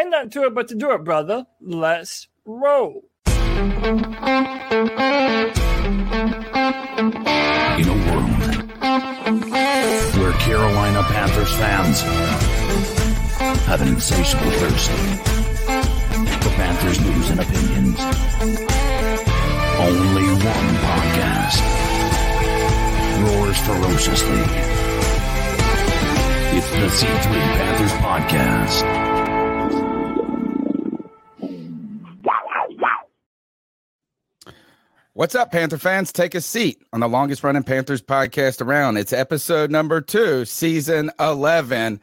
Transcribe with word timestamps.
ain't 0.00 0.10
not 0.10 0.30
to 0.32 0.44
it 0.44 0.54
but 0.54 0.68
to 0.68 0.74
do 0.74 0.92
it, 0.92 1.04
brother. 1.04 1.46
Let's 1.60 2.28
roll. 2.44 3.04
In 3.26 3.32
a 7.88 7.96
world 8.06 8.30
where 10.16 10.32
Carolina 10.32 11.02
Panthers 11.04 11.52
fans 11.56 12.00
have 13.66 13.80
an 13.82 13.88
insatiable 13.88 14.50
thirst 14.50 14.90
for 16.42 16.50
Panthers 16.50 17.00
news 17.00 17.30
and 17.30 17.40
opinions, 17.40 18.00
only 19.78 20.26
one 20.44 20.76
podcast 20.86 21.60
roars 23.22 23.58
ferociously. 23.58 24.42
It's 26.58 26.70
the 26.70 26.88
C3 26.88 27.32
Panthers 27.58 27.92
Podcast. 27.92 29.15
What's 35.16 35.34
up, 35.34 35.50
Panther 35.50 35.78
fans? 35.78 36.12
Take 36.12 36.34
a 36.34 36.42
seat 36.42 36.84
on 36.92 37.00
the 37.00 37.08
longest 37.08 37.42
running 37.42 37.62
Panthers 37.62 38.02
podcast 38.02 38.60
around. 38.60 38.98
It's 38.98 39.14
episode 39.14 39.70
number 39.70 40.02
two, 40.02 40.44
season 40.44 41.10
11, 41.18 42.02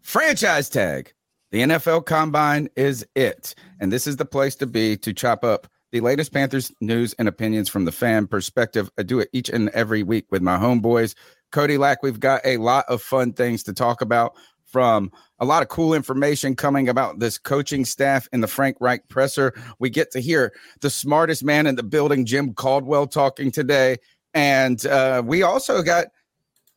franchise 0.00 0.68
tag. 0.68 1.12
The 1.50 1.62
NFL 1.62 2.06
Combine 2.06 2.68
is 2.76 3.04
it. 3.16 3.56
And 3.80 3.90
this 3.90 4.06
is 4.06 4.14
the 4.14 4.24
place 4.24 4.54
to 4.54 4.66
be 4.68 4.96
to 4.98 5.12
chop 5.12 5.42
up 5.42 5.66
the 5.90 6.02
latest 6.02 6.32
Panthers 6.32 6.70
news 6.80 7.16
and 7.18 7.26
opinions 7.26 7.68
from 7.68 7.84
the 7.84 7.90
fan 7.90 8.28
perspective. 8.28 8.88
I 8.96 9.02
do 9.02 9.18
it 9.18 9.30
each 9.32 9.48
and 9.48 9.68
every 9.70 10.04
week 10.04 10.26
with 10.30 10.40
my 10.40 10.56
homeboys. 10.56 11.16
Cody 11.50 11.78
Lack, 11.78 12.04
we've 12.04 12.20
got 12.20 12.42
a 12.44 12.58
lot 12.58 12.84
of 12.88 13.02
fun 13.02 13.32
things 13.32 13.64
to 13.64 13.72
talk 13.72 14.02
about 14.02 14.36
from 14.72 15.12
a 15.38 15.44
lot 15.44 15.62
of 15.62 15.68
cool 15.68 15.92
information 15.92 16.56
coming 16.56 16.88
about 16.88 17.18
this 17.18 17.36
coaching 17.36 17.84
staff 17.84 18.26
in 18.32 18.40
the 18.40 18.48
Frank 18.48 18.78
Reich 18.80 19.06
presser. 19.08 19.52
We 19.78 19.90
get 19.90 20.10
to 20.12 20.20
hear 20.20 20.52
the 20.80 20.90
smartest 20.90 21.44
man 21.44 21.66
in 21.66 21.76
the 21.76 21.82
building, 21.82 22.24
Jim 22.24 22.54
Caldwell, 22.54 23.06
talking 23.06 23.52
today. 23.52 23.98
And 24.34 24.84
uh, 24.86 25.22
we 25.24 25.42
also 25.42 25.82
got 25.82 26.06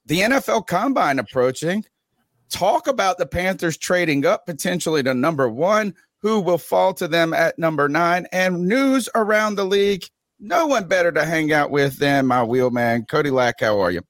the 0.05 0.19
NFL 0.19 0.67
Combine 0.67 1.19
approaching. 1.19 1.85
Talk 2.49 2.87
about 2.87 3.17
the 3.17 3.25
Panthers 3.25 3.77
trading 3.77 4.25
up 4.25 4.45
potentially 4.45 5.01
to 5.03 5.13
number 5.13 5.49
one, 5.49 5.95
who 6.21 6.41
will 6.41 6.57
fall 6.57 6.93
to 6.95 7.07
them 7.07 7.33
at 7.33 7.57
number 7.57 7.87
nine, 7.87 8.27
and 8.31 8.67
news 8.67 9.09
around 9.15 9.55
the 9.55 9.65
league. 9.65 10.05
No 10.39 10.67
one 10.67 10.87
better 10.87 11.11
to 11.11 11.25
hang 11.25 11.53
out 11.53 11.71
with 11.71 11.97
than 11.97 12.27
my 12.27 12.43
wheelman, 12.43 13.05
Cody 13.05 13.31
Lack. 13.31 13.61
How 13.61 13.79
are 13.79 13.91
you? 13.91 14.01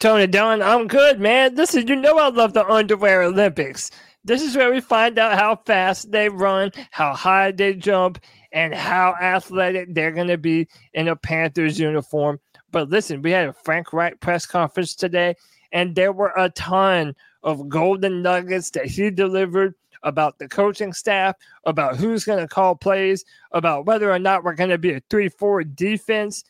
Tony 0.00 0.26
Dunn, 0.26 0.62
I'm 0.62 0.86
good, 0.86 1.20
man. 1.20 1.60
Is 1.60 1.74
you 1.74 1.94
know 1.94 2.16
I 2.16 2.30
love 2.30 2.54
the 2.54 2.66
underwear 2.66 3.20
Olympics. 3.20 3.90
This 4.24 4.40
is 4.40 4.56
where 4.56 4.72
we 4.72 4.80
find 4.80 5.18
out 5.18 5.38
how 5.38 5.56
fast 5.66 6.10
they 6.10 6.30
run, 6.30 6.72
how 6.90 7.12
high 7.12 7.52
they 7.52 7.74
jump, 7.74 8.18
and 8.50 8.74
how 8.74 9.14
athletic 9.20 9.94
they're 9.94 10.10
gonna 10.10 10.38
be 10.38 10.68
in 10.94 11.08
a 11.08 11.16
Panthers 11.16 11.78
uniform. 11.78 12.40
But 12.70 12.88
listen, 12.88 13.20
we 13.20 13.30
had 13.32 13.48
a 13.48 13.52
Frank 13.52 13.92
Reich 13.92 14.18
press 14.20 14.46
conference 14.46 14.94
today, 14.94 15.34
and 15.70 15.94
there 15.94 16.12
were 16.12 16.32
a 16.34 16.48
ton 16.48 17.14
of 17.42 17.68
golden 17.68 18.22
nuggets 18.22 18.70
that 18.70 18.86
he 18.86 19.10
delivered 19.10 19.74
about 20.02 20.38
the 20.38 20.48
coaching 20.48 20.94
staff, 20.94 21.36
about 21.66 21.98
who's 21.98 22.24
going 22.24 22.38
to 22.38 22.48
call 22.48 22.74
plays, 22.74 23.22
about 23.52 23.84
whether 23.84 24.10
or 24.10 24.18
not 24.18 24.44
we're 24.44 24.54
going 24.54 24.70
to 24.70 24.78
be 24.78 24.94
a 24.94 25.02
3 25.10 25.28
4 25.28 25.62
defense. 25.62 26.42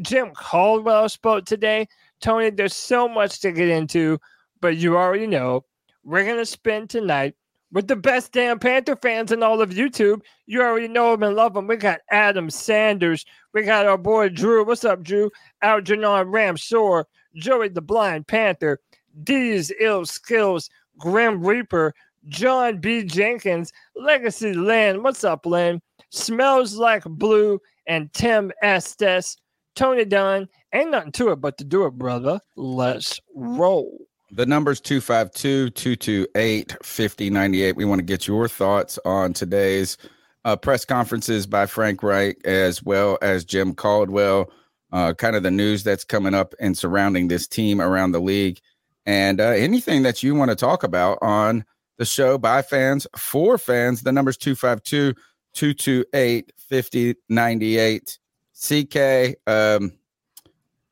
Jim 0.00 0.30
Caldwell 0.34 1.08
spoke 1.08 1.44
today. 1.44 1.86
Tony, 2.20 2.50
there's 2.50 2.74
so 2.76 3.08
much 3.08 3.40
to 3.40 3.52
get 3.52 3.68
into, 3.68 4.18
but 4.60 4.76
you 4.76 4.96
already 4.96 5.26
know 5.26 5.64
we're 6.04 6.24
going 6.24 6.36
to 6.36 6.46
spend 6.46 6.90
tonight 6.90 7.34
with 7.72 7.86
the 7.86 7.96
best 7.96 8.32
damn 8.32 8.58
Panther 8.58 8.96
fans 8.96 9.30
in 9.30 9.42
all 9.42 9.60
of 9.60 9.70
YouTube. 9.70 10.22
You 10.46 10.62
already 10.62 10.88
know 10.88 11.12
them 11.12 11.22
and 11.22 11.36
love 11.36 11.54
them. 11.54 11.66
We 11.66 11.76
got 11.76 12.00
Adam 12.10 12.50
Sanders. 12.50 13.24
We 13.52 13.62
got 13.62 13.86
our 13.86 13.98
boy 13.98 14.30
Drew. 14.30 14.64
What's 14.64 14.84
up, 14.84 15.02
Drew? 15.02 15.30
Algernon 15.62 16.28
Ramsor, 16.28 17.04
Joey 17.36 17.68
the 17.68 17.82
Blind 17.82 18.26
Panther, 18.26 18.80
D's 19.22 19.70
Ill 19.80 20.06
Skills, 20.06 20.70
Grim 20.98 21.44
Reaper, 21.44 21.94
John 22.28 22.78
B. 22.78 23.04
Jenkins, 23.04 23.72
Legacy 23.94 24.54
Lynn. 24.54 25.02
What's 25.02 25.24
up, 25.24 25.46
Lynn? 25.46 25.80
Smells 26.10 26.74
like 26.74 27.04
blue 27.04 27.60
and 27.86 28.12
Tim 28.12 28.50
Estes. 28.62 29.36
Tony 29.78 30.04
Dunn. 30.04 30.48
Ain't 30.74 30.90
nothing 30.90 31.12
to 31.12 31.30
it 31.30 31.36
but 31.36 31.56
to 31.58 31.64
do 31.64 31.86
it, 31.86 31.92
brother. 31.92 32.40
Let's 32.56 33.20
roll. 33.34 34.06
The 34.32 34.44
number's 34.44 34.80
252 34.80 35.70
228 35.70 36.76
5098. 36.82 37.76
We 37.76 37.84
want 37.84 38.00
to 38.00 38.04
get 38.04 38.26
your 38.26 38.48
thoughts 38.48 38.98
on 39.04 39.32
today's 39.32 39.96
uh, 40.44 40.56
press 40.56 40.84
conferences 40.84 41.46
by 41.46 41.66
Frank 41.66 42.02
Reich 42.02 42.36
as 42.44 42.82
well 42.82 43.18
as 43.22 43.44
Jim 43.44 43.72
Caldwell, 43.72 44.50
uh, 44.92 45.14
kind 45.14 45.36
of 45.36 45.44
the 45.44 45.50
news 45.50 45.84
that's 45.84 46.04
coming 46.04 46.34
up 46.34 46.54
and 46.58 46.76
surrounding 46.76 47.28
this 47.28 47.46
team 47.46 47.80
around 47.80 48.10
the 48.10 48.20
league, 48.20 48.58
and 49.06 49.40
uh, 49.40 49.44
anything 49.44 50.02
that 50.02 50.24
you 50.24 50.34
want 50.34 50.50
to 50.50 50.56
talk 50.56 50.82
about 50.82 51.18
on 51.22 51.64
the 51.98 52.04
show 52.04 52.36
by 52.36 52.62
fans 52.62 53.06
for 53.16 53.56
fans. 53.56 54.02
The 54.02 54.12
number's 54.12 54.36
252 54.36 55.14
228 55.54 56.52
5098. 56.68 58.18
CK, 58.60 59.36
um, 59.46 59.92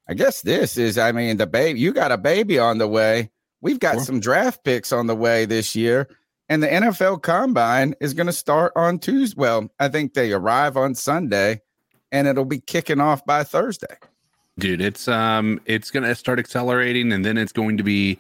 I 0.09 0.15
guess 0.15 0.43
this 0.43 0.77
is, 0.77 0.99
I 0.99 1.13
mean, 1.13 1.37
the 1.37 1.47
baby, 1.47 1.81
you 1.81 1.93
got 1.93 2.13
a 2.13 2.19
baby 2.19 2.59
on 2.59 2.79
the 2.79 2.89
way. 2.89 3.31
We've 3.61 3.81
got 3.81 3.95
sure. 3.95 4.05
some 4.05 4.21
draft 4.21 4.63
picks 4.65 4.93
on 4.93 5.07
the 5.07 5.17
way 5.17 5.45
this 5.45 5.75
year. 5.75 6.09
And 6.49 6.63
the 6.63 6.69
NFL 6.69 7.23
combine 7.23 7.95
is 8.01 8.15
going 8.15 8.29
to 8.29 8.33
start 8.33 8.73
on 8.77 9.01
Tuesday. 9.01 9.35
Well, 9.37 9.69
I 9.81 9.89
think 9.89 10.15
they 10.15 10.33
arrive 10.33 10.77
on 10.77 10.95
Sunday 10.95 11.61
and 12.13 12.29
it'll 12.29 12.45
be 12.45 12.61
kicking 12.61 13.01
off 13.01 13.25
by 13.27 13.43
Thursday. 13.43 13.97
Dude, 14.59 14.81
it's 14.81 15.09
um 15.09 15.61
it's 15.67 15.91
going 15.91 16.05
to 16.05 16.15
start 16.15 16.39
accelerating 16.39 17.13
and 17.13 17.25
then 17.25 17.37
it's 17.37 17.53
going 17.53 17.77
to 17.77 17.83
be 17.83 18.19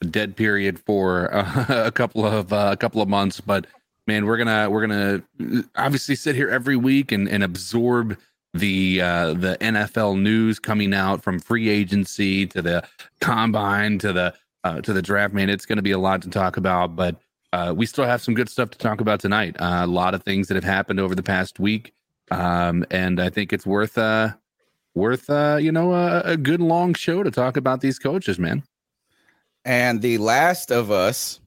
a 0.00 0.06
dead 0.06 0.34
period 0.34 0.78
for 0.78 1.32
uh, 1.34 1.66
a 1.86 1.92
couple 1.92 2.24
of 2.24 2.52
uh, 2.52 2.70
a 2.72 2.76
couple 2.76 3.02
of 3.02 3.08
months, 3.08 3.40
but 3.40 3.66
man, 4.06 4.26
we're 4.26 4.38
going 4.38 4.48
to 4.48 4.70
we're 4.70 4.86
going 4.86 5.22
to 5.38 5.68
obviously 5.76 6.14
sit 6.14 6.34
here 6.34 6.48
every 6.48 6.76
week 6.76 7.12
and 7.12 7.28
and 7.28 7.44
absorb 7.44 8.16
the 8.58 9.00
uh, 9.00 9.34
the 9.34 9.56
NFL 9.60 10.20
news 10.20 10.58
coming 10.58 10.92
out 10.94 11.22
from 11.22 11.38
free 11.38 11.68
agency 11.68 12.46
to 12.46 12.62
the 12.62 12.86
combine 13.20 13.98
to 14.00 14.12
the 14.12 14.34
uh, 14.64 14.80
to 14.80 14.92
the 14.92 15.02
draft. 15.02 15.34
Man, 15.34 15.50
it's 15.50 15.66
going 15.66 15.76
to 15.76 15.82
be 15.82 15.92
a 15.92 15.98
lot 15.98 16.22
to 16.22 16.30
talk 16.30 16.56
about, 16.56 16.96
but 16.96 17.16
uh, 17.52 17.72
we 17.76 17.86
still 17.86 18.04
have 18.04 18.20
some 18.20 18.34
good 18.34 18.48
stuff 18.48 18.70
to 18.70 18.78
talk 18.78 19.00
about 19.00 19.20
tonight. 19.20 19.56
Uh, 19.58 19.80
a 19.82 19.86
lot 19.86 20.14
of 20.14 20.22
things 20.22 20.48
that 20.48 20.54
have 20.54 20.64
happened 20.64 21.00
over 21.00 21.14
the 21.14 21.22
past 21.22 21.58
week, 21.58 21.92
um, 22.30 22.84
and 22.90 23.20
I 23.20 23.30
think 23.30 23.52
it's 23.52 23.66
worth 23.66 23.96
uh 23.96 24.32
worth 24.94 25.30
uh 25.30 25.58
you 25.60 25.70
know 25.70 25.94
a, 25.94 26.20
a 26.20 26.36
good 26.36 26.60
long 26.60 26.94
show 26.94 27.22
to 27.22 27.30
talk 27.30 27.56
about 27.56 27.80
these 27.80 27.98
coaches, 27.98 28.38
man. 28.38 28.62
And 29.64 30.02
the 30.02 30.18
last 30.18 30.70
of 30.70 30.90
us. 30.90 31.40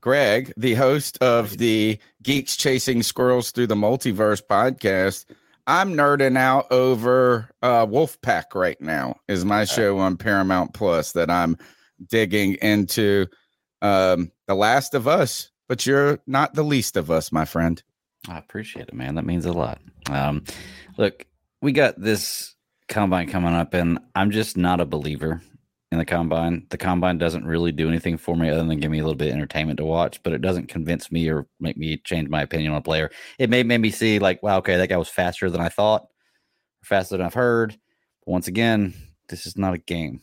Greg, 0.00 0.52
the 0.56 0.74
host 0.74 1.18
of 1.20 1.58
the 1.58 1.98
Geeks 2.22 2.56
Chasing 2.56 3.02
Squirrels 3.02 3.50
Through 3.50 3.66
the 3.66 3.74
Multiverse 3.74 4.40
podcast, 4.40 5.24
I'm 5.68 5.94
nerding 5.94 6.36
out 6.36 6.72
over 6.72 7.48
uh, 7.62 7.86
Wolfpack 7.86 8.56
right 8.56 8.80
now. 8.80 9.20
Is 9.28 9.44
my 9.44 9.64
show 9.64 9.98
on 9.98 10.16
Paramount 10.16 10.74
Plus 10.74 11.12
that 11.12 11.30
I'm 11.30 11.56
digging 12.08 12.54
into. 12.54 13.26
Um, 13.80 14.32
the 14.48 14.56
Last 14.56 14.94
of 14.94 15.06
Us 15.06 15.52
but 15.68 15.84
you're 15.86 16.18
not 16.26 16.54
the 16.54 16.64
least 16.64 16.96
of 16.96 17.10
us, 17.10 17.30
my 17.30 17.44
friend. 17.44 17.80
I 18.28 18.38
appreciate 18.38 18.88
it, 18.88 18.94
man. 18.94 19.14
That 19.14 19.26
means 19.26 19.46
a 19.46 19.52
lot. 19.52 19.80
Um, 20.10 20.44
look, 20.96 21.26
we 21.60 21.72
got 21.72 22.00
this 22.00 22.54
combine 22.88 23.28
coming 23.28 23.54
up, 23.54 23.74
and 23.74 23.98
I'm 24.14 24.30
just 24.30 24.56
not 24.56 24.80
a 24.80 24.86
believer 24.86 25.42
in 25.90 25.98
the 25.98 26.04
combine. 26.04 26.66
The 26.70 26.76
combine 26.78 27.18
doesn't 27.18 27.46
really 27.46 27.72
do 27.72 27.88
anything 27.88 28.18
for 28.18 28.36
me 28.36 28.50
other 28.50 28.64
than 28.64 28.78
give 28.80 28.90
me 28.90 28.98
a 28.98 29.02
little 29.02 29.16
bit 29.16 29.28
of 29.28 29.34
entertainment 29.34 29.78
to 29.78 29.84
watch, 29.84 30.22
but 30.22 30.32
it 30.32 30.42
doesn't 30.42 30.68
convince 30.68 31.10
me 31.10 31.28
or 31.30 31.46
make 31.60 31.76
me 31.76 31.96
change 31.98 32.28
my 32.28 32.42
opinion 32.42 32.72
on 32.72 32.78
a 32.78 32.82
player. 32.82 33.10
It 33.38 33.48
may 33.50 33.62
make 33.62 33.80
me 33.80 33.90
see 33.90 34.18
like, 34.18 34.42
wow, 34.42 34.58
okay, 34.58 34.76
that 34.76 34.88
guy 34.88 34.96
was 34.98 35.08
faster 35.08 35.48
than 35.50 35.60
I 35.60 35.68
thought, 35.70 36.06
faster 36.84 37.16
than 37.16 37.24
I've 37.24 37.34
heard. 37.34 37.72
But 38.26 38.32
once 38.32 38.48
again, 38.48 38.92
this 39.28 39.46
is 39.46 39.56
not 39.56 39.74
a 39.74 39.78
game. 39.78 40.20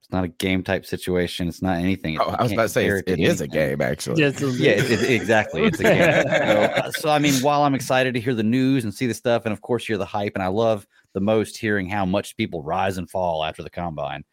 It's 0.00 0.12
not 0.12 0.24
a 0.24 0.28
game 0.28 0.62
type 0.62 0.86
situation. 0.86 1.48
It's 1.48 1.62
not 1.62 1.78
anything. 1.78 2.18
Oh, 2.20 2.30
I 2.38 2.42
was 2.44 2.52
about 2.52 2.62
to 2.62 2.68
say 2.68 2.86
it, 2.86 3.04
it 3.08 3.18
is 3.18 3.40
a 3.40 3.48
game, 3.48 3.80
actually. 3.80 4.22
Yes, 4.22 4.40
Yeah, 4.40 4.72
it, 4.72 4.90
it- 5.02 5.10
exactly. 5.10 5.64
It's 5.64 5.80
a 5.80 5.82
game. 5.84 6.24
So, 6.46 6.62
uh, 6.62 6.90
so, 6.92 7.08
I 7.10 7.18
mean, 7.18 7.34
while 7.42 7.62
I'm 7.64 7.74
excited 7.74 8.14
to 8.14 8.20
hear 8.20 8.34
the 8.34 8.42
news 8.44 8.84
and 8.84 8.94
see 8.94 9.06
the 9.06 9.14
stuff, 9.14 9.46
and 9.46 9.52
of 9.52 9.62
course 9.62 9.84
hear 9.86 9.98
the 9.98 10.04
hype, 10.06 10.34
and 10.34 10.42
I 10.44 10.46
love 10.48 10.86
the 11.12 11.20
most 11.20 11.56
hearing 11.56 11.88
how 11.88 12.04
much 12.04 12.36
people 12.36 12.62
rise 12.62 12.98
and 12.98 13.10
fall 13.10 13.42
after 13.42 13.64
the 13.64 13.70
combine, 13.70 14.24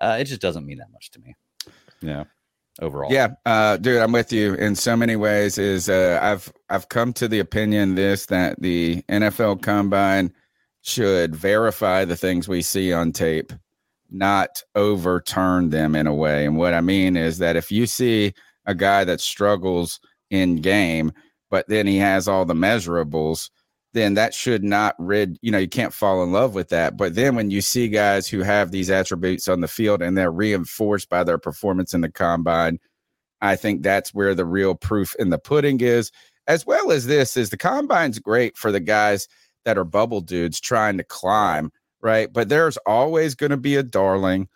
uh, 0.00 0.16
it 0.20 0.24
just 0.24 0.40
doesn't 0.40 0.66
mean 0.66 0.78
that 0.78 0.92
much 0.92 1.10
to 1.10 1.20
me. 1.20 1.34
Yeah, 2.00 2.24
overall. 2.80 3.12
Yeah, 3.12 3.28
uh, 3.44 3.76
dude, 3.76 4.00
I'm 4.00 4.12
with 4.12 4.32
you 4.32 4.54
in 4.54 4.74
so 4.74 4.96
many 4.96 5.16
ways. 5.16 5.58
Is 5.58 5.88
uh, 5.88 6.18
I've 6.22 6.52
I've 6.68 6.88
come 6.88 7.12
to 7.14 7.28
the 7.28 7.40
opinion 7.40 7.94
this 7.94 8.26
that 8.26 8.60
the 8.60 9.02
NFL 9.08 9.62
Combine 9.62 10.32
should 10.82 11.36
verify 11.36 12.04
the 12.04 12.16
things 12.16 12.48
we 12.48 12.62
see 12.62 12.92
on 12.92 13.12
tape, 13.12 13.52
not 14.10 14.62
overturn 14.74 15.70
them 15.70 15.94
in 15.94 16.06
a 16.06 16.14
way. 16.14 16.46
And 16.46 16.56
what 16.56 16.74
I 16.74 16.80
mean 16.80 17.16
is 17.16 17.38
that 17.38 17.56
if 17.56 17.70
you 17.70 17.86
see 17.86 18.32
a 18.66 18.74
guy 18.74 19.04
that 19.04 19.20
struggles 19.20 20.00
in 20.30 20.56
game, 20.56 21.12
but 21.50 21.68
then 21.68 21.86
he 21.86 21.98
has 21.98 22.28
all 22.28 22.44
the 22.44 22.54
measurables, 22.54 23.50
then 23.92 24.14
that 24.14 24.34
should 24.34 24.62
not 24.62 24.94
rid 24.98 25.38
you 25.42 25.50
know 25.50 25.58
you 25.58 25.68
can't 25.68 25.92
fall 25.92 26.22
in 26.22 26.32
love 26.32 26.54
with 26.54 26.68
that. 26.70 26.96
But 26.96 27.14
then 27.14 27.34
when 27.34 27.50
you 27.50 27.60
see 27.60 27.88
guys 27.88 28.28
who 28.28 28.40
have 28.42 28.70
these 28.70 28.90
attributes 28.90 29.48
on 29.48 29.60
the 29.60 29.68
field 29.68 30.02
and 30.02 30.16
they're 30.16 30.32
reinforced 30.32 31.08
by 31.08 31.24
their 31.24 31.38
performance 31.38 31.94
in 31.94 32.00
the 32.00 32.10
combine 32.10 32.78
i 33.42 33.56
think 33.56 33.82
that's 33.82 34.12
where 34.12 34.34
the 34.34 34.44
real 34.44 34.74
proof 34.74 35.14
in 35.18 35.30
the 35.30 35.38
pudding 35.38 35.80
is. 35.80 36.10
As 36.46 36.66
well 36.66 36.90
as 36.90 37.06
this 37.06 37.36
is 37.36 37.50
the 37.50 37.56
combine's 37.56 38.18
great 38.18 38.56
for 38.56 38.72
the 38.72 38.80
guys 38.80 39.28
that 39.64 39.78
are 39.78 39.84
bubble 39.84 40.20
dudes 40.20 40.60
trying 40.60 40.96
to 40.98 41.04
climb 41.04 41.70
right? 42.00 42.32
But 42.32 42.48
there's 42.48 42.76
always 42.78 43.34
going 43.34 43.50
to 43.50 43.56
be 43.56 43.76
a 43.76 43.82
darling. 43.82 44.48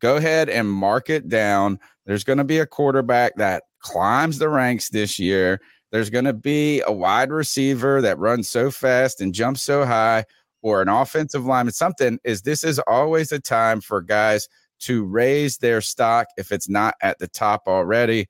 Go 0.00 0.16
ahead 0.16 0.48
and 0.48 0.70
mark 0.70 1.10
it 1.10 1.28
down. 1.28 1.78
There's 2.06 2.24
going 2.24 2.38
to 2.38 2.44
be 2.44 2.58
a 2.58 2.66
quarterback 2.66 3.36
that 3.36 3.64
climbs 3.80 4.38
the 4.38 4.48
ranks 4.48 4.88
this 4.88 5.18
year 5.18 5.60
there's 5.92 6.10
going 6.10 6.24
to 6.24 6.32
be 6.32 6.82
a 6.86 6.92
wide 6.92 7.30
receiver 7.30 8.00
that 8.00 8.18
runs 8.18 8.48
so 8.48 8.70
fast 8.70 9.20
and 9.20 9.32
jumps 9.32 9.62
so 9.62 9.84
high, 9.84 10.24
or 10.62 10.80
an 10.80 10.88
offensive 10.88 11.44
lineman. 11.44 11.72
Something 11.72 12.18
is 12.24 12.42
this 12.42 12.64
is 12.64 12.78
always 12.86 13.30
a 13.30 13.38
time 13.38 13.80
for 13.80 14.00
guys 14.00 14.48
to 14.80 15.04
raise 15.04 15.58
their 15.58 15.80
stock 15.80 16.26
if 16.36 16.50
it's 16.50 16.68
not 16.68 16.94
at 17.02 17.18
the 17.18 17.28
top 17.28 17.62
already. 17.66 18.28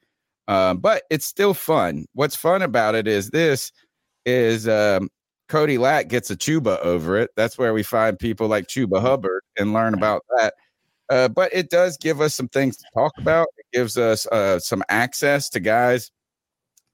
Um, 0.48 0.78
but 0.78 1.04
it's 1.08 1.24
still 1.24 1.54
fun. 1.54 2.06
What's 2.14 2.36
fun 2.36 2.62
about 2.62 2.94
it 2.94 3.06
is 3.06 3.30
this 3.30 3.70
is 4.26 4.68
um, 4.68 5.08
Cody 5.48 5.78
Lack 5.78 6.08
gets 6.08 6.30
a 6.30 6.36
Chuba 6.36 6.78
over 6.80 7.16
it. 7.16 7.30
That's 7.36 7.56
where 7.58 7.72
we 7.72 7.82
find 7.82 8.18
people 8.18 8.48
like 8.48 8.66
Chuba 8.66 9.00
Hubbard 9.00 9.42
and 9.56 9.72
learn 9.72 9.94
about 9.94 10.22
that. 10.36 10.54
Uh, 11.08 11.28
but 11.28 11.52
it 11.54 11.70
does 11.70 11.96
give 11.98 12.20
us 12.20 12.34
some 12.34 12.48
things 12.48 12.76
to 12.78 12.84
talk 12.94 13.12
about. 13.18 13.46
It 13.58 13.66
gives 13.76 13.96
us 13.98 14.26
uh, 14.26 14.58
some 14.58 14.82
access 14.88 15.48
to 15.50 15.60
guys 15.60 16.10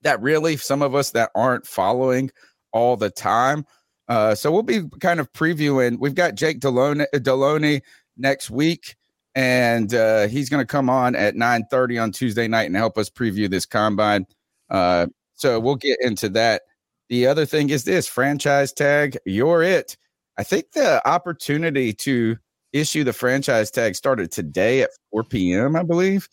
that 0.03 0.21
really 0.21 0.57
some 0.57 0.83
of 0.83 0.95
us 0.95 1.11
that 1.13 1.31
aren't 1.35 1.67
following 1.67 2.31
all 2.73 2.97
the 2.97 3.11
time. 3.11 3.65
Uh, 4.09 4.35
so 4.35 4.51
we'll 4.51 4.63
be 4.63 4.83
kind 5.01 5.21
of 5.21 5.33
previewing. 5.33 5.99
We've 5.99 6.15
got 6.15 6.35
Jake 6.35 6.61
Deloney, 6.61 7.07
Deloney 7.15 7.83
next 8.17 8.51
week, 8.51 8.97
and 9.35 9.93
uh, 9.93 10.29
he's 10.29 10.49
going 10.49 10.63
to 10.63 10.67
come 10.67 10.89
on 10.89 11.15
at 11.15 11.35
9:30 11.35 12.03
on 12.03 12.13
Tuesday 12.13 12.49
night 12.49 12.67
and 12.67 12.77
help 12.77 12.97
us 12.97 13.11
preview 13.11 13.51
this 13.51 13.67
combine. 13.67 14.27
Uh, 14.71 15.07
so 15.35 15.61
we'll 15.61 15.77
get 15.77 15.99
into 16.01 16.29
that. 16.31 16.63
The 17.09 17.27
other 17.27 17.47
thing 17.47 17.71
is 17.71 17.85
this 17.85 18.07
franchise 18.07 18.73
tag. 18.73 19.17
You're 19.25 19.63
it. 19.63 19.97
I 20.39 20.43
think 20.43 20.73
the 20.73 21.07
opportunity 21.09 21.93
to 21.95 22.37
issue 22.73 23.05
the 23.05 23.13
franchise 23.13 23.71
tag 23.71 23.95
started 23.95 24.31
today 24.31 24.83
at 24.83 24.91
4 25.11 25.25
p.m. 25.25 25.77
I 25.77 25.83
believe. 25.83 26.29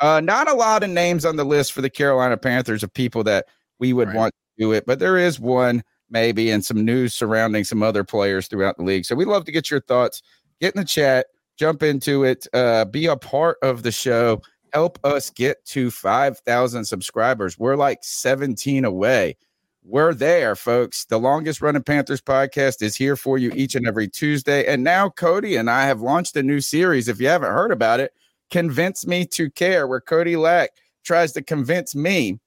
Uh, 0.00 0.20
not 0.20 0.48
a 0.48 0.54
lot 0.54 0.82
of 0.82 0.90
names 0.90 1.24
on 1.24 1.36
the 1.36 1.44
list 1.44 1.72
for 1.72 1.80
the 1.82 1.90
Carolina 1.90 2.36
Panthers 2.36 2.82
of 2.82 2.92
people 2.92 3.24
that 3.24 3.46
we 3.78 3.92
would 3.92 4.08
Right. 4.08 4.16
want 4.16 4.34
to 4.58 4.62
do 4.64 4.72
it, 4.72 4.86
but 4.86 4.98
there 4.98 5.16
is 5.16 5.40
one 5.40 5.82
maybe 6.10 6.50
and 6.50 6.64
some 6.64 6.84
news 6.84 7.14
surrounding 7.14 7.64
some 7.64 7.82
other 7.82 8.04
players 8.04 8.46
throughout 8.46 8.76
the 8.76 8.84
league. 8.84 9.04
So 9.04 9.14
we'd 9.16 9.26
love 9.26 9.44
to 9.46 9.52
get 9.52 9.70
your 9.70 9.80
thoughts. 9.80 10.22
Get 10.60 10.74
in 10.74 10.80
the 10.80 10.86
chat, 10.86 11.26
jump 11.56 11.82
into 11.82 12.24
it, 12.24 12.46
uh, 12.52 12.84
be 12.84 13.06
a 13.06 13.16
part 13.16 13.58
of 13.62 13.82
the 13.82 13.90
show. 13.90 14.40
Help 14.72 14.98
us 15.04 15.30
get 15.30 15.64
to 15.66 15.90
5,000 15.90 16.84
subscribers. 16.84 17.58
We're 17.58 17.76
like 17.76 17.98
17 18.02 18.84
away. 18.84 19.36
We're 19.84 20.14
there, 20.14 20.56
folks. 20.56 21.04
The 21.04 21.18
longest 21.18 21.60
running 21.62 21.82
Panthers 21.82 22.20
podcast 22.20 22.82
is 22.82 22.96
here 22.96 23.16
for 23.16 23.38
you 23.38 23.52
each 23.54 23.74
and 23.74 23.86
every 23.86 24.08
Tuesday. 24.08 24.66
And 24.66 24.82
now 24.84 25.08
Cody 25.08 25.56
and 25.56 25.70
I 25.70 25.84
have 25.86 26.00
launched 26.02 26.36
a 26.36 26.42
new 26.42 26.60
series. 26.60 27.08
If 27.08 27.20
you 27.20 27.28
haven't 27.28 27.52
heard 27.52 27.70
about 27.72 28.00
it, 28.00 28.12
Convince 28.50 29.06
Me 29.06 29.26
to 29.26 29.50
Care, 29.50 29.86
where 29.86 30.00
Cody 30.00 30.36
Lack 30.36 30.70
tries 31.04 31.32
to 31.32 31.42
convince 31.42 31.94
me 31.94 32.38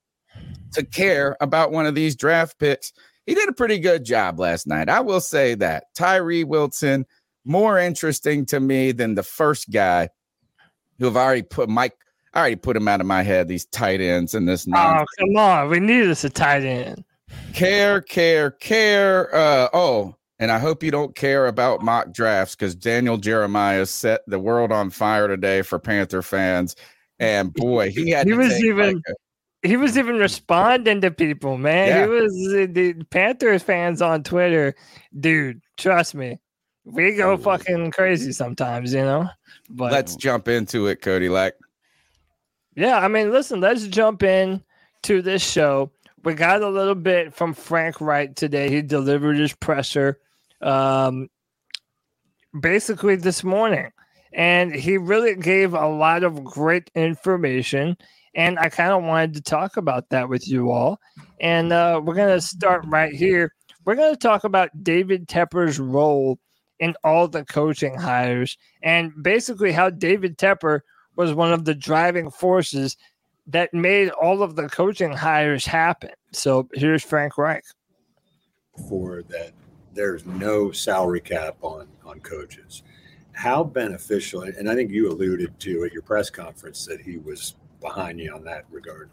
to 0.74 0.86
care 0.86 1.36
about 1.42 1.72
one 1.72 1.86
of 1.86 1.96
these 1.96 2.16
draft 2.16 2.60
picks. 2.60 2.94
He 3.26 3.36
did 3.36 3.50
a 3.50 3.54
pretty 3.54 3.80
good 3.80 4.04
job 4.04 4.40
last 4.40 4.68
night. 4.68 4.90
I 4.90 5.00
will 5.02 5.22
say 5.22 5.56
that. 5.56 5.86
Tyree 5.96 6.44
Wilson, 6.44 7.06
more 7.46 7.80
interesting 7.80 8.46
to 8.48 8.60
me 8.60 8.92
than 8.92 9.16
the 9.16 9.24
first 9.24 9.72
guy 9.72 10.10
who 11.00 11.06
have 11.06 11.18
already 11.18 11.44
put 11.44 11.70
Mike. 11.70 11.96
I 12.34 12.40
already 12.40 12.56
put 12.58 12.78
him 12.78 12.88
out 12.88 13.02
of 13.02 13.08
my 13.08 13.24
head, 13.24 13.48
these 13.48 13.66
tight 13.66 14.02
ends 14.02 14.36
and 14.36 14.48
this 14.48 14.68
Oh, 14.68 15.06
come 15.20 15.36
on. 15.38 15.70
We 15.70 15.80
need 15.80 16.08
us 16.08 16.24
a 16.24 16.30
tight 16.30 16.64
end. 16.64 17.04
care, 17.54 18.02
care, 18.02 18.52
care. 18.52 19.34
Uh, 19.34 19.70
oh, 19.74 20.16
and 20.40 20.52
I 20.52 20.60
hope 20.60 20.84
you 20.84 20.92
don't 20.92 21.16
care 21.16 21.48
about 21.48 21.82
mock 21.82 22.12
drafts 22.14 22.56
because 22.56 22.76
Daniel 22.76 23.18
Jeremiah 23.18 23.86
set 23.86 24.22
the 24.28 24.40
world 24.40 24.72
on 24.72 24.90
fire 24.90 25.28
today 25.28 25.62
for 25.62 25.80
Panther 25.80 26.22
fans. 26.22 26.76
And 27.20 27.54
boy, 27.54 27.92
he 27.92 28.10
had 28.12 28.28
He 28.28 28.34
to 28.34 28.38
was 28.38 28.64
even- 28.64 28.96
like 28.96 29.04
a- 29.08 29.68
He 29.68 29.76
was 29.76 29.98
even 29.98 30.16
responding 30.18 31.02
to 31.02 31.12
people, 31.12 31.58
man. 31.58 31.88
Yeah. 31.90 32.04
He 32.04 32.10
was 32.10 32.34
uh, 32.54 32.68
the 32.72 32.94
Panthers 33.10 33.62
fans 33.62 34.02
on 34.02 34.24
Twitter. 34.24 34.74
Dude, 35.20 35.62
trust 35.78 36.16
me. 36.16 36.40
We 36.86 37.16
go 37.16 37.36
fucking 37.38 37.92
crazy 37.92 38.32
sometimes, 38.32 38.94
you 38.94 39.02
know? 39.02 39.30
But 39.70 39.92
let's 39.92 40.16
jump 40.16 40.48
into 40.48 40.88
it, 40.88 41.02
Cody 41.02 41.28
Lack. 41.30 41.54
Yeah, 42.76 42.98
I 43.00 43.10
mean, 43.10 43.32
listen, 43.32 43.60
let's 43.60 43.86
jump 43.88 44.24
in 44.24 44.64
to 45.04 45.22
this 45.22 45.44
show. 45.48 45.92
We 46.24 46.34
got 46.34 46.62
a 46.62 46.70
little 46.70 46.96
bit 46.96 47.34
from 47.34 47.54
Frank 47.54 48.00
Reich 48.02 48.36
today. 48.36 48.70
He 48.70 48.82
delivered 48.82 49.38
his 49.38 49.54
presser 49.54 50.20
um, 50.62 51.30
basically 52.60 53.16
this 53.16 53.44
morning. 53.44 53.92
And 54.34 54.74
he 54.74 54.98
really 54.98 55.36
gave 55.36 55.74
a 55.74 55.88
lot 55.88 56.24
of 56.24 56.44
great 56.44 56.92
information. 56.96 57.98
And 58.36 58.60
I 58.60 58.70
kind 58.70 58.92
of 58.92 59.04
wanted 59.04 59.34
to 59.36 59.42
talk 59.42 59.78
about 59.78 60.10
that 60.10 60.30
with 60.30 60.48
you 60.48 60.72
all. 60.72 61.00
And 61.42 61.74
uh, 61.74 62.00
we're 62.04 62.16
going 62.16 62.36
to 62.36 62.42
start 62.42 62.86
right 62.88 63.14
here. 63.14 63.54
We're 63.86 63.96
going 63.96 64.14
to 64.14 64.20
talk 64.20 64.44
about 64.44 64.84
David 64.84 65.28
Tepper's 65.28 65.80
role 65.80 66.40
in 66.80 66.96
all 67.04 67.28
the 67.28 67.44
coaching 67.44 67.96
hires 67.96 68.58
and 68.84 69.12
basically 69.22 69.72
how 69.72 69.90
David 69.90 70.38
Tepper 70.38 70.82
was 71.16 71.34
one 71.34 71.52
of 71.52 71.66
the 71.66 71.76
driving 71.76 72.32
forces 72.32 72.96
that 73.48 73.74
made 73.74 74.10
all 74.12 74.44
of 74.44 74.56
the 74.56 74.70
coaching 74.70 75.12
hires 75.12 75.66
happen. 75.66 76.12
So 76.32 76.70
here's 76.74 77.04
Frank 77.04 77.38
Reich. 77.38 77.66
for 78.88 79.24
that 79.24 79.52
there's 79.94 80.26
no 80.26 80.72
salary 80.72 81.22
cap 81.22 81.58
on 81.62 81.88
on 82.06 82.20
coaches. 82.20 82.84
How 83.34 83.64
beneficial, 83.64 84.42
and 84.42 84.70
I 84.70 84.76
think 84.76 84.92
you 84.92 85.10
alluded 85.10 85.60
to 85.60 85.84
at 85.86 85.94
your 85.94 86.02
press 86.02 86.30
conference 86.30 86.86
that 86.86 87.02
he 87.02 87.18
was 87.18 87.56
behind 87.80 88.20
you 88.20 88.34
on 88.34 88.44
that 88.44 88.66
regard. 88.70 89.10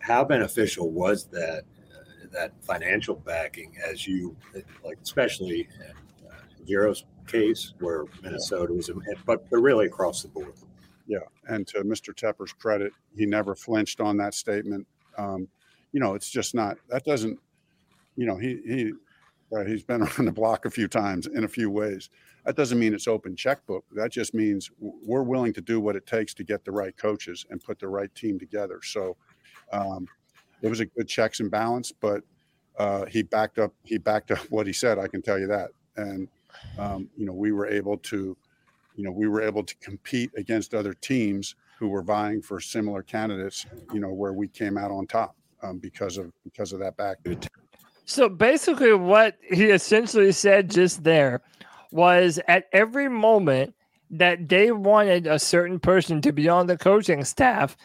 How 0.00 0.24
beneficial 0.24 0.90
was 0.90 1.24
that 1.26 1.64
uh, 1.92 2.26
that 2.32 2.52
financial 2.62 3.14
backing 3.14 3.74
as 3.88 4.06
you 4.06 4.36
like, 4.84 4.98
especially 5.02 5.68
in 5.80 6.28
uh, 6.28 6.34
Zero's 6.66 7.04
case 7.26 7.72
where 7.80 8.04
Minnesota 8.22 8.72
was, 8.72 8.90
but 9.24 9.48
but 9.48 9.56
really 9.56 9.86
across 9.86 10.22
the 10.22 10.28
board. 10.28 10.52
Yeah, 11.06 11.18
and 11.48 11.66
to 11.68 11.78
Mr. 11.82 12.14
Tepper's 12.14 12.52
credit, 12.52 12.92
he 13.16 13.26
never 13.26 13.54
flinched 13.54 14.00
on 14.00 14.16
that 14.18 14.34
statement. 14.34 14.86
Um, 15.18 15.48
you 15.92 16.00
know, 16.00 16.14
it's 16.14 16.30
just 16.30 16.54
not 16.54 16.76
that 16.88 17.04
doesn't. 17.04 17.38
You 18.16 18.26
know, 18.26 18.36
he 18.36 18.60
he 18.66 18.92
uh, 19.56 19.64
he's 19.64 19.82
been 19.82 20.02
around 20.02 20.24
the 20.24 20.32
block 20.32 20.64
a 20.64 20.70
few 20.70 20.88
times 20.88 21.26
in 21.26 21.44
a 21.44 21.48
few 21.48 21.70
ways. 21.70 22.10
That 22.44 22.56
doesn't 22.56 22.78
mean 22.78 22.94
it's 22.94 23.08
open 23.08 23.36
checkbook. 23.36 23.84
That 23.92 24.12
just 24.12 24.34
means 24.34 24.70
we're 24.78 25.22
willing 25.22 25.52
to 25.54 25.60
do 25.60 25.80
what 25.80 25.96
it 25.96 26.06
takes 26.06 26.34
to 26.34 26.44
get 26.44 26.64
the 26.64 26.72
right 26.72 26.96
coaches 26.96 27.46
and 27.50 27.62
put 27.62 27.78
the 27.78 27.88
right 27.88 28.14
team 28.14 28.38
together. 28.38 28.80
So, 28.82 29.16
um, 29.72 30.06
it 30.62 30.68
was 30.68 30.80
a 30.80 30.86
good 30.86 31.08
checks 31.08 31.40
and 31.40 31.50
balance, 31.50 31.92
but 31.92 32.22
uh, 32.78 33.04
he 33.06 33.22
backed 33.22 33.58
up 33.58 33.72
he 33.84 33.98
backed 33.98 34.30
up 34.30 34.38
what 34.50 34.66
he 34.66 34.72
said. 34.72 34.98
I 34.98 35.08
can 35.08 35.22
tell 35.22 35.38
you 35.38 35.46
that, 35.46 35.70
and 35.96 36.28
um, 36.78 37.08
you 37.16 37.26
know 37.26 37.32
we 37.32 37.52
were 37.52 37.66
able 37.66 37.98
to, 37.98 38.36
you 38.96 39.04
know, 39.04 39.10
we 39.10 39.28
were 39.28 39.42
able 39.42 39.62
to 39.62 39.74
compete 39.76 40.30
against 40.36 40.74
other 40.74 40.94
teams 40.94 41.54
who 41.78 41.88
were 41.88 42.02
vying 42.02 42.42
for 42.42 42.60
similar 42.60 43.02
candidates. 43.02 43.66
You 43.92 44.00
know, 44.00 44.12
where 44.12 44.32
we 44.32 44.48
came 44.48 44.76
out 44.76 44.90
on 44.90 45.06
top 45.06 45.36
um, 45.62 45.78
because 45.78 46.18
of 46.18 46.32
because 46.44 46.72
of 46.72 46.80
that 46.80 46.96
back. 46.96 47.18
So 48.06 48.28
basically, 48.28 48.92
what 48.92 49.36
he 49.42 49.66
essentially 49.66 50.32
said 50.32 50.70
just 50.70 51.04
there 51.04 51.40
was 51.90 52.38
at 52.48 52.64
every 52.72 53.08
moment 53.08 53.74
that 54.10 54.48
they 54.48 54.70
wanted 54.72 55.26
a 55.26 55.38
certain 55.38 55.80
person 55.80 56.20
to 56.20 56.32
be 56.32 56.48
on 56.48 56.66
the 56.66 56.76
coaching 56.76 57.24
staff, 57.24 57.76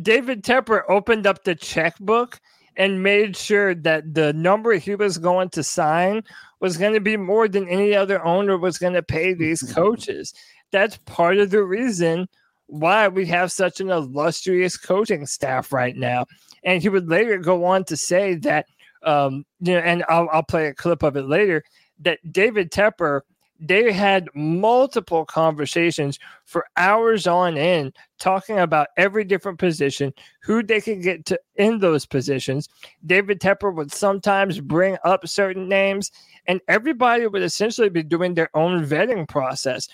David 0.00 0.42
Tepper 0.42 0.82
opened 0.88 1.26
up 1.26 1.44
the 1.44 1.54
checkbook 1.54 2.40
and 2.76 3.02
made 3.02 3.36
sure 3.36 3.74
that 3.74 4.14
the 4.14 4.32
number 4.32 4.74
he 4.74 4.94
was 4.94 5.18
going 5.18 5.50
to 5.50 5.62
sign 5.62 6.22
was 6.60 6.76
going 6.76 6.94
to 6.94 7.00
be 7.00 7.16
more 7.16 7.48
than 7.48 7.68
any 7.68 7.94
other 7.94 8.24
owner 8.24 8.56
was 8.56 8.78
going 8.78 8.92
to 8.94 9.02
pay 9.02 9.34
these 9.34 9.62
coaches. 9.74 10.32
That's 10.70 10.96
part 10.98 11.38
of 11.38 11.50
the 11.50 11.64
reason 11.64 12.28
why 12.66 13.08
we 13.08 13.26
have 13.26 13.50
such 13.50 13.80
an 13.80 13.90
illustrious 13.90 14.76
coaching 14.76 15.26
staff 15.26 15.72
right 15.72 15.96
now. 15.96 16.26
And 16.62 16.82
he 16.82 16.88
would 16.88 17.08
later 17.08 17.38
go 17.38 17.64
on 17.64 17.84
to 17.84 17.96
say 17.96 18.34
that, 18.36 18.66
um, 19.02 19.44
you 19.60 19.74
know, 19.74 19.80
and 19.80 20.04
I'll, 20.08 20.28
I'll 20.32 20.42
play 20.42 20.66
a 20.66 20.74
clip 20.74 21.02
of 21.02 21.16
it 21.16 21.26
later, 21.26 21.62
that 22.00 22.18
David 22.32 22.70
Tepper 22.70 23.22
they 23.60 23.92
had 23.92 24.28
multiple 24.34 25.24
conversations 25.24 26.18
for 26.44 26.66
hours 26.76 27.26
on 27.26 27.58
end 27.58 27.96
talking 28.18 28.58
about 28.58 28.88
every 28.96 29.24
different 29.24 29.58
position, 29.58 30.12
who 30.42 30.62
they 30.62 30.80
could 30.80 31.02
get 31.02 31.24
to 31.26 31.38
in 31.56 31.80
those 31.80 32.06
positions. 32.06 32.68
David 33.04 33.40
Tepper 33.40 33.74
would 33.74 33.92
sometimes 33.92 34.60
bring 34.60 34.96
up 35.04 35.26
certain 35.26 35.68
names, 35.68 36.12
and 36.46 36.60
everybody 36.68 37.26
would 37.26 37.42
essentially 37.42 37.88
be 37.88 38.02
doing 38.02 38.34
their 38.34 38.50
own 38.54 38.84
vetting 38.84 39.28
process. 39.28 39.88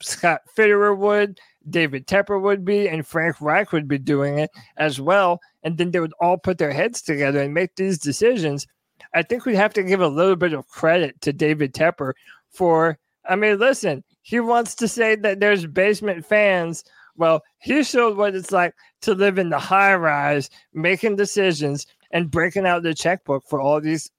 Scott 0.00 0.42
Fitterer 0.56 0.96
would, 0.96 1.40
David 1.68 2.06
Tepper 2.06 2.40
would 2.40 2.64
be, 2.64 2.88
and 2.88 3.06
Frank 3.06 3.40
Reich 3.40 3.72
would 3.72 3.88
be 3.88 3.98
doing 3.98 4.38
it 4.38 4.50
as 4.76 5.00
well. 5.00 5.40
And 5.62 5.76
then 5.76 5.90
they 5.90 6.00
would 6.00 6.14
all 6.20 6.38
put 6.38 6.58
their 6.58 6.72
heads 6.72 7.02
together 7.02 7.40
and 7.40 7.54
make 7.54 7.74
these 7.76 7.98
decisions. 7.98 8.66
I 9.14 9.22
think 9.22 9.44
we 9.44 9.56
have 9.56 9.74
to 9.74 9.82
give 9.82 10.00
a 10.00 10.08
little 10.08 10.36
bit 10.36 10.52
of 10.52 10.68
credit 10.68 11.20
to 11.22 11.32
David 11.32 11.74
Tepper 11.74 12.12
for 12.50 12.98
I 13.28 13.36
mean, 13.36 13.58
listen, 13.58 14.02
he 14.22 14.40
wants 14.40 14.74
to 14.76 14.88
say 14.88 15.14
that 15.16 15.38
there's 15.38 15.66
basement 15.66 16.24
fans. 16.24 16.82
Well, 17.16 17.42
he 17.58 17.82
showed 17.82 18.16
what 18.16 18.34
it's 18.34 18.50
like 18.50 18.74
to 19.02 19.14
live 19.14 19.38
in 19.38 19.50
the 19.50 19.58
high 19.58 19.94
rise, 19.94 20.48
making 20.72 21.16
decisions 21.16 21.86
and 22.10 22.30
breaking 22.30 22.66
out 22.66 22.82
the 22.82 22.94
checkbook 22.94 23.44
for 23.46 23.60
all 23.60 23.80
these 23.80 24.10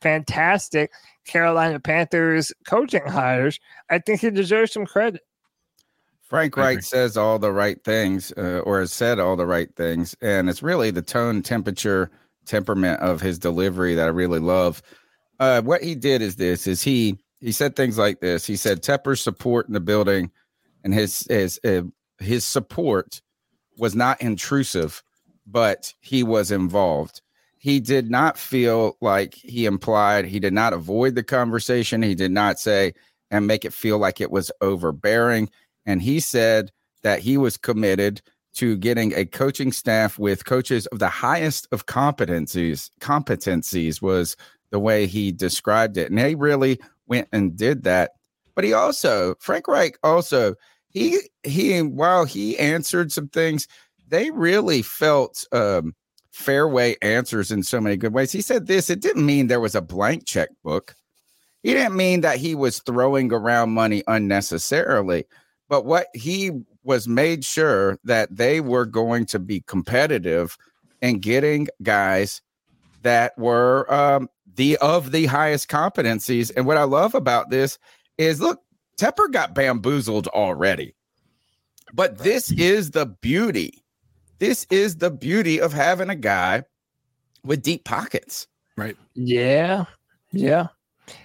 fantastic 0.00 0.92
Carolina 1.26 1.80
Panthers 1.80 2.52
coaching 2.66 3.04
hires. 3.06 3.58
I 3.90 3.98
think 3.98 4.20
he 4.20 4.30
deserves 4.30 4.72
some 4.72 4.86
credit. 4.86 5.22
Frank 6.28 6.56
Reich 6.56 6.82
says 6.82 7.16
all 7.16 7.38
the 7.38 7.52
right 7.52 7.82
things, 7.84 8.32
uh, 8.36 8.60
or 8.64 8.80
has 8.80 8.92
said 8.92 9.18
all 9.18 9.36
the 9.36 9.46
right 9.46 9.74
things, 9.76 10.16
and 10.20 10.50
it's 10.50 10.62
really 10.62 10.90
the 10.90 11.02
tone, 11.02 11.42
temperature, 11.42 12.10
temperament 12.46 13.00
of 13.00 13.20
his 13.20 13.38
delivery 13.38 13.94
that 13.94 14.06
I 14.06 14.10
really 14.10 14.40
love. 14.40 14.82
Uh, 15.38 15.62
what 15.62 15.82
he 15.82 15.94
did 15.94 16.22
is 16.22 16.36
this: 16.36 16.66
is 16.66 16.82
he 16.82 17.18
he 17.40 17.52
said 17.52 17.76
things 17.76 17.96
like 17.96 18.20
this. 18.20 18.44
He 18.44 18.56
said 18.56 18.82
Tepper's 18.82 19.20
support 19.20 19.68
in 19.68 19.74
the 19.74 19.80
building 19.80 20.30
and 20.86 20.94
his 20.94 21.26
his 21.28 21.58
uh, 21.64 21.82
his 22.18 22.44
support 22.44 23.20
was 23.76 23.96
not 23.96 24.22
intrusive, 24.22 25.02
but 25.44 25.92
he 26.00 26.22
was 26.22 26.52
involved. 26.52 27.22
He 27.58 27.80
did 27.80 28.08
not 28.08 28.38
feel 28.38 28.96
like 29.00 29.34
he 29.34 29.66
implied. 29.66 30.26
He 30.26 30.38
did 30.38 30.52
not 30.52 30.72
avoid 30.72 31.16
the 31.16 31.24
conversation. 31.24 32.02
He 32.02 32.14
did 32.14 32.30
not 32.30 32.60
say 32.60 32.94
and 33.32 33.48
make 33.48 33.64
it 33.64 33.72
feel 33.72 33.98
like 33.98 34.20
it 34.20 34.30
was 34.30 34.52
overbearing. 34.60 35.50
And 35.86 36.02
he 36.02 36.20
said 36.20 36.70
that 37.02 37.20
he 37.20 37.38
was 37.38 37.56
committed 37.56 38.20
to 38.54 38.76
getting 38.76 39.14
a 39.14 39.24
coaching 39.24 39.70
staff 39.70 40.18
with 40.18 40.44
coaches 40.44 40.86
of 40.86 40.98
the 40.98 41.08
highest 41.08 41.68
of 41.72 41.86
competencies. 41.86 42.90
Competencies 43.00 44.02
was 44.02 44.36
the 44.70 44.80
way 44.80 45.06
he 45.06 45.30
described 45.30 45.96
it. 45.96 46.10
And 46.10 46.18
he 46.18 46.34
really 46.34 46.80
went 47.06 47.28
and 47.32 47.56
did 47.56 47.84
that. 47.84 48.12
But 48.54 48.64
he 48.64 48.72
also, 48.72 49.36
Frank 49.38 49.68
Reich 49.68 49.98
also, 50.02 50.54
he 50.88 51.18
he 51.42 51.82
while 51.82 52.24
he 52.24 52.58
answered 52.58 53.12
some 53.12 53.28
things, 53.28 53.68
they 54.08 54.30
really 54.30 54.80
felt 54.82 55.46
um 55.52 55.94
fairway 56.30 56.96
answers 57.02 57.50
in 57.50 57.62
so 57.62 57.80
many 57.80 57.96
good 57.96 58.12
ways. 58.12 58.32
He 58.32 58.42
said 58.42 58.66
this, 58.66 58.90
it 58.90 59.00
didn't 59.00 59.24
mean 59.24 59.46
there 59.46 59.60
was 59.60 59.74
a 59.74 59.80
blank 59.80 60.26
checkbook. 60.26 60.94
He 61.62 61.72
didn't 61.72 61.96
mean 61.96 62.20
that 62.20 62.38
he 62.38 62.54
was 62.54 62.80
throwing 62.80 63.32
around 63.32 63.70
money 63.70 64.02
unnecessarily, 64.06 65.24
but 65.68 65.84
what 65.84 66.08
he 66.14 66.52
was 66.84 67.08
made 67.08 67.44
sure 67.44 67.98
that 68.04 68.34
they 68.34 68.60
were 68.60 68.86
going 68.86 69.26
to 69.26 69.38
be 69.38 69.60
competitive 69.62 70.56
and 71.02 71.20
getting 71.20 71.68
guys 71.82 72.40
that 73.02 73.36
were 73.36 73.92
um, 73.92 74.28
the 74.54 74.76
of 74.78 75.12
the 75.12 75.26
highest 75.26 75.68
competencies. 75.68 76.50
And 76.56 76.66
what 76.66 76.76
I 76.76 76.84
love 76.84 77.14
about 77.14 77.50
this 77.50 77.78
is 78.18 78.40
look, 78.40 78.60
Tepper 78.98 79.30
got 79.30 79.54
bamboozled 79.54 80.28
already. 80.28 80.94
But 81.92 82.18
this 82.18 82.50
is 82.52 82.90
the 82.90 83.06
beauty. 83.06 83.84
This 84.38 84.66
is 84.70 84.96
the 84.96 85.10
beauty 85.10 85.60
of 85.60 85.72
having 85.72 86.10
a 86.10 86.16
guy 86.16 86.64
with 87.44 87.62
deep 87.62 87.84
pockets. 87.84 88.46
Right. 88.76 88.96
Yeah. 89.14 89.84
Yeah. 90.32 90.68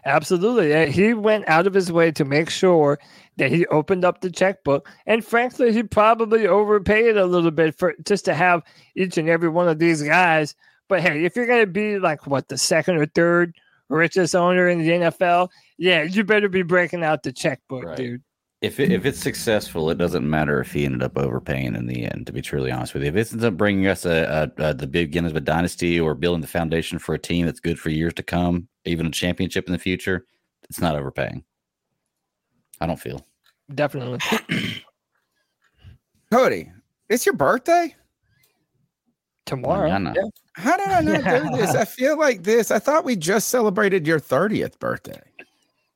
Absolutely. 0.05 0.91
He 0.91 1.13
went 1.13 1.47
out 1.47 1.67
of 1.67 1.73
his 1.73 1.91
way 1.91 2.11
to 2.11 2.23
make 2.23 2.49
sure 2.49 2.99
that 3.37 3.51
he 3.51 3.65
opened 3.67 4.05
up 4.05 4.21
the 4.21 4.29
checkbook. 4.29 4.89
And 5.05 5.25
frankly, 5.25 5.73
he 5.73 5.83
probably 5.83 6.47
overpaid 6.47 7.17
a 7.17 7.25
little 7.25 7.51
bit 7.51 7.77
for 7.77 7.95
just 8.05 8.25
to 8.25 8.33
have 8.33 8.63
each 8.95 9.17
and 9.17 9.29
every 9.29 9.49
one 9.49 9.67
of 9.67 9.79
these 9.79 10.03
guys 10.03 10.55
but 10.91 10.99
hey, 10.99 11.23
if 11.23 11.37
you're 11.37 11.47
going 11.47 11.61
to 11.61 11.71
be 11.71 11.99
like 11.99 12.27
what 12.27 12.49
the 12.49 12.57
second 12.57 12.97
or 12.97 13.05
third 13.05 13.55
richest 13.87 14.35
owner 14.35 14.67
in 14.67 14.79
the 14.79 14.89
NFL, 14.89 15.47
yeah, 15.77 16.03
you 16.03 16.25
better 16.25 16.49
be 16.49 16.63
breaking 16.63 17.01
out 17.01 17.23
the 17.23 17.31
checkbook, 17.31 17.85
right. 17.85 17.95
dude. 17.95 18.21
If 18.59 18.77
it, 18.77 18.91
if 18.91 19.05
it's 19.05 19.17
successful, 19.17 19.89
it 19.89 19.97
doesn't 19.97 20.29
matter 20.29 20.59
if 20.59 20.73
he 20.73 20.83
ended 20.83 21.01
up 21.01 21.17
overpaying 21.17 21.75
in 21.75 21.85
the 21.85 22.03
end. 22.03 22.27
To 22.27 22.33
be 22.33 22.41
truly 22.41 22.73
honest 22.73 22.93
with 22.93 23.03
you, 23.03 23.09
if 23.09 23.15
it 23.15 23.31
ends 23.31 23.45
up 23.45 23.55
bringing 23.55 23.87
us 23.87 24.03
a, 24.03 24.51
a, 24.57 24.63
a 24.63 24.73
the 24.73 24.85
beginnings 24.85 25.31
of 25.31 25.37
a 25.37 25.39
dynasty 25.39 25.97
or 25.97 26.13
building 26.13 26.41
the 26.41 26.47
foundation 26.47 26.99
for 26.99 27.15
a 27.15 27.19
team 27.19 27.45
that's 27.45 27.61
good 27.61 27.79
for 27.79 27.89
years 27.89 28.13
to 28.15 28.23
come, 28.23 28.67
even 28.83 29.05
a 29.05 29.11
championship 29.11 29.67
in 29.67 29.71
the 29.71 29.79
future, 29.79 30.25
it's 30.69 30.81
not 30.81 30.97
overpaying. 30.97 31.45
I 32.81 32.87
don't 32.87 32.99
feel 32.99 33.25
definitely. 33.73 34.19
Cody, 36.31 36.71
it's 37.09 37.25
your 37.25 37.35
birthday 37.35 37.95
tomorrow. 39.45 39.87
Yeah. 39.87 40.13
How 40.53 40.77
did 40.77 40.87
I 40.87 41.01
not 41.01 41.43
do 41.43 41.57
this? 41.57 41.75
I 41.75 41.85
feel 41.85 42.17
like 42.17 42.43
this. 42.43 42.71
I 42.71 42.79
thought 42.79 43.05
we 43.05 43.15
just 43.15 43.49
celebrated 43.49 44.05
your 44.05 44.19
30th 44.19 44.79
birthday. 44.79 45.21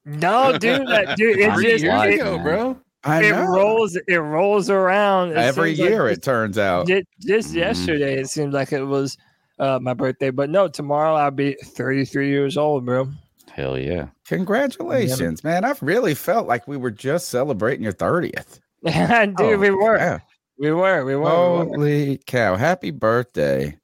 No, 0.06 0.58
dude, 0.58 0.88
that, 0.88 1.18
dude, 1.18 1.40
it 1.40 1.52
just 1.62 1.84
years 1.84 2.16
ago, 2.16 2.38
bro. 2.38 2.80
I 3.04 3.24
it 3.24 3.32
know. 3.32 3.46
rolls. 3.46 3.98
It 4.08 4.18
rolls 4.18 4.70
around 4.70 5.32
it 5.32 5.38
every 5.38 5.72
year. 5.72 6.04
Like 6.04 6.18
it 6.18 6.24
turns 6.24 6.58
out. 6.58 6.88
Just, 6.88 7.06
just 7.20 7.54
mm. 7.54 7.56
yesterday, 7.56 8.20
it 8.20 8.28
seemed 8.28 8.54
like 8.54 8.72
it 8.72 8.84
was 8.84 9.18
uh, 9.58 9.80
my 9.82 9.94
birthday, 9.94 10.30
but 10.30 10.50
no, 10.50 10.68
tomorrow 10.68 11.16
I'll 11.16 11.32
be 11.32 11.56
33 11.64 12.30
years 12.30 12.58
old, 12.58 12.86
bro. 12.86 13.10
Hell 13.56 13.80
yeah! 13.80 14.08
Congratulations, 14.26 15.42
yeah. 15.42 15.50
man! 15.50 15.64
I've 15.64 15.82
really 15.82 16.14
felt 16.14 16.46
like 16.46 16.68
we 16.68 16.76
were 16.76 16.92
just 16.92 17.30
celebrating 17.30 17.84
your 17.84 17.94
30th. 17.94 18.60
dude, 18.84 19.36
oh, 19.40 19.58
we 19.58 19.70
were. 19.70 19.96
Yeah. 19.96 20.20
We 20.60 20.74
were. 20.74 21.06
We 21.06 21.16
were. 21.16 21.30
Holy 21.30 21.78
we 21.78 22.10
were. 22.10 22.18
cow! 22.26 22.58
Happy 22.58 22.92
birthday 22.92 23.78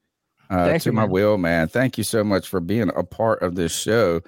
uh, 0.50 0.78
to 0.78 0.90
you, 0.90 0.92
my 0.92 1.04
man. 1.04 1.12
will, 1.12 1.38
man. 1.38 1.70
Thank 1.70 1.98
you 1.98 2.04
so 2.04 2.22
much 2.22 2.50
for 2.50 2.60
being 2.60 2.92
a 2.94 3.04
part 3.04 3.42
of 3.42 3.56
this 3.56 3.74
show. 3.74 4.20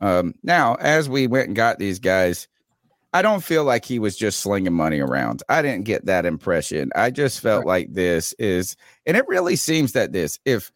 Um, 0.00 0.34
now, 0.44 0.76
as 0.76 1.08
we 1.08 1.26
went 1.26 1.48
and 1.48 1.56
got 1.56 1.80
these 1.80 1.98
guys, 1.98 2.46
I 3.12 3.20
don't 3.22 3.42
feel 3.42 3.64
like 3.64 3.84
he 3.84 3.98
was 3.98 4.16
just 4.16 4.38
slinging 4.38 4.74
money 4.74 5.00
around. 5.00 5.42
I 5.48 5.60
didn't 5.60 5.86
get 5.86 6.06
that 6.06 6.24
impression. 6.24 6.92
I 6.94 7.10
just 7.10 7.40
felt 7.40 7.64
right. 7.64 7.88
like 7.88 7.94
this 7.94 8.32
is, 8.34 8.76
and 9.06 9.16
it 9.16 9.26
really 9.26 9.56
seems 9.56 9.90
that 9.92 10.12
this, 10.12 10.38
if 10.44 10.70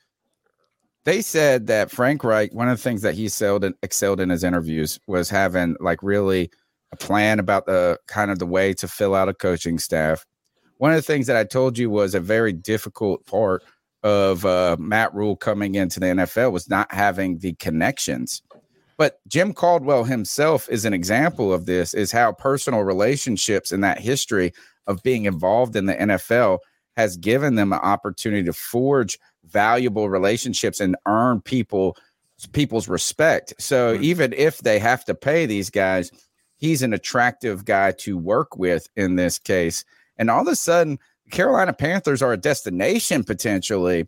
they 1.08 1.22
said 1.22 1.66
that 1.66 1.90
Frank 1.90 2.22
Reich, 2.22 2.52
one 2.52 2.68
of 2.68 2.76
the 2.76 2.82
things 2.82 3.02
that 3.02 3.14
he 3.14 3.26
excelled 3.26 3.64
in, 3.64 3.74
excelled 3.82 4.20
in 4.20 4.30
his 4.30 4.44
interviews 4.44 5.00
was 5.06 5.30
having 5.30 5.76
like 5.80 6.02
really 6.02 6.50
a 6.92 6.96
plan 6.96 7.38
about 7.38 7.66
the 7.66 7.98
kind 8.06 8.30
of 8.30 8.38
the 8.38 8.46
way 8.46 8.72
to 8.74 8.86
fill 8.86 9.14
out 9.14 9.28
a 9.28 9.34
coaching 9.34 9.78
staff 9.78 10.24
one 10.78 10.92
of 10.92 10.96
the 10.96 11.02
things 11.02 11.26
that 11.26 11.36
I 11.36 11.44
told 11.44 11.76
you 11.76 11.90
was 11.90 12.14
a 12.14 12.20
very 12.20 12.52
difficult 12.52 13.26
part 13.26 13.62
of 14.04 14.46
uh, 14.46 14.76
Matt 14.78 15.12
Rhule 15.12 15.36
coming 15.36 15.74
into 15.74 16.00
the 16.00 16.06
NFL 16.06 16.52
was 16.52 16.70
not 16.70 16.92
having 16.92 17.38
the 17.38 17.54
connections. 17.54 18.42
But 18.96 19.18
Jim 19.28 19.52
Caldwell 19.52 20.04
himself 20.04 20.68
is 20.70 20.84
an 20.84 20.94
example 20.94 21.52
of 21.52 21.66
this, 21.66 21.94
is 21.94 22.10
how 22.10 22.32
personal 22.32 22.82
relationships 22.82 23.70
and 23.70 23.82
that 23.84 24.00
history 24.00 24.52
of 24.86 25.02
being 25.02 25.24
involved 25.24 25.76
in 25.76 25.86
the 25.86 25.94
NFL 25.94 26.58
has 26.96 27.16
given 27.16 27.56
them 27.56 27.72
an 27.72 27.80
opportunity 27.80 28.44
to 28.44 28.52
forge 28.52 29.18
valuable 29.50 30.08
relationships 30.08 30.80
and 30.80 30.96
earn 31.06 31.40
people 31.40 31.96
people's 32.52 32.88
respect. 32.88 33.52
So 33.58 33.94
even 34.00 34.32
if 34.32 34.58
they 34.58 34.78
have 34.78 35.04
to 35.06 35.14
pay 35.14 35.44
these 35.44 35.70
guys, 35.70 36.12
he's 36.56 36.82
an 36.82 36.92
attractive 36.92 37.64
guy 37.64 37.92
to 37.98 38.16
work 38.16 38.56
with 38.56 38.88
in 38.96 39.16
this 39.16 39.38
case. 39.38 39.84
And 40.18 40.30
all 40.30 40.42
of 40.42 40.48
a 40.48 40.54
sudden, 40.54 40.98
Carolina 41.30 41.72
Panthers 41.72 42.22
are 42.22 42.32
a 42.32 42.38
destination 42.38 43.24
potentially 43.24 44.06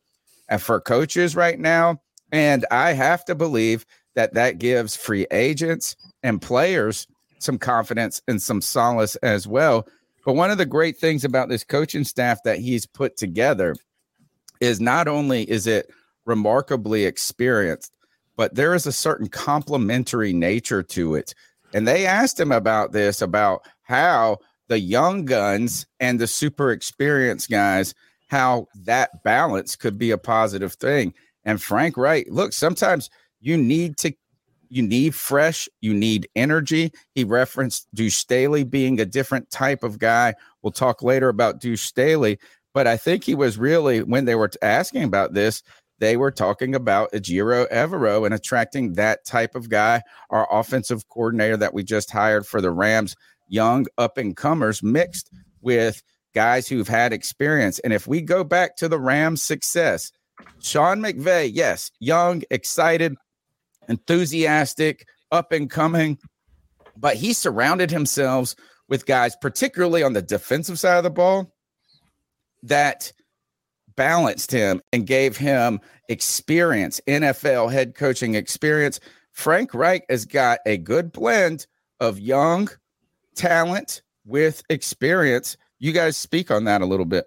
uh, 0.49 0.59
for 0.59 0.81
coaches 0.81 1.35
right 1.35 1.59
now. 1.59 2.01
And 2.33 2.65
I 2.71 2.93
have 2.93 3.25
to 3.25 3.35
believe 3.35 3.85
that 4.15 4.35
that 4.35 4.59
gives 4.59 4.97
free 4.97 5.27
agents 5.33 5.97
and 6.23 6.41
players 6.41 7.07
some 7.39 7.59
confidence 7.59 8.23
and 8.29 8.41
some 8.41 8.61
solace 8.61 9.17
as 9.17 9.47
well. 9.47 9.87
But 10.25 10.35
one 10.35 10.51
of 10.51 10.59
the 10.59 10.67
great 10.67 10.99
things 10.99 11.25
about 11.25 11.49
this 11.49 11.65
coaching 11.65 12.05
staff 12.05 12.43
that 12.45 12.59
he's 12.59 12.87
put 12.87 13.17
together 13.17 13.75
is 14.61 14.81
not 14.81 15.09
only 15.09 15.49
is 15.51 15.67
it 15.67 15.91
remarkably 16.27 17.05
experienced, 17.05 17.93
but 18.37 18.55
there 18.55 18.75
is 18.75 18.87
a 18.87 18.93
certain 18.93 19.29
complementary 19.29 20.33
nature 20.33 20.83
to 20.83 21.15
it. 21.15 21.35
And 21.75 21.87
they 21.87 22.07
asked 22.07 22.39
him 22.39 22.53
about 22.53 22.93
this 22.93 23.23
about 23.23 23.63
how 23.83 24.39
the 24.69 24.79
young 24.79 25.25
guns 25.25 25.87
and 25.99 26.19
the 26.19 26.27
super 26.27 26.71
experienced 26.71 27.51
guys, 27.51 27.95
how 28.29 28.67
that 28.85 29.23
balance 29.25 29.77
could 29.77 29.99
be 29.99 30.11
a 30.11 30.19
positive 30.19 30.75
thing. 30.75 31.13
And 31.45 31.61
Frank 31.61 31.97
Reich, 31.97 32.27
look, 32.31 32.53
sometimes 32.53 33.11
you 33.41 33.57
need 33.57 33.97
to 33.99 34.13
you 34.73 34.83
need 34.83 35.17
fresh, 35.17 35.69
you 35.81 35.93
need 35.93 36.29
energy. 36.37 36.93
He 37.17 37.25
referenced 37.25 37.89
Deuce 37.93 38.15
Staley 38.15 38.63
being 38.63 39.01
a 39.01 39.05
different 39.05 39.51
type 39.51 39.83
of 39.83 39.99
guy. 39.99 40.35
We'll 40.63 40.71
talk 40.71 41.03
later 41.03 41.29
about 41.29 41.61
Deuce 41.61 41.83
Staley, 41.83 42.39
but 42.73 42.87
I 42.87 42.97
think 42.97 43.25
he 43.25 43.35
was 43.35 43.59
really 43.59 44.03
when 44.03 44.25
they 44.25 44.35
were 44.35 44.51
asking 44.63 45.05
about 45.05 45.35
this, 45.35 45.63
they 45.99 46.17
were 46.17 46.31
talking 46.31 46.75
about 46.75 47.13
Ejiro 47.13 47.71
Evero 47.71 48.25
and 48.25 48.35
attracting 48.35 48.95
that 48.95 49.25
type 49.25 49.55
of 49.55 49.69
guy. 49.69 50.03
Our 50.31 50.49
offensive 50.51 51.09
coordinator 51.09 51.57
that 51.59 51.75
we 51.75 51.85
just 51.85 52.11
hired 52.11 52.47
for 52.47 52.61
the 52.61 52.71
Rams, 52.71 53.15
young 53.49 53.87
up 53.99 54.17
and 54.17 54.37
comers 54.37 54.83
mixed 54.83 55.31
with 55.61 56.03
guys 56.35 56.69
who've 56.69 56.89
had 56.89 57.13
experience. 57.13 57.79
And 57.81 57.93
if 57.93 58.07
we 58.07 58.23
go 58.23 58.45
back 58.45 58.77
to 58.77 58.89
the 58.89 58.99
Rams' 58.99 59.43
success, 59.43 60.11
Sean 60.63 61.01
McVay, 61.01 61.51
yes, 61.53 61.91
young, 62.01 62.43
excited, 62.51 63.15
enthusiastic, 63.89 65.07
up 65.33 65.53
and 65.53 65.69
coming, 65.69 66.19
but 66.97 67.17
he 67.17 67.33
surrounded 67.33 67.91
himself 67.91 68.55
with 68.89 69.07
guys, 69.07 69.37
particularly 69.41 70.03
on 70.03 70.13
the 70.13 70.23
defensive 70.23 70.79
side 70.79 70.97
of 70.97 71.05
the 71.05 71.11
ball, 71.11 71.53
that 72.63 73.13
balanced 73.97 74.51
him 74.51 74.81
and 74.93 75.07
gave 75.07 75.37
him 75.37 75.81
experience, 76.09 77.01
NFL 77.07 77.73
head 77.73 77.95
coaching 77.95 78.35
experience. 78.35 79.01
Frank 79.33 79.75
Reich 79.75 80.05
has 80.09 80.25
got 80.25 80.61
a 80.67 80.77
good 80.77 81.13
blend 81.13 81.67
of 82.01 82.19
young 82.19 82.69
talent 83.37 84.03
with 84.25 84.63
experience. 84.71 85.57
You 85.79 85.93
guys 85.93 86.17
speak 86.17 86.51
on 86.51 86.65
that 86.65 86.83
a 86.83 86.87
little 86.87 87.07
bit. 87.07 87.27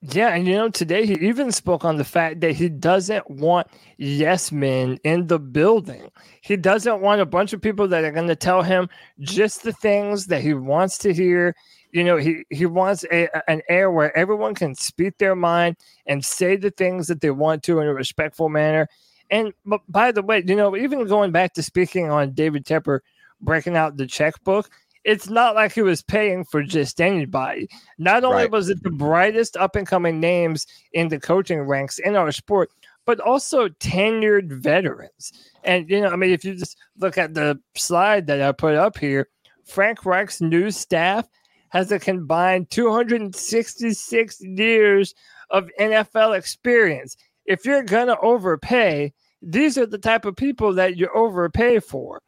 Yeah, 0.00 0.28
and 0.28 0.46
you 0.46 0.54
know, 0.54 0.68
today 0.68 1.06
he 1.06 1.14
even 1.14 1.50
spoke 1.50 1.84
on 1.84 1.96
the 1.96 2.04
fact 2.04 2.40
that 2.40 2.52
he 2.52 2.68
doesn't 2.68 3.28
want 3.28 3.66
yes 3.96 4.52
men 4.52 4.98
in 5.02 5.26
the 5.26 5.40
building. 5.40 6.08
He 6.40 6.56
doesn't 6.56 7.00
want 7.00 7.20
a 7.20 7.26
bunch 7.26 7.52
of 7.52 7.60
people 7.60 7.88
that 7.88 8.04
are 8.04 8.12
going 8.12 8.28
to 8.28 8.36
tell 8.36 8.62
him 8.62 8.88
just 9.18 9.64
the 9.64 9.72
things 9.72 10.26
that 10.26 10.40
he 10.40 10.54
wants 10.54 10.98
to 10.98 11.12
hear. 11.12 11.52
You 11.92 12.04
know, 12.04 12.16
he, 12.16 12.44
he 12.50 12.66
wants 12.66 13.04
a, 13.10 13.28
an 13.50 13.62
air 13.68 13.90
where 13.90 14.16
everyone 14.16 14.54
can 14.54 14.74
speak 14.74 15.18
their 15.18 15.34
mind 15.34 15.76
and 16.06 16.24
say 16.24 16.56
the 16.56 16.70
things 16.70 17.06
that 17.08 17.20
they 17.20 17.30
want 17.30 17.62
to 17.64 17.80
in 17.80 17.86
a 17.88 17.94
respectful 17.94 18.48
manner. 18.48 18.88
And 19.30 19.52
but 19.64 19.80
by 19.88 20.12
the 20.12 20.22
way, 20.22 20.42
you 20.46 20.56
know, 20.56 20.76
even 20.76 21.06
going 21.06 21.32
back 21.32 21.54
to 21.54 21.62
speaking 21.62 22.10
on 22.10 22.32
David 22.32 22.64
Tepper 22.64 23.00
breaking 23.40 23.76
out 23.76 23.96
the 23.96 24.06
checkbook, 24.06 24.70
it's 25.04 25.28
not 25.28 25.54
like 25.54 25.72
he 25.72 25.82
was 25.82 26.02
paying 26.02 26.44
for 26.44 26.62
just 26.62 27.00
anybody. 27.00 27.68
Not 27.98 28.24
only 28.24 28.42
Right. 28.44 28.50
was 28.50 28.68
it 28.68 28.82
the 28.82 28.90
brightest 28.90 29.56
up 29.56 29.76
and 29.76 29.86
coming 29.86 30.20
names 30.20 30.66
in 30.92 31.08
the 31.08 31.20
coaching 31.20 31.60
ranks 31.60 31.98
in 31.98 32.16
our 32.16 32.32
sport, 32.32 32.70
but 33.06 33.20
also 33.20 33.68
tenured 33.68 34.50
veterans. 34.52 35.32
And 35.64 35.88
you 35.88 36.00
know, 36.00 36.08
I 36.08 36.16
mean, 36.16 36.30
if 36.30 36.44
you 36.44 36.54
just 36.54 36.76
look 36.98 37.16
at 37.16 37.32
the 37.34 37.58
slide 37.74 38.26
that 38.26 38.42
I 38.42 38.52
put 38.52 38.74
up 38.74 38.98
here, 38.98 39.28
Frank 39.64 40.04
Reich's 40.04 40.40
new 40.40 40.70
staff 40.70 41.26
has 41.70 41.90
a 41.92 41.98
combined 41.98 42.70
266 42.70 44.40
years 44.40 45.14
of 45.50 45.68
NFL 45.80 46.36
experience. 46.36 47.16
If 47.46 47.64
you're 47.64 47.82
gonna 47.82 48.16
overpay, 48.22 49.12
these 49.42 49.78
are 49.78 49.86
the 49.86 49.98
type 49.98 50.24
of 50.24 50.36
people 50.36 50.72
that 50.74 50.96
you 50.96 51.08
overpay 51.14 51.80
for. 51.80 52.20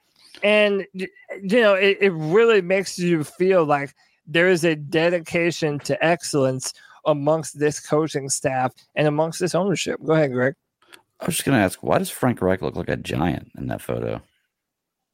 And 0.43 0.87
you 0.95 1.09
know, 1.43 1.75
it, 1.75 1.99
it 2.01 2.13
really 2.13 2.63
makes 2.63 2.99
you 2.99 3.25
feel 3.25 3.65
like 3.65 3.95
there 4.27 4.49
is 4.49 4.65
a 4.65 4.77
dedication 4.77 5.79
to 5.81 6.03
excellence 6.05 6.73
amongst 7.05 7.59
this 7.59 7.81
coaching 7.81 8.29
staff 8.29 8.73
and 8.95 9.07
amongst 9.09 9.41
this 9.41 9.55
ownership. 9.55 10.01
Go 10.05 10.13
ahead, 10.13 10.33
Greg. 10.33 10.55
I 11.21 11.27
was 11.27 11.35
just 11.37 11.45
going 11.45 11.59
to 11.59 11.65
ask, 11.65 11.83
why 11.83 11.99
does 11.99 12.11
Frank 12.11 12.41
Reich 12.41 12.63
look 12.63 12.77
like 12.77 12.89
a 12.89 12.97
giant 12.97 13.51
in 13.59 13.67
that 13.67 13.83
photo? 13.83 14.23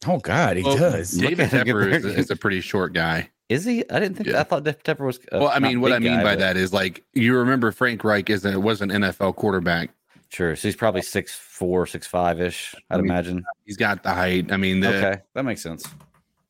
Oh 0.07 0.19
God, 0.19 0.57
he 0.57 0.63
Well, 0.63 0.77
does. 0.77 1.13
David 1.13 1.53
at 1.53 1.67
Tepper 1.67 1.91
is, 1.93 2.05
is 2.05 2.31
a 2.31 2.37
pretty 2.37 2.61
short 2.61 2.93
guy. 2.93 3.31
Is 3.49 3.65
he? 3.65 3.89
I 3.91 4.01
didn't 4.01 4.17
think. 4.17 4.29
Yeah. 4.31 4.41
I 4.41 4.43
thought 4.43 4.65
Def 4.65 4.83
Tepper 4.83 5.07
was. 5.07 5.21
a 5.31 5.39
well, 5.39 5.49
I 5.49 5.59
mean, 5.61 5.81
what 5.81 5.93
I 5.93 5.99
mean 6.01 6.17
guy, 6.17 6.23
by 6.23 6.33
but- 6.33 6.41
that 6.41 6.57
is 6.57 6.73
like 6.73 7.05
you 7.15 7.37
remember 7.37 7.71
Frank 7.73 8.03
Reich 8.05 8.29
is 8.31 8.45
a, 8.45 8.59
was 8.59 8.81
an 8.83 8.91
NFL 8.91 9.37
quarterback. 9.37 9.91
Sure. 10.31 10.57
So 10.57 10.67
he's 10.67 10.75
probably 10.77 11.03
six 11.03 11.33
four, 11.35 11.87
six 11.87 12.07
five 12.07 12.41
ish. 12.41 12.75
I'd 12.91 12.97
I 12.97 12.97
mean, 13.03 13.11
imagine. 13.11 13.45
He's 13.65 13.77
got 13.77 14.03
the 14.03 14.13
height. 14.13 14.51
I 14.51 14.57
mean, 14.57 14.81
the, 14.81 14.89
Okay, 14.89 15.21
that 15.35 15.45
makes 15.45 15.63
sense. 15.63 15.87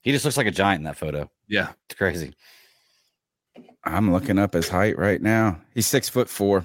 He 0.00 0.12
just 0.12 0.24
looks 0.24 0.36
like 0.38 0.46
a 0.46 0.50
giant 0.50 0.80
in 0.80 0.84
that 0.84 0.96
photo. 0.96 1.30
yeah. 1.48 1.72
It's 1.86 1.94
crazy. 1.98 2.32
I'm 3.84 4.12
looking 4.12 4.38
up 4.38 4.54
his 4.54 4.68
height 4.68 4.98
right 4.98 5.20
now. 5.20 5.60
He's 5.74 5.86
six 5.86 6.08
foot 6.08 6.28
four. 6.28 6.64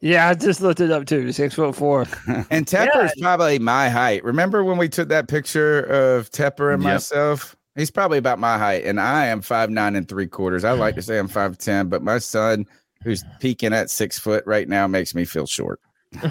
Yeah, 0.00 0.28
I 0.28 0.34
just 0.34 0.60
looked 0.60 0.80
it 0.80 0.90
up 0.90 1.06
too. 1.06 1.32
Six 1.32 1.54
foot 1.54 1.74
four. 1.74 2.06
And 2.50 2.66
Tepper's 2.66 3.12
probably 3.20 3.58
my 3.58 3.88
height. 3.88 4.22
Remember 4.24 4.62
when 4.64 4.76
we 4.76 4.88
took 4.88 5.08
that 5.08 5.28
picture 5.28 5.80
of 5.80 6.30
Tepper 6.30 6.74
and 6.74 6.82
Yep. 6.82 6.92
myself? 6.92 7.56
He's 7.76 7.90
probably 7.90 8.18
about 8.18 8.38
my 8.38 8.58
height, 8.58 8.84
and 8.84 9.00
I 9.00 9.26
am 9.26 9.40
five 9.40 9.70
nine 9.70 9.96
and 9.96 10.08
three 10.08 10.26
quarters. 10.26 10.64
I 10.64 10.72
like 10.72 10.94
to 10.96 11.02
say 11.02 11.18
I'm 11.18 11.28
five 11.28 11.56
ten, 11.58 11.88
but 11.88 12.02
my 12.02 12.18
son, 12.18 12.66
who's 13.02 13.24
peaking 13.40 13.72
at 13.72 13.90
six 13.90 14.18
foot 14.18 14.44
right 14.46 14.68
now, 14.68 14.86
makes 14.86 15.14
me 15.14 15.24
feel 15.24 15.46
short. 15.46 15.80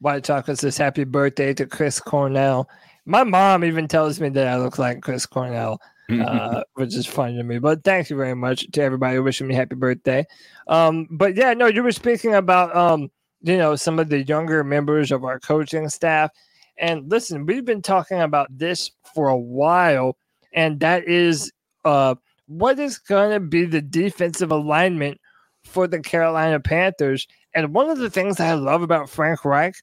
White 0.00 0.24
Chocolate 0.24 0.58
says 0.58 0.76
happy 0.78 1.04
birthday 1.04 1.52
to 1.54 1.66
Chris 1.66 1.98
Cornell. 1.98 2.68
My 3.04 3.24
mom 3.24 3.64
even 3.64 3.88
tells 3.88 4.20
me 4.20 4.28
that 4.28 4.46
I 4.46 4.58
look 4.58 4.78
like 4.78 5.02
Chris 5.02 5.26
Cornell, 5.26 5.80
uh, 6.12 6.62
which 6.74 6.94
is 6.94 7.06
funny 7.06 7.36
to 7.36 7.42
me. 7.42 7.58
But 7.58 7.82
thank 7.82 8.08
you 8.08 8.16
very 8.16 8.36
much 8.36 8.70
to 8.70 8.82
everybody 8.82 9.18
wishing 9.18 9.48
me 9.48 9.54
happy 9.54 9.74
birthday. 9.74 10.24
Um, 10.68 11.08
but 11.10 11.34
yeah, 11.34 11.52
no, 11.54 11.66
you 11.66 11.82
were 11.82 11.90
speaking 11.90 12.34
about 12.34 12.76
um, 12.76 13.10
you 13.42 13.56
know, 13.56 13.76
some 13.76 13.98
of 13.98 14.08
the 14.08 14.22
younger 14.22 14.64
members 14.64 15.12
of 15.12 15.24
our 15.24 15.38
coaching 15.38 15.88
staff. 15.88 16.30
And 16.78 17.10
listen, 17.10 17.46
we've 17.46 17.64
been 17.64 17.82
talking 17.82 18.20
about 18.20 18.56
this 18.56 18.90
for 19.14 19.28
a 19.28 19.36
while, 19.36 20.16
and 20.58 20.80
that 20.80 21.06
is 21.06 21.52
uh 21.84 22.16
what 22.46 22.80
is 22.80 22.98
gonna 22.98 23.38
be 23.38 23.64
the 23.64 23.80
defensive 23.80 24.50
alignment 24.50 25.20
for 25.62 25.86
the 25.86 26.00
Carolina 26.00 26.58
Panthers. 26.58 27.28
And 27.54 27.72
one 27.72 27.88
of 27.90 27.98
the 27.98 28.10
things 28.10 28.40
I 28.40 28.54
love 28.54 28.82
about 28.82 29.08
Frank 29.08 29.44
Reich 29.44 29.76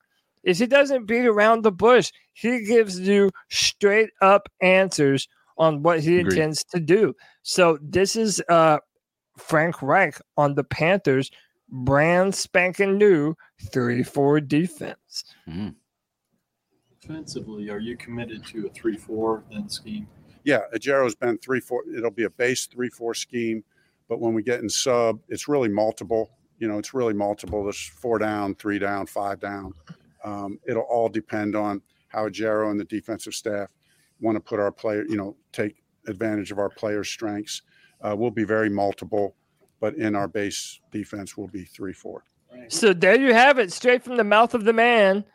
is 0.44 0.60
he 0.60 0.66
doesn't 0.66 1.06
beat 1.06 1.26
around 1.26 1.64
the 1.64 1.72
bush. 1.72 2.12
He 2.34 2.66
gives 2.66 3.00
you 3.00 3.32
straight 3.50 4.10
up 4.22 4.50
answers 4.62 5.28
on 5.58 5.82
what 5.82 6.02
he 6.02 6.20
Agreed. 6.20 6.34
intends 6.34 6.64
to 6.66 6.80
do. 6.80 7.16
So 7.44 7.78
this 7.82 8.18
is 8.18 8.42
uh 8.50 8.80
Frank 9.38 9.82
Reich 9.82 10.20
on 10.36 10.56
the 10.56 10.64
Panthers 10.64 11.32
brand 11.70 12.36
spanking 12.36 12.98
new 12.98 13.34
3-4 13.72 14.46
defense. 14.48 15.24
Offensively, 17.04 17.70
are 17.70 17.80
you 17.80 17.96
committed 17.96 18.46
to 18.48 18.68
a 18.68 18.70
three-four 18.70 19.44
then 19.52 19.70
scheme? 19.70 20.08
Yeah, 20.46 20.62
Ejiro's 20.74 21.16
been 21.16 21.40
three 21.40 21.60
four. 21.60 21.84
It'll 21.96 22.12
be 22.12 22.24
a 22.24 22.30
base 22.30 22.68
three 22.68 22.90
four 22.90 23.14
scheme, 23.16 23.64
but 24.08 24.22
when 24.22 24.34
we 24.34 24.44
get 24.44 24.62
in 24.62 24.70
sub, 24.70 25.20
it's 25.28 25.48
really 25.48 25.70
multiple. 25.70 26.30
You 26.60 26.68
know, 26.68 26.78
it's 26.78 26.94
really 26.94 27.14
multiple. 27.14 27.64
There's 27.64 27.84
four 27.84 28.20
down, 28.20 28.56
three 28.56 28.80
down, 28.80 29.08
five 29.08 29.40
down. 29.40 29.74
Um, 30.24 30.60
it'll 30.68 30.84
all 30.84 31.10
depend 31.10 31.56
on 31.56 31.82
how 32.08 32.30
Ejiro 32.30 32.72
and 32.72 32.80
the 32.80 32.86
defensive 32.86 33.34
staff 33.34 33.70
want 34.22 34.36
to 34.36 34.40
put 34.40 34.60
our 34.60 34.72
player. 34.72 35.04
You 35.10 35.18
know, 35.18 35.36
take 35.52 35.84
advantage 36.08 36.52
of 36.52 36.60
our 36.60 36.70
players' 36.70 37.10
strengths. 37.10 37.64
Uh, 38.02 38.16
we'll 38.16 38.32
be 38.32 38.44
very 38.44 38.70
multiple, 38.70 39.36
but 39.80 39.96
in 39.96 40.16
our 40.16 40.28
base 40.28 40.80
defense, 40.92 41.36
we'll 41.36 41.48
be 41.48 41.66
three 41.66 41.94
four. 41.94 42.24
So 42.70 42.94
there 42.94 43.20
you 43.20 43.34
have 43.34 43.60
it, 43.60 43.74
straight 43.74 44.04
from 44.04 44.18
the 44.18 44.24
mouth 44.24 44.54
of 44.54 44.64
the 44.64 44.74
man. 44.74 45.26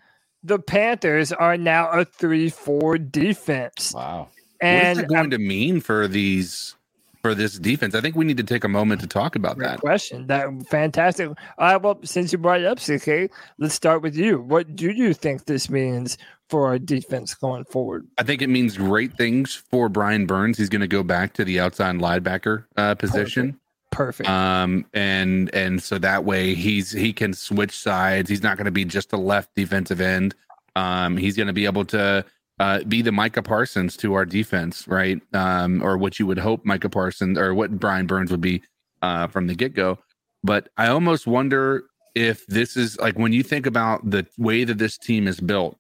The 0.43 0.59
Panthers 0.59 1.33
are 1.33 1.59
now 1.59 1.91
a 1.91 2.07
3-4 2.07 3.13
defense. 3.13 3.93
Wow. 3.95 4.29
What 4.61 4.69
is 4.69 4.83
And 4.83 4.99
that 4.99 5.09
going 5.09 5.31
to 5.31 5.39
mean 5.39 5.81
for 5.81 6.09
these 6.09 6.75
for 7.23 7.35
this 7.35 7.59
defense? 7.59 7.95
I 7.95 8.01
think 8.01 8.17
we 8.17 8.25
need 8.25 8.39
to 8.39 8.45
take 8.45 8.65
a 8.65 8.69
moment 8.69 9.01
to 9.03 9.07
talk 9.07 9.37
about 9.37 9.59
that. 9.59 9.81
question. 9.81 10.27
That 10.27 10.49
fantastic. 10.69 11.31
Right, 11.59 11.77
well, 11.77 11.99
since 12.03 12.33
you 12.33 12.39
brought 12.39 12.61
it 12.61 12.67
up, 12.67 12.79
CK, 12.79 13.31
let's 13.59 13.75
start 13.75 14.03
with 14.03 14.17
you. 14.17 14.41
What 14.41 14.75
do 14.77 14.91
you 14.91 15.15
think 15.15 15.45
this 15.45 15.69
means 15.69 16.19
for 16.49 16.67
our 16.67 16.79
defense 16.79 17.35
going 17.35 17.65
forward? 17.65 18.07
I 18.19 18.23
think 18.23 18.43
it 18.43 18.49
means 18.49 18.77
great 18.77 19.15
things 19.15 19.55
for 19.55 19.89
Brian 19.89 20.27
Burns. 20.27 20.59
He's 20.59 20.69
going 20.69 20.81
to 20.81 20.89
go 20.89 21.03
back 21.03 21.35
to 21.35 21.45
the 21.45 21.61
outside 21.61 21.97
linebacker 21.97 22.65
uh, 22.77 22.95
position. 22.95 23.59
Perfect. 23.91 24.29
Um, 24.29 24.87
and 24.95 25.53
and 25.55 25.83
so 25.83 25.99
that 25.99 26.25
way 26.25 26.55
he's 26.55 26.93
he 26.93 27.13
can 27.13 27.35
switch 27.35 27.77
sides. 27.77 28.31
He's 28.31 28.43
not 28.43 28.57
going 28.57 28.67
to 28.67 28.71
be 28.71 28.85
just 28.85 29.13
a 29.13 29.17
left 29.17 29.55
defensive 29.57 30.01
end. 30.01 30.35
Um, 30.77 31.17
he's 31.17 31.37
going 31.37 31.49
to 31.49 31.53
be 31.53 31.67
able 31.67 31.85
to 31.87 32.25
uh, 32.61 32.85
be 32.85 33.01
the 33.01 33.11
Micah 33.11 33.43
Parsons 33.43 33.97
to 33.97 34.13
our 34.13 34.27
defense, 34.27 34.87
right? 34.87 35.19
Um, 35.33 35.83
or 35.83 35.97
what 35.97 36.19
you 36.19 36.27
would 36.27 36.39
hope 36.39 36.63
Micah 36.63 36.91
Parsons 36.91 37.39
or 37.39 37.55
what 37.55 37.81
Brian 37.81 38.07
Burns 38.07 38.31
would 38.31 38.43
be 38.43 38.63
uh, 39.01 39.29
from 39.29 39.47
the 39.47 39.55
get 39.55 39.73
go. 39.73 39.99
But 40.45 40.69
I 40.77 40.89
almost 40.89 41.27
wonder 41.27 41.85
if 42.15 42.47
this 42.49 42.77
is 42.77 42.99
like 42.99 43.19
when 43.19 43.33
you 43.33 43.43
think 43.43 43.65
about 43.65 44.11
the 44.11 44.27
way 44.37 44.65
that 44.65 44.77
this 44.77 44.99
team 44.99 45.27
is 45.27 45.41
built 45.41 45.79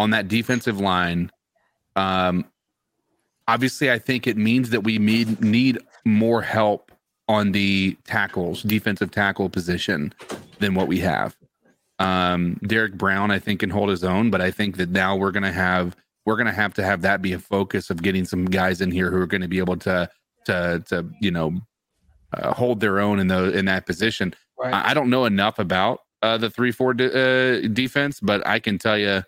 on 0.00 0.10
that 0.10 0.26
defensive 0.26 0.80
line. 0.80 1.30
Um, 1.94 2.44
obviously, 3.46 3.92
I 3.92 4.00
think 4.00 4.26
it 4.26 4.36
means 4.36 4.70
that 4.70 4.80
we 4.80 4.98
need 4.98 5.40
need 5.40 5.78
more 6.04 6.42
help 6.42 6.90
on 7.28 7.52
the 7.52 7.96
tackles, 8.04 8.64
defensive 8.64 9.12
tackle 9.12 9.48
position 9.48 10.12
than 10.58 10.74
what 10.74 10.88
we 10.88 10.98
have. 11.00 11.36
Um, 12.00 12.58
Derrick 12.66 12.94
Brown, 12.94 13.30
I 13.30 13.38
think, 13.38 13.60
can 13.60 13.70
hold 13.70 13.90
his 13.90 14.02
own, 14.02 14.30
but 14.30 14.40
I 14.40 14.50
think 14.50 14.76
that 14.78 14.90
now 14.90 15.14
we're 15.14 15.30
gonna 15.30 15.52
have 15.52 15.94
we're 16.26 16.36
gonna 16.36 16.52
have 16.52 16.74
to 16.74 16.82
have 16.82 17.02
that 17.02 17.22
be 17.22 17.32
a 17.32 17.38
focus 17.38 17.88
of 17.88 18.02
getting 18.02 18.24
some 18.24 18.44
guys 18.44 18.80
in 18.80 18.90
here 18.90 19.10
who 19.10 19.18
are 19.20 19.26
going 19.26 19.40
to 19.40 19.48
be 19.48 19.58
able 19.58 19.76
to 19.78 20.10
to 20.44 20.82
to 20.86 21.08
you 21.20 21.30
know 21.30 21.58
uh, 22.34 22.52
hold 22.52 22.80
their 22.80 23.00
own 23.00 23.18
in 23.18 23.28
the 23.28 23.56
in 23.56 23.64
that 23.66 23.86
position. 23.86 24.34
Right. 24.58 24.74
I, 24.74 24.90
I 24.90 24.94
don't 24.94 25.08
know 25.08 25.24
enough 25.24 25.58
about 25.58 26.00
uh, 26.22 26.36
the 26.36 26.50
three 26.50 26.72
four 26.72 26.94
de- 26.94 27.64
uh, 27.64 27.68
defense, 27.68 28.20
but 28.20 28.46
I 28.46 28.58
can 28.58 28.78
tell 28.78 28.98
you, 28.98 29.22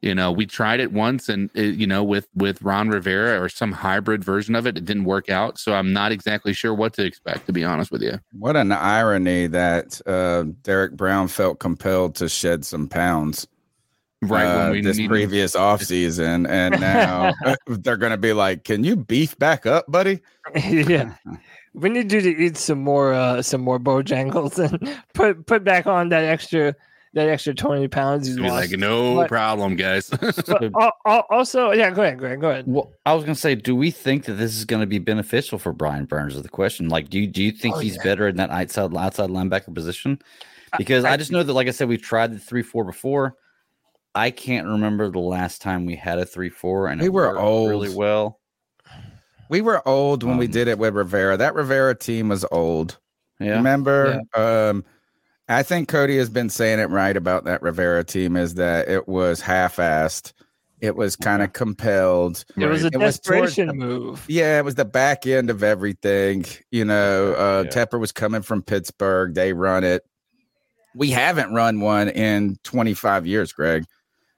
you 0.00 0.14
know, 0.14 0.32
we 0.32 0.46
tried 0.46 0.80
it 0.80 0.92
once, 0.92 1.28
and 1.28 1.50
it, 1.54 1.76
you 1.76 1.86
know, 1.86 2.02
with 2.02 2.28
with 2.34 2.60
Ron 2.62 2.88
Rivera 2.88 3.40
or 3.40 3.48
some 3.48 3.72
hybrid 3.72 4.24
version 4.24 4.54
of 4.54 4.66
it, 4.66 4.76
it 4.76 4.84
didn't 4.84 5.04
work 5.04 5.28
out. 5.28 5.58
So 5.58 5.74
I'm 5.74 5.92
not 5.92 6.12
exactly 6.12 6.52
sure 6.52 6.74
what 6.74 6.94
to 6.94 7.04
expect, 7.04 7.46
to 7.46 7.52
be 7.52 7.64
honest 7.64 7.90
with 7.90 8.02
you. 8.02 8.18
What 8.32 8.56
an 8.56 8.72
irony 8.72 9.46
that 9.48 10.00
uh, 10.06 10.44
Derrick 10.62 10.92
Brown 10.92 11.28
felt 11.28 11.60
compelled 11.60 12.16
to 12.16 12.28
shed 12.28 12.64
some 12.64 12.88
pounds 12.88 13.46
Right 14.22 14.46
uh, 14.46 14.56
when 14.64 14.70
we 14.72 14.80
this 14.80 14.96
needed- 14.96 15.10
previous 15.10 15.54
offseason. 15.54 16.48
And 16.48 16.80
now 16.80 17.34
they're 17.66 17.96
going 17.98 18.12
to 18.12 18.16
be 18.16 18.32
like, 18.32 18.64
can 18.64 18.82
you 18.84 18.96
beef 18.96 19.38
back 19.38 19.66
up, 19.66 19.84
buddy? 19.90 20.20
yeah. 20.54 21.14
We 21.74 21.90
need 21.90 22.10
you 22.10 22.20
to 22.22 22.30
eat 22.44 22.56
some 22.56 22.78
more 22.82 23.12
uh 23.12 23.42
some 23.42 23.60
more 23.60 23.78
bojangles 23.78 24.58
and 24.58 24.98
put 25.12 25.44
put 25.46 25.62
back 25.62 25.86
on 25.86 26.08
that 26.08 26.24
extra 26.24 26.74
that 27.12 27.28
extra 27.28 27.54
twenty 27.54 27.86
pounds 27.88 28.28
you 28.28 28.36
Be 28.36 28.48
like, 28.48 28.70
no 28.70 29.14
But- 29.16 29.28
problem, 29.28 29.76
guys. 29.76 30.08
But 30.08 30.74
al- 30.74 30.92
al- 31.06 31.26
also, 31.28 31.72
yeah, 31.72 31.90
go 31.90 32.02
ahead, 32.02 32.18
go 32.18 32.26
ahead, 32.26 32.40
go 32.40 32.50
ahead. 32.50 32.64
Well, 32.66 32.92
I 33.04 33.12
was 33.12 33.24
gonna 33.24 33.34
say, 33.34 33.54
do 33.54 33.76
we 33.76 33.90
think 33.90 34.24
that 34.24 34.34
this 34.34 34.56
is 34.56 34.64
going 34.64 34.80
to 34.80 34.86
be 34.86 34.98
beneficial 34.98 35.58
for 35.58 35.72
Brian 35.74 36.06
Burns? 36.06 36.34
Is 36.34 36.42
the 36.42 36.48
question. 36.48 36.88
Like, 36.88 37.10
do 37.10 37.18
you 37.20 37.26
do 37.26 37.42
you 37.42 37.52
think 37.52 37.76
Oh, 37.76 37.78
he's 37.80 37.96
yeah. 37.96 38.02
better 38.04 38.28
in 38.28 38.36
that 38.36 38.48
outside 38.50 38.96
outside 38.96 39.28
linebacker 39.28 39.74
position? 39.74 40.18
Because 40.78 41.04
I, 41.04 41.16
just 41.16 41.30
know 41.30 41.42
that, 41.42 41.52
like 41.52 41.68
I 41.68 41.70
said, 41.70 41.88
we've 41.88 42.02
tried 42.02 42.32
the 42.34 42.38
three 42.38 42.62
four 42.62 42.84
before. 42.84 43.34
I 44.16 44.30
can't 44.30 44.66
remember 44.66 45.10
the 45.10 45.18
last 45.20 45.60
time 45.62 45.86
we 45.86 45.94
had 45.94 46.18
a 46.18 46.24
three 46.26 46.48
four, 46.50 46.88
and 46.88 47.00
We 47.00 47.08
were 47.08 47.26
worked 47.34 47.68
really 47.68 47.88
old. 47.88 47.96
well. 47.96 48.40
We 49.48 49.60
were 49.60 49.86
old 49.86 50.22
when 50.24 50.38
we 50.38 50.46
Um, 50.46 50.50
did 50.52 50.66
it 50.68 50.78
with 50.78 50.94
Rivera. 50.94 51.36
That 51.36 51.54
Rivera 51.54 51.94
team 51.94 52.28
was 52.30 52.44
old. 52.50 52.98
Yeah, 53.38 53.56
Remember? 53.56 54.20
Um, 54.34 54.84
I 55.48 55.62
think 55.62 55.88
Cody 55.88 56.16
has 56.16 56.28
been 56.30 56.48
saying 56.48 56.80
it 56.80 56.88
right 56.90 57.16
about 57.16 57.44
that 57.44 57.62
Rivera 57.62 58.02
team 58.02 58.36
is 58.36 58.54
that 58.54 58.88
it 58.88 59.06
was 59.06 59.40
half-assed. 59.40 60.32
It 60.80 60.96
was 60.96 61.14
kind 61.14 61.42
of 61.42 61.52
compelled. 61.52 62.44
It 62.56 62.66
was 62.66 62.82
a 62.84 62.88
It 62.88 62.96
was 62.98 63.20
towards 63.20 63.54
desperation 63.54 63.66
the- 63.68 63.74
move. 63.74 64.24
Yeah, 64.28 64.58
it 64.58 64.64
was 64.64 64.74
the 64.74 64.84
back 64.84 65.26
end 65.26 65.48
of 65.50 65.62
everything. 65.62 66.44
You 66.72 66.84
know, 66.84 67.34
uh, 67.34 67.62
Yeah. 67.66 67.70
Tepper 67.70 68.00
was 68.00 68.10
coming 68.12 68.42
from 68.42 68.62
Pittsburgh. 68.62 69.34
They 69.34 69.52
run 69.52 69.84
it. 69.84 70.02
We 70.94 71.10
haven't 71.10 71.52
run 71.54 71.80
one 71.80 72.08
in 72.08 72.56
25 72.64 73.26
years, 73.26 73.52
Greg. 73.52 73.84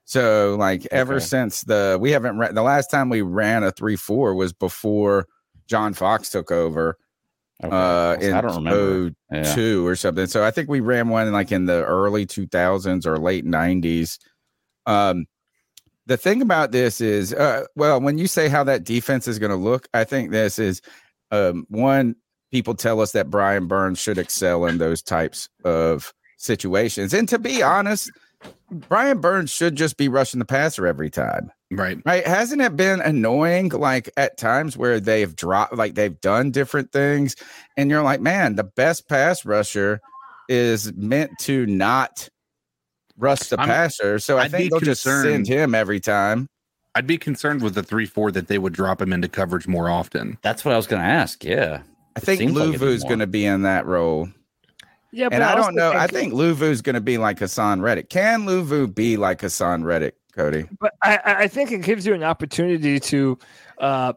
So, 0.09 0.55
like, 0.57 0.87
ever 0.89 1.17
Okay. 1.17 1.23
since 1.25 1.61
the 1.61 1.95
we 2.01 2.09
haven't 2.09 2.39
ran 2.39 2.55
the 2.55 2.63
last 2.63 2.89
time 2.89 3.09
we 3.09 3.21
ran 3.21 3.63
a 3.63 3.71
three 3.71 3.95
four 3.95 4.33
was 4.33 4.53
before 4.53 5.27
John 5.67 5.93
Fox 5.93 6.31
took 6.31 6.51
over 6.51 6.97
Okay. 7.63 7.75
uh, 7.75 8.15
in 8.19 8.33
I 8.33 8.41
don't 8.41 8.55
remember. 8.55 9.11
Yeah. 9.31 9.53
two 9.53 9.85
or 9.85 9.95
something. 9.95 10.25
So 10.25 10.43
I 10.43 10.49
think 10.49 10.67
we 10.67 10.79
ran 10.79 11.09
one 11.09 11.31
like 11.31 11.51
in 11.51 11.67
the 11.67 11.85
early 11.85 12.25
2000s 12.25 13.05
or 13.05 13.17
late 13.19 13.45
90s. 13.45 14.17
Um, 14.87 15.27
the 16.07 16.17
thing 16.17 16.41
about 16.41 16.71
this 16.71 17.01
is, 17.01 17.31
uh, 17.31 17.65
well, 17.75 18.01
when 18.01 18.17
you 18.17 18.25
say 18.25 18.47
how 18.49 18.63
that 18.63 18.85
defense 18.85 19.27
is 19.27 19.37
going 19.37 19.51
to 19.51 19.55
look, 19.57 19.87
I 19.93 20.05
think 20.05 20.31
this 20.31 20.57
is 20.57 20.81
um, 21.29 21.67
one. 21.69 22.15
People 22.51 22.73
tell 22.73 22.99
us 22.99 23.11
that 23.11 23.29
Brian 23.29 23.67
Burns 23.67 23.99
should 23.99 24.17
excel 24.17 24.65
in 24.65 24.79
those 24.79 25.03
types 25.03 25.47
of 25.63 26.11
situations, 26.39 27.13
and 27.13 27.29
to 27.29 27.37
be 27.37 27.61
honest, 27.61 28.09
Brian 28.71 29.19
Burns 29.19 29.51
should 29.51 29.75
just 29.75 29.97
be 29.97 30.07
rushing 30.07 30.39
the 30.39 30.45
passer 30.45 30.85
every 30.85 31.09
time 31.09 31.51
right. 31.71 31.97
right 32.05 32.25
hasn't 32.25 32.61
it 32.61 32.75
been 32.77 33.01
annoying 33.01 33.69
like 33.69 34.09
at 34.15 34.37
times 34.37 34.77
where 34.77 34.99
they've 34.99 35.35
dropped 35.35 35.73
like 35.75 35.95
they've 35.95 36.19
done 36.21 36.51
different 36.51 36.91
things 36.91 37.35
and 37.77 37.89
you're 37.89 38.03
like 38.03 38.21
man 38.21 38.55
the 38.55 38.63
best 38.63 39.07
pass 39.09 39.43
rusher 39.45 39.99
is 40.47 40.93
meant 40.93 41.31
to 41.39 41.65
not 41.65 42.29
rush 43.17 43.39
the 43.49 43.59
I'm- 43.59 43.67
passer 43.67 44.19
so 44.19 44.37
i 44.37 44.43
I'd 44.43 44.51
be 44.51 44.57
think 44.57 44.71
they'll 44.71 44.79
just 44.79 45.01
send 45.01 45.23
concerned- 45.23 45.47
him 45.47 45.75
every 45.75 45.99
time 45.99 46.47
I'd 46.95 47.05
be 47.07 47.19
concerned 47.19 47.61
with 47.61 47.75
the 47.75 47.83
three 47.83 48.07
four 48.07 48.31
that 48.31 48.47
they 48.47 48.57
would 48.57 48.73
drop 48.73 48.99
him 49.01 49.13
into 49.13 49.29
coverage 49.29 49.67
more 49.67 49.89
often. 49.89 50.39
That's 50.41 50.65
what 50.65 50.73
I 50.73 50.77
was 50.77 50.87
going 50.87 51.01
to 51.03 51.07
ask. 51.07 51.43
Yeah, 51.45 51.81
i 52.15 52.19
It 52.19 52.23
think 52.23 52.39
seems 52.39 52.53
like 52.53 52.65
luvu's 52.67 53.03
going 53.03 53.19
to 53.19 53.27
be 53.27 53.45
in 53.45 53.61
that 53.61 53.85
role 53.85 54.27
Yeah, 55.11 55.29
and 55.31 55.43
i 55.43 55.53
also 55.53 55.67
don't 55.67 55.75
know 55.75 55.91
i 55.91 56.07
think 56.07 56.33
luvu's 56.33 56.81
going 56.81 56.93
to 56.93 57.01
be 57.01 57.17
like 57.17 57.39
haason 57.39 57.81
reddick 57.81 58.09
can 58.09 58.45
luvu 58.45 58.93
be 58.93 59.17
like 59.17 59.41
haason 59.41 59.83
reddick 59.83 60.15
cody 60.35 60.65
but 60.79 60.93
I, 61.01 61.19
I 61.25 61.35
I 61.39 61.47
think 61.47 61.71
it 61.71 61.81
gives 61.81 62.05
you 62.05 62.13
an 62.13 62.23
opportunity 62.23 62.99
to, 62.99 63.37
uh, 63.79 64.13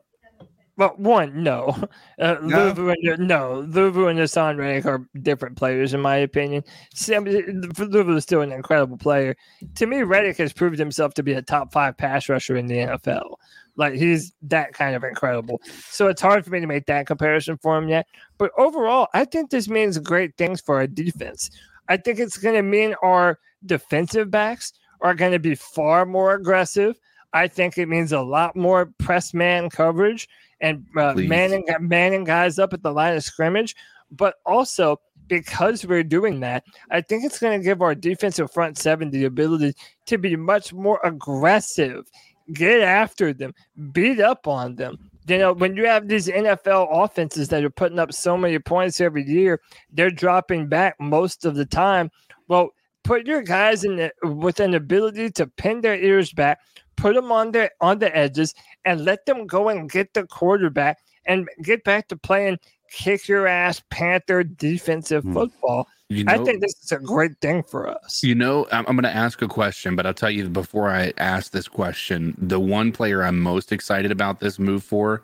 well, 0.77 0.95
one, 0.97 1.43
no, 1.43 1.69
uh, 2.19 2.37
No? 2.43 2.73
Luvu 2.73 2.93
and 2.93 3.29
no, 3.29 3.65
Luvu 3.69 4.11
and 4.11 4.19
Haason 4.19 4.59
Reddick 4.59 4.87
are 4.87 5.07
different 5.23 5.57
players 5.57 5.95
in 5.95 6.01
my 6.01 6.17
opinion. 6.17 6.65
Sam, 6.95 7.25
Luvu 7.25 8.17
is 8.17 8.25
still 8.25 8.41
an 8.41 8.53
incredible 8.53 8.97
player. 8.97 9.37
To 9.77 9.87
me, 9.87 10.03
Reddick 10.03 10.39
has 10.39 10.53
proved 10.53 10.79
himself 10.79 11.15
to 11.15 11.23
be 11.23 11.35
a 11.35 11.43
top 11.43 11.73
five 11.73 11.97
pass 11.97 12.29
rusher 12.29 12.57
in 12.57 12.67
the 12.67 12.77
NFL. 12.77 13.37
Like 13.77 13.95
he's 13.95 14.33
that 14.43 14.75
kind 14.75 14.95
of 14.95 15.05
incredible. 15.05 15.61
So 15.89 16.09
it's 16.09 16.21
hard 16.21 16.45
for 16.45 16.51
me 16.51 16.61
to 16.61 16.67
make 16.67 16.87
that 16.87 17.07
comparison 17.07 17.59
for 17.59 17.77
him 17.79 17.89
yet. 17.89 18.07
But 18.39 18.51
overall, 18.59 19.09
I 19.15 19.25
think 19.25 19.51
this 19.51 19.69
means 19.69 19.99
great 19.99 20.37
things 20.37 20.61
for 20.61 20.77
our 20.77 20.87
defense. 20.87 21.51
I 21.89 21.97
think 21.97 22.19
it's 22.19 22.39
going 22.39 22.55
to 22.55 22.63
mean 22.63 22.95
our 23.03 23.39
defensive 23.67 24.31
backs 24.31 24.73
are 25.01 25.15
going 25.15 25.33
to 25.33 25.39
be 25.39 25.55
far 25.55 26.07
more 26.07 26.35
aggressive. 26.35 26.97
I 27.33 27.49
think 27.49 27.79
it 27.79 27.89
means 27.89 28.13
a 28.13 28.21
lot 28.21 28.57
more 28.57 28.93
press 28.99 29.33
man 29.33 29.71
coverage 29.71 30.29
and 30.61 30.85
uh, 30.97 31.15
manning 31.15 31.65
manning 31.81 32.25
guys 32.25 32.59
up 32.59 32.73
at 32.73 32.83
the 32.83 32.93
line 32.93 33.17
of 33.17 33.25
scrimmage. 33.25 33.75
But 34.11 34.35
also 34.45 35.01
because 35.29 35.87
we're 35.87 36.05
doing 36.05 36.41
that, 36.41 36.65
I 36.91 37.01
think 37.01 37.25
it's 37.25 37.39
going 37.39 37.59
to 37.59 37.65
give 37.65 37.81
our 37.81 37.95
defensive 37.95 38.53
front 38.53 38.77
seven 38.77 39.11
the 39.11 39.25
ability 39.25 39.75
to 40.07 40.19
be 40.19 40.37
much 40.37 40.73
more 40.73 41.01
aggressive, 41.05 42.05
get 42.53 42.81
after 42.81 43.33
them, 43.33 43.55
beat 43.93 44.21
up 44.21 44.47
on 44.47 44.77
them. 44.77 44.99
You 45.27 45.39
know, 45.39 45.53
when 45.53 45.77
you 45.77 45.87
have 45.87 46.09
these 46.09 46.27
NFL 46.27 46.89
offenses 46.91 47.49
that 47.49 47.63
are 47.65 47.71
putting 47.71 47.99
up 47.99 48.13
so 48.13 48.37
many 48.37 48.59
points 48.59 49.01
every 49.01 49.25
year, 49.25 49.61
they're 49.93 50.11
dropping 50.11 50.69
back 50.69 50.97
most 51.01 51.45
of 51.45 51.55
the 51.55 51.65
time. 51.65 52.11
Well, 52.49 52.71
put 53.05 53.27
your 53.27 53.43
guys 53.43 53.85
in 53.85 53.97
the, 53.97 54.13
with 54.23 54.59
an 54.61 54.75
ability 54.75 55.31
to 55.33 55.47
pin 55.47 55.81
their 55.81 55.95
ears 55.97 56.33
back, 56.33 56.61
put 56.97 57.15
them 57.15 57.31
on 57.31 57.53
their 57.53 57.71
on 57.81 57.99
the 58.01 58.15
edges, 58.17 58.55
and 58.85 59.05
let 59.05 59.25
them 59.27 59.47
go 59.47 59.69
and 59.69 59.89
get 59.91 60.13
the 60.15 60.27
quarterback 60.27 60.99
and 61.27 61.49
get 61.63 61.85
back 61.85 62.09
to 62.09 62.17
playing 62.17 62.59
kick 62.91 63.27
your 63.27 63.47
ass 63.47 63.83
Panther 63.91 64.45
defensive 64.45 65.23
Hmm. 65.25 65.33
football. 65.33 65.89
You 66.15 66.25
know, 66.25 66.33
I 66.33 66.39
think 66.45 66.61
this 66.61 66.75
is 66.83 66.93
a 66.93 66.99
great 66.99 67.39
thing 67.41 67.63
for 67.63 67.89
us. 67.89 68.23
You 68.23 68.35
know, 68.35 68.67
I'm, 68.73 68.85
I'm 68.87 68.97
going 68.97 69.03
to 69.05 69.15
ask 69.17 69.41
a 69.43 69.49
question, 69.49 69.97
but 69.97 70.07
I'll 70.07 70.15
tell 70.15 70.31
you 70.31 70.49
before 70.49 70.91
I 70.91 71.13
ask 71.19 71.53
this 71.53 71.69
question, 71.69 72.35
the 72.39 72.61
one 72.61 72.93
player 72.93 73.23
I'm 73.23 73.41
most 73.41 73.73
excited 73.73 74.11
about 74.13 74.41
this 74.41 74.59
move 74.59 74.83
for 74.85 75.23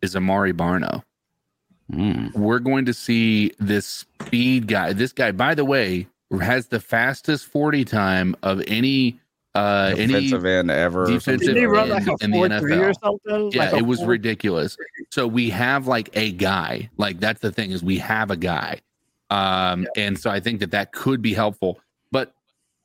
is 0.00 0.14
Amare 0.14 0.52
Barno. 0.52 1.02
Mm. 1.92 2.34
We're 2.34 2.58
going 2.60 2.84
to 2.86 2.94
see 2.94 3.52
this 3.58 3.86
speed 4.20 4.66
guy. 4.68 4.92
This 4.92 5.12
guy, 5.12 5.32
by 5.32 5.54
the 5.54 5.64
way, 5.64 6.06
has 6.40 6.68
the 6.68 6.80
fastest 6.80 7.46
40 7.46 7.84
time 7.84 8.36
of 8.42 8.62
any 8.66 9.18
uh, 9.54 9.92
any 9.98 10.14
defensive 10.14 10.46
end 10.46 10.70
ever. 10.70 11.04
defensive 11.04 11.40
something. 11.40 11.48
Did 11.54 11.56
he 11.58 11.66
run 11.66 11.90
in- 11.90 12.06
like 12.06 12.22
in 12.22 12.30
the 12.30 12.36
four 12.38 12.46
or 12.46 12.48
NFL. 12.92 12.94
something? 13.02 13.52
Yeah, 13.52 13.64
Like 13.70 13.74
it 13.82 13.86
was 13.86 13.98
four- 13.98 14.08
ridiculous. 14.08 14.78
So 15.10 15.26
we 15.26 15.50
have 15.50 15.86
like 15.86 16.08
a 16.14 16.32
guy. 16.32 16.88
Like 16.96 17.20
that's 17.20 17.40
the 17.40 17.52
thing 17.52 17.70
is 17.70 17.84
we 17.84 17.98
have 17.98 18.30
a 18.30 18.36
guy, 18.38 18.80
um, 19.32 19.86
and 19.96 20.18
so 20.18 20.30
I 20.30 20.40
think 20.40 20.60
that 20.60 20.72
that 20.72 20.92
could 20.92 21.22
be 21.22 21.32
helpful. 21.32 21.80
But 22.10 22.34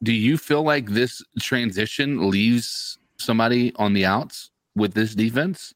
do 0.01 0.13
you 0.13 0.37
feel 0.37 0.63
like 0.63 0.89
this 0.91 1.21
transition 1.41 2.29
leaves 2.29 2.97
somebody 3.17 3.73
on 3.75 3.91
the 3.93 4.05
outs 4.05 4.51
with 4.75 4.93
this 4.93 5.13
defense? 5.13 5.73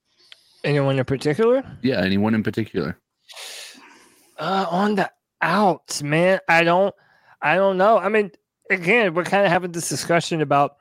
Anyone 0.63 0.97
in 0.97 1.05
particular? 1.05 1.63
Yeah, 1.81 2.01
anyone 2.01 2.33
in 2.35 2.43
particular? 2.43 2.97
Uh, 4.37 4.65
on 4.69 4.95
the 4.95 5.11
outs, 5.41 6.01
man. 6.01 6.39
I 6.47 6.63
don't. 6.63 6.95
I 7.41 7.55
don't 7.55 7.77
know. 7.77 7.97
I 7.97 8.07
mean, 8.07 8.31
again, 8.69 9.13
we're 9.13 9.23
kind 9.25 9.45
of 9.45 9.51
having 9.51 9.71
this 9.71 9.89
discussion 9.89 10.41
about 10.41 10.77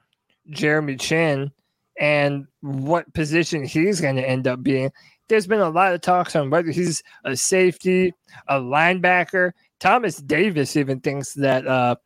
Jeremy 0.50 0.96
Chinn 0.96 1.50
and 1.98 2.46
what 2.60 3.12
position 3.12 3.64
he's 3.64 4.00
going 4.00 4.16
to 4.16 4.28
end 4.28 4.46
up 4.46 4.62
being. 4.62 4.92
There's 5.28 5.46
been 5.46 5.60
a 5.60 5.70
lot 5.70 5.94
of 5.94 6.00
talks 6.00 6.36
on 6.36 6.50
whether 6.50 6.70
he's 6.70 7.02
a 7.24 7.36
safety, 7.36 8.12
a 8.46 8.60
linebacker. 8.60 9.52
Thomas 9.80 10.18
Davis 10.18 10.76
even 10.76 11.00
thinks 11.00 11.34
that 11.34 11.66
uh, 11.66 11.96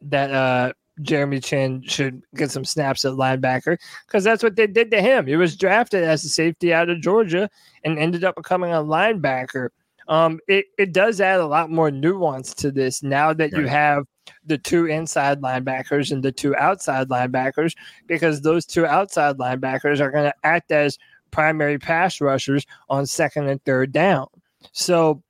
that 0.00 0.30
uh, 0.30 0.72
Jeremy 1.02 1.40
Chinn 1.40 1.82
should 1.82 2.22
get 2.36 2.50
some 2.50 2.64
snaps 2.64 3.04
at 3.04 3.12
linebacker 3.12 3.78
because 4.06 4.24
that's 4.24 4.42
what 4.42 4.56
they 4.56 4.66
did 4.66 4.90
to 4.92 5.02
him. 5.02 5.26
He 5.26 5.36
was 5.36 5.56
drafted 5.56 6.04
as 6.04 6.24
a 6.24 6.28
safety 6.28 6.72
out 6.72 6.88
of 6.88 7.00
Georgia 7.00 7.50
and 7.82 7.98
ended 7.98 8.24
up 8.24 8.36
becoming 8.36 8.72
a 8.72 8.76
linebacker. 8.76 9.70
Um, 10.06 10.38
it, 10.48 10.66
it 10.78 10.92
does 10.92 11.20
add 11.20 11.40
a 11.40 11.46
lot 11.46 11.70
more 11.70 11.90
nuance 11.90 12.54
to 12.54 12.70
this 12.70 13.02
now 13.02 13.32
that 13.32 13.52
you 13.52 13.66
have 13.66 14.04
the 14.44 14.58
two 14.58 14.86
inside 14.86 15.40
linebackers 15.40 16.12
and 16.12 16.22
the 16.22 16.30
two 16.30 16.54
outside 16.56 17.08
linebackers 17.08 17.74
because 18.06 18.42
those 18.42 18.66
two 18.66 18.86
outside 18.86 19.38
linebackers 19.38 20.00
are 20.00 20.10
going 20.10 20.24
to 20.24 20.34
act 20.44 20.70
as 20.72 20.98
primary 21.30 21.78
pass 21.78 22.20
rushers 22.20 22.66
on 22.88 23.06
second 23.06 23.48
and 23.48 23.64
third 23.64 23.92
down. 23.92 24.26
So, 24.72 25.22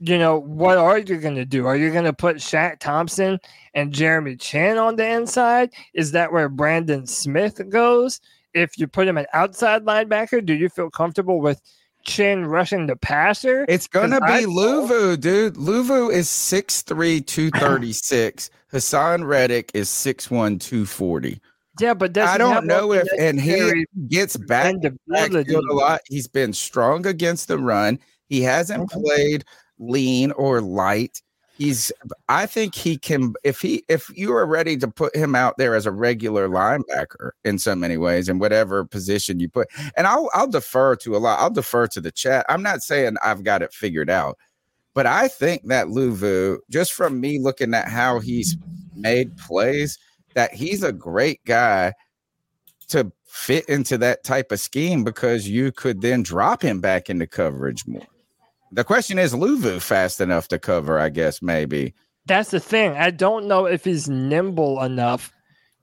you 0.00 0.18
know, 0.18 0.38
what 0.40 0.78
are 0.78 0.98
you 0.98 1.18
going 1.18 1.34
to 1.36 1.44
do? 1.44 1.66
Are 1.66 1.76
you 1.76 1.90
going 1.92 2.04
to 2.04 2.12
put 2.12 2.36
Shaq 2.36 2.78
Thompson 2.80 3.38
and 3.74 3.92
Jeremy 3.92 4.36
Chinn 4.36 4.78
on 4.78 4.96
the 4.96 5.06
inside? 5.06 5.70
Is 5.94 6.12
that 6.12 6.32
where 6.32 6.48
Brandon 6.48 7.06
Smith 7.06 7.60
goes? 7.68 8.20
If 8.54 8.78
you 8.78 8.86
put 8.88 9.06
him 9.06 9.18
an 9.18 9.26
outside 9.34 9.84
linebacker, 9.84 10.44
do 10.44 10.54
you 10.54 10.68
feel 10.68 10.90
comfortable 10.90 11.40
with 11.40 11.60
Chinn 12.04 12.46
rushing 12.46 12.86
the 12.86 12.96
passer? 12.96 13.66
It's 13.68 13.86
'Cause 13.86 14.10
I 14.10 14.40
be 14.40 14.46
Luvu, 14.46 15.20
dude. 15.20 15.54
Luvu 15.54 16.10
is 16.10 16.28
6'3, 16.28 17.20
236. 17.20 18.50
Haason 18.72 19.26
Reddick 19.26 19.70
is 19.74 19.88
6'1, 19.88 20.58
240. 20.58 21.40
Yeah, 21.78 21.94
but 21.94 22.16
I 22.18 22.38
don't 22.38 22.66
know 22.66 22.92
if 22.92 23.06
and 23.18 23.40
he 23.40 23.86
gets 24.08 24.36
back 24.36 24.74
backfield 25.08 25.64
a 25.70 25.74
lot. 25.74 26.00
He's 26.06 26.26
been 26.26 26.52
strong 26.52 27.06
against 27.06 27.48
the 27.48 27.58
run. 27.58 27.98
He 28.28 28.42
hasn't 28.42 28.82
Okay. 28.82 29.00
played 29.02 29.44
lean 29.80 30.30
or 30.32 30.60
light. 30.60 31.22
He's 31.56 31.92
I 32.28 32.46
think 32.46 32.74
he 32.74 32.96
can 32.96 33.34
if 33.44 33.60
he 33.60 33.84
if 33.88 34.10
you 34.16 34.32
are 34.32 34.46
ready 34.46 34.76
to 34.78 34.88
put 34.88 35.14
him 35.14 35.34
out 35.34 35.58
there 35.58 35.74
as 35.74 35.84
a 35.84 35.90
regular 35.90 36.48
linebacker 36.48 37.32
in 37.44 37.58
so 37.58 37.74
many 37.74 37.96
ways 37.98 38.28
in 38.28 38.38
whatever 38.38 38.84
position 38.84 39.40
you 39.40 39.48
put. 39.48 39.68
And 39.96 40.06
I'll 40.06 40.30
I'll 40.32 40.46
defer 40.46 40.96
to 40.96 41.16
a 41.16 41.18
lot. 41.18 41.40
I'll 41.40 41.50
defer 41.50 41.86
to 41.88 42.00
the 42.00 42.12
chat. 42.12 42.46
I'm 42.48 42.62
not 42.62 42.82
saying 42.82 43.16
I've 43.22 43.44
got 43.44 43.62
it 43.62 43.74
figured 43.74 44.08
out. 44.08 44.38
But 44.94 45.06
I 45.06 45.28
think 45.28 45.66
that 45.66 45.88
Luvu, 45.88 46.58
just 46.70 46.92
from 46.92 47.20
me 47.20 47.38
looking 47.38 47.74
at 47.74 47.88
how 47.88 48.20
he's 48.20 48.56
made 48.94 49.36
plays, 49.36 49.98
that 50.34 50.54
he's 50.54 50.82
a 50.82 50.92
great 50.92 51.44
guy 51.44 51.92
to 52.88 53.12
fit 53.26 53.68
into 53.68 53.96
that 53.98 54.24
type 54.24 54.50
of 54.50 54.60
scheme 54.60 55.04
because 55.04 55.48
you 55.48 55.70
could 55.72 56.00
then 56.00 56.22
drop 56.22 56.62
him 56.62 56.80
back 56.80 57.08
into 57.08 57.26
coverage 57.26 57.86
more. 57.86 58.02
The 58.72 58.84
question 58.84 59.18
is, 59.18 59.34
Luvu 59.34 59.80
fast 59.80 60.20
enough 60.20 60.48
to 60.48 60.58
cover? 60.58 60.98
I 60.98 61.08
guess 61.08 61.42
maybe. 61.42 61.94
That's 62.26 62.50
the 62.50 62.60
thing. 62.60 62.92
I 62.92 63.10
don't 63.10 63.46
know 63.46 63.66
if 63.66 63.84
he's 63.84 64.08
nimble 64.08 64.80
enough 64.82 65.32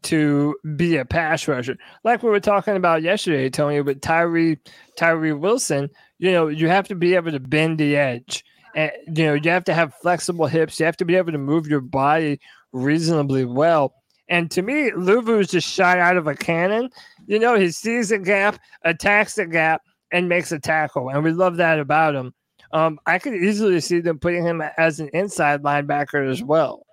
to 0.04 0.56
be 0.76 0.96
a 0.98 1.06
pass 1.06 1.48
rusher. 1.48 1.78
Like 2.04 2.24
we 2.24 2.30
were 2.30 2.40
talking 2.40 2.76
about 2.76 3.02
yesterday, 3.02 3.50
Tony, 3.50 3.82
with 3.82 4.02
Tyree 4.02 4.58
Tyree 4.98 5.34
Wilson, 5.34 5.90
you 6.20 6.32
know, 6.32 6.48
you 6.48 6.68
have 6.70 6.88
to 6.88 6.96
be 6.96 7.16
able 7.16 7.32
to 7.32 7.40
bend 7.40 7.78
the 7.78 7.98
edge. 7.98 8.44
And 8.76 8.92
you 9.08 9.26
know, 9.26 9.34
you 9.34 9.50
have 9.50 9.66
to 9.66 9.74
have 9.74 9.94
flexible 9.96 10.48
hips. 10.48 10.80
You 10.80 10.86
have 10.86 10.98
to 10.98 11.06
be 11.06 11.16
able 11.16 11.32
to 11.32 11.38
move 11.38 11.68
your 11.68 11.82
body 11.82 12.40
reasonably 12.72 13.44
well. 13.44 13.94
And 14.30 14.52
to 14.52 14.62
me, 14.62 14.92
Luvu 14.92 15.40
is 15.40 15.48
just 15.48 15.68
shot 15.68 16.00
out 16.00 16.18
of 16.18 16.28
a 16.28 16.36
cannon. 16.36 16.90
You 17.26 17.40
know, 17.40 17.56
he 17.56 17.72
sees 17.72 18.12
a 18.12 18.20
gap, 18.20 18.60
attacks 18.84 19.36
the 19.36 19.46
gap, 19.46 19.82
and 20.12 20.30
makes 20.30 20.52
a 20.52 20.60
tackle. 20.60 21.10
And 21.10 21.24
we 21.24 21.32
love 21.32 21.58
that 21.58 21.80
about 21.80 22.16
him. 22.16 22.34
Um, 22.72 23.00
I 23.06 23.20
could 23.20 23.36
easily 23.36 23.80
see 23.80 24.00
them 24.00 24.20
putting 24.20 24.44
him 24.44 24.62
as 24.78 25.00
an 25.00 25.10
inside 25.14 25.64
linebacker 25.64 26.30
as 26.30 26.44
well. 26.44 26.86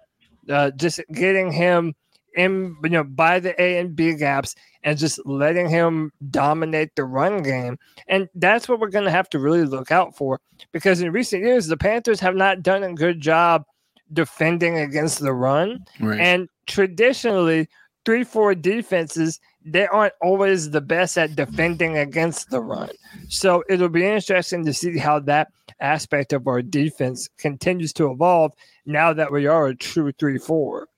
Uh, 0.48 0.70
just 0.72 1.00
getting 1.12 1.50
him 1.50 1.94
in, 2.37 2.76
you 2.82 2.90
know, 2.90 3.04
by 3.04 3.38
the 3.40 3.60
A 3.60 3.78
and 3.78 3.94
B 3.94 4.14
gaps 4.14 4.54
and 4.82 4.98
just 4.98 5.24
letting 5.24 5.68
him 5.68 6.12
dominate 6.30 6.94
the 6.96 7.04
run 7.04 7.42
game. 7.42 7.78
And 8.08 8.28
that's 8.34 8.68
what 8.68 8.80
we're 8.80 8.88
going 8.88 9.04
to 9.04 9.10
have 9.10 9.28
to 9.30 9.38
really 9.38 9.64
look 9.64 9.90
out 9.90 10.16
for 10.16 10.40
because 10.72 11.00
in 11.00 11.12
recent 11.12 11.42
years, 11.42 11.66
the 11.66 11.76
Panthers 11.76 12.20
have 12.20 12.34
not 12.34 12.62
done 12.62 12.82
a 12.82 12.92
good 12.92 13.20
job 13.20 13.64
defending 14.12 14.78
against 14.78 15.20
the 15.20 15.32
run. 15.32 15.84
Right. 16.00 16.20
And 16.20 16.48
traditionally, 16.66 17.68
three, 18.04 18.24
four 18.24 18.54
defenses, 18.54 19.40
they 19.64 19.87
aren't 19.87 20.14
always 20.20 20.70
the 20.70 20.81
best 20.81 21.16
at 21.16 21.35
defending 21.35 21.96
against 21.96 22.50
the 22.50 22.61
run. 22.61 22.90
So 23.29 23.64
it'll 23.68 23.88
be 23.88 24.05
interesting 24.05 24.64
to 24.66 24.74
see 24.74 24.98
how 24.98 25.20
that 25.20 25.48
aspect 25.81 26.33
of 26.33 26.46
our 26.46 26.62
defense 26.62 27.29
continues 27.38 27.92
to 27.94 28.11
evolve 28.11 28.53
now 28.85 29.12
that 29.14 29.33
we 29.33 29.46
are 29.46 29.68
a 29.68 29.74
true 29.74 30.12
3 30.12 30.38
4. 30.38 30.88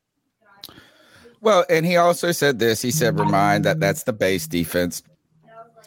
Well, 1.40 1.64
and 1.70 1.86
he 1.86 1.96
also 1.96 2.32
said 2.32 2.58
this. 2.58 2.82
He 2.82 2.90
said, 2.90 3.18
"Remind 3.20 3.64
that 3.64 3.78
that's 3.78 4.02
the 4.02 4.12
base 4.12 4.48
defense. 4.48 5.02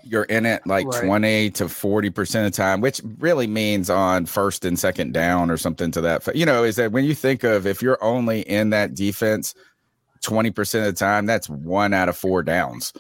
You're 0.04 0.24
in 0.24 0.46
it 0.46 0.66
like 0.66 0.88
Right. 0.88 1.04
20 1.04 1.50
to 1.52 1.68
40 1.68 2.10
percent 2.12 2.46
of 2.46 2.54
the 2.54 2.56
time, 2.56 2.80
which 2.80 3.02
really 3.18 3.48
means 3.48 3.90
on 3.90 4.26
first 4.26 4.64
and 4.64 4.80
second 4.80 5.14
down 5.14 5.52
or 5.52 5.58
something 5.58 5.92
to 5.92 6.02
that. 6.02 6.34
You 6.34 6.46
know, 6.46 6.64
is 6.64 6.78
that 6.78 6.94
when 6.94 7.04
you 7.04 7.14
think 7.14 7.44
of 7.44 7.68
if 7.68 7.82
you're 7.82 8.02
only 8.02 8.42
in 8.42 8.70
that 8.70 8.96
defense 8.96 9.54
20 10.22 10.52
percent 10.52 10.88
of 10.88 10.94
the 10.94 11.00
time, 11.00 11.26
that's 11.26 11.50
one 11.50 11.94
out 11.94 12.10
of 12.10 12.18
four 12.18 12.44
downs 12.44 12.94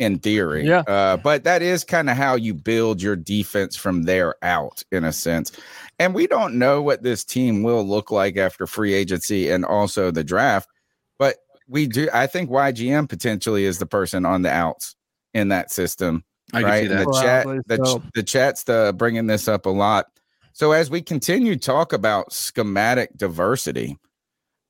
in 0.00 0.18
theory. 0.18 0.66
Yeah. 0.66 0.80
Uh, 0.88 1.18
but 1.18 1.44
that 1.44 1.60
is 1.60 1.84
kind 1.84 2.08
of 2.08 2.16
how 2.16 2.34
you 2.34 2.54
build 2.54 3.02
your 3.02 3.14
defense 3.14 3.76
from 3.76 4.04
there 4.04 4.34
out, 4.42 4.82
in 4.90 5.04
a 5.04 5.12
sense. 5.12 5.52
And 5.98 6.14
we 6.14 6.26
don't 6.26 6.58
know 6.58 6.80
what 6.80 7.02
this 7.02 7.22
team 7.22 7.62
will 7.62 7.84
look 7.84 8.10
like 8.10 8.38
after 8.38 8.66
free 8.66 8.94
agency 8.94 9.50
and 9.50 9.64
also 9.64 10.10
the 10.10 10.24
draft. 10.24 10.70
But 11.18 11.36
we 11.68 11.86
do. 11.86 12.08
I 12.12 12.26
think 12.26 12.50
YGM 12.50 13.08
potentially 13.08 13.66
is 13.66 13.78
the 13.78 13.86
person 13.86 14.24
on 14.24 14.40
the 14.42 14.50
outs 14.50 14.96
in 15.34 15.48
that 15.48 15.70
system. 15.70 16.24
I 16.52 16.60
can 16.60 16.68
right? 16.68 16.86
see 16.86 16.92
And 16.92 17.06
the 17.06 17.20
chat, 17.20 17.46
the, 17.66 17.86
so. 17.86 18.02
the 18.14 18.22
chat's 18.22 18.64
the 18.64 18.94
bringing 18.96 19.26
this 19.26 19.48
up 19.48 19.66
a 19.66 19.70
lot. 19.70 20.06
So 20.54 20.72
as 20.72 20.90
we 20.90 21.02
continue 21.02 21.54
to 21.54 21.60
talk 21.60 21.92
about 21.92 22.32
schematic 22.32 23.16
diversity, 23.16 23.98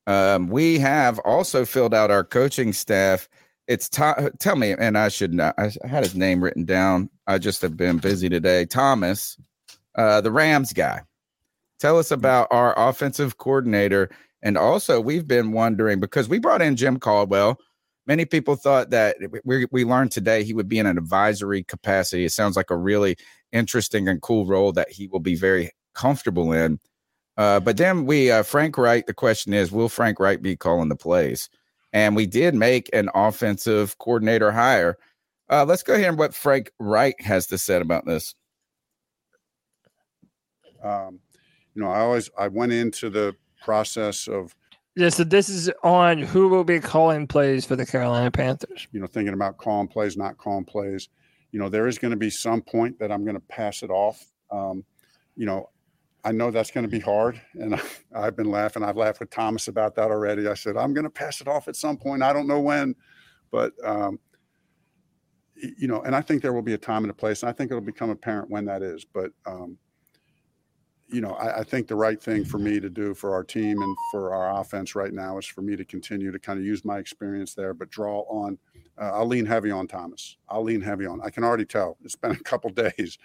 um, 0.07 0.47
we 0.47 0.79
have 0.79 1.19
also 1.19 1.65
filled 1.65 1.93
out 1.93 2.11
our 2.11 2.23
coaching 2.23 2.73
staff. 2.73 3.29
It's 3.67 3.87
to- 3.89 4.31
tell 4.39 4.55
me, 4.55 4.73
and 4.77 4.97
I 4.97 5.09
should 5.09 5.33
not. 5.33 5.55
I 5.57 5.71
had 5.87 6.03
his 6.03 6.15
name 6.15 6.43
written 6.43 6.65
down. 6.65 7.09
I 7.27 7.37
just 7.37 7.61
have 7.61 7.77
been 7.77 7.99
busy 7.99 8.27
today. 8.27 8.65
Thomas, 8.65 9.37
uh, 9.95 10.21
the 10.21 10.31
Rams 10.31 10.73
guy. 10.73 11.01
Tell 11.79 11.97
us 11.97 12.11
about 12.11 12.47
our 12.51 12.77
offensive 12.77 13.37
coordinator, 13.37 14.09
and 14.41 14.57
also 14.57 14.99
we've 14.99 15.27
been 15.27 15.51
wondering 15.51 15.99
because 15.99 16.27
we 16.27 16.39
brought 16.39 16.61
in 16.61 16.75
Jim 16.75 16.99
Caldwell. 16.99 17.57
Many 18.07 18.25
people 18.25 18.55
thought 18.55 18.89
that 18.89 19.17
we 19.45 19.67
we 19.71 19.85
learned 19.85 20.11
today 20.11 20.43
he 20.43 20.53
would 20.53 20.67
be 20.67 20.79
in 20.79 20.85
an 20.85 20.97
advisory 20.97 21.63
capacity. 21.63 22.25
It 22.25 22.31
sounds 22.31 22.55
like 22.55 22.71
a 22.71 22.77
really 22.77 23.15
interesting 23.51 24.07
and 24.07 24.21
cool 24.21 24.45
role 24.45 24.71
that 24.73 24.91
he 24.91 25.07
will 25.07 25.19
be 25.19 25.35
very 25.35 25.71
comfortable 25.93 26.51
in. 26.51 26.79
Uh, 27.41 27.59
but 27.59 27.75
then 27.75 28.05
we 28.05 28.29
uh, 28.29 28.43
Frank 28.43 28.77
Reich. 28.77 29.07
The 29.07 29.15
question 29.15 29.51
is, 29.51 29.71
will 29.71 29.89
Frank 29.89 30.19
Reich 30.19 30.43
be 30.43 30.55
calling 30.55 30.89
the 30.89 30.95
plays? 30.95 31.49
And 31.91 32.15
we 32.15 32.27
did 32.27 32.53
make 32.53 32.87
an 32.93 33.09
offensive 33.15 33.97
coordinator 33.97 34.51
hire. 34.51 34.99
Uh, 35.49 35.65
let's 35.65 35.81
go 35.81 35.97
hear 35.97 36.13
what 36.13 36.35
Frank 36.35 36.71
Reich 36.77 37.19
has 37.21 37.47
to 37.47 37.57
say 37.57 37.81
about 37.81 38.05
this. 38.05 38.35
Um, 40.83 41.19
you 41.73 41.81
know, 41.81 41.89
I 41.89 42.01
always 42.01 42.29
I 42.37 42.47
went 42.47 42.73
into 42.73 43.09
the 43.09 43.35
process 43.63 44.27
of 44.27 44.55
Yeah, 44.95 45.09
so 45.09 45.23
this 45.23 45.49
is 45.49 45.71
on 45.83 46.19
who 46.19 46.47
will 46.47 46.63
be 46.63 46.79
calling 46.79 47.25
plays 47.25 47.65
for 47.65 47.75
the 47.75 47.87
Carolina 47.87 48.29
Panthers. 48.29 48.87
you 48.91 48.99
know 48.99 49.07
thinking 49.07 49.33
about 49.33 49.57
calling 49.57 49.87
plays, 49.87 50.15
not 50.15 50.37
calling 50.37 50.63
plays. 50.63 51.09
You 51.51 51.59
know, 51.59 51.69
there 51.69 51.87
is 51.87 51.97
going 51.97 52.11
to 52.11 52.17
be 52.17 52.29
some 52.29 52.61
point 52.61 52.99
that 52.99 53.11
I'm 53.11 53.23
going 53.23 53.35
to 53.35 53.41
pass 53.41 53.81
it 53.81 53.89
off. 53.89 54.23
Um, 54.51 54.85
you 55.35 55.47
know, 55.47 55.70
I 56.23 56.31
know 56.31 56.51
that's 56.51 56.71
going 56.71 56.83
to 56.85 56.91
be 56.91 56.99
hard, 56.99 57.41
and 57.55 57.81
I've 58.15 58.35
been 58.35 58.51
laughing. 58.51 58.83
I've 58.83 58.97
laughed 58.97 59.19
with 59.19 59.31
Thomas 59.31 59.67
about 59.67 59.95
that 59.95 60.11
already. 60.11 60.47
I 60.47 60.53
said 60.53 60.77
I'm 60.77 60.93
going 60.93 61.05
to 61.05 61.09
pass 61.09 61.41
it 61.41 61.47
off 61.47 61.67
at 61.67 61.75
some 61.75 61.97
point. 61.97 62.23
I 62.23 62.33
don't 62.33 62.47
know 62.47 62.59
when, 62.59 62.95
But 63.51 63.73
um, 63.85 64.19
you 65.55 65.87
know, 65.87 66.01
and 66.01 66.15
I 66.15 66.21
think 66.21 66.41
there 66.41 66.53
will 66.53 66.61
be 66.61 66.73
a 66.73 66.77
time 66.77 67.03
and 67.03 67.11
a 67.11 67.15
place, 67.15 67.43
and 67.43 67.49
I 67.49 67.53
think 67.53 67.71
it'll 67.71 67.81
become 67.81 68.09
apparent 68.09 68.49
when 68.49 68.65
that 68.65 68.81
is. 68.81 69.05
But 69.05 69.31
um, 69.45 69.77
you 71.09 71.21
know, 71.21 71.31
I, 71.33 71.59
I 71.59 71.63
think 71.63 71.87
the 71.87 71.95
right 71.95 72.21
thing 72.21 72.45
for 72.45 72.57
me 72.57 72.79
to 72.79 72.89
do 72.89 73.13
for 73.13 73.33
our 73.33 73.43
team 73.43 73.81
and 73.81 73.97
for 74.11 74.33
our 74.33 74.61
offense 74.61 74.95
right 74.95 75.13
now 75.13 75.37
is 75.37 75.45
for 75.45 75.61
me 75.61 75.75
to 75.75 75.85
continue 75.85 76.31
to 76.31 76.39
kind 76.39 76.57
of 76.59 76.65
use 76.65 76.85
my 76.85 76.99
experience 76.99 77.53
there, 77.53 77.73
but 77.73 77.89
draw 77.89 78.21
on. 78.21 78.57
Uh, 78.97 79.11
I'll 79.13 79.27
lean 79.27 79.45
heavy 79.45 79.71
on 79.71 79.87
Thomas. 79.87 80.37
I'll 80.49 80.63
lean 80.63 80.81
heavy 80.81 81.05
on. 81.05 81.21
I 81.21 81.29
can 81.29 81.43
already 81.43 81.65
tell. 81.65 81.97
It's 82.03 82.15
been 82.15 82.31
a 82.31 82.39
couple 82.39 82.69
days, 82.97 83.17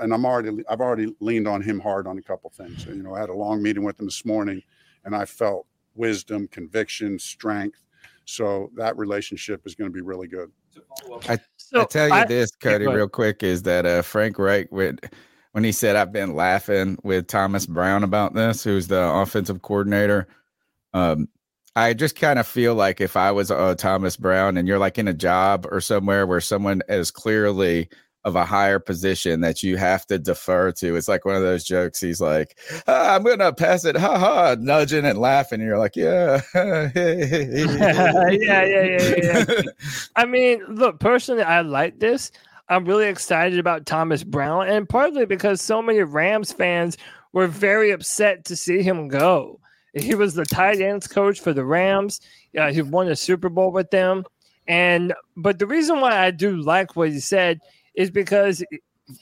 and 0.00 0.12
I'm 0.14 0.24
already. 0.24 0.64
I've 0.68 0.80
already 0.80 1.14
leaned 1.20 1.48
on 1.48 1.62
him 1.62 1.80
hard 1.80 2.06
on 2.06 2.18
a 2.18 2.22
couple 2.22 2.50
things. 2.50 2.84
So, 2.84 2.90
you 2.90 3.02
know, 3.02 3.14
I 3.14 3.20
had 3.20 3.30
a 3.30 3.34
long 3.34 3.62
meeting 3.62 3.84
with 3.84 3.98
him 3.98 4.06
this 4.06 4.24
morning, 4.24 4.62
and 5.04 5.14
I 5.14 5.24
felt 5.24 5.66
wisdom, 5.94 6.48
conviction, 6.48 7.18
strength. 7.18 7.84
So 8.24 8.70
that 8.76 8.96
relationship 8.96 9.66
is 9.66 9.74
going 9.74 9.90
to 9.90 9.94
be 9.94 10.02
really 10.02 10.28
good. 10.28 10.50
So 11.56 11.80
I 11.80 11.84
tell 11.86 12.08
you 12.08 12.14
I- 12.14 12.24
this, 12.26 12.50
Yeah, 12.62 12.72
Cody, 12.72 12.84
go 12.84 12.90
ahead. 12.90 12.98
real 12.98 13.08
quick, 13.08 13.42
is 13.42 13.62
that 13.62 13.86
uh, 13.86 14.02
Frank 14.02 14.38
Reich 14.38 14.70
would 14.70 15.10
when 15.52 15.64
he 15.64 15.72
said 15.72 15.96
I've 15.96 16.12
been 16.12 16.34
laughing 16.34 16.98
with 17.02 17.26
Thomas 17.26 17.66
Brown 17.66 18.04
about 18.04 18.34
this, 18.34 18.62
who's 18.62 18.86
the 18.88 19.02
offensive 19.02 19.62
coordinator. 19.62 20.28
Um, 20.92 21.28
I 21.74 21.94
just 21.94 22.16
kind 22.16 22.38
of 22.38 22.46
feel 22.46 22.74
like 22.74 23.00
if 23.00 23.16
I 23.16 23.30
was 23.32 23.50
uh, 23.50 23.74
Thomas 23.76 24.16
Brown 24.16 24.56
and 24.56 24.66
you're 24.68 24.78
like 24.78 24.98
in 24.98 25.08
a 25.08 25.14
job 25.14 25.66
or 25.70 25.80
somewhere 25.80 26.26
where 26.26 26.40
someone 26.40 26.82
is 26.88 27.10
clearly 27.10 27.88
of 28.28 28.36
a 28.36 28.44
higher 28.44 28.78
position 28.78 29.40
that 29.40 29.62
you 29.62 29.76
have 29.76 30.06
to 30.06 30.18
defer 30.18 30.70
to, 30.72 30.94
it's 30.94 31.08
like 31.08 31.24
one 31.24 31.34
of 31.34 31.42
those 31.42 31.64
jokes. 31.64 32.00
He's 32.00 32.20
like, 32.20 32.56
"Ah, 32.86 33.16
"I'm 33.16 33.24
gonna 33.24 33.52
pass 33.52 33.84
it, 33.84 33.96
ha 33.96 34.18
ha," 34.18 34.54
nudging 34.60 35.04
and 35.04 35.18
laughing. 35.18 35.60
And 35.60 35.68
you're 35.68 35.78
like, 35.78 35.96
"Yeah, 35.96 36.40
yeah, 36.54 36.90
yeah, 36.94 38.30
yeah, 38.30 38.64
yeah, 38.64 39.14
yeah. 39.22 39.62
I 40.16 40.24
mean, 40.26 40.62
look, 40.68 41.00
personally, 41.00 41.42
I 41.42 41.62
like 41.62 41.98
this. 41.98 42.30
I'm 42.68 42.84
really 42.84 43.06
excited 43.06 43.58
about 43.58 43.86
Thomas 43.86 44.22
Brown, 44.22 44.68
and 44.68 44.88
partly 44.88 45.24
because 45.24 45.62
so 45.62 45.80
many 45.80 46.00
Rams 46.00 46.52
fans 46.52 46.96
were 47.32 47.46
very 47.46 47.90
upset 47.90 48.44
to 48.46 48.56
see 48.56 48.82
him 48.82 49.08
go. 49.08 49.58
He 49.94 50.14
was 50.14 50.34
the 50.34 50.44
tight 50.44 50.80
ends 50.80 51.06
coach 51.06 51.40
for 51.40 51.52
the 51.52 51.64
Rams. 51.64 52.20
Uh, 52.56 52.70
he 52.70 52.82
won 52.82 53.08
a 53.08 53.16
Super 53.16 53.48
Bowl 53.48 53.72
with 53.72 53.90
them, 53.90 54.24
and 54.66 55.14
but 55.36 55.58
the 55.58 55.66
reason 55.66 56.00
why 56.00 56.18
I 56.18 56.30
do 56.30 56.56
like 56.56 56.94
what 56.94 57.10
he 57.10 57.20
said 57.20 57.60
is 57.98 58.12
because 58.12 58.62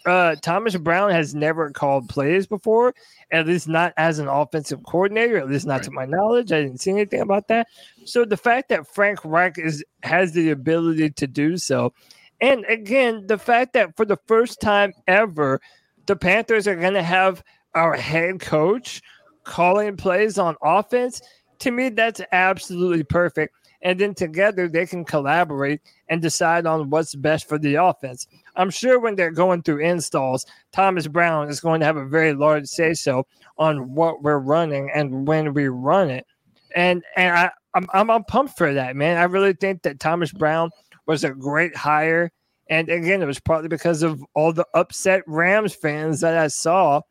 uh, 0.05 0.37
Thomas 0.43 0.77
Brown 0.77 1.11
has 1.11 1.35
never 1.35 1.71
called 1.71 2.11
plays 2.11 2.47
before, 2.47 2.95
at 3.31 3.47
least 3.47 3.69
not 3.69 3.95
as 3.97 4.19
an 4.19 4.29
offensive 4.29 4.83
coordinator, 4.83 5.39
at 5.39 5.49
least 5.49 5.67
not 5.67 5.83
to 5.85 5.91
my 5.91 6.05
knowledge. 6.05 6.53
I 6.53 6.61
didn't 6.61 6.81
see 6.83 6.91
anything 6.91 7.23
about 7.23 7.49
that. 7.49 7.69
So 8.05 8.27
the 8.27 8.37
fact 8.37 8.69
that 8.69 8.87
Frank 8.87 9.21
Reich 9.25 9.57
is 9.57 9.83
has 10.03 10.33
the 10.33 10.51
ability 10.51 11.11
to 11.11 11.27
do 11.27 11.57
so, 11.57 11.95
and 12.43 12.67
again, 12.67 13.27
the 13.27 13.39
fact 13.39 13.73
that 13.73 13.97
for 13.97 14.05
the 14.05 14.19
first 14.27 14.61
time 14.61 14.93
ever, 15.07 15.63
the 16.05 16.17
Panthers 16.17 16.69
are 16.69 16.77
going 16.77 16.95
to 16.95 17.03
have 17.03 17.43
our 17.75 17.97
head 17.97 18.41
coach 18.41 19.01
calling 19.45 19.97
plays 19.97 20.37
on 20.37 20.55
offense. 20.63 21.23
To 21.61 21.71
me, 21.71 21.89
that's 21.89 22.21
absolutely 22.31 23.05
perfect. 23.05 23.55
And 23.83 23.99
then 23.99 24.15
together 24.15 24.69
they 24.69 24.87
can 24.87 25.05
collaborate 25.05 25.81
and 26.09 26.23
decide 26.23 26.67
on 26.67 26.91
what's 26.91 27.15
best 27.15 27.49
for 27.49 27.59
the 27.59 27.75
offense. 27.77 28.27
I'm 28.57 28.71
sure 28.71 28.99
when 28.99 29.17
they're 29.17 29.31
going 29.31 29.63
through 29.63 29.85
installs, 29.85 30.47
Thomas 30.73 31.07
Brown 31.07 31.49
is 31.49 31.61
going 31.61 31.81
to 31.81 31.87
have 31.87 31.97
a 31.97 32.07
very 32.07 32.33
large 32.33 32.67
say 32.67 32.95
so 32.95 33.27
on 33.59 33.95
what 33.95 34.23
we're 34.23 34.39
running 34.39 34.91
and 34.95 35.27
when 35.27 35.55
we 35.55 35.69
run 35.69 36.11
it. 36.11 36.27
And 36.75 37.03
and 37.17 37.37
I 37.37 37.51
I'm, 37.75 37.87
I'm 37.93 38.11
I'm 38.11 38.25
pumped 38.25 38.57
for 38.57 38.73
that, 38.73 38.97
man. 38.97 39.19
I 39.19 39.25
really 39.25 39.53
think 39.53 39.83
that 39.83 40.01
Thomas 40.01 40.33
Brown 40.33 40.71
was 41.07 41.25
a 41.25 41.31
great 41.31 41.77
hire. 41.77 42.31
And 42.69 42.89
again, 42.89 43.23
it 43.23 43.27
was 43.27 43.39
partly 43.39 43.69
because 43.69 44.03
of 44.03 44.25
all 44.35 44.53
the 44.53 44.67
upset 44.75 45.23
Rams 45.27 45.75
fans 45.75 46.21
that 46.21 46.37
I 46.37 46.49
saw 46.49 47.03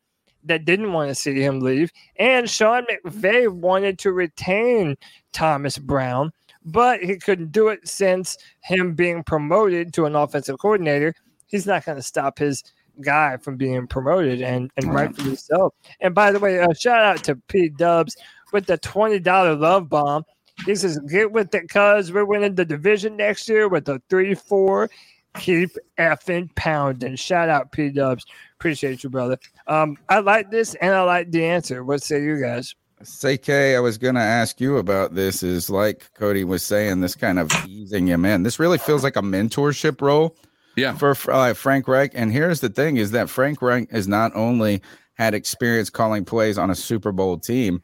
that 0.46 0.66
didn't 0.66 0.94
want 0.94 1.10
to 1.10 1.16
see 1.16 1.42
him 1.42 1.60
leave. 1.60 1.92
And 2.18 2.50
Sean 2.50 2.86
McVay 2.86 3.52
wanted 3.52 4.00
to 4.00 4.12
retain 4.12 4.96
Thomas 5.34 5.78
Brown, 5.78 6.32
but 6.66 7.00
he 7.02 7.18
couldn't 7.18 7.52
do 7.52 7.68
it 7.70 7.88
since 7.88 8.38
him 8.62 8.94
being 8.96 9.24
promoted 9.24 9.94
to 9.94 10.06
an 10.06 10.16
offensive 10.16 10.58
coordinator. 10.60 11.14
He's 11.48 11.68
not 11.68 11.86
going 11.86 11.98
to 11.98 12.02
stop 12.02 12.40
his 12.40 12.64
guy 13.02 13.38
from 13.38 13.56
being 13.58 13.88
promoted, 13.88 14.42
and, 14.42 14.72
and 14.78 14.94
rightfully 14.94 15.36
so. 15.36 15.74
And 16.02 16.16
by 16.16 16.32
the 16.32 16.40
way, 16.40 16.60
uh, 16.60 16.74
shout 16.74 17.04
out 17.04 17.24
to 17.26 17.36
P 17.48 17.70
Dubs 17.70 18.16
with 18.52 18.66
the 18.66 18.78
$20 18.80 19.60
love 19.60 19.90
bomb. 19.90 20.24
He 20.66 20.76
says, 20.76 20.98
Get 21.10 21.32
with 21.32 21.54
it, 21.54 21.70
cuz 21.70 22.12
we're 22.12 22.26
winning 22.26 22.56
the 22.56 22.66
division 22.66 23.18
next 23.18 23.48
year 23.48 23.68
with 23.68 23.88
a 23.90 24.02
3 24.10 24.34
4. 24.34 24.90
Keep 25.38 25.72
effing 26.00 26.54
pounding. 26.56 27.18
Shout 27.18 27.50
out 27.50 27.72
P 27.72 27.90
Dubs. 27.90 28.26
Appreciate 28.58 29.04
you, 29.04 29.10
brother. 29.10 29.38
Um, 29.68 29.98
I 30.08 30.20
like 30.20 30.50
this 30.50 30.76
and 30.76 30.94
I 30.94 31.02
like 31.02 31.30
the 31.30 31.46
answer. 31.46 31.84
What 31.84 32.02
say 32.02 32.24
you 32.24 32.40
guys? 32.40 32.74
CK, 33.04 33.50
I 33.50 33.80
was 33.80 33.98
going 33.98 34.16
to 34.16 34.22
ask 34.22 34.62
you 34.62 34.78
about 34.78 35.16
this. 35.16 35.44
Is 35.44 35.70
like 35.70 36.12
Cody 36.14 36.44
was 36.44 36.64
saying, 36.64 37.02
this 37.02 37.16
kind 37.16 37.40
of 37.40 37.52
easing 37.68 38.08
him 38.08 38.26
in. 38.26 38.44
This 38.44 38.60
really 38.60 38.78
feels 38.78 39.04
like 39.04 39.16
a 39.16 39.22
mentorship 39.22 40.02
role. 40.02 40.36
Yeah. 40.78 40.94
For 40.96 41.16
uh, 41.32 41.54
Frank 41.54 41.88
Reich. 41.88 42.12
And 42.14 42.32
here's 42.32 42.62
the 42.62 42.70
thing: 42.70 42.98
is 42.98 43.12
that 43.12 43.30
Frank 43.30 43.62
Reich 43.62 43.90
has 43.92 44.08
not 44.08 44.32
only 44.36 44.82
had 45.16 45.34
experience 45.34 45.90
calling 45.90 46.26
plays 46.26 46.58
on 46.58 46.70
a 46.70 46.76
Super 46.76 47.12
Bowl 47.12 47.38
team 47.38 47.82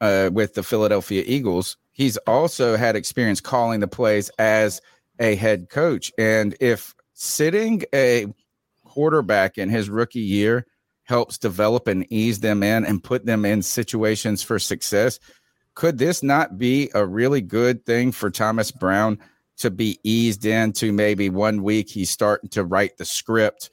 uh, 0.00 0.30
with 0.32 0.54
the 0.54 0.62
Philadelphia 0.62 1.22
Eagles, 1.26 1.76
he's 1.92 2.16
also 2.18 2.76
had 2.76 2.96
experience 2.96 3.40
calling 3.40 3.80
the 3.80 3.88
plays 3.88 4.30
as 4.38 4.80
a 5.18 5.34
head 5.34 5.68
coach. 5.68 6.12
And 6.18 6.56
if 6.60 6.94
sitting 7.14 7.82
a 7.94 8.26
quarterback 8.84 9.58
in 9.58 9.68
his 9.68 9.90
rookie 9.90 10.20
year 10.20 10.66
helps 11.10 11.36
develop 11.36 11.86
and 11.86 12.10
ease 12.10 12.40
them 12.40 12.62
in 12.62 12.86
and 12.86 13.04
put 13.04 13.26
them 13.26 13.44
in 13.44 13.60
situations 13.60 14.42
for 14.42 14.58
success. 14.58 15.20
Could 15.74 15.98
this 15.98 16.22
not 16.22 16.56
be 16.56 16.90
a 16.94 17.04
really 17.04 17.42
good 17.42 17.84
thing 17.84 18.12
for 18.12 18.30
Thomas 18.30 18.70
Brown 18.70 19.18
to 19.58 19.70
be 19.70 19.98
eased 20.02 20.46
into 20.46 20.90
maybe 20.90 21.28
one 21.28 21.62
week 21.62 21.90
he's 21.90 22.08
starting 22.08 22.48
to 22.48 22.64
write 22.64 22.96
the 22.96 23.04
script 23.04 23.68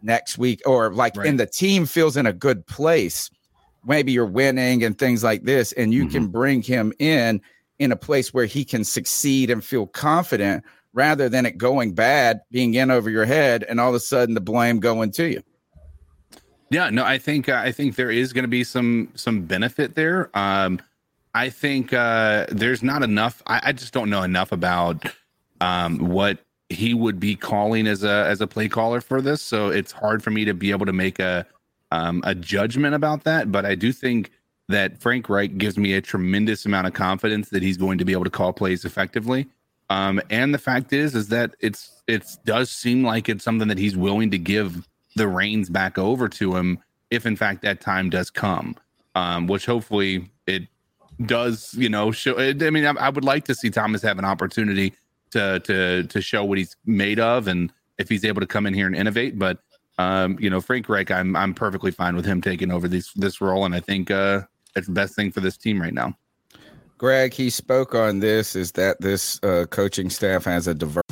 next 0.00 0.38
week 0.38 0.62
or 0.66 0.92
like 0.94 1.16
Right. 1.16 1.26
and 1.28 1.40
the 1.40 1.46
team 1.46 1.84
feels 1.84 2.16
in 2.16 2.26
a 2.26 2.32
good 2.32 2.64
place 2.66 3.28
maybe 3.84 4.12
you're 4.12 4.24
winning 4.24 4.84
and 4.84 4.96
things 4.96 5.24
like 5.24 5.42
this 5.42 5.72
and 5.72 5.92
you 5.92 6.06
can 6.06 6.24
mm-hmm. 6.24 6.32
bring 6.32 6.62
him 6.62 6.92
in 7.00 7.40
in 7.80 7.90
a 7.90 7.96
place 7.96 8.32
where 8.32 8.46
he 8.46 8.64
can 8.64 8.84
succeed 8.84 9.50
and 9.50 9.64
feel 9.64 9.86
confident 9.88 10.64
rather 10.92 11.28
than 11.28 11.44
it 11.44 11.58
going 11.58 11.92
bad 11.92 12.40
being 12.52 12.74
in 12.74 12.90
over 12.90 13.10
your 13.10 13.24
head 13.24 13.64
and 13.68 13.80
all 13.80 13.88
of 13.88 13.94
a 13.96 14.00
sudden 14.00 14.34
the 14.34 14.40
blame 14.40 14.78
going 14.78 15.10
to 15.10 15.28
you 15.28 15.42
Yeah, 16.72 16.88
no, 16.88 17.04
I 17.04 17.18
think 17.18 17.50
uh, 17.50 17.60
I 17.62 17.70
think 17.70 17.96
there 17.96 18.10
is 18.10 18.32
going 18.32 18.44
to 18.44 18.48
be 18.48 18.64
some 18.64 19.10
some 19.14 19.42
benefit 19.42 19.94
there. 19.94 20.30
Um, 20.32 20.80
I 21.34 21.50
think 21.50 21.92
uh, 21.92 22.46
there's 22.48 22.82
not 22.82 23.02
enough. 23.02 23.42
I, 23.46 23.60
I 23.64 23.72
just 23.72 23.92
don't 23.92 24.08
know 24.08 24.22
enough 24.22 24.52
about 24.52 25.04
um, 25.60 25.98
what 25.98 26.38
he 26.70 26.94
would 26.94 27.20
be 27.20 27.36
calling 27.36 27.86
as 27.86 28.04
a 28.04 28.24
as 28.26 28.40
a 28.40 28.46
play 28.46 28.68
caller 28.68 29.02
for 29.02 29.20
this. 29.20 29.42
So 29.42 29.68
it's 29.68 29.92
hard 29.92 30.22
for 30.22 30.30
me 30.30 30.46
to 30.46 30.54
be 30.54 30.70
able 30.70 30.86
to 30.86 30.94
make 30.94 31.18
a 31.18 31.46
um, 31.90 32.22
a 32.24 32.34
judgment 32.34 32.94
about 32.94 33.24
that. 33.24 33.52
But 33.52 33.66
I 33.66 33.74
do 33.74 33.92
think 33.92 34.30
that 34.70 34.98
Frank 34.98 35.28
Reich 35.28 35.58
gives 35.58 35.76
me 35.76 35.92
a 35.92 36.00
tremendous 36.00 36.64
amount 36.64 36.86
of 36.86 36.94
confidence 36.94 37.50
that 37.50 37.62
he's 37.62 37.76
going 37.76 37.98
to 37.98 38.06
be 38.06 38.12
able 38.12 38.24
to 38.24 38.30
call 38.30 38.54
plays 38.54 38.86
effectively. 38.86 39.46
Um, 39.90 40.22
and 40.30 40.54
the 40.54 40.58
fact 40.58 40.94
is, 40.94 41.14
is 41.14 41.28
that 41.28 41.54
it's 41.60 42.02
it 42.06 42.24
does 42.46 42.70
seem 42.70 43.04
like 43.04 43.28
it's 43.28 43.44
something 43.44 43.68
that 43.68 43.76
he's 43.76 43.94
willing 43.94 44.30
to 44.30 44.38
give 44.38 44.88
the 45.16 45.28
reins 45.28 45.68
back 45.68 45.98
over 45.98 46.28
to 46.28 46.56
him 46.56 46.78
if 47.10 47.26
in 47.26 47.36
fact 47.36 47.62
that 47.62 47.80
time 47.80 48.10
does 48.10 48.30
come 48.30 48.76
um 49.14 49.46
which 49.46 49.66
hopefully 49.66 50.30
it 50.46 50.62
does 51.26 51.74
you 51.74 51.88
know 51.88 52.10
show 52.10 52.38
i 52.38 52.52
mean 52.52 52.84
I, 52.84 52.92
I 52.92 53.08
would 53.08 53.24
like 53.24 53.44
to 53.44 53.54
see 53.54 53.70
thomas 53.70 54.02
have 54.02 54.18
an 54.18 54.24
opportunity 54.24 54.94
to 55.30 55.60
to 55.60 56.04
to 56.04 56.20
show 56.20 56.44
what 56.44 56.58
he's 56.58 56.76
made 56.86 57.20
of 57.20 57.48
and 57.48 57.72
if 57.98 58.08
he's 58.08 58.24
able 58.24 58.40
to 58.40 58.46
come 58.46 58.66
in 58.66 58.74
here 58.74 58.86
and 58.86 58.96
innovate 58.96 59.38
but 59.38 59.58
um 59.98 60.38
you 60.40 60.48
know 60.48 60.60
frank 60.60 60.88
reich 60.88 61.10
i'm 61.10 61.36
i'm 61.36 61.54
perfectly 61.54 61.90
fine 61.90 62.16
with 62.16 62.24
him 62.24 62.40
taking 62.40 62.70
over 62.70 62.88
this 62.88 63.12
this 63.14 63.40
role 63.40 63.64
and 63.64 63.74
i 63.74 63.80
think 63.80 64.10
uh 64.10 64.40
it's 64.74 64.86
the 64.86 64.92
best 64.92 65.14
thing 65.14 65.30
for 65.30 65.40
this 65.40 65.56
team 65.56 65.80
right 65.80 65.94
now 65.94 66.16
Greg, 67.02 67.34
he 67.34 67.50
spoke 67.50 67.96
on 67.96 68.20
this 68.20 68.54
is 68.54 68.70
that 68.72 69.00
this 69.00 69.40
uh, 69.42 69.66
coaching 69.68 70.08
staff 70.08 70.44
has 70.44 70.68
a 70.68 70.74
diverse. 70.74 71.11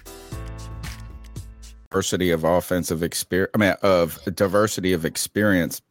diversity 1.91 2.31
of 2.31 2.45
offensive 2.45 3.03
experience. 3.03 3.51
I 3.53 3.57
mean, 3.57 3.75
of 3.81 4.17
diversity 4.33 4.93
of 4.93 5.03
experience. 5.03 5.81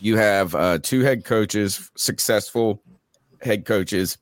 You 0.00 0.16
have 0.16 0.54
uh, 0.54 0.78
two 0.78 1.00
head 1.00 1.24
coaches, 1.24 1.90
successful 1.96 2.82
head 3.42 3.66
coaches, 3.66 4.16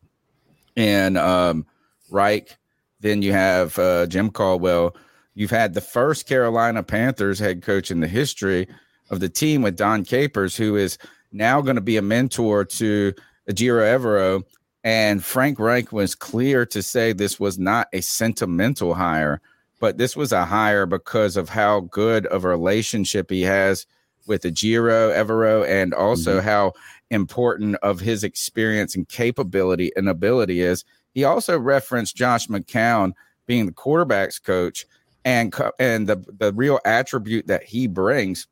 and 0.76 1.16
um, 1.16 1.64
Reich. 2.11 2.57
Then 3.00 3.22
you 3.22 3.32
have 3.32 3.78
uh, 3.78 4.07
Jim 4.07 4.30
Caldwell. 4.30 4.96
You've 5.34 5.50
had 5.50 5.74
the 5.74 5.80
first 5.80 6.26
Carolina 6.26 6.82
Panthers 6.82 7.38
head 7.38 7.62
coach 7.62 7.90
in 7.90 8.00
the 8.00 8.09
history 8.09 8.66
of 9.11 9.20
the 9.20 9.28
team 9.28 9.62
with 9.62 9.76
Dom 9.76 10.02
Capers, 10.04 10.57
who 10.57 10.74
is 10.74 10.98
now 11.30 11.61
going 11.61 11.76
to 11.76 11.82
be 11.82 11.98
a 11.98 12.02
mentor 12.02 12.64
to 12.64 13.12
Ejiro 13.48 13.82
Evero. 13.82 14.42
And 14.82 15.22
Frank 15.22 15.61
Reich 15.61 15.92
was 15.92 16.16
clear 16.16 16.66
to 16.66 16.82
say 16.82 17.12
this 17.12 17.38
was 17.38 17.59
not 17.59 17.86
a 17.92 18.00
sentimental 18.00 18.94
hire 18.94 19.40
but 19.78 19.98
this 19.98 20.16
was 20.16 20.32
a 20.32 20.44
hire 20.44 20.86
because 20.86 21.36
of 21.36 21.48
how 21.48 21.80
good 21.80 22.26
of 22.26 22.44
a 22.44 22.48
relationship 22.48 23.30
he 23.30 23.42
has 23.42 23.86
with 24.26 24.42
Ejiro 24.42 25.14
Evero 25.14 25.66
and 25.68 25.94
also 25.94 26.38
mm-hmm. 26.38 26.48
how 26.48 26.72
important 27.10 27.76
of 27.76 28.00
his 28.00 28.24
experience 28.24 28.96
and 28.96 29.08
capability 29.08 29.92
and 29.96 30.08
ability 30.08 30.60
is. 30.60 30.84
He 31.14 31.24
also 31.24 31.58
referenced 31.58 32.16
Josh 32.16 32.48
McCown 32.48 33.12
being 33.46 33.66
the 33.66 33.72
quarterback's 33.72 34.38
coach 34.38 34.86
and 35.24 35.54
and 35.78 36.08
the 36.08 36.24
the 36.38 36.52
real 36.52 36.78
attribute 36.84 37.46
that 37.46 37.64
he 37.64 37.86
brings 37.86 38.46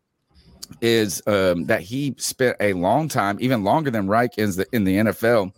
is 0.80 1.22
um, 1.26 1.66
that 1.66 1.82
he 1.82 2.14
spent 2.18 2.56
a 2.60 2.72
long 2.72 3.08
time, 3.08 3.38
even 3.40 3.64
longer 3.64 3.90
than 3.90 4.08
Reich 4.08 4.38
in 4.38 4.50
the 4.52 4.66
in 4.72 4.84
the 4.84 4.96
NFL 4.96 5.52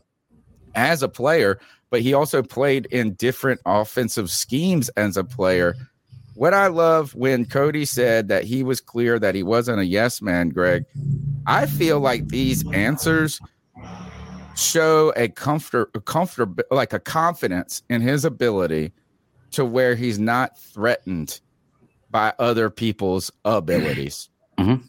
as 0.75 1.03
a 1.03 1.09
player, 1.09 1.59
but 1.91 2.01
he 2.01 2.15
also 2.15 2.43
played 2.43 2.87
in 2.87 3.15
different 3.15 3.61
offensive 3.65 4.31
schemes 4.31 4.89
as 4.91 5.17
a 5.17 5.25
player. 5.25 5.75
What 6.35 6.53
I 6.53 6.67
love 6.67 7.15
when 7.15 7.47
Cody 7.47 7.85
said 7.85 8.29
that 8.29 8.45
he 8.45 8.63
was 8.63 8.81
clear 8.81 9.19
that 9.19 9.35
he 9.35 9.43
wasn't 9.43 9.81
a 9.81 9.87
yes 9.87 10.21
man, 10.21 10.51
Greg, 10.51 10.85
I 11.47 11.67
feel 11.67 12.01
like 12.01 12.29
these 12.29 12.69
answers 12.73 13.41
show 14.57 15.13
a 15.17 15.29
comfort, 15.29 15.91
a 15.95 16.01
comfort, 16.01 16.51
like 16.71 16.93
a 16.93 16.99
confidence 16.99 17.83
in 17.89 18.01
his 18.01 18.25
ability 18.25 18.93
to 19.53 19.65
where 19.65 19.95
he's 19.95 20.19
not 20.19 20.59
threatened 20.59 21.41
by 22.11 22.33
other 22.39 22.71
people's 22.71 23.31
abilities. 23.45 24.29
Mm-hmm. 24.59 24.87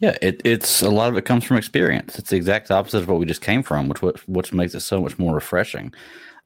Yeah, 0.00 0.16
it, 0.22 0.40
it's 0.44 0.80
a 0.82 0.88
lot 0.90 1.10
of 1.10 1.16
it 1.18 1.24
comes 1.26 1.44
from 1.44 1.58
experience. 1.58 2.18
It's 2.18 2.30
the 2.30 2.36
exact 2.36 2.70
opposite 2.70 3.02
of 3.02 3.08
what 3.08 3.18
we 3.18 3.26
just 3.26 3.42
came 3.42 3.62
from, 3.62 3.88
which 3.88 4.00
what 4.02 4.26
which 4.28 4.52
makes 4.52 4.74
it 4.74 4.80
so 4.80 5.00
much 5.00 5.18
more 5.18 5.34
refreshing. 5.34 5.92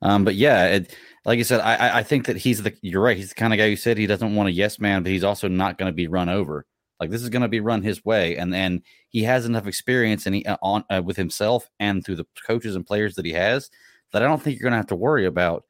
Um, 0.03 0.25
but 0.25 0.35
yeah, 0.35 0.67
it, 0.67 0.97
like 1.25 1.39
you 1.39 1.45
said, 1.45 1.61
I 1.61 1.99
I 1.99 2.03
think 2.03 2.27
that 2.27 2.37
he's 2.37 2.63
the 2.63 2.75
you're 2.83 3.03
right. 3.03 3.17
He's 3.17 3.29
the 3.29 3.35
kind 3.37 3.53
of 3.53 3.59
guy 3.59 3.69
who 3.69 3.77
said 3.77 3.97
he 3.97 4.07
doesn't 4.07 4.35
want 4.35 4.49
a 4.49 4.53
yes 4.53 4.81
man, 4.81 5.03
but 5.05 5.13
he's 5.13 5.25
also 5.25 5.49
not 5.49 5.79
going 5.79 5.91
to 5.91 5.95
be 5.95 6.09
run 6.09 6.29
over. 6.29 6.67
Like 7.01 7.11
this 7.11 7.23
is 7.23 7.29
going 7.29 7.43
to 7.43 7.49
be 7.49 7.61
run 7.61 7.83
his 7.83 8.05
way, 8.05 8.37
and 8.37 8.55
and 8.55 8.83
he 9.09 9.23
has 9.23 9.47
enough 9.47 9.67
experience 9.69 10.27
and 10.27 10.35
he 10.35 10.45
uh, 10.45 10.57
on 10.63 10.85
uh, 10.91 11.03
with 11.05 11.17
himself 11.17 11.71
and 11.79 12.05
through 12.05 12.17
the 12.17 12.27
coaches 12.47 12.75
and 12.75 12.87
players 12.87 13.15
that 13.15 13.25
he 13.25 13.33
has 13.33 13.71
that 14.13 14.23
I 14.23 14.27
don't 14.27 14.43
think 14.43 14.59
you're 14.59 14.65
going 14.69 14.73
to 14.73 14.79
have 14.79 14.87
to 14.89 14.97
worry 14.97 15.27
about 15.27 15.65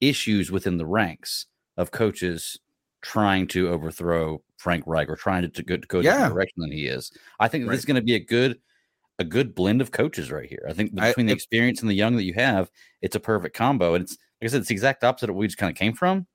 issues 0.00 0.50
within 0.50 0.78
the 0.78 0.86
ranks 0.86 1.46
of 1.76 1.90
coaches 1.90 2.58
trying 3.02 3.46
to 3.48 3.68
overthrow 3.68 4.42
Frank 4.60 4.84
Reich 4.86 5.08
or 5.08 5.16
trying 5.16 5.42
to, 5.42 5.48
to 5.48 5.62
go, 5.62 5.76
to 5.78 5.86
go 5.86 6.00
yeah. 6.00 6.28
the 6.28 6.34
direction 6.34 6.60
than 6.60 6.70
he 6.70 6.86
is. 6.86 7.10
I 7.38 7.48
think 7.48 7.64
right. 7.64 7.72
this 7.72 7.80
is 7.80 7.86
going 7.86 7.96
to 7.96 8.02
be 8.02 8.14
a 8.14 8.20
good 8.20 8.60
a 9.18 9.24
good 9.24 9.54
blend 9.54 9.80
of 9.80 9.90
coaches 9.90 10.30
right 10.30 10.48
here. 10.48 10.64
I 10.68 10.72
think 10.72 10.94
between 10.94 11.26
I, 11.26 11.28
the 11.28 11.34
experience 11.34 11.82
and 11.82 11.90
the 11.90 11.94
young 11.94 12.16
that 12.16 12.22
you 12.22 12.32
have, 12.34 12.70
it's 13.02 13.16
a 13.16 13.20
perfect 13.20 13.54
combo. 13.54 13.94
And 13.94 14.04
it's 14.04 14.16
like 14.40 14.48
I 14.48 14.50
said, 14.50 14.60
it's 14.60 14.68
the 14.68 14.74
exact 14.74 15.04
opposite 15.04 15.28
of 15.28 15.36
what 15.36 15.40
we 15.40 15.46
just 15.46 15.58
kind 15.58 15.70
of 15.70 15.76
came 15.76 15.92
from. 15.92 16.26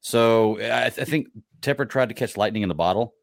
So 0.00 0.58
I, 0.60 0.86
I 0.86 0.90
think 0.90 1.28
Tepper 1.60 1.88
tried 1.88 2.08
to 2.10 2.14
catch 2.14 2.36
lightning 2.36 2.62
in 2.62 2.68
the 2.68 2.74
bottle. 2.74 3.14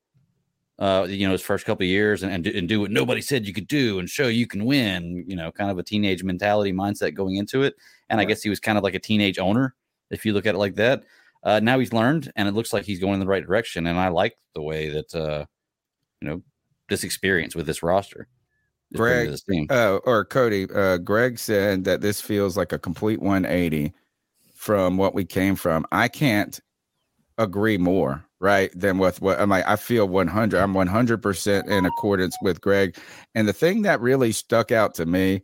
Uh, 0.78 1.06
you 1.08 1.28
know, 1.28 1.32
his 1.32 1.42
first 1.42 1.66
couple 1.66 1.84
of 1.84 1.90
years 1.90 2.24
and, 2.24 2.34
and, 2.34 2.48
and 2.48 2.68
do 2.68 2.82
what 2.82 2.90
nobody 2.90 3.22
said 3.22 3.46
you 3.46 3.54
could 3.54 3.68
do 3.68 4.00
and 4.00 4.10
show 4.10 4.28
you 4.28 4.48
can 4.48 4.66
win, 4.66 5.24
you 5.28 5.36
know, 5.36 5.52
kind 5.52 5.70
of 5.70 5.78
a 5.78 5.84
teenage 5.84 6.24
mentality 6.24 6.74
mindset 6.74 7.14
going 7.14 7.36
into 7.36 7.62
it. 7.62 7.76
And 8.10 8.18
right. 8.18 8.24
I 8.24 8.28
guess 8.28 8.42
he 8.42 8.50
was 8.50 8.60
kind 8.60 8.80
of 8.80 8.84
like 8.84 8.96
a 8.96 9.00
teenage 9.00 9.38
owner, 9.38 9.76
if 10.10 10.26
you 10.26 10.34
look 10.34 10.48
at 10.48 10.56
it 10.56 10.58
like 10.58 10.76
that. 10.76 11.04
Uh, 11.44 11.60
now 11.60 11.80
he's 11.80 11.94
learned, 11.94 12.32
and 12.36 12.48
it 12.48 12.54
looks 12.54 12.72
like 12.72 12.86
he's 12.86 13.00
going 13.00 13.16
in 13.16 13.20
the 13.20 13.26
right 13.26 13.46
direction. 13.46 13.88
And 13.88 14.00
I 14.00 14.10
like 14.10 14.36
the 14.54 14.62
way 14.62 14.90
that 14.90 15.16
uh, 15.16 15.46
you 16.22 16.28
know 16.28 16.42
this 16.90 17.04
experience 17.04 17.56
with 17.56 17.66
this 17.66 17.82
roster. 17.82 18.28
Greg 18.94 19.34
uh, 19.70 20.00
or 20.04 20.26
Cody, 20.26 20.68
uh, 20.74 20.98
Greg 20.98 21.40
said 21.40 21.86
that 21.86 22.02
this 22.02 22.20
feels 22.20 22.58
like 22.58 22.74
a 22.74 22.80
complete 22.80 23.22
180 23.22 23.94
from 24.54 24.98
what 24.98 25.14
we 25.16 25.24
came 25.24 25.56
from. 25.56 25.86
I 25.94 26.10
can't 26.10 26.60
agree 27.38 27.78
more, 27.78 28.26
right? 28.40 28.70
Than 28.76 28.98
with 28.98 29.22
what 29.22 29.40
I'm 29.40 29.50
like. 29.50 29.66
I 29.66 29.78
feel 29.78 30.08
100. 30.08 30.60
I'm 30.60 30.74
100 30.74 31.22
percent 31.22 31.70
in 31.70 31.86
accordance 31.86 32.36
with 32.42 32.62
Greg. 32.62 32.98
And 33.34 33.48
the 33.48 33.54
thing 33.54 33.84
that 33.84 34.02
really 34.02 34.34
stuck 34.34 34.72
out 34.72 34.94
to 34.96 35.06
me, 35.06 35.42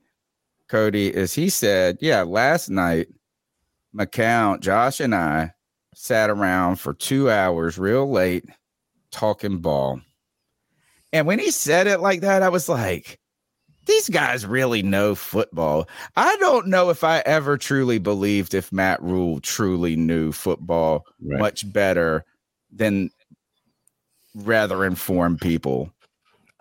Cody, 0.68 1.08
is 1.08 1.34
he 1.34 1.50
said, 1.50 1.98
"Yeah, 2.02 2.24
last 2.24 2.70
night, 2.70 3.08
McCown, 3.96 4.60
Josh, 4.60 5.00
and 5.00 5.16
I 5.16 5.54
sat 6.00 6.30
around 6.30 6.76
for 6.76 6.94
two 6.94 7.30
hours 7.30 7.80
real 7.80 8.10
late 8.10 8.46
talking 9.10 9.58
ball. 9.58 10.00
And 11.12 11.26
when 11.26 11.40
he 11.40 11.50
said 11.50 11.88
it 11.88 12.02
like 12.02 12.22
that, 12.22 12.44
I 12.44 12.50
was 12.50 12.70
like, 12.70 13.20
these 13.88 14.08
guys 14.08 14.46
really 14.46 14.84
know 14.84 15.16
football. 15.16 15.90
I 16.16 16.36
don't 16.38 16.68
know 16.68 16.92
if 16.92 17.04
I 17.04 17.24
ever 17.26 17.58
truly 17.58 17.98
believed 17.98 18.54
if 18.54 18.72
Matt 18.72 19.02
Rhule 19.02 19.40
truly 19.40 19.96
knew 19.96 20.32
football 20.32 21.04
right. 21.26 21.40
much 21.40 21.72
better 21.74 22.24
than 22.72 23.10
rather 24.36 24.86
informed 24.86 25.42
people. 25.42 25.92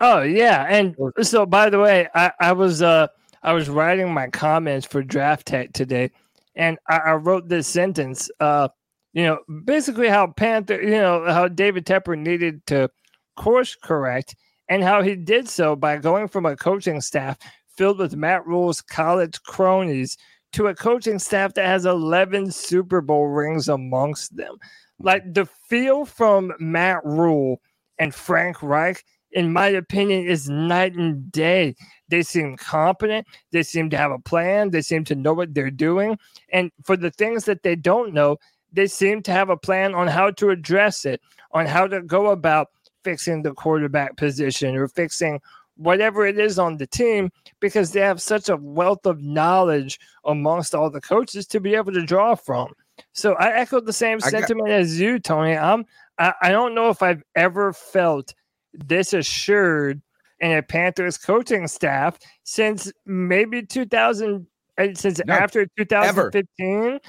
Oh 0.01 0.23
yeah, 0.23 0.65
and 0.67 0.95
so 1.21 1.45
by 1.45 1.69
the 1.69 1.79
way, 1.79 2.07
I, 2.15 2.31
I 2.39 2.53
was 2.53 2.81
uh 2.81 3.07
I 3.43 3.53
was 3.53 3.69
writing 3.69 4.11
my 4.11 4.27
comments 4.29 4.87
for 4.87 5.03
Draft 5.03 5.47
Tech 5.47 5.73
today, 5.73 6.11
and 6.55 6.79
I, 6.87 6.97
I 6.97 7.13
wrote 7.13 7.49
this 7.49 7.67
sentence. 7.67 8.31
Uh, 8.39 8.69
you 9.17 9.23
know, 9.23 9.39
basically 9.65 10.09
how 10.09 10.27
Panther, 10.27 10.79
you 10.79 10.91
know, 10.91 11.25
how 11.25 11.47
David 11.47 11.87
Tepper 11.87 12.15
needed 12.15 12.63
to 12.67 12.87
course 13.35 13.75
correct 13.75 14.35
and 14.69 14.83
how 14.83 15.01
he 15.01 15.15
did 15.15 15.49
so 15.49 15.75
by 15.75 15.97
going 15.97 16.27
from 16.27 16.45
a 16.45 16.55
coaching 16.55 17.01
staff 17.01 17.35
filled 17.75 17.97
with 17.97 18.15
Matt 18.15 18.45
Rhule's 18.45 18.79
college 18.79 19.41
cronies 19.41 20.19
to 20.53 20.67
a 20.67 20.75
coaching 20.75 21.17
staff 21.17 21.55
that 21.55 21.65
has 21.65 21.87
11 21.87 22.51
Super 22.51 23.01
Bowl 23.01 23.25
rings 23.25 23.67
amongst 23.67 24.37
them. 24.37 24.55
Like 24.99 25.33
the 25.33 25.47
feel 25.67 26.05
from 26.05 26.53
Matt 26.59 27.03
Rhule 27.03 27.59
and 27.97 28.13
Frank 28.13 28.61
Reich, 28.61 29.03
in 29.31 29.51
my 29.51 29.69
opinion, 29.69 30.27
is 30.27 30.47
night 30.47 30.93
and 30.93 31.31
day. 31.31 31.75
They 32.09 32.21
seem 32.21 32.55
competent. 32.55 33.25
They 33.51 33.63
seem 33.63 33.89
to 33.89 33.97
have 33.97 34.11
a 34.11 34.19
plan. 34.19 34.69
They 34.69 34.83
seem 34.83 35.05
to 35.05 35.15
know 35.15 35.33
what 35.33 35.55
they're 35.55 35.71
doing. 35.71 36.19
And 36.53 36.71
for 36.83 36.95
the 36.95 37.09
things 37.09 37.45
that 37.45 37.63
they 37.63 37.75
don't 37.75 38.13
know, 38.13 38.37
they 38.77 38.85
seem 38.85 39.23
to 39.23 39.31
have 39.31 39.49
a 39.49 39.57
plan 39.57 39.95
on 39.95 40.07
how 40.07 40.29
to 40.29 40.51
address 40.51 41.03
it, 41.03 41.19
on 41.51 41.65
how 41.65 41.87
to 41.87 41.99
go 42.03 42.27
about 42.27 42.67
fixing 43.03 43.41
the 43.41 43.51
quarterback 43.53 44.15
position 44.17 44.75
or 44.75 44.87
fixing 44.87 45.41
whatever 45.77 46.27
it 46.27 46.37
is 46.37 46.59
on 46.59 46.77
the 46.77 46.85
team 46.85 47.31
because 47.59 47.91
they 47.91 47.99
have 47.99 48.21
such 48.21 48.49
a 48.49 48.57
wealth 48.57 49.05
of 49.07 49.19
knowledge 49.19 49.99
amongst 50.25 50.75
all 50.75 50.91
the 50.91 51.01
coaches 51.01 51.47
to 51.47 51.59
be 51.59 51.73
able 51.73 51.91
to 51.91 52.05
draw 52.05 52.35
from. 52.35 52.71
So 53.13 53.33
I 53.33 53.51
echoed 53.51 53.87
the 53.87 53.93
same 53.93 54.17
I 54.17 54.29
got- 54.29 54.41
sentiment 54.41 54.69
as 54.69 54.99
you, 54.99 55.17
Tony. 55.17 55.57
I'm 55.57 55.83
I, 56.19 56.33
I 56.43 56.51
don't 56.51 56.75
know 56.75 56.89
if 56.89 57.01
I've 57.01 57.23
ever 57.35 57.73
felt 57.73 58.33
this 58.73 59.13
assured 59.13 60.01
in 60.39 60.51
a 60.51 60.61
Panthers 60.61 61.17
coaching 61.17 61.67
staff 61.67 62.19
since 62.43 62.91
maybe 63.07 63.63
2000 63.65 64.45
uh, 64.77 64.87
since 64.93 65.19
No, 65.25 65.33
after 65.33 65.65
2015. 65.77 66.99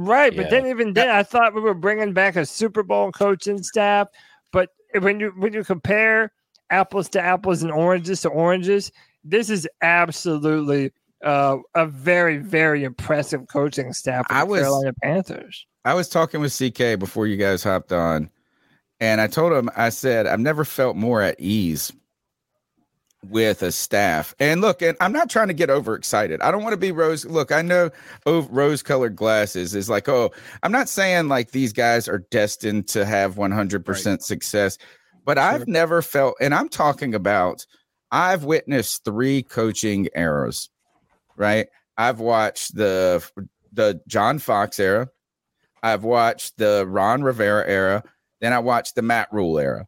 Right, 0.00 0.34
but 0.34 0.44
Yeah. 0.44 0.50
then 0.50 0.66
even 0.66 0.92
then 0.92 1.10
I 1.10 1.24
thought 1.24 1.54
we 1.56 1.60
were 1.60 1.74
bringing 1.74 2.12
back 2.12 2.36
a 2.36 2.46
Super 2.46 2.84
Bowl 2.84 3.10
coaching 3.10 3.64
staff, 3.64 4.06
but 4.52 4.70
when 5.00 5.18
you 5.18 5.32
when 5.36 5.52
you 5.52 5.64
compare 5.64 6.30
apples 6.70 7.08
to 7.10 7.20
apples 7.20 7.64
and 7.64 7.72
oranges 7.72 8.20
to 8.20 8.28
oranges, 8.28 8.92
this 9.24 9.50
is 9.50 9.66
absolutely 9.82 10.92
uh, 11.24 11.56
a 11.74 11.84
very 11.84 12.36
very 12.38 12.84
impressive 12.84 13.48
coaching 13.48 13.92
staff 13.92 14.24
for 14.28 14.34
I 14.34 14.44
was- 14.44 14.60
Carolina 14.60 14.92
Panthers. 15.02 15.66
I 15.84 15.94
was 15.94 16.08
talking 16.08 16.40
with 16.40 16.52
CK 16.56 16.96
before 16.96 17.26
you 17.26 17.36
guys 17.36 17.64
hopped 17.64 17.92
on, 17.92 18.30
and 19.00 19.20
I 19.20 19.26
told 19.26 19.52
him, 19.52 19.68
I 19.76 19.88
said, 19.88 20.28
I've 20.28 20.38
never 20.38 20.64
felt 20.64 20.94
more 20.96 21.22
at 21.22 21.34
ease 21.40 21.92
with 23.28 23.62
a 23.62 23.72
staff. 23.72 24.34
And 24.38 24.60
look, 24.60 24.82
and 24.82 24.96
I'm 25.00 25.12
not 25.12 25.30
trying 25.30 25.48
to 25.48 25.54
get 25.54 25.70
overexcited. 25.70 26.40
I 26.40 26.50
don't 26.50 26.62
want 26.62 26.72
to 26.72 26.78
be 26.78 26.92
rose. 26.92 27.24
Look, 27.24 27.52
I 27.52 27.62
know 27.62 27.90
oh, 28.26 28.42
rose 28.50 28.82
colored 28.82 29.16
glasses 29.16 29.74
is 29.74 29.88
like, 29.88 30.08
oh, 30.08 30.30
I'm 30.62 30.72
not 30.72 30.88
saying 30.88 31.28
like 31.28 31.50
these 31.50 31.72
guys 31.72 32.08
are 32.08 32.24
destined 32.30 32.88
to 32.88 33.04
have 33.04 33.36
100% 33.36 34.22
success, 34.22 34.78
but 35.24 35.38
I've 35.38 35.68
never 35.68 36.02
felt, 36.02 36.36
and 36.40 36.54
I'm 36.54 36.68
talking 36.68 37.14
about, 37.14 37.66
I've 38.10 38.44
witnessed 38.44 39.04
three 39.04 39.42
coaching 39.42 40.08
eras, 40.14 40.70
right? 41.36 41.68
I've 41.96 42.20
watched 42.20 42.74
the 42.74 43.28
the 43.72 44.00
John 44.06 44.38
Fox 44.38 44.80
era. 44.80 45.08
I've 45.82 46.04
watched 46.04 46.56
the 46.56 46.86
Ron 46.86 47.22
Rivera 47.22 47.64
era. 47.68 48.02
Then 48.40 48.52
I 48.52 48.60
watched 48.60 48.94
the 48.94 49.02
Matt 49.02 49.28
Rhule 49.30 49.58
era. 49.58 49.84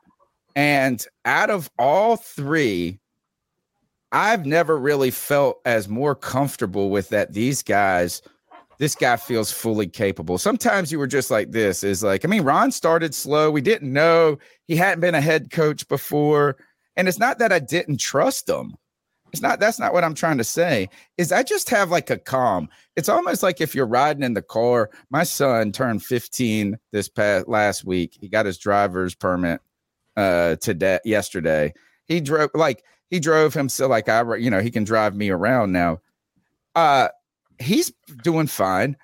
And 0.54 1.04
out 1.24 1.50
of 1.50 1.70
all 1.78 2.16
three, 2.16 2.99
I've 4.12 4.44
never 4.44 4.76
really 4.76 5.10
felt 5.10 5.60
as 5.64 5.88
more 5.88 6.14
comfortable 6.14 6.90
with 6.90 7.10
that 7.10 7.32
these 7.32 7.62
guys, 7.62 8.22
this 8.78 8.94
guy 8.94 9.16
feels 9.16 9.52
fully 9.52 9.86
capable. 9.86 10.36
Sometimes 10.38 10.90
you 10.90 10.98
were 10.98 11.06
just 11.06 11.30
like 11.30 11.52
this 11.52 11.84
is 11.84 12.02
like, 12.02 12.24
I 12.24 12.28
mean, 12.28 12.42
Ron 12.42 12.72
started 12.72 13.14
slow. 13.14 13.50
We 13.50 13.60
didn't 13.60 13.92
know 13.92 14.38
he 14.66 14.76
hadn't 14.76 15.00
been 15.00 15.14
a 15.14 15.20
head 15.20 15.50
coach 15.50 15.86
before. 15.86 16.56
And 16.96 17.06
it's 17.06 17.18
not 17.18 17.38
that 17.38 17.52
I 17.52 17.60
didn't 17.60 17.98
trust 17.98 18.48
him. 18.48 18.74
It's 19.32 19.42
not 19.42 19.60
that's 19.60 19.78
not 19.78 19.92
what 19.92 20.02
I'm 20.02 20.14
trying 20.14 20.38
to 20.38 20.44
say. 20.44 20.88
Is 21.16 21.30
I 21.30 21.44
just 21.44 21.70
have 21.70 21.90
like 21.90 22.10
a 22.10 22.18
calm. 22.18 22.68
It's 22.96 23.08
almost 23.08 23.44
like 23.44 23.60
if 23.60 23.76
you're 23.76 23.86
riding 23.86 24.24
in 24.24 24.34
the 24.34 24.42
car. 24.42 24.90
My 25.10 25.22
son 25.22 25.70
turned 25.70 26.02
15 26.02 26.76
this 26.90 27.08
past 27.08 27.46
last 27.48 27.84
week. 27.84 28.16
He 28.20 28.28
got 28.28 28.46
his 28.46 28.58
driver's 28.58 29.14
permit 29.14 29.60
uh 30.16 30.56
today 30.56 30.98
yesterday. 31.04 31.72
He 32.06 32.20
drove 32.20 32.50
like 32.54 32.82
he 33.10 33.20
drove 33.20 33.54
himself 33.54 33.90
like 33.90 34.08
I 34.08 34.36
you 34.36 34.50
know, 34.50 34.60
he 34.60 34.70
can 34.70 34.84
drive 34.84 35.14
me 35.14 35.30
around 35.30 35.72
now. 35.72 36.00
Uh 36.74 37.08
he's 37.58 37.92
doing 38.22 38.46
fine. 38.46 38.96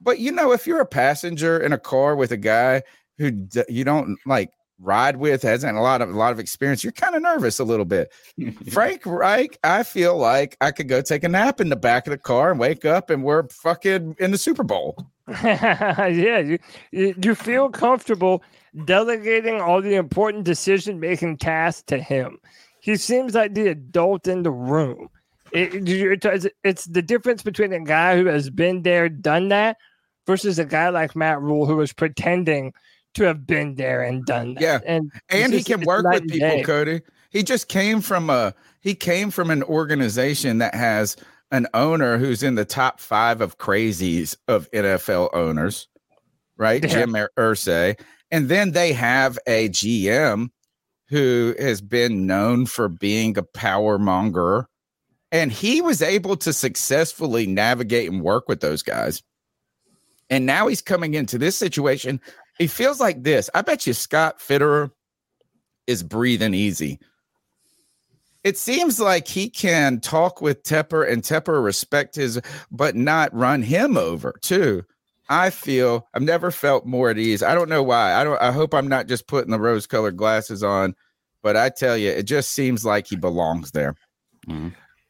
But 0.00 0.18
you 0.18 0.32
know, 0.32 0.52
if 0.52 0.66
you're 0.66 0.80
a 0.80 0.86
passenger 0.86 1.58
in 1.58 1.72
a 1.72 1.78
car 1.78 2.14
with 2.14 2.30
a 2.30 2.36
guy 2.36 2.82
who 3.18 3.30
d- 3.30 3.64
you 3.68 3.84
don't 3.84 4.18
like 4.26 4.50
ride 4.80 5.16
with 5.16 5.42
hasn't 5.42 5.76
a 5.76 5.80
lot 5.80 6.02
of 6.02 6.10
a 6.10 6.18
lot 6.18 6.32
of 6.32 6.38
experience, 6.38 6.84
you're 6.84 6.92
kind 6.92 7.14
of 7.14 7.22
nervous 7.22 7.58
a 7.58 7.64
little 7.64 7.84
bit. 7.84 8.12
Frank 8.70 9.02
Reich, 9.06 9.58
I 9.64 9.82
feel 9.82 10.16
like 10.16 10.56
I 10.60 10.70
could 10.70 10.88
go 10.88 11.00
take 11.00 11.24
a 11.24 11.28
nap 11.28 11.60
in 11.60 11.70
the 11.70 11.76
back 11.76 12.06
of 12.06 12.10
the 12.10 12.18
car 12.18 12.50
and 12.50 12.60
wake 12.60 12.84
up 12.84 13.10
and 13.10 13.24
we're 13.24 13.48
fucking 13.48 14.16
in 14.18 14.30
the 14.30 14.38
Super 14.38 14.62
Bowl. 14.62 14.96
yeah, 15.42 16.08
you, 16.08 16.58
you 16.92 17.14
you 17.22 17.34
feel 17.34 17.70
comfortable 17.70 18.42
delegating 18.84 19.60
all 19.60 19.80
the 19.80 19.94
important 19.94 20.44
decision 20.44 21.00
making 21.00 21.38
tasks 21.38 21.82
to 21.86 21.98
him. 21.98 22.38
He 22.84 22.96
seems 22.96 23.34
like 23.34 23.54
the 23.54 23.68
adult 23.68 24.28
in 24.28 24.42
the 24.42 24.50
room. 24.50 25.08
It- 25.52 25.88
you- 25.88 26.18
it's, 26.62 26.84
the 26.84 27.00
difference 27.00 27.42
between 27.42 27.72
a 27.72 27.80
guy 27.80 28.18
who 28.18 28.26
has 28.26 28.50
been 28.50 28.82
there, 28.82 29.08
done 29.08 29.48
that, 29.48 29.78
versus 30.26 30.58
a 30.58 30.66
guy 30.66 30.90
like 30.90 31.16
Matt 31.16 31.40
Rhule 31.40 31.64
who 31.64 31.76
was 31.76 31.94
pretending 31.94 32.74
to 33.14 33.24
have 33.24 33.46
been 33.46 33.76
there 33.76 34.02
and 34.02 34.26
done 34.26 34.52
that. 34.54 34.60
Yeah. 34.62 34.80
and 34.84 35.10
and 35.30 35.52
he 35.54 35.60
just- 35.60 35.70
can 35.70 35.80
work 35.86 36.04
with 36.04 36.28
people 36.28 36.48
day. 36.48 36.62
cody 36.62 37.00
he 37.30 37.42
just 37.42 37.68
came 37.68 38.00
from 38.02 38.28
a 38.28 38.52
he 38.80 38.94
came 38.94 39.30
from 39.30 39.50
an 39.50 39.62
organization 39.62 40.58
that 40.58 40.74
has 40.74 41.16
an 41.52 41.66
owner 41.72 42.18
who's 42.18 42.42
in 42.42 42.54
the 42.56 42.64
top 42.66 42.98
five 43.00 43.40
of 43.40 43.56
crazies 43.58 44.36
of 44.48 44.68
nfl 44.72 45.30
owners 45.32 45.86
right 46.56 46.82
Yeah. 46.82 46.90
jim 46.90 47.14
Ur- 47.14 47.30
Irsay 47.38 47.98
and 48.32 48.48
then 48.48 48.72
they 48.72 48.92
have 48.92 49.38
a 49.46 49.68
gm 49.68 50.50
who 51.08 51.54
has 51.58 51.80
been 51.80 52.26
known 52.26 52.66
for 52.66 52.88
being 52.88 53.36
a 53.36 53.42
power 53.42 53.98
monger 53.98 54.66
and 55.32 55.50
he 55.50 55.80
was 55.80 56.00
able 56.00 56.36
to 56.36 56.52
successfully 56.52 57.46
navigate 57.46 58.10
and 58.10 58.22
work 58.22 58.48
with 58.48 58.60
those 58.60 58.82
guys 58.82 59.22
and 60.30 60.46
now 60.46 60.66
he's 60.66 60.80
coming 60.80 61.14
into 61.14 61.38
this 61.38 61.56
situation 61.56 62.20
he 62.58 62.66
feels 62.66 63.00
like 63.00 63.22
this. 63.22 63.50
I 63.54 63.62
bet 63.62 63.86
you 63.86 63.92
Scott 63.92 64.38
Fitterer 64.38 64.90
is 65.86 66.02
breathing 66.02 66.54
easy. 66.54 67.00
It 68.44 68.58
seems 68.58 69.00
like 69.00 69.26
he 69.26 69.48
can 69.48 70.00
talk 70.00 70.40
with 70.40 70.62
Tepper 70.64 71.10
and 71.10 71.22
Tepper 71.22 71.64
respect 71.64 72.14
his, 72.14 72.40
but 72.70 72.94
not 72.94 73.34
run 73.34 73.62
him 73.62 73.96
over 73.96 74.34
too. 74.42 74.84
I 75.28 75.50
feel 75.50 76.06
I've 76.12 76.22
never 76.22 76.50
felt 76.50 76.84
more 76.86 77.10
at 77.10 77.18
ease. 77.18 77.42
I 77.42 77.54
don't 77.54 77.68
know 77.68 77.82
why. 77.82 78.14
I 78.14 78.24
don't. 78.24 78.40
I 78.40 78.52
hope 78.52 78.74
I'm 78.74 78.88
not 78.88 79.08
just 79.08 79.26
putting 79.26 79.50
the 79.50 79.60
rose-colored 79.60 80.16
glasses 80.16 80.62
on, 80.62 80.94
but 81.42 81.56
I 81.56 81.70
tell 81.70 81.96
you, 81.96 82.10
it 82.10 82.24
just 82.24 82.52
seems 82.52 82.84
like 82.84 83.06
he 83.06 83.16
belongs 83.16 83.70
there. 83.70 83.94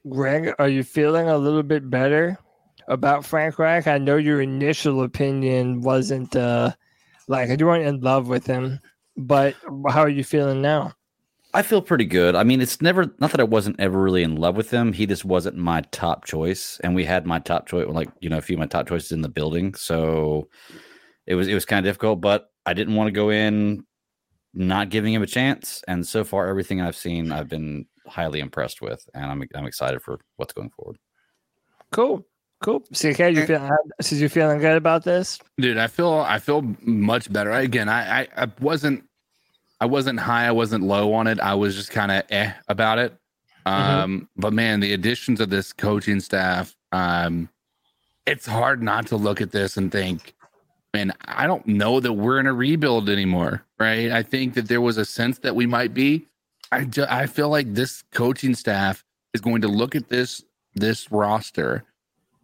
Greg, 0.08 0.54
are 0.58 0.68
you 0.68 0.84
feeling 0.84 1.28
a 1.28 1.38
little 1.38 1.62
bit 1.62 1.90
better 1.90 2.38
about 2.86 3.24
Frank 3.24 3.58
Reich? 3.58 3.86
I 3.86 3.98
know 3.98 4.16
your 4.16 4.40
initial 4.40 5.02
opinion 5.02 5.80
wasn't 5.80 6.36
uh 6.36 6.72
like 7.26 7.48
you 7.58 7.66
weren't 7.66 7.86
in 7.86 8.00
love 8.00 8.28
with 8.28 8.46
him, 8.46 8.80
but 9.16 9.54
how 9.88 10.02
are 10.02 10.08
you 10.08 10.22
feeling 10.22 10.60
now? 10.62 10.92
I 11.54 11.62
feel 11.62 11.80
pretty 11.80 12.04
good. 12.04 12.34
I 12.34 12.42
mean, 12.42 12.60
it's 12.60 12.82
never 12.82 13.14
not 13.20 13.30
that 13.30 13.40
I 13.40 13.44
wasn't 13.44 13.78
ever 13.78 14.00
really 14.00 14.24
in 14.24 14.34
love 14.34 14.56
with 14.56 14.72
him. 14.72 14.92
He 14.92 15.06
just 15.06 15.24
wasn't 15.24 15.56
my 15.56 15.82
top 15.92 16.24
choice, 16.24 16.80
and 16.82 16.96
we 16.96 17.04
had 17.04 17.26
my 17.26 17.38
top 17.38 17.68
choice, 17.68 17.86
like 17.88 18.10
you 18.20 18.28
know, 18.28 18.38
a 18.38 18.42
few 18.42 18.56
of 18.56 18.60
my 18.60 18.66
top 18.66 18.88
choices 18.88 19.12
in 19.12 19.22
the 19.22 19.28
building. 19.28 19.74
So 19.74 20.48
it 21.26 21.36
was 21.36 21.46
it 21.46 21.54
was 21.54 21.64
kind 21.64 21.78
of 21.78 21.88
difficult, 21.88 22.20
but 22.20 22.50
I 22.66 22.74
didn't 22.74 22.96
want 22.96 23.06
to 23.06 23.12
go 23.12 23.30
in 23.30 23.84
not 24.52 24.90
giving 24.90 25.14
him 25.14 25.22
a 25.22 25.26
chance. 25.26 25.84
And 25.86 26.06
so 26.06 26.24
far, 26.24 26.48
everything 26.48 26.80
I've 26.80 26.96
seen, 26.96 27.30
I've 27.30 27.48
been 27.48 27.86
highly 28.06 28.40
impressed 28.40 28.82
with, 28.82 29.08
and 29.14 29.24
I'm 29.24 29.44
I'm 29.54 29.66
excited 29.66 30.02
for 30.02 30.18
what's 30.36 30.52
going 30.52 30.70
forward. 30.70 30.98
Cool. 31.92 32.26
Cool. 32.62 32.80
CK, 32.80 33.18
you 33.18 33.46
feeling 33.46 33.70
so 34.00 34.16
you 34.16 34.28
feeling 34.28 34.58
good 34.58 34.76
about 34.76 35.04
this? 35.04 35.38
dude 35.60 35.76
i 35.76 35.86
feel 35.86 36.14
i 36.26 36.38
feel 36.38 36.62
much 36.80 37.30
better 37.32 37.50
again 37.52 37.88
i 37.88 38.22
i, 38.22 38.28
I 38.36 38.48
wasn't 38.60 39.04
i 39.84 39.86
wasn't 39.86 40.18
high 40.18 40.46
i 40.46 40.50
wasn't 40.50 40.82
low 40.82 41.12
on 41.12 41.26
it. 41.26 41.38
I 41.40 41.54
was 41.54 41.76
just 41.76 41.90
kind 41.90 42.10
of 42.10 42.22
eh 42.30 42.52
about 42.68 42.98
it. 42.98 43.12
Um 43.66 44.28
but 44.36 44.52
man 44.52 44.80
the 44.80 44.92
additions 44.98 45.40
of 45.40 45.50
this 45.50 45.72
coaching 45.72 46.20
staff 46.20 46.74
um 46.92 47.48
it's 48.26 48.46
hard 48.46 48.82
not 48.82 49.06
to 49.08 49.16
look 49.16 49.40
at 49.40 49.52
this 49.52 49.76
and 49.76 49.92
think 49.92 50.34
man 50.94 51.12
i 51.42 51.46
don't 51.46 51.66
know 51.66 52.00
that 52.00 52.14
we're 52.14 52.40
in 52.40 52.46
a 52.46 52.54
rebuild 52.54 53.08
anymore 53.08 53.64
right? 53.78 54.10
I 54.10 54.22
think 54.22 54.54
that 54.54 54.68
there 54.68 54.80
was 54.80 54.96
a 54.96 55.04
sense 55.04 55.38
that 55.40 55.54
we 55.56 55.66
might 55.66 55.92
be. 55.92 56.26
I 56.72 56.84
ju- 56.84 57.06
i 57.22 57.26
feel 57.26 57.50
like 57.50 57.74
this 57.74 58.02
coaching 58.12 58.54
staff 58.54 59.04
is 59.34 59.40
going 59.40 59.62
to 59.62 59.68
look 59.68 59.94
at 59.94 60.08
this 60.08 60.42
this 60.74 61.12
roster 61.12 61.84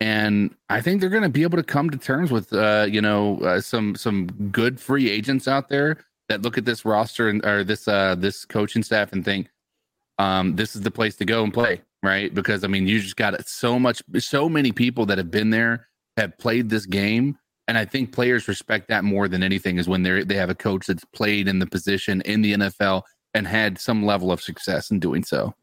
and 0.01 0.55
I 0.71 0.81
think 0.81 1.01
they're 1.01 1.11
going 1.11 1.25
to 1.25 1.29
be 1.29 1.43
able 1.43 1.59
to 1.59 1.63
come 1.63 1.91
to 1.91 1.99
terms 1.99 2.31
with, 2.31 2.53
uh, 2.55 2.87
you 2.89 3.03
know, 3.03 3.39
uh, 3.41 3.61
some 3.61 3.95
some 3.95 4.29
good 4.51 4.81
free 4.81 5.11
agents 5.11 5.47
out 5.47 5.69
there 5.69 5.99
that 6.31 6.43
look 6.43 6.57
at 6.57 6.65
this 6.65 6.85
roster 6.85 7.29
and 7.29 7.45
or 7.45 7.63
this 7.65 7.87
uh, 7.87 8.15
this 8.15 8.45
coaching 8.47 8.83
staff 8.83 9.13
and 9.13 9.25
think, 9.25 9.51
um, 10.19 10.57
this 10.57 10.75
is 10.75 10.83
the 10.83 10.91
place 10.91 11.17
to 11.17 11.25
go 11.25 11.43
and 11.45 11.53
play, 11.53 11.83
right? 12.03 12.33
Because 12.33 12.65
I 12.65 12.69
mean, 12.69 12.87
you 12.87 13.01
just 13.01 13.17
got 13.17 13.47
so 13.47 13.79
much, 13.79 14.03
so 14.19 14.49
many 14.49 14.73
people 14.73 15.05
that 15.07 15.19
have 15.19 15.31
been 15.31 15.51
there, 15.51 15.89
have 16.17 16.39
played 16.39 16.71
this 16.71 16.87
game, 16.87 17.37
and 17.69 17.77
I 17.77 17.85
think 17.85 18.13
players 18.13 18.49
respect 18.49 18.89
that 18.89 19.05
more 19.05 19.29
than 19.29 19.43
anything 19.43 19.77
is 19.79 19.89
when 19.89 20.03
they 20.05 20.23
they 20.25 20.37
have 20.37 20.51
a 20.51 20.55
coach 20.55 20.87
that's 20.87 21.05
played 21.07 21.49
in 21.49 21.59
the 21.59 21.67
position 21.67 22.21
in 22.23 22.43
the 22.43 22.55
NFL 22.55 23.03
and 23.35 23.47
had 23.47 23.79
some 23.79 24.07
level 24.07 24.33
of 24.33 24.41
success 24.41 24.91
in 24.91 25.01
doing 25.01 25.25
so. 25.25 25.55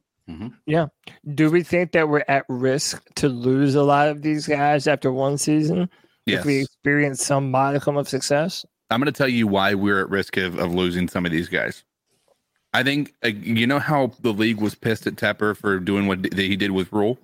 Yeah. 0.65 0.87
Do 1.35 1.49
we 1.49 1.63
think 1.63 1.93
that 1.93 2.09
we're 2.09 2.25
at 2.27 2.43
risk 2.49 3.01
to 3.15 3.29
lose 3.29 3.75
a 3.75 3.83
lot 3.83 4.09
of 4.09 4.21
these 4.21 4.45
guys 4.45 4.85
after 4.85 5.09
one 5.13 5.37
season 5.37 5.89
Yes. 6.25 6.39
if 6.41 6.45
we 6.45 6.61
experience 6.63 7.25
some 7.25 7.49
modicum 7.49 7.95
of 7.95 8.09
success? 8.09 8.65
I'm 8.89 8.99
going 8.99 9.11
to 9.11 9.17
tell 9.17 9.27
you 9.27 9.47
why 9.47 9.73
we're 9.73 10.01
at 10.01 10.09
risk 10.09 10.37
of, 10.37 10.57
of 10.57 10.73
losing 10.73 11.07
some 11.07 11.25
of 11.25 11.31
these 11.31 11.49
guys. 11.49 11.83
I 12.73 12.83
think 12.83 13.13
uh, 13.23 13.29
you 13.29 13.65
know 13.67 13.79
how 13.79 14.11
the 14.21 14.31
league 14.33 14.61
was 14.61 14.75
pissed 14.75 15.07
at 15.07 15.15
Tepper 15.15 15.55
for 15.57 15.79
doing 15.79 16.07
what 16.07 16.21
that 16.23 16.37
he 16.37 16.55
did 16.55 16.71
with 16.71 16.91
Rhule. 16.91 17.17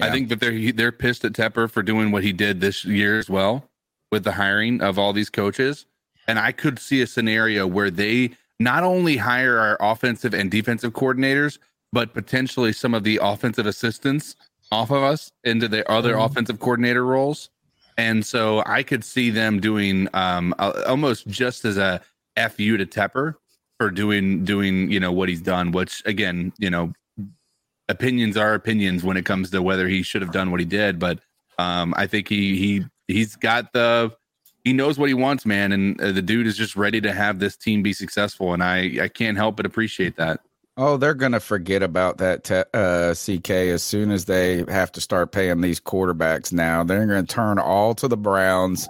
I 0.00 0.10
think 0.10 0.28
that 0.28 0.38
they're 0.40 0.72
they're 0.72 0.92
pissed 0.92 1.24
at 1.24 1.32
Tepper 1.32 1.68
for 1.70 1.82
doing 1.82 2.12
what 2.12 2.22
he 2.22 2.32
did 2.32 2.60
this 2.60 2.84
year 2.84 3.18
as 3.18 3.28
well. 3.28 3.64
with 4.12 4.24
the 4.24 4.32
hiring 4.32 4.80
of 4.82 4.98
all 4.98 5.12
these 5.12 5.30
coaches. 5.30 5.86
And 6.26 6.36
I 6.36 6.50
could 6.50 6.80
see 6.80 7.00
a 7.00 7.06
scenario 7.06 7.64
where 7.64 7.92
they 7.92 8.30
not 8.58 8.82
only 8.82 9.18
hire 9.18 9.56
our 9.58 9.76
offensive 9.80 10.34
and 10.34 10.50
defensive 10.50 10.92
coordinators, 10.94 11.58
but 11.92 12.12
potentially 12.12 12.72
some 12.72 12.92
of 12.92 13.04
the 13.04 13.20
offensive 13.22 13.66
assistants 13.66 14.34
off 14.72 14.90
of 14.90 15.04
us 15.04 15.30
into 15.44 15.68
the 15.68 15.88
other 15.88 16.14
Mhm. 16.14 16.24
offensive 16.26 16.58
coordinator 16.58 17.04
roles. 17.06 17.50
And 18.00 18.24
so 18.24 18.62
I 18.64 18.82
could 18.82 19.04
see 19.04 19.28
them 19.28 19.60
doing 19.60 20.08
um, 20.14 20.54
almost 20.58 21.26
just 21.26 21.66
as 21.66 21.76
a 21.76 22.00
fu 22.48 22.78
to 22.78 22.86
Tepper 22.86 23.34
for 23.78 23.90
doing 23.90 24.42
doing 24.42 24.90
you 24.90 24.98
know 24.98 25.12
what 25.12 25.28
he's 25.28 25.42
done. 25.42 25.70
Which 25.70 26.02
again, 26.06 26.50
you 26.56 26.70
know, 26.70 26.94
opinions 27.90 28.38
are 28.38 28.54
opinions 28.54 29.04
when 29.04 29.18
it 29.18 29.26
comes 29.26 29.50
to 29.50 29.60
whether 29.60 29.86
he 29.86 30.02
should 30.02 30.22
have 30.22 30.32
done 30.32 30.50
what 30.50 30.60
he 30.60 30.66
did. 30.66 30.98
But 30.98 31.20
um, 31.58 31.92
I 31.94 32.06
think 32.06 32.26
he 32.26 32.56
he 32.56 32.84
he's 33.06 33.36
got 33.36 33.74
the 33.74 34.10
he 34.64 34.72
knows 34.72 34.98
what 34.98 35.10
he 35.10 35.14
wants, 35.14 35.44
man, 35.44 35.70
and 35.72 36.00
uh, 36.00 36.12
the 36.12 36.22
dude 36.22 36.46
is 36.46 36.56
just 36.56 36.76
ready 36.76 37.02
to 37.02 37.12
have 37.12 37.38
this 37.38 37.54
team 37.54 37.82
be 37.82 37.92
successful. 37.92 38.54
And 38.54 38.64
I 38.64 38.96
I 39.02 39.08
can't 39.08 39.36
help 39.36 39.56
but 39.56 39.66
appreciate 39.66 40.16
that. 40.16 40.40
Oh, 40.82 40.96
they're 40.96 41.12
gonna 41.12 41.40
forget 41.40 41.82
about 41.82 42.16
that 42.18 42.42
te- 42.44 42.64
uh, 42.72 43.12
CK 43.12 43.50
as 43.50 43.82
soon 43.82 44.10
as 44.10 44.24
they 44.24 44.64
have 44.68 44.90
to 44.92 45.00
start 45.02 45.30
paying 45.30 45.60
these 45.60 45.78
quarterbacks. 45.78 46.54
Now 46.54 46.84
they're 46.84 47.04
gonna 47.04 47.24
turn 47.24 47.58
all 47.58 47.94
to 47.96 48.08
the 48.08 48.16
Browns 48.16 48.88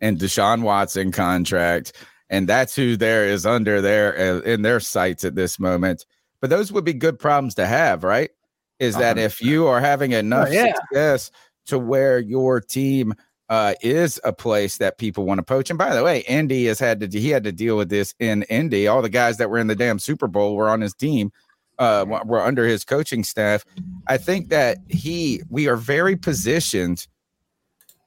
and 0.00 0.18
Deshaun 0.18 0.62
Watson 0.62 1.10
contract, 1.10 1.94
and 2.30 2.48
that's 2.48 2.76
who 2.76 2.96
there 2.96 3.24
is 3.24 3.44
under 3.44 3.80
their 3.80 4.16
uh, 4.16 4.40
in 4.42 4.62
their 4.62 4.78
sights 4.78 5.24
at 5.24 5.34
this 5.34 5.58
moment. 5.58 6.06
But 6.40 6.50
those 6.50 6.70
would 6.70 6.84
be 6.84 6.92
good 6.92 7.18
problems 7.18 7.56
to 7.56 7.66
have, 7.66 8.04
right? 8.04 8.30
Is 8.78 8.96
that 8.98 9.18
if 9.18 9.42
you 9.42 9.66
are 9.66 9.80
having 9.80 10.12
enough 10.12 10.52
yeah. 10.52 10.74
success 10.74 11.32
to 11.66 11.76
where 11.76 12.20
your 12.20 12.60
team 12.60 13.14
uh, 13.48 13.74
is 13.82 14.20
a 14.24 14.32
place 14.32 14.78
that 14.78 14.98
people 14.98 15.24
want 15.24 15.38
to 15.38 15.42
poach. 15.42 15.70
And 15.70 15.78
by 15.78 15.94
the 15.94 16.02
way, 16.02 16.20
Indy 16.20 16.66
has 16.66 16.78
had 16.78 17.00
to 17.00 17.20
he 17.20 17.30
had 17.30 17.44
to 17.44 17.52
deal 17.52 17.76
with 17.76 17.88
this 17.88 18.14
in 18.18 18.44
Indy. 18.44 18.86
All 18.86 19.02
the 19.02 19.08
guys 19.08 19.36
that 19.38 19.50
were 19.50 19.58
in 19.58 19.66
the 19.66 19.76
damn 19.76 19.98
Super 19.98 20.26
Bowl 20.26 20.56
were 20.56 20.68
on 20.68 20.80
his 20.80 20.94
team, 20.94 21.32
uh, 21.78 22.04
were 22.08 22.22
were 22.24 22.40
under 22.40 22.66
his 22.66 22.84
coaching 22.84 23.24
staff. 23.24 23.64
I 24.06 24.16
think 24.16 24.48
that 24.48 24.78
he 24.88 25.42
we 25.50 25.68
are 25.68 25.76
very 25.76 26.16
positioned, 26.16 27.06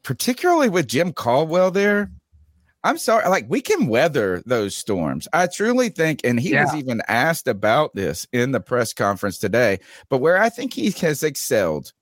particularly 0.03 0.69
with 0.69 0.87
Jim 0.87 1.13
Caldwell 1.13 1.71
there. 1.71 2.11
I'm 2.83 2.99
sorry, 2.99 3.27
like 3.29 3.45
we 3.49 3.61
can 3.61 3.87
weather 3.87 4.43
those 4.45 4.75
storms. 4.75 5.27
I 5.33 5.47
truly 5.47 5.89
think, 5.89 6.21
and 6.23 6.39
he 6.39 6.53
was 6.53 6.75
even 6.75 7.01
asked 7.07 7.47
about 7.47 7.95
this 7.95 8.27
in 8.31 8.51
the 8.51 8.59
press 8.59 8.93
conference 8.93 9.39
today. 9.39 9.79
But 10.07 10.19
where 10.19 10.37
I 10.37 10.49
think 10.49 10.73
he 10.73 10.91
has 10.91 11.23
excelled 11.23 11.93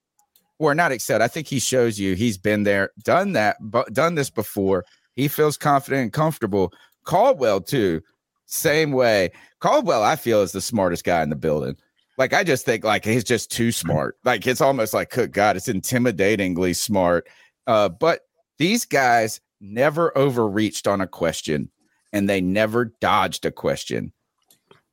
or 0.71 0.75
not 0.75 0.91
excelled. 0.91 1.21
I 1.21 1.27
think 1.27 1.47
he 1.47 1.59
shows 1.59 1.99
you 1.99 2.15
he's 2.15 2.37
been 2.37 2.63
there, 2.63 2.91
done 3.03 3.33
that, 3.33 3.57
but 3.59 3.93
done 3.93 4.15
this 4.15 4.29
before. 4.29 4.85
He 5.15 5.27
feels 5.27 5.57
confident 5.57 6.03
and 6.03 6.13
comfortable. 6.13 6.73
Caldwell 7.03 7.61
too, 7.61 8.01
same 8.45 8.91
way. 8.91 9.31
Caldwell, 9.59 10.03
I 10.03 10.15
feel 10.15 10.41
is 10.41 10.51
the 10.51 10.61
smartest 10.61 11.03
guy 11.03 11.21
in 11.23 11.29
the 11.29 11.35
building. 11.35 11.75
Like 12.17 12.33
I 12.33 12.43
just 12.43 12.65
think 12.65 12.83
like 12.83 13.05
he's 13.05 13.23
just 13.23 13.51
too 13.51 13.71
smart. 13.71 14.17
Like 14.23 14.45
it's 14.45 14.61
almost 14.61 14.93
like 14.93 15.09
good 15.09 15.31
God, 15.31 15.55
it's 15.55 15.67
intimidatingly 15.67 16.75
smart. 16.75 17.27
Uh, 17.65 17.89
but 17.89 18.21
these 18.57 18.85
guys 18.85 19.41
never 19.59 20.15
overreached 20.17 20.87
on 20.87 21.01
a 21.01 21.07
question, 21.07 21.69
and 22.11 22.29
they 22.29 22.41
never 22.41 22.85
dodged 23.01 23.45
a 23.45 23.51
question. 23.51 24.13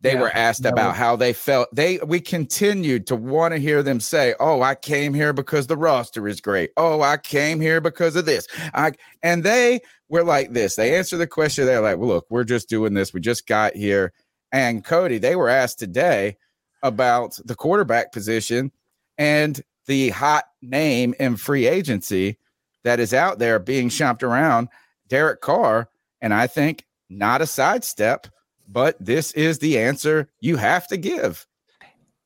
They 0.02 0.14
Yeah, 0.14 0.20
were 0.20 0.30
asked 0.30 0.62
never. 0.62 0.74
about 0.74 0.96
how 0.96 1.16
they 1.16 1.32
felt. 1.32 1.68
They 1.74 1.98
we 1.98 2.20
continued 2.20 3.06
to 3.08 3.16
want 3.16 3.52
to 3.54 3.58
hear 3.60 3.82
them 3.82 4.00
say, 4.00 4.34
"Oh, 4.40 4.62
I 4.62 4.74
came 4.74 5.12
here 5.14 5.32
because 5.32 5.66
the 5.66 5.76
roster 5.76 6.26
is 6.26 6.40
great. 6.40 6.70
Oh, 6.76 7.02
I 7.02 7.18
came 7.18 7.60
here 7.60 7.80
because 7.80 8.16
of 8.16 8.24
this." 8.26 8.46
I 8.74 8.92
and 9.22 9.44
they 9.44 9.80
were 10.08 10.24
like 10.24 10.52
this. 10.52 10.76
They 10.76 10.96
answered 10.96 11.18
the 11.18 11.26
question. 11.26 11.66
They're 11.66 11.80
like, 11.82 11.98
"Well, 11.98 12.08
look, 12.08 12.26
we're 12.30 12.44
just 12.44 12.68
doing 12.68 12.94
this. 12.94 13.12
We 13.12 13.20
just 13.20 13.46
got 13.46 13.76
here." 13.76 14.12
And 14.52 14.84
Cody, 14.84 15.18
they 15.18 15.36
were 15.36 15.48
asked 15.50 15.78
today 15.78 16.36
about 16.82 17.38
the 17.44 17.54
quarterback 17.54 18.10
position 18.12 18.72
and 19.18 19.60
the 19.86 20.10
hot 20.10 20.44
name 20.62 21.14
in 21.20 21.36
free 21.36 21.66
agency 21.66 22.38
that 22.84 23.00
is 23.00 23.12
out 23.12 23.38
there 23.38 23.58
being 23.58 23.88
shopped 23.90 24.22
around, 24.22 24.68
Derek 25.08 25.40
Carr. 25.42 25.88
And 26.22 26.32
I 26.32 26.46
think 26.46 26.86
not 27.10 27.42
a 27.42 27.46
sidestep, 27.46 28.26
but 28.70 28.96
this 29.04 29.32
is 29.32 29.58
the 29.58 29.78
answer 29.78 30.28
you 30.40 30.56
have 30.56 30.86
to 30.88 30.96
give. 30.96 31.46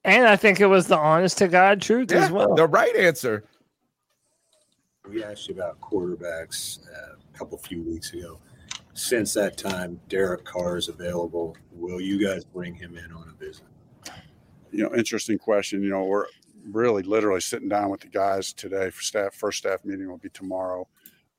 And 0.04 0.26
I 0.28 0.36
think 0.36 0.60
it 0.60 0.66
was 0.66 0.86
the 0.86 0.98
honest 0.98 1.38
to 1.38 1.48
God 1.48 1.80
truth 1.80 2.12
Yeah, 2.12 2.26
as 2.26 2.30
well. 2.30 2.54
the 2.54 2.66
right 2.66 2.94
answer. 2.96 3.44
We 5.08 5.24
asked 5.24 5.48
you 5.48 5.54
about 5.54 5.80
quarterbacks 5.80 6.80
uh, 6.88 7.14
a 7.34 7.38
couple 7.38 7.56
few 7.58 7.82
weeks 7.82 8.12
ago. 8.12 8.40
Since 8.94 9.34
that 9.34 9.56
time, 9.56 10.00
Derek 10.08 10.44
Carr 10.44 10.76
is 10.76 10.88
available. 10.88 11.56
Will 11.72 12.00
you 12.00 12.24
guys 12.24 12.44
bring 12.44 12.74
him 12.74 12.96
in 12.96 13.12
on 13.12 13.28
a 13.34 13.44
visit? 13.44 13.64
you 14.70 14.82
know, 14.82 14.94
interesting 14.94 15.38
question. 15.38 15.82
You 15.82 15.90
know, 15.90 16.04
we're 16.04 16.26
really 16.70 17.02
literally 17.04 17.40
sitting 17.40 17.68
down 17.68 17.90
with 17.90 18.00
the 18.00 18.08
guys 18.08 18.52
today 18.52 18.90
for 18.90 19.02
staff. 19.02 19.34
First 19.34 19.58
staff 19.58 19.84
meeting 19.84 20.08
will 20.08 20.18
be 20.18 20.30
tomorrow. 20.30 20.88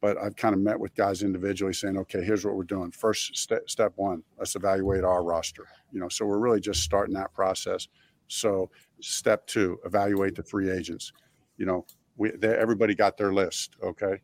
But 0.05 0.19
I've 0.21 0.35
kind 0.35 0.53
of 0.53 0.61
met 0.61 0.79
with 0.79 0.93
guys 0.93 1.23
individually 1.23 1.73
saying, 1.73 1.97
okay, 1.97 2.23
here's 2.23 2.45
what 2.45 2.55
we're 2.55 2.63
doing. 2.63 2.91
First 2.91 3.35
step, 3.35 3.67
step 3.67 3.91
one, 3.95 4.21
let's 4.37 4.55
evaluate 4.55 5.03
our 5.03 5.23
roster. 5.23 5.65
You 5.91 5.99
know, 5.99 6.09
so 6.09 6.27
we're 6.27 6.37
really 6.37 6.59
just 6.59 6.83
starting 6.83 7.15
that 7.15 7.33
process. 7.33 7.87
So 8.27 8.69
step 9.01 9.47
two, 9.47 9.79
evaluate 9.83 10.35
the 10.35 10.43
free 10.43 10.69
agents. 10.69 11.11
You 11.57 11.65
know, 11.65 11.87
we 12.17 12.29
they, 12.37 12.49
everybody 12.49 12.93
got 12.93 13.17
their 13.17 13.33
list. 13.33 13.77
Okay. 13.81 14.21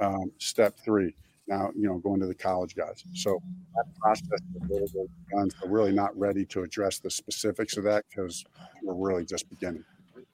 Um, 0.00 0.30
step 0.38 0.78
three, 0.78 1.16
now 1.48 1.72
you 1.74 1.88
know 1.88 1.98
going 1.98 2.20
to 2.20 2.26
the 2.26 2.34
college 2.36 2.76
guys. 2.76 3.02
So 3.14 3.42
that 3.74 3.86
process 4.00 4.38
is 4.70 4.94
really 5.66 5.90
not 5.90 6.16
ready 6.16 6.44
to 6.44 6.62
address 6.62 7.00
the 7.00 7.10
specifics 7.10 7.76
of 7.76 7.82
that 7.82 8.04
because 8.08 8.44
we're 8.84 8.94
really 8.94 9.24
just 9.24 9.50
beginning. 9.50 9.84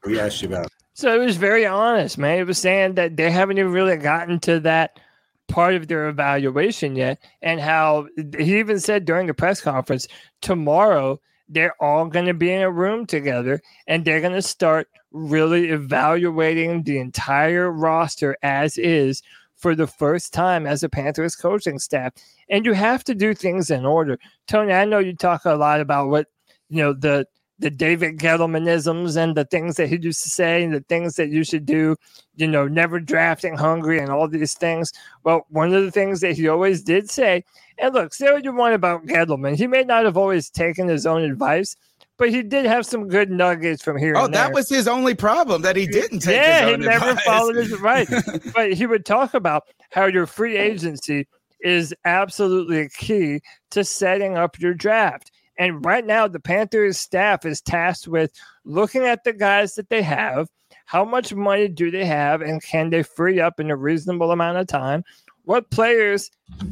We 0.05 0.20
asked 0.20 0.42
you 0.42 0.48
about 0.48 0.70
So 1.01 1.18
it 1.18 1.24
was 1.24 1.38
very 1.38 1.64
honest, 1.64 2.18
man. 2.18 2.38
It 2.40 2.46
was 2.46 2.59
saying 2.59 2.96
that 2.96 3.16
they 3.16 3.30
haven't 3.30 3.57
even 3.57 3.72
really 3.72 3.96
gotten 3.96 4.38
to 4.40 4.61
that 4.61 5.01
part 5.48 5.74
of 5.74 5.88
their 5.88 6.11
evaluation 6.11 6.94
yet, 6.94 7.18
and 7.40 7.59
how 7.59 8.07
he 8.36 8.59
even 8.59 8.78
said 8.78 9.07
during 9.07 9.26
the 9.26 9.32
press 9.32 9.62
conference 9.62 10.07
tomorrow 10.42 11.18
they're 11.48 11.74
all 11.82 12.05
going 12.05 12.26
to 12.26 12.34
be 12.34 12.53
in 12.53 12.61
a 12.61 12.70
room 12.70 13.07
together 13.07 13.62
and 13.86 14.05
they're 14.05 14.20
going 14.20 14.34
to 14.34 14.42
start 14.42 14.88
really 15.11 15.70
evaluating 15.70 16.82
the 16.82 16.98
entire 16.98 17.72
roster 17.72 18.36
as 18.42 18.76
is 18.76 19.22
for 19.57 19.74
the 19.74 19.86
first 19.86 20.34
time 20.34 20.66
as 20.66 20.82
a 20.82 20.88
Panthers 20.90 21.34
coaching 21.34 21.78
staff. 21.78 22.12
And 22.51 22.66
you 22.66 22.74
have 22.74 23.05
to 23.05 23.14
do 23.14 23.32
things 23.32 23.70
in 23.70 23.86
order. 23.86 24.18
Tony, 24.46 24.74
I 24.74 24.84
know 24.84 24.98
you 24.98 25.16
talk 25.16 25.46
a 25.46 25.55
lot 25.55 25.80
about 25.80 26.09
what 26.09 26.26
you 26.68 26.82
know 26.82 26.92
the 26.92 27.26
the 27.61 27.70
David 27.70 28.18
Gettlemanisms 28.18 29.16
and 29.16 29.36
the 29.36 29.44
things 29.44 29.76
that 29.76 29.88
he 29.88 29.98
used 30.00 30.22
to 30.22 30.30
say 30.30 30.64
and 30.64 30.74
the 30.74 30.80
things 30.80 31.14
that 31.16 31.28
you 31.28 31.44
should 31.44 31.66
do, 31.66 31.94
you 32.36 32.46
know, 32.46 32.66
never 32.66 32.98
drafting 32.98 33.56
hungry 33.56 33.98
and 34.00 34.11
all 34.11 34.26
these 34.26 34.54
things. 34.54 34.92
Well, 35.24 35.46
one 35.50 35.74
of 35.74 35.84
the 35.84 35.90
things 35.90 36.20
that 36.20 36.32
he 36.32 36.48
always 36.48 36.82
did 36.82 37.11
say, 37.11 37.44
and 37.78 37.94
look, 37.94 38.14
say 38.14 38.32
what 38.32 38.44
you 38.44 38.54
want 38.54 38.74
about 38.74 39.06
Gettleman, 39.06 39.56
he 39.56 39.66
may 39.66 39.84
not 39.84 40.06
have 40.06 40.16
always 40.16 40.48
taken 40.48 40.88
his 40.88 41.06
own 41.06 41.22
advice, 41.22 41.76
but 42.16 42.30
he 42.30 42.42
did 42.42 42.64
have 42.64 42.86
some 42.86 43.08
good 43.08 43.30
nuggets 43.30 43.82
from 43.82 43.98
here. 43.98 44.14
Oh, 44.16 44.26
that 44.28 44.52
was 44.52 44.68
his 44.68 44.88
only 44.88 45.14
problem 45.14 45.62
that 45.62 45.76
he 45.76 45.86
didn't 45.86 46.20
take. 46.20 46.36
Yeah, 46.36 46.70
he 46.70 46.76
never 46.78 47.11
advice. 47.11 47.24
followed 47.24 47.56
his 47.56 47.78
right. 47.80 48.08
but 48.54 48.72
he 48.72 48.86
would 48.86 49.04
talk 49.04 49.34
about 49.34 49.64
how 49.90 50.06
your 50.06 50.26
free 50.26 50.56
agency 50.56 51.26
is 51.62 51.94
absolutely 52.06 52.88
key 52.96 53.40
to 53.70 53.84
setting 53.84 54.36
up 54.36 54.58
your 54.58 54.72
draft. 54.72 55.30
And 55.61 55.84
right 55.84 56.06
now, 56.06 56.26
the 56.26 56.40
Panthers 56.40 56.96
staff 56.96 57.44
is 57.44 57.61
tasked 57.61 58.08
with 58.08 58.32
looking 58.64 59.02
at 59.02 59.24
the 59.24 59.34
guys 59.34 59.74
that 59.74 59.90
they 59.90 60.00
have. 60.00 60.48
How 60.86 61.04
much 61.04 61.34
money 61.34 61.68
do 61.68 61.90
they 61.90 62.06
have, 62.06 62.40
and 62.40 62.62
can 62.62 62.88
they 62.88 63.02
free 63.02 63.40
up 63.40 63.61
in 63.61 63.70
a 63.70 63.76
reasonable 63.76 64.32
amount 64.32 64.56
of 64.56 64.66
time? 64.68 65.04
What 65.44 65.70
players, 65.70 66.30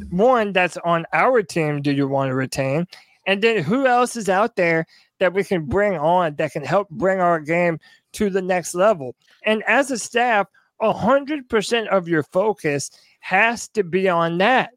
one 0.09 0.53
that's 0.53 0.75
on 0.77 1.05
our 1.13 1.43
team, 1.43 1.83
do 1.83 1.91
you 1.91 2.07
want 2.07 2.29
to 2.29 2.33
retain? 2.33 2.87
And 3.27 3.43
then 3.43 3.63
who 3.63 3.85
else 3.85 4.15
is 4.15 4.27
out 4.27 4.55
there 4.55 4.87
that 5.19 5.33
we 5.33 5.43
can 5.43 5.65
bring 5.65 5.95
on 5.95 6.37
that 6.37 6.53
can 6.53 6.65
help 6.65 6.89
bring 6.89 7.19
our 7.21 7.39
game 7.39 7.79
to 8.13 8.31
the 8.31 8.41
next 8.41 8.73
level? 8.73 9.15
And 9.45 9.61
as 9.67 9.91
a 9.91 9.99
staff, 9.99 10.47
100% 10.81 11.87
of 11.89 12.07
your 12.07 12.23
focus 12.23 12.89
has 13.19 13.67
to 13.69 13.83
be 13.83 14.09
on 14.09 14.39
that. 14.39 14.71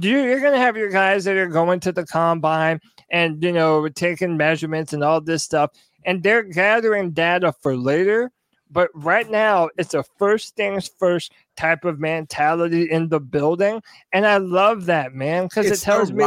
You- 0.00 0.22
You're 0.22 0.40
going 0.40 0.52
to 0.54 0.58
have 0.58 0.76
your 0.76 0.90
guys 0.90 1.24
that 1.24 1.36
are 1.36 1.48
going 1.48 1.80
to 1.80 1.92
the 1.92 2.06
combine 2.06 2.80
and, 3.10 3.42
you 3.42 3.52
know, 3.52 3.88
taking 3.88 4.36
measurements 4.36 4.92
and 4.92 5.04
all 5.04 5.20
this 5.20 5.42
stuff, 5.42 5.70
and 6.04 6.22
they're 6.22 6.42
gathering 6.42 7.10
data 7.10 7.52
for 7.60 7.76
later. 7.76 8.30
But 8.70 8.88
right 8.94 9.30
now, 9.30 9.68
it's 9.76 9.92
a 9.92 10.02
first 10.18 10.56
things 10.56 10.90
first 10.98 11.32
type 11.56 11.84
of 11.84 12.00
mentality 12.00 12.90
in 12.90 13.10
the 13.10 13.20
building. 13.20 13.82
And 14.12 14.26
I 14.26 14.38
love 14.38 14.86
that, 14.86 15.12
man, 15.14 15.44
because 15.44 15.66
it 15.66 15.84
tells 15.84 16.10
me, 16.10 16.24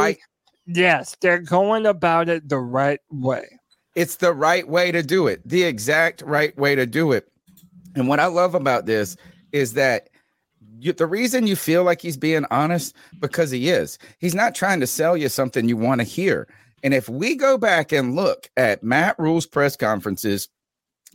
yes, 0.66 1.16
they're 1.20 1.40
going 1.40 1.86
about 1.86 2.28
it 2.28 2.48
the 2.48 2.58
right 2.58 3.00
way. 3.10 3.58
It's 3.96 4.16
the 4.16 4.32
right 4.32 4.68
way 4.68 4.92
to 4.92 5.02
do 5.02 5.26
it, 5.26 5.40
the 5.44 5.64
exact 5.64 6.22
right 6.22 6.56
way 6.56 6.76
to 6.76 6.86
do 6.86 7.10
it. 7.10 7.26
And 7.96 8.06
what 8.06 8.20
I 8.20 8.26
love 8.26 8.54
about 8.54 8.86
this 8.86 9.16
is 9.50 9.72
that 9.72 10.08
you, 10.78 10.92
the 10.92 11.06
reason 11.06 11.46
you 11.46 11.56
feel 11.56 11.84
like 11.84 12.00
he's 12.00 12.16
being 12.16 12.44
honest 12.50 12.94
because 13.20 13.50
he 13.50 13.68
is. 13.68 13.98
He's 14.18 14.34
not 14.34 14.54
trying 14.54 14.80
to 14.80 14.86
sell 14.86 15.16
you 15.16 15.28
something 15.28 15.68
you 15.68 15.76
want 15.76 16.00
to 16.00 16.06
hear. 16.06 16.48
And 16.82 16.92
if 16.94 17.08
we 17.08 17.34
go 17.36 17.58
back 17.58 17.92
and 17.92 18.14
look 18.14 18.48
at 18.56 18.82
Matt 18.82 19.18
Rhule's 19.18 19.46
press 19.46 19.76
conferences 19.76 20.48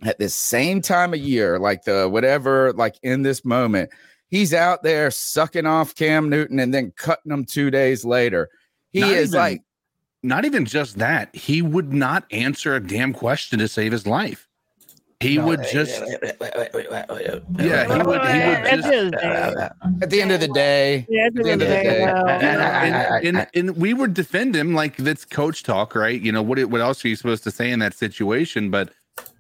at 0.03 0.17
this 0.19 0.33
same 0.35 0.81
time 0.81 1.13
of 1.13 1.19
year, 1.19 1.59
like 1.59 1.83
the 1.83 2.09
whatever, 2.09 2.73
like 2.73 2.95
in 3.03 3.21
this 3.21 3.45
moment, 3.45 3.89
he's 4.27 4.53
out 4.53 4.83
there 4.83 5.11
sucking 5.11 5.65
off 5.65 5.95
Cam 5.95 6.29
Newton 6.29 6.59
and 6.59 6.73
then 6.73 6.91
cutting 6.97 7.31
him 7.31 7.45
two 7.45 7.69
days 7.69 8.03
later. 8.03 8.49
He 8.91 9.01
Not 9.01 9.11
is 9.11 9.29
even- 9.29 9.39
like, 9.39 9.61
Not 10.23 10.45
even 10.45 10.65
just 10.65 10.97
that. 10.99 11.35
He 11.35 11.61
would 11.61 11.93
not 11.93 12.25
answer 12.31 12.75
a 12.75 12.79
damn 12.79 13.11
question 13.13 13.57
to 13.59 13.67
save 13.67 13.91
his 13.91 14.05
life. 14.05 14.47
He 15.21 15.37
would 15.39 15.63
just 15.71 16.01
Yeah, 16.01 17.85
he 17.85 18.01
would 18.03 18.21
he 18.21 18.39
would 18.39 18.57
At 18.65 18.81
just 18.81 18.89
the 18.89 18.91
end 18.91 19.11
of 19.11 19.11
the 19.11 19.11
day- 19.11 19.69
at 20.01 20.09
the 20.09 20.21
end 20.21 20.31
of 20.31 20.39
the 20.39 20.47
day, 20.47 21.05
yeah, 21.09 21.25
at 21.27 21.33
the 21.33 21.39
end 21.39 21.41
of 21.41 21.43
the 21.43 21.51
end 21.51 21.61
of 21.61 21.67
the 21.67 21.73
day, 21.75 22.05
day. 22.05 23.27
and, 23.27 23.37
and, 23.37 23.47
and 23.53 23.77
we 23.77 23.93
would 23.93 24.13
defend 24.13 24.55
him 24.55 24.73
like 24.73 24.97
that's 24.97 25.25
coach 25.25 25.63
talk, 25.63 25.95
right? 25.95 26.19
You 26.19 26.31
know 26.31 26.41
what? 26.41 26.63
What 26.65 26.81
else 26.81 27.03
are 27.05 27.07
you 27.07 27.15
supposed 27.15 27.43
to 27.43 27.51
say 27.51 27.71
in 27.71 27.79
that 27.79 27.93
situation? 27.93 28.69
But 28.71 28.89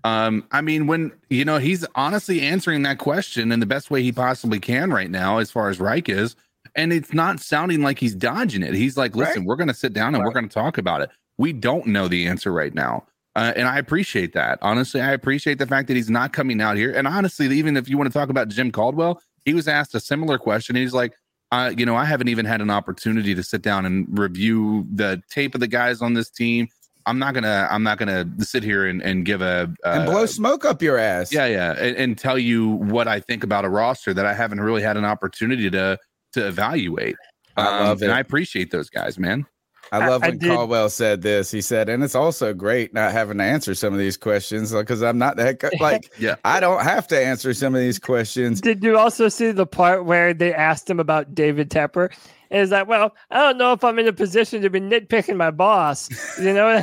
um, 0.03 0.43
I 0.51 0.61
mean, 0.61 0.87
when 0.87 1.11
you 1.29 1.45
know 1.45 1.57
he's 1.57 1.85
honestly 1.95 2.41
answering 2.41 2.83
that 2.83 2.97
question 2.97 3.51
in 3.51 3.59
the 3.59 3.65
best 3.65 3.89
way 3.91 4.03
he 4.03 4.11
possibly 4.11 4.59
can 4.59 4.91
right 4.91 5.09
now, 5.09 5.37
as 5.39 5.51
far 5.51 5.69
as 5.69 5.79
Reich 5.79 6.09
is, 6.09 6.35
and 6.75 6.91
it's 6.93 7.13
not 7.13 7.39
sounding 7.39 7.81
like 7.81 7.99
he's 7.99 8.15
dodging 8.15 8.63
it. 8.63 8.73
He's 8.73 8.97
like, 8.97 9.15
"Listen, 9.15 9.39
Right. 9.41 9.47
we're 9.47 9.55
going 9.55 9.67
to 9.69 9.73
sit 9.73 9.93
down 9.93 10.15
and 10.15 10.23
we're 10.23 10.31
going 10.31 10.47
to 10.47 10.53
talk 10.53 10.77
about 10.77 11.01
it. 11.01 11.09
We 11.37 11.53
don't 11.53 11.87
know 11.87 12.07
the 12.07 12.27
answer 12.27 12.51
right 12.51 12.73
now." 12.73 13.05
Uh, 13.35 13.53
and 13.55 13.67
I 13.67 13.77
appreciate 13.77 14.33
that. 14.33 14.59
Honestly, 14.61 14.99
I 14.99 15.11
appreciate 15.11 15.57
the 15.57 15.67
fact 15.67 15.87
that 15.87 15.95
he's 15.95 16.09
not 16.09 16.33
coming 16.33 16.61
out 16.61 16.75
here. 16.75 16.91
And 16.91 17.07
honestly, 17.07 17.47
even 17.57 17.77
if 17.77 17.87
you 17.87 17.97
want 17.97 18.11
to 18.11 18.17
talk 18.17 18.29
about 18.29 18.49
Jim 18.49 18.71
Caldwell, 18.71 19.21
he 19.45 19.53
was 19.53 19.67
asked 19.67 19.95
a 19.95 19.99
similar 19.99 20.37
question. 20.37 20.75
He's 20.75 20.93
like, 20.93 21.13
uh, 21.51 21.73
you 21.77 21.85
know, 21.85 21.95
I 21.95 22.05
haven't 22.05 22.27
even 22.27 22.45
had 22.45 22.61
an 22.61 22.69
opportunity 22.69 23.35
to 23.35 23.43
sit 23.43 23.61
down 23.61 23.85
and 23.85 24.07
review 24.17 24.85
the 24.93 25.21
tape 25.29 25.53
of 25.53 25.61
the 25.61 25.67
guys 25.67 26.01
on 26.01 26.13
this 26.13 26.29
team. 26.29 26.67
I'm 27.05 27.17
not 27.17 27.33
gonna, 27.33 27.67
I'm 27.69 27.83
not 27.83 27.97
gonna 27.97 28.29
sit 28.39 28.63
here 28.63 28.85
and, 28.85 29.01
and 29.01 29.25
give 29.25 29.41
a 29.41 29.73
uh, 29.83 29.89
and 29.89 30.05
blow 30.05 30.25
smoke 30.27 30.65
up 30.65 30.83
your 30.83 30.99
ass. 30.99 31.33
yeah, 31.33 31.47
yeah, 31.47 31.71
and, 31.71 31.97
and 31.97 32.17
tell 32.17 32.37
you 32.37 32.69
what 32.69 33.07
I 33.07 33.19
think 33.19 33.43
about 33.43 33.65
a 33.65 33.69
roster 33.69 34.13
that 34.13 34.25
I 34.27 34.33
haven't 34.33 34.61
really 34.61 34.83
had 34.83 34.97
an 34.97 35.05
opportunity 35.05 35.69
to 35.71 35.97
to 36.33 36.47
evaluate. 36.47 37.15
Um, 37.57 37.67
I 37.67 37.79
love 37.85 38.01
and 38.03 38.11
it. 38.11 38.13
I 38.13 38.19
appreciate 38.19 38.69
those 38.69 38.89
guys, 38.89 39.17
man. 39.17 39.47
I 39.91 40.07
love 40.07 40.23
I- 40.23 40.27
I 40.27 40.29
when 40.29 40.37
did- 40.39 40.49
Caldwell 40.49 40.89
said 40.89 41.21
this. 41.21 41.51
He 41.51 41.61
said, 41.61 41.89
and 41.89 42.03
it's 42.03 42.15
also 42.15 42.53
great 42.53 42.93
not 42.93 43.11
having 43.11 43.37
to 43.39 43.43
answer 43.43 43.75
some 43.75 43.93
of 43.93 43.99
these 43.99 44.17
questions 44.17 44.71
because 44.71 45.01
I'm 45.03 45.17
not 45.17 45.35
that. 45.37 45.61
Like, 45.79 46.11
Yeah. 46.19 46.35
I 46.45 46.59
don't 46.59 46.83
have 46.83 47.07
to 47.09 47.19
answer 47.19 47.53
some 47.53 47.75
of 47.75 47.81
these 47.81 47.99
questions. 47.99 48.61
Did 48.61 48.83
you 48.83 48.97
also 48.97 49.27
see 49.29 49.51
the 49.51 49.65
part 49.65 50.05
where 50.05 50.33
they 50.33 50.53
asked 50.53 50.89
him 50.89 50.99
about 50.99 51.35
David 51.35 51.69
Tepper? 51.69 52.09
And 52.49 52.59
he's 52.59 52.71
like, 52.71 52.87
well, 52.87 53.15
I 53.29 53.39
don't 53.39 53.57
know 53.57 53.71
if 53.71 53.81
I'm 53.83 53.97
in 53.97 54.07
a 54.09 54.13
position 54.13 54.61
to 54.61 54.69
be 54.69 54.81
nitpicking 54.81 55.37
my 55.37 55.51
boss, 55.51 56.09
you 56.37 56.53
know. 56.53 56.81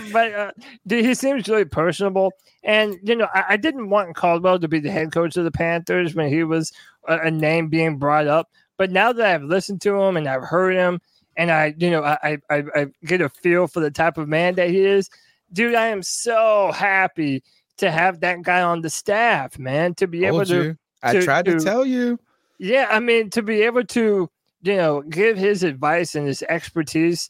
but 0.12 0.32
uh, 0.34 0.52
dude, 0.86 1.04
he 1.04 1.14
seems 1.14 1.46
really 1.46 1.66
personable, 1.66 2.32
and 2.62 2.96
you 3.02 3.14
know, 3.14 3.28
I, 3.34 3.44
I 3.50 3.56
didn't 3.58 3.90
want 3.90 4.16
Caldwell 4.16 4.58
to 4.60 4.66
be 4.68 4.80
the 4.80 4.90
head 4.90 5.12
coach 5.12 5.36
of 5.36 5.44
the 5.44 5.50
Panthers 5.50 6.14
when 6.14 6.30
he 6.30 6.42
was 6.42 6.72
a, 7.06 7.18
a 7.18 7.30
name 7.30 7.68
being 7.68 7.98
brought 7.98 8.26
up. 8.28 8.48
But 8.78 8.90
now 8.92 9.12
that 9.12 9.26
I've 9.26 9.42
listened 9.42 9.82
to 9.82 9.94
him 10.00 10.16
and 10.16 10.26
I've 10.26 10.42
heard 10.42 10.74
him, 10.74 11.00
and 11.36 11.50
I, 11.50 11.74
you 11.78 11.90
know, 11.90 12.02
I, 12.02 12.38
I, 12.50 12.64
I 12.74 12.86
get 13.04 13.20
a 13.20 13.28
feel 13.28 13.66
for 13.66 13.80
the 13.80 13.90
type 13.90 14.18
of 14.18 14.28
man 14.28 14.54
that 14.56 14.70
he 14.70 14.80
is, 14.84 15.10
dude. 15.52 15.74
I 15.74 15.88
am 15.88 16.02
so 16.02 16.72
happy 16.72 17.42
to 17.78 17.90
have 17.90 18.20
that 18.20 18.42
guy 18.42 18.62
on 18.62 18.82
the 18.82 18.90
staff, 18.90 19.58
man. 19.58 19.94
To 19.94 20.06
be 20.06 20.24
able 20.24 20.44
to 20.46 20.62
you. 20.64 20.78
I 21.02 21.12
to- 21.14 21.22
tried 21.22 21.44
to 21.46 21.58
to- 21.58 21.64
tell 21.64 21.84
you. 21.84 22.18
yeah, 22.58 22.86
I 22.90 23.00
mean, 23.00 23.30
to 23.30 23.42
be 23.42 23.62
able 23.62 23.84
to, 23.84 24.30
you 24.62 24.76
know, 24.76 25.02
give 25.02 25.36
his 25.36 25.62
advice 25.62 26.14
and 26.14 26.26
his 26.26 26.42
expertise 26.44 27.28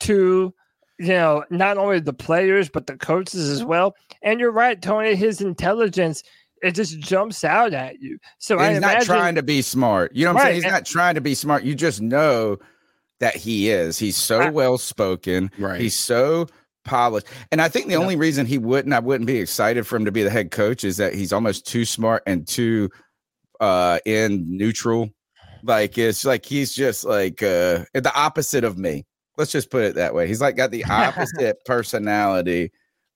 to, 0.00 0.52
you 0.98 1.08
know, 1.08 1.44
not 1.50 1.78
only 1.78 2.00
the 2.00 2.12
players 2.12 2.68
but 2.68 2.86
the 2.86 2.96
coaches 2.96 3.48
as 3.48 3.62
well. 3.64 3.94
And 4.22 4.40
you're 4.40 4.50
right, 4.52 4.80
Tony. 4.80 5.14
His 5.14 5.40
intelligence 5.40 6.22
it 6.62 6.76
just 6.76 6.96
jumps 7.00 7.42
out 7.42 7.74
at 7.74 8.00
you. 8.00 8.18
So 8.38 8.56
I 8.60 8.70
he's 8.70 8.80
not 8.80 9.02
trying 9.02 9.34
to 9.34 9.42
be 9.42 9.62
smart. 9.62 10.14
You 10.14 10.26
know 10.26 10.32
what 10.32 10.42
I'm 10.42 10.44
Right, 10.44 10.50
saying? 10.50 10.54
He's 10.54 10.64
and- 10.64 10.72
not 10.72 10.86
trying 10.86 11.16
to 11.16 11.20
be 11.20 11.34
smart. 11.34 11.64
You 11.64 11.74
just 11.74 12.00
know 12.00 12.58
that 13.20 13.36
he 13.36 13.70
is. 13.70 13.98
He's 13.98 14.16
so 14.16 14.50
well 14.50 14.78
spoken. 14.78 15.50
Right. 15.58 15.80
He's 15.80 15.98
so 15.98 16.48
polished. 16.84 17.26
And 17.50 17.60
I 17.60 17.68
think 17.68 17.88
the 17.88 17.96
only 17.96 18.16
reason 18.16 18.46
he 18.46 18.58
wouldn't, 18.58 18.94
I 18.94 18.98
wouldn't 18.98 19.26
be 19.26 19.38
excited 19.38 19.86
for 19.86 19.96
him 19.96 20.04
to 20.04 20.12
be 20.12 20.22
the 20.22 20.30
head 20.30 20.50
coach 20.50 20.84
is 20.84 20.96
that 20.96 21.14
he's 21.14 21.32
almost 21.32 21.66
too 21.66 21.84
smart 21.84 22.22
and 22.26 22.46
too 22.46 22.90
uh 23.60 23.98
in 24.04 24.44
neutral. 24.48 25.10
Like 25.62 25.96
it's 25.96 26.24
like 26.24 26.44
he's 26.44 26.74
just 26.74 27.04
like 27.04 27.42
uh 27.42 27.84
the 27.94 28.12
opposite 28.14 28.64
of 28.64 28.78
me. 28.78 29.06
Let's 29.36 29.52
just 29.52 29.70
put 29.70 29.84
it 29.84 29.94
that 29.94 30.14
way. 30.14 30.26
He's 30.26 30.40
like 30.40 30.56
got 30.56 30.70
the 30.70 30.84
opposite 30.90 31.64
personality 31.64 32.72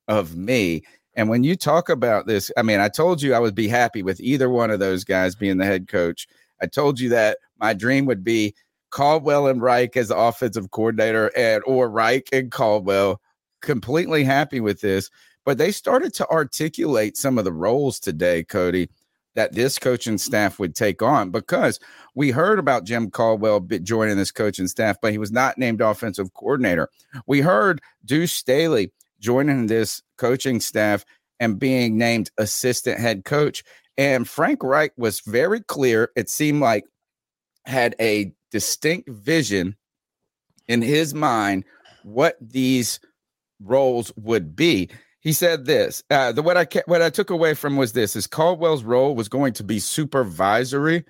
of 0.08 0.36
me. 0.36 0.82
And 1.14 1.28
when 1.28 1.42
you 1.42 1.56
talk 1.56 1.88
about 1.88 2.26
this, 2.26 2.50
I 2.56 2.62
mean, 2.62 2.78
I 2.78 2.88
told 2.88 3.22
you 3.22 3.34
I 3.34 3.38
would 3.38 3.54
be 3.54 3.68
happy 3.68 4.02
with 4.02 4.20
either 4.20 4.50
one 4.50 4.70
of 4.70 4.80
those 4.80 5.02
guys 5.02 5.34
being 5.34 5.56
the 5.56 5.64
head 5.64 5.88
coach. 5.88 6.28
I 6.60 6.66
told 6.66 7.00
you 7.00 7.08
that 7.08 7.38
my 7.58 7.72
dream 7.72 8.04
would 8.06 8.22
be 8.22 8.54
Caldwell 8.90 9.46
and 9.46 9.60
Reich 9.60 9.96
as 9.96 10.10
offensive 10.10 10.70
coordinator 10.70 11.30
and 11.36 11.62
or 11.66 11.88
Reich 11.88 12.28
and 12.32 12.50
Caldwell. 12.50 13.20
Completely 13.62 14.24
happy 14.24 14.60
with 14.60 14.80
this. 14.80 15.10
But 15.44 15.58
they 15.58 15.70
started 15.70 16.12
to 16.14 16.28
articulate 16.28 17.16
some 17.16 17.38
of 17.38 17.44
the 17.44 17.52
roles 17.52 18.00
today, 18.00 18.42
Cody, 18.42 18.90
that 19.36 19.52
this 19.52 19.78
coaching 19.78 20.18
staff 20.18 20.58
would 20.58 20.74
take 20.74 21.02
on 21.02 21.30
because 21.30 21.78
we 22.14 22.30
heard 22.30 22.58
about 22.58 22.84
Jim 22.84 23.10
Caldwell 23.10 23.60
joining 23.60 24.16
this 24.16 24.32
coaching 24.32 24.66
staff, 24.66 24.96
but 25.00 25.12
he 25.12 25.18
was 25.18 25.30
not 25.30 25.58
named 25.58 25.80
offensive 25.80 26.34
coordinator. 26.34 26.88
We 27.26 27.42
heard 27.42 27.80
Deuce 28.04 28.32
Staley 28.32 28.92
joining 29.20 29.66
this 29.66 30.02
coaching 30.16 30.58
staff 30.58 31.04
and 31.38 31.58
being 31.58 31.98
named 31.98 32.30
assistant 32.38 32.98
head 32.98 33.24
coach. 33.24 33.62
And 33.98 34.28
Frank 34.28 34.62
Reich 34.62 34.92
was 34.96 35.20
very 35.20 35.60
clear. 35.60 36.10
It 36.16 36.28
seemed 36.28 36.60
like 36.60 36.84
had 37.66 37.94
a 38.00 38.32
distinct 38.50 39.08
vision 39.10 39.76
in 40.68 40.82
his 40.82 41.14
mind 41.14 41.64
what 42.02 42.36
these 42.40 43.00
roles 43.60 44.12
would 44.16 44.54
be. 44.54 44.88
He 45.20 45.32
said 45.32 45.64
this. 45.64 46.02
Uh, 46.10 46.32
the 46.32 46.42
what 46.42 46.56
I 46.56 46.64
ca- 46.64 46.82
what 46.86 47.02
I 47.02 47.10
took 47.10 47.30
away 47.30 47.54
from 47.54 47.76
was 47.76 47.92
this: 47.92 48.14
is 48.14 48.26
Caldwell's 48.26 48.84
role 48.84 49.14
was 49.14 49.28
going 49.28 49.52
to 49.54 49.64
be 49.64 49.78
supervisory 49.78 51.04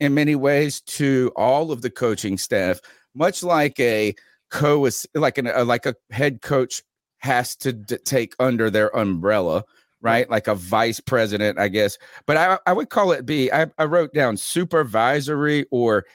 in 0.00 0.14
many 0.14 0.34
ways 0.34 0.80
to 0.80 1.30
all 1.36 1.70
of 1.70 1.82
the 1.82 1.90
coaching 1.90 2.36
staff, 2.36 2.80
much 3.14 3.42
like 3.42 3.78
a 3.78 4.14
co 4.50 4.88
like 5.14 5.38
an 5.38 5.46
uh, 5.46 5.64
like 5.64 5.86
a 5.86 5.94
head 6.10 6.42
coach 6.42 6.82
has 7.18 7.54
to 7.56 7.72
d- 7.72 7.98
take 7.98 8.34
under 8.40 8.70
their 8.70 8.94
umbrella, 8.96 9.62
right? 10.00 10.28
Like 10.28 10.48
a 10.48 10.54
vice 10.54 11.00
president, 11.00 11.58
I 11.58 11.68
guess. 11.68 11.98
But 12.26 12.36
I, 12.36 12.58
I 12.66 12.72
would 12.72 12.90
call 12.90 13.12
it 13.12 13.26
be, 13.26 13.52
I, 13.52 13.66
I 13.78 13.84
wrote 13.84 14.12
down 14.12 14.36
supervisory 14.36 15.66
or 15.70 16.06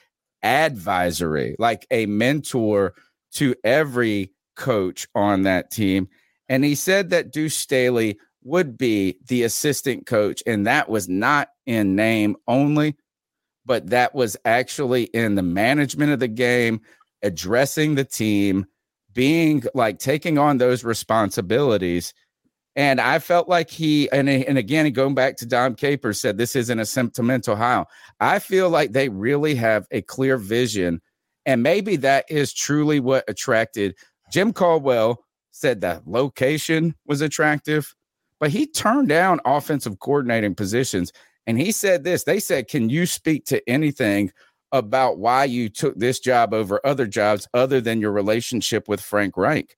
advisory, 0.42 1.56
like 1.58 1.86
a 1.90 2.06
mentor 2.06 2.94
to 3.32 3.54
every 3.64 4.32
coach 4.56 5.06
on 5.14 5.42
that 5.42 5.70
team. 5.70 6.08
And 6.48 6.64
he 6.64 6.74
said 6.74 7.10
that 7.10 7.32
Deuce 7.32 7.56
Staley 7.56 8.18
would 8.44 8.78
be 8.78 9.18
the 9.26 9.42
assistant 9.42 10.06
coach, 10.06 10.42
and 10.46 10.66
that 10.66 10.88
was 10.88 11.08
not 11.08 11.48
in 11.66 11.96
name 11.96 12.36
only, 12.46 12.96
but 13.64 13.90
that 13.90 14.14
was 14.14 14.36
actually 14.44 15.04
in 15.04 15.34
the 15.34 15.42
management 15.42 16.12
of 16.12 16.20
the 16.20 16.28
game, 16.28 16.80
addressing 17.22 17.96
the 17.96 18.04
team, 18.04 18.66
being 19.12 19.64
like 19.74 19.98
taking 19.98 20.38
on 20.38 20.58
those 20.58 20.84
responsibilities. 20.84 22.14
And 22.76 23.00
I 23.00 23.18
felt 23.18 23.48
like 23.48 23.70
he, 23.70 24.10
and, 24.12 24.28
eh, 24.28 24.44
and 24.46 24.58
again, 24.58 24.90
going 24.92 25.14
back 25.14 25.36
to 25.38 25.46
Dom 25.46 25.74
Capers 25.74 26.20
said, 26.20 26.36
this 26.36 26.54
isn't 26.54 26.78
a 26.78 26.84
sentimental 26.84 27.56
how. 27.56 27.86
I 28.20 28.38
feel 28.38 28.68
like 28.68 28.92
they 28.92 29.08
really 29.08 29.54
have 29.54 29.86
a 29.90 30.02
clear 30.02 30.36
vision. 30.36 31.00
And 31.46 31.62
maybe 31.62 31.96
that 31.96 32.26
is 32.28 32.52
truly 32.52 33.00
what 33.00 33.24
attracted 33.28 33.96
Jim 34.30 34.52
Caldwell 34.52 35.24
said 35.52 35.80
the 35.80 36.02
location 36.04 36.94
was 37.06 37.20
attractive, 37.20 37.94
but 38.40 38.50
he 38.50 38.66
turned 38.66 39.08
down 39.08 39.40
offensive 39.44 39.98
coordinating 40.00 40.54
positions. 40.54 41.12
And 41.46 41.58
he 41.58 41.72
said 41.72 42.04
this 42.04 42.24
they 42.24 42.40
said, 42.40 42.68
Can 42.68 42.90
you 42.90 43.06
speak 43.06 43.44
to 43.46 43.66
anything 43.68 44.32
about 44.72 45.18
why 45.18 45.44
you 45.44 45.68
took 45.68 45.96
this 45.96 46.18
job 46.18 46.52
over 46.52 46.84
other 46.84 47.06
jobs 47.06 47.48
other 47.54 47.80
than 47.80 48.00
your 48.00 48.12
relationship 48.12 48.88
with 48.88 49.00
Frank 49.00 49.36
Reich? 49.36 49.76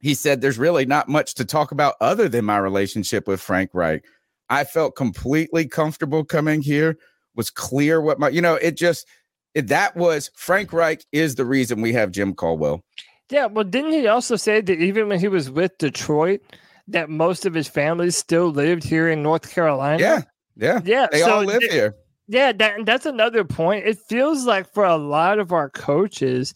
He 0.00 0.14
said, 0.14 0.40
There's 0.40 0.58
really 0.58 0.86
not 0.86 1.08
much 1.08 1.34
to 1.34 1.44
talk 1.44 1.72
about 1.72 1.94
other 2.00 2.28
than 2.28 2.44
my 2.44 2.58
relationship 2.58 3.26
with 3.26 3.40
Frank 3.40 3.70
Reich. 3.72 4.04
I 4.48 4.64
felt 4.64 4.96
completely 4.96 5.66
comfortable 5.66 6.24
coming 6.24 6.62
here, 6.62 6.98
was 7.34 7.50
clear 7.50 8.00
what 8.00 8.18
my, 8.18 8.28
you 8.28 8.40
know, 8.40 8.54
it 8.54 8.76
just, 8.76 9.06
it, 9.54 9.68
that 9.68 9.96
was 9.96 10.30
Frank 10.34 10.72
Reich 10.72 11.04
is 11.12 11.34
the 11.34 11.44
reason 11.44 11.80
we 11.80 11.92
have 11.92 12.12
Jim 12.12 12.34
Caldwell. 12.34 12.84
Yeah, 13.30 13.46
well, 13.46 13.64
didn't 13.64 13.92
he 13.92 14.06
also 14.06 14.36
say 14.36 14.60
that 14.60 14.80
even 14.80 15.08
when 15.08 15.18
he 15.18 15.28
was 15.28 15.50
with 15.50 15.76
Detroit, 15.78 16.40
that 16.88 17.10
most 17.10 17.44
of 17.44 17.54
his 17.54 17.66
family 17.66 18.10
still 18.10 18.50
lived 18.50 18.84
here 18.84 19.08
in 19.08 19.22
North 19.22 19.50
Carolina? 19.50 20.00
Yeah. 20.00 20.22
Yeah. 20.56 20.80
yeah. 20.84 21.06
They 21.10 21.20
so 21.20 21.38
all 21.38 21.44
live 21.44 21.60
di- 21.60 21.70
here. 21.70 21.96
Yeah, 22.28 22.52
that, 22.52 22.86
that's 22.86 23.06
another 23.06 23.44
point. 23.44 23.86
It 23.86 23.98
feels 23.98 24.46
like 24.46 24.72
for 24.72 24.84
a 24.84 24.96
lot 24.96 25.38
of 25.38 25.52
our 25.52 25.70
coaches, 25.70 26.54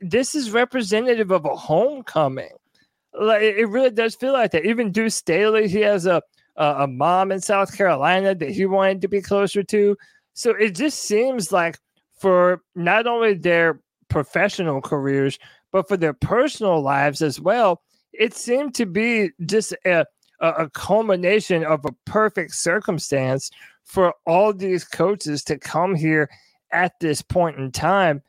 this 0.00 0.34
is 0.34 0.50
representative 0.50 1.30
of 1.30 1.44
a 1.44 1.56
homecoming. 1.56 2.50
Like 3.18 3.42
it 3.42 3.68
really 3.68 3.90
does 3.90 4.14
feel 4.14 4.32
like 4.32 4.50
that. 4.52 4.66
Even 4.66 4.92
Deuce 4.92 5.14
Staley, 5.14 5.68
he 5.68 5.80
has 5.80 6.06
a, 6.06 6.22
a 6.56 6.74
a 6.80 6.86
mom 6.86 7.32
in 7.32 7.40
South 7.40 7.76
Carolina 7.76 8.34
that 8.34 8.50
he 8.50 8.66
wanted 8.66 9.00
to 9.02 9.08
be 9.08 9.22
closer 9.22 9.62
to. 9.62 9.96
So 10.34 10.50
it 10.50 10.74
just 10.74 11.00
seems 11.00 11.50
like 11.50 11.78
for 12.18 12.62
not 12.74 13.06
only 13.06 13.34
their 13.34 13.80
professional 14.08 14.80
careers, 14.80 15.38
but 15.72 15.88
for 15.88 15.96
their 15.96 16.12
personal 16.12 16.80
lives 16.80 17.22
as 17.22 17.40
well, 17.40 17.82
it 18.12 18.34
seemed 18.34 18.74
to 18.74 18.86
be 18.86 19.30
just 19.46 19.74
a, 19.84 20.04
a, 20.40 20.48
a 20.48 20.70
culmination 20.70 21.64
of 21.64 21.84
a 21.84 21.92
perfect 22.04 22.54
circumstance 22.54 23.50
for 23.84 24.14
all 24.26 24.52
these 24.52 24.84
coaches 24.84 25.42
to 25.44 25.58
come 25.58 25.94
here 25.94 26.28
at 26.72 26.98
this 27.00 27.22
point 27.22 27.58
in 27.58 27.72
time. 27.72 28.22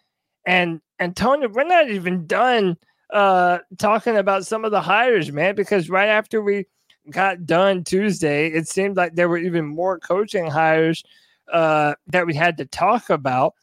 And 0.45 0.81
and 0.99 1.15
Tony, 1.15 1.47
we're 1.47 1.63
not 1.63 1.89
even 1.89 2.27
done 2.27 2.77
uh 3.13 3.59
talking 3.77 4.17
about 4.17 4.45
some 4.45 4.65
of 4.65 4.71
the 4.71 4.81
hires, 4.81 5.31
man, 5.31 5.55
because 5.55 5.89
right 5.89 6.09
after 6.09 6.41
we 6.41 6.65
got 7.11 7.45
done 7.45 7.83
Tuesday, 7.83 8.47
it 8.47 8.67
seemed 8.67 8.97
like 8.97 9.15
there 9.15 9.29
were 9.29 9.37
even 9.37 9.65
more 9.65 9.99
coaching 9.99 10.47
hires 10.49 11.03
uh 11.51 11.93
that 12.07 12.25
we 12.27 12.33
had 12.33 12.57
to 12.57 12.65
talk 12.65 13.09
about. 13.09 13.53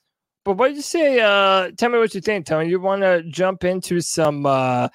But 0.45 0.55
what 0.55 0.69
do 0.69 0.75
you 0.75 0.83
say? 0.83 1.21
Uh 1.21 1.71
tell 1.77 1.91
me 1.91 1.99
what 1.99 2.15
you 2.15 2.21
think, 2.21 2.47
Tony. 2.47 2.69
You 2.71 2.81
wanna 2.81 3.23
jump 3.25 3.65
into 3.65 4.01
some 4.01 4.47
uh 4.47 4.89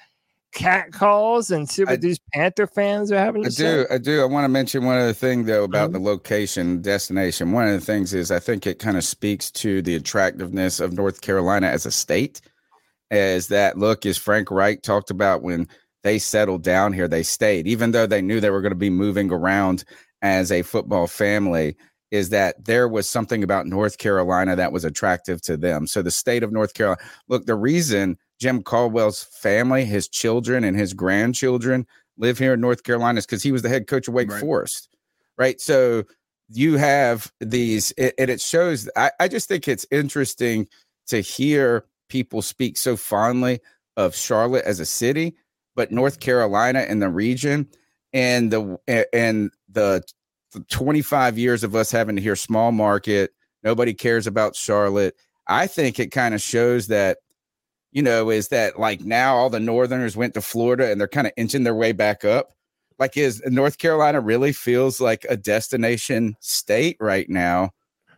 cat 0.52 0.92
calls 0.92 1.50
and 1.50 1.68
see 1.68 1.82
what 1.84 1.92
I- 1.92 1.96
these 1.96 2.18
Panther 2.34 2.66
fans 2.66 3.10
are 3.12 3.18
having 3.18 3.42
to 3.42 3.48
I 3.48 3.50
say? 3.50 3.64
do. 3.64 3.86
I 3.90 3.98
do. 3.98 4.20
I 4.20 4.24
want 4.24 4.44
to 4.44 4.48
mention 4.48 4.84
one 4.84 4.98
other 4.98 5.12
thing 5.12 5.44
though 5.44 5.64
about 5.64 5.90
Mhm. 5.90 5.94
the 5.94 5.98
location, 6.00 6.82
destination. 6.82 7.52
One 7.52 7.66
of 7.68 7.72
the 7.78 7.84
things 7.84 8.12
is 8.14 8.30
I 8.30 8.38
think 8.40 8.66
it 8.66 8.78
kind 8.78 8.96
of 8.96 9.04
speaks 9.04 9.50
to 9.52 9.82
the 9.82 9.94
attractiveness 9.94 10.80
of 10.80 10.92
North 10.92 11.20
Carolina 11.20 11.68
as 11.68 11.86
a 11.86 11.90
state. 11.92 12.40
As 13.10 13.48
that 13.48 13.78
look, 13.78 14.06
as 14.06 14.18
Frank 14.18 14.50
Reich 14.50 14.82
talked 14.82 15.10
about 15.10 15.42
when 15.42 15.66
they 16.02 16.18
settled 16.18 16.62
down 16.62 16.92
here, 16.92 17.08
they 17.08 17.22
stayed, 17.22 17.66
even 17.66 17.90
though 17.90 18.06
they 18.06 18.22
knew 18.22 18.40
they 18.40 18.50
were 18.50 18.60
going 18.62 18.70
to 18.72 18.76
be 18.76 18.90
moving 18.90 19.30
around 19.32 19.84
as 20.22 20.50
a 20.52 20.62
football 20.62 21.06
family. 21.06 21.76
Is 22.10 22.30
that 22.30 22.64
there 22.64 22.88
was 22.88 23.08
something 23.08 23.44
about 23.44 23.66
North 23.68 23.98
Carolina 23.98 24.56
that 24.56 24.72
was 24.72 24.84
attractive 24.84 25.40
to 25.42 25.56
them? 25.56 25.86
So 25.86 26.02
the 26.02 26.10
state 26.10 26.42
of 26.42 26.50
North 26.50 26.74
Carolina. 26.74 27.00
Look, 27.28 27.46
the 27.46 27.54
reason 27.54 28.16
Jim 28.40 28.62
Caldwell's 28.62 29.22
family, 29.22 29.84
his 29.84 30.08
children, 30.08 30.64
and 30.64 30.76
his 30.76 30.94
grandchildren 30.94 31.86
live 32.16 32.38
here 32.38 32.54
in 32.54 32.60
North 32.60 32.82
Carolina 32.82 33.18
is 33.18 33.26
because 33.26 33.42
he 33.42 33.52
was 33.52 33.62
the 33.62 33.68
head 33.68 33.86
coach 33.86 34.08
of 34.08 34.14
Wake 34.14 34.30
Right. 34.30 34.40
Forest, 34.40 34.88
right? 35.36 35.60
So 35.60 36.04
you 36.48 36.78
have 36.78 37.32
these, 37.40 37.92
and 37.92 38.30
it 38.30 38.40
shows. 38.40 38.88
I, 38.96 39.10
I 39.20 39.28
just 39.28 39.46
think 39.46 39.68
it's 39.68 39.86
interesting 39.90 40.66
to 41.08 41.20
hear 41.20 41.84
people 42.08 42.42
speak 42.42 42.76
so 42.76 42.96
fondly 42.96 43.60
of 43.96 44.16
Charlotte 44.16 44.64
as 44.64 44.80
a 44.80 44.86
city, 44.86 45.36
but 45.76 45.92
North 45.92 46.20
Carolina 46.20 46.80
and 46.80 47.02
the 47.02 47.10
region, 47.10 47.68
and 48.12 48.50
the 48.50 48.78
and 49.12 49.50
the 49.68 50.02
25 50.70 51.38
years 51.38 51.62
of 51.62 51.76
us 51.76 51.90
having 51.90 52.16
to 52.16 52.22
hear 52.22 52.36
small 52.36 52.72
market, 52.72 53.32
nobody 53.62 53.92
cares 53.92 54.26
about 54.26 54.56
Charlotte. 54.56 55.14
I 55.46 55.66
think 55.66 56.00
it 56.00 56.10
kind 56.10 56.34
of 56.34 56.40
shows 56.40 56.86
that 56.88 57.18
you 57.92 58.02
know, 58.02 58.30
is 58.30 58.48
that 58.48 58.78
like 58.78 59.00
now 59.02 59.34
all 59.36 59.50
the 59.50 59.60
Northerners 59.60 60.16
went 60.16 60.34
to 60.34 60.40
Florida 60.40 60.90
and 60.90 61.00
they're 61.00 61.08
kind 61.08 61.26
of 61.26 61.32
inching 61.36 61.64
their 61.64 61.74
way 61.74 61.92
back 61.92 62.24
up. 62.24 62.52
Like, 62.98 63.16
is 63.16 63.42
North 63.46 63.78
Carolina 63.78 64.20
really 64.20 64.52
feels 64.52 65.00
like 65.00 65.24
a 65.28 65.36
destination 65.36 66.36
state 66.40 66.96
right 67.00 67.28
now 67.30 67.70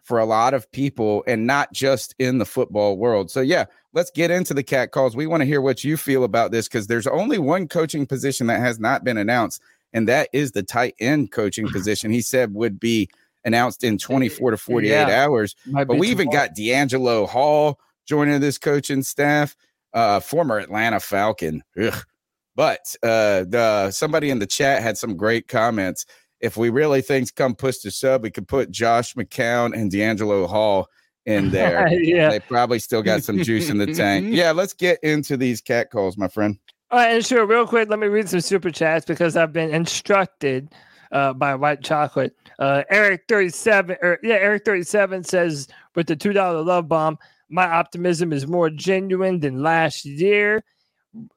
for 0.03 0.19
a 0.19 0.25
lot 0.25 0.55
of 0.55 0.71
people 0.73 1.23
and 1.29 1.47
not 1.47 1.73
just 1.73 2.17
in 2.19 2.39
the 2.39 2.45
football 2.45 2.97
world? 2.97 3.31
So, 3.31 3.41
yeah, 3.41 3.67
let's 3.93 4.11
get 4.11 4.33
into 4.33 4.55
the 4.55 4.65
cat 4.65 4.91
calls. 4.91 5.15
We 5.15 5.29
want 5.29 5.41
to 5.43 5.47
hear 5.47 5.61
what 5.61 5.85
you 5.85 5.97
feel 5.97 6.25
about 6.25 6.51
this 6.51 6.67
because 6.67 6.89
there's 6.89 7.07
only 7.07 7.39
one 7.39 7.69
coaching 7.69 8.07
position 8.07 8.49
that 8.49 8.59
has 8.59 8.81
not 8.81 9.05
been 9.05 9.17
announced, 9.19 9.63
and 9.93 10.09
that 10.09 10.29
is 10.33 10.51
the 10.51 10.65
tight 10.65 10.97
end 10.99 11.31
coaching 11.31 11.69
position. 11.73 12.11
He 12.11 12.21
said 12.21 12.53
would 12.53 12.81
be 12.81 13.09
announced 13.45 13.85
in 13.85 13.99
24 13.99 14.51
to 14.51 14.57
48 14.57 14.89
Yeah. 14.89 15.25
hours. 15.25 15.55
But 15.67 15.97
we 15.99 16.09
even 16.11 16.29
got 16.29 16.57
DeAngelo 16.57 17.29
Hall 17.29 17.79
joining 18.07 18.41
this 18.41 18.59
coaching 18.59 19.03
staff, 19.03 19.57
uh, 19.95 20.21
former 20.21 20.59
Atlanta 20.59 21.01
Falcon. 21.01 21.63
Ugh. 21.81 22.05
But 22.55 22.95
uh, 23.03 23.45
the 23.49 23.91
somebody 23.91 24.29
in 24.31 24.39
the 24.39 24.47
chat 24.47 24.83
had 24.83 24.99
some 24.99 25.17
great 25.17 25.49
comments. 25.49 26.05
If 26.41 26.57
we 26.57 26.71
really 26.71 27.01
things 27.01 27.31
come 27.31 27.55
push 27.55 27.79
to 27.79 27.91
shove, 27.91 28.23
we 28.23 28.31
could 28.31 28.49
put 28.49 28.71
Josh 28.71 29.15
McCown 29.15 29.75
and 29.75 29.91
DeAngelo 29.91 30.49
Hall 30.49 30.89
in 31.25 31.51
there. 31.53 31.89
yeah. 31.93 32.29
They 32.31 32.41
probably 32.41 32.79
still 32.79 33.03
got 33.03 33.23
some 33.23 33.43
juice 33.43 33.71
in 33.71 33.79
the 33.79 33.87
tank. 33.95 34.27
Yeah, 34.35 34.51
let's 34.53 34.75
get 34.75 34.99
into 35.03 35.37
these 35.37 35.61
cat 35.61 35.91
calls, 35.91 36.17
my 36.19 36.29
friend. 36.29 36.59
All 36.91 36.99
right, 36.99 37.15
and 37.15 37.25
sure, 37.25 37.47
real 37.47 37.67
quick, 37.67 37.89
let 37.89 37.99
me 37.99 38.07
read 38.09 38.29
some 38.29 38.41
super 38.43 38.71
chats 38.71 39.07
because 39.07 39.35
I've 39.35 39.53
been 39.53 39.73
instructed 39.73 40.75
uh, 41.11 41.33
by 41.33 41.55
White 41.55 41.83
Chocolate. 41.83 42.37
Uh, 42.59 42.83
Eric 42.91 43.23
thirty 43.29 43.49
seven, 43.49 43.97
or 44.03 44.19
yeah, 44.23 44.35
Eric 44.35 44.65
thirty 44.67 44.83
seven 44.83 45.25
says 45.25 45.69
with 45.95 46.07
the 46.07 46.17
two 46.17 46.35
dollar 46.35 46.61
love 46.61 46.89
bomb, 46.89 47.19
my 47.53 47.67
optimism 47.67 48.33
is 48.33 48.47
more 48.47 48.71
genuine 48.71 49.41
than 49.41 49.63
last 49.63 50.05
year. 50.05 50.65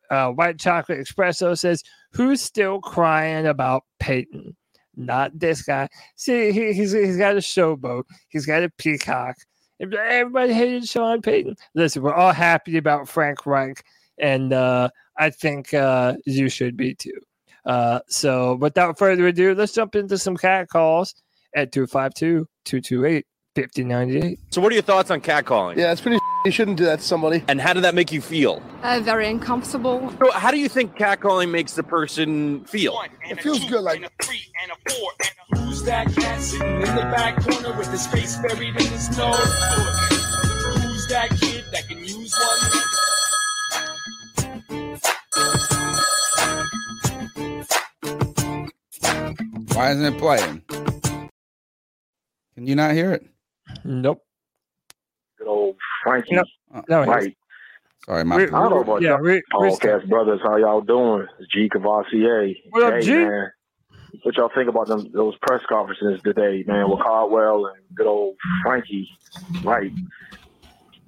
Uh, 0.09 0.29
White 0.29 0.57
Chocolate 0.57 1.05
Espresso 1.05 1.57
says, 1.57 1.83
"Who's 2.13 2.41
still 2.41 2.79
crying 2.79 3.45
about 3.45 3.83
Payton? 3.99 4.55
Not 4.95 5.37
this 5.37 5.61
guy. 5.61 5.89
See, 6.15 6.51
he, 6.51 6.73
he's 6.73 6.93
he's 6.93 7.17
got 7.17 7.35
a 7.35 7.39
showboat. 7.39 8.03
He's 8.29 8.45
got 8.45 8.63
a 8.63 8.69
peacock. 8.77 9.35
Everybody 9.81 10.53
hated 10.53 10.87
Sean 10.87 11.21
Payton. 11.21 11.57
Listen, 11.73 12.01
we're 12.01 12.13
all 12.13 12.31
happy 12.31 12.77
about 12.77 13.09
Frank 13.09 13.45
Reich, 13.45 13.83
and 14.17 14.53
uh, 14.53 14.89
I 15.17 15.29
think 15.29 15.73
uh, 15.73 16.15
you 16.25 16.47
should 16.47 16.77
be 16.77 16.95
too. 16.95 17.19
Uh, 17.65 17.99
so 18.07 18.55
without 18.55 18.97
further 18.97 19.27
ado, 19.27 19.53
let's 19.53 19.73
jump 19.73 19.95
into 19.95 20.17
some 20.17 20.37
cat 20.37 20.69
calls 20.69 21.13
at 21.55 21.73
252 21.73 22.47
228 22.63 23.25
5098. 23.55 24.39
So, 24.51 24.61
what 24.61 24.71
are 24.71 24.75
your 24.75 24.83
thoughts 24.83 25.09
on 25.09 25.21
catcalling? 25.21 25.77
Yeah, 25.77 25.91
it's 25.91 26.01
pretty. 26.01 26.19
You 26.45 26.51
shouldn't 26.51 26.77
do 26.77 26.85
that 26.85 26.99
to 26.99 27.05
somebody. 27.05 27.43
And 27.47 27.59
how 27.59 27.73
did 27.73 27.83
that 27.85 27.95
make 27.95 28.11
you 28.11 28.21
feel? 28.21 28.61
Uh, 28.83 28.99
very 29.01 29.27
uncomfortable. 29.27 30.13
So, 30.19 30.31
how 30.31 30.51
do 30.51 30.59
you 30.59 30.69
think 30.69 30.95
catcalling 30.95 31.49
makes 31.49 31.73
the 31.73 31.81
person 31.83 32.63
feel? 32.65 33.01
It 33.27 33.41
feels 33.41 33.65
good. 33.65 33.81
Like 33.81 34.01
Who's 35.55 35.83
that 35.83 36.13
cat 36.13 36.41
sitting 36.41 36.67
in 36.67 36.95
the 36.95 37.01
back 37.15 37.41
corner 37.41 37.75
with 37.77 37.89
his 37.89 38.05
face 38.07 38.37
buried 38.37 38.75
in 38.75 38.75
his 38.75 39.17
nose? 39.17 39.35
Who's 39.39 41.07
that 41.07 41.29
kid 41.39 41.63
that 41.71 41.87
can 41.87 41.99
use 41.99 42.35
one? 42.37 42.81
Why 49.73 49.91
isn't 49.91 50.05
it 50.05 50.17
playing? 50.19 50.61
Can 52.55 52.67
you 52.67 52.75
not 52.75 52.93
hear 52.93 53.11
it? 53.11 53.25
Nope. 53.83 54.21
Good 55.37 55.47
old 55.47 55.75
Frankie. 56.03 56.35
No, 56.35 56.43
uh, 56.73 56.81
no, 56.87 57.03
he's- 57.03 57.07
right. 57.15 57.37
Sorry, 58.05 58.23
my 58.23 58.35
Re- 58.35 58.43
I 58.43 58.47
don't 58.49 58.69
know 58.69 58.81
about 58.81 59.01
yeah, 59.01 59.09
y'all 59.09 59.19
re- 59.19 59.41
podcast 59.51 60.07
brothers. 60.07 60.39
How 60.43 60.57
y'all 60.57 60.81
doing? 60.81 61.25
It's 61.39 61.51
G 61.51 61.67
Cavassier. 61.69 62.55
What 62.69 62.83
up, 62.83 62.93
hey, 62.93 63.01
G? 63.01 63.11
man. 63.15 63.51
What 64.21 64.35
y'all 64.37 64.51
think 64.53 64.69
about 64.69 64.87
them 64.87 65.09
those 65.11 65.35
press 65.41 65.61
conferences 65.67 66.21
today, 66.23 66.63
man, 66.67 66.89
with 66.89 66.99
Caldwell 66.99 67.65
and 67.65 67.77
good 67.95 68.05
old 68.05 68.35
Frankie? 68.63 69.09
Right. 69.63 69.91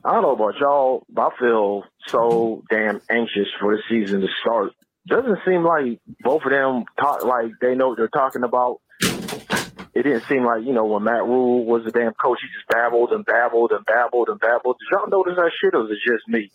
I 0.04 0.14
don't 0.14 0.24
know 0.24 0.32
about 0.32 0.60
y'all, 0.60 1.06
but 1.10 1.32
I 1.34 1.38
feel 1.40 1.84
so 2.08 2.64
damn 2.72 3.00
anxious 3.12 3.48
for 3.60 3.76
the 3.76 3.82
season 3.88 4.22
to 4.22 4.28
start. 4.42 4.72
Doesn't 5.08 5.38
seem 5.46 5.64
like 5.64 6.00
both 6.22 6.44
of 6.46 6.52
them 6.52 6.84
talk 7.00 7.24
like 7.24 7.52
they 7.62 7.76
know 7.76 7.90
what 7.90 7.98
they're 7.98 8.08
talking 8.08 8.44
about. 8.44 8.82
It 9.98 10.04
didn't 10.04 10.26
seem 10.26 10.46
like, 10.46 10.64
you 10.64 10.74
know, 10.74 10.86
when 10.86 11.06
Matt 11.06 11.26
Rhule 11.26 11.66
was 11.66 11.84
the 11.84 11.90
damn 11.90 12.14
coach, 12.14 12.38
he 12.40 12.48
just 12.56 12.68
babbled 12.70 13.12
and 13.14 13.26
babbled 13.26 13.72
and 13.72 13.84
babbled 13.84 14.30
and 14.30 14.40
babbled. 14.40 14.78
Did 14.78 14.90
y'all 14.92 15.10
notice 15.10 15.38
that 15.38 15.52
shit 15.60 15.74
or 15.74 15.82
was 15.82 15.90
it 15.90 15.98
just 16.06 16.28
me? 16.28 16.52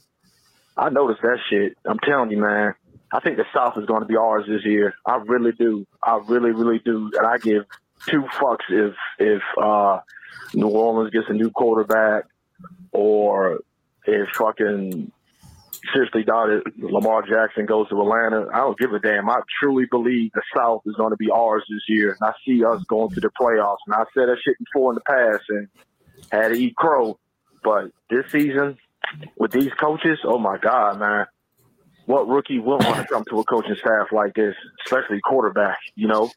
I 0.76 0.90
noticed 0.90 1.22
that 1.22 1.38
shit. 1.50 1.76
I'm 1.84 1.98
telling 1.98 2.30
you, 2.30 2.36
man. 2.36 2.74
I 3.12 3.18
think 3.18 3.38
the 3.38 3.44
South 3.52 3.76
is 3.78 3.84
going 3.84 4.02
to 4.02 4.06
be 4.06 4.16
ours 4.16 4.44
this 4.46 4.64
year. 4.64 4.94
I 5.04 5.16
really 5.16 5.50
do. 5.50 5.84
I 6.04 6.20
really, 6.28 6.52
really 6.52 6.78
do. 6.84 7.10
And 7.18 7.26
I 7.26 7.38
give 7.38 7.64
two 8.08 8.22
fucks 8.40 8.70
if 8.70 8.94
if 9.18 9.42
uh, 9.60 9.98
New 10.54 10.68
Orleans 10.68 11.10
gets 11.10 11.26
a 11.28 11.32
new 11.32 11.50
quarterback 11.50 12.26
or 12.92 13.58
if 14.06 14.28
fucking 14.36 15.10
seriously 15.92 16.22
doubt 16.22 16.50
it, 16.50 16.62
Lamar 16.78 17.22
Jackson 17.22 17.66
goes 17.66 17.88
to 17.88 18.00
Atlanta. 18.00 18.48
I 18.52 18.58
don't 18.58 18.78
give 18.78 18.92
a 18.92 18.98
damn. 18.98 19.28
I 19.28 19.40
truly 19.60 19.86
believe 19.90 20.30
the 20.32 20.42
South 20.56 20.82
is 20.86 20.94
going 20.96 21.10
to 21.10 21.16
be 21.16 21.30
ours 21.30 21.64
this 21.68 21.82
year. 21.88 22.10
And 22.10 22.28
I 22.28 22.32
see 22.46 22.64
us 22.64 22.82
going 22.84 23.10
to 23.10 23.20
the 23.20 23.30
playoffs. 23.40 23.78
And 23.86 23.94
I 23.94 24.04
said 24.14 24.28
that 24.28 24.38
shit 24.44 24.56
before 24.58 24.92
in 24.92 24.96
the 24.96 25.00
past 25.00 25.44
and 25.48 25.68
had 26.30 26.48
to 26.48 26.54
eat 26.54 26.76
crow. 26.76 27.18
But 27.64 27.90
this 28.10 28.30
season, 28.30 28.78
with 29.36 29.52
these 29.52 29.72
coaches, 29.74 30.18
oh 30.24 30.38
my 30.38 30.58
God, 30.58 30.98
man. 30.98 31.26
What 32.06 32.26
rookie 32.26 32.58
wouldn't 32.58 32.84
want 32.90 33.06
to 33.06 33.06
come 33.06 33.24
to 33.30 33.38
a 33.38 33.44
coaching 33.44 33.76
staff 33.78 34.08
like 34.10 34.34
this, 34.34 34.56
especially 34.84 35.20
quarterback, 35.20 35.78
you 35.94 36.08
know, 36.08 36.32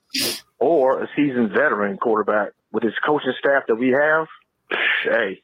or 0.60 1.02
a 1.02 1.10
seasoned 1.16 1.50
veteran 1.50 1.98
quarterback 1.98 2.52
with 2.72 2.84
this 2.84 2.94
coaching 3.04 3.34
staff 3.40 3.64
that 3.68 3.76
we 3.76 3.90
have, 3.90 4.28
hey, 5.04 5.42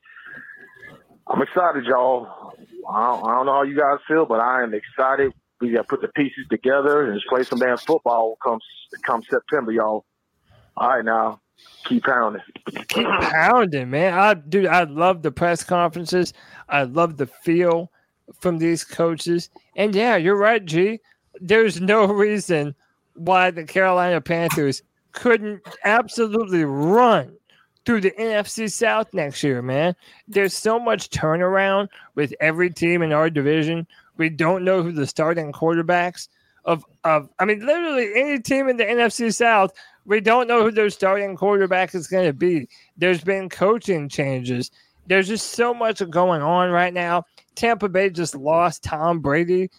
I'm 1.28 1.42
excited, 1.42 1.86
y'all. 1.86 2.54
I 2.90 3.22
don't, 3.22 3.46
know 3.46 3.54
how 3.54 3.64
you 3.64 3.78
guys 3.78 4.00
feel, 4.08 4.26
but 4.26 4.40
I 4.40 4.64
am 4.64 4.74
excited. 4.74 5.34
We 5.60 5.72
got 5.72 5.82
to 5.82 5.88
put 5.88 6.02
the 6.02 6.08
pieces 6.10 6.46
together 6.50 7.06
and 7.06 7.16
just 7.16 7.28
play 7.28 7.44
some 7.44 7.60
damn 7.60 7.78
football 7.78 8.38
come 8.44 8.60
come 9.06 9.22
September, 9.30 9.72
y'all. 9.72 10.06
All 10.76 10.90
right, 10.90 11.06
now 11.06 11.40
keep 11.86 12.04
pounding. 12.04 12.42
keep 12.88 13.08
pounding, 13.08 13.90
man. 13.90 14.14
I 14.14 14.34
dude, 14.34 14.66
I 14.66 14.84
love 14.84 15.22
the 15.22 15.32
press 15.32 15.64
conferences. 15.64 16.34
I 16.70 16.84
love 16.84 17.18
the 17.18 17.28
feel 17.28 17.92
from 18.40 18.58
these 18.58 18.84
coaches. 18.84 19.50
And 19.76 19.94
yeah, 19.94 20.16
you're 20.16 20.38
right, 20.38 20.64
G. 20.66 21.00
There's 21.40 21.80
no 21.80 22.06
reason 22.14 22.76
why 23.16 23.52
the 23.52 23.64
Carolina 23.64 24.22
Panthers 24.22 24.82
couldn't 25.12 25.62
absolutely 25.84 26.64
run 26.64 27.36
through 27.86 28.02
the 28.02 28.12
NFC 28.12 28.72
South 28.72 29.14
next 29.14 29.44
year, 29.44 29.62
man. 29.62 29.96
There's 30.28 30.54
so 30.54 30.80
much 30.80 31.10
turnaround 31.10 31.90
with 32.16 32.34
every 32.40 32.70
team 32.70 33.02
in 33.02 33.12
our 33.12 33.30
division. 33.30 33.88
We 34.18 34.30
don't 34.30 34.64
know 34.64 34.84
who 34.84 34.92
the 34.92 35.08
starting 35.08 35.52
quarterbacks 35.52 36.28
of 36.66 36.86
of 37.04 37.30
I 37.40 37.46
mean 37.46 37.66
literally 37.66 38.12
any 38.16 38.40
team 38.40 38.70
in 38.70 38.78
the 38.78 38.86
NFC 38.86 39.34
South, 39.34 39.72
we 40.06 40.20
don't 40.20 40.48
know 40.48 40.64
who 40.64 40.72
their 40.72 40.90
starting 40.90 41.36
quarterback 41.36 41.96
is 41.96 42.08
going 42.08 42.26
to 42.26 42.34
be. 42.34 42.68
There's 42.98 43.24
been 43.24 43.50
coaching 43.50 44.10
changes. 44.10 44.72
There's 45.08 45.28
just 45.28 45.54
so 45.54 45.74
much 45.74 46.08
going 46.10 46.42
on 46.42 46.70
right 46.70 46.94
now. 46.94 47.26
Tampa 47.56 47.90
Bay 47.90 48.10
just 48.10 48.36
lost 48.36 48.84
Tom 48.84 49.20
Brady. 49.20 49.70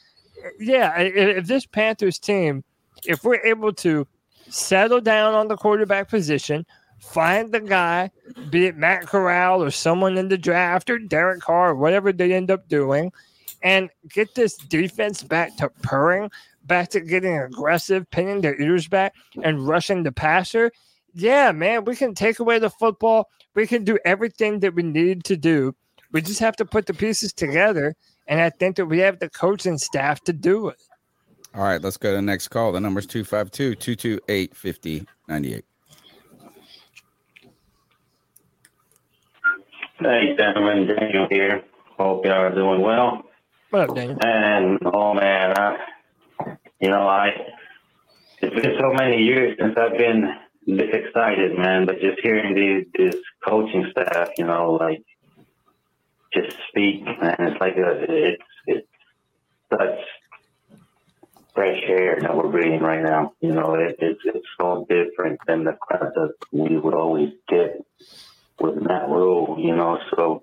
Yeah, 0.58 0.98
if 0.98 1.46
this 1.46 1.66
Panthers 1.66 2.18
team, 2.18 2.64
if 3.06 3.22
we're 3.24 3.44
able 3.44 3.72
to 3.74 4.06
settle 4.48 5.00
down 5.00 5.34
on 5.34 5.48
the 5.48 5.56
quarterback 5.56 6.08
position, 6.08 6.66
find 7.02 7.52
the 7.52 7.60
guy, 7.60 8.10
be 8.50 8.66
it 8.66 8.76
Matt 8.76 9.06
Corral 9.06 9.62
or 9.62 9.70
someone 9.70 10.16
in 10.16 10.28
the 10.28 10.38
draft 10.38 10.88
or 10.88 10.98
Derek 10.98 11.40
Carr 11.40 11.70
or 11.70 11.74
whatever 11.74 12.12
they 12.12 12.32
end 12.32 12.50
up 12.50 12.68
doing, 12.68 13.12
and 13.62 13.90
get 14.08 14.34
this 14.34 14.56
defense 14.56 15.22
back 15.22 15.56
to 15.56 15.68
purring, 15.82 16.30
back 16.64 16.88
to 16.90 17.00
getting 17.00 17.36
aggressive, 17.38 18.08
pinning 18.10 18.40
their 18.40 18.60
ears 18.60 18.88
back, 18.88 19.14
and 19.42 19.66
rushing 19.66 20.02
the 20.04 20.12
passer. 20.12 20.70
Yeah, 21.12 21.52
man, 21.52 21.84
we 21.84 21.96
can 21.96 22.14
take 22.14 22.38
away 22.38 22.58
the 22.58 22.70
football. 22.70 23.28
We 23.54 23.66
can 23.66 23.84
do 23.84 23.98
everything 24.04 24.60
that 24.60 24.74
we 24.74 24.82
need 24.82 25.24
to 25.24 25.36
do. 25.36 25.74
We 26.12 26.22
just 26.22 26.40
have 26.40 26.56
to 26.56 26.64
put 26.64 26.86
the 26.86 26.94
pieces 26.94 27.32
together. 27.32 27.94
And 28.26 28.40
I 28.40 28.50
think 28.50 28.76
that 28.76 28.86
we 28.86 28.98
have 29.00 29.18
the 29.18 29.28
coaching 29.28 29.76
staff 29.76 30.22
to 30.24 30.32
do 30.32 30.68
it. 30.68 30.80
All 31.54 31.62
right, 31.62 31.82
let's 31.82 31.98
go 31.98 32.10
to 32.10 32.16
the 32.16 32.22
next 32.22 32.48
call. 32.48 32.72
The 32.72 32.80
number's 32.80 33.06
252 33.06 33.74
228 33.74 34.56
5098. 34.56 35.64
Hey, 40.04 40.34
gentlemen, 40.36 40.88
Daniel 40.88 41.28
here. 41.30 41.62
Hope 41.96 42.24
y'all 42.24 42.34
are 42.34 42.52
doing 42.52 42.80
well. 42.80 43.22
What 43.70 43.88
up, 43.88 43.94
Daniel? 43.94 44.18
And 44.20 44.80
oh 44.84 45.14
man, 45.14 45.56
I, 45.56 45.76
you 46.80 46.88
know, 46.88 47.06
I 47.06 47.28
it's 48.40 48.52
been 48.52 48.76
so 48.80 48.92
many 48.92 49.22
years 49.22 49.56
since 49.60 49.76
I've 49.78 49.96
been 49.96 50.34
this 50.66 50.88
excited, 50.92 51.56
man. 51.56 51.86
But 51.86 52.00
just 52.00 52.18
hearing 52.20 52.52
these 52.52 52.86
this 52.98 53.22
coaching 53.46 53.92
staff, 53.92 54.30
you 54.38 54.44
know, 54.44 54.72
like 54.72 55.04
just 56.34 56.56
speak, 56.68 57.04
man, 57.04 57.36
it's 57.38 57.60
like 57.60 57.76
a, 57.76 58.04
it's 58.08 58.42
it's 58.66 58.88
such 59.70 60.00
fresh 61.54 61.80
air 61.86 62.18
that 62.22 62.36
we're 62.36 62.50
breathing 62.50 62.80
right 62.80 63.04
now. 63.04 63.34
You 63.40 63.52
know, 63.52 63.74
it, 63.74 63.94
it's 64.00 64.20
it's 64.24 64.46
so 64.60 64.84
different 64.88 65.38
than 65.46 65.62
the 65.62 65.74
crap 65.80 66.12
that 66.14 66.34
we 66.50 66.76
would 66.76 66.94
always 66.94 67.34
get 67.48 67.84
with 68.60 68.76
Matt 68.76 69.08
Rhule. 69.08 69.56
You 69.58 69.76
know, 69.76 69.98
so 70.14 70.42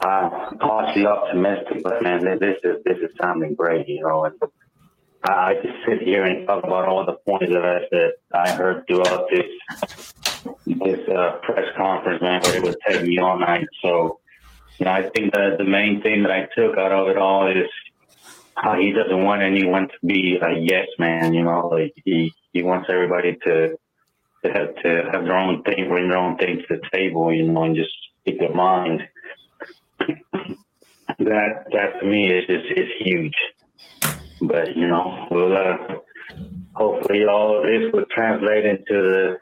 I'm 0.00 0.58
cautiously 0.58 1.06
optimistic, 1.06 1.82
but 1.82 2.02
man, 2.02 2.24
this 2.24 2.56
is 2.62 2.82
this 2.84 2.98
is 2.98 3.10
sounding 3.20 3.54
great. 3.54 3.88
You 3.88 4.02
know, 4.02 4.24
and 4.24 4.34
I 5.22 5.54
just 5.54 5.76
sit 5.86 6.02
here 6.02 6.24
and 6.24 6.46
talk 6.46 6.64
about 6.64 6.86
all 6.86 7.06
the 7.06 7.14
points 7.26 7.52
that 7.52 7.64
I 7.64 7.80
that 7.90 8.12
I 8.32 8.50
heard 8.52 8.86
throughout 8.86 9.28
this 9.30 9.46
this 10.66 11.08
uh, 11.08 11.38
press 11.42 11.66
conference, 11.76 12.20
man. 12.20 12.40
But 12.42 12.54
it 12.56 12.62
would 12.62 12.76
take 12.86 13.02
me 13.02 13.18
all 13.18 13.38
night. 13.38 13.66
So, 13.80 14.20
you 14.78 14.84
know, 14.84 14.92
I 14.92 15.08
think 15.08 15.32
that 15.32 15.56
the 15.58 15.64
main 15.64 16.02
thing 16.02 16.22
that 16.24 16.32
I 16.32 16.48
took 16.54 16.76
out 16.76 16.92
of 16.92 17.08
it 17.08 17.16
all 17.16 17.50
is 17.50 17.70
how 18.54 18.78
he 18.78 18.92
doesn't 18.92 19.24
want 19.24 19.42
anyone 19.42 19.88
to 19.88 20.06
be 20.06 20.36
a 20.36 20.58
yes 20.58 20.88
man. 20.98 21.32
You 21.32 21.44
know, 21.44 21.68
like 21.68 21.94
he 22.04 22.34
he 22.52 22.62
wants 22.62 22.88
everybody 22.90 23.36
to 23.44 23.78
to 24.44 24.52
have 24.52 24.74
to 24.76 25.10
have 25.12 25.24
their 25.24 25.36
own 25.36 25.62
thing, 25.62 25.88
bring 25.88 26.08
their 26.08 26.18
own 26.18 26.36
thing 26.36 26.58
to 26.58 26.76
the 26.76 26.82
table. 26.92 27.32
You 27.32 27.48
know, 27.48 27.64
and 27.64 27.76
just 27.76 27.92
speak 28.20 28.38
their 28.38 28.54
mind. 28.54 29.02
That 31.18 31.66
that 31.70 32.00
to 32.00 32.06
me 32.06 32.26
is 32.26 32.44
is, 32.48 32.88
huge. 32.98 33.34
But 34.40 34.74
you 34.74 34.88
know, 34.88 35.28
we'll 35.30 35.56
uh, 35.56 35.76
hopefully 36.72 37.24
all 37.24 37.58
of 37.58 37.64
this 37.64 37.92
will 37.92 38.06
translate 38.10 38.64
into 38.64 38.80
the 38.88 39.38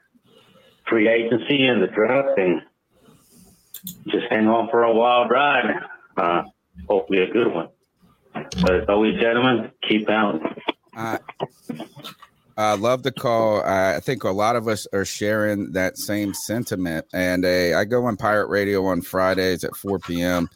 free 0.88 1.09
agency 1.09 1.64
and 1.66 1.80
the 1.82 1.86
draft, 1.86 2.38
and 2.38 2.62
just 4.09 4.26
hang 4.28 4.48
on 4.48 4.68
for 4.70 4.82
a 4.82 4.92
wild 4.92 5.30
ride. 5.30 5.82
Uh, 6.16 6.42
hopefully, 6.88 7.22
a 7.22 7.32
good 7.32 7.53
one. 7.53 7.68
But 8.34 8.74
as 8.74 8.88
always, 8.88 9.18
gentlemen, 9.20 9.70
keep 9.88 10.11
out. 10.11 10.40
Uh, 10.94 11.18
I 12.57 12.74
love 12.74 13.03
the 13.03 13.12
call. 13.12 13.62
I 13.62 14.00
think 14.00 14.24
a 14.24 14.30
lot 14.30 14.57
of 14.57 14.68
us 14.68 14.86
are 14.92 15.05
sharing 15.05 15.72
that 15.72 15.96
same 15.96 16.34
sentiment. 16.34 17.07
And 17.12 17.44
uh, 17.44 17.78
I 17.78 17.84
go 17.84 18.05
on 18.05 18.16
Pirate 18.16 18.48
Radio 18.48 18.84
on 18.86 19.03
Fridays 19.03 19.64
at 19.64 19.76
4 19.76 19.98
p.m. 20.00 20.50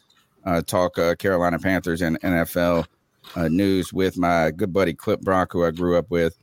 Uh, 0.45 0.61
talk 0.61 0.97
uh, 0.97 1.15
Carolina 1.15 1.59
Panthers 1.59 2.01
and 2.01 2.19
NFL 2.21 2.85
uh, 3.35 3.47
news 3.47 3.91
with 3.91 4.17
my 4.17 4.51
good 4.51 4.71
buddy 4.71 4.93
Clip 4.93 5.21
Brock, 5.21 5.51
who 5.51 5.65
I 5.65 5.71
grew 5.71 5.97
up 5.97 6.09
with. 6.09 6.37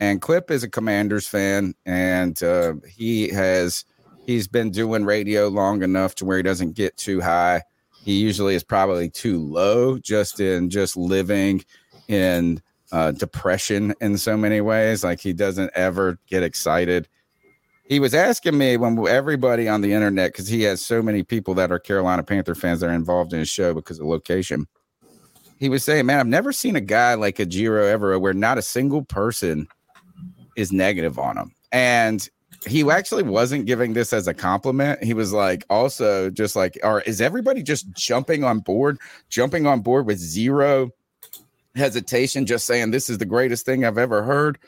And 0.00 0.20
Clip 0.20 0.50
is 0.50 0.64
a 0.64 0.68
Commanders 0.68 1.28
fan, 1.28 1.74
and 1.86 2.42
uh, 2.42 2.74
he 2.88 3.28
has 3.28 3.84
he's 4.26 4.48
been 4.48 4.70
doing 4.70 5.04
radio 5.04 5.48
long 5.48 5.82
enough 5.82 6.16
to 6.16 6.24
where 6.24 6.36
he 6.36 6.42
doesn't 6.42 6.72
get 6.72 6.96
too 6.96 7.20
high. 7.20 7.62
He 8.02 8.14
usually 8.14 8.54
is 8.54 8.64
probably 8.64 9.08
too 9.08 9.38
low, 9.38 9.98
just 9.98 10.40
in 10.40 10.68
just 10.68 10.96
living 10.96 11.64
in 12.08 12.60
uh, 12.94 13.10
depression 13.10 13.92
in 14.00 14.16
so 14.16 14.36
many 14.36 14.60
ways. 14.60 15.02
Like 15.02 15.18
he 15.18 15.32
doesn't 15.32 15.72
ever 15.74 16.16
get 16.28 16.44
excited. 16.44 17.08
He 17.86 17.98
was 17.98 18.14
asking 18.14 18.56
me 18.56 18.76
when 18.76 19.06
everybody 19.08 19.68
on 19.68 19.80
the 19.80 19.92
internet, 19.92 20.32
because 20.32 20.46
he 20.46 20.62
has 20.62 20.80
so 20.80 21.02
many 21.02 21.24
people 21.24 21.54
that 21.54 21.72
are 21.72 21.80
Carolina 21.80 22.22
Panther 22.22 22.54
fans 22.54 22.80
that 22.80 22.88
are 22.88 22.94
involved 22.94 23.32
in 23.32 23.40
his 23.40 23.48
show 23.48 23.74
because 23.74 23.98
of 23.98 24.06
location. 24.06 24.66
He 25.58 25.68
was 25.68 25.82
saying, 25.82 26.06
"Man, 26.06 26.20
I've 26.20 26.26
never 26.28 26.52
seen 26.52 26.76
a 26.76 26.80
guy 26.80 27.14
like 27.14 27.36
Ejiro 27.38 27.84
ever, 27.84 28.16
where 28.18 28.32
not 28.32 28.58
a 28.58 28.62
single 28.62 29.02
person 29.02 29.66
is 30.56 30.72
negative 30.72 31.18
on 31.18 31.36
him." 31.36 31.52
And 31.72 32.26
he 32.64 32.88
actually 32.88 33.24
wasn't 33.24 33.66
giving 33.66 33.92
this 33.92 34.12
as 34.12 34.28
a 34.28 34.34
compliment. 34.34 35.02
He 35.02 35.14
was 35.14 35.32
like, 35.32 35.64
also 35.68 36.30
just 36.30 36.54
like, 36.54 36.78
or 36.84 37.02
is 37.02 37.20
everybody 37.20 37.62
just 37.62 37.92
jumping 37.92 38.44
on 38.44 38.60
board, 38.60 38.98
jumping 39.28 39.66
on 39.66 39.80
board 39.80 40.06
with 40.06 40.18
zero 40.18 40.90
hesitation, 41.74 42.46
just 42.46 42.66
saying 42.66 42.90
this 42.90 43.10
is 43.10 43.18
the 43.18 43.24
greatest 43.24 43.66
thing 43.66 43.84
I've 43.84 43.98
ever 43.98 44.22
heard. 44.22 44.58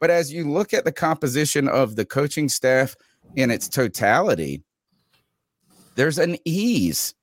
But 0.00 0.10
as 0.10 0.32
you 0.32 0.50
look 0.50 0.74
at 0.74 0.84
the 0.84 0.92
composition 0.92 1.68
of 1.68 1.96
the 1.96 2.04
coaching 2.04 2.48
staff 2.48 2.96
in 3.36 3.50
its 3.50 3.68
totality, 3.68 4.62
there's 5.94 6.18
an 6.18 6.36
ease. 6.44 7.14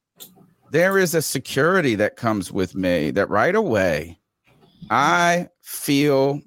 There 0.72 0.98
is 0.98 1.16
a 1.16 1.22
security 1.22 1.96
that 1.96 2.16
comes 2.16 2.52
with 2.52 2.76
me 2.76 3.12
that 3.12 3.30
right 3.30 3.56
away 3.56 4.20
I 4.90 5.50
feel 5.62 6.42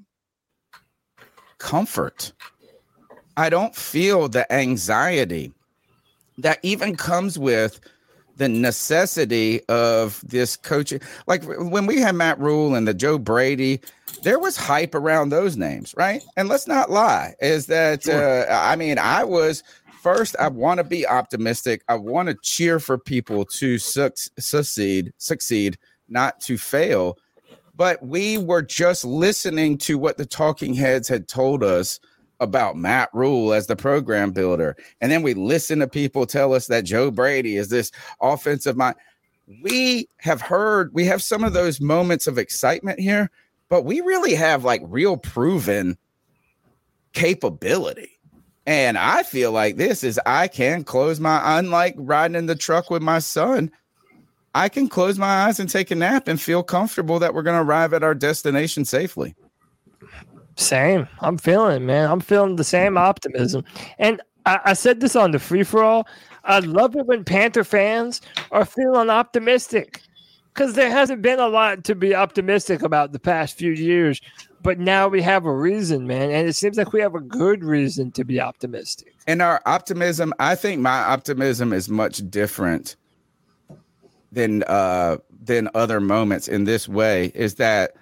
comfort. 1.59 2.33
I 3.37 3.49
don't 3.49 3.75
feel 3.75 4.29
the 4.29 4.51
anxiety 4.53 5.53
that 6.39 6.59
even 6.63 6.97
comes 6.97 7.39
with 7.39 7.81
the 8.37 8.49
necessity 8.49 9.61
of 9.69 10.23
this 10.27 10.57
coaching. 10.57 11.01
Like 11.27 11.45
when 11.45 11.87
we 11.87 12.01
had 12.01 12.15
Matt 12.15 12.39
Rhule 12.39 12.75
and 12.75 12.89
the 12.89 12.95
Joe 12.95 13.19
Brady, 13.19 13.81
there 14.23 14.39
was 14.39 14.57
hype 14.57 14.95
around 14.95 15.29
those 15.29 15.57
names, 15.57 15.95
right? 15.97 16.23
And 16.37 16.49
let's 16.49 16.67
not 16.67 16.91
lie, 16.91 17.35
is 17.41 17.67
that 17.67 18.09
uh, 18.09 18.47
I 18.51 18.77
mean, 18.77 18.99
I 18.99 19.25
was 19.25 19.63
first. 20.03 20.37
I 20.39 20.49
want 20.49 20.79
to 20.79 20.85
be 20.85 21.07
optimistic. 21.07 21.83
I 21.89 21.95
want 21.95 22.29
to 22.29 22.37
cheer 22.43 22.81
for 22.81 22.99
people 22.99 23.45
to 23.45 23.79
suc- 23.79 24.17
succeed, 24.39 25.13
succeed, 25.19 25.79
not 26.09 26.41
to 26.43 26.59
fail. 26.59 27.19
But 27.75 28.05
we 28.05 28.37
were 28.37 28.63
just 28.63 29.05
listening 29.05 29.79
to 29.79 29.97
what 29.97 30.19
the 30.19 30.27
talking 30.27 30.75
heads 30.75 31.09
had 31.09 31.27
told 31.27 31.65
us 31.65 32.01
about 32.43 32.77
Matt 32.77 33.09
Rhule 33.13 33.55
as 33.55 33.69
the 33.69 33.77
program 33.77 34.33
builder. 34.33 34.77
And 35.01 35.11
then 35.11 35.23
we 35.23 35.33
listen 35.33 35.79
to 35.79 35.87
people 35.87 36.27
tell 36.27 36.53
us 36.53 36.67
that 36.67 36.85
Joe 36.85 37.11
Brady 37.11 37.57
is 37.57 37.69
this 37.69 37.93
offensive 38.21 38.77
mind. 38.77 38.97
We 39.63 40.09
have 40.19 40.41
heard, 40.41 40.93
we 40.93 41.07
have 41.07 41.23
some 41.23 41.45
of 41.45 41.53
those 41.53 41.81
moments 41.81 42.27
of 42.27 42.39
excitement 42.39 42.99
here, 42.99 43.31
but 43.69 43.85
we 43.85 44.01
really 44.01 44.35
have 44.35 44.65
like 44.65 44.83
real 44.85 45.17
proven 45.17 45.97
capability. 47.13 48.11
And 48.67 48.99
I 48.99 49.23
feel 49.23 49.53
like 49.53 49.77
this 49.77 50.05
is 50.05 50.21
I 50.27 50.49
can 50.49 50.85
close 50.85 51.21
my 51.21 51.59
unlike 51.59 51.95
riding 51.97 52.37
in 52.37 52.47
the 52.47 52.55
truck 52.55 52.91
with 52.91 53.03
my 53.03 53.19
son. 53.19 53.71
I 54.55 54.69
can 54.69 54.89
close 54.89 55.19
my 55.19 55.47
eyes 55.47 55.59
and 55.59 55.69
take 55.69 55.91
a 55.91 55.95
nap 55.95 56.29
and 56.29 56.41
feel 56.41 56.63
comfortable 56.63 57.19
that 57.21 57.35
we're 57.35 57.43
going 57.43 57.57
to 57.57 57.63
arrive 57.63 57.95
at 57.95 58.03
our 58.03 58.15
destination 58.15 58.85
safely. 58.85 59.35
Same. 60.57 61.09
I'm 61.21 61.39
feeling, 61.39 61.87
man. 61.87 62.11
I'm 62.11 62.21
feeling 62.21 62.57
the 62.57 62.65
same 62.65 62.97
optimism. 62.97 63.65
And 63.99 64.21
I, 64.47 64.61
I 64.67 64.73
said 64.75 65.01
this 65.01 65.17
on 65.17 65.31
the 65.31 65.39
free 65.39 65.63
for 65.63 65.83
all. 65.83 66.07
I 66.45 66.59
love 66.59 66.97
it 66.97 67.07
when 67.07 67.25
Panther 67.25 67.65
fans 67.65 68.21
are 68.51 68.65
feeling 68.65 69.11
optimistic 69.11 70.03
because 70.53 70.75
there 70.75 70.91
hasn't 70.91 71.23
been 71.23 71.39
a 71.39 71.49
lot 71.49 71.85
to 71.85 71.95
be 71.95 72.15
optimistic 72.15 72.83
about 72.83 73.13
the 73.13 73.19
past 73.19 73.57
few 73.57 73.73
years. 73.73 74.21
But 74.63 74.79
now 74.79 75.09
we 75.09 75.23
have 75.23 75.45
a 75.45 75.55
reason, 75.55 76.07
man. 76.07 76.31
And 76.31 76.49
it 76.49 76.55
seems 76.55 76.77
like 76.77 76.93
we 76.93 77.01
have 77.01 77.15
a 77.15 77.21
good 77.21 77.65
reason 77.65 78.13
to 78.13 78.25
be 78.25 78.41
optimistic. 78.41 79.15
And 79.27 79.43
our 79.43 79.61
optimism, 79.67 80.33
I 80.39 80.55
think 80.55 80.81
my 80.81 81.01
optimism 81.01 81.73
is 81.73 81.89
much 81.89 82.29
different 82.31 82.97
than 84.31 84.63
uh 84.63 85.19
than 85.45 85.69
other 85.75 86.01
moments 86.01 86.49
in 86.49 86.65
this 86.65 86.89
way 86.89 87.31
is 87.35 87.57
that 87.57 87.93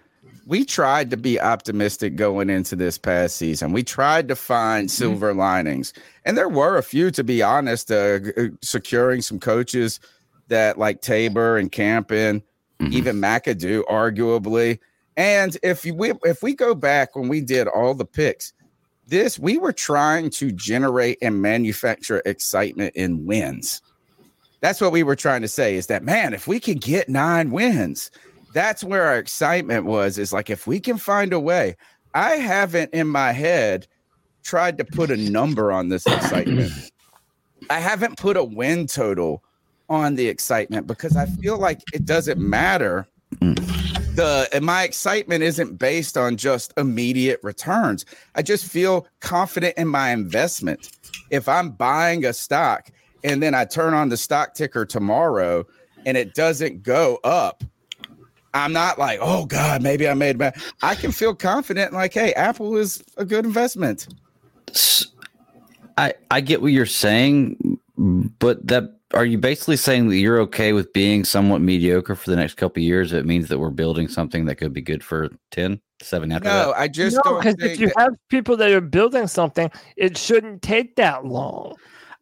we 0.51 0.64
tried 0.64 1.11
to 1.11 1.16
be 1.16 1.40
optimistic 1.40 2.16
going 2.16 2.51
into 2.51 2.74
this 2.74 2.98
past 2.98 3.36
season. 3.36 3.72
We 3.72 3.84
tried 3.84 4.26
to 4.28 4.36
find 4.36 4.88
Mm-hmm. 4.88 4.88
silver 4.88 5.32
linings, 5.32 5.92
and 6.24 6.36
there 6.36 6.48
were 6.48 6.76
a 6.76 6.82
few, 6.82 7.11
to 7.12 7.22
be 7.24 7.40
honest. 7.42 7.90
Uh, 7.90 8.18
uh, 8.36 8.48
securing 8.61 9.22
some 9.22 9.38
coaches 9.38 10.01
that 10.48 10.76
like 10.76 11.01
Tabor 11.01 11.57
and 11.57 11.70
Campen, 11.72 12.42
Mm-hmm. 12.80 12.92
even 12.94 13.16
McAdoo, 13.20 13.84
arguably. 13.84 14.78
And 15.16 15.57
if 15.62 15.84
we 15.84 16.12
if 16.24 16.42
we 16.42 16.55
go 16.55 16.74
back 16.74 17.14
when 17.14 17.28
we 17.28 17.40
did 17.40 17.68
all 17.68 17.94
the 17.94 18.05
picks, 18.07 18.53
this 19.07 19.38
we 19.38 19.57
were 19.59 19.72
trying 19.72 20.30
to 20.30 20.51
generate 20.51 21.18
and 21.22 21.40
manufacture 21.42 22.22
excitement 22.26 22.94
in 22.96 23.26
wins. 23.26 23.82
That's 24.62 24.80
what 24.80 24.92
we 24.92 25.03
were 25.03 25.16
trying 25.16 25.42
to 25.42 25.48
say 25.48 25.76
is 25.76 25.86
that 25.86 26.03
man, 26.05 26.34
if 26.34 26.48
we 26.48 26.59
could 26.59 26.80
get 26.80 27.09
nine 27.09 27.51
wins, 27.51 28.11
that's 28.53 28.84
where 28.84 29.05
our 29.05 29.18
excitement 29.18 29.84
was. 29.84 30.18
Is 30.18 30.32
like 30.32 30.51
if 30.51 30.66
we 30.66 30.80
can 30.80 30.98
find 30.98 31.32
a 31.32 31.40
way. 31.40 31.76
I 32.14 32.32
haven't 32.36 32.92
in 32.92 33.07
my 33.07 33.32
head 33.32 33.86
tried 34.42 34.78
to 34.78 34.84
put 34.84 35.11
a 35.11 35.16
number 35.16 35.70
on 35.70 35.88
this 35.88 36.07
excitement. 36.07 36.72
I 37.68 37.78
haven't 37.78 38.18
put 38.18 38.36
a 38.36 38.44
win 38.44 38.86
total 38.86 39.44
on 39.88 40.14
the 40.14 40.28
excitement 40.28 40.86
because 40.86 41.16
I 41.16 41.26
feel 41.26 41.59
like 41.59 41.80
it 41.92 42.05
doesn't 42.05 42.40
matter. 42.40 43.07
The 43.40 44.48
my 44.62 44.82
excitement 44.82 45.42
isn't 45.42 45.78
based 45.78 46.16
on 46.16 46.36
just 46.36 46.72
immediate 46.76 47.40
returns. 47.42 48.05
I 48.34 48.42
just 48.42 48.64
feel 48.64 49.07
confident 49.20 49.76
in 49.76 49.88
my 49.88 50.11
investment. 50.11 50.90
If 51.30 51.48
I'm 51.48 51.70
buying 51.70 52.24
a 52.24 52.32
stock 52.32 52.90
and 53.22 53.42
then 53.42 53.55
I 53.55 53.64
turn 53.64 53.94
on 53.94 54.09
the 54.09 54.16
stock 54.16 54.55
ticker 54.55 54.84
tomorrow 54.84 55.64
and 56.07 56.16
it 56.16 56.34
doesn't 56.34 56.82
go 56.82 57.20
up, 57.22 57.62
I'm 58.55 58.72
not 58.72 58.98
like, 58.98 59.18
oh 59.22 59.46
God, 59.46 59.82
maybe 59.82 60.09
I 60.09 60.14
made 60.14 60.38
bad. 60.38 60.57
I 60.82 60.94
can 60.94 61.12
feel 61.12 61.34
confident, 61.34 61.92
like, 61.92 62.12
hey, 62.14 62.32
Apple 62.34 62.76
is 62.76 63.03
a 63.16 63.24
good 63.24 63.44
investment. 63.44 64.09
I 65.98 66.14
I 66.30 66.40
get 66.40 66.62
what 66.62 66.72
you're 66.72 66.86
saying, 66.86 67.78
but 67.96 68.66
that 68.66 68.96
are 69.12 69.24
you 69.24 69.38
basically 69.38 69.76
saying 69.76 70.09
that 70.09 70.16
you're 70.16 70.38
okay 70.40 70.72
with 70.72 70.92
being 70.92 71.24
somewhat 71.24 71.61
mediocre 71.61 72.14
for 72.14 72.30
the 72.30 72.36
next 72.36 72.55
couple 72.55 72.80
of 72.80 72.84
years? 72.84 73.12
It 73.12 73.26
means 73.26 73.48
that 73.48 73.59
we're 73.59 73.70
building 73.70 74.09
something 74.09 74.44
that 74.46 74.55
could 74.57 74.72
be 74.72 74.80
good 74.80 75.03
for 75.03 75.30
10, 75.51 75.80
7 76.01 76.30
after 76.30 76.44
that? 76.44 76.51
No, 76.66 76.66
that. 76.72 76.78
I 76.78 76.86
just 76.86 77.16
no, 77.16 77.22
don't 77.24 77.38
because 77.44 77.57
if 77.72 77.80
you 77.80 77.88
that- 77.88 77.98
have 77.98 78.12
people 78.28 78.57
that 78.59 78.70
are 78.70 78.80
building 78.80 79.26
something, 79.26 79.68
it 79.96 80.16
shouldn't 80.16 80.62
take 80.62 80.94
that 80.96 81.24
long. 81.24 81.74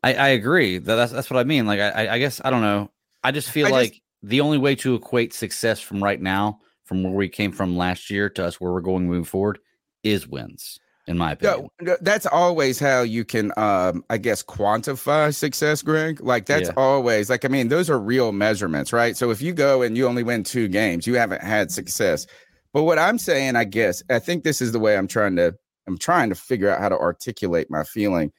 I, 0.02 0.14
I 0.14 0.28
agree. 0.28 0.78
That, 0.78 0.94
that's 0.94 1.12
that's 1.12 1.28
what 1.30 1.38
I 1.38 1.44
mean. 1.44 1.66
Like 1.66 1.80
I, 1.80 1.90
I- 2.06 2.14
I 2.14 2.18
guess 2.18 2.40
I 2.44 2.50
don't 2.50 2.62
know. 2.62 2.90
I 3.22 3.30
just 3.32 3.50
feel 3.50 3.66
I 3.66 3.70
just- 3.70 3.74
like 3.74 4.02
the 4.28 4.40
only 4.40 4.58
way 4.58 4.74
to 4.76 4.94
equate 4.94 5.32
success 5.32 5.80
from 5.80 6.02
right 6.02 6.20
now, 6.20 6.60
from 6.84 7.02
where 7.02 7.12
we 7.12 7.28
came 7.28 7.52
from 7.52 7.76
last 7.76 8.10
year 8.10 8.28
to 8.30 8.44
us 8.44 8.60
where 8.60 8.72
we're 8.72 8.80
going 8.80 9.06
moving 9.06 9.24
forward, 9.24 9.58
is 10.02 10.28
wins. 10.28 10.78
In 11.06 11.16
my 11.16 11.32
opinion, 11.32 11.68
No, 11.80 11.96
that's 12.02 12.26
always 12.26 12.78
how 12.78 13.00
you 13.00 13.24
can, 13.24 13.50
um, 13.56 14.04
I 14.10 14.18
guess, 14.18 14.42
quantify 14.42 15.34
success, 15.34 15.80
Greg. 15.80 16.20
Like 16.20 16.44
that's 16.44 16.68
Yeah. 16.68 16.74
always 16.76 17.30
like, 17.30 17.46
I 17.46 17.48
mean, 17.48 17.68
those 17.68 17.88
are 17.88 17.98
real 17.98 18.30
measurements, 18.30 18.92
right? 18.92 19.16
So 19.16 19.30
if 19.30 19.40
you 19.40 19.54
go 19.54 19.80
and 19.80 19.96
you 19.96 20.06
only 20.06 20.22
win 20.22 20.44
two 20.44 20.68
games, 20.68 21.06
you 21.06 21.14
haven't 21.14 21.42
had 21.42 21.70
success. 21.70 22.26
But 22.74 22.82
what 22.82 22.98
I'm 22.98 23.18
saying, 23.18 23.56
I 23.56 23.64
guess, 23.64 24.02
I 24.10 24.18
think 24.18 24.44
this 24.44 24.60
is 24.60 24.72
the 24.72 24.78
way 24.78 24.98
I'm 24.98 25.08
trying 25.08 25.36
to, 25.36 25.54
I'm 25.86 25.96
trying 25.96 26.28
to 26.28 26.34
figure 26.34 26.68
out 26.68 26.80
how 26.80 26.90
to 26.90 26.98
articulate 26.98 27.70
my 27.70 27.84
feeling, 27.84 28.30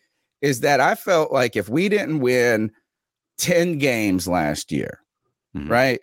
is 0.42 0.60
that 0.60 0.80
I 0.80 0.94
felt 0.94 1.32
like 1.32 1.56
if 1.56 1.70
we 1.70 1.90
didn't 1.90 2.20
win 2.20 2.72
ten 3.40 3.80
games 3.80 4.28
last 4.28 4.72
year, 4.72 5.00
Mhm. 5.56 5.70
right, 5.70 6.00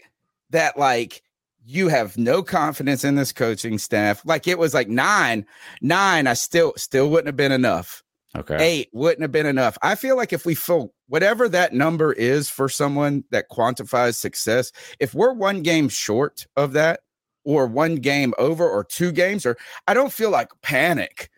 that 0.50 0.78
like 0.78 1.22
you 1.64 1.88
have 1.88 2.16
no 2.16 2.42
confidence 2.42 3.04
in 3.04 3.16
this 3.16 3.32
coaching 3.32 3.78
staff. 3.78 4.22
Like 4.24 4.46
it 4.46 4.58
was 4.58 4.72
like 4.74 4.88
nine, 4.88 5.44
nine. 5.80 6.26
I 6.26 6.34
still 6.34 6.72
still 6.76 7.10
wouldn't 7.10 7.26
have 7.28 7.36
been 7.36 7.52
enough. 7.52 8.02
okay. 8.36 8.56
Eight 8.60 8.88
wouldn't 8.92 9.22
have 9.22 9.32
been 9.32 9.46
enough. 9.46 9.76
I 9.82 9.94
feel 9.94 10.16
like 10.16 10.32
if 10.32 10.44
we 10.46 10.54
feel 10.54 10.92
whatever 11.08 11.48
that 11.48 11.72
number 11.72 12.12
is 12.12 12.50
for 12.50 12.68
someone 12.68 13.24
that 13.30 13.48
quantifies 13.50 14.16
success, 14.16 14.70
if 15.00 15.14
we're 15.14 15.32
one 15.32 15.62
game 15.62 15.88
short 15.88 16.46
of 16.56 16.72
that, 16.74 17.00
or 17.44 17.66
one 17.66 17.94
game 17.96 18.34
over, 18.38 18.68
or 18.68 18.82
two 18.84 19.10
games, 19.12 19.46
or 19.46 19.56
I 19.86 19.94
don't 19.94 20.12
feel 20.12 20.30
like 20.30 20.50
panic. 20.62 21.30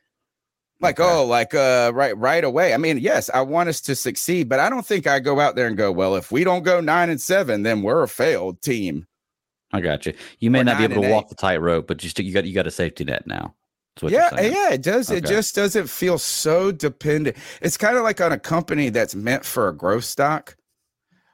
Like, 0.81 1.01
oh, 1.01 1.25
like 1.25 1.55
uh 1.55 1.91
right 1.93 2.17
right 2.17 2.45
away. 2.45 2.73
I 2.73 2.77
mean, 2.77 2.99
yes, 2.99 3.29
I 3.35 3.41
want 3.41 3.69
us 3.69 3.81
to 3.83 3.97
succeed, 3.97 4.49
but 4.49 4.61
I 4.61 4.71
don't 4.71 4.87
think 4.87 5.07
I 5.07 5.19
go 5.19 5.41
out 5.41 5.57
there 5.57 5.67
and 5.67 5.77
go, 5.77 5.91
well, 5.91 6.15
if 6.15 6.31
we 6.31 6.45
don't 6.45 6.63
go 6.63 6.81
nine 6.81 7.11
and 7.11 7.21
seven, 7.21 7.65
then 7.65 7.83
we're 7.83 8.03
a 8.05 8.09
failed 8.09 8.63
team. 8.63 9.07
I 9.73 9.81
got 9.81 10.07
you. 10.07 10.15
You 10.39 10.51
may 10.51 10.61
Or 10.61 10.65
not 10.65 10.79
be 10.79 10.85
able 10.85 11.03
to 11.03 11.11
walk 11.11 11.29
the 11.29 11.35
tightrope, 11.35 11.89
but 11.89 12.03
you 12.03 12.09
still 12.09 12.25
you 12.25 12.33
got 12.33 12.45
you 12.45 12.55
got 12.55 12.67
a 12.67 12.71
safety 12.71 13.05
net 13.05 13.27
now. 13.27 13.55
Yeah, 14.03 14.29
yeah, 14.41 14.73
it 14.73 14.83
does. 14.83 15.11
It 15.11 15.25
just 15.25 15.57
doesn't 15.57 15.89
feel 15.89 16.19
so 16.19 16.71
dependent. 16.71 17.37
It's 17.61 17.77
kind 17.77 17.97
of 17.97 18.05
like 18.05 18.21
on 18.21 18.31
a 18.31 18.39
company 18.39 18.91
that's 18.91 19.17
meant 19.17 19.45
for 19.45 19.69
a 19.69 19.77
growth 19.77 20.05
stock. 20.05 20.57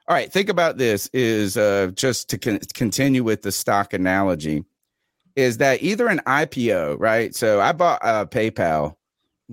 All 0.08 0.16
right, 0.16 0.32
think 0.32 0.48
about 0.48 0.78
this 0.78 1.08
is 1.12 1.56
uh 1.58 1.90
just 1.94 2.30
to 2.30 2.38
con- 2.38 2.60
continue 2.74 3.22
with 3.22 3.42
the 3.42 3.52
stock 3.52 3.92
analogy 3.92 4.64
is 5.36 5.58
that 5.58 5.82
either 5.82 6.08
an 6.08 6.20
IPO, 6.26 6.96
right? 6.98 7.34
So 7.34 7.60
I 7.60 7.72
bought 7.72 8.00
uh 8.02 8.24
PayPal 8.26 8.96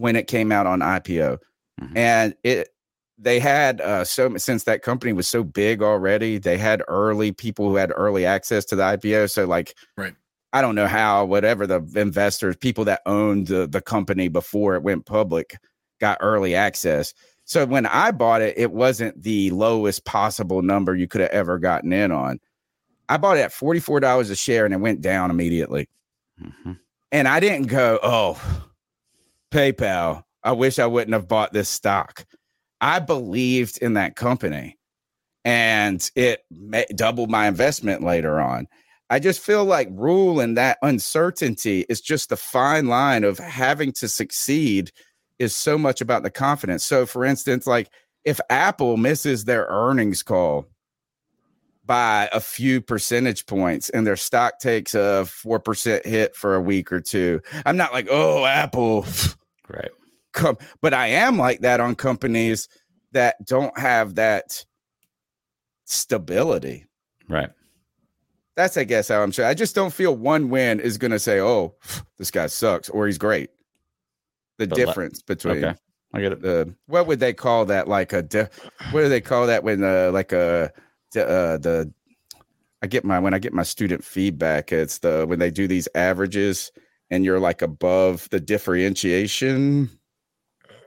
when 0.01 0.15
it 0.15 0.27
came 0.27 0.51
out 0.51 0.65
on 0.67 0.79
IPO 0.81 1.37
Mhm. 1.79 1.97
and 1.97 2.35
it 2.43 2.69
they 3.17 3.39
had 3.39 3.79
uh 3.81 4.03
so 4.03 4.35
since 4.37 4.63
that 4.63 4.81
company 4.81 5.13
was 5.13 5.27
so 5.27 5.43
big 5.43 5.81
already, 5.83 6.39
they 6.39 6.57
had 6.57 6.81
early 6.87 7.31
people 7.31 7.69
who 7.69 7.75
had 7.75 7.91
early 7.95 8.25
access 8.25 8.65
to 8.65 8.75
the 8.75 8.83
IPO. 8.83 9.29
So 9.29 9.45
like 9.45 9.75
Right. 9.95 10.15
I 10.53 10.61
don't 10.61 10.75
know 10.75 10.87
how, 10.87 11.23
whatever 11.25 11.65
the 11.67 11.81
investors, 11.95 12.57
people 12.57 12.83
that 12.85 13.01
owned 13.05 13.47
the, 13.47 13.67
the 13.67 13.79
company 13.81 14.27
before 14.27 14.75
it 14.75 14.83
went 14.83 15.05
public 15.05 15.55
got 15.99 16.17
early 16.19 16.55
access. 16.55 17.13
So 17.45 17.65
when 17.65 17.85
I 17.85 18.11
bought 18.11 18.41
it, 18.41 18.57
it 18.57 18.71
wasn't 18.71 19.21
the 19.21 19.51
lowest 19.51 20.03
possible 20.03 20.61
number 20.61 20.95
you 20.95 21.07
could 21.07 21.21
have 21.21 21.29
ever 21.29 21.57
gotten 21.59 21.93
in 21.93 22.11
on. 22.11 22.39
I 23.07 23.17
bought 23.17 23.37
it 23.37 23.41
at 23.41 23.51
$44 23.53 24.31
a 24.31 24.35
share 24.35 24.65
and 24.65 24.73
it 24.73 24.77
went 24.77 24.99
down 25.01 25.29
immediately. 25.29 25.87
Mhm. 26.41 26.79
And 27.11 27.27
I 27.27 27.39
didn't 27.39 27.67
go, 27.67 27.99
oh, 28.01 28.39
PayPal, 29.51 30.23
I 30.43 30.53
wish 30.53 30.79
I 30.79 30.87
wouldn't 30.87 31.13
have 31.13 31.27
bought 31.27 31.53
this 31.53 31.69
stock. 31.69 32.25
I 32.79 32.99
believed 32.99 33.77
in 33.77 33.93
that 33.93 34.15
company 34.15 34.77
and 35.45 36.09
it 36.15 36.43
doubled 36.95 37.29
my 37.29 37.47
investment 37.47 38.03
later 38.03 38.39
on. 38.39 38.67
I 39.09 39.19
just 39.19 39.41
feel 39.41 39.65
like 39.65 39.89
Rhule 39.91 40.39
and 40.39 40.57
that 40.57 40.77
uncertainty 40.81 41.85
is 41.89 41.99
just 41.99 42.29
the 42.29 42.37
fine 42.37 42.87
line 42.87 43.23
of 43.23 43.37
having 43.39 43.91
to 43.93 44.07
succeed 44.07 44.91
is 45.37 45.55
so 45.55 45.77
much 45.77 46.01
about 46.01 46.23
the 46.23 46.29
confidence. 46.29 46.85
So, 46.85 47.05
for 47.05 47.25
instance, 47.25 47.67
like 47.67 47.89
if 48.23 48.39
Apple 48.49 48.97
misses 48.97 49.43
their 49.43 49.65
earnings 49.69 50.23
call 50.23 50.67
by 51.85 52.29
a 52.31 52.39
few 52.39 52.79
percentage 52.79 53.45
points 53.47 53.89
and 53.89 54.05
their 54.07 54.15
stock 54.15 54.59
takes 54.59 54.93
a 54.93 55.25
4% 55.25 56.05
hit 56.05 56.35
for 56.35 56.55
a 56.55 56.61
week 56.61 56.91
or 56.91 57.01
two, 57.01 57.41
I'm 57.65 57.77
not 57.77 57.91
like, 57.91 58.07
oh, 58.09 58.45
Apple, 58.45 59.05
Right. 59.73 59.89
come, 60.33 60.57
but 60.81 60.93
I 60.93 61.07
am 61.07 61.37
like 61.37 61.61
that 61.61 61.79
on 61.79 61.95
companies 61.95 62.67
that 63.13 63.35
don't 63.45 63.77
have 63.77 64.15
that 64.15 64.63
stability. 65.85 66.85
Right. 67.27 67.49
That's, 68.55 68.77
I 68.77 68.83
guess, 68.83 69.07
how 69.07 69.21
I'm 69.23 69.31
sure. 69.31 69.45
I 69.45 69.53
just 69.53 69.75
don't 69.75 69.93
feel 69.93 70.15
one 70.15 70.49
win 70.49 70.79
is 70.79 70.97
going 70.97 71.11
to 71.11 71.19
say, 71.19 71.39
oh, 71.39 71.75
this 72.17 72.31
guy 72.31 72.47
sucks 72.47 72.89
or 72.89 73.07
he's 73.07 73.17
great. 73.17 73.49
The 74.57 74.67
But 74.67 74.77
le- 74.77 74.85
difference 74.85 75.21
between 75.21 75.63
Okay. 75.63 75.75
I 76.13 76.19
get 76.21 76.33
it. 76.33 76.41
the 76.41 76.75
what 76.87 77.07
would 77.07 77.21
they 77.21 77.33
call 77.33 77.65
that? 77.67 77.87
Like 77.87 78.11
a 78.11 78.21
di- 78.21 78.49
what 78.91 79.01
do 79.01 79.07
they 79.09 79.21
call 79.21 79.47
that 79.47 79.63
when 79.63 79.81
uh 79.81 80.11
like 80.11 80.33
a 80.33 80.71
di- 81.13 81.21
uh 81.21 81.57
the 81.57 81.91
I 82.83 82.87
get 82.87 83.05
my 83.05 83.17
when 83.19 83.33
I 83.33 83.39
get 83.39 83.53
my 83.53 83.63
student 83.63 84.03
feedback, 84.03 84.73
it's 84.73 84.99
the 84.99 85.25
when 85.25 85.39
they 85.39 85.51
do 85.51 85.67
these 85.69 85.87
averages 85.95 86.69
and 87.11 87.25
you're 87.25 87.39
like 87.39 87.61
above 87.61 88.27
the 88.29 88.39
differentiation. 88.39 89.89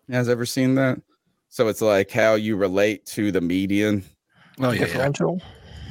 You 0.08 0.14
guys 0.14 0.28
ever 0.28 0.46
seen 0.46 0.74
that? 0.74 1.00
So 1.50 1.68
it's 1.68 1.80
like 1.80 2.10
how 2.10 2.34
you 2.34 2.56
relate 2.56 3.06
to 3.06 3.30
the 3.30 3.40
median. 3.40 4.02
Oh 4.58 4.70
yeah, 4.70 4.80
yeah. 4.80 4.86
Differential. 4.86 5.40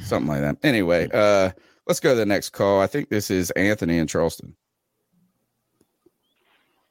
something 0.02 0.28
like 0.28 0.42
that. 0.42 0.58
Anyway, 0.62 1.08
uh, 1.14 1.50
let's 1.86 2.00
go 2.00 2.10
to 2.10 2.16
the 2.16 2.26
next 2.26 2.50
call. 2.50 2.80
I 2.80 2.86
think 2.86 3.08
this 3.08 3.30
is 3.30 3.50
Anthony 3.52 3.96
in 3.96 4.06
Charleston. 4.06 4.54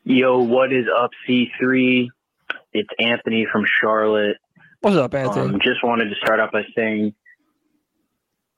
Yo, 0.05 0.39
what 0.39 0.73
is 0.73 0.85
up, 0.97 1.11
C3? 1.27 2.07
It's 2.73 2.89
Anthony 2.99 3.45
from 3.51 3.65
Charlotte. 3.79 4.37
What's 4.81 4.97
up, 4.97 5.13
Anthony? 5.13 5.53
Um, 5.53 5.61
just 5.61 5.83
wanted 5.83 6.09
to 6.09 6.15
start 6.15 6.39
off 6.39 6.51
by 6.51 6.65
saying, 6.75 7.13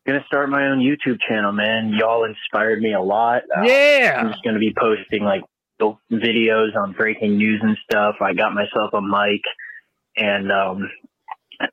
gonna 0.06 0.24
start 0.28 0.50
my 0.50 0.68
own 0.68 0.80
YouTube 0.80 1.18
channel, 1.28 1.52
man. 1.52 1.94
Y'all 1.98 2.26
inspired 2.26 2.82
me 2.82 2.94
a 2.94 3.02
lot. 3.02 3.44
Uh, 3.56 3.64
Yeah. 3.64 4.18
I'm 4.20 4.32
just 4.32 4.44
gonna 4.44 4.60
be 4.60 4.74
posting 4.80 5.24
like 5.24 5.42
videos 6.12 6.76
on 6.76 6.94
breaking 6.94 7.38
news 7.38 7.60
and 7.64 7.78
stuff. 7.90 8.16
I 8.22 8.34
got 8.34 8.54
myself 8.54 8.94
a 8.94 9.02
mic, 9.02 9.42
and 10.18 10.52
um, 10.52 10.90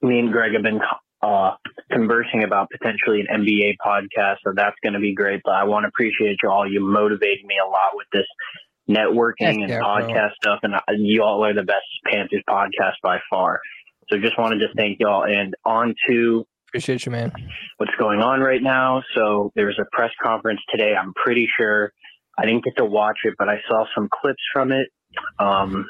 me 0.01 0.19
and 0.19 0.33
Greg 0.33 0.55
have 0.55 0.63
been 0.63 0.81
uh, 1.23 1.53
conversing 1.91 2.43
about 2.45 2.69
potentially 2.71 3.21
an 3.21 3.45
NBA 3.45 3.77
podcast, 3.85 4.37
so 4.45 4.53
that's 4.55 4.77
gonna 4.83 5.01
be 5.01 5.15
great. 5.15 5.41
But 5.45 5.55
I 5.55 5.65
want 5.65 5.85
to 5.85 5.89
appreciate 5.89 6.39
y'all. 6.43 6.71
You 6.71 6.81
motivated 6.81 7.45
me 7.45 7.57
a 7.65 7.69
lot 7.69 7.95
with 7.95 8.07
this 8.13 8.27
networking 8.91 9.47
Heck 9.47 9.55
and 9.57 9.69
yeah, 9.69 9.79
bro. 9.79 9.87
podcast 9.87 10.33
stuff, 10.43 10.61
and 10.63 10.75
I, 10.75 10.81
you 10.97 11.23
all 11.23 11.45
are 11.45 11.55
the 11.55 11.63
best 11.63 11.85
Panthers 12.07 12.43
podcast 12.49 12.95
by 13.03 13.19
far. 13.31 13.61
So 14.11 14.19
just 14.19 14.37
wanted 14.39 14.59
to 14.59 14.69
thank 14.77 14.99
y'all. 15.01 15.25
And 15.25 15.55
on 15.65 15.95
to 16.09 16.45
Appreciate 16.73 17.05
you, 17.05 17.13
man. 17.13 17.31
what's 17.77 17.95
going 17.99 18.21
on 18.21 18.41
right 18.41 18.63
now. 18.63 19.03
So 19.15 19.53
there 19.55 19.67
was 19.67 19.79
a 19.79 19.85
press 19.93 20.11
conference 20.23 20.61
today. 20.71 20.95
I'm 20.99 21.13
pretty 21.13 21.47
sure 21.55 21.93
I 22.39 22.47
didn't 22.47 22.65
get 22.65 22.79
to 22.79 22.87
watch 22.87 23.19
it, 23.25 23.35
but 23.39 23.51
I 23.51 23.61
saw 23.69 23.85
some 23.95 24.09
clips 24.11 24.43
from 24.55 24.73
it. 24.73 24.89
Um, 25.39 25.85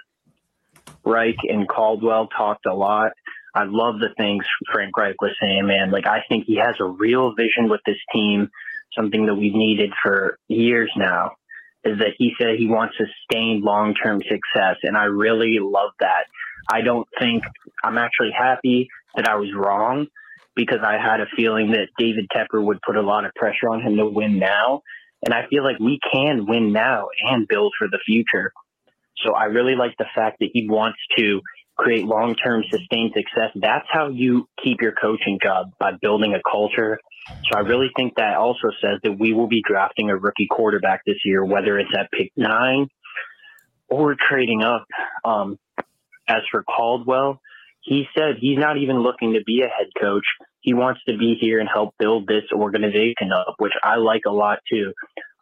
Reich 1.04 1.36
and 1.44 1.68
Caldwell 1.68 2.26
talked 2.36 2.66
a 2.66 2.74
lot. 2.74 3.12
I 3.54 3.62
love 3.62 4.00
the 4.00 4.08
things 4.16 4.44
Frank 4.72 4.96
Reich 4.96 5.22
was 5.22 5.30
saying, 5.40 5.68
man. 5.68 5.92
Like, 5.92 6.08
I 6.08 6.24
think 6.28 6.46
he 6.48 6.56
has 6.56 6.74
a 6.80 6.84
real 6.84 7.32
vision 7.32 7.68
with 7.68 7.82
this 7.86 7.98
team, 8.12 8.50
something 8.98 9.26
that 9.26 9.36
we've 9.36 9.54
needed 9.54 9.92
for 10.02 10.36
years 10.48 10.90
now. 10.96 11.36
Is 11.84 12.00
that 12.00 12.14
he 12.18 12.32
said 12.40 12.56
he 12.58 12.66
wants 12.66 12.96
sustained 12.96 13.62
long 13.62 13.94
term 13.94 14.20
success. 14.20 14.78
And 14.82 14.96
I 14.96 15.04
really 15.04 15.58
love 15.60 15.90
that. 16.00 16.24
I 16.68 16.80
don't 16.80 17.06
think 17.20 17.44
I'm 17.84 17.98
actually 17.98 18.32
happy 18.36 18.88
that 19.14 19.28
I 19.28 19.36
was 19.36 19.54
wrong 19.54 20.08
because 20.54 20.80
I 20.84 20.98
had 20.98 21.20
a 21.20 21.26
feeling 21.36 21.72
that 21.72 21.88
David 21.98 22.28
Tepper 22.34 22.62
would 22.62 22.80
put 22.82 22.96
a 22.96 23.02
lot 23.02 23.24
of 23.24 23.32
pressure 23.34 23.68
on 23.68 23.80
him 23.80 23.96
to 23.96 24.06
win 24.06 24.38
now. 24.38 24.82
And 25.24 25.32
I 25.32 25.46
feel 25.48 25.62
like 25.62 25.78
we 25.78 26.00
can 26.12 26.46
win 26.46 26.72
now 26.72 27.08
and 27.22 27.46
build 27.46 27.72
for 27.78 27.88
the 27.88 27.98
future. 28.04 28.52
So 29.24 29.34
I 29.34 29.44
really 29.44 29.76
like 29.76 29.96
the 29.98 30.06
fact 30.14 30.38
that 30.40 30.50
he 30.52 30.68
wants 30.68 30.98
to 31.16 31.40
create 31.76 32.04
long 32.04 32.34
term 32.34 32.64
sustained 32.70 33.12
success. 33.14 33.50
That's 33.54 33.86
how 33.90 34.08
you 34.08 34.48
keep 34.62 34.80
your 34.80 34.92
coaching 34.92 35.38
job 35.42 35.72
by 35.78 35.92
building 36.00 36.34
a 36.34 36.40
culture. 36.50 36.98
So 37.50 37.56
I 37.56 37.60
really 37.60 37.90
think 37.96 38.14
that 38.16 38.36
also 38.36 38.68
says 38.80 38.98
that 39.04 39.18
we 39.18 39.32
will 39.32 39.46
be 39.46 39.62
drafting 39.66 40.10
a 40.10 40.16
rookie 40.16 40.48
quarterback 40.50 41.02
this 41.06 41.18
year, 41.24 41.44
whether 41.44 41.78
it's 41.78 41.90
at 41.96 42.10
pick 42.10 42.32
nine 42.36 42.88
or 43.88 44.16
trading 44.28 44.62
up. 44.62 44.86
Um, 45.24 45.58
as 46.28 46.42
for 46.50 46.62
Caldwell, 46.62 47.40
he 47.82 48.06
said 48.16 48.36
he's 48.38 48.58
not 48.58 48.78
even 48.78 49.02
looking 49.02 49.34
to 49.34 49.42
be 49.44 49.62
a 49.62 49.68
head 49.68 49.88
coach. 50.00 50.24
He 50.60 50.72
wants 50.72 51.00
to 51.08 51.18
be 51.18 51.36
here 51.40 51.58
and 51.58 51.68
help 51.68 51.94
build 51.98 52.28
this 52.28 52.44
organization 52.52 53.32
up, 53.34 53.56
which 53.58 53.72
I 53.82 53.96
like 53.96 54.22
a 54.26 54.32
lot 54.32 54.60
too. 54.70 54.92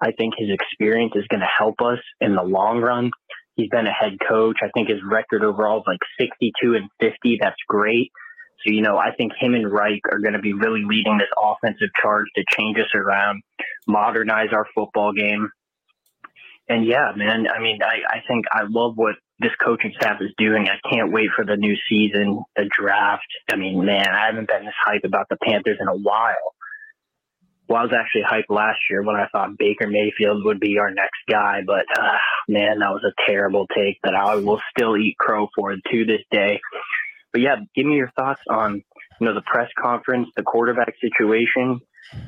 I 0.01 0.13
think 0.13 0.35
his 0.39 0.49
experience 0.51 1.13
is 1.15 1.27
going 1.29 1.41
to 1.41 1.47
help 1.47 1.83
us 1.83 1.99
in 2.21 2.35
the 2.35 2.43
long 2.43 2.81
run. 2.81 3.11
He's 3.57 3.69
been 3.69 3.87
a 3.87 3.93
head 3.93 4.17
coach. 4.27 4.57
I 4.63 4.71
think 4.73 4.89
his 4.89 5.01
record 5.05 5.45
overall 5.45 5.81
is 5.81 5.85
like 5.87 5.99
62 6.19 6.75
and 6.75 6.89
50. 7.01 7.39
That's 7.43 7.61
great. 7.69 8.11
So, 8.65 8.73
you 8.73 8.81
know, 8.81 8.97
I 8.97 9.15
think 9.15 9.33
him 9.39 9.55
and 9.55 9.71
Reich 9.71 10.01
are 10.11 10.19
going 10.19 10.33
to 10.33 10.41
be 10.41 10.55
really 10.55 10.83
leading 10.85 11.19
this 11.19 11.29
offensive 11.37 11.91
charge 12.01 12.27
to 12.37 12.45
change 12.57 12.79
us 12.79 12.95
around, 12.95 13.43
modernize 13.87 14.49
our 14.53 14.67
football 14.75 15.13
game. 15.13 15.51
And 16.69 16.87
yeah, 16.87 17.13
man, 17.17 17.47
I 17.55 17.61
mean, 17.61 17.81
I, 17.83 18.17
I 18.17 18.23
think 18.27 18.47
I 18.51 18.63
love 18.67 18.93
what 18.97 19.17
this 19.41 19.53
coaching 19.65 19.93
staff 19.99 20.21
is 20.21 20.33
doing. 20.37 20.69
I 20.69 20.79
can't 20.89 21.13
wait 21.13 21.31
for 21.35 21.45
the 21.45 21.57
new 21.57 21.75
season, 21.89 22.45
the 22.57 22.69
draft. 22.79 23.27
I 23.51 23.57
mean, 23.57 23.85
man, 23.85 24.09
I 24.09 24.27
haven't 24.27 24.49
been 24.49 24.67
this 24.67 24.75
hype 24.85 25.05
about 25.05 25.29
the 25.31 25.39
Panthers 25.43 25.79
in 25.81 25.89
a 25.89 25.97
while. 25.97 26.55
Well, 27.67 27.79
I 27.79 27.83
was 27.85 27.93
actually 27.97 28.25
hyped 28.31 28.55
last 28.55 28.79
year 28.91 29.03
when 29.03 29.17
I 29.17 29.29
thought 29.33 29.57
Baker 29.57 29.87
Mayfield 29.87 30.45
would 30.45 30.61
be 30.61 30.79
our 30.79 30.91
next 30.91 31.21
guy, 31.31 31.61
but 31.65 31.87
uh, 31.99 32.19
man, 32.49 32.81
that 32.81 32.91
was 32.91 33.05
a 33.05 33.31
terrible 33.31 33.67
take 33.75 33.99
that 34.03 34.15
I 34.15 34.37
will 34.37 34.61
still 34.77 34.97
eat 34.97 35.17
crow 35.19 35.49
for 35.55 35.75
to 35.75 36.05
this 36.05 36.23
day. 36.31 36.61
But 37.33 37.43
yeah, 37.43 37.57
give 37.75 37.87
me 37.87 37.95
your 37.95 38.11
thoughts 38.19 38.43
on 38.51 38.83
you 39.21 39.27
know 39.27 39.35
the 39.35 39.43
press 39.43 39.71
conference, 39.81 40.29
the 40.37 40.43
quarterback 40.43 40.95
situation. 41.01 41.81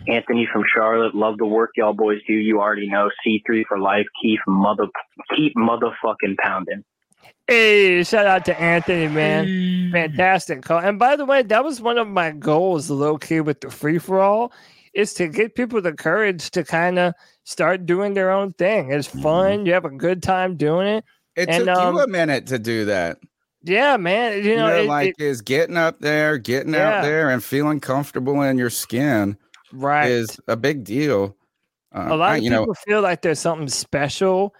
Anthony 0.06 0.48
from 0.51 0.62
Charlotte, 0.72 1.14
love 1.14 1.39
the 1.39 1.47
work 1.47 1.70
y'all 1.76 1.93
boys 1.93 2.20
do. 2.26 2.34
You 2.34 2.60
already 2.60 2.89
know 2.89 3.10
C3 3.26 3.64
for 3.66 3.80
life. 3.80 4.06
Keep 4.22 4.40
mother, 4.47 4.86
keep 5.34 5.55
motherfucking 5.56 6.39
pounding. 6.40 6.84
Hey, 7.48 8.02
shout 8.04 8.26
out 8.26 8.44
to 8.46 8.58
Anthony, 8.60 9.08
man. 9.08 9.90
Fantastic 9.92 10.62
call. 10.62 10.78
And 10.78 10.98
by 10.98 11.16
the 11.16 11.24
way, 11.24 11.42
that 11.42 11.64
was 11.64 11.80
one 11.80 11.98
of 11.98 12.08
my 12.08 12.30
goals, 12.30 12.88
low 12.88 13.18
key, 13.18 13.40
with 13.40 13.60
the 13.60 13.70
free 13.70 13.98
for 13.98 14.20
all, 14.20 14.52
is 14.94 15.12
to 15.14 15.28
get 15.28 15.54
people 15.54 15.80
the 15.82 15.92
courage 15.92 16.50
to 16.52 16.64
kind 16.64 16.98
of 16.98 17.14
start 17.44 17.84
doing 17.84 18.14
their 18.14 18.30
own 18.30 18.52
thing. 18.52 18.92
It's 18.92 19.08
fun. 19.08 19.66
You 19.66 19.72
have 19.72 19.84
a 19.84 19.90
good 19.90 20.22
time 20.22 20.56
doing 20.56 20.86
it. 20.86 21.04
It 21.36 21.48
And, 21.48 21.64
took 21.66 21.76
um, 21.76 21.94
you 21.96 22.00
a 22.02 22.06
minute 22.08 22.46
to 22.48 22.58
do 22.58 22.84
that. 22.86 23.18
Yeah, 23.64 23.96
man. 23.96 24.38
You 24.44 24.50
You 24.50 24.56
know, 24.56 24.68
know, 24.68 24.76
it- 24.82 24.86
like 24.88 25.14
it- 25.18 25.22
is 25.24 25.40
getting 25.42 25.76
up 25.76 25.98
there, 26.00 26.38
getting 26.38 26.74
Yeah. 26.74 26.98
out 26.98 27.02
there, 27.02 27.30
and 27.30 27.42
feeling 27.42 27.80
comfortable 27.80 28.40
in 28.42 28.58
your 28.58 28.70
skin. 28.70 29.36
Right. 29.74 30.10
is 30.10 30.38
a 30.48 30.56
big 30.56 30.84
deal. 30.84 31.34
Uh, 31.94 32.08
a 32.10 32.14
lot 32.16 32.32
I- 32.32 32.36
of 32.36 32.42
you 32.42 32.50
people 32.50 32.66
know, 32.66 32.74
feel 32.86 33.00
like 33.00 33.22
there's 33.22 33.38
something 33.40 33.68
special 33.68 34.54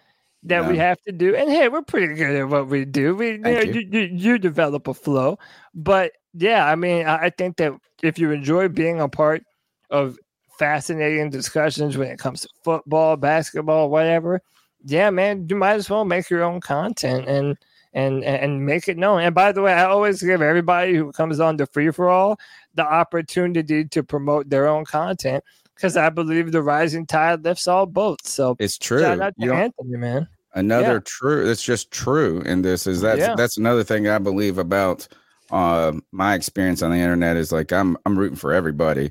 that 0.44 0.69
we 0.69 0.77
have 0.77 1.01
to 1.02 1.12
do. 1.12 1.35
And 1.36 1.51
hey, 1.51 1.69
we're 1.69 1.82
pretty 1.82 2.14
good 2.14 2.35
at 2.35 2.48
what 2.48 2.69
we 2.69 2.85
do. 2.85 3.14
We 3.14 3.32
you, 3.32 3.39
know, 3.39 3.60
you. 3.60 3.89
You, 3.90 4.01
you 4.01 4.39
develop 4.39 4.89
a 4.89 4.94
flow. 4.94 5.39
But 5.74 6.12
yeah, 6.35 6.66
I 6.66 6.74
mean, 6.74 7.06
I, 7.06 7.27
I 7.27 7.31
think 7.31 7.56
that 7.59 7.73
if 8.02 8.19
you 8.19 8.31
enjoy 8.31 8.69
being 8.69 9.01
a 9.01 9.09
part 9.09 9.44
of 9.90 10.19
fascinating 10.59 11.31
discussions 11.31 11.97
when 11.97 12.09
it 12.09 12.19
comes 12.19 12.40
to 12.43 12.48
football, 12.64 13.16
basketball, 13.16 13.90
whatever, 13.90 14.40
yeah, 14.85 15.10
man, 15.10 15.47
you 15.48 15.56
might 15.56 15.74
as 15.74 15.89
well 15.89 16.05
make 16.05 16.28
your 16.28 16.43
own 16.43 16.60
content 16.60 17.28
and 17.28 17.56
and 17.94 18.24
and 18.24 18.64
make 18.64 18.89
it 18.89 18.97
known. 18.97 19.20
And 19.20 19.35
by 19.35 19.52
the 19.52 19.62
way, 19.62 19.73
I 19.73 19.85
always 19.85 20.23
give 20.23 20.43
everybody 20.43 20.94
who 20.94 21.12
comes 21.12 21.40
on 21.40 21.56
the 21.56 21.66
free 21.66 21.90
for 21.90 22.09
all 22.09 22.39
the 22.74 22.85
opportunity 22.85 23.85
to 23.85 24.02
promote 24.02 24.48
their 24.48 24.66
own 24.66 24.85
content 24.85 25.44
because 25.83 25.97
I 25.97 26.11
believe 26.11 26.53
the 26.53 26.63
rising 26.63 27.07
tide 27.07 27.43
lifts 27.45 27.67
all 27.67 27.87
boats. 27.87 28.33
So 28.33 28.55
it's 28.61 28.79
true. 28.79 29.01
Shout 29.01 29.21
out 29.21 29.35
You 29.37 29.49
to 29.49 29.53
don't- 29.53 29.63
Anthony, 29.63 29.97
man. 29.99 30.29
another 30.55 30.95
Yeah. 30.95 31.01
true 31.07 31.51
it's 31.51 31.63
just 31.63 31.91
true 31.91 32.43
in 32.43 32.61
this 32.63 32.87
is 32.87 33.01
that's 33.01 33.19
Yeah. 33.21 33.35
that's 33.35 33.57
another 33.57 33.83
thing 33.83 34.07
i 34.07 34.19
believe 34.19 34.59
about 34.59 35.09
uh 35.51 35.93
my 36.13 36.35
experience 36.35 36.83
on 36.83 36.91
the 36.91 36.99
internet 36.99 37.39
is 37.39 37.51
like 37.53 37.73
i'm 37.73 37.97
i'm 38.05 38.19
rooting 38.19 38.37
for 38.37 38.53
everybody 38.53 39.11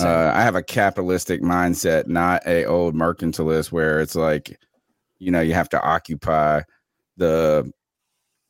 uh, 0.00 0.32
i 0.34 0.42
have 0.42 0.56
a 0.56 0.62
capitalistic 0.62 1.40
mindset 1.40 2.08
not 2.08 2.44
a 2.48 2.64
old 2.64 2.96
mercantilist 2.96 3.70
where 3.70 4.00
it's 4.00 4.16
like 4.16 4.58
you 5.18 5.30
know 5.30 5.40
you 5.40 5.54
have 5.54 5.68
to 5.68 5.80
occupy 5.80 6.60
the 7.16 7.70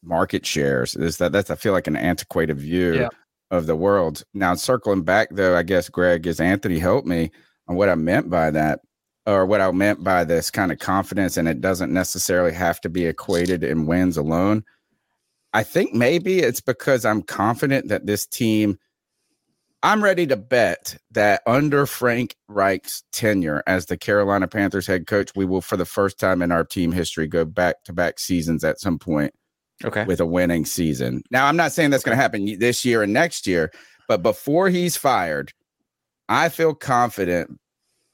market 0.03 0.47
shares 0.47 0.97
is 0.97 1.19
that 1.19 1.33
that's 1.33 1.51
i 1.51 1.55
feel 1.55 1.75
like 1.75 1.87
an 1.87 1.97
antiquated 1.97 2.59
view 2.59 2.95
Yeah. 2.95 3.09
of 3.51 3.67
the 3.67 3.77
world 3.77 4.25
now 4.33 4.55
circling 4.55 5.03
back 5.03 5.29
though 5.33 5.55
i 5.55 5.63
guess 5.63 5.91
greg 5.91 6.27
is 6.27 6.41
anthony 6.41 6.79
helped 6.79 7.07
me 7.07 7.31
on 7.73 7.77
what 7.79 7.89
i 7.89 7.95
meant 7.95 8.29
by 8.29 8.51
that 8.51 8.81
or 9.27 9.47
what 9.47 9.61
I 9.61 9.71
meant 9.71 10.03
by 10.03 10.25
this 10.25 10.51
kind 10.51 10.73
of 10.73 10.79
confidence, 10.79 11.37
and 11.37 11.47
it 11.47 11.61
doesn't 11.61 11.93
necessarily 11.93 12.53
have 12.53 12.81
to 12.81 12.89
be 12.89 13.07
equated 13.07 13.63
in 13.63 13.87
wins 13.87 14.17
alone. 14.17 14.65
I 15.53 15.63
think 15.63 15.95
maybe 15.95 16.41
it's 16.41 16.61
because 16.61 17.05
I'm 17.05 17.23
confident 17.23 17.89
that 17.89 18.07
this 18.07 18.27
team, 18.27 18.79
I'm 19.83 20.03
ready 20.03 20.27
to 20.27 20.37
bet 20.37 20.97
that 21.13 21.43
under 21.47 21.87
Frank 21.87 22.35
Reich's 22.49 23.05
tenure 23.13 23.63
as 23.67 23.87
the 23.87 23.97
Carolina 23.97 24.49
Panthers 24.49 24.87
head 24.87 25.07
coach, 25.07 25.31
we 25.37 25.45
will, 25.45 25.61
for 25.61 25.77
the 25.77 25.85
first 25.85 26.19
time 26.19 26.43
in 26.43 26.51
our 26.51 26.65
team 26.65 26.91
history, 26.91 27.29
go 27.29 27.45
back 27.45 27.85
to 27.85 27.93
back 27.93 28.19
seasons 28.19 28.65
at 28.65 28.81
some 28.81 28.99
point 28.99 29.33
Okay. 29.85 30.05
with 30.05 30.21
a 30.21 30.27
winning 30.27 30.65
season. 30.65 31.23
Now, 31.31 31.47
I'm 31.47 31.57
not 31.57 31.73
saying 31.73 31.91
that's 31.91 32.05
going 32.05 32.17
to 32.17 32.23
happen 32.23 32.59
this 32.59 32.85
year 32.85 33.03
and 33.03 33.13
next 33.13 33.47
year, 33.47 33.71
but 34.09 34.23
before 34.23 34.69
he's 34.69 34.97
fired, 34.97 35.53
I 36.29 36.49
feel 36.49 36.75
confident. 36.75 37.59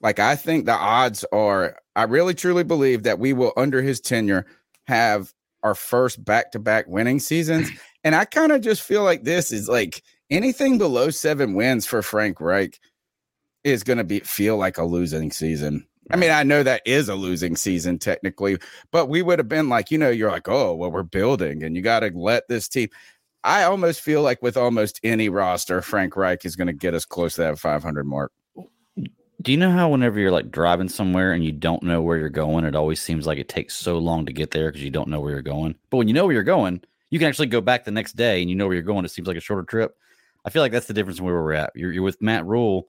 Like, 0.00 0.18
I 0.18 0.36
think 0.36 0.66
the 0.66 0.72
odds 0.72 1.24
are, 1.32 1.76
I 1.96 2.04
really 2.04 2.34
truly 2.34 2.64
believe 2.64 3.02
that 3.02 3.18
we 3.18 3.32
will, 3.32 3.52
under 3.56 3.82
his 3.82 4.00
tenure, 4.00 4.46
have 4.86 5.32
our 5.62 5.74
first 5.74 6.24
back 6.24 6.52
to 6.52 6.58
back 6.58 6.86
winning 6.86 7.18
seasons. 7.20 7.68
and 8.04 8.14
I 8.14 8.24
kind 8.24 8.52
of 8.52 8.60
just 8.60 8.82
feel 8.82 9.02
like 9.02 9.24
this 9.24 9.52
is 9.52 9.68
like 9.68 10.02
anything 10.30 10.78
below 10.78 11.10
seven 11.10 11.54
wins 11.54 11.86
for 11.86 12.02
Frank 12.02 12.40
Reich 12.40 12.78
is 13.64 13.82
going 13.82 13.98
to 13.98 14.04
be 14.04 14.20
feel 14.20 14.56
like 14.56 14.78
a 14.78 14.84
losing 14.84 15.30
season. 15.30 15.86
I 16.10 16.16
mean, 16.16 16.30
I 16.30 16.42
know 16.42 16.62
that 16.62 16.82
is 16.86 17.08
a 17.08 17.14
losing 17.14 17.54
season 17.54 17.98
technically, 17.98 18.58
but 18.92 19.08
we 19.08 19.20
would 19.20 19.38
have 19.38 19.48
been 19.48 19.68
like, 19.68 19.90
you 19.90 19.98
know, 19.98 20.08
you're 20.08 20.30
like, 20.30 20.48
oh, 20.48 20.74
well, 20.74 20.90
we're 20.90 21.02
building 21.02 21.62
and 21.62 21.76
you 21.76 21.82
got 21.82 22.00
to 22.00 22.10
let 22.14 22.48
this 22.48 22.66
team. 22.68 22.88
I 23.44 23.64
almost 23.64 24.00
feel 24.00 24.22
like 24.22 24.42
with 24.42 24.56
almost 24.56 25.00
any 25.04 25.28
roster, 25.28 25.82
Frank 25.82 26.16
Reich 26.16 26.44
is 26.44 26.56
going 26.56 26.66
to 26.66 26.72
get 26.72 26.94
us 26.94 27.04
close 27.04 27.34
to 27.34 27.42
that 27.42 27.58
500 27.58 28.04
mark. 28.04 28.32
Do 29.40 29.52
you 29.52 29.58
know 29.58 29.70
how 29.70 29.88
whenever 29.90 30.18
you're 30.18 30.32
like 30.32 30.50
driving 30.50 30.88
somewhere 30.88 31.32
and 31.32 31.44
you 31.44 31.52
don't 31.52 31.82
know 31.84 32.02
where 32.02 32.18
you're 32.18 32.28
going, 32.28 32.64
it 32.64 32.74
always 32.74 33.00
seems 33.00 33.26
like 33.26 33.38
it 33.38 33.48
takes 33.48 33.74
so 33.76 33.98
long 33.98 34.26
to 34.26 34.32
get 34.32 34.50
there 34.50 34.68
because 34.70 34.82
you 34.82 34.90
don't 34.90 35.08
know 35.08 35.20
where 35.20 35.30
you're 35.32 35.42
going. 35.42 35.76
But 35.90 35.98
when 35.98 36.08
you 36.08 36.14
know 36.14 36.24
where 36.26 36.34
you're 36.34 36.42
going, 36.42 36.82
you 37.10 37.18
can 37.20 37.28
actually 37.28 37.46
go 37.46 37.60
back 37.60 37.84
the 37.84 37.92
next 37.92 38.16
day 38.16 38.40
and 38.40 38.50
you 38.50 38.56
know 38.56 38.66
where 38.66 38.74
you're 38.74 38.82
going. 38.82 39.04
It 39.04 39.10
seems 39.10 39.28
like 39.28 39.36
a 39.36 39.40
shorter 39.40 39.62
trip. 39.62 39.96
I 40.44 40.50
feel 40.50 40.60
like 40.62 40.72
that's 40.72 40.86
the 40.86 40.94
difference 40.94 41.20
in 41.20 41.24
where 41.24 41.34
we're 41.34 41.52
at. 41.52 41.70
You're, 41.76 41.92
you're 41.92 42.02
with 42.02 42.20
Matt 42.20 42.46
Rhule 42.46 42.88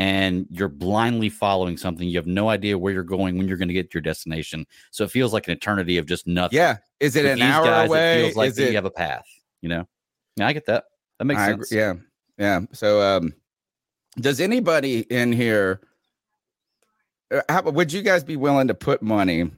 and 0.00 0.46
you're 0.50 0.68
blindly 0.68 1.28
following 1.28 1.76
something. 1.76 2.08
You 2.08 2.18
have 2.18 2.26
no 2.26 2.48
idea 2.48 2.76
where 2.76 2.92
you're 2.92 3.04
going 3.04 3.38
when 3.38 3.46
you're 3.46 3.56
going 3.56 3.68
to 3.68 3.74
get 3.74 3.90
to 3.92 3.94
your 3.94 4.02
destination. 4.02 4.66
So 4.90 5.04
it 5.04 5.12
feels 5.12 5.32
like 5.32 5.46
an 5.46 5.52
eternity 5.52 5.98
of 5.98 6.06
just 6.06 6.26
nothing. 6.26 6.56
Yeah. 6.56 6.78
Is 6.98 7.14
it 7.14 7.22
With 7.22 7.32
an 7.34 7.42
hour 7.42 7.64
guys, 7.66 7.88
away? 7.88 8.18
It 8.18 8.22
feels 8.24 8.36
like 8.36 8.50
Is 8.50 8.58
it- 8.58 8.70
you 8.70 8.74
have 8.74 8.84
a 8.84 8.90
path. 8.90 9.26
You 9.62 9.68
know. 9.68 9.88
Yeah, 10.36 10.48
I 10.48 10.52
get 10.52 10.66
that. 10.66 10.84
That 11.20 11.24
makes 11.26 11.40
I 11.40 11.50
sense. 11.50 11.70
agree- 11.70 11.78
Yeah. 11.80 11.94
Yeah. 12.36 12.60
So, 12.72 13.00
um, 13.00 13.32
does 14.18 14.40
anybody 14.40 15.00
in 15.00 15.32
here, 15.32 15.80
uh, 17.32 17.42
how, 17.48 17.62
would 17.62 17.92
you 17.92 18.02
guys 18.02 18.24
be 18.24 18.36
willing 18.36 18.68
to 18.68 18.74
put 18.74 19.02
money 19.02 19.50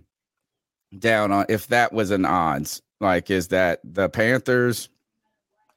down 0.98 1.32
on 1.32 1.46
if 1.48 1.66
that 1.68 1.92
was 1.92 2.10
an 2.10 2.24
odds? 2.24 2.82
Like, 3.00 3.30
is 3.30 3.48
that 3.48 3.80
the 3.84 4.08
Panthers 4.08 4.88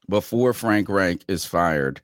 before 0.08 0.54
Frank 0.54 0.88
Rank 0.90 1.24
is 1.28 1.46
fired 1.46 2.02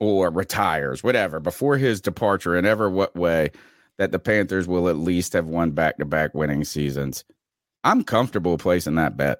or 0.00 0.30
retires, 0.30 1.02
whatever, 1.02 1.40
before 1.40 1.76
his 1.76 2.00
departure, 2.00 2.56
in 2.56 2.66
ever 2.66 2.90
what 2.90 3.14
way, 3.16 3.50
that 3.98 4.12
the 4.12 4.18
Panthers 4.18 4.66
will 4.68 4.88
at 4.88 4.96
least 4.96 5.32
have 5.32 5.46
won 5.46 5.70
back 5.70 5.96
to 5.98 6.04
back 6.04 6.34
winning 6.34 6.64
seasons? 6.64 7.24
I'm 7.84 8.02
comfortable 8.02 8.58
placing 8.58 8.96
that 8.96 9.16
bet. 9.16 9.38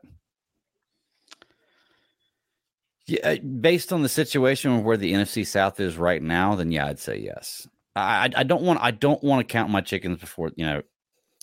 Yeah, 3.07 3.21
uh, 3.29 3.37
based 3.37 3.93
on 3.93 4.03
the 4.03 4.09
situation 4.09 4.83
where 4.83 4.97
the 4.97 5.13
NFC 5.13 5.47
South 5.47 5.79
is 5.79 5.97
right 5.97 6.23
now, 6.23 6.55
then 6.57 6.73
yeah, 6.73 6.87
I'd 6.87 6.99
say 6.99 7.17
yes. 7.19 7.69
I 7.95 8.29
I, 8.37 8.43
don't 8.43 8.63
want 8.63 8.81
I 8.83 8.91
don't 8.91 9.23
want 9.23 9.47
to 9.47 9.51
count 9.53 9.71
my 9.71 9.81
chickens 9.81 10.19
before 10.21 10.51
you 10.57 10.67
know 10.67 10.83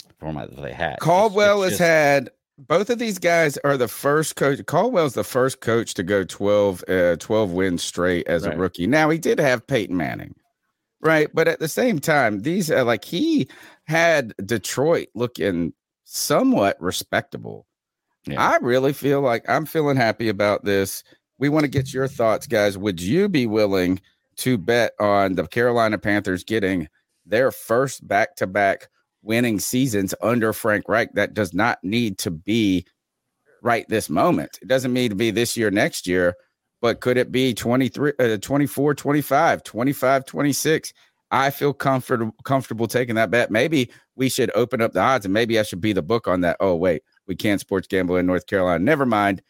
before 0.07 0.33
my 0.33 0.45
they 0.45 0.73
had 0.73 0.99
Caldwell 0.99 1.63
it's 1.63 1.71
has 1.71 1.79
just- 1.79 1.89
had 1.89 2.29
both 2.59 2.89
of 2.91 2.99
these 2.99 3.17
guys 3.17 3.57
are 3.63 3.77
the 3.77 3.87
first 3.87 4.35
coach. 4.35 4.63
Caldwell's 4.67 5.15
the 5.15 5.23
first 5.23 5.59
coach 5.61 5.95
to 5.95 6.03
go 6.03 6.23
12, 6.23 6.83
uh, 6.87 7.15
12 7.15 7.51
wins 7.51 7.81
straight 7.83 8.27
as 8.27 8.45
Right. 8.45 8.53
a 8.53 8.57
rookie. 8.57 8.85
Now 8.85 9.09
he 9.09 9.17
did 9.17 9.39
have 9.39 9.65
Peyton 9.65 9.97
Manning, 9.97 10.35
right? 11.01 11.29
But 11.33 11.47
at 11.47 11.59
the 11.59 11.67
same 11.67 11.97
time, 11.97 12.41
these 12.41 12.69
are 12.69 12.83
like 12.83 13.05
he 13.05 13.47
had 13.85 14.35
Detroit 14.45 15.07
looking 15.15 15.73
somewhat 16.03 16.79
respectable. 16.79 17.65
I 18.37 18.57
really 18.61 18.93
feel 18.93 19.21
like 19.21 19.49
I'm 19.49 19.65
feeling 19.65 19.97
happy 19.97 20.29
about 20.29 20.63
this. 20.63 21.03
We 21.37 21.49
want 21.49 21.63
to 21.63 21.69
get 21.69 21.93
your 21.93 22.07
thoughts, 22.07 22.47
guys. 22.47 22.77
Would 22.77 23.01
you 23.01 23.29
be 23.29 23.45
willing 23.45 24.01
to 24.37 24.57
bet 24.57 24.93
on 24.99 25.35
the 25.35 25.47
Carolina 25.47 25.97
Panthers 25.97 26.43
getting 26.43 26.87
their 27.25 27.51
first 27.51 28.07
back 28.07 28.35
to 28.37 28.47
back 28.47 28.89
winning 29.21 29.59
seasons 29.59 30.13
under 30.21 30.53
Frank 30.53 30.87
Reich? 30.87 31.13
That 31.13 31.33
does 31.33 31.53
not 31.53 31.79
need 31.83 32.17
to 32.19 32.31
be 32.31 32.85
right 33.61 33.87
this 33.89 34.09
moment. 34.09 34.59
It 34.61 34.67
doesn't 34.67 34.93
need 34.93 35.09
to 35.09 35.15
be 35.15 35.31
this 35.31 35.57
year, 35.57 35.71
next 35.71 36.05
year, 36.05 36.35
but 36.81 36.99
could 36.99 37.17
it 37.17 37.31
be 37.31 37.53
23, 37.53 38.13
uh, 38.19 38.37
24, 38.37 38.93
25, 38.93 39.63
25, 39.63 40.25
26? 40.25 40.93
I 41.31 41.49
feel 41.49 41.73
comfortable 41.73 42.35
comfortable 42.43 42.87
taking 42.87 43.15
that 43.15 43.31
bet. 43.31 43.49
Maybe 43.49 43.89
we 44.15 44.29
should 44.29 44.51
open 44.53 44.81
up 44.81 44.93
the 44.93 44.99
odds 44.99 45.25
and 45.25 45.33
maybe 45.33 45.57
I 45.57 45.63
should 45.63 45.81
be 45.81 45.91
the 45.91 46.03
book 46.03 46.27
on 46.27 46.41
that. 46.41 46.57
Oh, 46.59 46.75
wait, 46.75 47.01
we 47.25 47.35
can't 47.35 47.59
sports 47.59 47.87
gamble 47.87 48.17
in 48.17 48.27
North 48.27 48.45
Carolina. 48.45 48.83
Never 48.83 49.05
mind. 49.05 49.41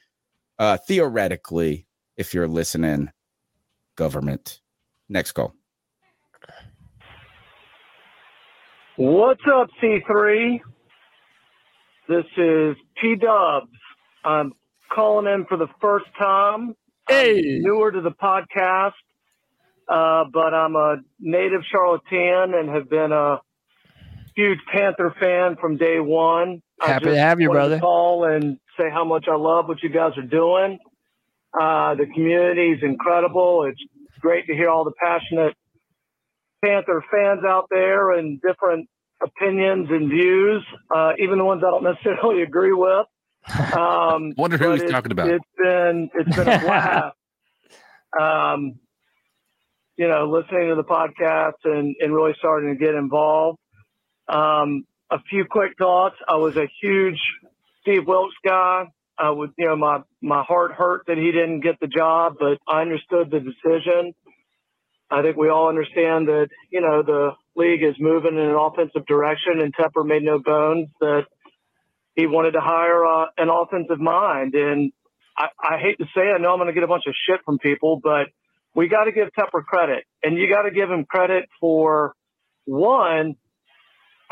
Uh, 0.60 0.78
theoretically, 0.78 1.88
if 2.18 2.34
you're 2.34 2.48
listening, 2.48 3.10
government. 3.96 4.62
Next 5.10 5.32
call. 5.34 5.54
What's 8.96 9.42
up, 9.52 9.70
C3? 9.82 10.60
This 12.08 12.26
is 12.38 12.76
P 13.02 13.16
Dubs. 13.16 13.72
I'm 14.24 14.54
calling 14.94 15.32
in 15.34 15.46
for 15.46 15.58
the 15.58 15.68
first 15.82 16.06
time. 16.20 16.76
Hey. 17.08 17.40
I'm 17.40 17.64
newer 17.64 17.92
to 17.92 18.02
the 18.02 18.12
podcast, 18.12 18.92
uh, 19.88 20.26
but 20.32 20.54
I'm 20.54 20.76
a 20.76 20.98
native 21.20 21.62
Charlottean 21.72 22.54
and 22.54 22.70
have 22.70 22.90
been 22.90 23.12
a 23.12 23.42
huge 24.36 24.60
Panther 24.72 25.16
fan 25.20 25.56
from 25.60 25.78
day 25.78 26.00
one. 26.00 26.62
I 26.84 26.88
Happy 26.88 27.06
to 27.06 27.18
have 27.18 27.40
you, 27.40 27.50
wanted 27.50 27.60
brother. 27.60 27.80
call 27.80 28.26
and 28.26 28.58
say 28.80 28.90
how 28.92 29.06
much 29.06 29.26
I 29.32 29.36
love 29.36 29.68
what 29.68 29.82
you 29.82 29.90
guys 29.90 30.12
are 30.18 30.22
doing. 30.22 30.80
Uh, 31.60 31.96
the 31.96 32.06
community 32.14 32.72
is 32.72 32.80
incredible. 32.84 33.66
It's 33.70 33.80
great 34.20 34.48
to 34.48 34.54
hear 34.54 34.70
all 34.70 34.84
the 34.84 34.92
passionate 35.02 35.56
Panther 36.64 37.04
fans 37.12 37.42
out 37.46 37.68
there 37.70 38.12
and 38.12 38.42
different 38.42 38.88
opinions 39.22 39.88
and 39.90 40.10
views, 40.10 40.64
uh, 40.96 41.12
even 41.20 41.38
the 41.38 41.44
ones 41.46 41.62
I 41.66 41.70
don't 41.70 41.84
necessarily 41.84 42.42
agree 42.48 42.74
with. 42.74 43.06
Um, 43.76 44.34
Wonder 44.38 44.58
who 44.58 44.72
he's 44.72 44.82
it's- 44.82 44.92
talking 44.92 45.12
about. 45.12 45.30
It's 45.30 45.46
been 45.58 46.10
it's 46.14 46.36
been 46.36 46.48
a 46.48 46.60
blast. 46.60 47.16
um, 48.20 48.76
you 49.98 50.08
know, 50.08 50.26
listening 50.30 50.70
to 50.70 50.76
the 50.76 50.84
podcast 50.84 51.54
and, 51.66 51.96
and 52.00 52.14
really 52.14 52.34
starting 52.40 52.70
to 52.70 52.76
get 52.84 52.96
involved. 52.96 53.60
Um, 54.28 54.86
a 55.12 55.20
few 55.30 55.46
quick 55.46 55.78
thoughts. 55.78 56.16
I 56.28 56.36
was 56.36 56.58
a 56.58 56.68
huge 56.82 57.20
Steve 57.82 58.08
Wilks 58.08 58.36
guy. 58.46 58.86
I 59.18 59.30
would, 59.30 59.52
you 59.58 59.68
know, 59.68 59.76
my 59.76 60.02
my 60.22 60.44
heart 60.44 60.72
hurt 60.72 61.04
that 61.08 61.18
he 61.18 61.32
didn't 61.32 61.62
get 61.62 61.80
the 61.80 61.88
job, 61.88 62.36
but 62.40 62.58
I 62.68 62.82
understood 62.82 63.30
the 63.30 63.40
decision. 63.40 64.14
I 65.12 65.22
think 65.22 65.38
we 65.38 65.50
all 65.50 65.70
understand 65.70 66.28
that, 66.28 66.48
you 66.72 66.82
know, 66.82 67.04
the 67.04 67.32
league 67.56 67.84
is 67.84 67.96
moving 68.00 68.34
in 68.34 68.40
an 68.40 68.56
offensive 68.56 69.06
direction, 69.06 69.62
and 69.62 69.76
Tepper 69.76 70.04
made 70.04 70.24
no 70.24 70.40
bones 70.40 70.88
that 71.00 71.26
he 72.16 72.26
wanted 72.26 72.52
to 72.52 72.62
hire 72.62 73.06
uh, 73.06 73.26
an 73.38 73.50
offensive 73.50 74.00
mind. 74.00 74.56
And 74.56 74.92
I, 75.38 75.50
I 75.62 75.78
hate 75.78 76.00
to 76.00 76.06
say, 76.16 76.22
I 76.22 76.40
know 76.40 76.54
I'm 76.54 76.58
going 76.58 76.68
to 76.68 76.74
get 76.74 76.84
a 76.84 76.88
bunch 76.88 77.04
of 77.08 77.14
shit 77.28 77.42
from 77.46 77.60
people, 77.60 78.00
but 78.02 78.30
we 78.74 78.88
got 78.88 79.04
to 79.04 79.12
give 79.12 79.30
Tepper 79.38 79.64
credit, 79.64 80.06
and 80.24 80.38
you 80.38 80.50
got 80.50 80.64
to 80.64 80.72
give 80.72 80.90
him 80.90 81.06
credit 81.06 81.48
for 81.60 82.16
one 82.66 83.36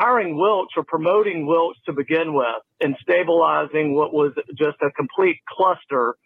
hiring 0.02 0.36
Wilks 0.36 0.74
or 0.76 0.82
promoting 0.82 1.46
Wilks 1.46 1.78
to 1.86 1.92
begin 1.92 2.34
with, 2.34 2.62
and 2.80 2.96
stabilizing 3.00 3.94
what 3.94 4.12
was 4.12 4.32
just 4.56 4.76
a 4.82 4.90
complete 4.90 5.38
cluster 5.48 6.16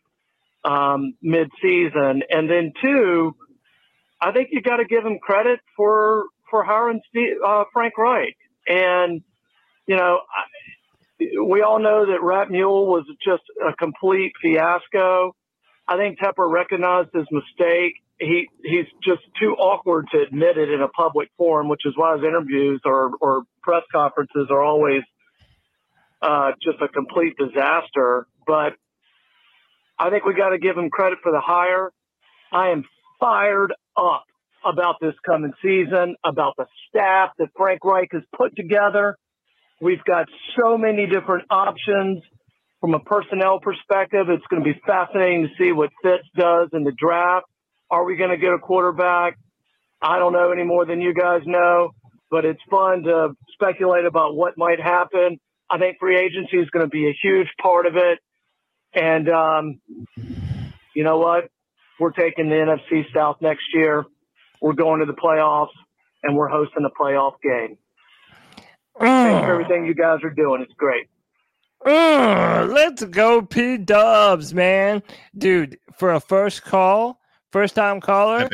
um, 0.65 1.15
mid-season, 1.23 2.23
and 2.31 2.51
then 2.51 2.73
two. 2.83 3.35
I 4.21 4.33
think 4.33 4.49
you 4.51 4.63
got 4.63 4.79
to 4.79 4.87
give 4.87 5.05
him 5.05 5.19
credit 5.19 5.61
for 5.77 6.25
for 6.51 6.65
hiring 6.65 7.01
Steve, 7.11 7.35
uh, 7.47 7.65
Frank 7.73 7.99
Reich, 7.99 8.37
and 8.67 9.23
you 9.87 9.97
know 9.97 10.21
I, 10.35 11.27
we 11.45 11.63
all 11.63 11.79
know 11.79 12.07
that 12.07 12.23
Rat 12.23 12.51
Mule 12.51 12.87
was 12.87 13.05
just 13.25 13.43
a 13.67 13.75
complete 13.75 14.33
fiasco. 14.41 15.35
I 15.87 15.97
think 15.97 16.19
Tepper 16.19 16.51
recognized 16.51 17.11
his 17.13 17.27
mistake. 17.31 17.95
He 18.19 18.49
he's 18.65 18.87
just 19.05 19.23
too 19.39 19.55
awkward 19.59 20.07
to 20.13 20.23
admit 20.23 20.57
it 20.57 20.71
in 20.71 20.81
a 20.81 20.89
public 20.89 21.29
forum, 21.37 21.69
which 21.69 21.85
is 21.85 21.93
why 21.95 22.17
his 22.17 22.25
interviews 22.25 22.81
are 22.87 23.11
or 23.21 23.43
press 23.67 23.83
conferences 23.93 24.47
are 24.51 24.63
always 24.63 25.03
uh, 26.23 26.53
just 26.63 26.81
a 26.81 26.89
complete 26.89 27.35
disaster. 27.37 28.27
But 28.47 28.75
I 29.99 30.09
think 30.11 30.25
we 30.25 30.35
got 30.35 30.51
to 30.51 30.59
give 30.59 30.79
him 30.79 30.89
credit 30.89 31.19
for 31.23 31.33
the 31.33 31.41
hire. 31.41 31.91
I 32.53 32.69
am 32.69 32.85
fired 33.19 33.75
up 33.97 34.25
about 34.65 34.97
this 35.01 35.15
coming 35.25 35.53
season, 35.63 36.17
about 36.25 36.55
the 36.57 36.67
staff 36.89 37.31
that 37.39 37.49
Frank 37.57 37.85
Reich 37.85 38.09
has 38.13 38.23
put 38.37 38.55
together. 38.57 39.17
We've 39.81 40.03
got 40.05 40.29
so 40.59 40.79
many 40.79 41.07
different 41.07 41.45
options 41.51 42.23
from 42.81 42.95
a 42.95 43.01
personnel 43.01 43.59
perspective. 43.61 44.29
It's 44.29 44.47
going 44.49 44.63
to 44.63 44.73
be 44.73 44.81
fascinating 44.87 45.49
to 45.49 45.49
see 45.59 45.73
what 45.73 45.91
Fitz 46.03 46.25
does 46.37 46.69
in 46.73 46.85
the 46.85 46.93
draft. 46.93 47.47
Are 47.91 48.05
we 48.05 48.17
going 48.17 48.31
to 48.31 48.37
get 48.37 48.53
a 48.53 48.59
quarterback? 48.59 49.39
I 50.01 50.19
don't 50.19 50.33
know 50.33 50.53
any 50.53 50.65
more 50.65 50.85
than 50.85 51.01
you 51.01 51.15
guys 51.15 51.43
know, 51.47 51.91
but 52.31 52.45
it's 52.45 52.61
fun 52.71 53.03
to 53.05 53.37
speculate 53.53 54.05
about 54.05 54.35
what 54.35 54.55
might 54.57 54.81
happen. 54.81 55.39
I 55.71 55.79
think 55.79 55.99
free 55.99 56.19
agency 56.19 56.59
is 56.59 56.71
going 56.71 56.85
to 56.85 56.91
be 56.91 57.09
a 57.09 57.19
huge 57.23 57.49
part 57.61 57.87
of 57.87 57.97
it. 57.97 58.19
And 58.95 59.29
um, 59.29 59.81
you 60.95 61.05
know 61.05 61.19
what? 61.19 61.51
We're 61.99 62.13
taking 62.13 62.49
the 62.49 62.55
NFC 62.55 63.05
South 63.15 63.37
next 63.41 63.65
year. 63.73 64.05
We're 64.61 64.75
going 64.75 65.01
to 65.01 65.07
the 65.07 65.15
playoffs, 65.15 65.75
and 66.23 66.37
we're 66.37 66.49
hosting 66.49 66.85
a 66.85 67.03
playoff 67.03 67.35
game. 67.43 67.79
Thanks 68.99 69.45
for 69.45 69.53
everything 69.53 69.87
you 69.87 69.95
guys 69.95 70.21
are 70.23 70.31
doing. 70.31 70.63
It's 70.63 70.73
great. 70.75 71.09
Mm, 71.85 72.73
let's 72.73 73.05
go, 73.05 73.43
P 73.43 73.77
Dubs, 73.77 74.55
man. 74.55 75.03
Dude, 75.37 75.79
for 75.97 76.13
a 76.13 76.21
first 76.21 76.65
call, 76.65 77.21
first 77.53 77.75
time 77.75 78.01
caller, 78.01 78.49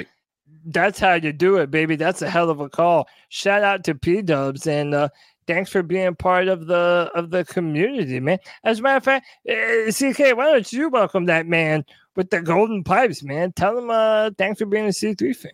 that's 0.66 0.98
how 0.98 1.14
you 1.14 1.32
do 1.32 1.56
it, 1.56 1.70
baby. 1.70 1.96
That's 1.96 2.22
a 2.22 2.30
hell 2.30 2.50
of 2.50 2.60
a 2.60 2.68
call. 2.68 3.08
Shout 3.28 3.62
out 3.62 3.84
to 3.84 3.94
P 3.94 4.22
Dubs 4.22 4.66
and 4.66 4.94
uh, 4.94 5.08
thanks 5.46 5.70
for 5.70 5.82
being 5.82 6.14
part 6.14 6.48
of 6.48 6.66
the 6.66 7.10
of 7.14 7.30
the 7.30 7.44
community, 7.44 8.20
man. 8.20 8.38
As 8.64 8.80
a 8.80 8.82
matter 8.82 8.96
of 8.96 9.04
fact, 9.04 9.26
uh, 9.48 9.90
CK, 9.90 10.36
why 10.36 10.50
don't 10.50 10.72
you 10.72 10.88
welcome 10.88 11.26
that 11.26 11.46
man 11.46 11.84
with 12.16 12.30
the 12.30 12.40
golden 12.40 12.84
pipes, 12.84 13.22
man? 13.22 13.52
Tell 13.52 13.78
him 13.78 13.90
uh, 13.90 14.30
thanks 14.38 14.58
for 14.58 14.66
being 14.66 14.86
a 14.86 14.92
C 14.92 15.14
three 15.14 15.32
fan. 15.32 15.52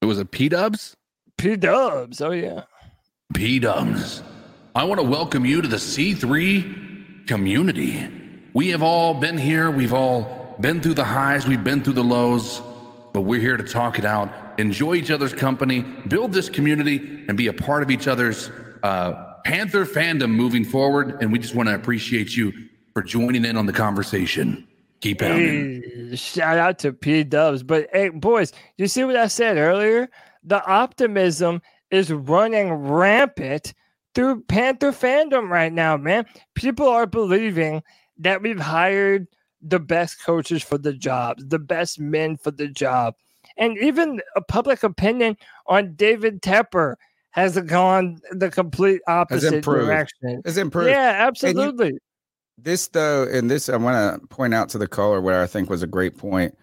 It 0.00 0.06
was 0.06 0.18
a 0.18 0.24
P 0.24 0.48
Dubs. 0.48 0.96
P 1.38 1.56
Dubs, 1.56 2.20
oh 2.20 2.32
yeah. 2.32 2.62
P 3.34 3.58
Dubs. 3.58 4.22
I 4.74 4.84
want 4.84 5.00
to 5.00 5.06
welcome 5.06 5.44
you 5.44 5.60
to 5.60 5.68
the 5.68 5.76
C3 5.76 7.26
community. 7.26 8.08
We 8.54 8.68
have 8.68 8.82
all 8.82 9.12
been 9.12 9.36
here. 9.36 9.70
We've 9.70 9.92
all 9.92 10.56
been 10.60 10.80
through 10.80 10.94
the 10.94 11.04
highs. 11.04 11.46
We've 11.46 11.62
been 11.62 11.82
through 11.82 11.92
the 11.92 12.04
lows. 12.04 12.62
But 13.12 13.22
we're 13.22 13.40
here 13.40 13.56
to 13.56 13.62
talk 13.62 13.98
it 13.98 14.04
out, 14.04 14.32
enjoy 14.58 14.94
each 14.94 15.10
other's 15.10 15.34
company, 15.34 15.82
build 16.08 16.32
this 16.32 16.48
community, 16.48 17.24
and 17.28 17.36
be 17.36 17.48
a 17.48 17.52
part 17.52 17.82
of 17.82 17.90
each 17.90 18.08
other's 18.08 18.50
uh, 18.82 19.34
Panther 19.44 19.84
fandom 19.84 20.30
moving 20.30 20.64
forward. 20.64 21.18
And 21.20 21.30
we 21.32 21.38
just 21.38 21.54
want 21.54 21.68
to 21.68 21.74
appreciate 21.74 22.36
you 22.36 22.52
for 22.94 23.02
joining 23.02 23.44
in 23.44 23.56
on 23.56 23.66
the 23.66 23.72
conversation. 23.72 24.66
Keep 25.00 25.20
pounding. 25.20 25.82
Hey, 26.10 26.16
shout 26.16 26.58
out 26.58 26.78
to 26.80 26.92
P 26.92 27.24
Dubs. 27.24 27.62
But 27.62 27.88
hey, 27.92 28.08
boys, 28.10 28.52
you 28.78 28.86
see 28.86 29.04
what 29.04 29.16
I 29.16 29.26
said 29.26 29.56
earlier? 29.56 30.08
The 30.44 30.64
optimism 30.64 31.60
is 31.90 32.12
running 32.12 32.72
rampant 32.72 33.74
through 34.14 34.42
Panther 34.42 34.92
fandom 34.92 35.48
right 35.48 35.72
now, 35.72 35.96
man. 35.96 36.24
People 36.54 36.88
are 36.88 37.06
believing 37.06 37.82
that 38.18 38.42
we've 38.42 38.60
hired 38.60 39.26
the 39.62 39.78
best 39.80 40.22
coaches 40.22 40.62
for 40.62 40.78
the 40.78 40.92
job, 40.92 41.38
the 41.38 41.58
best 41.58 41.98
men 42.00 42.36
for 42.36 42.50
the 42.50 42.68
job. 42.68 43.14
And 43.56 43.78
even 43.78 44.20
a 44.36 44.40
public 44.42 44.82
opinion 44.82 45.36
on 45.66 45.94
David 45.94 46.42
Tepper 46.42 46.96
has 47.30 47.58
gone 47.60 48.20
the 48.32 48.50
complete 48.50 49.00
opposite 49.06 49.54
improved. 49.54 49.86
direction. 49.86 50.42
Has 50.44 50.58
improved. 50.58 50.90
Yeah, 50.90 51.12
you- 51.12 51.28
absolutely. 51.28 51.98
this 52.58 52.88
though, 52.88 53.24
and 53.24 53.50
this 53.50 53.68
I 53.68 53.76
want 53.76 54.20
to 54.20 54.26
point 54.28 54.54
out 54.54 54.68
to 54.70 54.78
the 54.78 54.88
caller 54.88 55.20
where 55.20 55.42
I 55.42 55.46
think 55.46 55.70
was 55.70 55.82
a 55.82 55.86
great 55.86 56.16
point 56.16 56.56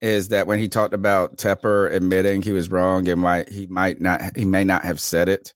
is 0.00 0.28
that 0.28 0.46
when 0.46 0.58
he 0.58 0.68
talked 0.68 0.94
about 0.94 1.36
Tepper 1.36 1.90
admitting 1.92 2.42
he 2.42 2.52
was 2.52 2.70
wrong 2.70 3.08
and 3.08 3.22
why 3.22 3.44
he 3.50 3.66
might 3.66 4.00
not 4.00 4.36
he 4.36 4.44
may 4.44 4.64
not 4.64 4.84
have 4.84 5.00
said 5.00 5.28
it. 5.28 5.52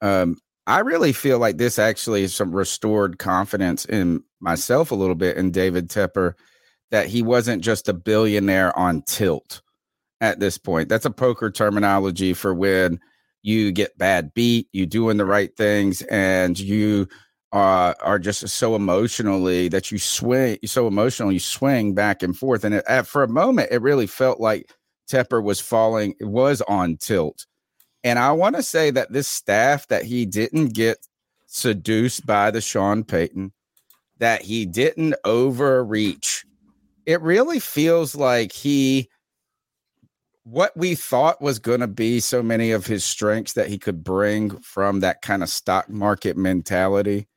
Um, 0.00 0.38
I 0.66 0.80
really 0.80 1.12
feel 1.12 1.38
like 1.38 1.56
this 1.56 1.78
actually 1.78 2.22
is 2.22 2.34
some 2.34 2.54
restored 2.54 3.18
confidence 3.18 3.84
in 3.84 4.22
myself 4.40 4.90
a 4.90 4.96
little 4.96 5.14
bit 5.14 5.36
in 5.36 5.50
David 5.50 5.88
Tepper 5.88 6.34
that 6.90 7.06
he 7.06 7.22
wasn't 7.22 7.62
just 7.62 7.88
a 7.88 7.92
billionaire 7.92 8.76
on 8.78 9.02
tilt 9.02 9.62
at 10.20 10.40
this 10.40 10.58
point. 10.58 10.88
That's 10.88 11.04
a 11.04 11.10
poker 11.10 11.50
terminology 11.50 12.34
for 12.34 12.54
when 12.54 13.00
you 13.42 13.72
get 13.72 13.96
bad 13.96 14.34
beat, 14.34 14.68
you 14.72 14.86
doing 14.86 15.16
the 15.16 15.24
right 15.24 15.54
things, 15.56 16.02
and 16.02 16.58
you 16.58 17.08
uh, 17.52 17.94
are 18.00 18.18
just 18.18 18.46
so 18.48 18.76
emotionally 18.76 19.68
that 19.68 19.90
you 19.90 19.98
swing, 19.98 20.58
so 20.66 20.86
emotional, 20.86 21.32
you 21.32 21.40
swing 21.40 21.94
back 21.94 22.22
and 22.22 22.36
forth. 22.36 22.64
And 22.64 22.76
it, 22.76 22.84
at, 22.86 23.06
for 23.06 23.22
a 23.22 23.28
moment, 23.28 23.72
it 23.72 23.82
really 23.82 24.06
felt 24.06 24.40
like 24.40 24.70
Tepper 25.10 25.42
was 25.42 25.60
falling, 25.60 26.14
it 26.20 26.26
was 26.26 26.60
on 26.62 26.96
tilt. 26.96 27.46
And 28.04 28.18
I 28.18 28.32
want 28.32 28.56
to 28.56 28.62
say 28.62 28.90
that 28.92 29.12
this 29.12 29.28
staff 29.28 29.88
that 29.88 30.04
he 30.04 30.24
didn't 30.26 30.68
get 30.68 30.98
seduced 31.46 32.24
by 32.24 32.50
the 32.50 32.60
Sean 32.60 33.04
Payton, 33.04 33.52
that 34.20 34.42
he 34.42 34.64
didn't 34.64 35.14
overreach. 35.24 36.44
It 37.06 37.20
really 37.20 37.58
feels 37.58 38.14
like 38.14 38.52
he 38.52 39.08
what 40.44 40.74
we 40.76 40.94
thought 40.94 41.42
was 41.42 41.58
going 41.58 41.80
to 41.80 41.86
be 41.86 42.18
so 42.18 42.42
many 42.42 42.70
of 42.70 42.86
his 42.86 43.04
strengths 43.04 43.52
that 43.52 43.68
he 43.68 43.78
could 43.78 44.02
bring 44.02 44.58
from 44.60 45.00
that 45.00 45.20
kind 45.22 45.42
of 45.42 45.48
stock 45.48 45.88
market 45.90 46.36
mentality 46.36 47.28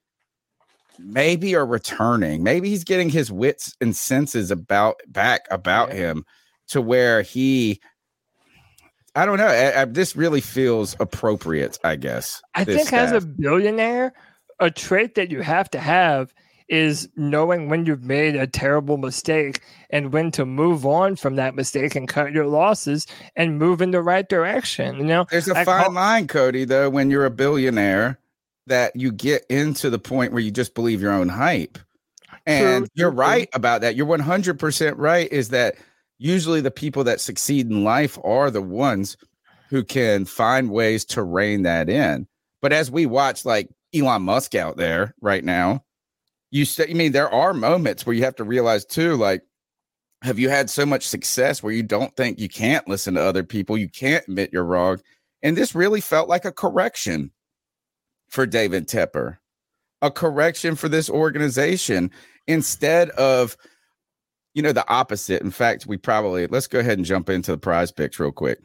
maybe 1.00 1.56
are 1.56 1.66
returning. 1.66 2.44
Maybe 2.44 2.70
he's 2.70 2.84
getting 2.84 3.10
his 3.10 3.32
wits 3.32 3.76
and 3.82 3.96
senses 3.96 4.52
about 4.52 5.02
back 5.08 5.48
about 5.52 5.92
him 5.92 6.26
to 6.70 6.82
where 6.82 7.22
he 7.22 7.82
i 9.16 9.26
don't 9.26 9.38
know 9.38 9.48
I, 9.48 9.82
I- 9.82 9.86
this 9.86 10.16
really 10.16 10.40
feels 10.42 10.96
appropriate 11.00 11.78
i 11.84 11.96
guess 11.98 12.42
I 12.56 12.64
think 12.64 12.94
as 12.94 13.12
a 13.12 13.22
billionaire, 13.22 14.14
a 14.60 14.72
trait 14.72 15.16
that 15.16 15.30
you 15.30 15.42
have 15.42 15.70
to 15.72 15.80
have 15.80 16.34
is 16.74 17.08
knowing 17.16 17.70
when 17.70 17.86
you've 17.86 18.04
made 18.04 18.36
a 18.36 18.48
terrible 18.48 18.98
mistake 18.98 19.62
and 19.92 20.12
when 20.12 20.32
to 20.32 20.44
move 20.44 20.88
on 20.88 21.16
from 21.16 21.36
that 21.36 21.54
mistake 21.54 21.96
and 21.96 22.08
cut 22.08 22.32
your 22.32 22.48
losses 22.48 23.06
and 23.36 23.60
move 23.60 23.80
in 23.80 23.92
the 23.92 24.02
right 24.02 24.28
direction. 24.28 24.98
You 24.98 25.04
know, 25.04 25.26
There's 25.30 25.48
a 25.48 25.56
I 25.56 25.66
fine 25.66 25.84
call- 25.84 25.92
line, 25.94 26.28
Cody, 26.28 26.66
though, 26.66 26.90
when 26.90 27.12
you're 27.12 27.26
a 27.26 27.30
billionaire 27.30 28.18
that 28.66 28.96
you 28.96 29.12
get 29.12 29.46
into 29.50 29.92
the 29.92 30.00
point 30.00 30.34
where 30.34 30.42
you 30.42 30.50
just 30.50 30.74
believe 30.74 31.00
your 31.00 31.12
own 31.12 31.30
hype. 31.30 31.78
And 32.48 32.90
you're 32.96 33.12
right 33.12 33.48
about 33.54 33.82
that. 33.82 33.96
You're 33.96 34.08
100% 34.08 34.96
right. 34.98 35.32
Is 35.32 35.50
that 35.50 35.76
usually 36.18 36.60
the 36.62 36.72
people 36.72 37.04
that 37.04 37.22
succeed 37.22 37.70
in 37.70 37.84
life 37.84 38.18
are 38.24 38.50
the 38.50 38.62
ones 38.62 39.16
who 39.70 39.84
can 39.84 40.26
find 40.26 40.72
ways 40.72 41.06
to 41.06 41.22
rein 41.24 41.64
that 41.64 41.88
in. 41.88 42.28
But 42.62 42.74
as 42.74 42.90
we 42.90 43.06
watch, 43.06 43.46
like 43.46 43.70
Elon 43.94 44.24
Musk 44.24 44.56
out 44.56 44.76
there 44.78 45.14
right 45.22 45.44
now, 45.44 45.84
you 46.54 46.66
say, 46.66 46.86
I 46.88 46.94
mean, 46.94 47.14
there 47.14 47.34
are 47.34 47.52
moments 47.52 48.06
where 48.06 48.16
you 48.16 48.24
have 48.26 48.36
to 48.36 48.44
realize 48.44 48.86
too, 48.86 49.16
like, 49.16 49.42
have 50.22 50.38
you 50.38 50.50
had 50.50 50.70
so 50.70 50.86
much 50.86 51.08
success 51.08 51.64
where 51.64 51.74
you 51.74 51.82
don't 51.82 52.16
think 52.16 52.40
you 52.40 52.48
can't 52.48 52.88
listen 52.88 53.16
to 53.16 53.24
other 53.24 53.44
people? 53.44 53.76
You 53.76 53.90
can't 53.90 54.24
admit 54.28 54.52
you're 54.54 54.64
wrong. 54.64 55.02
And 55.42 55.58
this 55.58 55.74
really 55.74 56.00
felt 56.00 56.30
like 56.30 56.46
a 56.46 56.52
correction 56.52 57.32
for 58.30 58.46
David 58.46 58.88
Tepper, 58.88 59.38
a 60.04 60.12
correction 60.12 60.76
for 60.76 60.88
this 60.88 61.10
organization 61.10 62.12
instead 62.46 63.10
of, 63.12 63.58
you 64.54 64.62
know, 64.62 64.74
the 64.74 64.88
opposite. 64.88 65.42
In 65.42 65.50
fact, 65.50 65.88
we 65.88 65.98
probably 65.98 66.46
let's 66.46 66.68
go 66.68 66.78
ahead 66.80 67.00
and 67.00 67.06
jump 67.06 67.32
into 67.32 67.50
the 67.50 67.58
prize 67.58 67.92
picks 67.92 68.20
real 68.20 68.32
quick. 68.32 68.60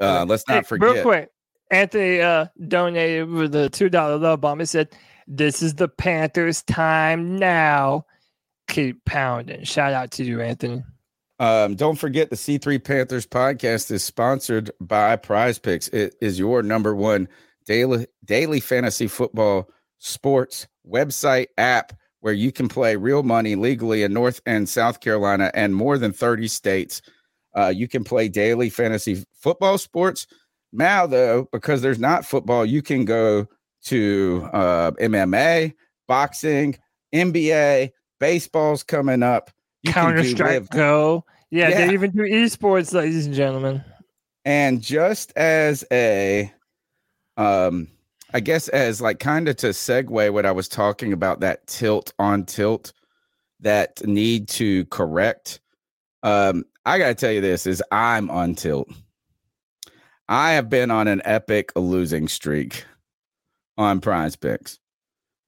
Uh, 0.00 0.24
let's 0.28 0.44
Hey, 0.46 0.54
not 0.54 0.66
forget. 0.66 0.94
Real 0.94 1.02
quick, 1.02 1.30
Anthony 1.72 2.20
uh, 2.20 2.46
donated 2.68 3.28
with 3.28 3.52
a 3.56 3.68
two 3.68 3.88
dollar 3.88 4.16
love 4.16 4.40
bomb. 4.40 4.60
He 4.60 4.64
said, 4.64 4.90
"This 5.28 5.62
is 5.62 5.74
the 5.74 5.88
Panthers' 5.88 6.62
time 6.62 7.38
now. 7.38 8.06
Keep 8.68 9.04
pounding." 9.04 9.64
Shout 9.64 9.92
out 9.92 10.10
to 10.12 10.24
you, 10.24 10.40
Anthony. 10.40 10.82
Um, 11.38 11.76
don't 11.76 11.96
forget 11.96 12.30
the 12.30 12.36
C3 12.36 12.82
Panthers 12.82 13.26
podcast 13.26 13.92
is 13.92 14.02
sponsored 14.02 14.72
by 14.80 15.14
Prize 15.16 15.58
Picks. 15.58 15.88
It 15.88 16.16
is 16.20 16.38
your 16.38 16.62
number 16.64 16.94
one 16.94 17.28
daily 17.64 18.06
daily 18.24 18.58
fantasy 18.58 19.06
football 19.06 19.70
sports 19.98 20.66
website 20.88 21.48
app 21.56 21.92
where 22.20 22.34
you 22.34 22.50
can 22.50 22.68
play 22.68 22.96
real 22.96 23.22
money 23.22 23.54
legally 23.54 24.02
in 24.02 24.12
North 24.12 24.40
and 24.46 24.68
South 24.68 25.00
Carolina 25.00 25.50
and 25.54 25.74
more 25.74 25.98
than 25.98 26.12
30 26.12 26.48
states. 26.48 27.02
Uh, 27.56 27.68
you 27.68 27.86
can 27.86 28.02
play 28.02 28.28
daily 28.28 28.70
fantasy 28.70 29.24
football 29.34 29.78
sports. 29.78 30.26
Now, 30.72 31.06
though, 31.06 31.48
because 31.52 31.82
there's 31.82 31.98
not 31.98 32.26
football, 32.26 32.66
you 32.66 32.82
can 32.82 33.04
go 33.04 33.46
to 33.84 34.48
uh, 34.52 34.90
MMA, 34.92 35.74
boxing, 36.06 36.76
NBA, 37.14 37.90
baseball's 38.20 38.82
coming 38.82 39.22
up. 39.22 39.50
Counter 39.86 40.24
Strike 40.24 40.68
Go. 40.70 41.24
Yeah, 41.50 41.68
Yeah. 41.68 41.86
they 41.86 41.92
even 41.94 42.10
do 42.10 42.22
esports, 42.22 42.92
ladies 42.92 43.26
and 43.26 43.34
gentlemen. 43.34 43.82
And 44.44 44.82
just 44.82 45.32
as 45.36 45.84
a, 45.92 46.52
um, 47.36 47.88
I 48.34 48.40
guess 48.40 48.68
as 48.68 49.00
like 49.00 49.18
kind 49.18 49.48
of 49.48 49.56
to 49.56 49.68
segue 49.68 50.32
what 50.32 50.44
I 50.46 50.52
was 50.52 50.68
talking 50.68 51.12
about 51.12 51.40
that 51.40 51.66
tilt 51.66 52.12
on 52.18 52.44
tilt, 52.44 52.92
that 53.60 54.06
need 54.06 54.48
to 54.50 54.84
correct. 54.86 55.60
Um, 56.22 56.64
I 56.84 56.98
gotta 56.98 57.14
tell 57.14 57.32
you 57.32 57.40
this 57.40 57.66
is 57.66 57.82
I'm 57.92 58.30
on 58.30 58.54
tilt. 58.54 58.88
I 60.28 60.52
have 60.52 60.68
been 60.68 60.90
on 60.90 61.08
an 61.08 61.22
epic 61.24 61.72
losing 61.76 62.28
streak 62.28 62.84
on 63.78 64.00
prize 64.00 64.36
picks, 64.36 64.78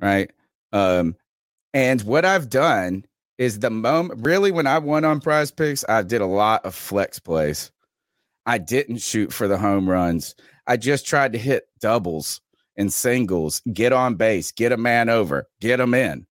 right? 0.01 0.31
Um, 0.73 1.17
and 1.75 2.01
what 2.03 2.25
I've 2.25 2.49
done 2.49 3.05
is 3.37 3.59
the 3.59 3.71
moment 3.71 4.25
really 4.25 4.53
when 4.53 4.67
I 4.67 4.79
won 4.79 5.05
on 5.05 5.21
prize 5.21 5.51
picks, 5.51 5.85
I 5.89 6.03
did 6.03 6.21
a 6.21 6.27
lot 6.27 6.65
of 6.65 6.75
flex 6.75 7.19
plays. 7.19 7.71
I 8.47 8.59
didn't 8.59 8.99
shoot 8.99 9.33
for 9.33 9.49
the 9.49 9.59
home 9.59 9.89
runs. 9.89 10.35
I 10.67 10.77
just 10.77 11.07
tried 11.07 11.33
to 11.33 11.39
hit 11.39 11.65
doubles 11.81 12.41
and 12.77 12.93
singles, 12.93 13.61
get 13.73 13.93
on 13.93 14.15
base, 14.15 14.53
get 14.53 14.73
a 14.73 14.77
man 14.77 15.09
over, 15.09 15.49
get 15.61 15.81
him 15.81 15.95
in. 15.95 16.27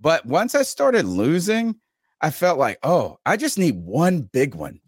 But 0.00 0.26
once 0.26 0.54
I 0.54 0.62
started 0.62 1.06
losing, 1.06 1.76
I 2.20 2.30
felt 2.30 2.58
like, 2.58 2.78
oh, 2.82 3.18
I 3.24 3.36
just 3.36 3.58
need 3.58 3.76
one 3.76 4.22
big 4.22 4.54
one, 4.54 4.80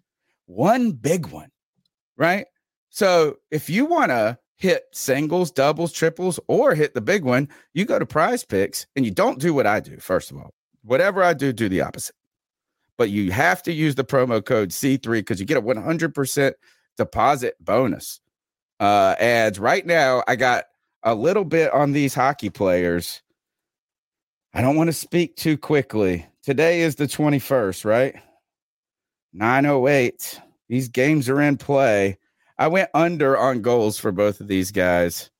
one 0.47 0.93
big 0.93 1.29
one, 1.29 1.51
right? 2.17 2.47
So 2.91 3.37
if 3.51 3.71
you 3.71 3.87
want 3.87 4.11
to 4.11 4.39
hit 4.59 4.85
singles, 4.93 5.51
doubles, 5.51 5.93
triples, 5.93 6.39
or 6.49 6.75
hit 6.75 6.95
the 6.95 7.01
big 7.01 7.25
one, 7.25 7.49
you 7.75 7.85
go 7.85 7.99
to 7.99 8.07
prize 8.07 8.45
picks 8.45 8.87
and 8.97 9.05
you 9.05 9.11
don't 9.13 9.39
do 9.41 9.55
what 9.55 9.67
I 9.67 9.81
do, 9.81 9.99
first 9.99 10.31
of 10.31 10.37
all. 10.37 10.51
Whatever 10.83 11.23
I 11.23 11.33
do, 11.35 11.53
do 11.53 11.69
the 11.69 11.81
opposite. 11.81 12.15
but 12.99 13.11
you 13.11 13.31
have 13.31 13.63
to 13.63 13.73
use 13.73 13.95
the 13.95 14.05
promo 14.05 14.45
code 14.45 14.71
C3 14.71 15.03
because 15.21 15.41
you 15.41 15.47
get 15.47 15.57
a 15.57 15.63
100% 15.63 16.53
deposit 16.97 17.55
bonus. 17.61 18.21
Uh, 18.81 19.15
ads 19.19 19.59
right 19.59 19.87
now, 19.87 20.23
I 20.29 20.37
got 20.37 20.65
a 21.05 21.15
little 21.15 21.45
bit 21.45 21.73
on 21.73 21.93
these 21.93 22.15
hockey 22.15 22.51
players. 22.51 23.23
I 24.53 24.61
don't 24.63 24.77
want 24.77 24.89
to 24.89 24.93
speak 24.93 25.37
too 25.37 25.57
quickly. 25.57 26.27
Today 26.43 26.81
is 26.81 26.97
the 26.97 27.07
21st, 27.07 27.85
right? 27.85 28.17
908. 29.33 30.41
These 30.69 30.89
games 30.89 31.29
are 31.29 31.41
in 31.41 31.57
play. 31.57 32.19
I 32.59 32.69
went 32.69 32.91
under 32.95 33.37
on 33.39 33.63
goals 33.63 33.99
for 33.99 34.13
both 34.13 34.41
of 34.41 34.49
these 34.49 34.71
guys. 34.71 35.31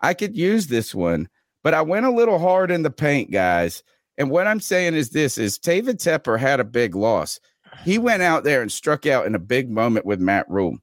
I 0.00 0.14
could 0.14 0.36
use 0.36 0.66
this 0.66 0.94
one, 0.94 1.28
but 1.62 1.74
I 1.74 1.82
went 1.82 2.06
a 2.06 2.10
little 2.10 2.38
hard 2.38 2.70
in 2.70 2.82
the 2.82 2.90
paint, 2.90 3.30
guys. 3.30 3.82
And 4.16 4.30
what 4.30 4.46
I'm 4.46 4.60
saying 4.60 4.94
is 4.94 5.10
this 5.10 5.38
is 5.38 5.58
David 5.58 5.98
Tepper 5.98 6.38
had 6.38 6.60
a 6.60 6.64
big 6.64 6.94
loss. 6.94 7.40
He 7.84 7.98
went 7.98 8.22
out 8.22 8.44
there 8.44 8.62
and 8.62 8.70
struck 8.70 9.06
out 9.06 9.26
in 9.26 9.34
a 9.34 9.40
big 9.40 9.70
moment 9.70 10.06
with 10.06 10.20
Matt 10.20 10.48
Rhule. 10.48 10.78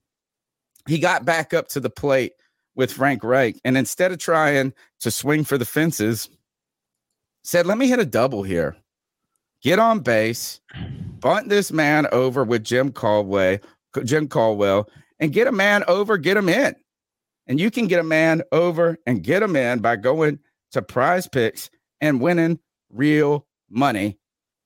He 0.87 0.99
got 0.99 1.25
back 1.25 1.53
up 1.53 1.67
to 1.69 1.79
the 1.79 1.89
plate 1.89 2.33
with 2.75 2.91
Frank 2.91 3.23
Reich. 3.23 3.59
And 3.63 3.77
instead 3.77 4.11
of 4.11 4.17
trying 4.17 4.73
to 4.99 5.11
swing 5.11 5.43
for 5.43 5.57
the 5.57 5.65
fences, 5.65 6.29
said, 7.43 7.65
let 7.65 7.77
me 7.77 7.87
hit 7.87 7.99
a 7.99 8.05
double 8.05 8.43
here. 8.43 8.75
Get 9.61 9.79
on 9.79 9.99
base, 9.99 10.59
bunt 11.19 11.49
this 11.49 11.71
man 11.71 12.07
over 12.11 12.43
with 12.43 12.63
Jim 12.63 12.91
Caldwell, 12.91 13.59
Jim 14.03 14.27
Caldwell, 14.27 14.89
and 15.21 15.31
get 15.31 15.47
a 15.47 15.51
man 15.51 15.85
over, 15.87 16.17
get 16.17 16.35
him 16.35 16.49
in. 16.49 16.75
And 17.47 17.59
you 17.59 17.71
can 17.71 17.87
get 17.87 17.99
a 17.99 18.03
man 18.03 18.41
over 18.51 18.97
and 19.05 19.23
get 19.23 19.43
him 19.43 19.55
in 19.55 19.79
by 19.79 19.95
going 19.95 20.39
to 20.71 20.81
prize 20.81 21.27
picks 21.27 21.69
and 22.01 22.19
winning 22.19 22.59
real 22.89 23.47
money 23.69 24.17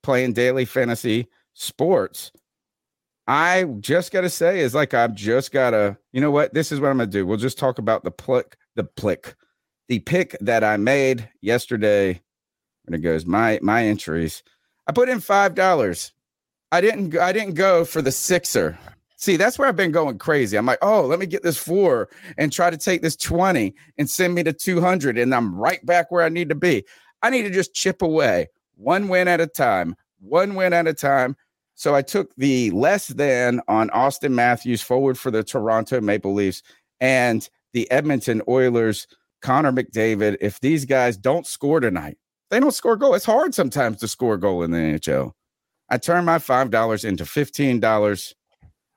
playing 0.02 0.34
daily 0.34 0.66
fantasy 0.66 1.28
sports. 1.54 2.32
I 3.28 3.64
just 3.80 4.12
got 4.12 4.22
to 4.22 4.30
say 4.30 4.60
is 4.60 4.76
like 4.76 4.94
I've 4.94 5.16
just 5.16 5.52
got 5.52 5.72
to, 5.72 5.98
you 6.14 6.22
know 6.22 6.32
what? 6.32 6.54
This 6.54 6.72
is 6.72 6.80
what 6.80 6.92
I'm 6.92 7.00
to 7.00 7.08
do. 7.08 7.26
We'll 7.26 7.38
just 7.38 7.58
talk 7.58 7.80
about 7.80 8.04
the 8.04 8.12
plick, 8.12 8.56
the 8.76 8.84
plick, 8.84 9.36
the 9.90 10.00
pick 10.00 10.38
that 10.42 10.64
I 10.64 10.78
made 10.78 11.30
yesterday. 11.42 12.22
And 12.86 12.94
it 12.94 13.00
goes 13.00 13.26
my 13.26 13.60
my 13.64 13.84
entries. 13.84 14.44
I 14.88 14.92
put 14.92 15.10
in 15.10 15.20
five 15.20 15.56
dollars. 15.56 16.14
I 16.72 16.82
didn't 16.82 17.18
I 17.18 17.34
didn't 17.34 17.56
go 17.56 17.84
for 17.84 18.04
the 18.04 18.12
sixer. 18.12 18.78
See, 19.18 19.38
that's 19.38 19.58
where 19.58 19.68
I've 19.68 19.76
been 19.76 19.92
going 19.92 20.18
crazy. 20.18 20.58
I'm 20.58 20.66
like, 20.66 20.80
oh, 20.82 21.06
let 21.06 21.20
me 21.20 21.26
get 21.26 21.44
this 21.44 21.58
four 21.58 22.10
and 22.38 22.52
try 22.52 22.70
to 22.70 22.78
take 22.78 23.02
this 23.02 23.16
20 23.16 23.74
and 23.98 24.10
send 24.10 24.36
me 24.36 24.44
to 24.44 24.52
200. 24.54 25.18
And 25.18 25.34
I'm 25.34 25.56
right 25.56 25.84
back 25.86 26.12
where 26.12 26.24
I 26.24 26.30
need 26.30 26.50
to 26.50 26.56
be. 26.56 26.86
I 27.22 27.30
need 27.30 27.44
to 27.44 27.50
just 27.50 27.74
chip 27.74 28.02
away 28.02 28.48
one 28.76 29.08
win 29.08 29.28
at 29.28 29.40
a 29.42 29.48
time, 29.48 29.96
one 30.20 30.56
win 30.56 30.74
at 30.74 30.88
a 30.88 30.94
time. 30.94 31.36
So 31.76 31.96
I 31.96 32.02
took 32.02 32.34
the 32.36 32.72
less 32.72 33.08
than 33.08 33.62
on 33.68 33.90
Auston 33.90 34.32
Matthews 34.32 34.82
forward 34.82 35.18
for 35.18 35.32
the 35.32 35.44
Toronto 35.44 36.00
Maple 36.02 36.34
Leafs 36.34 36.62
and 37.00 37.48
the 37.74 37.90
Edmonton 37.92 38.42
Oilers, 38.48 39.08
Connor 39.42 39.72
McDavid. 39.72 40.38
If 40.40 40.60
these 40.62 40.86
guys 40.86 41.18
don't 41.18 41.46
score 41.46 41.80
tonight, 41.80 42.18
they 42.50 42.60
don't 42.60 42.74
score 42.74 42.94
a 42.94 43.00
goal. 43.00 43.14
It's 43.14 43.26
hard 43.26 43.54
sometimes 43.54 43.98
to 44.00 44.08
score 44.08 44.36
a 44.36 44.40
goal 44.40 44.64
in 44.64 44.72
the 44.72 44.78
NHL. 44.78 45.34
I 45.90 45.98
turned 45.98 46.26
my 46.26 46.38
$5 46.38 47.06
into 47.06 47.24
$15. 47.26 48.34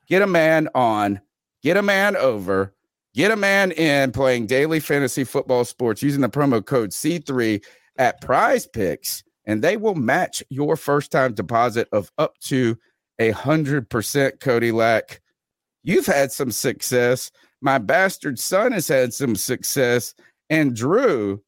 Get 0.09 0.23
a 0.23 0.27
man 0.27 0.69
on, 0.75 1.21
get 1.63 1.77
a 1.77 1.83
man 1.83 2.17
over, 2.17 2.75
get 3.15 3.31
a 3.31 3.37
man 3.37 3.73
in 3.73 4.11
playing 4.13 4.47
daily 4.47 4.81
fantasy 4.81 5.25
football 5.25 5.65
sports 5.67 6.03
using 6.03 6.23
the 6.23 6.31
promo 6.31 6.65
code 6.65 6.91
C3 6.91 7.63
at 7.99 8.21
prize 8.23 8.67
picks, 8.67 9.23
and 9.45 9.63
they 9.63 9.77
will 9.77 9.95
match 9.95 10.43
your 10.49 10.77
first 10.77 11.11
time 11.11 11.35
deposit 11.35 11.89
of 11.93 12.11
up 12.17 12.39
to 12.45 12.79
a 13.19 13.33
hundred 13.33 13.91
percent. 13.91 14.41
Cody 14.41 14.73
Lack, 14.73 15.21
you've 15.83 16.07
had 16.07 16.33
some 16.33 16.53
success. 16.53 17.31
My 17.61 17.77
bastard 17.77 18.39
son 18.39 18.73
has 18.73 18.89
had 18.89 19.13
some 19.13 19.37
success, 19.37 20.15
and 20.49 20.75
Drew 20.75 21.43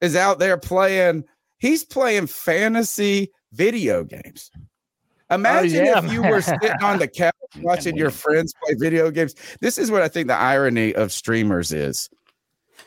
is 0.00 0.16
out 0.16 0.38
there 0.38 0.56
playing. 0.56 1.24
He's 1.58 1.84
playing 1.84 2.28
fantasy 2.28 3.32
video 3.52 4.04
games. 4.04 4.50
Imagine 5.30 5.86
yeah, 5.86 6.04
if 6.04 6.12
you 6.12 6.22
were 6.22 6.40
sitting 6.40 6.82
on 6.82 6.98
the 6.98 7.08
couch 7.08 7.34
watching 7.62 7.96
your 7.96 8.10
friends 8.10 8.54
play 8.64 8.74
video 8.78 9.10
games. 9.10 9.34
This 9.60 9.76
is 9.76 9.90
what 9.90 10.02
I 10.02 10.08
think 10.08 10.28
the 10.28 10.36
irony 10.36 10.94
of 10.94 11.12
streamers 11.12 11.72
is. 11.72 12.08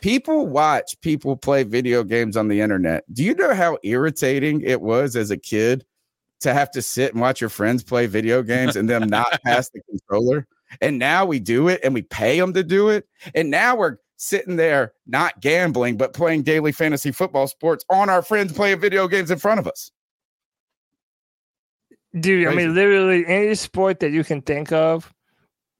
People 0.00 0.46
watch 0.46 0.98
people 1.02 1.36
play 1.36 1.64
video 1.64 2.02
games 2.02 2.36
on 2.36 2.48
the 2.48 2.60
internet. 2.60 3.04
Do 3.12 3.22
you 3.22 3.34
know 3.34 3.54
how 3.54 3.76
irritating 3.82 4.62
it 4.62 4.80
was 4.80 5.16
as 5.16 5.30
a 5.30 5.36
kid 5.36 5.84
to 6.40 6.54
have 6.54 6.70
to 6.70 6.80
sit 6.80 7.12
and 7.12 7.20
watch 7.20 7.40
your 7.40 7.50
friends 7.50 7.82
play 7.82 8.06
video 8.06 8.42
games 8.42 8.76
and 8.76 8.88
them 8.88 9.08
not 9.08 9.40
pass 9.44 9.68
the 9.70 9.80
controller? 9.90 10.46
And 10.80 10.98
now 10.98 11.26
we 11.26 11.40
do 11.40 11.68
it 11.68 11.80
and 11.84 11.92
we 11.92 12.02
pay 12.02 12.40
them 12.40 12.54
to 12.54 12.62
do 12.62 12.88
it. 12.88 13.06
And 13.34 13.50
now 13.50 13.76
we're 13.76 13.98
sitting 14.16 14.56
there 14.56 14.92
not 15.06 15.40
gambling, 15.40 15.98
but 15.98 16.14
playing 16.14 16.44
daily 16.44 16.72
fantasy 16.72 17.10
football 17.10 17.46
sports 17.46 17.84
on 17.90 18.08
our 18.08 18.22
friends 18.22 18.52
playing 18.52 18.80
video 18.80 19.08
games 19.08 19.30
in 19.30 19.38
front 19.38 19.60
of 19.60 19.66
us. 19.66 19.90
Dude, 22.18 22.48
I 22.48 22.54
mean, 22.54 22.74
literally 22.74 23.24
any 23.26 23.54
sport 23.54 24.00
that 24.00 24.10
you 24.10 24.24
can 24.24 24.42
think 24.42 24.72
of, 24.72 25.12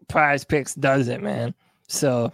Prize 0.09 0.45
Picks 0.45 0.75
does 0.75 1.09
it, 1.09 1.23
man. 1.23 1.55
So, 1.89 2.33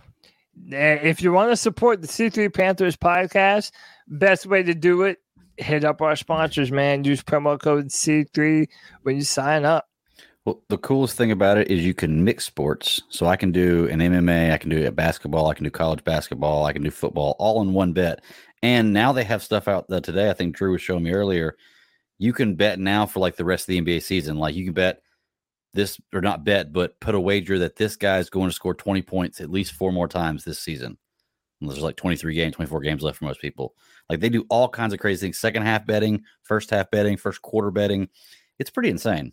eh, 0.70 0.98
if 1.02 1.22
you 1.22 1.32
want 1.32 1.50
to 1.50 1.56
support 1.56 2.02
the 2.02 2.08
C3 2.08 2.52
Panthers 2.52 2.96
podcast, 2.96 3.70
best 4.06 4.46
way 4.46 4.62
to 4.62 4.74
do 4.74 5.02
it, 5.02 5.18
hit 5.56 5.84
up 5.84 6.02
our 6.02 6.16
sponsors, 6.16 6.70
man. 6.70 7.04
Use 7.04 7.22
promo 7.22 7.58
code 7.58 7.86
C3 7.86 8.68
when 9.02 9.16
you 9.16 9.22
sign 9.22 9.64
up. 9.64 9.86
Well, 10.44 10.62
the 10.68 10.78
coolest 10.78 11.16
thing 11.16 11.32
about 11.32 11.58
it 11.58 11.70
is 11.70 11.84
you 11.84 11.94
can 11.94 12.22
mix 12.22 12.44
sports. 12.44 13.02
So 13.08 13.26
I 13.26 13.36
can 13.36 13.50
do 13.50 13.88
an 13.88 13.98
MMA, 13.98 14.52
I 14.52 14.58
can 14.58 14.70
do 14.70 14.86
a 14.86 14.92
basketball, 14.92 15.48
I 15.48 15.54
can 15.54 15.64
do 15.64 15.70
college 15.70 16.04
basketball, 16.04 16.64
I 16.64 16.72
can 16.72 16.82
do 16.82 16.90
football, 16.90 17.34
all 17.38 17.62
in 17.62 17.72
one 17.72 17.92
bet. 17.92 18.22
And 18.62 18.92
now 18.92 19.12
they 19.12 19.24
have 19.24 19.42
stuff 19.42 19.68
out 19.68 19.88
that 19.88 20.04
today. 20.04 20.30
I 20.30 20.34
think 20.34 20.54
Drew 20.54 20.72
was 20.72 20.82
showing 20.82 21.02
me 21.02 21.12
earlier. 21.12 21.56
You 22.18 22.32
can 22.32 22.54
bet 22.54 22.78
now 22.78 23.06
for 23.06 23.20
like 23.20 23.36
the 23.36 23.44
rest 23.44 23.64
of 23.64 23.66
the 23.68 23.80
NBA 23.80 24.02
season. 24.02 24.38
Like 24.38 24.54
you 24.54 24.64
can 24.64 24.72
bet 24.72 25.02
this 25.74 26.00
or 26.12 26.20
not 26.20 26.44
bet, 26.44 26.72
but 26.72 26.98
put 27.00 27.14
a 27.14 27.20
wager 27.20 27.58
that 27.58 27.76
this 27.76 27.96
guy 27.96 28.18
is 28.18 28.30
going 28.30 28.48
to 28.48 28.54
score 28.54 28.74
20 28.74 29.02
points 29.02 29.40
at 29.40 29.50
least 29.50 29.72
four 29.72 29.92
more 29.92 30.08
times 30.08 30.44
this 30.44 30.58
season. 30.58 30.96
And 31.60 31.70
there's 31.70 31.82
like 31.82 31.96
23 31.96 32.34
games, 32.34 32.56
24 32.56 32.80
games 32.80 33.02
left 33.02 33.18
for 33.18 33.24
most 33.24 33.40
people. 33.40 33.74
Like 34.10 34.20
they 34.20 34.28
do 34.28 34.46
all 34.48 34.68
kinds 34.68 34.92
of 34.92 35.00
crazy 35.00 35.26
things. 35.26 35.38
Second 35.38 35.62
half 35.62 35.86
betting, 35.86 36.22
first 36.42 36.70
half 36.70 36.90
betting, 36.90 37.16
first 37.16 37.42
quarter 37.42 37.70
betting. 37.70 38.08
It's 38.58 38.70
pretty 38.70 38.90
insane. 38.90 39.32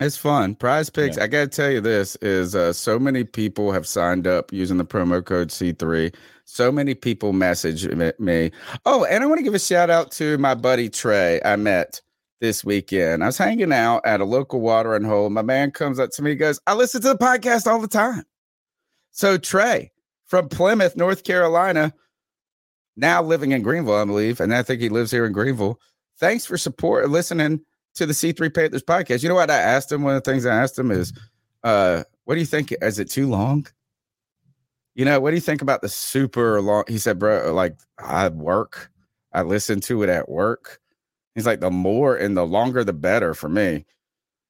It's 0.00 0.16
fun. 0.16 0.54
Prize 0.54 0.90
picks. 0.90 1.18
I 1.18 1.26
got 1.26 1.40
to 1.40 1.48
tell 1.48 1.70
you 1.70 1.80
this 1.80 2.14
is 2.16 2.54
uh, 2.54 2.72
so 2.72 3.00
many 3.00 3.24
people 3.24 3.72
have 3.72 3.86
signed 3.86 4.28
up 4.28 4.52
using 4.52 4.76
the 4.76 4.84
promo 4.84 5.24
code 5.24 5.48
C3. 5.48 6.14
So 6.44 6.70
many 6.70 6.94
people 6.94 7.32
message 7.32 7.86
me- 7.88 8.12
me. 8.20 8.52
Oh, 8.86 9.04
and 9.04 9.24
I 9.24 9.26
want 9.26 9.38
to 9.38 9.42
give 9.42 9.54
a 9.54 9.58
shout 9.58 9.90
out 9.90 10.12
to 10.12 10.38
my 10.38 10.54
buddy 10.54 10.88
Trey 10.88 11.40
I 11.44 11.56
met 11.56 12.00
this 12.40 12.64
weekend. 12.64 13.24
I 13.24 13.26
was 13.26 13.38
hanging 13.38 13.72
out 13.72 14.02
at 14.04 14.20
a 14.20 14.24
local 14.24 14.60
watering 14.60 15.02
hole. 15.02 15.30
My 15.30 15.42
man 15.42 15.72
comes 15.72 15.98
up 15.98 16.10
to 16.12 16.22
me, 16.22 16.36
goes, 16.36 16.60
I 16.68 16.74
listen 16.74 17.02
to 17.02 17.08
the 17.08 17.18
podcast 17.18 17.66
all 17.66 17.80
the 17.80 17.88
time. 17.88 18.22
So 19.10 19.36
Trey 19.36 19.90
from 20.26 20.48
Plymouth, 20.48 20.96
North 20.96 21.24
Carolina, 21.24 21.92
now 22.96 23.20
living 23.20 23.50
in 23.50 23.62
Greenville, 23.62 23.96
I 23.96 24.04
believe, 24.04 24.38
and 24.38 24.54
I 24.54 24.62
think 24.62 24.80
he 24.80 24.90
lives 24.90 25.10
here 25.10 25.26
in 25.26 25.32
Greenville. 25.32 25.80
Thanks 26.20 26.46
for 26.46 26.56
support 26.56 27.08
listening 27.10 27.64
to 27.98 28.06
the 28.06 28.12
C3 28.12 28.52
Panthers 28.54 28.82
podcast. 28.82 29.22
You 29.22 29.28
know 29.28 29.34
what 29.34 29.50
I 29.50 29.58
asked 29.58 29.92
him? 29.92 30.02
One 30.02 30.16
of 30.16 30.22
the 30.22 30.30
things 30.30 30.46
I 30.46 30.56
asked 30.56 30.78
him 30.78 30.90
is, 30.90 31.12
uh, 31.64 32.04
what 32.24 32.34
do 32.34 32.40
you 32.40 32.46
think? 32.46 32.74
Is 32.80 32.98
it 32.98 33.10
too 33.10 33.28
long? 33.28 33.66
You 34.94 35.04
know, 35.04 35.20
what 35.20 35.30
do 35.30 35.36
you 35.36 35.40
think 35.42 35.62
about 35.62 35.82
the 35.82 35.88
super 35.88 36.60
long? 36.60 36.84
He 36.88 36.98
said, 36.98 37.18
bro, 37.18 37.52
like 37.54 37.76
I 37.98 38.28
work, 38.28 38.90
I 39.32 39.42
listen 39.42 39.80
to 39.82 40.02
it 40.02 40.08
at 40.08 40.28
work. 40.28 40.80
He's 41.34 41.46
like, 41.46 41.60
the 41.60 41.70
more 41.70 42.16
and 42.16 42.36
the 42.36 42.44
longer, 42.44 42.82
the 42.82 42.92
better 42.92 43.32
for 43.34 43.48
me. 43.48 43.84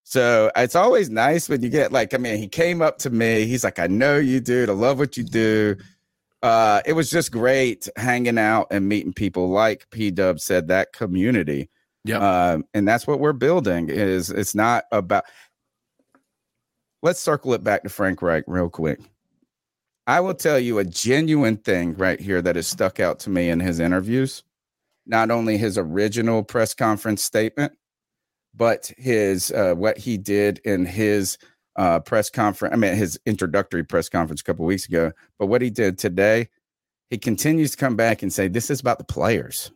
So 0.05 0.51
it's 0.57 0.75
always 0.75 1.11
nice 1.11 1.51
when 1.51 1.63
you 1.63 1.69
get 1.69 1.93
like, 1.93 2.15
I 2.15 2.17
mean, 2.17 2.39
he 2.39 2.49
came 2.49 2.81
up 2.81 2.97
to 3.01 3.11
me. 3.11 3.45
He's 3.45 3.63
like, 3.63 3.79
I 3.79 3.89
know 3.89 4.17
you, 4.17 4.41
dude. 4.41 4.71
I 4.71 4.73
love 4.73 4.99
what 4.99 5.19
you 5.19 5.25
do. 5.25 5.77
Uh, 6.43 6.81
it 6.87 6.95
was 6.95 7.11
just 7.11 7.31
great 7.31 7.89
hanging 7.97 8.39
out 8.39 8.69
and 8.71 8.89
meeting 8.89 9.13
people 9.13 9.51
like 9.51 9.87
P 9.91 10.11
Dub 10.11 10.41
said, 10.41 10.69
that 10.69 10.95
community. 10.95 11.69
Yeah. 12.09 12.53
Um, 12.53 12.65
and 12.75 12.89
that's 12.89 13.07
what 13.07 13.21
we're 13.21 13.33
building 13.33 13.89
is 13.91 14.31
it's 14.31 14.55
not 14.55 14.85
about 14.93 15.25
let's 17.03 17.21
circle 17.21 17.53
it 17.55 17.63
back 17.63 17.83
to 17.83 17.89
Frank 17.89 18.23
Reich 18.23 18.45
real 18.47 18.71
quick. 18.71 19.01
I 20.07 20.21
will 20.21 20.35
tell 20.35 20.59
you 20.59 20.79
a 20.79 20.85
genuine 20.85 21.59
thing 21.59 21.95
right 21.95 22.19
here 22.19 22.41
that 22.41 22.57
has 22.57 22.67
stuck 22.67 22.99
out 22.99 23.19
to 23.21 23.31
me 23.31 23.51
in 23.51 23.61
his 23.61 23.79
interviews. 23.79 24.43
Not 25.07 25.31
only 25.31 25.59
his 25.59 25.77
original 25.77 26.43
press 26.43 26.73
conference 26.73 27.23
statement, 27.23 27.73
but 28.55 28.91
his 28.97 29.53
uh, 29.53 29.75
what 29.75 29.99
he 29.99 30.17
did 30.17 30.61
in 30.65 30.87
his 30.87 31.37
uh, 31.77 32.01
press 32.01 32.31
conference. 32.31 32.73
I 32.73 32.77
mean, 32.77 32.95
his 32.95 33.21
introductory 33.27 33.85
press 33.85 34.09
conference 34.09 34.41
a 34.41 34.45
couple 34.45 34.65
weeks 34.65 34.87
ago. 34.89 35.13
But 35.39 35.47
what 35.47 35.61
he 35.63 35.71
did 35.71 35.99
today, 35.99 36.49
he 37.11 37.19
continues 37.19 37.73
to 37.73 37.77
come 37.77 37.95
back 37.95 38.23
and 38.23 38.33
say, 38.33 38.49
"This 38.49 38.71
is 38.71 38.81
about 38.81 38.99
the 38.99 39.05
players. 39.05 39.71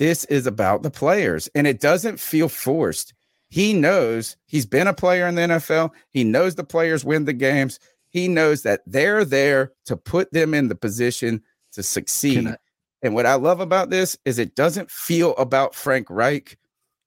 This 0.00 0.24
is 0.24 0.46
about 0.46 0.82
the 0.82 0.90
players," 0.90 1.50
and 1.54 1.66
it 1.66 1.78
doesn't 1.78 2.18
feel 2.18 2.48
forced. 2.48 3.12
He 3.50 3.74
knows 3.74 4.36
he's 4.46 4.64
been 4.64 4.86
a 4.86 4.94
player 4.94 5.26
in 5.26 5.34
the 5.34 5.42
NFL. 5.42 5.92
He 6.08 6.24
knows 6.24 6.54
the 6.54 6.64
players 6.64 7.04
win 7.04 7.26
the 7.26 7.34
games. 7.34 7.78
He 8.08 8.26
knows 8.26 8.62
that 8.62 8.80
they're 8.86 9.26
there 9.26 9.72
to 9.84 9.98
put 9.98 10.32
them 10.32 10.54
in 10.54 10.68
the 10.68 10.74
position 10.74 11.42
to 11.72 11.82
succeed. 11.82 12.46
I- 12.48 12.56
and 13.02 13.14
what 13.14 13.26
I 13.26 13.34
love 13.34 13.60
about 13.60 13.90
this 13.90 14.16
is 14.24 14.38
it 14.38 14.54
doesn't 14.54 14.90
feel 14.90 15.36
about 15.36 15.74
Frank 15.74 16.06
Reich. 16.08 16.56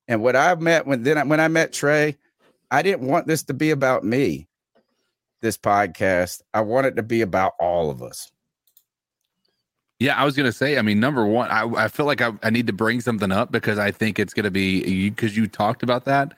And 0.07 0.21
what 0.21 0.35
I've 0.35 0.61
met 0.61 0.85
when 0.85 1.01
then 1.01 1.17
I- 1.17 1.23
when 1.23 1.39
I 1.39 1.47
met 1.47 1.73
Trey, 1.73 2.17
I 2.69 2.83
didn't 2.83 3.07
want 3.07 3.25
this 3.25 3.41
to 3.43 3.55
be 3.55 3.71
about 3.71 4.03
me. 4.03 4.47
This 5.41 5.57
podcast, 5.57 6.41
I 6.53 6.61
want 6.61 6.87
it 6.87 6.95
to 6.97 7.03
be 7.03 7.21
about 7.21 7.53
all 7.59 7.89
of 7.89 8.03
us. 8.03 8.32
Yeah, 10.03 10.19
I 10.19 10.25
was 10.25 10.35
gonna 10.35 10.51
say. 10.51 10.77
I 10.77 10.81
mean, 10.81 10.99
number 10.99 11.25
one, 11.25 11.49
I, 11.49 11.63
I 11.85 11.87
feel 11.87 12.05
like 12.05 12.19
I, 12.19 12.33
I 12.43 12.49
need 12.49 12.67
to 12.67 12.73
bring 12.73 12.99
something 12.99 13.31
up 13.31 13.53
because 13.53 13.79
I 13.79 13.91
think 13.91 14.19
it's 14.19 14.33
gonna 14.33 14.51
be 14.51 14.81
you 14.83 15.11
because 15.11 15.37
you 15.37 15.47
talked 15.47 15.81
about 15.81 16.03
that 16.03 16.33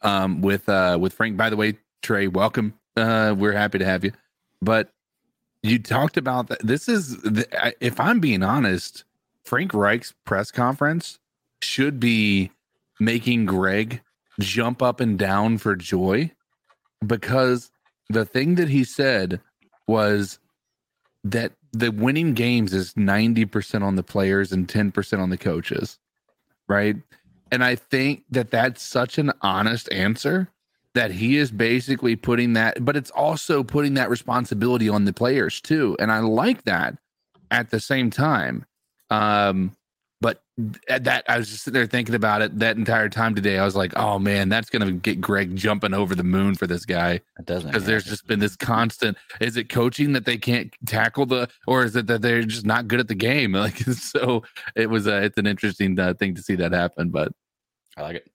um, 0.00 0.40
with 0.40 0.66
uh, 0.70 0.96
with 0.98 1.12
Frank. 1.12 1.36
By 1.36 1.50
the 1.50 1.56
way, 1.58 1.76
Trey, 2.02 2.28
welcome. 2.28 2.72
Uh, 2.96 3.34
we're 3.36 3.52
happy 3.52 3.76
to 3.76 3.84
have 3.84 4.04
you. 4.04 4.12
But 4.62 4.94
you 5.62 5.78
talked 5.78 6.16
about 6.16 6.48
that. 6.48 6.66
This 6.66 6.88
is, 6.88 7.18
the, 7.18 7.74
if 7.78 8.00
I'm 8.00 8.20
being 8.20 8.42
honest, 8.42 9.04
Frank 9.44 9.74
Reich's 9.74 10.14
press 10.24 10.50
conference 10.50 11.18
should 11.60 12.00
be 12.00 12.50
making 12.98 13.44
Greg 13.44 14.00
jump 14.40 14.80
up 14.80 14.98
and 14.98 15.18
down 15.18 15.58
for 15.58 15.76
joy 15.76 16.30
because 17.06 17.70
the 18.08 18.24
thing 18.24 18.54
that 18.54 18.70
he 18.70 18.82
said 18.82 19.42
was 19.86 20.38
that 21.22 21.52
the 21.72 21.90
winning 21.90 22.34
games 22.34 22.72
is 22.72 22.94
90% 22.94 23.82
on 23.82 23.96
the 23.96 24.02
players 24.02 24.52
and 24.52 24.66
10% 24.68 25.18
on 25.18 25.30
the 25.30 25.38
coaches 25.38 25.98
right? 26.70 26.96
And 27.52 27.64
i 27.64 27.74
think 27.74 28.22
that 28.30 28.50
that's 28.50 28.80
such 28.80 29.18
an 29.18 29.32
honest 29.42 29.92
answer 29.92 30.48
that 30.94 31.10
he 31.10 31.36
is 31.36 31.50
basically 31.50 32.16
putting 32.16 32.54
that 32.54 32.82
but 32.84 32.96
it's 32.96 33.10
also 33.10 33.62
putting 33.62 33.94
that 33.94 34.08
responsibility 34.08 34.88
on 34.88 35.04
the 35.04 35.12
players 35.12 35.60
too. 35.60 35.96
And 35.98 36.12
i 36.12 36.20
like 36.20 36.64
that 36.64 36.96
at 37.50 37.70
the 37.70 37.80
same 37.80 38.10
time. 38.10 38.64
Um 39.10 39.72
that 40.88 41.24
i 41.28 41.38
was 41.38 41.48
just 41.48 41.64
sitting 41.64 41.74
there 41.74 41.86
thinking 41.86 42.14
about 42.14 42.42
it 42.42 42.58
that 42.58 42.76
entire 42.76 43.08
time 43.08 43.34
today. 43.34 43.58
I 43.58 43.64
was 43.64 43.76
like 43.76 43.92
oh 43.96 44.18
man 44.18 44.48
that's 44.48 44.70
gonna 44.70 44.92
get 44.92 45.20
greg 45.20 45.56
jumping 45.56 45.94
over 45.94 46.14
the 46.14 46.24
moon 46.24 46.54
for 46.54 46.66
this 46.66 46.84
guy. 46.84 47.20
It 47.38 47.46
doesn't 47.46 47.70
because 47.70 47.86
there's 47.86 48.04
just 48.04 48.26
been 48.26 48.40
this 48.40 48.56
constant 48.56 49.16
is 49.40 49.56
it 49.56 49.68
coaching 49.68 50.12
that 50.12 50.24
they 50.24 50.38
can't 50.38 50.72
tackle 50.86 51.26
the 51.26 51.48
or 51.66 51.84
is 51.84 51.96
it 51.96 52.06
that 52.08 52.22
they're 52.22 52.42
just 52.42 52.66
not 52.66 52.88
good 52.88 53.00
at 53.00 53.08
the 53.08 53.14
game? 53.14 53.54
Like 53.60 53.78
so 53.78 54.42
it 54.74 54.88
was 54.88 55.06
a 55.06 55.22
it's 55.22 55.36
an 55.36 55.46
interesting 55.46 55.98
uh, 55.98 56.14
thing 56.14 56.34
to 56.34 56.42
see 56.42 56.54
that 56.56 56.72
happen 56.72 57.10
but 57.10 57.30
i 57.96 58.02
like 58.02 58.16
it. 58.16 58.30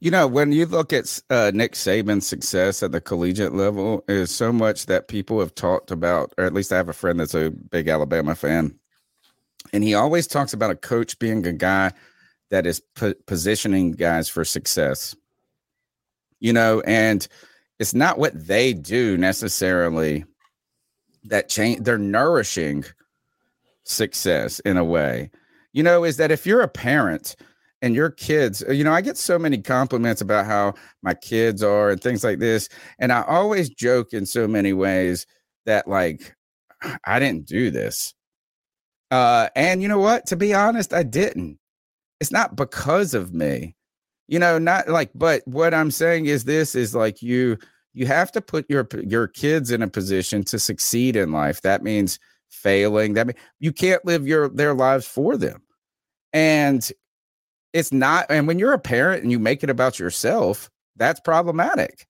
You 0.00 0.10
know, 0.10 0.26
when 0.26 0.52
you 0.52 0.66
look 0.66 0.92
at 0.92 1.20
uh, 1.28 1.50
Nick 1.54 1.72
Saban's 1.72 2.26
success 2.26 2.82
at 2.82 2.92
the 2.92 3.00
collegiate 3.00 3.54
level, 3.54 4.04
is 4.08 4.34
so 4.34 4.52
much 4.52 4.86
that 4.86 5.08
people 5.08 5.38
have 5.40 5.54
talked 5.54 5.90
about, 5.90 6.32
or 6.38 6.44
at 6.44 6.54
least 6.54 6.72
I 6.72 6.76
have 6.76 6.88
a 6.88 6.94
friend 6.94 7.20
that's 7.20 7.34
a 7.34 7.50
big 7.50 7.88
Alabama 7.88 8.34
fan, 8.34 8.78
and 9.72 9.84
he 9.84 9.94
always 9.94 10.26
talks 10.26 10.52
about 10.52 10.70
a 10.70 10.76
coach 10.76 11.18
being 11.18 11.46
a 11.46 11.52
guy 11.52 11.92
that 12.50 12.66
is 12.66 12.80
po- 12.94 13.14
positioning 13.26 13.92
guys 13.92 14.28
for 14.28 14.44
success. 14.44 15.14
You 16.40 16.52
know, 16.52 16.80
and 16.86 17.26
it's 17.78 17.94
not 17.94 18.18
what 18.18 18.46
they 18.46 18.72
do 18.72 19.16
necessarily 19.16 20.24
that 21.24 21.48
change. 21.48 21.84
They're 21.84 21.98
nourishing 21.98 22.84
success 23.84 24.60
in 24.60 24.76
a 24.76 24.84
way. 24.84 25.30
You 25.72 25.82
know, 25.82 26.04
is 26.04 26.16
that 26.16 26.30
if 26.30 26.46
you're 26.46 26.62
a 26.62 26.68
parent 26.68 27.36
and 27.82 27.94
your 27.94 28.10
kids, 28.10 28.62
you 28.68 28.84
know, 28.84 28.92
I 28.92 29.00
get 29.00 29.16
so 29.16 29.38
many 29.38 29.58
compliments 29.58 30.20
about 30.20 30.46
how 30.46 30.74
my 31.02 31.14
kids 31.14 31.62
are 31.62 31.90
and 31.90 32.00
things 32.00 32.24
like 32.24 32.38
this. 32.38 32.68
And 32.98 33.12
I 33.12 33.22
always 33.22 33.70
joke 33.70 34.12
in 34.12 34.26
so 34.26 34.48
many 34.48 34.72
ways 34.72 35.26
that, 35.66 35.86
like, 35.86 36.34
I 37.04 37.18
didn't 37.18 37.46
do 37.46 37.70
this. 37.70 38.14
Uh, 39.10 39.48
and 39.56 39.82
you 39.82 39.88
know 39.88 39.98
what? 39.98 40.26
To 40.26 40.36
be 40.36 40.54
honest, 40.54 40.92
I 40.92 41.02
didn't. 41.02 41.58
It's 42.20 42.32
not 42.32 42.56
because 42.56 43.14
of 43.14 43.32
me, 43.32 43.74
you 44.28 44.38
know, 44.38 44.58
not 44.58 44.88
like, 44.88 45.10
but 45.14 45.42
what 45.46 45.72
I'm 45.72 45.90
saying 45.90 46.26
is 46.26 46.44
this 46.44 46.74
is 46.74 46.94
like 46.94 47.22
you, 47.22 47.56
you 47.94 48.06
have 48.06 48.30
to 48.32 48.40
put 48.40 48.68
your 48.68 48.86
your 49.02 49.26
kids 49.26 49.70
in 49.70 49.82
a 49.82 49.88
position 49.88 50.44
to 50.44 50.58
succeed 50.58 51.16
in 51.16 51.32
life. 51.32 51.62
That 51.62 51.82
means 51.82 52.18
failing. 52.50 53.14
That 53.14 53.26
means 53.28 53.38
you 53.58 53.72
can't 53.72 54.04
live 54.04 54.28
your 54.28 54.48
their 54.48 54.74
lives 54.74 55.06
for 55.06 55.36
them. 55.36 55.62
And 56.32 56.88
it's 57.72 57.92
not 57.92 58.26
and 58.30 58.46
when 58.46 58.58
you're 58.58 58.72
a 58.72 58.78
parent 58.78 59.22
and 59.22 59.32
you 59.32 59.38
make 59.38 59.62
it 59.62 59.70
about 59.70 59.98
yourself 59.98 60.70
that's 60.96 61.20
problematic 61.20 62.06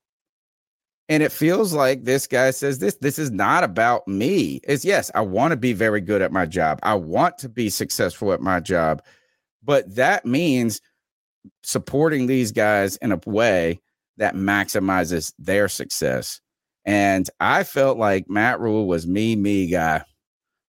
and 1.11 1.25
it 1.25 1.33
feels 1.33 1.73
like 1.73 2.05
this 2.05 2.29
guy 2.29 2.53
says 2.53 2.79
this 2.79 2.95
this 3.01 3.19
is 3.19 3.33
not 3.33 3.65
about 3.65 4.07
me. 4.09 4.61
It's 4.63 4.85
yes 4.85 5.11
i 5.15 5.21
want 5.21 5.51
to 5.51 5.57
be 5.57 5.75
very 5.75 6.01
good 6.01 6.23
at 6.23 6.33
my 6.33 6.47
job. 6.47 6.79
I 6.83 6.95
want 6.95 7.37
to 7.39 7.49
be 7.49 7.69
successful 7.69 8.33
at 8.33 8.41
my 8.41 8.61
job. 8.61 9.03
But 9.63 9.95
that 9.97 10.25
means 10.25 10.81
supporting 11.63 12.27
these 12.27 12.53
guys 12.53 12.97
in 12.99 13.13
a 13.13 13.21
way 13.27 13.81
that 14.19 14.37
maximizes 14.37 15.35
their 15.39 15.69
success. 15.69 16.41
And 16.87 17.29
i 17.41 17.65
felt 17.65 17.99
like 17.99 18.31
matt 18.31 18.61
rhule 18.61 18.87
was 18.87 19.07
me 19.07 19.35
me 19.35 19.67
guy. 19.67 20.05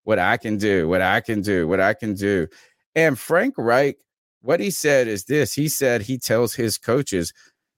What 0.03 0.17
i 0.17 0.37
can 0.37 0.57
do 0.57 0.89
what 0.89 1.01
i 1.01 1.21
can 1.21 1.41
do 1.41 1.67
what 1.67 1.79
i 1.79 1.93
can 1.93 2.15
do. 2.15 2.47
And 2.95 3.17
frank 3.17 3.53
reich 3.59 3.97
what 4.41 4.59
he 4.59 4.71
said 4.71 5.07
is 5.07 5.25
this. 5.25 5.53
He 5.53 5.67
said 5.67 6.01
he 6.01 6.17
tells 6.17 6.55
his 6.55 6.79
coaches 6.79 7.31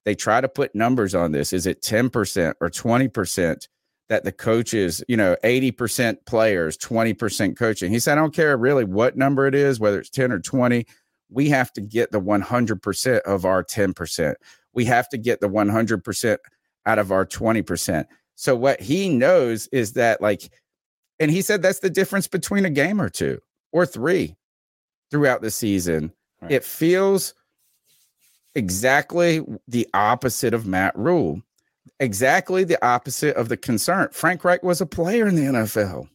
they 0.05 0.15
try 0.15 0.41
to 0.41 0.49
put 0.49 0.75
numbers 0.75 1.15
on 1.15 1.31
this. 1.31 1.53
Is 1.53 1.65
it 1.65 1.81
10% 1.81 2.53
or 2.59 2.69
20% 2.69 3.67
that 4.09 4.23
the 4.25 4.31
coaches 4.31 5.03
you 5.07 5.15
know 5.15 5.35
80% 5.43 6.25
players 6.25 6.77
20% 6.77 7.57
coaching? 7.57 7.91
He 7.91 7.99
said 7.99 8.17
i 8.17 8.21
don't 8.21 8.34
care 8.34 8.55
really 8.57 8.84
what 8.84 9.15
number 9.15 9.47
it 9.47 9.55
is 9.55 9.80
whether 9.80 9.99
it's 9.99 10.09
10 10.09 10.31
or 10.31 10.39
20 10.39 10.85
we 11.30 11.49
have 11.49 11.73
to 11.73 11.81
get 11.81 12.11
the 12.11 12.21
100% 12.21 13.19
of 13.21 13.45
our 13.45 13.63
10% 13.63 14.34
we 14.73 14.85
have 14.85 15.09
to 15.09 15.17
get 15.17 15.39
the 15.39 15.49
100% 15.49 16.38
out 16.85 16.99
of 16.99 17.11
our 17.11 17.25
20% 17.25 18.05
so 18.35 18.55
what 18.55 18.81
he 18.81 19.09
knows 19.09 19.67
is 19.67 19.93
that 19.93 20.21
like 20.21 20.51
and 21.19 21.31
he 21.31 21.41
said 21.41 21.61
that's 21.61 21.80
the 21.80 21.89
difference 21.89 22.27
between 22.27 22.65
a 22.65 22.69
game 22.69 23.01
or 23.01 23.09
two 23.09 23.39
or 23.71 23.85
three 23.85 24.35
throughout 25.11 25.41
the 25.41 25.51
season. 25.51 26.11
It 26.49 26.63
feels 26.63 27.34
exactly 28.55 29.41
the 29.67 29.88
opposite 29.93 30.53
of 30.53 30.65
Matt 30.65 30.97
Rhule, 30.97 31.41
exactly 31.99 32.63
the 32.63 32.84
opposite 32.85 33.35
of 33.35 33.49
the 33.49 33.57
concern. 33.57 34.09
Frank 34.11 34.43
Reich 34.43 34.63
was 34.63 34.81
a 34.81 34.85
player 34.85 35.27
in 35.27 35.35
the 35.35 35.43
NFL. 35.43 36.07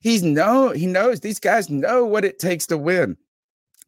He's 0.00 0.22
no, 0.22 0.70
he 0.70 0.86
knows 0.86 1.20
these 1.20 1.40
guys 1.40 1.68
know 1.68 2.04
what 2.06 2.24
it 2.24 2.38
takes 2.38 2.66
to 2.66 2.78
win. 2.78 3.16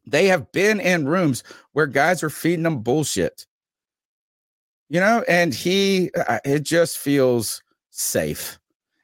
They 0.05 0.27
have 0.27 0.51
been 0.51 0.79
in 0.79 1.07
rooms 1.07 1.43
where 1.71 1.87
guys 1.87 2.23
are 2.23 2.29
feeding 2.29 2.63
them 2.63 2.81
bullshit. 2.81 3.45
You 4.89 4.99
know, 4.99 5.23
and 5.27 5.53
he, 5.53 6.11
it 6.45 6.59
just 6.59 6.97
feels 6.97 7.63
safe. 7.89 8.59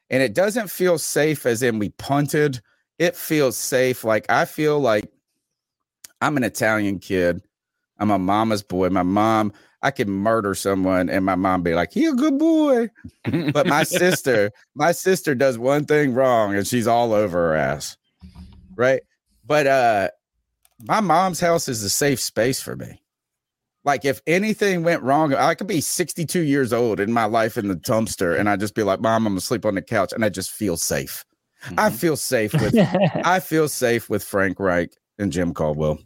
And 0.10 0.22
it 0.22 0.34
doesn't 0.34 0.70
feel 0.70 0.98
safe 0.98 1.46
as 1.46 1.64
in 1.64 1.80
we 1.80 1.90
punted. 1.90 2.62
It 3.00 3.16
feels 3.16 3.58
safe. 3.58 4.04
Like 4.04 4.26
I 4.30 4.46
feel 4.46 4.80
like 4.80 5.12
I'm 6.22 6.38
an 6.38 6.44
Italian 6.44 7.00
kid. 7.00 7.42
I'm 8.00 8.12
a 8.12 8.20
mama's 8.20 8.64
boy. 8.64 8.90
My 8.90 9.04
mom, 9.04 9.54
I 9.82 9.92
could 9.92 10.08
murder 10.08 10.56
someone 10.56 11.10
and 11.10 11.26
my 11.26 11.36
mom 11.36 11.64
be 11.64 11.74
like, 11.74 11.94
he 11.94 12.06
a 12.06 12.14
good 12.14 12.38
boy. 12.38 12.90
but 13.54 13.68
my 13.68 13.84
sister, 13.84 14.52
my 14.76 14.92
sister 14.92 15.36
does 15.36 15.58
one 15.58 15.86
thing 15.86 16.14
wrong 16.14 16.56
and 16.56 16.68
she's 16.68 16.88
all 16.88 17.14
over 17.14 17.38
her 17.50 17.56
ass. 17.56 17.98
Right. 18.76 19.02
But 19.46 19.68
uh 19.68 20.10
my 20.88 21.02
mom's 21.02 21.40
house 21.40 21.68
is 21.68 21.84
a 21.84 21.90
safe 21.90 22.20
space 22.20 22.62
for 22.62 22.76
me. 22.76 23.02
Like 23.86 24.06
if 24.06 24.22
anything 24.28 24.84
went 24.84 25.04
wrong, 25.04 25.34
I 25.34 25.56
could 25.56 25.68
be 25.68 25.82
62 25.82 26.42
years 26.42 26.74
old 26.74 27.00
in 27.00 27.12
my 27.12 27.26
life 27.26 27.58
in 27.58 27.68
the 27.68 27.76
dumpster 27.76 28.38
and 28.38 28.50
I 28.50 28.56
just 28.56 28.76
be 28.76 28.84
like, 28.84 29.02
Mom, 29.02 29.26
I'm 29.26 29.34
gonna 29.34 29.42
sleep 29.42 29.66
on 29.66 29.76
the 29.76 29.82
couch, 29.82 30.14
and 30.14 30.24
I 30.24 30.30
just 30.30 30.52
feel 30.52 30.78
safe. 30.78 31.26
I 31.78 31.90
feel 31.90 32.16
safe 32.16 32.54
with 32.54 32.76
I 33.26 33.40
feel 33.40 33.68
safe 33.68 34.10
with 34.10 34.24
Frank 34.24 34.60
Reich 34.60 34.92
and 35.18 35.32
Jim 35.32 35.54
Caldwell. 35.54 36.00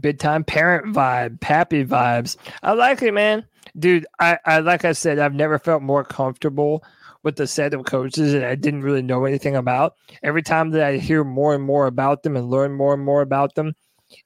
Big 0.00 0.18
time 0.18 0.44
parent 0.44 0.94
vibe, 0.94 1.40
pappy 1.40 1.84
vibes. 1.84 2.36
I 2.62 2.72
like 2.72 3.02
it, 3.02 3.12
man. 3.12 3.44
Dude, 3.78 4.06
I, 4.20 4.38
I 4.44 4.58
like 4.60 4.84
I 4.84 4.92
said, 4.92 5.18
I've 5.18 5.34
never 5.34 5.58
felt 5.58 5.82
more 5.82 6.04
comfortable 6.04 6.84
with 7.22 7.36
the 7.36 7.46
set 7.46 7.74
of 7.74 7.84
coaches 7.86 8.32
that 8.32 8.44
I 8.44 8.54
didn't 8.54 8.82
really 8.82 9.02
know 9.02 9.24
anything 9.24 9.56
about. 9.56 9.96
Every 10.22 10.42
time 10.42 10.70
that 10.70 10.82
I 10.82 10.98
hear 10.98 11.24
more 11.24 11.54
and 11.54 11.64
more 11.64 11.86
about 11.86 12.22
them 12.22 12.36
and 12.36 12.50
learn 12.50 12.72
more 12.74 12.94
and 12.94 13.02
more 13.02 13.22
about 13.22 13.54
them, 13.54 13.74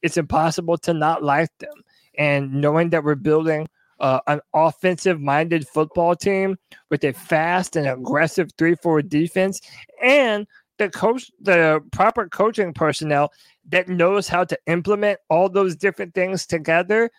it's 0.01 0.17
impossible 0.17 0.77
to 0.79 0.93
not 0.93 1.23
like 1.23 1.49
them. 1.59 1.83
And 2.17 2.53
knowing 2.53 2.89
that 2.89 3.03
we're 3.03 3.15
building 3.15 3.69
uh, 3.99 4.19
an 4.27 4.41
offensive 4.53 5.19
minded 5.19 5.67
football 5.67 6.15
team 6.15 6.57
with 6.89 7.03
a 7.03 7.13
fast 7.13 7.75
and 7.75 7.87
aggressive 7.87 8.49
3 8.57 8.75
4 8.75 9.01
defense 9.01 9.61
and 10.01 10.45
the 10.77 10.89
coach, 10.89 11.29
the 11.41 11.81
proper 11.91 12.27
coaching 12.27 12.73
personnel 12.73 13.31
that 13.69 13.87
knows 13.87 14.27
how 14.27 14.43
to 14.43 14.57
implement 14.67 15.19
all 15.29 15.49
those 15.49 15.75
different 15.75 16.13
things 16.13 16.45
together. 16.45 17.09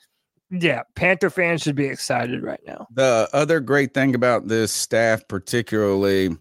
Yeah, 0.51 0.82
Panther 0.97 1.31
fans 1.31 1.62
should 1.62 1.77
be 1.77 1.86
excited 1.86 2.43
right 2.43 2.60
now. 2.66 2.89
The 2.93 3.28
other 3.32 3.60
great 3.60 3.94
thing 3.94 4.14
about 4.14 4.48
this 4.48 4.72
staff, 4.72 5.27
particularly 5.28 6.36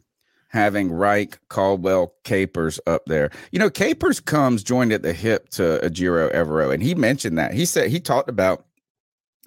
having 0.49 0.91
Reich, 0.91 1.40
Caldwell, 1.49 2.14
Capers 2.23 2.80
up 2.88 3.03
there. 3.06 3.30
You 3.52 3.60
know, 3.60 3.69
Capers 3.69 4.19
comes 4.19 4.64
joined 4.64 4.91
at 4.91 5.03
the 5.03 5.14
hip 5.14 5.49
to 5.49 5.80
Ejiro 5.84 6.34
Evero, 6.34 6.73
and 6.73 6.81
he 6.81 6.95
mentioned 6.95 7.38
that. 7.38 7.53
He 7.53 7.65
said 7.65 7.91
he 7.91 7.99
talked 7.99 8.30
about 8.30 8.65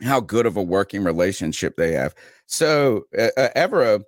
how 0.02 0.20
good 0.20 0.46
of 0.46 0.56
a 0.56 0.62
working 0.62 1.04
relationship 1.04 1.76
they 1.76 1.92
have. 1.92 2.14
So 2.46 3.06
uh, 3.18 3.28
uh, 3.36 3.48
Evero 3.56 4.02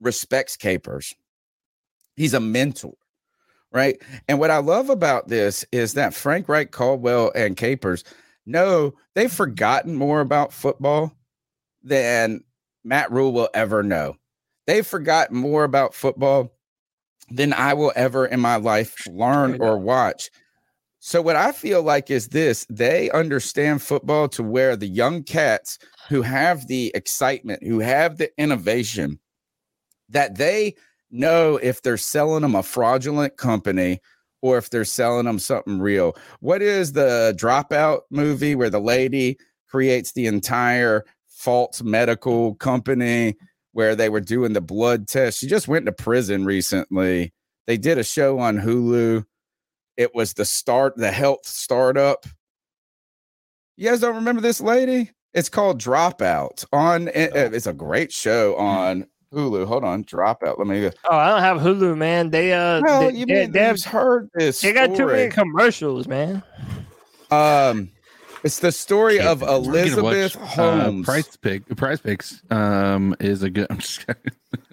respects 0.00 0.56
Capers. 0.56 1.14
He's 2.16 2.34
a 2.34 2.40
mentor, 2.40 2.94
right? 3.72 4.00
And 4.28 4.38
what 4.38 4.50
I 4.50 4.58
love 4.58 4.90
about 4.90 5.28
this 5.28 5.64
is 5.72 5.94
that 5.94 6.14
Frank 6.14 6.48
Reich, 6.48 6.70
Caldwell, 6.70 7.32
and 7.34 7.56
Capers 7.56 8.04
know 8.46 8.94
they've 9.14 9.32
forgotten 9.32 9.94
more 9.94 10.20
about 10.20 10.52
football 10.52 11.12
than 11.82 12.42
Matt 12.84 13.10
Rhule 13.10 13.32
will 13.32 13.50
ever 13.54 13.82
know. 13.82 14.16
They've 14.66 14.86
forgotten 14.86 15.36
more 15.36 15.64
about 15.64 15.94
football 15.94 16.52
than 17.30 17.52
I 17.52 17.74
will 17.74 17.92
ever 17.94 18.26
in 18.26 18.40
my 18.40 18.56
life 18.56 19.06
learn 19.06 19.60
or 19.60 19.78
watch. 19.78 20.30
So, 21.00 21.22
what 21.22 21.36
I 21.36 21.52
feel 21.52 21.82
like 21.82 22.10
is 22.10 22.28
this 22.28 22.66
they 22.68 23.10
understand 23.10 23.82
football 23.82 24.28
to 24.30 24.42
where 24.42 24.76
the 24.76 24.88
young 24.88 25.22
cats 25.22 25.78
who 26.08 26.22
have 26.22 26.66
the 26.66 26.90
excitement, 26.94 27.62
who 27.62 27.78
have 27.78 28.18
the 28.18 28.30
innovation, 28.36 29.20
that 30.08 30.36
they 30.36 30.74
know 31.10 31.56
if 31.56 31.82
they're 31.82 31.96
selling 31.96 32.42
them 32.42 32.54
a 32.54 32.62
fraudulent 32.62 33.36
company 33.36 34.00
or 34.42 34.58
if 34.58 34.70
they're 34.70 34.84
selling 34.84 35.26
them 35.26 35.38
something 35.38 35.80
real. 35.80 36.16
What 36.40 36.62
is 36.62 36.92
the 36.92 37.34
dropout 37.36 38.02
movie 38.10 38.54
where 38.54 38.70
the 38.70 38.80
lady 38.80 39.38
creates 39.68 40.12
the 40.12 40.26
entire 40.26 41.04
false 41.28 41.82
medical 41.82 42.54
company 42.56 43.36
where 43.72 43.94
they 43.94 44.08
were 44.08 44.20
doing 44.20 44.52
the 44.52 44.60
blood 44.60 45.08
test? 45.08 45.38
She 45.38 45.46
just 45.46 45.68
went 45.68 45.86
to 45.86 45.92
prison 45.92 46.44
recently. 46.44 47.32
They 47.66 47.76
did 47.76 47.98
a 47.98 48.04
show 48.04 48.38
on 48.38 48.58
Hulu. 48.58 49.24
It 49.96 50.14
was 50.14 50.34
the 50.34 50.44
start, 50.44 50.96
the 50.96 51.10
health 51.10 51.44
startup. 51.44 52.24
You 53.76 53.88
guys 53.90 54.00
don't 54.00 54.16
remember 54.16 54.40
this 54.40 54.60
lady? 54.60 55.10
It's 55.34 55.48
called 55.48 55.80
Dropout 55.80 56.64
on. 56.72 57.08
Eh, 57.08 57.28
eh, 57.32 57.50
it's 57.52 57.66
a 57.66 57.72
great 57.72 58.12
show 58.12 58.54
mm-hmm. 58.54 58.62
on 58.62 59.06
Hulu. 59.32 59.66
Hold 59.66 59.84
on, 59.84 60.04
Dropout. 60.04 60.58
Let 60.58 60.66
me. 60.66 60.80
Go. 60.82 60.90
Oh, 61.10 61.16
I 61.16 61.28
don't 61.30 61.40
have 61.40 61.58
Hulu, 61.58 61.96
man. 61.96 62.30
They 62.30 62.52
uh, 62.52 62.80
Well, 62.82 63.00
they, 63.02 63.18
you 63.18 63.26
they, 63.26 63.42
mean 63.42 63.52
they 63.52 63.60
have 63.60 63.82
heard 63.82 64.30
this? 64.34 64.60
They 64.60 64.72
got 64.72 64.94
too 64.94 65.06
many 65.06 65.30
commercials, 65.30 66.08
man. 66.08 66.42
Um, 67.30 67.90
it's 68.42 68.60
the 68.60 68.72
story 68.72 69.20
of 69.20 69.42
Elizabeth 69.42 70.36
watch, 70.36 70.58
uh, 70.58 70.80
Holmes. 70.80 71.04
Price 71.04 71.36
pick. 71.36 71.76
Price 71.76 72.00
picks. 72.00 72.42
Um, 72.50 73.14
is 73.20 73.42
a 73.42 73.50
good. 73.50 73.66
I'm 73.70 73.78
just 73.78 74.06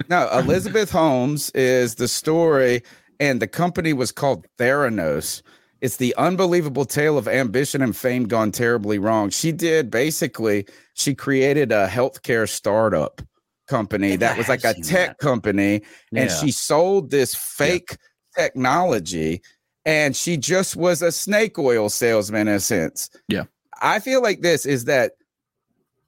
no, 0.09 0.29
Elizabeth 0.31 0.91
Holmes 0.91 1.49
is 1.51 1.95
the 1.95 2.07
story, 2.07 2.83
and 3.19 3.41
the 3.41 3.47
company 3.47 3.93
was 3.93 4.11
called 4.11 4.45
Theranos. 4.57 5.41
It's 5.81 5.97
the 5.97 6.15
unbelievable 6.15 6.85
tale 6.85 7.17
of 7.17 7.27
ambition 7.27 7.81
and 7.81 7.95
fame 7.95 8.27
gone 8.27 8.51
terribly 8.51 8.97
wrong. 8.97 9.29
She 9.29 9.51
did 9.51 9.91
basically, 9.91 10.65
she 10.93 11.13
created 11.13 11.71
a 11.71 11.87
healthcare 11.87 12.47
startup 12.47 13.21
company 13.67 14.15
that 14.15 14.37
was 14.37 14.47
like 14.49 14.63
a 14.63 14.73
tech 14.75 15.17
company, 15.19 15.75
and 16.13 16.29
Yeah. 16.29 16.35
she 16.39 16.51
sold 16.51 17.11
this 17.11 17.33
fake 17.35 17.97
technology, 18.37 19.41
and 19.85 20.15
she 20.15 20.37
just 20.37 20.75
was 20.75 21.01
a 21.01 21.11
snake 21.11 21.57
oil 21.59 21.89
salesman 21.89 22.47
in 22.47 22.55
a 22.55 22.59
sense. 22.59 23.09
Yeah. 23.27 23.43
I 23.81 23.99
feel 23.99 24.21
like 24.21 24.41
this 24.41 24.65
is 24.65 24.85
that 24.85 25.13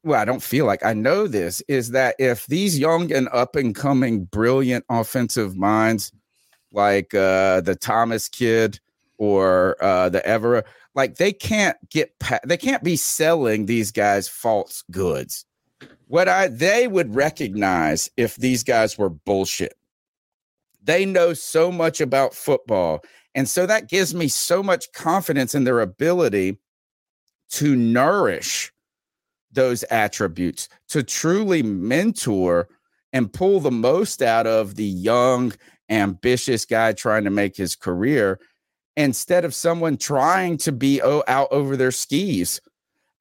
well, 0.04 0.22
I 0.22 0.26
don't 0.26 0.44
feel 0.44 0.66
like 0.66 0.86
I 0.86 0.94
know 0.94 1.28
this 1.28 1.62
is 1.68 1.90
that 1.92 2.16
if 2.18 2.46
these 2.46 2.80
young 2.80 3.12
and 3.12 3.28
up 3.34 3.56
and 3.58 3.76
coming 3.76 4.24
brilliant 4.24 4.86
offensive 4.90 5.58
minds 5.58 6.14
like 6.72 7.14
uh 7.14 7.60
the 7.62 7.76
Thomas 7.76 8.30
kid 8.30 8.80
or 9.18 9.76
uh 9.84 10.08
the 10.10 10.22
Evero, 10.22 10.64
like 10.96 11.16
they 11.16 11.34
can't 11.34 11.76
get 11.90 12.18
pa- 12.20 12.40
they 12.46 12.56
can't 12.58 12.84
be 12.84 12.96
selling 12.96 13.66
these 13.66 13.92
guys 13.92 14.28
false 14.30 14.84
goods. 14.92 15.46
What 16.08 16.28
I 16.28 16.48
they 16.48 16.88
would 16.88 17.14
recognize 17.16 18.10
if 18.18 18.36
these 18.36 18.64
guys 18.64 18.98
were 18.98 19.10
bullshit. 19.10 19.76
They 20.82 21.06
know 21.06 21.34
so 21.34 21.72
much 21.72 22.00
about 22.00 22.34
football. 22.34 23.04
And 23.36 23.48
so 23.48 23.66
that 23.66 23.90
gives 23.90 24.16
me 24.16 24.30
so 24.30 24.64
much 24.64 24.92
confidence 24.94 25.54
in 25.54 25.66
their 25.66 25.82
ability 25.82 26.58
to 27.52 27.76
nourish 27.76 28.72
those 29.52 29.84
attributes, 29.84 30.70
to 30.90 31.04
truly 31.04 31.62
mentor 31.62 32.70
and 33.14 33.32
pull 33.32 33.60
the 33.60 33.72
most 33.72 34.22
out 34.22 34.48
of 34.48 34.76
the 34.76 34.86
young, 34.86 35.54
ambitious 35.90 36.66
guy 36.66 36.94
trying 36.94 37.24
to 37.24 37.30
make 37.30 37.56
his 37.56 37.76
career 37.76 38.40
instead 38.96 39.46
of 39.46 39.54
someone 39.54 39.98
trying 39.98 40.58
to 40.58 40.72
be 40.72 41.02
oh, 41.02 41.24
out 41.28 41.48
over 41.52 41.78
their 41.78 41.92
skis. 41.92 42.60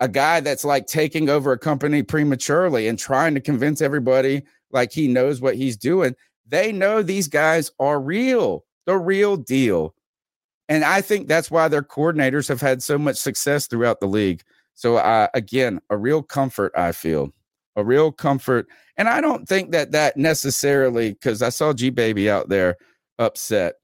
A 0.01 0.09
guy 0.09 0.41
that's 0.41 0.65
like 0.65 0.87
taking 0.87 1.31
over 1.31 1.53
a 1.53 1.59
company 1.59 2.03
prematurely 2.03 2.87
and 2.87 2.99
trying 2.99 3.35
to 3.35 3.41
convince 3.41 3.81
everybody 3.81 4.43
like 4.71 4.93
he 4.93 5.09
knows 5.09 5.41
what 5.41 5.57
he's 5.57 5.77
doing. 5.77 6.15
They 6.47 6.71
know 6.71 7.03
these 7.03 7.29
guys 7.29 7.71
are 7.81 7.99
real, 8.01 8.65
the 8.85 8.99
real 8.99 9.37
deal. 9.37 9.95
And 10.69 10.85
I 10.85 11.01
think 11.01 11.29
that's 11.29 11.51
why 11.51 11.69
their 11.69 11.83
coordinators 11.83 12.49
have 12.49 12.61
had 12.61 12.83
so 12.83 12.99
much 12.99 13.17
success 13.17 13.67
throughout 13.67 14.01
the 14.01 14.07
league. 14.07 14.43
So, 14.75 14.97
uh, 14.97 15.29
again, 15.33 15.81
a 15.89 15.97
real 15.97 16.23
comfort, 16.23 16.73
I 16.77 16.93
feel, 16.93 17.33
a 17.77 17.85
real 17.85 18.13
comfort. 18.13 18.67
And 18.99 19.09
I 19.09 19.21
don't 19.21 19.49
think 19.49 19.73
that 19.73 19.93
that 19.93 20.17
necessarily, 20.17 21.13
because 21.13 21.41
I 21.41 21.49
saw 21.49 21.73
G 21.73 21.89
Baby 21.89 22.29
out 22.29 22.49
there 22.49 22.77
upset. 23.19 23.77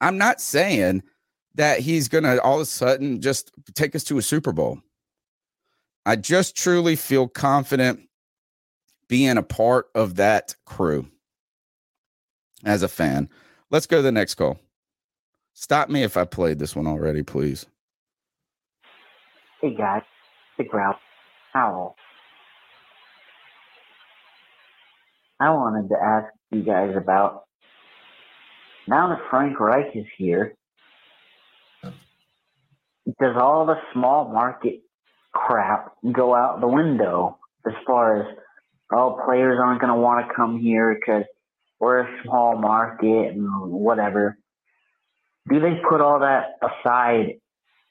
I'm 0.00 0.18
not 0.18 0.40
saying 0.40 1.02
that 1.54 1.80
he's 1.80 2.08
going 2.08 2.24
to 2.24 2.40
all 2.42 2.56
of 2.56 2.62
a 2.62 2.66
sudden 2.66 3.20
just 3.20 3.52
take 3.74 3.94
us 3.94 4.04
to 4.04 4.18
a 4.18 4.22
Super 4.22 4.52
Bowl. 4.52 4.80
I 6.06 6.16
just 6.16 6.56
truly 6.56 6.96
feel 6.96 7.28
confident 7.28 8.00
being 9.08 9.36
a 9.38 9.42
part 9.42 9.86
of 9.94 10.16
that 10.16 10.54
crew 10.66 11.08
as 12.64 12.82
a 12.82 12.88
fan. 12.88 13.28
Let's 13.70 13.86
go 13.86 13.98
to 13.98 14.02
the 14.02 14.12
next 14.12 14.34
call. 14.34 14.58
Stop 15.54 15.88
me 15.88 16.02
if 16.02 16.16
I 16.16 16.24
played 16.24 16.58
this 16.58 16.74
one 16.74 16.86
already, 16.86 17.22
please. 17.22 17.66
Hey 19.60 19.74
guys, 19.74 20.02
the 20.58 20.64
Ralph, 20.70 20.96
Owl. 21.54 21.96
I 25.40 25.50
wanted 25.50 25.88
to 25.88 25.96
ask 25.96 26.26
you 26.50 26.62
guys 26.62 26.94
about 26.96 27.44
now 28.86 29.08
that 29.08 29.20
Frank 29.30 29.58
Reich 29.58 29.94
is 29.94 30.06
here, 30.18 30.54
does 33.06 33.36
all 33.36 33.66
the 33.66 33.76
small 33.92 34.28
market 34.28 34.80
crap 35.32 35.92
go 36.12 36.34
out 36.34 36.60
the 36.60 36.68
window 36.68 37.38
as 37.66 37.74
far 37.86 38.20
as 38.20 38.36
oh 38.92 39.20
players 39.26 39.58
aren't 39.62 39.80
going 39.80 39.92
to 39.92 39.98
want 39.98 40.26
to 40.26 40.34
come 40.34 40.58
here 40.60 40.94
because 40.94 41.24
we're 41.80 42.00
a 42.00 42.22
small 42.22 42.56
market 42.56 43.34
and 43.34 43.48
whatever? 43.70 44.38
Do 45.50 45.60
they 45.60 45.80
put 45.88 46.00
all 46.00 46.20
that 46.20 46.56
aside 46.62 47.40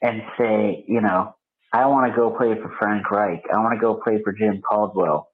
and 0.02 0.22
say, 0.36 0.84
you 0.88 1.00
know, 1.00 1.34
I 1.72 1.86
want 1.86 2.12
to 2.12 2.16
go 2.16 2.30
play 2.30 2.54
for 2.60 2.72
Frank 2.78 3.10
Reich. 3.10 3.44
I 3.52 3.58
want 3.58 3.74
to 3.74 3.80
go 3.80 3.94
play 3.94 4.20
for 4.22 4.32
Jim 4.32 4.62
Caldwell. 4.62 5.28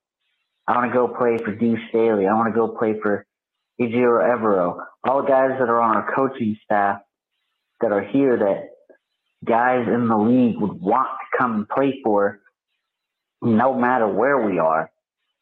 I 0.66 0.76
want 0.76 0.90
to 0.90 0.94
go 0.96 1.08
play 1.08 1.38
for 1.38 1.54
Deuce 1.54 1.80
Staley. 1.88 2.26
I 2.26 2.34
want 2.34 2.52
to 2.52 2.58
go 2.58 2.68
play 2.68 2.94
for 3.00 3.26
Ejiro 3.80 4.22
Evero. 4.22 4.84
All 5.04 5.22
the 5.22 5.28
guys 5.28 5.50
that 5.58 5.68
are 5.68 5.80
on 5.80 5.96
our 5.96 6.14
coaching 6.14 6.56
staff 6.64 7.00
that 7.80 7.92
are 7.92 8.02
here 8.02 8.38
that 8.38 8.69
guys 9.44 9.86
in 9.86 10.08
the 10.08 10.16
league 10.16 10.58
would 10.60 10.80
want 10.80 11.08
to 11.08 11.38
come 11.38 11.54
and 11.54 11.68
play 11.68 12.00
for 12.04 12.40
no 13.42 13.74
matter 13.74 14.08
where 14.08 14.38
we 14.38 14.58
are. 14.58 14.90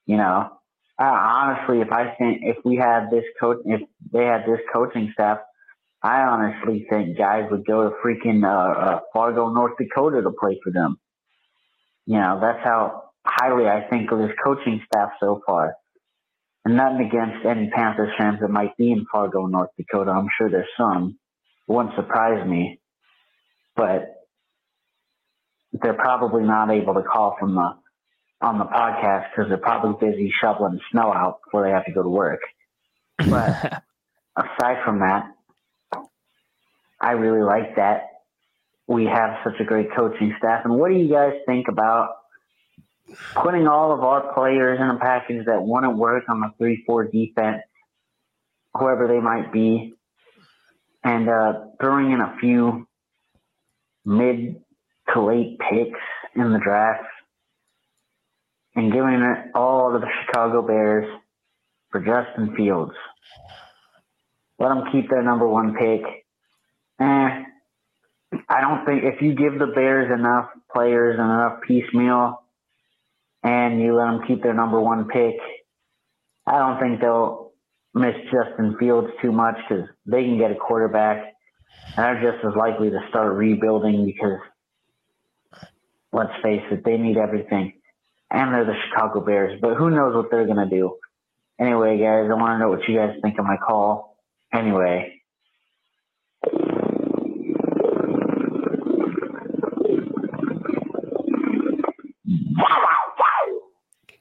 You 0.07 0.17
know, 0.17 0.51
honestly, 0.99 1.81
if 1.81 1.93
I 1.93 2.15
think 2.19 2.41
if 2.43 2.57
we 2.65 2.77
had 2.77 3.11
this 3.11 3.25
coach, 3.41 3.59
if 3.65 3.83
they 4.13 4.25
had 4.25 4.43
this 4.47 4.61
coaching 4.73 5.11
staff, 5.13 5.39
I 6.03 6.23
honestly 6.23 6.87
think 6.89 7.19
guys 7.19 7.49
would 7.51 7.67
go 7.67 7.89
to 7.89 7.97
freaking 8.05 8.45
uh, 8.45 8.81
uh, 8.81 9.01
Fargo, 9.13 9.51
North 9.51 9.77
Dakota 9.79 10.23
to 10.23 10.31
play 10.31 10.59
for 10.63 10.71
them. 10.73 10.99
You 12.07 12.19
know, 12.19 12.39
that's 12.41 12.65
how 12.65 13.11
highly 13.27 13.67
I 13.67 13.89
think 13.91 14.11
of 14.13 14.19
this 14.19 14.31
coaching 14.43 14.81
staff 14.87 15.11
so 15.21 15.43
far. 15.45 15.75
And 16.65 16.77
nothing 16.77 17.07
against 17.07 17.45
any 17.45 17.69
Panthers 17.71 18.13
fans 18.17 18.39
that 18.41 18.49
might 18.49 18.77
be 18.77 18.93
in 18.93 19.07
Fargo, 19.11 19.47
North 19.47 19.71
Dakota. 19.77 20.11
I'm 20.11 20.29
sure 20.39 20.51
there's 20.51 20.69
some. 20.77 21.19
It 21.69 21.73
wouldn't 21.73 21.97
surprise 21.97 22.47
me. 22.47 22.81
But 23.79 24.27
they're 25.73 25.95
probably 25.95 26.43
not 26.43 26.71
able 26.71 26.95
to 26.95 27.03
call 27.03 27.37
from 27.39 27.55
the 27.55 27.77
on 28.41 28.59
the 28.59 28.65
podcast 28.65 29.31
because 29.31 29.49
they're 29.49 29.59
probably 29.59 30.11
busy 30.11 30.33
shoveling 30.41 30.81
snow 30.91 31.13
out 31.13 31.39
before 31.45 31.63
they 31.63 31.71
have 31.71 31.87
to 31.87 31.93
go 31.93 32.03
to 32.03 32.09
work. 32.09 32.41
But 33.19 33.83
aside 34.37 34.85
from 34.85 35.01
that, 35.01 35.31
I 37.01 37.13
really 37.13 37.43
like 37.43 37.77
that. 37.77 38.09
we 38.89 39.05
have 39.05 39.39
such 39.45 39.61
a 39.61 39.65
great 39.65 39.95
coaching 39.95 40.35
staff. 40.39 40.65
And 40.65 40.75
what 40.75 40.91
do 40.91 40.97
you 40.97 41.09
guys 41.09 41.35
think 41.47 41.69
about 41.69 42.17
putting 43.35 43.69
all 43.69 43.93
of 43.93 44.01
our 44.01 44.35
players 44.35 44.81
in 44.81 44.89
a 44.89 44.99
package 44.99 45.47
that 45.47 45.63
want 45.63 45.85
to 45.85 45.91
work 45.91 46.25
on 46.29 46.41
the 46.41 46.51
three-four 46.59 47.05
defense, 47.05 47.63
whoever 48.75 49.07
they 49.07 49.21
might 49.21 49.53
be, 49.53 49.95
and 51.05 51.29
uh, 51.29 51.53
throwing 51.81 52.11
in 52.11 52.21
a 52.21 52.37
few 52.41 52.88
mid 54.09 54.57
to 55.13 55.23
late 55.23 55.59
picks 55.59 56.01
in 56.35 56.53
the 56.53 56.59
draft 56.59 57.05
and 58.75 58.93
giving 58.93 59.21
it 59.21 59.51
all 59.55 59.93
to 59.93 59.99
the 59.99 60.09
Chicago 60.25 60.63
Bears 60.67 61.07
for 61.91 62.01
Justin 62.01 62.57
Fields. 62.57 62.95
Let 64.59 64.69
them 64.69 64.85
keep 64.91 65.11
their 65.11 65.23
number 65.23 65.47
one 65.47 65.75
pick. 65.75 66.03
Eh, 67.01 67.45
I 68.49 68.61
don't 68.61 68.85
think 68.87 69.05
if 69.05 69.21
you 69.21 69.35
give 69.35 69.59
the 69.59 69.73
Bears 69.75 70.11
enough 70.13 70.47
players 70.73 71.19
and 71.19 71.31
enough 71.31 71.61
piecemeal 71.67 72.43
and 73.43 73.81
you 73.81 73.95
let 73.95 74.07
them 74.07 74.21
keep 74.27 74.43
their 74.43 74.55
number 74.55 74.81
one 74.81 75.07
pick, 75.09 75.37
I 76.47 76.59
don't 76.59 76.81
think 76.81 77.01
they'll 77.01 77.53
miss 77.95 78.15
Justin 78.33 78.77
Fields 78.81 79.09
too 79.21 79.33
much 79.33 79.57
because 79.69 79.85
they 80.07 80.25
can 80.25 80.39
get 80.39 80.51
a 80.51 80.57
quarterback 80.57 81.35
and 81.97 82.05
they're 82.23 82.33
just 82.33 82.45
as 82.45 82.55
likely 82.57 82.91
to 82.91 83.01
start 83.09 83.35
rebuilding 83.35 84.07
because 84.07 84.39
let's 86.13 86.33
face 86.43 86.63
it, 86.71 86.85
they 86.85 86.97
need 86.97 87.17
everything. 87.17 87.75
And 88.31 88.53
they're 88.53 88.65
the 88.65 88.75
Chicago 88.89 89.21
Bears, 89.21 89.59
but 89.61 89.75
who 89.75 89.91
knows 89.91 90.15
what 90.15 90.31
they're 90.31 90.47
going 90.47 90.69
to 90.69 90.69
do. 90.69 90.97
Anyway, 91.59 91.99
guys, 91.99 92.29
I 92.31 92.35
want 92.35 92.55
to 92.55 92.59
know 92.59 92.69
what 92.69 92.87
you 92.89 92.97
guys 92.97 93.17
think 93.23 93.39
of 93.39 93.45
my 93.45 93.57
call. 93.57 94.17
Anyway, 94.53 95.19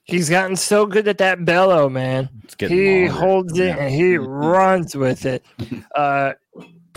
He's 0.07 0.29
gotten 0.29 0.55
so 0.55 0.85
good 0.85 1.07
at 1.09 1.17
that 1.17 1.43
bellow, 1.43 1.89
man. 1.89 2.29
He 2.57 3.07
longer. 3.07 3.11
holds 3.11 3.59
it 3.59 3.77
and 3.77 3.93
he 3.93 4.17
runs 4.17 4.95
with 4.95 5.25
it. 5.25 5.45
Uh, 5.95 6.33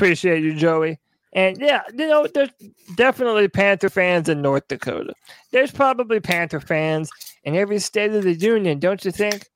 appreciate 0.01 0.43
you, 0.43 0.55
Joey. 0.55 0.99
And 1.33 1.59
yeah, 1.59 1.83
you 1.97 2.09
know, 2.09 2.27
there's 2.27 2.51
definitely 2.97 3.49
Panther 3.49 3.91
fans 3.91 4.29
in 4.29 4.43
North 4.43 4.67
Dakota. 4.67 5.15
There's 5.53 5.71
probably 5.71 6.19
Panther 6.19 6.59
fans 6.59 7.11
in 7.45 7.55
every 7.55 7.79
state 7.79 8.13
of 8.13 8.25
the 8.25 8.35
union, 8.35 8.79
don't 8.81 9.05
you 9.05 9.13
think? 9.13 9.47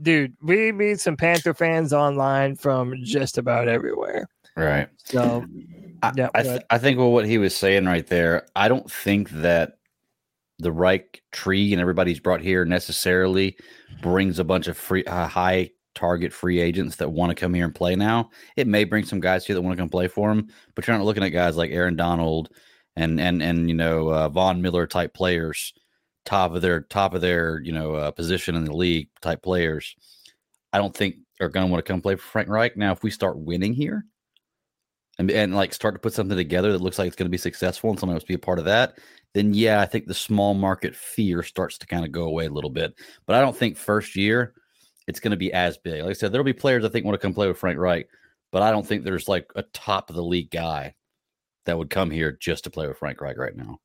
Dude, 0.00 0.36
we 0.42 0.72
meet 0.72 1.00
some 1.00 1.16
Panther 1.16 1.54
fans 1.54 1.92
online 1.92 2.54
from 2.56 2.94
just 3.02 3.38
about 3.38 3.66
everywhere. 3.66 4.28
Right. 4.56 4.88
So, 5.04 5.44
yeah, 6.16 6.28
I, 6.34 6.42
go 6.42 6.50
th- 6.50 6.62
I 6.70 6.78
think 6.78 6.98
well, 6.98 7.10
what 7.10 7.26
he 7.26 7.38
was 7.38 7.56
saying 7.56 7.86
right 7.86 8.06
there, 8.06 8.46
I 8.54 8.68
don't 8.68 8.90
think 8.90 9.30
that 9.30 9.78
the 10.60 10.70
Reich 10.70 11.22
tree 11.32 11.72
and 11.72 11.80
everybody's 11.80 12.20
brought 12.20 12.40
here 12.40 12.64
necessarily 12.64 13.56
brings 14.02 14.38
a 14.38 14.44
bunch 14.44 14.68
of 14.68 14.76
free, 14.76 15.04
uh, 15.04 15.26
high 15.26 15.70
target 15.94 16.32
free 16.32 16.60
agents 16.60 16.96
that 16.96 17.10
want 17.10 17.30
to 17.30 17.34
come 17.34 17.54
here 17.54 17.64
and 17.64 17.74
play 17.74 17.96
now. 17.96 18.30
It 18.56 18.66
may 18.66 18.84
bring 18.84 19.04
some 19.04 19.20
guys 19.20 19.46
here 19.46 19.54
that 19.54 19.62
want 19.62 19.76
to 19.76 19.82
come 19.82 19.88
play 19.88 20.08
for 20.08 20.30
him, 20.30 20.48
but 20.74 20.86
you're 20.86 20.96
not 20.96 21.04
looking 21.04 21.22
at 21.22 21.30
guys 21.30 21.56
like 21.56 21.70
Aaron 21.70 21.96
Donald 21.96 22.50
and 22.96 23.20
and 23.20 23.42
and 23.42 23.68
you 23.68 23.74
know 23.74 24.08
uh, 24.08 24.28
Von 24.28 24.62
Miller 24.62 24.86
type 24.86 25.14
players, 25.14 25.72
top 26.24 26.54
of 26.54 26.62
their 26.62 26.82
top 26.82 27.14
of 27.14 27.20
their 27.20 27.60
you 27.62 27.72
know 27.72 27.94
uh, 27.94 28.10
position 28.10 28.54
in 28.54 28.64
the 28.64 28.76
league 28.76 29.08
type 29.20 29.42
players. 29.42 29.96
I 30.72 30.78
don't 30.78 30.94
think 30.94 31.16
are 31.40 31.48
going 31.48 31.66
to 31.66 31.72
want 31.72 31.84
to 31.84 31.92
come 31.92 32.00
play 32.00 32.16
for 32.16 32.22
Frank 32.22 32.48
Reich. 32.48 32.76
Now, 32.76 32.92
if 32.92 33.02
we 33.02 33.10
start 33.10 33.38
winning 33.38 33.74
here, 33.74 34.04
and, 35.18 35.30
and 35.30 35.54
like 35.54 35.72
start 35.72 35.94
to 35.94 36.00
put 36.00 36.12
something 36.12 36.36
together 36.36 36.72
that 36.72 36.80
looks 36.80 36.98
like 36.98 37.06
it's 37.06 37.16
going 37.16 37.26
to 37.26 37.30
be 37.30 37.38
successful 37.38 37.90
and 37.90 37.98
someone 37.98 38.16
else 38.16 38.24
be 38.24 38.34
a 38.34 38.38
part 38.38 38.58
of 38.58 38.64
that, 38.64 38.98
then 39.34 39.54
yeah, 39.54 39.80
I 39.80 39.86
think 39.86 40.06
the 40.06 40.14
small 40.14 40.54
market 40.54 40.94
fear 40.94 41.42
starts 41.42 41.78
to 41.78 41.86
kind 41.86 42.04
of 42.04 42.12
go 42.12 42.24
away 42.24 42.46
a 42.46 42.50
little 42.50 42.70
bit. 42.70 42.94
But 43.26 43.36
I 43.36 43.40
don't 43.40 43.56
think 43.56 43.76
first 43.76 44.16
year 44.16 44.54
it's 45.06 45.20
going 45.20 45.30
to 45.32 45.36
be 45.36 45.52
as 45.52 45.76
big. 45.78 46.02
Like 46.02 46.10
I 46.10 46.12
said, 46.14 46.32
there'll 46.32 46.44
be 46.44 46.52
players 46.52 46.84
I 46.84 46.88
think 46.88 47.04
want 47.04 47.14
to 47.14 47.24
come 47.24 47.34
play 47.34 47.48
with 47.48 47.58
Frank 47.58 47.78
Reich, 47.78 48.08
but 48.52 48.62
I 48.62 48.70
don't 48.70 48.86
think 48.86 49.04
there's 49.04 49.28
like 49.28 49.50
a 49.54 49.62
top 49.62 50.10
of 50.10 50.16
the 50.16 50.22
league 50.22 50.50
guy 50.50 50.94
that 51.66 51.78
would 51.78 51.90
come 51.90 52.10
here 52.10 52.32
just 52.32 52.64
to 52.64 52.70
play 52.70 52.86
with 52.86 52.98
Frank 52.98 53.20
Reich 53.20 53.38
right 53.38 53.56
now, 53.56 53.78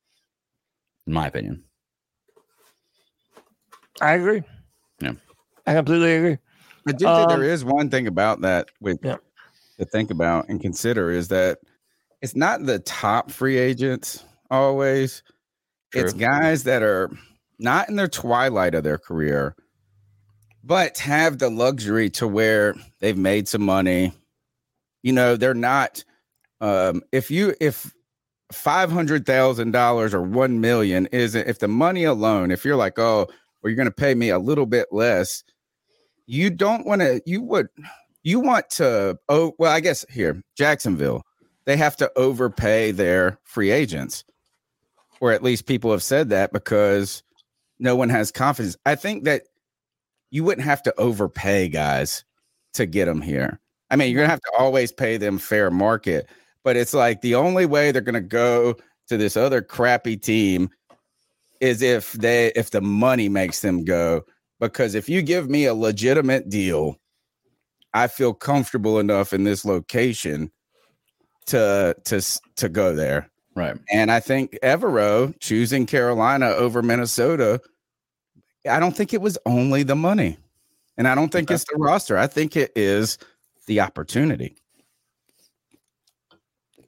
in 1.07 1.13
my 1.13 1.27
opinion. 1.27 1.63
I 4.01 4.13
agree. 4.13 4.43
Yeah. 5.01 5.13
I 5.65 5.73
completely 5.73 6.15
agree. 6.15 6.37
I 6.87 6.91
do 6.93 7.05
think 7.05 7.09
Um, 7.09 7.29
there 7.29 7.49
is 7.49 7.65
one 7.65 7.89
thing 7.89 8.07
about 8.07 8.41
that 8.41 8.69
with 8.79 9.01
to 9.01 9.85
think 9.85 10.11
about 10.11 10.49
and 10.49 10.59
consider 10.61 11.11
is 11.11 11.27
that 11.29 11.59
it's 12.21 12.35
not 12.35 12.65
the 12.65 12.79
top 12.79 13.31
free 13.31 13.57
agents 13.57 14.25
always. 14.51 15.23
It's 15.93 16.13
guys 16.13 16.63
that 16.65 16.83
are 16.83 17.09
not 17.59 17.89
in 17.89 17.95
their 17.95 18.07
twilight 18.07 18.75
of 18.75 18.83
their 18.83 18.97
career, 18.97 19.55
but 20.69 20.99
have 20.99 21.39
the 21.39 21.49
luxury 21.49 22.11
to 22.11 22.27
where 22.27 22.75
they've 22.99 23.17
made 23.17 23.47
some 23.47 23.63
money. 23.63 24.13
You 25.01 25.13
know, 25.13 25.35
they're 25.35 25.55
not 25.55 26.03
um 26.61 27.01
if 27.11 27.31
you 27.31 27.55
if 27.59 27.91
five 28.51 28.91
hundred 28.91 29.25
thousand 29.25 29.71
dollars 29.71 30.13
or 30.13 30.21
one 30.21 30.61
million 30.61 31.07
isn't 31.07 31.47
if 31.47 31.57
the 31.57 31.67
money 31.67 32.03
alone, 32.03 32.51
if 32.51 32.63
you're 32.63 32.75
like, 32.75 32.99
oh, 32.99 33.25
well, 33.61 33.69
you're 33.69 33.75
gonna 33.75 33.89
pay 33.89 34.13
me 34.13 34.29
a 34.29 34.37
little 34.37 34.67
bit 34.67 34.89
less, 34.91 35.43
you 36.27 36.51
don't 36.51 36.85
want 36.85 37.01
to 37.01 37.19
you 37.25 37.41
would 37.41 37.67
you 38.21 38.39
want 38.39 38.69
to 38.69 39.17
oh 39.29 39.53
well 39.57 39.71
i 39.71 39.79
guess 39.79 40.05
here 40.11 40.43
jacksonville 40.55 41.23
they 41.65 41.75
have 41.75 41.95
to 41.97 42.11
overpay 42.15 42.91
their 42.91 43.39
free 43.43 43.71
agents 43.71 44.23
or 45.19 45.31
at 45.31 45.41
least 45.41 45.65
people 45.65 45.89
have 45.89 46.03
said 46.03 46.29
that 46.29 46.53
because 46.53 47.23
no 47.79 47.95
one 47.95 48.09
has 48.09 48.31
confidence 48.31 48.77
i 48.85 48.93
think 48.93 49.23
that 49.23 49.41
you 50.31 50.43
wouldn't 50.43 50.65
have 50.65 50.84
to 50.84 50.99
overpay 50.99 51.69
guys 51.69 52.23
to 52.73 52.85
get 52.85 53.06
them 53.06 53.22
here. 53.22 53.60
I 53.89 53.95
mean 53.95 54.11
you're 54.11 54.22
gonna 54.22 54.30
have 54.30 54.41
to 54.41 54.51
always 54.57 54.91
pay 54.91 55.18
them 55.18 55.38
fair 55.38 55.72
market 55.72 56.30
but 56.64 56.76
it's 56.76 56.93
like 56.93 57.22
the 57.22 57.35
only 57.35 57.65
way 57.65 57.91
they're 57.91 58.01
gonna 58.01 58.22
go 58.22 58.76
to 59.07 59.18
this 59.18 59.38
other 59.38 59.61
crappy 59.61 60.18
team 60.18 60.69
is 61.61 61.81
if 61.81 62.14
they 62.14 62.51
if 62.56 62.72
the 62.72 62.81
money 62.81 63.30
makes 63.30 63.61
them 63.61 63.84
go 63.84 64.22
because 64.60 64.95
if 64.95 65.10
you 65.10 65.22
give 65.22 65.49
me 65.49 65.65
a 65.65 65.73
legitimate 65.73 66.49
deal 66.49 66.97
i 67.93 68.07
feel 68.07 68.34
comfortable 68.34 68.99
enough 68.99 69.34
in 69.34 69.43
this 69.43 69.65
location 69.65 70.51
to 71.47 71.95
to 72.06 72.22
to 72.56 72.69
go 72.69 72.95
there. 72.95 73.30
Right. 73.56 73.76
And 73.91 74.11
i 74.11 74.19
think 74.19 74.57
evero 74.64 75.34
choosing 75.39 75.85
carolina 75.85 76.47
over 76.49 76.81
minnesota 76.81 77.60
i 78.68 78.80
don't 78.80 78.95
think 78.95 79.14
it 79.14 79.22
was 79.22 79.38
only 79.45 79.84
the 79.84 79.95
money 79.95 80.38
and 80.98 81.07
i 81.07 81.14
don't 81.15 81.31
think 81.31 81.49
it's 81.52 81.64
the 81.65 81.76
roster 81.77 82.18
i 82.18 82.27
think 82.27 82.56
it 82.56 82.72
is 82.76 83.18
the 83.68 83.80
opportunity 83.80 84.56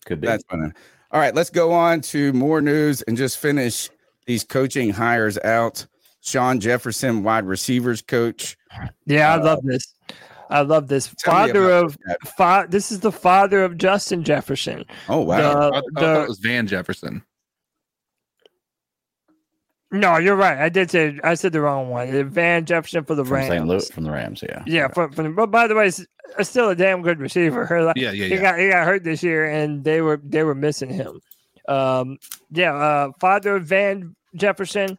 Could 0.06 0.22
be. 0.22 0.28
that's 0.28 0.44
fine. 0.46 0.74
all 1.12 1.20
right 1.20 1.36
let's 1.36 1.50
go 1.50 1.72
on 1.72 2.02
to 2.02 2.34
more 2.34 2.62
news 2.62 3.02
and 3.04 3.16
just 3.18 3.38
finish 3.38 3.90
these 4.26 4.44
coaching 4.44 4.90
hires 4.92 5.38
out 5.40 5.86
shawn 6.22 6.60
jefferson 6.60 7.24
wide 7.24 7.46
receivers 7.46 8.02
coach 8.02 8.58
Yeah, 9.06 9.34
I 9.34 9.40
Uh, 9.40 9.44
love 9.44 9.60
this. 9.64 9.94
I 10.50 10.62
love 10.62 10.88
this. 10.90 11.08
Father 11.24 11.70
of 11.72 11.98
fa- 12.38 12.66
this 12.70 12.92
is 12.92 13.00
the 13.00 13.12
father 13.12 13.64
of 13.64 13.78
Justin 13.78 14.24
Jefferson. 14.24 14.84
Oh 15.08 15.30
I, 15.30 15.42
The- 15.42 15.48
I 15.48 15.52
thought 15.54 15.84
the- 15.96 16.22
it 16.24 16.28
was 16.28 16.40
Van 16.40 16.68
Jefferson. 16.68 17.24
No, 19.92 20.18
you're 20.18 20.36
right. 20.36 20.58
I 20.58 20.70
did 20.70 20.90
say 20.90 21.20
I 21.24 21.34
said 21.34 21.52
the 21.52 21.62
wrong 21.62 21.90
one. 21.90 22.30
Van 22.30 22.66
Jefferson 22.66 23.04
for 23.04 23.16
the 23.16 23.26
From 23.26 23.42
St. 23.42 23.52
Rams. 23.52 23.70
Louis, 23.70 23.92
from 23.92 24.04
the 24.06 24.12
Rams, 24.12 24.44
yeah. 24.48 24.64
Yeah, 24.66 24.88
from, 24.88 25.12
from, 25.12 25.36
but 25.36 25.52
by 25.52 25.68
the 25.68 25.76
way, 25.76 25.86
he's 25.86 26.06
uh, 26.40 26.44
still 26.44 26.70
a 26.70 26.76
damn 26.76 27.02
good 27.02 27.20
receiver. 27.20 27.68
Like, 27.84 27.98
Yeah, 27.98 28.12
yeah, 28.12 28.26
He 28.28 28.36
yeah. 28.36 28.42
got 28.42 28.60
he 28.60 28.70
got 28.70 28.86
hurt 28.86 29.04
this 29.04 29.22
year, 29.22 29.46
and 29.50 29.84
they 29.84 30.02
were 30.02 30.20
they 30.24 30.44
were 30.44 30.56
missing 30.56 30.90
him. 30.90 31.20
Um, 31.68 32.18
yeah, 32.52 32.74
uh, 32.74 33.12
father 33.20 33.58
of 33.58 33.66
Van 33.66 34.16
Jefferson. 34.36 34.98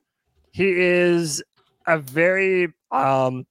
He 0.53 0.71
is 0.71 1.43
a 1.87 1.99
very 1.99 2.69
um, 2.91 3.47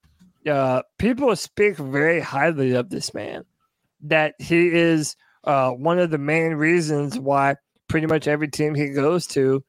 uh, 0.48 0.84
people 1.00 1.36
speak 1.36 1.78
very 1.78 2.20
highly 2.20 2.74
of 2.74 2.90
this 2.90 3.14
man. 3.14 3.44
That 4.02 4.36
he 4.40 4.68
is 4.68 5.16
uh, 5.44 5.72
one 5.72 6.00
of 6.00 6.12
the 6.12 6.18
main 6.18 6.54
reasons 6.54 7.18
why 7.18 7.56
pretty 7.88 8.08
much 8.08 8.28
every 8.28 8.48
team 8.48 8.74
he 8.76 8.90
goes 8.90 9.28
to, 9.28 9.64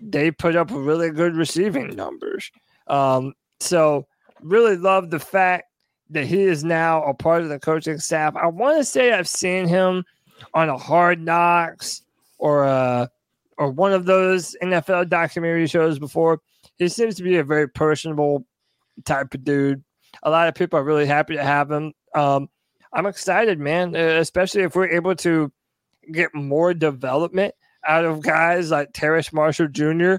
they 0.00 0.30
put 0.30 0.56
up 0.56 0.70
really 0.70 1.10
good 1.10 1.36
receiving 1.36 1.94
numbers. 1.96 2.50
Um, 2.86 3.34
so 3.60 4.06
really 4.40 4.76
love 4.76 5.10
the 5.10 5.18
fact 5.18 5.64
that 6.10 6.26
he 6.26 6.42
is 6.42 6.64
now 6.64 7.02
a 7.04 7.14
part 7.14 7.42
of 7.42 7.48
the 7.48 7.58
coaching 7.58 7.98
staff. 7.98 8.34
I 8.36 8.46
want 8.46 8.78
to 8.78 8.84
say 8.84 9.12
I've 9.12 9.28
seen 9.28 9.68
him 9.68 10.04
on 10.54 10.68
a 10.68 10.78
Hard 10.78 11.20
Knocks 11.20 12.02
or 12.38 12.64
a 12.64 13.10
or 13.58 13.70
one 13.70 13.92
of 13.92 14.06
those 14.06 14.56
NFL 14.62 15.08
documentary 15.08 15.66
shows 15.66 15.98
before. 15.98 16.40
He 16.76 16.88
seems 16.88 17.16
to 17.16 17.24
be 17.24 17.36
a 17.38 17.44
very 17.44 17.68
personable 17.68 18.46
type 19.04 19.34
of 19.34 19.44
dude. 19.44 19.82
A 20.22 20.30
lot 20.30 20.48
of 20.48 20.54
people 20.54 20.78
are 20.78 20.84
really 20.84 21.06
happy 21.06 21.34
to 21.34 21.42
have 21.42 21.70
him. 21.70 21.92
Um, 22.14 22.48
I'm 22.92 23.06
excited, 23.06 23.58
man, 23.58 23.94
uh, 23.94 23.98
especially 23.98 24.62
if 24.62 24.76
we're 24.76 24.88
able 24.88 25.16
to 25.16 25.52
get 26.12 26.34
more 26.34 26.72
development 26.72 27.54
out 27.86 28.04
of 28.04 28.20
guys 28.22 28.70
like 28.70 28.92
Terrace 28.92 29.32
Marshall 29.32 29.68
Jr. 29.68 30.16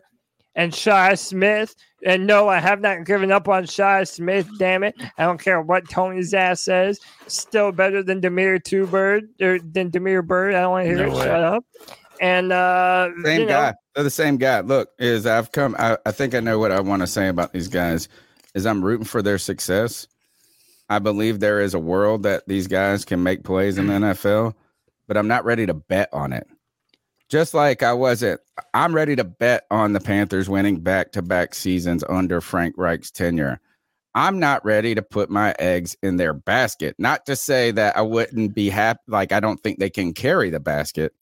and 0.56 0.74
Shi 0.74 1.16
Smith. 1.16 1.76
And 2.06 2.26
no, 2.26 2.48
I 2.48 2.60
have 2.60 2.80
not 2.80 3.06
given 3.06 3.32
up 3.32 3.48
on 3.50 3.66
Shi 3.66 4.06
Smith. 4.06 4.48
Damn 4.58 4.84
it! 4.84 4.96
I 5.18 5.24
don't 5.26 5.42
care 5.42 5.62
what 5.62 5.90
Tony's 5.90 6.34
ass 6.34 6.62
says. 6.62 7.00
Still 7.28 7.72
better 7.74 8.02
than 8.02 8.22
Demir 8.22 8.64
Two 8.64 8.88
Bird 8.88 9.30
or 9.42 9.60
than 9.60 9.90
Damiere 9.90 10.22
Byrd. 10.22 10.56
I 10.56 10.62
don't 10.62 10.72
want 10.72 10.86
to 10.88 10.96
hear 10.96 11.06
No 11.08 11.12
it. 11.14 11.18
way. 11.18 11.26
Shut 11.26 11.44
up. 11.44 11.66
And 12.22 12.52
uh, 12.52 13.10
Same 13.24 13.42
you 13.42 13.46
know, 13.48 13.52
guy. 13.54 13.74
They're 13.96 14.04
the 14.04 14.10
same 14.10 14.38
guy. 14.38 14.62
Look, 14.62 14.90
is 14.98 15.26
I've 15.26 15.52
come. 15.52 15.76
I, 15.78 15.98
I 16.06 16.12
think 16.12 16.36
I 16.36 16.40
know 16.40 16.58
what 16.60 16.72
I 16.72 16.80
want 16.80 17.02
to 17.02 17.08
say 17.08 17.28
about 17.28 17.52
these 17.54 17.68
guys. 17.68 18.08
Is 18.56 18.66
I'm 18.66 18.84
rooting 18.84 19.06
for 19.06 19.22
their 19.22 19.38
success. 19.38 20.08
I 20.90 21.00
believe 21.00 21.40
there 21.40 21.60
is 21.62 21.74
a 21.74 21.80
world 21.80 22.24
that 22.24 22.48
these 22.48 22.68
guys 22.68 23.06
can 23.06 23.22
make 23.22 23.44
plays 23.44 23.78
in 23.78 23.88
the 23.88 23.94
NFL, 24.16 24.56
but 25.08 25.18
I'm 25.18 25.28
not 25.28 25.46
ready 25.46 25.66
to 25.66 25.74
bet 25.74 26.10
on 26.14 26.34
it. 26.34 26.48
Just 27.30 27.54
like 27.54 27.84
I 27.84 27.94
wasn't, 27.94 28.42
I'm 28.74 28.94
ready 28.94 29.16
to 29.16 29.24
bet 29.24 29.66
on 29.70 29.94
the 29.94 30.00
Panthers 30.00 30.50
winning 30.50 30.80
back 30.80 31.12
to 31.12 31.22
back 31.22 31.54
seasons 31.54 32.04
under 32.10 32.42
Frank 32.42 32.76
Reich's 32.76 33.12
tenure. 33.12 33.60
I'm 34.16 34.40
not 34.40 34.66
ready 34.66 34.96
to 34.96 35.04
put 35.04 35.30
my 35.30 35.54
eggs 35.60 35.96
in 36.02 36.18
their 36.18 36.34
basket. 36.34 36.96
Not 36.98 37.28
to 37.28 37.36
say 37.36 37.70
that 37.72 37.96
I 37.96 38.02
wouldn't 38.02 38.56
be 38.56 38.70
happy, 38.70 39.00
like 39.08 39.32
I 39.32 39.40
don't 39.40 39.62
think 39.62 39.78
they 39.78 39.92
can 39.92 40.14
carry 40.14 40.50
the 40.50 40.60
basket. 40.60 41.14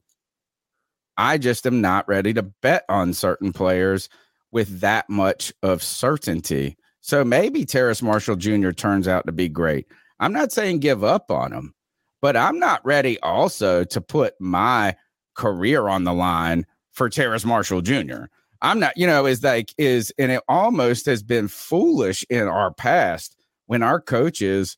I 1.18 1.38
just 1.38 1.68
am 1.68 1.82
not 1.82 2.08
ready 2.08 2.34
to 2.36 2.44
bet 2.44 2.86
on 2.88 3.14
certain 3.14 3.52
players 3.52 4.08
with 4.52 4.80
that 4.80 5.10
much 5.10 5.52
of 5.62 5.84
certainty. 5.84 6.78
So 7.02 7.26
maybe 7.26 7.66
Terrace 7.66 8.02
Marshall 8.02 8.38
Jr. 8.38 8.72
turns 8.72 9.10
out 9.10 9.26
to 9.26 9.34
be 9.34 9.50
great. 9.50 9.88
I'm 10.22 10.32
not 10.32 10.54
saying 10.54 10.80
give 10.80 11.04
up 11.04 11.32
on 11.32 11.52
him, 11.52 11.74
but 12.22 12.38
I'm 12.38 12.60
not 12.60 12.86
ready 12.86 13.20
also 13.20 13.84
to 13.84 14.00
put 14.00 14.36
my 14.40 14.96
career 15.38 15.88
on 15.88 16.04
the 16.04 16.14
line 16.14 16.66
for 16.92 17.10
Terrace 17.10 17.46
Marshall 17.46 17.82
Jr. 17.82 18.26
I'm 18.62 18.80
not, 18.80 18.98
you 18.98 19.08
know, 19.08 19.26
is 19.26 19.44
like, 19.44 19.74
is, 19.78 20.12
and 20.18 20.32
it 20.32 20.44
almost 20.50 21.06
has 21.06 21.24
been 21.24 21.48
foolish 21.48 22.26
in 22.30 22.48
our 22.48 22.74
past 22.74 23.38
when 23.68 23.84
our 23.84 24.02
coaches 24.02 24.78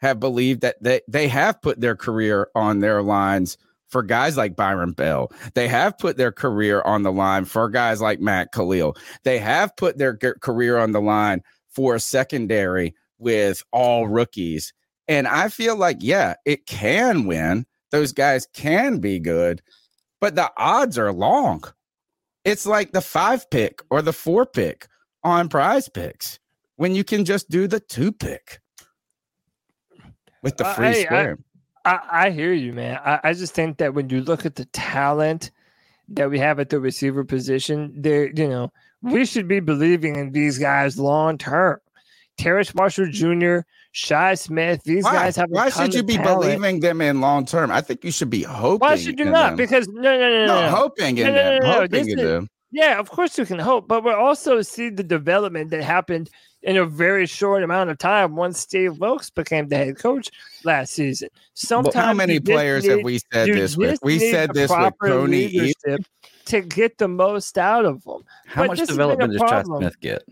have 0.00 0.18
believed 0.18 0.62
that 0.62 0.82
they, 0.82 1.00
they 1.06 1.28
have 1.28 1.60
put 1.62 1.80
their 1.80 1.94
career 1.94 2.48
on 2.54 2.80
their 2.80 3.02
lines 3.02 3.56
for 3.88 4.02
guys 4.02 4.38
like 4.38 4.56
Byron 4.56 4.92
Bell. 4.92 5.30
They 5.54 5.68
have 5.68 5.98
put 5.98 6.16
their 6.16 6.32
career 6.32 6.80
on 6.82 7.02
the 7.02 7.12
line 7.12 7.44
for 7.44 7.68
guys 7.68 8.00
like 8.00 8.20
Matt 8.20 8.52
Kalil. 8.52 8.96
They 9.22 9.38
have 9.38 9.76
put 9.76 9.98
their 9.98 10.16
career 10.16 10.78
on 10.78 10.92
the 10.92 11.00
line 11.00 11.42
for 11.68 11.94
a 11.94 12.00
secondary 12.00 12.94
with 13.18 13.62
all 13.70 14.08
rookies. 14.08 14.72
And 15.08 15.28
I 15.28 15.50
feel 15.50 15.76
like, 15.76 15.98
yeah, 16.00 16.34
it 16.46 16.66
can 16.66 17.26
win. 17.26 17.66
Those 17.90 18.12
guys 18.12 18.46
can 18.54 18.98
be 18.98 19.18
good, 19.18 19.60
but 20.22 20.36
the 20.36 20.50
odds 20.56 20.96
are 20.98 21.12
long. 21.12 21.64
It's 22.44 22.64
like 22.64 22.92
the 22.92 23.00
five 23.00 23.50
pick 23.50 23.82
or 23.90 24.02
the 24.02 24.12
four 24.12 24.46
pick 24.46 24.86
on 25.24 25.48
prize 25.48 25.88
picks 25.88 26.38
when 26.76 26.94
you 26.94 27.02
can 27.02 27.24
just 27.24 27.50
do 27.50 27.66
the 27.66 27.80
two 27.80 28.12
pick 28.12 28.60
with 30.44 30.56
the 30.56 30.66
Uh, 30.66 30.74
free 30.74 30.86
hey, 30.86 31.00
I- 31.00 31.04
square. 31.04 31.38
I, 31.84 31.98
I 32.12 32.30
hear 32.30 32.52
you, 32.52 32.72
man. 32.72 33.00
I, 33.04 33.18
I 33.24 33.32
just 33.32 33.54
think 33.54 33.78
that 33.78 33.94
when 33.94 34.08
you 34.08 34.20
look 34.22 34.46
at 34.46 34.54
the 34.54 34.66
talent 34.66 35.50
that 36.10 36.30
we 36.30 36.38
have 36.38 36.60
at 36.60 36.68
the 36.70 36.78
receiver 36.78 37.24
position, 37.24 37.92
there, 38.00 38.28
you 38.30 38.46
know, 38.48 38.72
we 39.02 39.26
should 39.26 39.48
be 39.48 39.58
believing 39.58 40.14
in 40.14 40.30
these 40.30 40.58
guys 40.58 40.96
long 41.00 41.36
term. 41.38 41.80
Terrace 42.38 42.72
Marshall 42.76 43.10
Jr., 43.10 43.58
Shi 43.92 44.36
Smith, 44.36 44.82
these 44.84 45.04
why? 45.04 45.12
guys 45.14 45.36
have. 45.36 45.50
Why 45.50 45.68
should 45.68 45.92
you 45.94 46.02
be 46.02 46.16
talent. 46.16 46.40
believing 46.42 46.80
them 46.80 47.00
in 47.02 47.20
long 47.20 47.44
term? 47.44 47.70
I 47.70 47.80
think 47.82 48.04
you 48.04 48.10
should 48.10 48.30
be 48.30 48.42
hoping. 48.42 48.78
Why 48.88 48.96
should 48.96 49.18
you 49.18 49.26
not? 49.26 49.50
them. 49.50 49.56
Because 49.56 49.86
no, 49.88 50.00
no, 50.00 50.18
no, 50.18 50.28
no, 50.30 50.46
No, 50.46 50.60
no. 50.62 50.68
hoping 50.70 51.18
in 51.18 51.26
No, 51.26 51.32
no, 51.32 51.36
them. 51.42 51.62
no, 51.62 51.66
no, 51.68 51.72
Hoping 51.74 51.90
this 51.90 52.06
in 52.12 52.18
is- 52.18 52.24
them. 52.24 52.48
Yeah, 52.74 52.98
of 52.98 53.10
course 53.10 53.36
you 53.36 53.44
can 53.44 53.58
hope, 53.58 53.86
but 53.86 54.02
we're 54.02 54.16
also 54.16 54.62
see 54.62 54.88
the 54.88 55.02
development 55.02 55.68
that 55.72 55.82
happened 55.82 56.30
in 56.62 56.78
a 56.78 56.86
very 56.86 57.26
short 57.26 57.62
amount 57.62 57.90
of 57.90 57.98
time 57.98 58.34
once 58.34 58.60
Steve 58.60 58.96
Wilks 58.98 59.28
became 59.28 59.68
the 59.68 59.76
head 59.76 59.98
coach 59.98 60.30
last 60.64 60.94
season. 60.94 61.28
Sometimes 61.52 61.94
how 61.94 62.14
many 62.14 62.40
players 62.40 62.86
have 62.86 62.96
need- 62.98 63.04
we 63.04 63.20
said 63.30 63.48
this 63.48 63.76
with? 63.76 63.98
We 64.02 64.18
said 64.18 64.54
this 64.54 64.70
with 64.70 64.78
proper 64.78 65.06
Coney 65.08 65.36
Eaton. 65.44 65.60
leadership 65.84 66.06
to 66.46 66.60
get 66.62 66.96
the 66.96 67.08
most 67.08 67.58
out 67.58 67.84
of 67.84 68.02
them. 68.04 68.22
How 68.46 68.62
But 68.62 68.68
much 68.68 68.78
this 68.78 68.88
has 68.88 68.96
been 68.96 69.10
a 69.10 69.12
development 69.16 69.38
does 69.38 69.50
Chad. 69.50 69.66
Smith 69.66 70.00
get? 70.00 70.22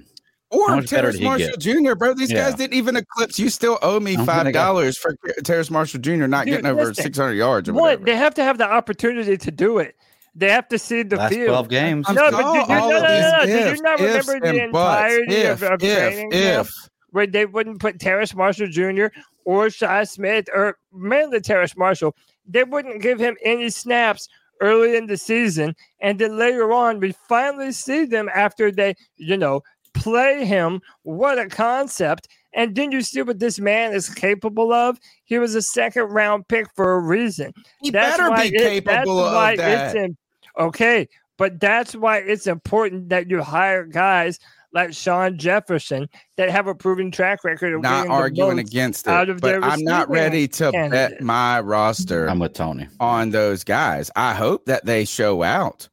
Or 0.51 0.69
How 0.71 0.77
much 0.77 0.91
better 0.91 1.03
Terrace 1.03 1.15
did 1.15 1.21
he 1.21 1.25
Marshall 1.29 1.49
get? 1.49 1.61
Jr., 1.61 1.95
bro. 1.95 2.15
These 2.15 2.33
Yeah. 2.33 2.45
guys 2.51 2.55
didn't 2.57 2.75
even 2.75 2.97
eclipse. 2.97 3.39
You 3.39 3.51
still 3.51 3.79
owe 3.83 4.01
me 4.01 4.17
five 4.17 4.27
gonna 4.27 4.53
go- 4.53 4.59
dollars 4.59 4.99
for 4.99 5.15
Terrace 5.45 5.71
Marshall 5.71 6.01
Jr. 6.01 6.27
not 6.27 6.45
Dude, 6.47 6.55
getting 6.55 6.67
over 6.67 6.87
listen, 6.87 7.05
six 7.05 7.19
hundred 7.19 7.35
yards 7.35 7.69
or 7.69 7.73
One, 7.75 7.83
whatever. 7.83 8.05
they 8.05 8.17
have 8.17 8.35
to 8.35 8.43
have 8.43 8.59
the 8.59 8.69
opportunity 8.69 9.37
to 9.37 9.51
do 9.53 9.79
it. 9.79 9.95
They 10.35 10.51
have 10.51 10.69
to 10.69 10.79
see 10.79 11.03
the 11.03 11.17
Last 11.17 11.33
field. 11.35 11.49
12 11.49 11.69
games. 11.69 12.07
No, 12.09 12.23
I 12.25 12.31
but 12.31 12.41
saw 12.41 12.53
did 12.53 12.63
you, 12.63 12.69
no, 12.69 12.81
no, 12.81 12.89
no, 12.89 13.01
no, 13.01 13.47
these 13.47 13.55
Did 13.65 13.77
you 13.77 13.83
not 13.83 14.01
ifs, 14.01 14.29
remember 14.29 14.47
the 14.53 14.65
entirety 14.65 15.35
If, 15.35 15.63
of, 15.63 15.71
of 15.73 15.83
if, 15.83 15.99
training 15.99 16.31
camp 16.31 16.67
if. 16.69 16.73
where 17.11 17.27
they 17.27 17.47
wouldn't 17.47 17.81
put 17.81 17.99
Terrace 18.01 18.35
Marshall 18.35 18.69
Jr. 18.69 19.07
or 19.45 19.71
Shi 19.71 20.05
Smith 20.05 20.47
or 20.55 20.79
mainly 20.93 21.41
Terrace 21.41 21.77
Marshall? 21.77 22.15
They 22.47 22.65
wouldn't 22.65 23.03
give 23.03 23.19
him 23.21 23.37
any 23.45 23.71
snaps 23.71 24.29
early 24.61 24.97
in 24.97 25.07
the 25.07 25.17
season, 25.17 25.75
and 26.01 26.19
then 26.19 26.37
later 26.39 26.73
on, 26.73 27.01
we 27.01 27.13
finally 27.29 27.73
see 27.73 28.05
them 28.05 28.29
after 28.35 28.71
they, 28.71 28.95
you 29.17 29.37
know, 29.37 29.63
play 29.95 30.45
him. 30.45 30.81
What 31.03 31.39
a 31.39 31.47
concept! 31.47 32.29
And 32.53 32.75
didn't 32.75 32.93
you 32.93 33.03
see 33.03 33.23
what 33.23 33.39
this 33.39 33.61
man 33.61 33.93
is 33.93 34.09
capable 34.09 34.73
of. 34.73 34.99
He 35.25 35.39
was 35.39 35.55
a 35.55 35.63
second 35.63 36.05
round 36.05 36.49
pick 36.49 36.67
for 36.75 36.95
a 36.95 37.01
reason. 37.01 37.53
He 37.81 37.91
That's 37.91 38.17
better 38.19 38.31
why 38.31 38.51
be 38.51 38.57
it- 38.57 38.85
that's 38.85 39.05
capable 39.05 39.21
of 39.25 39.35
why 39.35 39.57
that. 39.57 39.87
It's 39.87 39.95
in, 40.05 40.17
okay, 40.59 41.09
but 41.39 41.61
that's 41.61 41.95
why 41.95 42.19
it's 42.19 42.47
important 42.47 43.09
that 43.11 43.31
you 43.31 43.41
hire 43.43 43.85
guys 43.85 44.39
like 44.73 44.93
Shawn 44.93 45.37
Jefferson 45.37 46.09
that 46.37 46.49
have 46.49 46.69
a 46.69 46.75
proven 46.77 47.11
track 47.11 47.43
record 47.43 47.75
of 47.75 47.83
Not 47.83 48.03
getting 48.03 48.09
the 48.11 48.15
arguing 48.15 48.57
most 48.57 48.69
against 48.69 49.09
out 49.09 49.29
it, 49.29 49.33
of 49.33 49.41
but 49.41 49.63
I'm 49.65 49.83
not 49.83 50.09
ready 50.09 50.47
to 50.47 50.71
bet 50.71 51.21
my 51.21 51.59
roster 51.61 52.29
I'm 52.29 52.39
with 52.39 52.53
Tony. 52.55 52.87
on 53.01 53.31
those 53.31 53.65
guys. 53.65 54.13
I 54.15 54.33
hope 54.35 54.67
that 54.67 54.85
they 54.87 55.05
show 55.05 55.43
out. 55.43 55.89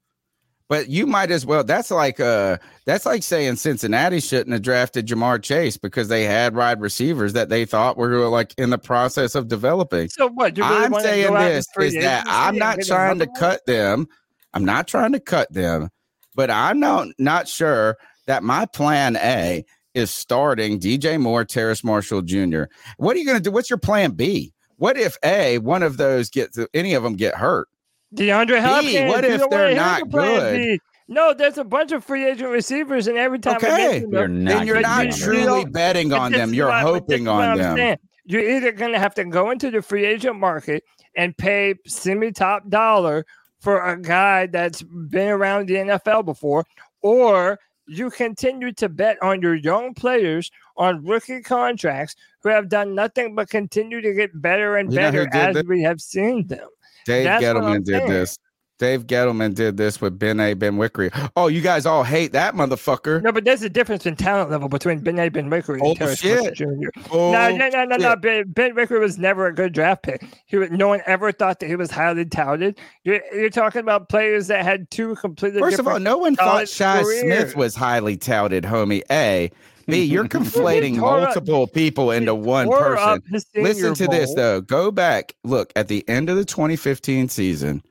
But 0.70 0.90
you 0.90 1.08
might 1.08 1.32
as 1.32 1.46
well. 1.46 1.64
That's 1.64 1.92
like 1.92 2.20
uh 2.20 2.58
that's 2.86 3.06
like 3.06 3.24
saying 3.24 3.56
Cincinnati 3.56 4.20
shouldn't 4.20 4.52
have 4.52 4.62
drafted 4.62 5.08
Ja'Marr 5.08 5.42
Chase 5.42 5.78
because 5.78 6.10
they 6.10 6.26
had 6.26 6.56
wide 6.56 6.82
receivers 6.82 7.34
that 7.34 7.50
they 7.50 7.64
thought 7.64 7.98
were 7.98 8.28
like 8.28 8.54
in 8.58 8.70
the 8.70 8.78
process 8.78 9.34
of 9.34 9.48
developing. 9.48 10.10
So 10.10 10.28
what? 10.28 10.58
You 10.58 10.64
really 10.64 10.86
I'm 10.86 10.94
saying 11.00 11.34
this 11.34 11.68
is 11.80 11.94
that 11.96 12.26
I'm 12.28 12.58
not 12.58 12.82
trying 12.82 13.20
to 13.20 13.28
cut 13.28 13.66
them. 13.66 14.08
I'm 14.54 14.66
not 14.66 14.88
trying 14.88 15.14
to 15.14 15.20
cut 15.20 15.52
them, 15.54 15.90
but 16.36 16.52
I'm 16.52 16.80
not 16.80 17.08
not 17.18 17.48
sure 17.48 17.98
that 18.26 18.44
my 18.44 18.66
plan 18.66 19.16
A 19.18 19.64
is 19.94 20.12
starting 20.12 20.80
DJ 20.80 21.20
Moore, 21.20 21.46
Terrace 21.46 21.84
Marshall 21.84 22.22
Jr. 22.22 22.64
What 22.98 23.16
are 23.16 23.20
you 23.20 23.26
going 23.26 23.38
to 23.38 23.44
do? 23.44 23.52
What's 23.52 23.70
your 23.70 23.80
plan 23.80 24.12
B? 24.12 24.54
What 24.76 24.98
if 24.98 25.18
A, 25.24 25.58
one 25.60 25.82
of 25.82 25.98
those 25.98 26.30
gets 26.30 26.60
any 26.74 26.94
of 26.94 27.04
them 27.04 27.16
get 27.16 27.36
hurt? 27.36 27.68
DeAndre 28.16 28.62
Hopkins. 28.62 29.10
what 29.10 29.26
if 29.26 29.50
they're 29.50 29.76
not 29.76 30.10
good? 30.10 30.58
B. 30.58 30.80
No, 31.10 31.34
there's 31.34 31.58
a 31.58 31.64
bunch 31.64 31.92
of 31.94 32.04
free 32.04 32.26
agent 32.26 32.50
receivers, 32.50 33.08
and 33.08 33.18
every 33.18 33.40
time 33.40 33.58
Okay, 33.58 33.70
mention 33.70 34.02
them, 34.10 34.12
You're 34.12 34.28
not 34.28 34.58
then 34.60 34.68
you're 34.68 34.82
not 34.82 35.12
truly 35.12 35.66
betting 35.66 36.12
on 36.12 36.32
them. 36.34 36.54
You're 36.54 36.68
what 36.68 36.76
I- 36.76 36.84
but 36.84 36.92
this 36.94 37.00
hoping 37.02 37.28
on 37.30 37.58
them. 37.58 37.78
saying. 37.78 37.98
You're 38.26 38.50
either 38.58 38.74
going 38.74 38.92
to 38.92 39.00
have 39.00 39.16
to 39.16 39.24
go 39.24 39.52
into 39.52 39.72
the 39.72 39.82
free 39.82 40.06
agent 40.06 40.36
market 40.38 40.84
and 41.16 41.36
pay 41.38 41.76
semi 41.86 42.32
top 42.34 42.68
dollar 42.70 43.26
for 43.62 43.80
a 43.82 44.00
guy 44.00 44.48
that's 44.48 44.82
been 44.84 45.30
around 45.30 45.68
the 45.70 45.76
NFL 45.76 46.26
before, 46.26 46.66
or 47.02 47.58
you 47.88 48.10
continue 48.10 48.74
to 48.74 48.90
bet 48.90 49.18
on 49.24 49.42
your 49.42 49.56
young 49.56 49.94
players 49.94 50.52
on 50.76 51.06
rookie 51.06 51.42
contracts 51.42 52.16
who 52.44 52.50
have 52.50 52.68
done 52.68 52.94
nothing 52.94 53.34
but 53.34 53.50
continue 53.50 54.02
to 54.02 54.14
get 54.14 54.30
better 54.42 54.76
and 54.76 54.92
You 54.92 54.98
better 54.98 55.30
as 55.32 55.56
this? 55.56 55.64
we 55.66 55.82
have 55.84 56.02
seen 56.02 56.46
them. 56.48 56.68
Dave 57.08 57.24
That's 57.24 57.44
Gettleman 57.44 57.86
did 57.86 57.96
saying. 58.00 58.10
this. 58.10 58.38
Dave 58.80 59.08
Gettleman 59.08 59.56
did 59.56 59.78
this 59.78 60.00
with 60.00 60.20
Ben 60.20 60.40
A. 60.40 60.54
Ben 60.54 60.76
Wickery. 60.76 61.12
Oh, 61.36 61.48
you 61.48 61.62
guys 61.62 61.86
all 61.86 62.04
hate 62.04 62.34
that 62.34 62.54
motherfucker. 62.54 63.24
No, 63.24 63.32
but 63.32 63.44
there's 63.44 63.64
a 63.64 63.70
difference 63.70 64.06
in 64.06 64.16
talent 64.16 64.52
level 64.52 64.70
between 64.70 65.00
Ben 65.00 65.18
A. 65.18 65.30
Ben 65.30 65.50
Wickery 65.50 65.76
and 65.76 65.84
oh, 65.84 65.94
Terrence 65.96 66.22
Bullshit. 66.22 66.56
Jr. 66.56 66.90
Oh, 67.12 67.32
no, 67.32 67.56
no, 67.56 67.70
no, 67.70 67.86
no, 67.86 67.96
no. 67.96 68.16
Ben, 68.18 68.44
ben 68.50 68.76
Wickery 68.76 69.00
was 69.00 69.18
never 69.18 69.48
a 69.48 69.56
good 69.56 69.74
draft 69.74 70.04
pick. 70.04 70.24
He 70.46 70.58
was, 70.58 70.70
no 70.70 70.90
one 70.90 71.02
ever 71.08 71.32
thought 71.32 71.60
that 71.62 71.68
he 71.68 71.76
was 71.76 71.90
highly 71.90 72.26
touted. 72.26 72.78
You're, 73.04 73.22
you're 73.34 73.50
talking 73.50 73.82
about 73.82 74.10
players 74.10 74.48
that 74.48 74.64
had 74.64 74.92
two 74.92 75.16
completely 75.16 75.60
First 75.60 75.80
of 75.80 75.88
all, 75.88 76.00
no 76.00 76.18
one 76.18 76.36
thought 76.36 76.68
careers. 76.68 77.22
Smith 77.22 77.56
was 77.56 77.74
highly 77.74 78.18
touted, 78.18 78.64
homie. 78.64 79.02
A. 79.10 79.50
B. 79.88 80.04
You're 80.06 80.26
conflating 80.26 80.98
tore 80.98 81.20
up- 81.20 81.24
multiple 81.24 81.68
people 81.68 82.12
into 82.12 82.36
one 82.36 82.70
person. 82.70 83.10
up 83.10 83.24
the 83.30 83.40
Senior 83.40 83.68
Listen 83.68 83.94
to 83.96 84.08
this 84.08 84.34
though. 84.36 84.62
Go 84.62 84.92
back, 84.92 85.36
look 85.44 85.74
at 85.76 85.88
the 85.88 86.08
end 86.08 86.30
of 86.30 86.36
the 86.36 86.46
2015 86.46 87.30
season. 87.30 87.82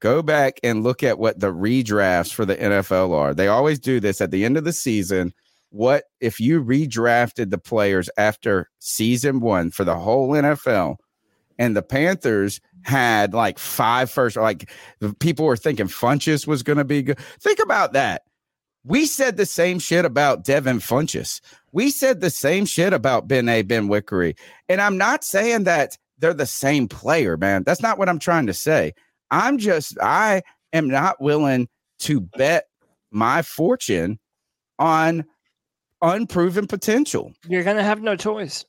Go 0.00 0.22
back 0.22 0.60
and 0.62 0.82
look 0.82 1.02
at 1.02 1.18
what 1.18 1.40
the 1.40 1.52
redrafts 1.52 2.32
for 2.32 2.46
the 2.46 2.56
NFL 2.56 3.14
are. 3.14 3.34
They 3.34 3.48
always 3.48 3.78
do 3.78 4.00
this 4.00 4.20
at 4.20 4.30
the 4.30 4.44
end 4.44 4.56
of 4.56 4.64
the 4.64 4.72
season. 4.72 5.34
What 5.70 6.04
if 6.20 6.40
you 6.40 6.64
redrafted 6.64 7.50
the 7.50 7.58
players 7.58 8.08
after 8.16 8.70
season 8.78 9.40
one 9.40 9.70
for 9.70 9.84
the 9.84 9.96
whole 9.96 10.30
NFL 10.30 10.96
and 11.58 11.76
the 11.76 11.82
Panthers 11.82 12.60
had 12.82 13.34
like 13.34 13.58
five 13.58 14.10
first, 14.10 14.36
like 14.36 14.70
the 15.00 15.14
people 15.14 15.44
were 15.44 15.56
thinking 15.56 15.86
Funchess 15.86 16.46
was 16.46 16.62
going 16.62 16.78
to 16.78 16.84
be 16.84 17.02
good. 17.02 17.18
Think 17.38 17.58
about 17.62 17.92
that. 17.92 18.22
We 18.84 19.06
said 19.06 19.36
the 19.36 19.46
same 19.46 19.78
shit 19.78 20.04
about 20.04 20.44
Devin 20.44 20.78
Funchess. 20.78 21.40
We 21.72 21.90
said 21.90 22.20
the 22.20 22.30
same 22.30 22.64
shit 22.64 22.92
about 22.92 23.28
Ben 23.28 23.48
A. 23.48 23.62
Ben 23.62 23.88
Wickery. 23.88 24.36
And 24.68 24.80
I'm 24.80 24.96
not 24.96 25.24
saying 25.24 25.64
that 25.64 25.98
they're 26.18 26.34
the 26.34 26.46
same 26.46 26.88
player, 26.88 27.36
man. 27.36 27.62
That's 27.64 27.82
not 27.82 27.98
what 27.98 28.08
I'm 28.08 28.18
trying 28.18 28.46
to 28.46 28.54
say. 28.54 28.92
I'm 29.30 29.58
just, 29.58 29.98
I 30.00 30.42
am 30.72 30.88
not 30.88 31.20
willing 31.20 31.68
to 32.00 32.20
bet 32.20 32.66
my 33.10 33.42
fortune 33.42 34.18
on 34.78 35.24
unproven 36.02 36.66
potential. 36.66 37.32
You're 37.48 37.64
gonna 37.64 37.82
have 37.82 38.02
no 38.02 38.16
choice 38.16 38.64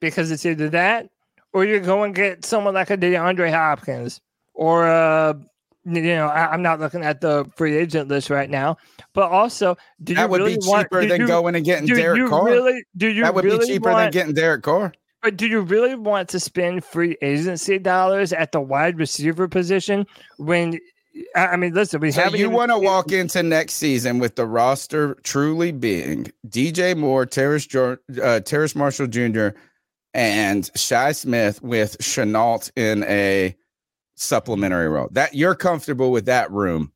because 0.00 0.30
it's 0.30 0.44
either 0.44 0.68
that 0.70 1.08
or 1.54 1.64
you're 1.64 1.80
going 1.80 2.12
to 2.12 2.20
get 2.20 2.44
someone 2.44 2.74
like 2.74 2.90
a 2.90 2.96
DeAndre 2.98 3.50
Hopkins 3.50 4.20
or 4.52 4.86
uh 4.86 5.34
you 5.84 6.02
know 6.02 6.28
I, 6.28 6.54
am 6.54 6.62
not 6.62 6.80
looking 6.80 7.04
at 7.04 7.20
the 7.20 7.50
free 7.56 7.76
agent 7.76 8.08
list 8.08 8.30
right 8.30 8.48
now, 8.48 8.76
but 9.12 9.30
also 9.30 9.76
do 10.02 10.14
that 10.14 10.22
you 10.22 10.28
would 10.28 10.40
really 10.40 10.56
be 10.56 10.62
cheaper 10.62 11.02
do 11.02 11.08
than 11.08 11.20
you- 11.22 11.26
going 11.26 11.54
and 11.54 11.64
getting 11.64 11.86
Derek 11.86 12.18
you 12.18 12.28
Carr. 12.28 12.44
Really, 12.46 12.84
do 12.96 13.08
you 13.08 13.22
that 13.22 13.34
would 13.34 13.44
really 13.44 13.66
be 13.66 13.74
cheaper 13.74 13.90
want, 13.90 14.04
than 14.04 14.10
getting 14.12 14.34
Derek 14.34 14.62
Carr. 14.62 14.92
But 15.22 15.36
do 15.36 15.46
you 15.46 15.60
really 15.60 15.94
want 15.94 16.28
to 16.30 16.40
spend 16.40 16.84
free 16.84 17.16
agency 17.22 17.78
dollars 17.78 18.32
at 18.32 18.52
the 18.52 18.60
wide 18.60 18.98
receiver 18.98 19.48
position 19.48 20.06
when? 20.36 20.78
I 21.36 21.56
mean, 21.56 21.72
listen, 21.72 22.00
we 22.00 22.10
So 22.10 22.34
you 22.34 22.50
want 22.50 22.72
to 22.72 22.78
walk 22.78 23.12
into 23.12 23.42
next 23.42 23.74
season 23.74 24.18
with 24.18 24.34
the 24.34 24.46
roster 24.46 25.14
truly 25.22 25.70
being 25.70 26.32
DJ 26.48 26.96
Moore, 26.96 27.24
Terrace, 27.24 27.68
uh, 27.72 28.40
Terrace 28.40 28.74
Marshall 28.74 29.06
Jr., 29.06 29.50
and 30.12 30.70
Shi 30.76 31.12
Smith 31.12 31.62
with 31.62 31.98
Shenault 31.98 32.70
in 32.76 33.04
a 33.04 33.54
supplementary 34.14 34.88
role. 34.88 35.08
That 35.12 35.34
you're 35.34 35.54
comfortable 35.54 36.10
with 36.10 36.26
that 36.26 36.50
room. 36.50 36.92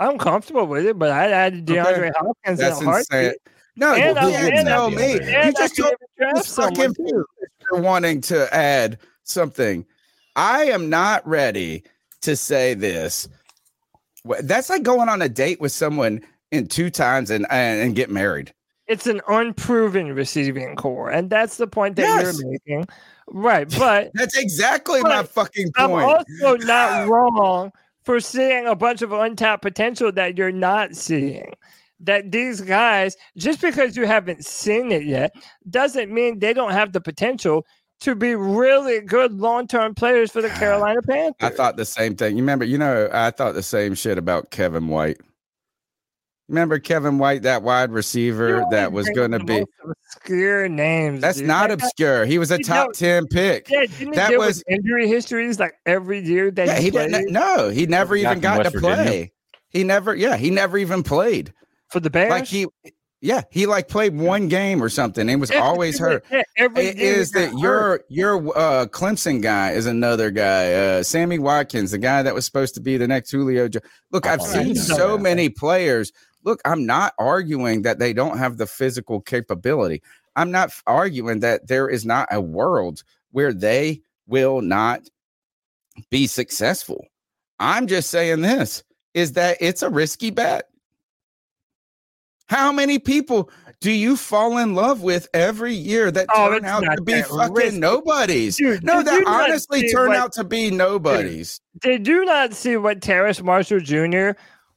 I'm 0.00 0.18
comfortable 0.18 0.66
with 0.66 0.86
it, 0.86 0.98
but 0.98 1.10
I 1.10 1.30
added 1.30 1.66
DeAndre 1.66 1.98
Okay. 1.98 2.10
Hopkins 2.16 2.58
That's 2.58 2.80
in 2.80 2.86
a 2.86 2.90
heartbeat. 2.90 3.34
No, 3.76 3.94
And 3.94 4.16
you 4.16 4.36
I- 4.36 4.50
didn't 4.50 4.66
tell 4.66 4.90
me. 4.90 5.12
You 5.14 5.52
just 5.52 5.76
told 5.76 6.76
fucking 6.76 6.94
you're 6.98 7.80
wanting 7.80 8.20
to 8.22 8.52
add 8.54 8.98
something. 9.24 9.86
I 10.36 10.64
am 10.64 10.90
not 10.90 11.26
ready 11.26 11.84
to 12.22 12.36
say 12.36 12.74
this. 12.74 13.28
That's 14.42 14.70
like 14.70 14.82
going 14.82 15.08
on 15.08 15.22
a 15.22 15.28
date 15.28 15.60
with 15.60 15.72
someone 15.72 16.20
in 16.50 16.66
two 16.68 16.90
times 16.90 17.30
and 17.30 17.46
and, 17.50 17.80
and 17.80 17.94
get 17.96 18.10
married. 18.10 18.52
It's 18.88 19.06
an 19.06 19.20
unproven 19.28 20.12
receiving 20.14 20.74
core, 20.76 21.10
and 21.10 21.30
that's 21.30 21.56
the 21.56 21.66
point 21.66 21.96
that 21.96 22.02
Yes. 22.02 22.40
you're 22.40 22.50
making, 22.50 22.86
right? 23.28 23.68
But 23.78 24.10
That's 24.14 24.36
exactly 24.36 25.00
my 25.02 25.08
But 25.22 25.28
fucking 25.28 25.70
I'm 25.76 25.90
also 25.92 26.56
not 26.66 27.08
wrong 27.08 27.72
for 28.04 28.18
seeing 28.20 28.66
a 28.66 28.74
bunch 28.74 29.00
of 29.02 29.12
untapped 29.12 29.62
potential 29.62 30.10
that 30.12 30.36
you're 30.36 30.50
not 30.52 30.96
seeing. 30.96 31.52
That 32.00 32.32
these 32.32 32.60
guys, 32.60 33.16
just 33.36 33.60
because 33.60 33.96
you 33.96 34.06
haven't 34.06 34.44
seen 34.44 34.90
it 34.90 35.04
yet, 35.04 35.32
doesn't 35.70 36.12
mean 36.12 36.40
they 36.40 36.52
don't 36.52 36.72
have 36.72 36.92
the 36.92 37.00
potential 37.00 37.64
to 38.00 38.16
be 38.16 38.34
really 38.34 39.00
good 39.00 39.32
long 39.34 39.68
term 39.68 39.94
players 39.94 40.32
for 40.32 40.42
the 40.42 40.48
Carolina 40.58 41.00
Panthers. 41.02 41.36
I 41.40 41.50
thought 41.50 41.76
the 41.76 41.84
same 41.84 42.16
thing. 42.16 42.36
You 42.36 42.42
remember, 42.42 42.64
you 42.64 42.76
know, 42.76 43.08
I 43.12 43.30
thought 43.30 43.54
the 43.54 43.62
same 43.62 43.94
shit 43.94 44.18
about 44.18 44.50
Kevin 44.50 44.88
White. 44.88 45.18
Remember 46.52 46.78
Kevin 46.78 47.16
White, 47.16 47.42
that 47.44 47.62
wide 47.62 47.90
receiver 47.92 48.62
that 48.70 48.92
was 48.92 49.08
going 49.10 49.30
to 49.30 49.38
be. 49.38 49.64
obscure 50.14 50.68
names. 50.68 51.22
That's 51.22 51.38
dude. 51.38 51.46
not 51.46 51.70
That 51.70 51.78
guy- 51.78 51.86
obscure. 51.86 52.24
He 52.26 52.36
was 52.38 52.50
a 52.50 52.58
You 52.58 52.64
top 52.64 52.88
know- 52.88 52.92
10 52.92 53.26
pick. 53.28 53.70
Yeah, 53.70 53.86
didn't 53.86 54.14
That 54.16 54.28
deal 54.28 54.38
was 54.40 54.62
injury 54.68 55.08
histories 55.08 55.58
like 55.58 55.72
every 55.86 56.20
year 56.20 56.50
that 56.50 56.66
Yeah, 56.66 56.76
he, 56.76 56.84
he 56.84 56.90
didn't. 56.90 57.32
No, 57.32 57.70
he 57.70 57.86
never 57.86 58.14
even 58.16 58.32
from 58.34 58.40
got 58.40 58.62
to 58.64 58.70
Virginia. 58.70 58.94
play. 58.96 59.32
He 59.70 59.82
never. 59.82 60.14
Yeah, 60.14 60.36
he 60.36 60.50
never 60.50 60.76
even 60.76 61.02
played 61.02 61.54
for 61.90 62.00
the 62.00 62.10
Bears? 62.10 62.28
Like 62.30 62.44
he, 62.46 62.66
yeah, 63.22 63.40
he 63.50 63.64
like 63.64 63.88
played 63.88 64.14
one 64.14 64.48
game 64.48 64.82
or 64.82 64.90
something. 64.90 65.26
He 65.28 65.36
was 65.36 65.50
Yeah, 65.50 65.60
always 65.62 65.98
yeah, 65.98 66.04
hurt. 66.06 66.24
yeah, 66.30 66.42
every 66.58 66.84
It 66.88 66.96
year 66.98 67.14
he 67.14 67.20
is 67.20 67.30
that 67.30 67.56
your 67.58 68.02
your 68.10 68.36
uh, 68.58 68.84
Clemson 68.88 69.40
guy 69.40 69.70
is 69.72 69.86
another 69.86 70.30
guy. 70.30 70.74
Uh, 70.74 71.02
Sammy 71.02 71.38
Watkins, 71.38 71.92
the 71.92 71.98
guy 71.98 72.22
that 72.22 72.34
was 72.34 72.44
supposed 72.44 72.74
to 72.74 72.82
be 72.82 72.98
the 72.98 73.08
next 73.08 73.30
Julio. 73.30 73.68
Jo- 73.68 73.80
Look, 74.10 74.26
I've 74.26 74.40
Oh, 74.42 74.44
seen 74.44 74.74
yeah. 74.74 74.82
so 74.82 75.16
many 75.16 75.48
players. 75.48 76.12
Look, 76.44 76.60
I'm 76.64 76.86
not 76.86 77.14
arguing 77.18 77.82
that 77.82 77.98
they 77.98 78.12
don't 78.12 78.38
have 78.38 78.56
the 78.56 78.66
physical 78.66 79.20
capability. 79.20 80.02
I'm 80.34 80.50
not 80.50 80.72
arguing 80.86 81.40
that 81.40 81.68
there 81.68 81.88
is 81.88 82.04
not 82.04 82.28
a 82.30 82.40
world 82.40 83.02
where 83.30 83.52
they 83.52 84.02
will 84.26 84.60
not 84.60 85.02
be 86.10 86.26
successful. 86.26 87.06
I'm 87.58 87.86
just 87.86 88.10
saying 88.10 88.40
this 88.40 88.82
is 89.14 89.32
that 89.32 89.58
it's 89.60 89.82
a 89.82 89.90
risky 89.90 90.30
bet. 90.30 90.68
How 92.48 92.72
many 92.72 92.98
people 92.98 93.50
do 93.80 93.90
you 93.90 94.16
fall 94.16 94.58
in 94.58 94.74
love 94.74 95.02
with 95.02 95.26
every 95.32 95.74
year 95.74 96.10
that 96.10 96.26
Oh, 96.34 96.50
turn 96.50 96.64
out 96.64 96.80
to 96.80 97.02
be 97.02 97.22
fucking 97.22 97.54
risky. 97.54 97.78
nobodies? 97.78 98.56
Dude, 98.56 98.84
no, 98.84 99.02
that 99.02 99.24
honestly 99.26 99.88
turn 99.90 100.08
what- 100.08 100.16
out 100.18 100.32
to 100.34 100.44
be 100.44 100.70
nobodies. 100.70 101.60
Did 101.80 102.06
you 102.06 102.24
not 102.24 102.52
see 102.52 102.76
what 102.76 103.00
Terrace 103.00 103.42
Marshall 103.42 103.80
Jr. 103.80 104.30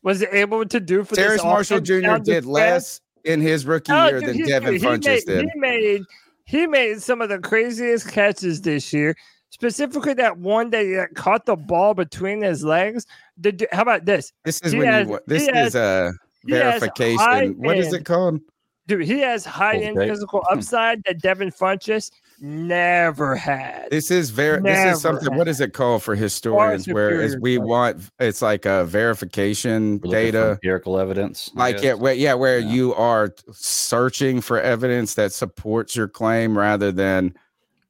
was 0.06 0.22
able 0.23 0.64
to 0.65 0.80
do 0.80 1.03
for 1.03 1.15
Terrace 1.15 1.34
this 1.34 1.44
Marshall 1.44 1.80
Jr. 1.82 2.18
did 2.19 2.44
stretch? 2.44 2.45
less 2.45 3.02
in 3.26 3.41
his 3.41 3.65
rookie 3.65 3.91
Oh, 3.91 4.07
year 4.07 4.19
dude, 4.19 4.30
than 4.30 4.36
he- 4.38 4.44
Devin 4.44 4.72
dude, 4.73 4.82
he 4.82 4.88
Funchess 4.88 5.06
made, 5.06 5.26
did. 5.26 5.49
He 5.53 5.60
made 5.60 6.02
he 6.45 6.68
made 6.68 7.02
some 7.02 7.22
of 7.22 7.30
the 7.30 7.40
craziest 7.40 8.07
catches 8.11 8.61
this 8.61 8.94
year. 8.94 9.18
Specifically, 9.49 10.14
that 10.14 10.38
one 10.38 10.69
that 10.69 10.86
he 10.86 11.15
caught 11.15 11.45
the 11.48 11.56
ball 11.56 11.94
between 11.95 12.41
his 12.44 12.64
legs. 12.64 13.07
Did, 13.41 13.65
how 13.72 13.82
about 13.82 14.06
this? 14.06 14.32
This 14.44 14.61
is 14.61 14.73
He 14.73 14.77
when 14.80 14.88
has- 14.88 15.07
you. 15.07 15.19
This 15.26 15.48
uh, 15.48 15.52
he 15.53 15.57
is 15.60 15.73
has- 15.73 15.76
a 15.76 16.14
verification. 16.45 17.18
high 17.18 17.48
What 17.48 17.77
is 17.77 17.88
end- 17.88 17.95
it 17.95 18.06
called? 18.06 18.41
Dude, 18.88 19.06
he 19.06 19.19
has 19.22 19.44
high 19.44 19.77
end 19.77 19.98
Okay. 19.98 20.07
physical 20.10 20.44
upside 20.52 21.03
that 21.06 21.19
Devin 21.19 21.49
Funchess 21.49 22.11
never 22.40 23.36
had. 23.36 23.88
This 23.91 24.12
is 24.12 24.30
very. 24.30 24.62
This 24.62 24.95
is 24.95 25.02
something. 25.02 25.30
had. 25.32 25.38
What 25.38 25.48
is 25.48 25.62
it 25.62 25.74
called 25.74 26.03
for 26.03 26.16
historians? 26.16 26.88
Where 26.88 27.22
is 27.22 27.38
we 27.38 27.57
play. 27.57 27.66
want? 27.66 28.10
It's 28.20 28.41
like 28.41 28.66
a 28.66 28.86
verification 28.86 29.99
We're 30.03 30.12
data. 30.12 30.49
empirical 30.52 30.99
evidence. 30.99 31.52
Like 31.56 31.78
guess. 31.78 31.86
it 31.86 31.99
where 31.99 32.14
yeah 32.14 32.34
where 32.34 32.60
you 32.60 32.94
are 32.95 33.34
searching 33.52 34.41
for 34.41 34.60
evidence 34.60 35.16
that 35.16 35.34
supports 35.34 35.95
your 35.95 36.07
claim 36.07 36.57
rather 36.57 36.91
than 36.91 37.34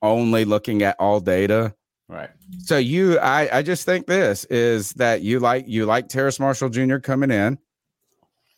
only 0.01 0.45
looking 0.45 0.83
at 0.83 0.95
all 0.99 1.19
data 1.19 1.73
right 2.07 2.29
so 2.59 2.77
you 2.77 3.17
i 3.19 3.57
i 3.57 3.61
just 3.63 3.85
think 3.85 4.05
this 4.05 4.45
is 4.45 4.91
that 4.93 5.21
you 5.21 5.39
like 5.39 5.65
you 5.67 5.85
like 5.85 6.07
terrace 6.07 6.39
marshall 6.39 6.69
jr 6.69 6.97
coming 6.97 7.31
in 7.31 7.57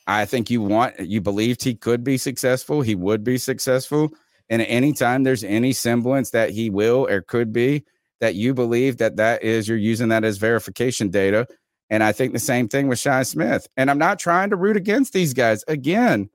i 0.07 0.26
think 0.26 0.49
you 0.49 0.61
want 0.61 0.99
you 0.99 1.22
believed 1.22 1.64
he 1.64 1.73
could 1.73 2.03
be 2.03 2.18
successful 2.18 2.81
he 2.81 2.95
would 2.95 3.23
be 3.23 3.38
successful 3.38 4.11
and 4.49 4.61
anytime 4.61 5.24
there's 5.24 5.44
any 5.44 5.74
semblance 5.74 6.32
that 6.32 6.52
he 6.52 6.69
will 6.69 7.07
or 7.07 7.22
could 7.22 7.52
be 7.52 7.84
that 8.19 8.36
you 8.36 8.53
believe 8.53 8.98
that 8.98 9.18
that 9.18 9.44
is 9.44 9.68
you're 9.68 9.78
using 9.78 10.10
that 10.10 10.24
as 10.24 10.38
verification 10.38 11.10
data 11.10 11.48
and 11.90 12.03
I 12.03 12.11
think 12.11 12.34
the 12.34 12.40
same 12.40 12.68
thing 12.68 12.88
with 12.88 12.99
Shi 12.99 13.24
Smith. 13.24 13.68
And 13.78 13.90
I'm 13.90 13.98
not 13.98 14.19
trying 14.19 14.49
to 14.49 14.56
root 14.56 14.78
against 14.78 15.14
these 15.14 15.34
guys 15.34 15.64
again. 15.68 16.30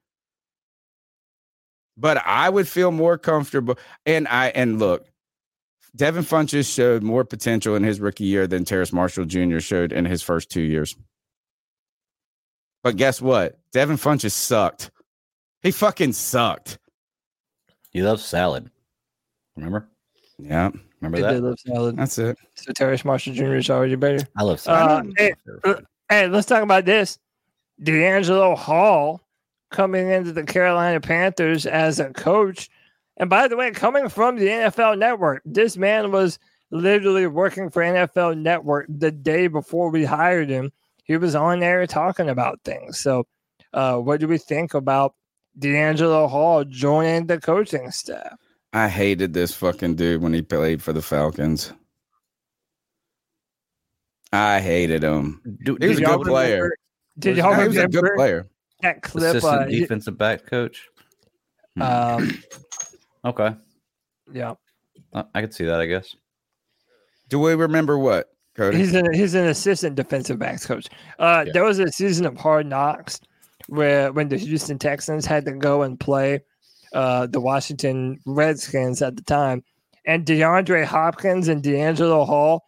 But 1.97 2.23
I 2.25 2.49
would 2.49 2.67
feel 2.67 2.91
more 2.91 3.19
comfortable. 3.19 3.79
And 4.07 4.27
I 4.29 4.49
and 4.49 4.79
look, 4.79 5.07
Devin 5.95 6.25
Funchess 6.25 6.73
showed 6.73 7.03
more 7.03 7.25
potential 7.25 7.77
in 7.77 7.83
his 7.83 8.01
rookie 8.01 8.25
year 8.25 8.47
than 8.47 8.65
Terrace 8.65 8.93
Marshall 8.93 9.27
Jr. 9.27 9.61
showed 9.61 9.93
in 9.93 10.07
his 10.07 10.23
first 10.23 10.51
two 10.51 10.63
years. 10.63 10.97
But 12.83 12.97
guess 12.97 13.21
what? 13.21 13.59
Devin 13.73 13.99
Funchess 13.99 14.33
sucked. 14.33 14.91
He 15.63 15.71
fucking 15.71 16.15
sucked. 16.15 16.79
He 17.93 18.03
loves 18.03 18.25
salad. 18.25 18.71
Remember? 19.57 19.89
Yeah. 20.39 20.71
Remember 21.01 21.19
He 21.19 21.23
that? 21.23 21.33
did 21.35 21.43
love 21.43 21.59
salad. 21.61 21.97
That's 21.97 22.19
it. 22.19 22.39
So 22.55 22.73
Terrace 22.73 23.05
Marshall 23.05 23.35
Jr. 23.35 23.57
is 23.57 23.71
already 23.71 23.97
better. 23.97 24.27
I 24.37 24.43
love 24.45 24.55
Uh, 24.67 25.03
salad. 25.03 25.15
hey, 25.19 25.35
uh, 25.65 25.75
hey, 26.09 26.27
let's 26.29 26.47
talk 26.47 26.63
about 26.63 26.85
this. 26.85 27.19
DeAngelo 27.83 28.57
Hall 28.57 29.21
coming 29.71 30.09
into 30.11 30.33
the 30.33 30.45
Carolina 30.45 31.01
Panthers 31.01 31.67
as 31.67 31.99
a 32.01 32.11
coach. 32.13 32.69
And 33.17 33.29
by 33.29 33.49
the 33.49 33.57
way, 33.57 33.71
coming 33.73 34.09
from 34.09 34.37
the 34.37 34.47
NFL 34.49 34.99
Network, 34.99 35.43
this 35.45 35.77
man 35.77 36.13
was 36.13 36.39
literally 36.71 37.27
working 37.27 37.69
for 37.71 37.83
NFL 37.83 38.39
Network 38.39 38.87
the 38.89 39.11
day 39.11 39.47
before 39.49 39.91
we 39.91 40.05
hired 40.05 40.49
him. 40.49 40.73
He 41.05 41.17
was 41.17 41.35
on 41.35 41.61
there 41.61 41.87
talking 41.87 42.29
about 42.31 42.61
things. 42.65 42.99
So, 43.01 43.27
uh, 43.75 43.97
what 43.99 44.21
do 44.21 44.29
we 44.29 44.39
think 44.39 44.73
about 44.75 45.15
DeAngelo 45.59 46.29
Hall 46.29 46.65
joining 46.65 47.27
the 47.27 47.41
coaching 47.41 47.91
staff? 47.91 48.39
I 48.73 48.89
hated 48.89 49.35
this 49.35 49.55
fucking 49.55 49.97
dude 49.97 50.23
when 50.23 50.33
he 50.33 50.41
played 50.43 50.83
for 50.83 50.93
the 50.93 51.03
Falcons. 51.03 51.73
I 54.33 54.61
hated 54.61 55.03
him. 55.03 55.43
Do- 55.65 55.77
he 55.81 55.89
was 55.89 55.99
a 55.99 56.01
did 56.01 56.09
y'all 56.09 56.19
good 56.19 56.27
player. 56.29 56.55
remember- 56.57 56.77
Did 57.19 57.37
y'all 57.37 57.55
he 57.55 57.69
was 57.69 57.77
a 57.77 57.81
remember 57.81 58.01
good 58.01 58.17
player. 58.17 58.49
that 58.81 59.03
clip? 59.03 59.25
Assistant 59.25 59.63
Uh, 59.63 59.65
defensive 59.67 60.17
back 60.17 60.47
coach. 60.47 60.89
um, 61.81 62.43
Okay. 63.25 63.55
yeah. 64.33 64.55
I 65.35 65.43
could 65.43 65.53
see 65.55 65.67
that, 65.67 65.81
I 65.81 65.87
guess. 65.87 66.17
Do 67.29 67.39
we 67.39 67.55
remember 67.55 67.99
what, 67.99 68.31
Cody? 68.57 68.79
He's 68.79 68.95
an 68.95 69.13
he's 69.13 69.35
an 69.35 69.47
assistant 69.47 69.95
defensive 69.95 70.39
backs 70.39 70.65
coach. 70.67 70.87
Uh, 71.19 71.45
There 71.53 71.65
was 71.65 71.79
a 71.79 71.89
season 71.93 72.25
of 72.27 72.37
hard 72.39 72.67
knocks 72.67 73.21
where 73.69 74.13
when 74.13 74.29
the 74.29 74.37
Houston 74.37 74.79
Texans 74.79 75.27
had 75.27 75.45
to 75.47 75.53
go 75.53 75.83
and 75.83 75.99
play 75.99 76.41
uh, 76.93 77.27
the 77.27 77.41
Washington 77.41 78.19
Redskins 78.27 79.03
at 79.03 79.17
the 79.17 79.23
time, 79.23 79.63
and 80.07 80.27
DeAndre 80.27 80.85
Hopkins 80.85 81.49
and 81.49 81.63
DeAngelo 81.63 82.27
Hall 82.27 82.65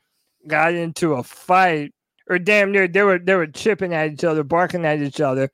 got 0.47 0.75
into 0.75 1.15
a 1.15 1.23
fight, 1.23 1.93
or 2.29 2.39
damn 2.39 2.73
near 2.73 2.89
they 2.89 3.03
were 3.03 3.19
they 3.19 3.35
were 3.35 3.47
chipping 3.47 3.95
at 3.95 4.13
each 4.13 4.25
other, 4.25 4.43
barking 4.43 4.87
at 4.87 5.01
each 5.01 5.21
other, 5.21 5.51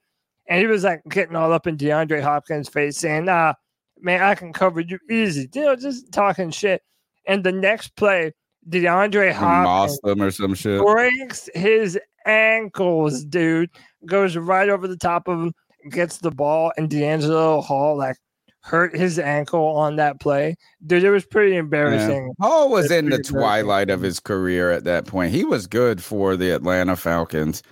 and 0.49 0.61
he 0.61 0.67
was 0.67 0.85
like 0.85 1.03
getting 1.09 1.37
all 1.37 1.53
up 1.53 1.67
in 1.67 1.77
DeAndre 1.77 2.23
Hopkins' 2.23 2.69
face, 2.69 2.99
saying, 2.99 3.29
"Ah, 3.29 3.55
man, 4.01 4.23
I 4.23 4.35
can 4.35 4.53
cover 4.53 4.81
you 4.81 4.99
easy," 5.11 5.49
you 5.55 5.62
know, 5.62 5.77
just 5.77 6.12
talking 6.12 6.51
shit. 6.51 6.83
And 7.27 7.45
the 7.45 7.53
next 7.53 7.97
play, 7.97 8.33
DeAndre 8.69 9.33
Hopkins 9.33 9.99
them 10.03 10.23
or 10.23 10.31
some 10.31 10.55
shit. 10.55 10.81
breaks 10.81 11.49
his 11.55 11.99
ankles, 12.27 13.25
dude. 13.25 13.71
Goes 14.06 14.36
right 14.36 14.68
over 14.68 14.89
the 14.89 14.97
top 14.97 15.28
of 15.28 15.40
him, 15.40 15.52
gets 15.90 16.18
the 16.18 16.31
ball, 16.31 16.72
and 16.77 16.89
DeAngelo 16.89 17.62
Hall 17.62 17.97
like 17.97 18.16
hurt 18.62 18.94
his 18.97 19.18
ankle 19.18 19.64
on 19.77 19.97
that 19.97 20.20
play. 20.20 20.56
Dude, 20.86 21.05
it 21.05 21.10
was 21.10 21.24
pretty 21.24 21.56
embarrassing. 21.56 22.32
Yeah. 22.39 22.47
Hall 22.47 22.70
was 22.70 22.86
It's 22.86 22.94
in 22.94 23.09
the 23.10 23.22
twilight 23.22 23.90
of 23.90 24.02
his 24.02 24.20
career 24.20 24.70
at 24.70 24.85
that 24.85 25.06
point. 25.06 25.32
He 25.32 25.44
was 25.44 25.66
good 25.66 26.02
for 26.02 26.36
the 26.36 26.51
Atlanta 26.51 26.97
Falcons. 26.97 27.62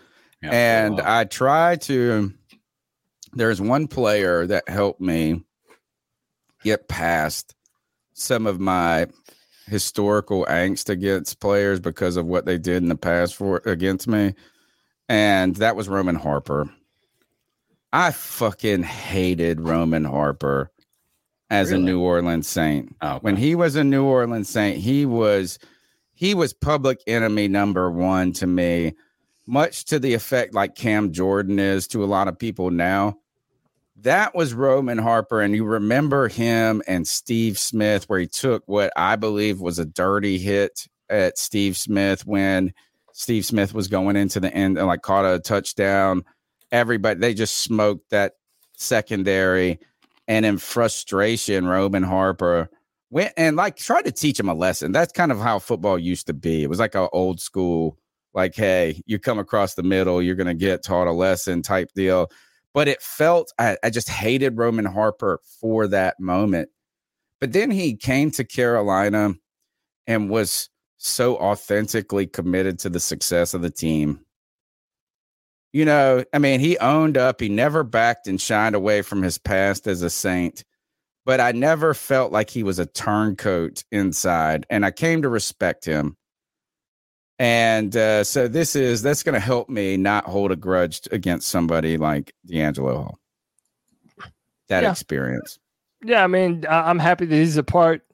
and 0.42 1.00
I 1.00 1.24
try 1.24 1.76
to 1.76 2.32
there's 3.32 3.60
one 3.60 3.86
player 3.86 4.46
that 4.46 4.68
helped 4.68 5.00
me 5.00 5.42
get 6.64 6.88
past 6.88 7.54
some 8.14 8.46
of 8.46 8.58
my 8.58 9.06
historical 9.66 10.46
angst 10.48 10.88
against 10.88 11.40
players 11.40 11.78
because 11.78 12.16
of 12.16 12.26
what 12.26 12.46
they 12.46 12.58
did 12.58 12.82
in 12.82 12.88
the 12.88 12.96
past 12.96 13.34
for 13.36 13.60
against 13.66 14.08
me. 14.08 14.34
And 15.08 15.56
that 15.56 15.76
was 15.76 15.88
Roman 15.88 16.16
Harper. 16.16 16.70
I 17.92 18.10
fucking 18.10 18.82
hated 18.82 19.60
Roman 19.60 20.04
Harper 20.04 20.70
as 21.50 21.70
a 21.70 21.78
New 21.78 22.00
Orleans 22.00 22.46
Saint. 22.46 22.94
Oh, 23.00 23.18
when 23.20 23.36
he 23.36 23.54
was 23.54 23.76
a 23.76 23.84
New 23.84 24.04
Orleans 24.04 24.48
Saint, 24.48 24.78
he 24.78 25.06
was 25.06 25.58
he 26.14 26.34
was 26.34 26.52
public 26.52 27.00
enemy 27.06 27.48
number 27.48 27.90
one 27.90 28.32
to 28.34 28.46
me, 28.46 28.94
much 29.46 29.84
to 29.86 29.98
the 29.98 30.14
effect 30.14 30.52
like 30.52 30.74
Cam 30.74 31.12
Jordan 31.12 31.58
is 31.58 31.86
to 31.88 32.04
a 32.04 32.06
lot 32.06 32.28
of 32.28 32.38
people 32.38 32.70
now. 32.70 33.16
That 33.96 34.34
was 34.34 34.52
Roman 34.52 34.98
Harper, 34.98 35.40
and 35.40 35.54
you 35.54 35.64
remember 35.64 36.28
him 36.28 36.82
and 36.86 37.08
Steve 37.08 37.58
Smith, 37.58 38.08
where 38.08 38.20
he 38.20 38.26
took 38.26 38.62
what 38.66 38.92
I 38.96 39.16
believe 39.16 39.60
was 39.60 39.78
a 39.78 39.86
dirty 39.86 40.38
hit 40.38 40.86
at 41.08 41.38
Steve 41.38 41.76
Smith 41.76 42.26
when 42.26 42.72
Steve 43.18 43.44
Smith 43.44 43.74
was 43.74 43.88
going 43.88 44.14
into 44.14 44.38
the 44.38 44.54
end 44.54 44.78
and 44.78 44.86
like 44.86 45.02
caught 45.02 45.24
a 45.24 45.40
touchdown. 45.40 46.24
Everybody 46.70 47.18
they 47.18 47.34
just 47.34 47.56
smoked 47.56 48.10
that 48.10 48.34
secondary, 48.76 49.80
and 50.28 50.46
in 50.46 50.56
frustration, 50.56 51.66
Roman 51.66 52.04
Harper 52.04 52.70
went 53.10 53.32
and 53.36 53.56
like 53.56 53.74
tried 53.74 54.04
to 54.04 54.12
teach 54.12 54.38
him 54.38 54.48
a 54.48 54.54
lesson. 54.54 54.92
That's 54.92 55.12
kind 55.12 55.32
of 55.32 55.40
how 55.40 55.58
football 55.58 55.98
used 55.98 56.28
to 56.28 56.32
be. 56.32 56.62
It 56.62 56.70
was 56.70 56.78
like 56.78 56.94
an 56.94 57.08
old 57.12 57.40
school, 57.40 57.98
like, 58.34 58.54
hey, 58.54 59.02
you 59.04 59.18
come 59.18 59.40
across 59.40 59.74
the 59.74 59.82
middle, 59.82 60.22
you're 60.22 60.36
gonna 60.36 60.54
get 60.54 60.84
taught 60.84 61.08
a 61.08 61.12
lesson 61.12 61.60
type 61.60 61.90
deal. 61.96 62.30
But 62.72 62.86
it 62.86 63.02
felt 63.02 63.52
I, 63.58 63.78
I 63.82 63.90
just 63.90 64.08
hated 64.08 64.56
Roman 64.56 64.84
Harper 64.84 65.40
for 65.60 65.88
that 65.88 66.20
moment. 66.20 66.68
But 67.40 67.52
then 67.52 67.72
he 67.72 67.96
came 67.96 68.30
to 68.32 68.44
Carolina 68.44 69.34
and 70.06 70.30
was 70.30 70.70
so 70.98 71.36
authentically 71.38 72.26
committed 72.26 72.78
to 72.80 72.90
the 72.90 73.00
success 73.00 73.54
of 73.54 73.62
the 73.62 73.70
team. 73.70 74.20
You 75.72 75.84
know, 75.84 76.24
I 76.32 76.38
mean, 76.38 76.60
he 76.60 76.78
owned 76.78 77.16
up, 77.16 77.40
he 77.40 77.48
never 77.48 77.82
backed 77.84 78.26
and 78.26 78.40
shied 78.40 78.74
away 78.74 79.02
from 79.02 79.22
his 79.22 79.38
past 79.38 79.86
as 79.86 80.02
a 80.02 80.10
saint 80.10 80.64
but 81.28 81.42
I 81.42 81.52
never 81.52 81.92
felt 81.92 82.32
like 82.32 82.48
he 82.48 82.62
was 82.62 82.78
a 82.78 82.86
turncoat 82.86 83.84
inside, 83.92 84.64
and 84.70 84.82
I 84.82 84.90
came 84.90 85.20
to 85.20 85.28
respect 85.28 85.84
him. 85.84 86.16
And 87.38 87.94
uh, 87.94 88.24
so 88.24 88.48
this 88.48 88.74
is 88.74 89.02
that's 89.02 89.22
going 89.22 89.34
to 89.34 89.38
help 89.38 89.68
me 89.68 89.98
not 89.98 90.24
hold 90.24 90.52
a 90.52 90.56
grudge 90.56 91.02
against 91.12 91.48
somebody 91.48 91.98
like 91.98 92.32
DeAngelo 92.48 92.96
Hall. 92.96 93.18
That 94.68 94.84
Yeah. 94.84 94.90
experience. 94.90 95.58
Yeah, 96.02 96.24
I 96.24 96.28
mean, 96.28 96.64
I'm 96.66 96.98
happy 96.98 97.26
that 97.26 97.36
he's 97.36 97.58
a 97.58 97.62
part 97.62 98.06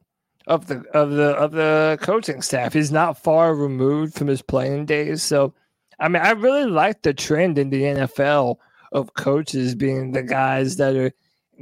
of 0.47 0.66
the 0.66 0.83
of 0.93 1.11
the 1.12 1.31
of 1.37 1.53
the 1.53 1.99
coaching 2.03 2.43
staff. 2.43 2.73
He's 2.73 2.93
not 2.93 3.23
far 3.23 3.55
removed 3.55 4.15
from 4.15 4.27
his 4.29 4.43
playing 4.43 4.87
days, 4.87 5.23
so 5.23 5.55
I 5.99 6.09
mean, 6.09 6.23
I 6.23 6.31
really 6.33 6.65
like 6.66 7.03
the 7.03 7.15
trend 7.15 7.59
in 7.59 7.71
the 7.71 7.83
NFL 7.83 8.57
of 8.93 9.15
coaches 9.15 9.75
being 9.75 10.12
the 10.12 10.23
guys 10.23 10.77
that 10.77 10.95
are 10.97 11.12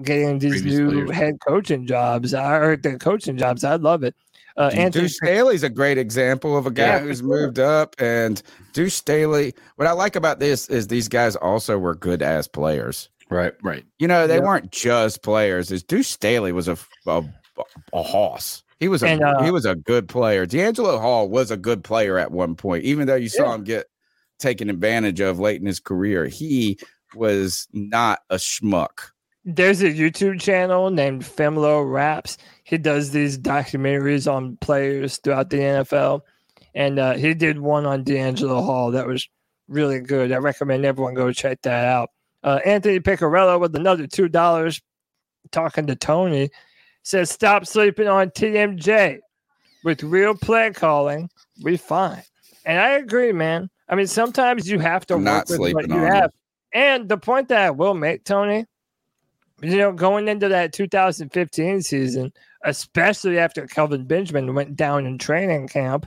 getting 0.03 0.39
these 0.39 0.63
Previous 0.63 0.79
new 0.79 0.91
players. 1.05 1.11
head 1.17 1.35
coaching 1.47 1.87
jobs. 1.87 2.33
I 2.35 2.57
or 2.57 2.77
the 2.77 2.99
coaching 2.99 3.37
jobs. 3.37 3.63
I 3.65 3.77
love 3.77 4.03
it. 4.03 4.15
Uh, 4.57 4.71
Anthony 4.75 5.05
Deuce 5.05 5.17
Staley's 5.17 5.63
a 5.63 5.71
great 5.71 5.97
example 5.97 6.59
of 6.59 6.67
a 6.67 6.71
guy 6.71 6.83
Yeah, 6.85 6.99
who's 7.01 7.21
sure. 7.21 7.29
moved 7.29 7.59
up. 7.59 7.95
And 7.99 8.43
Deuce 8.75 8.95
Staley, 8.95 9.55
what 9.77 9.89
I 9.89 9.93
like 9.93 10.15
about 10.15 10.41
this 10.41 10.69
is 10.69 10.89
these 10.89 11.09
guys 11.09 11.37
also 11.37 11.79
were 11.79 11.95
good 11.95 12.21
as 12.21 12.49
players. 12.49 13.09
Right. 13.31 13.55
Right. 13.63 13.85
You 13.99 14.09
know, 14.09 14.27
they 14.27 14.37
Yeah. 14.37 14.41
weren't 14.45 14.71
just 14.71 15.23
players. 15.23 15.71
Is 15.73 15.83
Deuce 15.83 16.09
Staley 16.09 16.53
was 16.53 16.69
a 16.69 16.77
a, 17.07 17.25
a 17.95 18.03
hoss. 18.03 18.63
He 18.83 18.89
was 18.89 19.05
a 19.05 19.07
And, 19.07 19.23
uh, 19.23 19.45
he 19.45 19.53
was 19.53 19.65
a 19.65 19.77
good 19.77 20.09
player. 20.09 20.45
DeAngelo 20.45 21.01
Hall 21.01 21.29
was 21.29 21.53
a 21.53 21.57
good 21.57 21.85
player 21.85 22.19
at 22.19 22.33
one 22.33 22.57
point, 22.57 22.83
even 22.83 23.07
though 23.07 23.15
you 23.15 23.29
saw 23.29 23.45
Yeah. 23.51 23.55
him 23.55 23.63
get 23.65 23.87
taken 24.41 24.69
advantage 24.69 25.21
of 25.21 25.39
late 25.39 25.61
in 25.61 25.67
his 25.69 25.79
career. 25.79 26.27
He 26.27 26.79
was 27.15 27.69
not 27.73 28.19
a 28.29 28.37
schmuck. 28.37 29.11
There's 29.45 29.83
a 29.83 29.91
YouTube 29.93 30.41
channel 30.41 30.91
named 30.91 31.23
Femlo 31.23 31.89
Raps. 31.89 32.39
He 32.65 32.77
does 32.77 33.13
these 33.13 33.39
documentaries 33.39 34.31
on 34.33 34.57
players 34.61 35.19
throughout 35.19 35.51
the 35.51 35.59
NFL, 35.59 36.23
and 36.75 36.99
uh, 36.99 37.13
he 37.15 37.35
did 37.35 37.61
one 37.61 37.87
on 37.87 38.03
DeAngelo 38.03 38.65
Hall 38.65 38.91
that 38.91 39.07
was 39.07 39.29
really 39.69 40.01
good. 40.01 40.33
I 40.33 40.39
recommend 40.39 40.85
everyone 40.85 41.15
go 41.15 41.31
check 41.33 41.63
that 41.63 41.85
out. 41.85 42.11
Uh, 42.43 42.59
Anthony 42.65 42.99
Picarello 42.99 43.61
with 43.61 43.77
another 43.77 44.09
two 44.09 44.29
dollars, 44.29 44.81
talking 45.53 45.87
to 45.87 45.95
Tony, 45.95 46.51
says 47.03 47.31
stop 47.31 47.67
sleeping 47.67 48.09
on 48.09 48.31
TMJ. 48.31 49.19
With 49.85 50.03
real 50.03 50.35
play 50.35 50.71
calling, 50.71 51.29
we 51.63 51.77
fine. 51.77 52.23
And 52.65 52.79
I 52.79 52.91
agree, 52.91 53.33
man. 53.33 53.69
I 53.89 53.97
mean, 53.97 54.07
sometimes 54.07 54.69
you 54.69 54.79
have 54.79 55.07
to 55.07 55.15
I'm 55.15 55.25
not 55.25 55.49
work 55.51 55.59
with 55.59 55.75
what 55.75 55.89
you 55.89 55.97
have. 55.97 56.33
And 56.73 57.09
the 57.09 57.19
point 57.19 57.49
that 57.49 57.63
I 57.63 57.71
will 57.71 57.95
make, 57.95 58.25
Tony, 58.25 58.65
you 59.61 59.77
know, 59.77 59.93
going 59.93 60.29
into 60.29 60.49
that 60.49 60.73
2015 60.73 61.83
season, 61.83 62.33
especially 62.65 63.39
after 63.39 63.67
Kelvin 63.67 64.05
Benjamin 64.05 64.55
went 64.55 64.77
down 64.77 65.07
in 65.07 65.19
training 65.19 65.69
camp, 65.69 66.07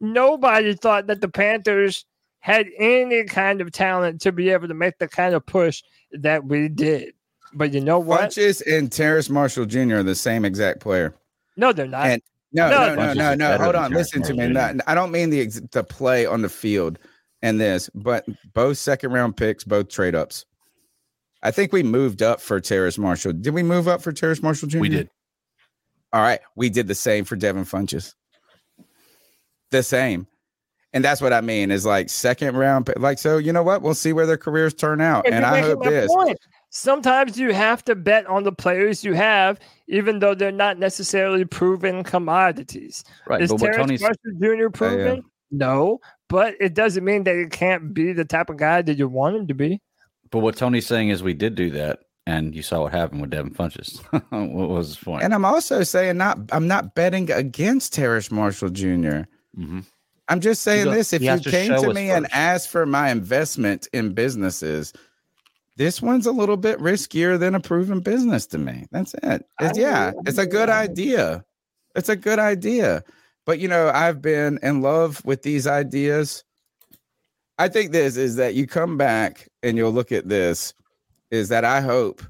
nobody 0.00 0.74
thought 0.74 1.06
that 1.08 1.20
the 1.20 1.28
Panthers 1.28 2.04
had 2.40 2.66
any 2.78 3.24
kind 3.24 3.60
of 3.60 3.72
talent 3.72 4.20
to 4.22 4.32
be 4.32 4.50
able 4.50 4.68
to 4.68 4.74
make 4.74 4.98
the 4.98 5.08
kind 5.08 5.34
of 5.34 5.44
push 5.44 5.82
that 6.12 6.44
we 6.44 6.68
did. 6.68 7.14
But 7.54 7.72
you 7.72 7.80
know 7.80 7.98
what? 7.98 8.20
Funchess 8.30 8.62
and 8.66 8.90
Terrace 8.90 9.30
Marshall 9.30 9.66
Jr. 9.66 9.96
are 9.96 10.02
the 10.02 10.14
same 10.14 10.44
exact 10.44 10.80
player. 10.80 11.14
No, 11.56 11.72
they're 11.72 11.86
not. 11.86 12.06
And 12.06 12.22
no, 12.52 12.68
No, 12.70 12.94
no, 12.94 13.12
no, 13.12 13.12
no, 13.14 13.34
no. 13.34 13.58
Hold 13.58 13.74
on, 13.74 13.90
Terrence 13.90 14.14
listen 14.14 14.22
to 14.22 14.34
me. 14.34 14.52
Marshall 14.52 14.80
I 14.86 14.94
don't 14.94 15.10
mean 15.10 15.30
the 15.30 15.46
the 15.72 15.84
play 15.84 16.26
on 16.26 16.42
the 16.42 16.48
field 16.48 16.98
and 17.42 17.60
this, 17.60 17.90
but 17.94 18.26
both 18.54 18.78
second 18.78 19.12
round 19.12 19.36
picks, 19.36 19.64
both 19.64 19.88
trade 19.88 20.14
ups. 20.14 20.44
I 21.42 21.50
think 21.50 21.72
we 21.72 21.82
moved 21.82 22.22
up 22.22 22.40
for 22.40 22.60
Terrace 22.60 22.98
Marshall. 22.98 23.32
Did 23.32 23.54
we 23.54 23.62
move 23.62 23.86
up 23.86 24.02
for 24.02 24.12
Terrace 24.12 24.42
Marshall 24.42 24.68
Jr.? 24.68 24.80
We 24.80 24.88
did. 24.88 25.08
All 26.12 26.22
right, 26.22 26.40
we 26.56 26.70
did 26.70 26.88
the 26.88 26.94
same 26.94 27.24
for 27.24 27.36
Devin 27.36 27.64
Funchess. 27.64 28.14
The 29.70 29.82
same. 29.82 30.26
And 30.94 31.04
that's 31.04 31.20
what 31.20 31.34
I 31.34 31.42
mean 31.42 31.70
is 31.70 31.84
like 31.84 32.08
second 32.08 32.56
round, 32.56 32.90
like 32.96 33.18
so. 33.18 33.36
You 33.36 33.52
know 33.52 33.62
what? 33.62 33.82
We'll 33.82 33.94
see 33.94 34.14
where 34.14 34.24
their 34.26 34.38
careers 34.38 34.72
turn 34.72 35.02
out, 35.02 35.26
And 35.26 35.34
and 35.34 35.44
I 35.44 35.60
hope 35.60 35.84
this. 35.84 36.08
point. 36.08 36.38
Sometimes 36.70 37.38
you 37.38 37.52
have 37.52 37.84
to 37.86 37.94
bet 37.94 38.26
on 38.26 38.42
the 38.42 38.52
players 38.52 39.02
you 39.02 39.14
have, 39.14 39.58
even 39.86 40.18
though 40.18 40.34
they're 40.34 40.52
not 40.52 40.78
necessarily 40.78 41.44
proven 41.44 42.04
commodities. 42.04 43.04
Right, 43.26 43.40
Is 43.40 43.52
Terrence 43.52 43.76
Tony's- 43.76 44.00
Marshall 44.00 44.38
Jr. 44.40 44.68
proven? 44.68 45.24
No, 45.50 46.00
but 46.28 46.54
it 46.60 46.74
doesn't 46.74 47.04
mean 47.04 47.24
that 47.24 47.36
he 47.36 47.46
can't 47.46 47.94
be 47.94 48.12
the 48.12 48.24
type 48.24 48.50
of 48.50 48.58
guy 48.58 48.82
that 48.82 48.98
you 48.98 49.08
want 49.08 49.36
him 49.36 49.46
to 49.46 49.54
be. 49.54 49.80
But 50.30 50.40
what 50.40 50.56
Tony's 50.56 50.86
saying 50.86 51.08
is 51.08 51.22
we 51.22 51.32
did 51.32 51.54
do 51.54 51.70
that, 51.70 52.00
and 52.26 52.54
you 52.54 52.62
saw 52.62 52.82
what 52.82 52.92
happened 52.92 53.22
with 53.22 53.30
Devin 53.30 53.54
Funchess. 53.54 54.00
what 54.28 54.68
was 54.68 54.88
his 54.88 54.96
point? 54.98 55.22
And 55.22 55.32
I'm 55.32 55.46
also 55.46 55.82
saying 55.82 56.18
not 56.18 56.38
I'm 56.52 56.68
not 56.68 56.94
betting 56.94 57.30
against 57.30 57.94
Terrence 57.94 58.30
Marshall 58.30 58.68
junior 58.68 59.26
mm-hmm. 59.58 59.80
I'm 60.28 60.40
just 60.40 60.62
saying 60.62 60.86
He's 60.86 60.94
a- 60.94 60.96
this. 60.96 61.12
If 61.14 61.22
you 61.22 61.30
has 61.30 61.40
to 61.42 61.50
came 61.50 61.70
to 61.70 61.88
us 61.88 61.94
me 61.94 62.10
and 62.10 62.30
asked 62.32 62.68
for 62.68 62.84
my 62.84 63.10
investment 63.10 63.88
in 63.94 64.12
businesses, 64.12 64.92
this 65.78 66.02
one's 66.02 66.26
a 66.26 66.32
little 66.32 66.56
bit 66.56 66.78
riskier 66.80 67.38
than 67.38 67.54
a 67.54 67.60
proven 67.60 68.00
business 68.00 68.46
to 68.48 68.58
me. 68.58 68.86
That's 68.90 69.14
it. 69.22 69.46
It's, 69.60 69.78
yeah, 69.78 70.10
it's 70.26 70.36
a 70.36 70.44
good 70.44 70.68
idea. 70.68 71.44
It's 71.94 72.08
a 72.08 72.16
good 72.16 72.40
idea. 72.40 73.04
But 73.46 73.60
you 73.60 73.68
know, 73.68 73.90
I've 73.94 74.20
been 74.20 74.58
in 74.60 74.82
love 74.82 75.24
with 75.24 75.42
these 75.42 75.68
ideas. 75.68 76.42
I 77.58 77.68
think 77.68 77.92
this 77.92 78.16
is 78.16 78.36
that 78.36 78.54
you 78.54 78.66
come 78.66 78.98
back 78.98 79.48
and 79.62 79.76
you'll 79.76 79.92
look 79.92 80.10
at 80.10 80.28
this 80.28 80.74
is 81.30 81.48
that 81.48 81.64
I 81.64 81.80
hope 81.80 82.22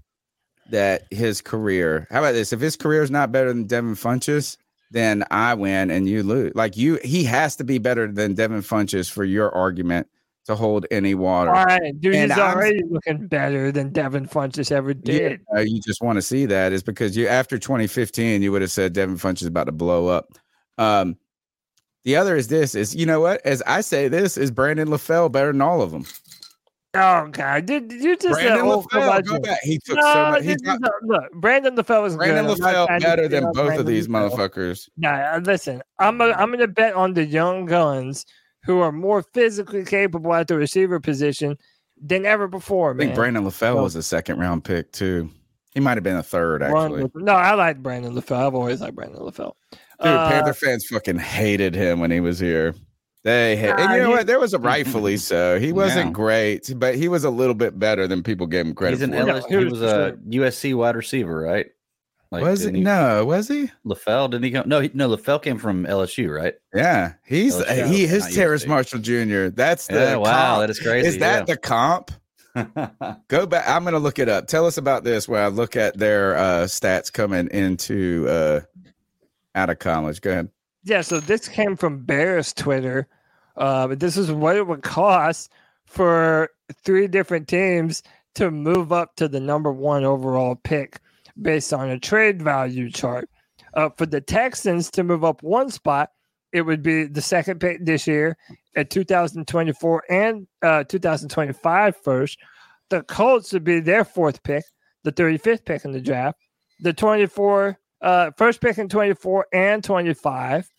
that 0.71 1.07
his 1.11 1.41
career. 1.41 2.07
How 2.11 2.19
about 2.19 2.33
this? 2.33 2.53
If 2.53 2.61
his 2.61 2.77
career 2.77 3.03
is 3.03 3.11
not 3.11 3.33
better 3.33 3.49
than 3.49 3.65
Devin 3.65 3.95
Funchess, 3.95 4.59
then 4.91 5.25
I 5.31 5.55
win 5.55 5.91
and 5.91 6.07
you 6.07 6.23
lose. 6.23 6.53
Like 6.55 6.77
you, 6.77 6.99
he 7.03 7.25
has 7.25 7.57
to 7.57 7.65
be 7.65 7.79
better 7.79 8.11
than 8.13 8.35
Devin 8.35 8.61
Funchess 8.61 9.11
for 9.11 9.25
your 9.25 9.55
argument 9.55 10.09
to 10.49 10.55
hold 10.57 10.87
any 10.91 11.15
water. 11.15 11.51
All 11.55 11.65
right, 11.65 11.99
dude, 12.01 12.15
And 12.15 12.33
he's 12.33 12.39
I'm- 12.41 12.57
already 12.57 12.81
looking 12.91 13.27
better 13.29 13.71
than 13.71 13.91
Devin 13.93 14.27
Funchess 14.27 14.73
ever 14.73 14.95
did. 14.95 15.41
Yeah, 15.55 15.61
you 15.61 15.79
just 15.81 16.03
want 16.03 16.17
to 16.17 16.23
see 16.23 16.47
that 16.47 16.73
is 16.73 16.83
because 16.83 17.17
you 17.17 17.29
after 17.29 17.59
2015 17.59 18.41
you 18.43 18.51
would 18.51 18.63
have 18.63 18.71
said 18.71 18.95
Devin 18.95 19.17
Funch 19.17 19.41
is 19.43 19.47
about 19.47 19.65
to 19.65 19.73
blow 19.73 20.09
up. 20.09 20.27
Um, 20.79 21.17
the 22.05 22.17
other 22.17 22.35
is 22.37 22.49
this 22.49 22.75
is 22.75 22.95
you 22.97 23.05
know 23.07 23.21
what? 23.21 23.45
As 23.45 23.63
I 23.67 23.83
say, 23.83 24.09
this 24.09 24.37
is 24.39 24.51
Brandon 24.51 24.89
LaFell 24.89 25.31
better 25.31 25.53
than 25.53 25.61
all 25.61 25.83
of 25.83 25.91
them. 25.91 26.07
Oh 26.95 27.29
God, 27.31 27.67
did, 27.67 27.93
you 27.93 28.17
just 28.17 28.41
Brandon 28.41 28.65
LaFell, 28.65 29.25
go 29.27 29.39
back. 29.41 29.61
He 29.63 29.79
took 29.85 29.97
no, 29.97 30.03
so 30.15 30.31
much- 30.31 30.45
he 30.45 30.57
got- 30.57 30.81
a- 30.81 30.91
look, 31.03 31.31
Brandon 31.35 31.77
LaFell 31.77 32.03
was 32.03 32.17
Brandon 32.17 32.47
good. 32.47 32.59
LaFell 32.59 33.01
better 33.01 33.29
than 33.29 33.53
both 33.53 33.79
of 33.79 33.85
these 33.85 34.09
LaFell. 34.09 34.31
motherfuckers. 34.31 34.89
Nah, 34.97 35.11
uh, 35.35 35.41
listen, 35.45 35.83
I'm 35.99 36.19
a, 36.23 36.31
I'm 36.33 36.57
to 36.57 36.67
bet 36.69 36.95
on 36.95 37.13
the 37.13 37.27
young 37.27 37.67
guns 37.67 38.25
who 38.69 38.81
are 38.81 38.93
more 38.93 39.23
physically 39.35 39.83
capable 39.85 40.33
at 40.35 40.47
the 40.47 40.57
receiver 40.57 41.01
position 41.01 41.57
than 42.01 42.25
ever 42.27 42.47
before, 42.47 42.91
I 42.91 42.93
man. 42.93 43.07
think 43.09 43.17
Brandon 43.17 43.43
LaFell 43.45 43.75
So- 43.75 43.83
was 43.83 43.97
a 43.97 44.03
second 44.03 44.39
round 44.39 44.63
pick 44.63 44.93
too. 44.93 45.31
He 45.75 45.81
might 45.81 45.97
have 45.97 46.05
been 46.05 46.17
a 46.17 46.23
third 46.23 46.61
Run 46.61 46.73
actually. 46.93 47.03
with- 47.05 47.17
no, 47.17 47.33
I 47.33 47.55
like 47.55 47.83
Brandon 47.83 48.15
LaFell. 48.15 48.47
I've 48.47 48.55
always 48.55 48.81
liked 48.81 48.95
Brandon 48.95 49.21
LaFell. 49.21 49.53
Dude, 49.73 49.81
Uh, 50.01 50.29
Panther 50.31 50.53
fans 50.53 50.87
fucking 50.87 51.19
hated 51.19 51.75
him 51.75 51.99
when 51.99 52.11
he 52.11 52.21
was 52.21 52.39
here. 52.39 52.75
They 53.25 53.57
hate, 53.57 53.71
and 53.71 53.93
you 53.93 53.99
know 54.01 54.09
he- 54.11 54.15
what? 54.17 54.27
There 54.27 54.39
was 54.39 54.53
a 54.55 54.59
rightfully 54.61 55.17
so. 55.17 55.59
He 55.59 55.73
wasn't 55.73 56.07
Yeah. 56.07 56.13
great, 56.13 56.73
but 56.77 56.95
he 56.95 57.09
was 57.09 57.25
a 57.25 57.31
little 57.31 57.55
bit 57.55 57.79
better 57.79 58.07
than 58.07 58.23
people 58.23 58.47
gave 58.47 58.67
him 58.67 58.75
credit 58.75 58.99
for. 58.99 59.07
He's 59.07 59.15
an 59.17 59.25
for. 59.25 59.31
LS, 59.31 59.47
he 59.47 59.57
was 59.57 59.83
a 59.83 60.17
USC 60.29 60.75
wide 60.75 60.95
receiver, 60.95 61.41
right? 61.41 61.67
Was 62.31 62.61
didn't 62.61 62.77
he? 62.77 62.81
No, 62.83 63.25
was 63.25 63.49
he? 63.49 63.71
LaFell 63.87 64.31
didn't 64.31 64.45
he 64.45 64.51
come? 64.51 64.69
No, 64.69 64.81
he, 64.81 64.91
no. 64.93 65.09
LaFell 65.09 65.43
came 65.43 65.59
from 65.59 65.87
LSU, 65.87 66.35
right? 66.35 66.55
Yeah, 66.75 67.15
he's 67.25 67.55
LSU, 67.57 67.87
he 67.87 68.07
his 68.07 68.25
not 68.25 68.33
Terrace 68.33 68.65
USC. 68.65 68.69
Marshall 68.69 68.99
Jr. 69.01 69.47
That's 69.49 69.87
the 69.87 69.95
Yeah, 69.95 70.17
wow, 70.17 70.57
comp. 70.57 70.61
that 70.61 70.71
is 70.71 70.79
crazy, 70.81 71.09
Is 71.09 71.19
that 71.19 71.41
yeah. 71.49 71.55
the 71.55 71.57
comp? 71.57 72.11
Go 73.29 73.47
back. 73.47 73.65
I'm 73.69 73.85
gonna 73.85 73.99
look 73.99 74.19
it 74.19 74.29
up. 74.29 74.47
Tell 74.47 74.67
us 74.67 74.77
about 74.77 75.05
this 75.05 75.27
where 75.29 75.43
I 75.43 75.49
look 75.49 75.77
at 75.77 75.97
their 75.97 76.37
uh 76.37 76.65
stats 76.65 77.13
coming 77.13 77.49
into 77.51 78.27
uh 78.29 78.61
out 79.55 79.71
of 79.71 79.79
college. 79.79 80.21
Go 80.21 80.31
ahead. 80.31 80.49
Yeah, 80.85 81.01
so 81.03 81.21
this 81.21 81.49
came 81.49 81.77
from 81.77 82.05
Bears 82.05 82.53
Twitter. 82.53 83.07
Uh, 83.57 83.89
but 83.89 84.01
this 84.01 84.17
is 84.17 84.31
what 84.31 84.55
it 84.57 84.67
would 84.67 84.83
cost 84.83 85.51
for 85.85 86.51
three 86.85 87.09
different 87.09 87.49
teams 87.49 88.03
to 88.37 88.51
move 88.51 88.93
up 88.93 89.17
to 89.17 89.27
the 89.29 89.41
number 89.41 89.73
one 89.73 90.05
overall 90.05 90.55
pick 90.55 91.01
based 91.41 91.73
on 91.73 91.91
a 91.91 91.99
trade 91.99 92.43
value 92.43 92.91
chart. 92.91 93.29
Uh, 93.75 93.91
for 93.97 94.07
the 94.07 94.21
Texans 94.21 94.91
to 94.91 95.05
move 95.05 95.25
up 95.25 95.43
one 95.43 95.71
spot, 95.71 96.11
it 96.53 96.63
would 96.63 96.83
be 96.83 97.05
the 97.05 97.21
second 97.21 97.61
pick 97.61 97.85
this 97.85 98.07
year 98.07 98.37
at 98.77 98.91
2024 98.91 100.05
and 100.11 100.47
uh, 100.63 100.85
2025 100.85 101.97
first. 102.03 102.39
The 102.89 103.03
Colts 103.03 103.53
would 103.53 103.65
be 103.65 103.81
their 103.81 104.05
fourth 104.05 104.43
pick, 104.43 104.65
the 105.05 105.13
35th 105.13 105.65
pick 105.65 105.85
in 105.85 105.93
the 105.93 106.01
draft. 106.01 106.39
The 106.81 106.93
24, 106.93 107.79
uh, 108.01 108.31
first 108.39 108.61
pick 108.61 108.79
in 108.79 108.89
24 108.89 109.47
and 109.53 109.85
25. 109.85 110.71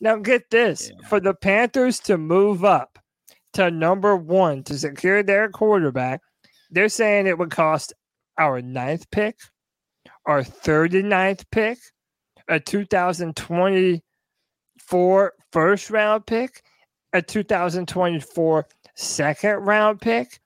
Now 0.00 0.16
get 0.16 0.48
this 0.50 0.90
for 1.08 1.20
the 1.20 1.34
Panthers 1.34 2.00
to 2.00 2.16
move 2.16 2.64
up 2.64 2.98
to 3.54 3.70
number 3.70 4.16
one 4.16 4.62
to 4.64 4.78
secure 4.78 5.22
their 5.22 5.48
quarterback, 5.48 6.20
they're 6.70 6.88
saying 6.88 7.26
it 7.26 7.38
would 7.38 7.50
cost 7.50 7.92
our 8.38 8.60
ninth 8.60 9.10
pick, 9.10 9.38
our 10.26 10.42
39th 10.42 11.44
pick, 11.50 11.78
a 12.48 12.60
2024 12.60 15.32
first 15.52 15.90
round 15.90 16.26
pick, 16.26 16.62
a 17.12 17.20
2024 17.22 18.66
second 18.94 19.56
round 19.56 20.00
pick, 20.00 20.40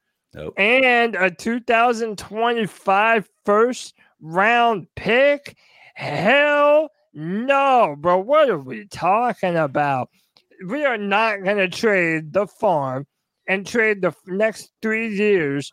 and 0.56 1.14
a 1.16 1.30
2025 1.30 3.28
first 3.44 3.94
round 4.20 4.86
pick. 4.96 5.56
Hell 5.94 6.90
no, 7.14 7.96
bro. 7.98 8.18
What 8.18 8.50
are 8.50 8.58
we 8.58 8.86
talking 8.86 9.56
about? 9.56 10.10
We 10.66 10.84
are 10.84 10.98
not 10.98 11.42
going 11.42 11.56
to 11.56 11.68
trade 11.68 12.32
the 12.32 12.46
farm 12.46 13.06
and 13.48 13.66
trade 13.66 14.02
the 14.02 14.12
next 14.26 14.70
three 14.82 15.14
years 15.14 15.72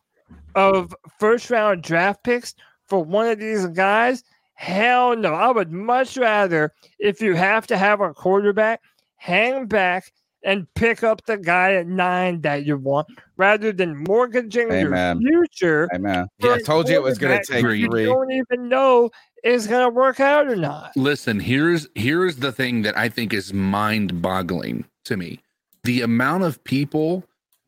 of 0.56 0.96
first 1.20 1.50
round 1.50 1.84
draft 1.84 2.24
picks 2.24 2.56
for 2.88 3.04
one 3.04 3.28
of 3.28 3.40
these 3.40 3.66
guys. 3.68 4.24
Hell 4.54 5.16
no. 5.16 5.34
I 5.34 5.52
would 5.52 5.72
much 5.72 6.18
rather, 6.18 6.74
if 7.00 7.22
you 7.22 7.36
have 7.36 7.68
to 7.68 7.78
have 7.78 8.02
a 8.02 8.14
quarterback, 8.14 8.82
hang 9.18 9.66
back 9.66 10.12
and 10.44 10.68
pick 10.76 11.04
up 11.04 11.26
the 11.26 11.38
guy 11.38 11.74
at 11.74 11.88
nine 11.88 12.40
that 12.42 12.66
you 12.66 12.78
want 12.78 13.08
rather 13.36 13.72
than 13.72 14.04
mortgaging 14.04 14.72
Amen. 14.72 15.20
your 15.20 15.46
future. 15.48 15.90
Amen. 15.94 16.28
Yeah, 16.40 16.52
a 16.52 16.54
I 16.56 16.62
told 16.62 16.88
you 16.88 16.96
it 16.96 17.04
was 17.04 17.18
gonna 17.18 17.38
quarterback 17.38 17.64
take 17.64 17.80
you 17.80 17.90
three. 17.90 18.06
don't 18.06 18.32
even 18.32 18.70
know 18.70 19.10
is 19.46 19.68
going 19.68 19.86
to 19.86 19.90
work 19.90 20.20
out 20.20 20.48
or 20.48 20.56
not. 20.56 20.92
Listen, 20.98 21.40
here's 21.40 21.88
here's 21.96 22.38
the 22.38 22.52
thing 22.52 22.82
that 22.82 22.98
I 22.98 23.10
think 23.10 23.32
is 23.32 23.54
mind-boggling 23.54 24.86
to 25.06 25.16
me. 25.16 25.40
The 25.84 26.02
amount 26.02 26.44
of 26.44 26.62
people 26.64 27.24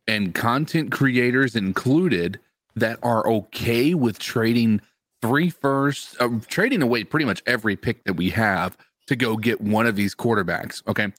and 0.07 0.33
content 0.33 0.91
creators 0.91 1.55
included 1.55 2.39
that 2.75 2.97
are 3.03 3.27
okay 3.27 3.93
with 3.93 4.17
trading 4.17 4.81
three 5.21 5.49
firsts, 5.49 6.15
uh, 6.19 6.29
trading 6.47 6.81
away 6.81 7.03
pretty 7.03 7.25
much 7.25 7.41
every 7.45 7.75
pick 7.75 8.03
that 8.05 8.13
we 8.13 8.29
have 8.31 8.77
to 9.07 9.15
go 9.15 9.37
get 9.37 9.61
one 9.61 9.87
of 9.87 9.95
these 9.95 10.15
quarterbacks. 10.15 10.85
Okay. 10.87 11.11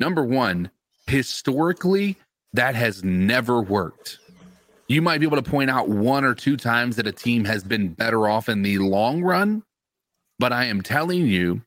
Number 0.00 0.24
one, 0.24 0.70
historically, 1.06 2.16
that 2.52 2.74
has 2.74 3.04
never 3.04 3.60
worked. 3.60 4.18
You 4.88 5.02
might 5.02 5.18
be 5.18 5.26
able 5.26 5.40
to 5.40 5.50
point 5.50 5.70
out 5.70 5.88
one 5.88 6.24
or 6.24 6.34
two 6.34 6.56
times 6.56 6.96
that 6.96 7.06
a 7.06 7.12
team 7.12 7.44
has 7.44 7.64
been 7.64 7.88
better 7.88 8.28
off 8.28 8.48
in 8.48 8.62
the 8.62 8.78
long 8.78 9.22
run, 9.22 9.62
but 10.38 10.52
I 10.52 10.66
am 10.66 10.82
telling 10.82 11.26
you, 11.26 11.62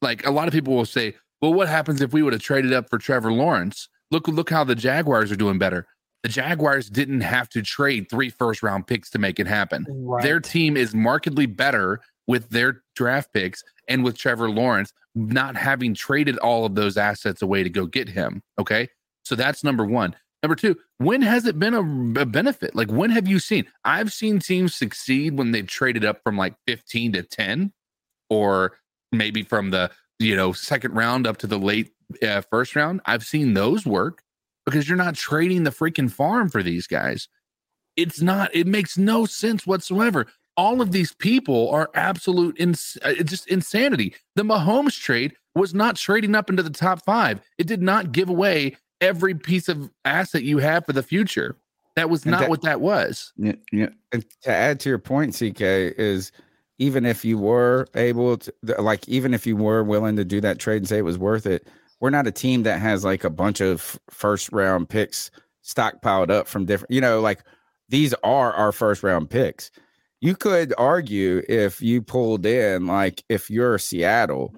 like 0.00 0.26
a 0.26 0.30
lot 0.30 0.48
of 0.48 0.54
people 0.54 0.74
will 0.74 0.86
say, 0.86 1.14
well, 1.40 1.52
what 1.52 1.68
happens 1.68 2.00
if 2.00 2.12
we 2.12 2.22
would 2.22 2.32
have 2.32 2.42
traded 2.42 2.72
up 2.72 2.88
for 2.88 2.98
Trevor 2.98 3.32
Lawrence? 3.32 3.88
Look, 4.10 4.28
look 4.28 4.50
how 4.50 4.64
the 4.64 4.74
Jaguars 4.74 5.30
are 5.32 5.36
doing 5.36 5.58
better. 5.58 5.86
The 6.22 6.28
Jaguars 6.28 6.88
didn't 6.88 7.22
have 7.22 7.48
to 7.50 7.62
trade 7.62 8.06
three 8.08 8.30
first 8.30 8.62
round 8.62 8.86
picks 8.86 9.10
to 9.10 9.18
make 9.18 9.40
it 9.40 9.46
happen. 9.46 9.86
Right. 9.88 10.22
Their 10.22 10.40
team 10.40 10.76
is 10.76 10.94
markedly 10.94 11.46
better 11.46 12.00
with 12.26 12.50
their 12.50 12.82
draft 12.94 13.32
picks 13.32 13.64
and 13.88 14.04
with 14.04 14.16
Trevor 14.16 14.48
Lawrence 14.48 14.92
not 15.14 15.56
having 15.56 15.94
traded 15.94 16.38
all 16.38 16.64
of 16.64 16.74
those 16.74 16.96
assets 16.96 17.42
away 17.42 17.62
to 17.62 17.70
go 17.70 17.86
get 17.86 18.08
him. 18.08 18.42
Okay. 18.58 18.88
So 19.24 19.34
that's 19.34 19.64
number 19.64 19.84
one. 19.84 20.14
Number 20.42 20.56
two, 20.56 20.76
when 20.98 21.22
has 21.22 21.46
it 21.46 21.58
been 21.58 21.74
a, 21.74 22.22
a 22.22 22.26
benefit? 22.26 22.74
Like, 22.74 22.90
when 22.90 23.10
have 23.10 23.28
you 23.28 23.38
seen? 23.38 23.66
I've 23.84 24.12
seen 24.12 24.40
teams 24.40 24.74
succeed 24.74 25.38
when 25.38 25.52
they've 25.52 25.66
traded 25.66 26.04
up 26.04 26.20
from 26.24 26.36
like 26.36 26.54
15 26.66 27.12
to 27.12 27.22
10 27.22 27.72
or 28.28 28.78
maybe 29.12 29.42
from 29.42 29.70
the 29.70 29.90
you 30.18 30.34
know 30.34 30.52
second 30.52 30.94
round 30.94 31.26
up 31.26 31.36
to 31.38 31.46
the 31.46 31.58
late 31.58 31.92
uh, 32.22 32.40
first 32.50 32.74
round 32.74 33.00
i've 33.06 33.24
seen 33.24 33.54
those 33.54 33.84
work 33.84 34.21
because 34.64 34.88
you're 34.88 34.96
not 34.98 35.14
trading 35.14 35.64
the 35.64 35.70
freaking 35.70 36.10
farm 36.10 36.48
for 36.48 36.62
these 36.62 36.86
guys. 36.86 37.28
It's 37.96 38.20
not 38.20 38.54
it 38.54 38.66
makes 38.66 38.96
no 38.96 39.26
sense 39.26 39.66
whatsoever. 39.66 40.26
All 40.56 40.82
of 40.82 40.92
these 40.92 41.14
people 41.14 41.70
are 41.70 41.90
absolute 41.94 42.56
ins- 42.58 42.98
uh, 43.02 43.14
just 43.24 43.46
insanity. 43.48 44.14
The 44.36 44.42
mahomes 44.42 44.98
trade 44.98 45.34
was 45.54 45.74
not 45.74 45.96
trading 45.96 46.34
up 46.34 46.50
into 46.50 46.62
the 46.62 46.70
top 46.70 47.04
five. 47.04 47.40
It 47.58 47.66
did 47.66 47.82
not 47.82 48.12
give 48.12 48.28
away 48.28 48.76
every 49.00 49.34
piece 49.34 49.68
of 49.68 49.90
asset 50.04 50.42
you 50.42 50.58
have 50.58 50.86
for 50.86 50.92
the 50.92 51.02
future. 51.02 51.56
That 51.96 52.08
was 52.08 52.24
not 52.24 52.48
what 52.48 52.62
that 52.62 52.80
was. 52.80 53.32
Yeah, 53.36 53.52
yeah. 53.70 53.88
And 54.12 54.24
to 54.42 54.50
add 54.50 54.80
to 54.80 54.88
your 54.88 54.98
point, 54.98 55.34
CK 55.34 55.60
is 55.60 56.32
even 56.78 57.04
if 57.04 57.22
you 57.24 57.36
were 57.36 57.86
able 57.94 58.38
to, 58.38 58.52
like, 58.78 59.06
even 59.08 59.34
if 59.34 59.46
you 59.46 59.56
were 59.56 59.84
willing 59.84 60.16
to 60.16 60.24
do 60.24 60.40
that 60.40 60.58
trade 60.58 60.78
and 60.78 60.88
say 60.88 60.98
it 60.98 61.02
was 61.02 61.18
worth 61.18 61.44
it, 61.44 61.68
we're 62.02 62.10
not 62.10 62.26
a 62.26 62.32
team 62.32 62.64
that 62.64 62.80
has 62.80 63.04
like 63.04 63.22
a 63.22 63.30
bunch 63.30 63.60
of 63.60 63.96
first 64.10 64.50
round 64.52 64.88
picks 64.88 65.30
stockpiled 65.62 66.32
up 66.32 66.48
from 66.48 66.66
different, 66.66 66.90
you 66.90 67.00
know, 67.00 67.20
like 67.20 67.44
these 67.88 68.12
are 68.24 68.52
our 68.52 68.72
first 68.72 69.04
round 69.04 69.30
picks. 69.30 69.70
You 70.20 70.34
could 70.34 70.74
argue 70.76 71.42
if 71.48 71.80
you 71.80 72.02
pulled 72.02 72.44
in, 72.44 72.88
like, 72.88 73.22
if 73.28 73.50
you're 73.50 73.78
Seattle 73.78 74.52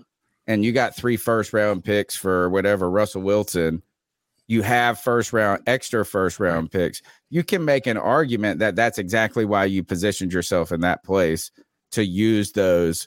and 0.47 0.65
you 0.65 0.73
got 0.73 0.97
three 0.97 1.19
first 1.19 1.53
round 1.53 1.85
picks 1.85 2.17
for 2.17 2.49
whatever 2.49 2.91
Russell 2.91 3.21
Wilson, 3.21 3.83
you 4.47 4.63
have 4.63 4.99
first 4.99 5.35
round 5.35 5.63
extra 5.67 6.05
first 6.05 6.41
round 6.41 6.71
picks 6.71 7.03
you 7.29 7.43
can 7.43 7.65
make 7.65 7.87
an 7.87 7.97
argument 7.99 8.59
that 8.59 8.77
that's 8.77 8.99
exactly 8.99 9.45
why 9.45 9.67
you 9.67 9.85
positioned 9.85 10.33
yourself 10.33 10.73
in 10.73 10.81
that 10.81 11.05
place 11.05 11.51
to 11.93 12.05
use 12.05 12.53
those 12.53 13.07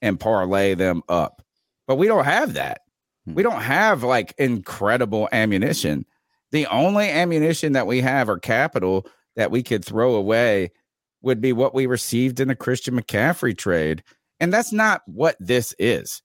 and 0.00 0.18
parlay 0.18 0.74
them 0.74 1.02
up. 1.10 1.42
But 1.86 1.96
we 1.96 2.06
don't 2.06 2.24
have 2.24 2.54
that 2.54 2.80
Hmm. 3.28 3.34
We 3.34 3.42
don't 3.42 3.62
have 3.62 4.02
like 4.02 4.34
incredible 4.38 5.28
ammunition. 5.32 6.06
The 6.50 6.66
only 6.66 7.08
ammunition 7.10 7.72
that 7.74 7.86
we 7.86 8.00
have 8.00 8.28
or 8.28 8.38
capital 8.38 9.06
that 9.36 9.50
we 9.50 9.62
could 9.62 9.84
throw 9.84 10.14
away 10.14 10.70
would 11.22 11.40
be 11.40 11.52
what 11.52 11.74
we 11.74 11.86
received 11.86 12.40
in 12.40 12.48
the 12.48 12.56
Christian 12.56 12.98
McCaffrey 12.98 13.56
trade. 13.56 14.02
And 14.40 14.52
that's 14.52 14.72
not 14.72 15.02
what 15.06 15.36
this 15.40 15.74
is. 15.78 16.22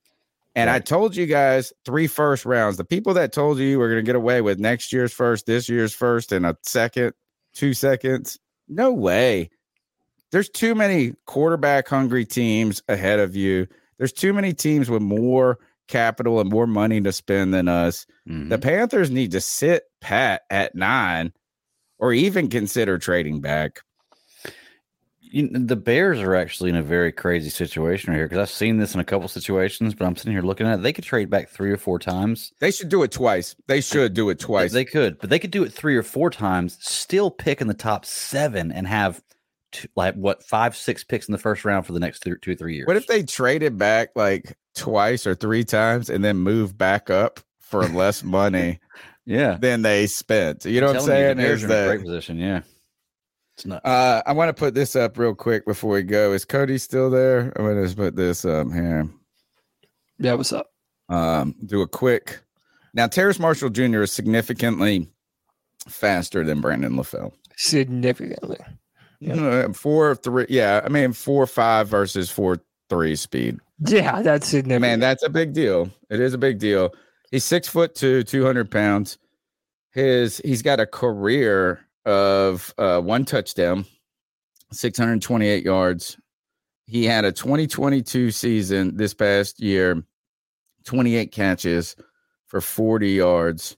And 0.56 0.70
I 0.70 0.80
told 0.80 1.16
you 1.16 1.26
guys 1.26 1.74
three 1.84 2.06
first 2.06 2.46
rounds. 2.46 2.78
The 2.78 2.86
people 2.86 3.16
that 3.16 3.34
told 3.34 3.58
you 3.58 3.80
we're 3.80 3.90
going 3.90 4.06
to 4.06 4.08
get 4.08 4.16
away 4.16 4.42
with 4.42 4.60
next 4.60 4.94
year's 4.94 5.12
first, 5.12 5.48
this 5.48 5.68
year's 5.68 5.96
first, 5.96 6.32
and 6.32 6.46
a 6.46 6.56
second, 6.62 7.14
two 7.56 7.74
seconds. 7.74 8.40
No 8.68 8.94
way. 8.94 9.50
There's 10.32 10.50
too 10.50 10.76
many 10.76 11.16
quarterback 11.26 11.88
hungry 11.88 12.24
teams 12.24 12.84
ahead 12.88 13.20
of 13.20 13.36
you. 13.36 13.68
There's 13.98 14.14
too 14.14 14.32
many 14.32 14.54
teams 14.54 14.92
with 14.92 15.02
more 15.02 15.58
capital 15.94 16.40
and 16.40 16.50
more 16.50 16.66
money 16.66 17.00
to 17.00 17.14
spend 17.14 17.54
than 17.54 17.68
us. 17.68 18.08
The 18.26 18.34
mm-hmm. 18.34 18.56
Panthers 18.60 19.12
need 19.12 19.32
to 19.32 19.40
sit 19.40 19.84
pat 20.02 20.42
at 20.50 20.74
nine 20.74 21.32
or 22.00 22.14
even 22.14 22.50
consider 22.50 22.98
trading 22.98 23.42
back. 23.42 23.82
You 25.22 25.50
know, 25.50 25.60
the 25.60 25.76
Bears 25.76 26.20
are 26.20 26.36
actually 26.36 26.72
in 26.72 26.76
a 26.76 26.82
very 26.82 27.12
crazy 27.12 27.52
situation 27.52 28.12
right 28.12 28.18
here 28.18 28.28
because 28.28 28.40
I've 28.40 28.56
seen 28.56 28.78
this 28.78 28.96
in 28.96 29.02
a 29.02 29.04
couple 29.04 29.28
situations, 29.28 29.94
but 29.94 30.06
I'm 30.06 30.16
sitting 30.16 30.34
here 30.34 30.42
looking 30.42 30.66
at 30.66 30.80
it. 30.80 30.82
They 30.82 30.94
could 30.94 31.04
trade 31.04 31.30
back 31.30 31.50
three 31.50 31.72
or 31.72 31.78
four 31.78 32.00
times. 32.00 32.52
They 32.60 32.72
should 32.72 32.90
do 32.90 33.04
it 33.04 33.12
twice. 33.12 33.56
They 33.68 33.82
should 33.82 34.16
do 34.16 34.32
it 34.32 34.40
twice. 34.40 34.72
They 34.72 34.86
could, 34.86 35.20
but 35.20 35.30
they 35.30 35.40
could 35.40 35.52
do 35.52 35.64
it 35.64 35.72
three 35.72 35.96
or 35.96 36.04
four 36.04 36.32
times, 36.32 36.78
still 36.82 37.30
pick 37.30 37.62
in 37.62 37.68
the 37.68 37.74
top 37.76 38.04
seven 38.04 38.72
and 38.72 38.88
have 38.88 39.22
two, 39.72 39.88
like 39.96 40.16
what 40.16 40.44
five, 40.44 40.76
six 40.76 41.04
picks 41.04 41.28
in 41.28 41.32
the 41.34 41.38
first 41.38 41.66
round 41.66 41.86
for 41.86 41.94
the 41.94 42.00
next 42.00 42.22
th- 42.22 42.42
two 42.42 42.56
three 42.56 42.76
years. 42.76 42.88
What 42.88 42.98
if 42.98 43.06
they 43.06 43.22
traded 43.22 43.78
back 43.78 44.10
like 44.16 44.58
twice 44.76 45.28
or 45.28 45.36
three 45.36 45.64
times 45.64 46.10
and 46.10 46.24
then 46.24 46.38
move 46.38 46.78
back 46.78 47.10
up 47.10 47.40
for 47.60 47.88
less 47.88 48.24
money? 48.24 48.80
yeah. 49.26 49.58
Than 49.60 49.82
they 49.82 50.08
spent. 50.08 50.66
You 50.66 50.82
know 50.82 50.88
what 50.88 50.98
I'm 50.98 51.06
telling 51.06 51.20
you, 51.20 51.26
saying? 51.26 51.38
the 51.38 51.46
Is 51.46 51.64
are 51.64 51.68
that 51.68 51.88
great 51.88 52.02
position? 52.04 52.40
Yeah, 52.40 52.62
it's 53.56 53.66
not. 53.66 53.86
uh, 53.86 54.22
I 54.26 54.34
want 54.34 54.50
to 54.50 54.54
put 54.54 54.74
this 54.74 54.96
up 54.96 55.18
real 55.18 55.36
quick 55.36 55.66
before 55.66 55.94
we 55.94 56.04
go. 56.04 56.34
Is 56.34 56.46
Cody 56.46 56.78
still 56.78 57.10
there? 57.10 57.54
I'm 57.56 57.66
gonna 57.66 57.84
just 57.84 57.98
put 57.98 58.16
this 58.16 58.46
up 58.46 58.72
here. 58.72 59.08
Yeah, 60.20 60.34
what's 60.34 60.54
up? 60.54 60.68
Um, 61.10 61.56
do 61.66 61.82
a 61.82 61.88
quick. 61.88 62.42
Now, 62.94 63.08
Terrace 63.08 63.40
Marshall 63.40 63.70
Jr. 63.70 64.04
is 64.04 64.12
significantly 64.12 65.10
faster 65.88 66.44
than 66.44 66.62
Brandon 66.62 66.94
LaFell. 66.94 67.34
Significantly. 67.56 68.60
Uh, 69.30 69.72
four 69.74 70.16
three. 70.16 70.46
Yeah, 70.50 70.82
I 70.84 70.90
mean 70.90 71.14
four 71.14 71.48
five 71.48 71.88
versus 71.88 72.30
four 72.30 72.58
three 72.90 73.16
speed. 73.16 73.60
Yeah, 73.88 74.22
that's 74.22 74.48
significant. 74.48 74.82
Man, 74.82 75.00
that's 75.00 75.24
a 75.24 75.30
big 75.30 75.54
deal. 75.54 75.90
It 76.10 76.20
is 76.20 76.34
a 76.34 76.38
big 76.38 76.60
deal. 76.60 76.94
He's 77.32 77.44
six 77.44 77.68
foot 77.68 77.96
two, 77.96 78.24
two 78.24 78.46
hundred 78.46 78.70
pounds. 78.72 79.18
His 79.92 80.38
he's 80.46 80.62
got 80.62 80.80
a 80.80 80.86
career 80.86 81.82
of 82.06 82.74
uh, 82.78 83.02
one 83.02 83.26
touchdown, 83.26 83.86
six 84.72 84.98
hundred 84.98 85.22
twenty 85.22 85.48
eight 85.48 85.66
yards. 85.66 86.18
He 86.86 87.06
had 87.06 87.26
a 87.26 87.32
twenty 87.32 87.68
twenty 87.68 88.02
two 88.02 88.32
season 88.32 88.96
this 88.96 89.14
past 89.14 89.60
year, 89.60 90.04
twenty 90.86 91.16
eight 91.16 91.32
catches 91.32 91.96
for 92.48 92.62
forty 92.62 93.12
yards. 93.12 93.76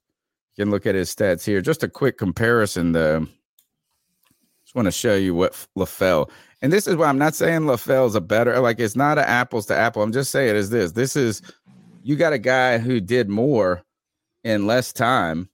You 0.55 0.63
can 0.65 0.71
look 0.71 0.85
at 0.85 0.95
his 0.95 1.13
stats 1.13 1.45
here. 1.45 1.61
Just 1.61 1.83
a 1.83 1.89
quick 1.89 2.17
comparison, 2.17 2.91
though. 2.91 3.27
Want 4.75 4.87
to 4.87 4.91
show 4.91 5.15
you 5.15 5.33
what 5.33 5.53
LaFell. 5.77 6.29
And 6.61 6.71
this 6.71 6.85
is 6.85 6.97
why 6.97 7.07
I'm 7.07 7.17
not 7.17 7.33
saying 7.33 7.61
LaFell's 7.61 8.15
a 8.15 8.21
better, 8.21 8.59
like 8.59 8.79
it's 8.79 8.95
not 8.95 9.17
an 9.17 9.23
apples 9.23 9.65
to 9.67 9.75
apple. 9.75 10.03
I'm 10.03 10.11
just 10.11 10.31
saying 10.31 10.55
is 10.55 10.69
this. 10.69 10.91
This 10.91 11.15
is 11.15 11.41
you 12.03 12.15
got 12.15 12.33
a 12.33 12.37
guy 12.37 12.77
who 12.77 12.99
did 12.99 13.29
more 13.29 13.83
in 14.43 14.67
less 14.67 14.91
time. 14.91 15.49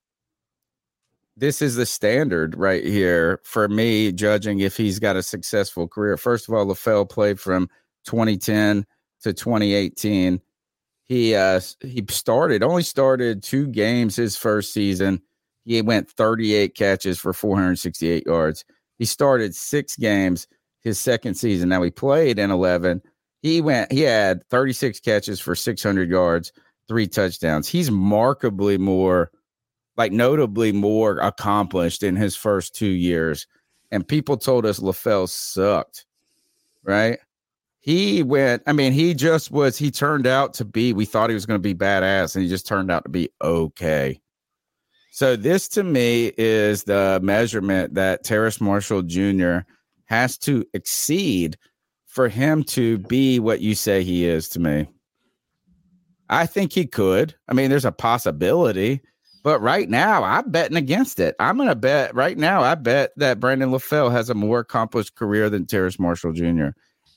This 1.37 1.61
is 1.61 1.75
the 1.75 1.85
standard 1.85 2.57
right 2.57 2.83
here 2.83 3.39
for 3.43 3.67
me 3.67 4.11
judging 4.11 4.59
if 4.59 4.75
he's 4.75 4.99
got 4.99 5.15
a 5.15 5.23
successful 5.23 5.87
career. 5.87 6.17
First 6.17 6.49
of 6.49 6.55
all, 6.55 6.65
LaFell 6.65 7.07
played 7.07 7.39
from 7.39 7.69
2010 8.05 8.85
to 9.21 9.33
2018. 9.33 10.41
He 11.05 11.35
uh 11.35 11.61
he 11.81 12.03
started 12.09 12.63
only 12.63 12.83
started 12.83 13.43
two 13.43 13.67
games 13.67 14.15
his 14.15 14.35
first 14.35 14.73
season. 14.73 15.21
He 15.65 15.81
went 15.81 16.09
38 16.09 16.73
catches 16.73 17.19
for 17.19 17.33
468 17.33 18.25
yards. 18.25 18.65
He 19.01 19.05
started 19.05 19.55
six 19.55 19.95
games 19.95 20.45
his 20.81 20.99
second 20.99 21.33
season. 21.33 21.69
Now 21.69 21.81
he 21.81 21.89
played 21.89 22.37
in 22.37 22.51
11. 22.51 23.01
He 23.41 23.59
went 23.59 23.91
he 23.91 24.01
had 24.01 24.47
36 24.51 24.99
catches 24.99 25.39
for 25.39 25.55
600 25.55 26.07
yards, 26.07 26.53
three 26.87 27.07
touchdowns. 27.07 27.67
He's 27.67 27.89
markedly 27.89 28.77
more 28.77 29.31
like 29.97 30.11
notably 30.11 30.71
more 30.71 31.17
accomplished 31.17 32.03
in 32.03 32.15
his 32.15 32.35
first 32.35 32.75
2 32.75 32.85
years. 32.85 33.47
And 33.89 34.07
people 34.07 34.37
told 34.37 34.67
us 34.67 34.79
LaFell 34.79 35.27
sucked. 35.27 36.05
Right? 36.83 37.17
He 37.79 38.21
went, 38.21 38.61
I 38.67 38.73
mean, 38.73 38.93
he 38.93 39.15
just 39.15 39.49
was, 39.49 39.79
he 39.79 39.89
turned 39.89 40.27
out 40.27 40.53
to 40.53 40.63
be, 40.63 40.93
we 40.93 41.05
thought 41.05 41.31
he 41.31 41.33
was 41.33 41.47
going 41.47 41.59
to 41.59 41.59
be 41.59 41.73
badass, 41.73 42.35
and 42.35 42.43
he 42.43 42.49
just 42.49 42.67
turned 42.67 42.91
out 42.91 43.03
to 43.05 43.09
be 43.09 43.31
okay. 43.41 44.21
So, 45.13 45.35
this 45.35 45.67
to 45.69 45.83
me 45.83 46.31
is 46.37 46.85
the 46.85 47.19
measurement 47.21 47.95
that 47.95 48.23
Terrace 48.23 48.61
Marshall 48.61 49.01
Jr. 49.01 49.59
has 50.05 50.37
to 50.39 50.65
exceed 50.73 51.57
for 52.05 52.29
him 52.29 52.63
to 52.63 52.97
be 52.97 53.37
what 53.37 53.59
you 53.59 53.75
say 53.75 54.03
he 54.03 54.25
is 54.25 54.47
to 54.49 54.59
me. 54.59 54.87
I 56.29 56.45
think 56.45 56.71
he 56.71 56.87
could. 56.87 57.35
I 57.49 57.53
mean, 57.53 57.69
there's 57.69 57.83
a 57.83 57.91
possibility, 57.91 59.01
but 59.43 59.61
right 59.61 59.89
now 59.89 60.23
I'm 60.23 60.49
betting 60.49 60.77
against 60.77 61.19
it. 61.19 61.35
I'm 61.41 61.57
to 61.57 61.75
bet 61.75 62.15
right 62.15 62.37
now, 62.37 62.61
I 62.61 62.75
bet 62.75 63.11
that 63.17 63.41
Brandon 63.41 63.69
LaFell 63.69 64.13
has 64.13 64.29
a 64.29 64.33
more 64.33 64.59
accomplished 64.59 65.15
career 65.15 65.49
than 65.49 65.65
Terrace 65.65 65.99
Marshall 65.99 66.31
Jr. 66.31 66.69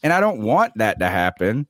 And 0.02 0.12
I 0.12 0.18
don't 0.18 0.42
want 0.42 0.72
that 0.76 0.98
to 0.98 1.06
happen. 1.06 1.68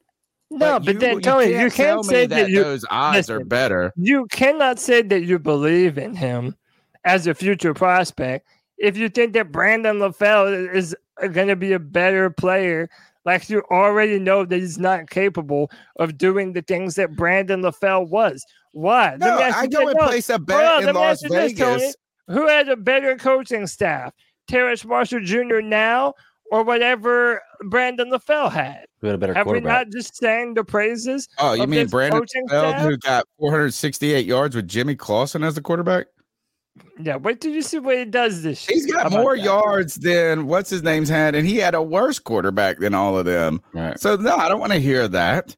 No, 0.59 0.79
but, 0.79 1.01
then 1.01 1.21
Tony, 1.21 1.53
you 1.53 1.71
can't 1.71 2.05
me 2.07 2.09
say 2.09 2.27
that, 2.27 2.49
you, 2.49 2.63
those 2.63 2.85
odds 2.91 3.29
are 3.29 3.45
better. 3.45 3.93
You 3.97 4.27
cannot 4.27 4.79
say 4.79 5.03
that 5.03 5.25
you 5.25 5.39
believe 5.39 5.99
in 5.99 6.15
him 6.15 6.57
as 7.05 7.27
a 7.27 7.35
future 7.35 7.75
prospect 7.75 8.47
if 8.79 8.97
you 8.97 9.09
think 9.09 9.33
that 9.35 9.53
Brandon 9.53 9.99
LaFell 9.99 10.73
is 10.73 10.95
going 11.33 11.49
to 11.49 11.57
be 11.57 11.73
a 11.73 11.79
better 11.79 12.31
player. 12.31 12.89
Like 13.25 13.49
you 13.49 13.63
already 13.71 14.19
know 14.19 14.45
that 14.45 14.57
he's 14.57 14.79
not 14.79 15.09
capable 15.09 15.71
of 15.99 16.19
doing 16.19 16.53
the 16.53 16.63
things 16.63 16.95
that 16.97 17.17
Brandon 17.17 17.63
LaFell 17.63 18.09
was. 18.09 18.45
Why? 18.73 19.17
No, 19.19 19.39
I 19.39 19.67
go 19.67 19.89
and 19.89 19.97
No, 19.99 20.07
place 20.09 20.29
a 20.29 20.39
bet 20.39 20.83
on, 20.83 20.89
in 20.89 20.95
Las 20.95 21.23
you 21.23 21.31
this, 21.31 21.55
Tony. 21.55 21.79
Vegas. 21.79 21.97
Who 22.29 22.47
has 22.49 22.69
a 22.69 22.77
better 22.77 23.17
coaching 23.17 23.67
staff, 23.67 24.13
Terrence 24.49 24.85
Marshall 24.85 25.21
Jr. 25.21 25.61
now 25.61 26.15
or 26.55 26.63
whatever 26.63 27.43
Brandon 27.65 28.11
LaFell 28.11 28.51
had? 28.51 28.87
We 29.03 29.09
had 29.09 29.17
a 29.17 29.19
better 29.19 29.35
Have 29.35 29.49
we 29.49 29.61
not 29.61 29.89
just 29.91 30.15
sang 30.15 30.55
the 30.55 30.63
praises? 30.63 31.29
Oh, 31.39 31.53
you 31.53 31.65
of 31.65 31.69
mean 31.69 31.89
Brandon 31.89 32.21
coaching 32.21 32.47
LaFell, 32.49 32.81
who 32.81 32.97
got 32.99 33.27
468 33.41 34.25
yards 34.25 34.55
with 34.55 34.69
Jimmy 34.69 34.95
Clausen 34.95 35.43
as 35.43 35.57
the 35.57 35.61
quarterback? 35.61 36.07
Yeah, 37.01 37.17
wait 37.17 37.41
till 37.41 37.53
you 37.53 37.61
see 37.61 37.81
what 37.81 37.99
he 37.99 38.05
does 38.05 38.45
this 38.45 38.69
year. 38.69 38.77
He's 38.77 38.87
got 38.87 39.11
more 39.11 39.37
that? 39.37 39.43
yards 39.43 39.97
than 39.97 40.47
what's 40.47 40.71
his 40.71 40.85
name's 40.85 41.09
had, 41.09 41.35
and 41.35 41.45
he 41.47 41.57
had 41.57 41.75
a 41.75 41.83
worse 41.83 42.21
quarterback 42.21 42.79
than 42.79 42.95
all 42.95 43.19
of 43.19 43.25
them. 43.25 43.61
Right. 43.73 43.99
So 43.99 44.15
no, 44.15 44.37
I 44.37 44.49
don't 44.49 44.61
want 44.61 44.73
to 44.73 44.79
hear 44.79 45.09
that. 45.09 45.57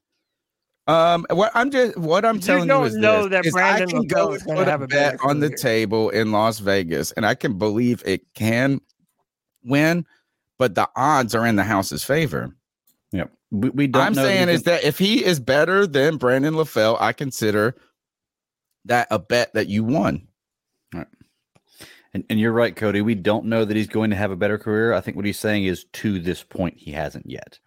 Um, 0.87 1.27
what 1.29 1.51
I'm 1.53 1.69
just 1.69 1.95
what 1.97 2.25
I'm 2.25 2.35
You 2.35 2.41
telling 2.41 2.63
you 2.63 2.69
don't 2.69 2.87
is 2.87 2.95
know 2.95 3.23
this, 3.23 3.31
that 3.31 3.45
is 3.45 3.55
I 3.55 3.77
Brandon 3.77 3.89
can 3.89 4.07
go 4.07 4.15
LaFell 4.15 4.27
and 4.27 4.35
is 4.35 4.43
gonna 4.43 4.59
put 4.59 4.67
have 4.67 4.81
a 4.81 4.85
a 4.85 4.87
bet 4.87 5.19
on 5.23 5.41
the 5.41 5.49
table 5.49 6.09
in 6.09 6.31
Las 6.31 6.57
Vegas, 6.57 7.11
and 7.11 7.25
I 7.25 7.35
can 7.35 7.57
believe 7.59 8.01
it 8.03 8.21
can 8.33 8.81
win, 9.63 10.05
but 10.57 10.75
the 10.75 10.89
odds 10.95 11.35
are 11.35 11.45
in 11.45 11.55
the 11.55 11.63
house's 11.63 12.03
favor. 12.03 12.55
Yep. 13.11 13.31
We, 13.51 13.69
we 13.69 13.87
don't 13.87 14.01
I'm 14.01 14.13
know 14.13 14.23
saying 14.23 14.47
he 14.49 14.53
is 14.55 14.63
can- 14.63 14.73
that 14.73 14.83
if 14.83 14.97
he 14.97 15.23
is 15.23 15.39
better 15.39 15.87
than 15.87 16.17
Brandon 16.17 16.53
LaFell, 16.55 16.97
I 16.99 17.13
consider 17.13 17.75
that 18.85 19.07
a 19.11 19.19
bet 19.19 19.53
that 19.53 19.67
you 19.67 19.83
won. 19.83 20.27
And, 22.13 22.23
and 22.29 22.39
you're 22.39 22.53
right, 22.53 22.75
Cody. 22.75 23.01
We 23.01 23.15
don't 23.15 23.45
know 23.45 23.63
that 23.65 23.75
he's 23.75 23.87
going 23.87 24.09
to 24.09 24.15
have 24.15 24.31
a 24.31 24.35
better 24.35 24.57
career. 24.57 24.93
I 24.93 25.01
think 25.01 25.17
what 25.17 25.25
he's 25.25 25.37
saying 25.39 25.65
is 25.65 25.85
to 25.93 26.19
this 26.19 26.41
point, 26.41 26.75
he 26.77 26.91
hasn't 26.91 27.29
yet. 27.29 27.59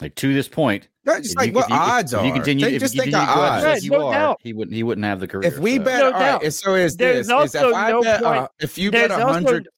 Like 0.00 0.14
to 0.16 0.34
this 0.34 0.48
point, 0.48 0.88
No, 1.04 1.16
just 1.20 1.36
like 1.36 1.48
you- 1.48 1.52
what 1.54 1.64
if 1.64 1.70
you- 1.70 1.76
if- 1.76 1.80
odds 1.80 2.12
if 2.14 2.22
you 2.24 2.30
are. 2.30 2.34
continue, 2.34 2.64
Think- 2.64 2.74
if 2.76 2.80
just 2.82 2.94
you 2.94 3.02
think 3.02 3.14
continue 3.14 3.30
of 3.30 3.34
to 3.34 3.40
go 3.40 3.46
out 3.46 3.52
odds. 3.52 3.64
Right, 3.64 3.82
you 3.82 3.90
no 3.92 4.06
are, 4.08 4.12
doubt. 4.12 4.40
he 4.42 4.52
wouldn't. 4.52 4.74
He 4.74 4.82
wouldn't 4.82 5.04
have 5.04 5.20
the 5.20 5.28
career. 5.28 5.46
If 5.48 5.58
we 5.58 5.76
so- 5.76 5.84
bet, 5.84 5.98
No 6.00 6.06
all 6.06 6.12
right, 6.12 6.52
so 6.52 6.74
is 6.74 6.96
There's 6.96 7.26
this: 7.28 7.44
is 7.44 7.54
if 7.54 7.74
I 7.74 7.90
no 7.92 8.02
bet, 8.02 8.22
point- 8.22 8.38
uh, 8.42 8.48
if 8.60 8.76
you 8.78 8.90
bet 8.90 9.10
a 9.10 9.24
hundred, 9.24 9.68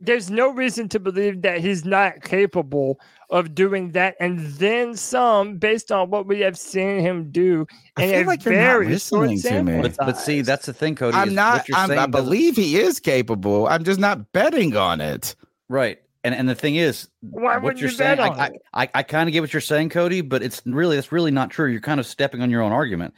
There's 0.00 0.30
no 0.30 0.50
reason 0.52 0.88
to 0.90 0.98
believe 0.98 1.42
that 1.42 1.60
he's 1.60 1.84
not 1.84 2.22
capable 2.22 2.98
of 3.28 3.54
doing 3.54 3.92
that 3.92 4.16
and 4.18 4.40
then 4.54 4.96
some 4.96 5.56
based 5.58 5.92
on 5.92 6.10
what 6.10 6.26
we 6.26 6.40
have 6.40 6.58
seen 6.58 7.00
him 7.00 7.30
do 7.30 7.66
I 7.96 8.08
feel 8.08 8.24
a 8.24 8.24
like 8.24 8.44
you're 8.44 8.54
not 8.54 8.60
very 8.60 8.88
listening 8.88 9.38
short 9.38 9.52
to 9.54 9.62
me. 9.62 9.82
But, 9.82 9.96
but 9.98 10.18
see, 10.18 10.40
that's 10.40 10.66
the 10.66 10.72
thing, 10.72 10.94
Cody. 10.96 11.16
I'm 11.16 11.34
not. 11.34 11.58
what 11.58 11.68
you're 11.68 11.78
I'm, 11.78 11.90
I 11.90 11.94
saying 11.96 12.10
doesn't- 12.10 12.24
believe 12.24 12.56
he 12.56 12.76
is 12.80 12.98
capable. 12.98 13.66
I'm 13.68 13.84
just 13.84 14.00
not 14.00 14.32
betting 14.32 14.76
on 14.76 15.00
it. 15.00 15.36
right. 15.68 15.98
And 16.22 16.34
and 16.34 16.46
the 16.48 16.54
thing 16.54 16.76
is, 16.76 17.08
Why 17.20 17.56
what 17.56 17.78
you're 17.78 17.88
you 17.88 17.96
saying, 17.96 18.18
bet 18.18 18.20
I, 18.20 18.28
on 18.28 18.40
I, 18.40 18.46
it? 18.48 18.52
I, 18.74 18.88
I 18.96 19.02
kind 19.04 19.26
of 19.28 19.32
get 19.32 19.40
what 19.40 19.54
you're 19.54 19.60
saying, 19.62 19.88
Cody, 19.88 20.20
but 20.20 20.42
it's 20.42 20.60
really 20.66 20.96
that's 20.96 21.12
really 21.12 21.30
not 21.30 21.50
true. 21.50 21.70
You're 21.70 21.80
kind 21.80 21.98
of 21.98 22.04
stepping 22.06 22.42
on 22.42 22.50
your 22.50 22.60
own 22.62 22.72
argument 22.72 23.14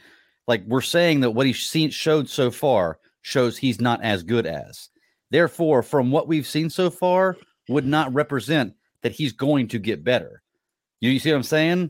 Like 0.47 0.63
we're 0.67 0.79
saying 0.81 1.19
that 1.21 1.31
what 1.31 1.45
he's 1.45 1.59
seen 1.63 1.89
showed 1.89 2.29
so 2.29 2.49
far 2.51 2.99
shows 3.21 3.57
he's 3.57 3.81
not 3.81 4.01
as 4.03 4.23
good 4.23 4.45
as. 4.45 4.89
Therefore, 5.33 5.81
from 5.81 6.11
what 6.11 6.27
we've 6.27 6.45
seen 6.47 6.69
so 6.69 6.89
far, 6.91 7.35
would 7.67 7.87
not 7.87 8.13
represent 8.13 8.75
that 9.01 9.11
he's 9.11 9.33
going 9.33 9.67
to 9.69 9.79
get 9.79 10.03
better. 10.03 10.43
You, 11.01 11.09
you 11.09 11.19
see 11.19 11.31
what 11.31 11.37
I'm 11.37 11.43
saying? 11.43 11.89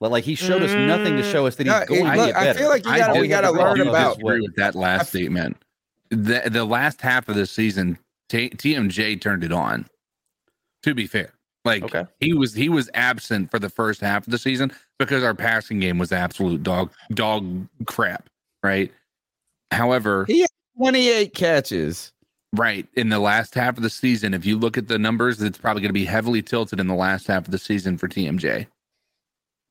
But 0.00 0.10
like 0.10 0.24
he 0.24 0.34
showed 0.34 0.62
us 0.64 0.72
nothing 0.72 1.16
to 1.16 1.22
mm, 1.22 1.30
show 1.32 1.46
us 1.46 1.54
that 1.56 1.66
he's 1.68 1.72
No, 1.72 1.86
going 1.86 2.06
it- 2.06 2.10
to 2.10 2.16
get 2.26 2.34
better. 2.34 2.50
I 2.50 2.52
feel 2.60 2.68
like 2.68 2.84
you 2.84 2.96
gotta- 2.96 3.20
we 3.20 3.28
gotta 3.28 3.52
learn 3.52 3.80
about- 3.80 4.16
disagree 4.16 4.40
with 4.40 4.56
that 4.56 4.74
last 4.74 5.10
statement. 5.10 5.56
The 6.10 6.42
the 6.50 6.64
last 6.64 7.00
half 7.00 7.28
of 7.28 7.36
the 7.36 7.46
season, 7.46 7.96
T- 8.28 8.50
TMJ 8.50 9.20
turned 9.20 9.44
it 9.44 9.52
on. 9.52 9.86
To 10.82 10.92
be 10.94 11.06
fair, 11.06 11.32
like 11.64 11.84
he 12.18 12.32
was 12.34 12.52
he 12.52 12.68
was 12.68 12.90
absent 12.94 13.52
for 13.52 13.60
the 13.60 13.68
first 13.70 14.00
half 14.00 14.26
of 14.26 14.32
the 14.32 14.38
season 14.38 14.72
because 14.98 15.22
our 15.22 15.34
passing 15.36 15.78
game 15.78 15.98
was 15.98 16.10
absolute 16.10 16.64
dog 16.64 16.90
dog 17.14 17.68
crap, 17.86 18.28
right? 18.64 18.90
However, 19.70 20.24
he 20.26 20.40
had 20.40 20.50
28 20.76 21.32
catches. 21.32 22.12
Right. 22.54 22.86
In 22.94 23.08
the 23.08 23.18
last 23.18 23.54
half 23.54 23.78
of 23.78 23.82
the 23.82 23.90
season, 23.90 24.34
if 24.34 24.44
you 24.44 24.58
look 24.58 24.76
at 24.76 24.88
the 24.88 24.98
numbers, 24.98 25.40
it's 25.40 25.56
probably 25.56 25.80
going 25.80 25.88
to 25.88 25.94
be 25.94 26.04
heavily 26.04 26.42
tilted 26.42 26.80
in 26.80 26.86
the 26.86 26.94
last 26.94 27.26
half 27.26 27.46
of 27.46 27.50
the 27.50 27.58
season 27.58 27.96
for 27.96 28.08
TMJ. 28.08 28.66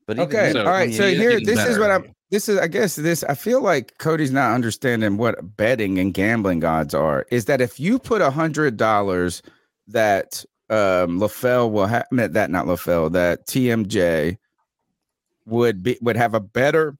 But 0.06 0.18
Okay. 0.18 0.52
all 0.58 0.64
right. 0.64 0.92
So 0.92 1.08
here, 1.08 1.40
this 1.40 1.64
is 1.64 1.78
what 1.78 1.90
I'm. 1.90 2.12
This 2.30 2.48
is, 2.48 2.58
I 2.58 2.66
guess, 2.66 2.96
this. 2.96 3.22
I 3.24 3.34
feel 3.34 3.60
like 3.60 3.98
Cody's 3.98 4.32
not 4.32 4.52
understanding 4.54 5.16
what 5.16 5.56
betting 5.56 5.98
and 5.98 6.12
gambling 6.12 6.64
odds 6.64 6.94
are. 6.94 7.26
Is 7.30 7.44
that 7.44 7.60
if 7.60 7.78
you 7.78 7.98
put 7.98 8.20
a 8.22 8.30
hundred 8.30 8.76
dollars 8.76 9.42
that 9.88 10.44
um 10.70 11.20
LaFell 11.20 11.70
will 11.70 11.86
have 11.86 12.06
that 12.10 12.50
not 12.50 12.66
LaFell 12.66 13.12
that 13.12 13.46
TMJ 13.46 14.38
would 15.46 15.82
be 15.82 15.98
would 16.00 16.16
have 16.16 16.34
a 16.34 16.40
better 16.40 16.96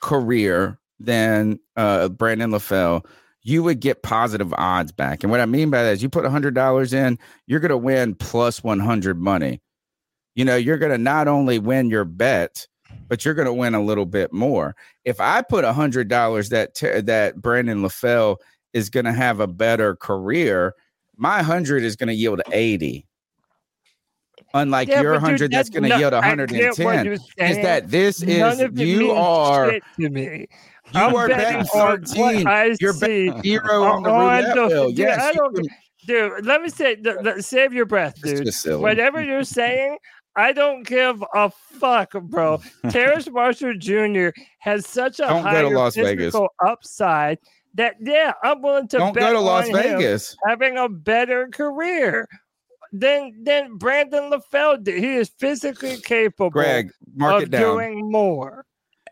career 0.00 0.78
than 0.98 1.58
uh 1.76 2.08
Brandon 2.08 2.50
LaFell, 2.50 3.06
you 3.42 3.62
would 3.62 3.80
get 3.80 4.02
positive 4.02 4.52
odds 4.58 4.92
back. 4.92 5.22
And 5.22 5.30
what 5.30 5.40
I 5.40 5.46
mean 5.46 5.70
by 5.70 5.82
that 5.82 5.92
is 5.92 6.02
you 6.02 6.08
put 6.08 6.24
a 6.24 6.30
hundred 6.30 6.54
dollars 6.54 6.92
in, 6.92 7.18
you're 7.46 7.60
gonna 7.60 7.76
win 7.76 8.14
plus 8.14 8.62
one 8.62 8.80
hundred 8.80 9.18
money 9.18 9.60
you 10.34 10.44
know, 10.44 10.56
you're 10.56 10.78
going 10.78 10.92
to 10.92 10.98
not 10.98 11.28
only 11.28 11.58
win 11.58 11.90
your 11.90 12.04
bet, 12.04 12.66
but 13.08 13.24
you're 13.24 13.34
going 13.34 13.46
to 13.46 13.52
win 13.52 13.74
a 13.74 13.82
little 13.82 14.06
bit 14.06 14.32
more. 14.32 14.74
If 15.04 15.20
I 15.20 15.42
put 15.42 15.64
a 15.64 15.72
hundred 15.72 16.08
dollars 16.08 16.48
that 16.50 16.74
t- 16.74 17.00
that 17.00 17.40
Brandon 17.40 17.82
LaFell 17.82 18.36
is 18.72 18.90
going 18.90 19.06
to 19.06 19.12
have 19.12 19.40
a 19.40 19.46
better 19.46 19.96
career, 19.96 20.74
my 21.16 21.42
hundred 21.42 21.82
is 21.82 21.96
going 21.96 22.08
to 22.08 22.14
yield 22.14 22.40
eighty. 22.52 23.06
Unlike 24.54 24.88
Yeah, 24.88 25.02
your 25.02 25.12
but 25.12 25.18
dude, 25.18 25.28
hundred 25.28 25.52
that's 25.52 25.68
going 25.68 25.88
to 25.90 25.98
yield 25.98 26.12
I 26.12 26.18
110 26.18 27.04
you're 27.04 27.14
is 27.14 27.56
that 27.58 27.90
this 27.90 28.22
is 28.22 28.60
you 28.74 29.12
are 29.12 29.78
to 30.00 30.10
me. 30.10 30.48
You 30.94 31.00
I'm 31.00 31.14
are 31.14 31.28
betting 31.28 31.58
betting 31.64 31.80
on 31.80 31.90
what 32.00 32.08
13. 32.08 32.46
I 32.46 32.76
You're 32.80 32.92
see 32.92 33.28
betting 33.30 33.42
zero 33.42 33.82
on 33.84 34.02
the 34.02 34.10
roulette 34.10 34.58
uh, 34.58 34.66
wheel. 34.68 34.88
Dude, 34.88 34.98
Yes, 34.98 35.36
don't, 35.36 35.68
dude. 36.06 36.46
Let 36.46 36.62
me 36.62 36.68
say, 36.68 36.96
save 37.40 37.72
your 37.72 37.86
breath, 37.86 38.20
dude. 38.22 38.48
Whatever 38.80 39.22
you're 39.22 39.44
saying, 39.44 39.98
I 40.36 40.52
don't 40.52 40.84
give 40.86 41.22
a 41.34 41.50
fuck, 41.50 42.12
bro. 42.12 42.60
Terrence 42.90 43.28
Marshall 43.30 43.74
Jr. 43.78 44.28
has 44.60 44.86
such 44.86 45.18
a 45.20 45.22
Don't 45.22 45.42
go 45.42 45.68
to 45.70 45.76
higher 45.78 45.90
Vegas. 45.90 46.26
physical 46.26 46.48
upside 46.64 47.38
that 47.74 47.94
yeah, 48.00 48.32
I'm 48.42 48.62
willing 48.62 48.88
to 48.88 48.98
Don't 48.98 49.14
go 49.14 49.20
bet 49.20 49.32
to 49.32 49.40
Las 49.40 49.68
on 49.68 49.76
him 49.76 49.98
Vegas. 49.98 50.36
having 50.46 50.76
a 50.78 50.88
better 50.88 51.48
career. 51.48 52.28
Than 52.92 53.44
than 53.44 53.76
Brandon 53.76 54.32
LaFell 54.32 54.82
did. 54.82 54.98
He 54.98 55.14
is 55.14 55.30
physically 55.38 55.98
capable 55.98 56.50
Greg, 56.50 56.90
mark 57.14 57.36
of 57.36 57.42
it 57.44 57.50
down. 57.52 57.62
doing 57.76 58.10
more. 58.10 58.66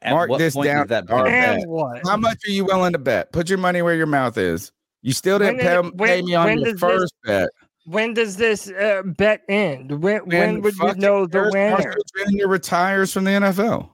Mark 0.06 0.30
this 0.38 0.54
down. 0.54 0.90
All 1.10 1.24
right. 1.24 1.32
And 1.32 1.66
what? 1.70 2.00
How 2.06 2.16
much 2.16 2.38
are 2.46 2.50
you 2.50 2.64
willing 2.64 2.92
to 2.92 2.98
bet? 2.98 3.32
Put 3.32 3.48
your 3.48 3.58
money 3.58 3.82
where 3.82 3.94
your 3.94 4.06
mouth 4.06 4.36
is. 4.38 4.72
You 5.02 5.12
still 5.12 5.38
didn't 5.38 5.58
pay, 5.60 5.80
did- 5.82 5.98
when- 5.98 6.08
pay 6.08 6.22
me 6.22 6.34
on 6.34 6.46
when 6.46 6.58
your 6.58 6.64
does 6.72 6.74
this- 6.74 6.80
first 6.80 7.14
bet. 7.24 7.48
When 7.86 8.12
does 8.12 8.36
this 8.36 8.68
uh, 8.68 9.02
bet 9.16 9.42
end? 9.48 10.02
When 10.02 10.20
when 10.26 10.60
would 10.60 10.76
you 10.76 10.94
know 10.96 11.24
the 11.24 11.50
Terrence 11.50 11.54
winner? 11.54 11.70
Marshall 11.70 12.02
Jr. 12.40 12.46
retires 12.48 13.12
from 13.14 13.24
the 13.24 13.30
NFL. 13.30 13.88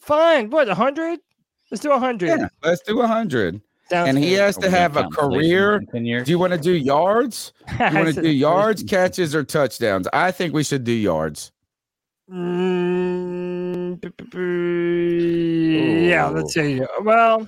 Fine. 0.00 0.48
What? 0.48 0.68
A 0.70 0.74
hundred? 0.74 1.20
Let's 1.70 1.82
do 1.82 1.92
a 1.92 1.98
hundred. 1.98 2.28
Yeah, 2.28 2.48
let's 2.64 2.80
do 2.82 3.02
a 3.02 3.06
hundred. 3.06 3.60
Sounds 3.90 4.08
And 4.08 4.18
he 4.18 4.30
good. 4.30 4.40
has 4.40 4.56
to 4.58 4.70
have 4.70 4.96
a 4.96 5.08
career. 5.08 5.80
Do 5.92 6.22
you 6.26 6.38
want 6.38 6.54
to 6.54 6.58
do 6.58 6.72
yards? 6.72 7.52
Do 7.68 7.74
You 7.90 7.94
want 7.96 8.14
to 8.14 8.22
do 8.22 8.30
yards, 8.30 8.82
catches, 8.82 9.34
or 9.34 9.44
touchdowns? 9.44 10.08
I 10.12 10.30
think 10.30 10.54
we 10.54 10.64
should 10.64 10.84
do 10.84 10.92
yards. 10.92 11.52
Mm, 12.30 14.00
yeah, 16.08 16.26
let's 16.26 16.54
see. 16.54 16.80
Well, 17.02 17.46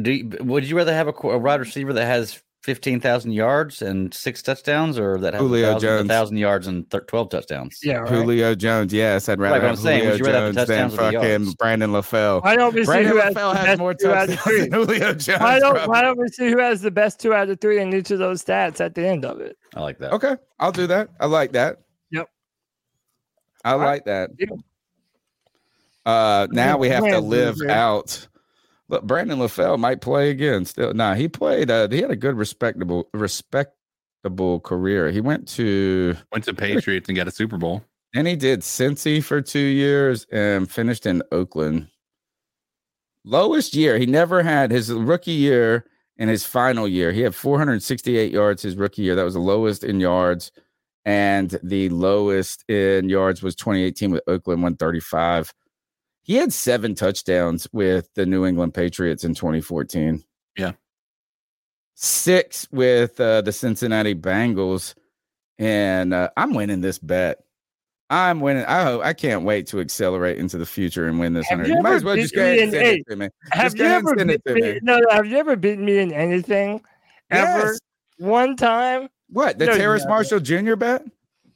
Do 0.00 0.12
you, 0.12 0.30
would 0.40 0.68
you 0.68 0.76
rather 0.76 0.92
have 0.94 1.08
a, 1.08 1.12
a 1.28 1.38
wide 1.38 1.60
receiver 1.60 1.92
that 1.94 2.04
has 2.06 2.42
fifteen 2.62 3.00
thousand 3.00 3.32
yards 3.32 3.80
and 3.80 4.12
six 4.12 4.42
touchdowns, 4.42 4.98
or 4.98 5.18
that 5.18 5.32
has 5.34 5.40
Julio 5.40 5.70
a 5.70 5.72
thousand, 5.72 5.88
Jones. 5.88 6.08
thousand 6.08 6.36
yards 6.36 6.66
and 6.66 6.90
th- 6.90 7.06
twelve 7.06 7.30
touchdowns? 7.30 7.78
Yeah, 7.82 8.04
Julio 8.06 8.54
Jones. 8.54 8.92
Yes, 8.92 9.28
I'd 9.30 9.40
rather 9.40 9.54
Right, 9.54 9.62
have 9.62 9.70
I'm 9.70 9.76
saying, 9.76 10.00
Julio 10.00 10.10
would 10.12 10.18
you 10.20 10.26
rather 10.26 10.52
Jones 10.52 10.56
than 10.56 10.66
touchdowns 10.66 10.94
or 10.94 10.96
the 10.96 11.18
fucking? 11.18 11.52
Brandon 11.58 11.90
LaFell. 11.90 12.42
why 12.44 12.56
don't 12.56 12.74
we 12.74 12.82
see 12.82 12.86
Brandon 12.86 13.12
who 13.12 13.18
has, 13.20 13.34
LaFell 13.34 13.52
the 13.52 13.58
has 13.58 13.66
best 13.66 13.78
more 13.78 13.94
two 13.94 14.12
out 14.12 14.28
of 14.28 14.34
touchdowns 14.36 14.42
three? 14.44 14.60
than 14.68 14.72
Julio 14.72 15.14
Jones. 15.14 15.40
Why 15.40 15.58
don't. 15.58 15.88
Why 15.88 16.02
don't 16.02 16.18
we 16.18 16.28
see 16.28 16.50
who 16.50 16.58
has 16.58 16.82
the 16.82 16.90
best 16.90 17.18
two 17.20 17.32
out 17.32 17.48
of 17.48 17.58
three 17.60 17.80
in 17.80 17.92
each 17.94 18.10
of 18.10 18.18
those 18.18 18.44
stats 18.44 18.80
at 18.80 18.94
the 18.94 19.06
end 19.06 19.24
of 19.24 19.40
it? 19.40 19.56
I 19.74 19.80
like 19.80 19.98
that. 19.98 20.12
Okay, 20.12 20.36
I'll 20.58 20.72
do 20.72 20.86
that. 20.88 21.08
I 21.18 21.26
like 21.26 21.52
that. 21.52 21.78
Yep. 23.64 23.72
I 23.72 23.74
like 23.74 24.04
that. 24.06 24.30
Uh, 26.06 26.46
now 26.50 26.78
we 26.78 26.88
have 26.88 27.04
to 27.04 27.20
live 27.20 27.60
out. 27.68 28.26
Look, 28.88 29.04
Brandon 29.04 29.38
LaFell 29.38 29.78
might 29.78 30.00
play 30.00 30.30
again. 30.30 30.64
Still, 30.64 30.92
nah, 30.94 31.14
he 31.14 31.28
played. 31.28 31.70
Uh, 31.70 31.88
he 31.88 32.00
had 32.00 32.10
a 32.10 32.16
good, 32.16 32.34
respectable, 32.36 33.08
respectable 33.14 34.60
career. 34.60 35.10
He 35.10 35.20
went 35.20 35.46
to 35.48 36.16
Went 36.32 36.44
to 36.44 36.54
Patriots 36.54 37.08
and 37.08 37.16
got 37.16 37.28
a 37.28 37.30
Super 37.30 37.56
Bowl. 37.56 37.84
and 38.14 38.26
he 38.26 38.34
did 38.34 38.60
Cincy 38.60 39.22
for 39.22 39.40
two 39.40 39.58
years 39.60 40.26
and 40.32 40.68
finished 40.70 41.06
in 41.06 41.22
Oakland. 41.30 41.88
Lowest 43.24 43.74
year 43.74 43.98
he 43.98 44.06
never 44.06 44.42
had 44.42 44.70
his 44.70 44.90
rookie 44.90 45.32
year 45.32 45.84
and 46.16 46.28
his 46.30 46.44
final 46.44 46.88
year. 46.88 47.12
He 47.12 47.20
had 47.20 47.34
468 47.34 48.32
yards 48.32 48.62
his 48.62 48.76
rookie 48.76 49.02
year. 49.02 49.14
That 49.14 49.24
was 49.24 49.34
the 49.34 49.40
lowest 49.40 49.84
in 49.84 50.00
yards, 50.00 50.50
and 51.04 51.58
the 51.62 51.88
lowest 51.90 52.64
in 52.68 53.08
yards 53.08 53.42
was 53.42 53.54
2018 53.54 54.10
with 54.10 54.22
Oakland 54.26 54.62
135. 54.62 55.52
He 56.22 56.36
had 56.36 56.52
seven 56.52 56.94
touchdowns 56.94 57.66
with 57.72 58.08
the 58.14 58.26
New 58.26 58.44
England 58.46 58.74
Patriots 58.74 59.24
in 59.24 59.34
2014. 59.34 60.22
Yeah. 60.56 60.72
Six 61.94 62.68
with 62.70 63.20
uh, 63.20 63.42
the 63.42 63.52
Cincinnati 63.52 64.14
Bengals, 64.14 64.94
and 65.58 66.14
uh, 66.14 66.30
I'm 66.36 66.54
winning 66.54 66.80
this 66.80 66.98
bet. 66.98 67.38
I'm 68.08 68.40
winning. 68.40 68.64
I 68.64 68.82
hope 68.82 69.02
I 69.04 69.12
can't 69.12 69.44
wait 69.44 69.66
to 69.68 69.80
accelerate 69.80 70.38
into 70.38 70.56
the 70.58 70.66
future 70.66 71.06
and 71.08 71.18
win 71.20 71.32
this 71.34 71.46
Have 71.48 71.66
you 71.68 71.74
You 71.74 71.82
might 71.82 71.94
as 71.94 72.04
well 72.04 72.16
just 72.16 72.32
beat 72.32 72.38
go 72.38 72.42
ahead 72.42 72.58
and 72.58 72.62
in 72.68 72.70
send 72.72 72.86
eight? 72.86 73.04
it 73.06 73.10
to 73.10 73.16
me. 73.16 73.28
Have 73.52 73.74
Just 73.74 73.76
you 73.78 73.84
ever 73.84 74.14
send 74.16 74.28
beat 74.30 74.54
me? 74.54 74.60
me. 74.62 74.80
No, 74.82 74.98
no, 74.98 75.10
have 75.10 75.26
you 75.26 75.36
ever 75.36 75.56
beaten 75.56 75.84
me 75.84 75.98
in 75.98 76.12
anything? 76.12 76.82
Ever? 77.30 77.66
Yes. 77.68 77.78
One 78.18 78.56
time? 78.56 79.08
What 79.32 79.58
the 79.58 79.66
No, 79.66 79.76
Terrace 79.76 80.02
haven't. 80.02 80.10
Marshall 80.14 80.40
Jr. 80.40 80.76
bet? 80.76 81.04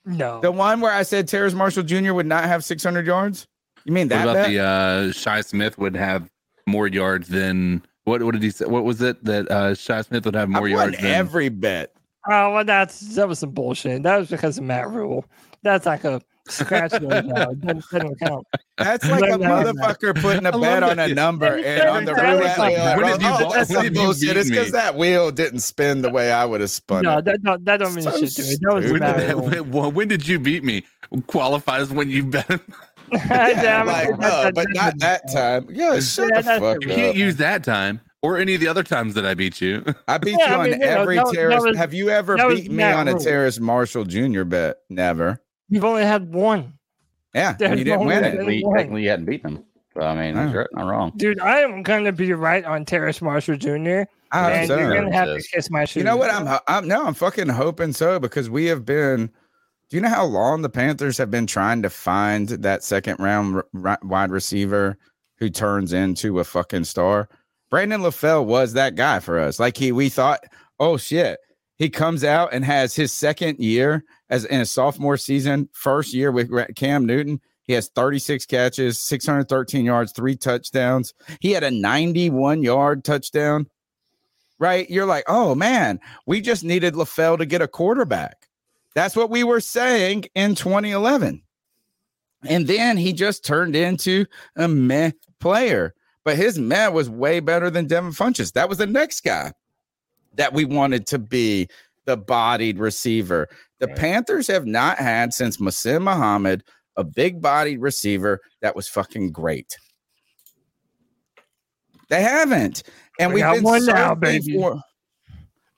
No. 0.04 0.40
The 0.40 0.52
one 0.52 0.80
where 0.80 0.92
I 0.92 1.02
said 1.02 1.28
Terrace 1.28 1.54
Marshall 1.54 1.82
Jr. 1.82 2.12
would 2.12 2.26
not 2.26 2.44
have 2.44 2.64
600 2.64 3.06
yards. 3.06 3.46
You 3.84 3.92
mean 3.92 4.08
What 4.08 4.16
that 4.16 4.22
about 4.22 4.34
bet? 4.34 4.48
the 4.50 4.60
uh 4.60 5.12
Shi 5.12 5.42
Smith 5.42 5.78
would 5.78 5.96
have 5.96 6.30
more 6.66 6.86
yards 6.88 7.28
than 7.28 7.82
what 8.04 8.22
what 8.22 8.32
did 8.32 8.42
he 8.42 8.50
say? 8.50 8.66
What 8.66 8.84
was 8.84 9.00
it 9.02 9.22
that 9.24 9.50
uh 9.50 9.74
Shi 9.74 10.02
Smith 10.02 10.24
would 10.26 10.34
have 10.34 10.48
more 10.48 10.58
I 10.58 10.62
won 10.62 10.70
yards 10.70 10.96
than 10.98 11.06
every 11.06 11.48
bet. 11.48 11.94
Oh, 12.26 12.52
well, 12.54 12.64
that's 12.64 13.00
that 13.16 13.28
was 13.28 13.38
some 13.40 13.50
bullshit. 13.50 14.02
That 14.02 14.16
was 14.18 14.30
because 14.30 14.56
of 14.58 14.64
Matt 14.64 14.88
Rhule. 14.88 15.24
That's 15.62 15.84
like 15.86 16.04
a 16.04 16.22
scratch 16.48 16.92
those 16.92 17.02
out. 17.12 17.52
It 17.52 17.60
doesn't, 17.60 17.84
doesn't 17.90 18.20
count. 18.20 18.46
That's 18.76 19.08
like 19.08 19.22
a 19.22 19.26
No, 19.28 19.36
no, 19.36 19.62
no. 19.62 19.72
motherfucker 19.72 20.20
putting 20.20 20.46
a 20.46 20.56
I 20.56 20.60
bet 20.60 20.82
on 20.82 20.98
a 20.98 21.08
number 21.14 21.46
and 21.56 21.88
on 21.88 22.04
the 22.04 22.12
That 22.14 22.32
was 22.34 22.40
roulette 22.40 22.58
like- 22.58 22.76
wheel. 22.76 22.96
When 22.96 23.06
have 23.06 23.22
you 23.22 23.28
oh, 23.28 23.38
bought- 23.40 23.54
that's 23.54 23.72
some 23.72 23.92
bullshit. 23.92 24.36
It's 24.36 24.50
because 24.50 24.72
that 24.72 24.94
wheel 24.96 25.30
didn't 25.30 25.60
spin 25.60 26.02
the 26.02 26.10
way 26.10 26.32
I 26.32 26.44
would 26.44 26.60
have 26.60 26.70
spun 26.70 27.02
No, 27.04 27.18
it. 27.18 27.24
that 27.26 27.42
don't, 27.42 27.64
that 27.64 27.76
don't 27.78 27.94
mean 27.94 28.04
So 28.04 28.10
shit 28.18 28.30
to 28.30 28.42
me. 28.42 28.56
That 28.60 28.74
was 28.74 28.92
when, 28.92 29.00
Rhule. 29.02 29.50
did, 29.50 29.72
when, 29.72 29.94
when 29.94 30.08
did 30.08 30.26
you 30.28 30.38
beat 30.38 30.64
me? 30.64 30.84
Qualifies 31.26 31.90
when 31.90 32.10
you 32.10 32.24
bet. 32.24 32.46
him. 32.48 32.60
Yeah, 33.12 33.62
Damn 33.62 33.88
it. 33.88 33.92
like, 33.92 34.08
That- 34.18 34.32
oh, 34.32 34.42
that- 34.44 34.54
but 34.54 34.66
not 34.70 34.98
that 34.98 35.30
time. 35.32 35.66
Yeah, 35.70 36.00
shut 36.00 36.28
Yeah, 36.30 36.40
the 36.40 36.42
that's 36.42 36.58
fuck 36.60 36.82
You 36.84 36.90
up. 36.90 36.96
can't 36.96 37.16
use 37.16 37.36
that 37.36 37.62
time 37.62 38.00
or 38.22 38.38
any 38.38 38.54
of 38.54 38.60
the 38.60 38.66
other 38.68 38.82
times 38.82 39.14
that 39.14 39.24
I 39.26 39.34
beat 39.34 39.60
you. 39.60 39.84
I 40.08 40.18
beat 40.18 40.36
Yeah, 40.38 40.48
you 40.48 40.54
I 40.54 40.58
on 40.58 40.70
you 40.70 40.78
know, 40.78 40.86
every 40.86 41.16
that 41.16 41.24
was- 41.24 41.32
that 41.32 41.38
Terrace. 41.38 41.62
was- 41.64 41.76
Have 41.76 41.94
you 41.94 42.10
ever 42.10 42.36
beat 42.48 42.70
me 42.72 42.82
on 42.82 43.06
a 43.06 43.12
Rhule. 43.12 43.20
Terrace 43.20 43.60
Marshall 43.60 44.04
Jr. 44.04 44.42
bet? 44.44 44.76
Never. 44.90 45.40
You've 45.74 45.84
only 45.84 46.04
had 46.04 46.32
one. 46.32 46.74
Yeah, 47.34 47.50
and 47.50 47.58
There's 47.58 47.78
you 47.78 47.84
didn't 47.84 48.06
win 48.06 48.18
it. 48.18 48.30
Technically, 48.30 48.62
one. 48.64 48.76
technically, 48.76 49.02
you 49.02 49.10
hadn't 49.10 49.24
beaten 49.26 49.56
him. 49.56 49.64
So, 49.94 50.00
I 50.02 50.14
mean, 50.14 50.36
Oh. 50.38 50.50
you're 50.52 50.68
not 50.72 50.86
wrong. 50.88 51.12
Dude, 51.16 51.40
I 51.40 51.60
am 51.60 51.82
going 51.82 52.04
to 52.04 52.12
be 52.12 52.32
right 52.32 52.64
on 52.64 52.84
Terrace 52.84 53.20
Marshall 53.22 53.56
Jr. 53.56 54.02
I 54.32 54.42
hope 54.42 54.52
and 54.52 54.68
so. 54.68 54.78
you're 54.78 54.90
going 54.92 55.06
to 55.10 55.12
have 55.16 55.26
to 55.26 55.34
Says- 55.40 55.46
kiss 55.52 55.70
my 55.70 55.84
shoes. 55.84 55.96
You 55.96 56.04
know 56.04 56.16
what? 56.16 56.30
I'm, 56.32 56.58
I'm 56.68 56.88
no, 56.88 57.04
I'm 57.04 57.14
fucking 57.14 57.48
hoping 57.48 57.92
so 57.92 58.18
because 58.18 58.48
we 58.50 58.66
have 58.66 58.84
been. 58.84 59.30
Do 59.90 59.96
you 59.96 60.00
know 60.00 60.08
how 60.08 60.24
long 60.24 60.62
the 60.62 60.68
Panthers 60.70 61.18
have 61.18 61.30
been 61.30 61.46
trying 61.46 61.82
to 61.82 61.90
find 61.90 62.48
that 62.48 62.82
second 62.82 63.18
round 63.20 63.56
r- 63.56 63.66
ri- 63.72 63.96
wide 64.08 64.30
receiver 64.30 64.96
who 65.36 65.50
turns 65.50 65.92
into 65.92 66.38
a 66.40 66.44
fucking 66.44 66.84
star. 66.84 67.28
Brandon 67.70 68.00
LaFell 68.00 68.44
was 68.44 68.72
that 68.72 68.94
guy 68.94 69.20
for 69.20 69.38
us. 69.38 69.60
Like 69.60 69.76
he, 69.76 69.92
we 69.92 70.08
thought, 70.08 70.40
oh 70.80 70.96
shit, 70.96 71.38
he 71.76 71.90
comes 71.90 72.22
out 72.22 72.52
and 72.52 72.64
has 72.64 72.94
his 72.94 73.12
second 73.12 73.58
year 73.58 74.04
as 74.30 74.44
in 74.44 74.60
a 74.60 74.66
sophomore 74.66 75.16
season, 75.16 75.68
first 75.72 76.14
year 76.14 76.30
with 76.30 76.50
Cam 76.76 77.04
Newton. 77.04 77.40
He 77.64 77.72
has 77.72 77.88
36 77.88 78.46
catches, 78.46 79.00
613 79.00 79.84
yards, 79.84 80.12
three 80.12 80.36
touchdowns. 80.36 81.14
He 81.40 81.52
had 81.52 81.64
a 81.64 81.70
91 81.70 82.62
yard 82.62 83.04
touchdown. 83.04 83.66
Right? 84.60 84.88
You're 84.88 85.06
like, 85.06 85.24
oh 85.26 85.54
man, 85.54 85.98
we 86.26 86.40
just 86.40 86.62
needed 86.62 86.94
LaFell 86.94 87.38
to 87.38 87.46
get 87.46 87.60
a 87.60 87.68
quarterback. 87.68 88.48
That's 88.94 89.16
what 89.16 89.28
we 89.28 89.42
were 89.42 89.60
saying 89.60 90.26
in 90.36 90.54
2011. 90.54 91.42
And 92.46 92.66
then 92.66 92.96
he 92.96 93.12
just 93.12 93.44
turned 93.44 93.74
into 93.74 94.26
a 94.54 94.68
meh 94.68 95.10
player. 95.40 95.94
But 96.24 96.36
his 96.36 96.58
meh 96.58 96.88
was 96.88 97.10
way 97.10 97.40
better 97.40 97.68
than 97.68 97.86
Devin 97.86 98.12
Funchess. 98.12 98.52
That 98.52 98.68
was 98.68 98.78
the 98.78 98.86
next 98.86 99.24
guy 99.24 99.52
that 100.36 100.52
we 100.52 100.64
wanted 100.64 101.06
to 101.08 101.18
be 101.18 101.68
the 102.04 102.16
bodied 102.16 102.78
receiver. 102.78 103.48
The 103.78 103.88
Panthers 103.88 104.46
have 104.48 104.66
not 104.66 104.98
had 104.98 105.32
since 105.34 105.58
Muhsin 105.58 106.02
Muhammad 106.02 106.64
a 106.96 107.04
big 107.04 107.40
bodied 107.42 107.80
receiver 107.80 108.40
that 108.62 108.76
was 108.76 108.88
fucking 108.88 109.32
great. 109.32 109.76
They 112.08 112.22
haven't. 112.22 112.82
And 113.18 113.32
We 113.32 113.40
have 113.40 113.50
got 113.50 113.54
been 113.56 113.64
one 113.64 113.86
now, 113.86 114.14
baby. 114.14 114.54
for- 114.54 114.80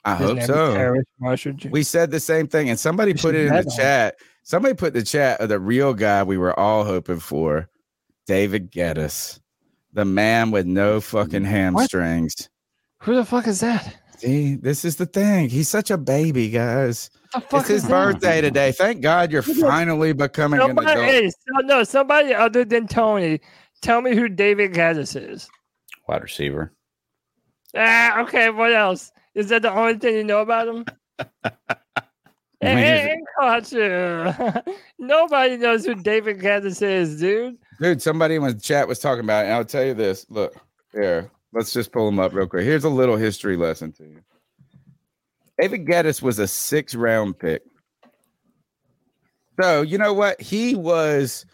I 0.04 0.14
His 0.14 0.28
hope 0.28 0.42
so. 0.42 0.72
We 1.72 1.82
said 1.82 2.10
the 2.12 2.20
same 2.20 2.46
thing, 2.46 2.70
and 2.70 2.78
somebody 2.78 3.12
put 3.12 3.34
it 3.34 3.46
in 3.46 3.52
the 3.52 3.58
on 3.58 3.76
chat. 3.76 4.16
Somebody 4.44 4.74
put 4.74 4.94
the 4.94 5.02
chat 5.02 5.40
of 5.40 5.48
the 5.48 5.58
real 5.58 5.94
guy 5.94 6.22
we 6.22 6.38
were 6.38 6.56
all 6.58 6.84
hoping 6.84 7.18
for, 7.18 7.68
David 8.28 8.70
Gettis, 8.70 9.40
the 9.92 10.04
man 10.04 10.52
with 10.52 10.64
no 10.66 11.00
fucking 11.00 11.44
hamstrings. 11.44 12.48
Who 13.02 13.16
the 13.16 13.24
fuck 13.24 13.48
is 13.48 13.58
that? 13.60 13.96
See, 14.18 14.54
this 14.56 14.84
is 14.84 14.96
the 14.96 15.06
thing. 15.06 15.48
He's 15.48 15.68
such 15.68 15.90
a 15.90 15.98
baby, 15.98 16.48
guys. 16.50 17.10
It's 17.34 17.68
his 17.68 17.70
is 17.70 17.82
that? 17.84 17.90
birthday 17.90 18.40
today. 18.40 18.72
Thank 18.72 19.02
God 19.02 19.30
you're 19.30 19.42
finally 19.42 20.12
becoming 20.12 20.60
an 20.60 20.68
Somebody, 20.68 20.90
adult. 20.90 21.06
hey, 21.06 21.28
so- 21.30 21.60
no, 21.64 21.84
somebody 21.84 22.34
other 22.34 22.64
than 22.64 22.86
Tony, 22.88 23.40
tell 23.82 24.00
me 24.00 24.14
who 24.14 24.28
David 24.28 24.72
Gettis 24.72 25.14
is. 25.20 25.48
Wide 26.08 26.22
receiver. 26.22 26.72
Ah, 27.76 28.22
okay. 28.22 28.48
What 28.50 28.72
else? 28.72 29.12
Is 29.34 29.48
that 29.50 29.62
the 29.62 29.72
only 29.72 29.98
thing 29.98 30.14
you 30.14 30.24
know 30.24 30.40
about 30.40 30.68
him? 30.68 30.84
I 32.62 32.68
hey, 32.68 32.74
hey, 32.74 33.18
caught 33.38 33.70
you. 33.70 34.72
Nobody 34.98 35.58
knows 35.58 35.84
who 35.84 35.94
David 35.94 36.40
Gettis 36.40 36.80
is, 36.80 37.20
dude. 37.20 37.58
Dude, 37.80 38.00
somebody 38.00 38.36
in 38.36 38.42
the 38.42 38.54
chat 38.54 38.88
was 38.88 38.98
talking 38.98 39.24
about 39.24 39.44
it. 39.44 39.48
And 39.48 39.54
I'll 39.56 39.64
tell 39.64 39.84
you 39.84 39.92
this. 39.92 40.24
Look, 40.30 40.56
here, 40.92 41.30
let's 41.56 41.72
just 41.72 41.90
pull 41.90 42.06
him 42.06 42.20
up 42.20 42.34
real 42.34 42.46
quick. 42.46 42.64
Here's 42.64 42.84
a 42.84 42.90
little 42.90 43.16
history 43.16 43.56
lesson 43.56 43.90
to 43.92 44.04
you. 44.04 44.20
David 45.58 45.86
Gettis 45.86 46.20
was 46.20 46.38
a 46.38 46.46
six 46.46 46.94
round 46.94 47.38
pick. 47.38 47.62
So, 49.58 49.80
you 49.80 49.96
know 49.96 50.12
what? 50.12 50.38
He 50.38 50.76
was 50.76 51.46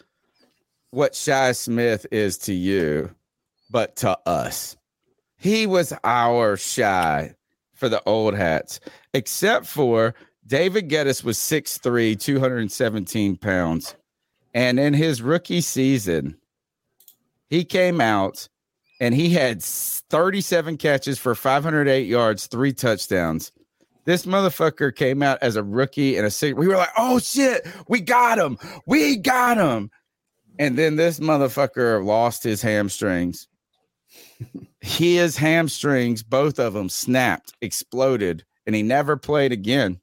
what 0.91 1.15
Shi 1.15 1.53
Smith 1.53 2.05
is 2.11 2.37
to 2.39 2.53
you, 2.53 3.15
but 3.71 3.95
to 3.97 4.19
us. 4.27 4.75
He 5.37 5.65
was 5.65 5.93
our 6.03 6.57
Shi 6.57 7.31
for 7.73 7.87
the 7.87 8.03
old 8.05 8.33
hats, 8.33 8.81
except 9.13 9.65
for 9.65 10.15
David 10.45 10.89
Gettis 10.89 11.23
was 11.23 11.37
6'3, 11.37 12.19
217 12.19 13.37
pounds. 13.37 13.95
And 14.53 14.81
in 14.81 14.93
his 14.93 15.21
rookie 15.21 15.61
season, 15.61 16.37
he 17.49 17.63
came 17.63 18.01
out 18.01 18.49
and 19.03 19.13
he 19.13 19.31
had 19.31 19.61
37 19.61 20.77
catches 20.77 21.19
for 21.19 21.35
508 21.35 22.07
yards, 22.07 22.47
three 22.47 22.71
touchdowns. 22.71 23.51
This 24.05 24.25
motherfucker 24.25 24.95
came 24.95 25.21
out 25.21 25.39
as 25.41 25.57
a 25.57 25.63
rookie 25.63 26.15
and 26.15 26.25
a 26.25 26.31
six. 26.31 26.57
We 26.57 26.69
were 26.69 26.77
like, 26.77 26.93
oh 26.97 27.19
shit, 27.19 27.67
we 27.89 27.99
got 27.99 28.39
him. 28.39 28.57
We 28.87 29.17
got 29.17 29.57
him. 29.57 29.91
And 30.57 30.77
then 30.77 30.95
this 30.95 31.19
motherfucker 31.19 32.01
lost 32.05 32.45
his 32.45 32.61
hamstrings. 32.61 33.49
his 34.79 35.35
hamstrings, 35.35 36.23
both 36.23 36.57
of 36.57 36.71
them 36.71 36.87
snapped, 36.87 37.51
exploded, 37.59 38.45
and 38.65 38.73
he 38.73 38.83
never 38.83 39.17
played 39.17 39.51
again. 39.51 39.99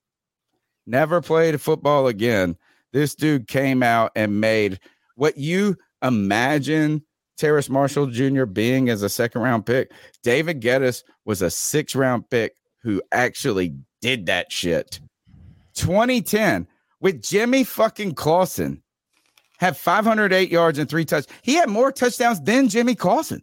Never 0.86 1.22
played 1.22 1.58
football 1.58 2.06
again. 2.06 2.54
This 2.92 3.14
dude 3.14 3.48
came 3.48 3.82
out 3.82 4.12
and 4.14 4.42
made 4.42 4.78
what 5.14 5.38
you 5.38 5.78
imagine 6.02 7.02
Terrace 7.40 7.70
Marshall 7.70 8.06
Jr. 8.06 8.44
being 8.44 8.90
as 8.90 9.02
a 9.02 9.08
second 9.08 9.40
round 9.40 9.64
pick. 9.64 9.90
David 10.22 10.60
Gettis 10.60 11.02
was 11.24 11.40
a 11.40 11.50
six 11.50 11.94
round 11.96 12.28
pick 12.28 12.54
who 12.82 13.02
actually 13.12 13.74
did 14.02 14.26
that 14.26 14.52
shit. 14.52 15.00
2010 15.74 16.66
with 17.00 17.22
Jimmy 17.22 17.64
fucking 17.64 18.14
Clausen 18.14 18.82
had 19.58 19.74
508 19.74 20.50
yards 20.50 20.78
and 20.78 20.88
three 20.88 21.06
touchdowns. 21.06 21.34
He 21.42 21.54
had 21.54 21.70
more 21.70 21.90
touchdowns 21.90 22.42
than 22.42 22.68
Jimmy 22.68 22.94
Clausen. 22.94 23.40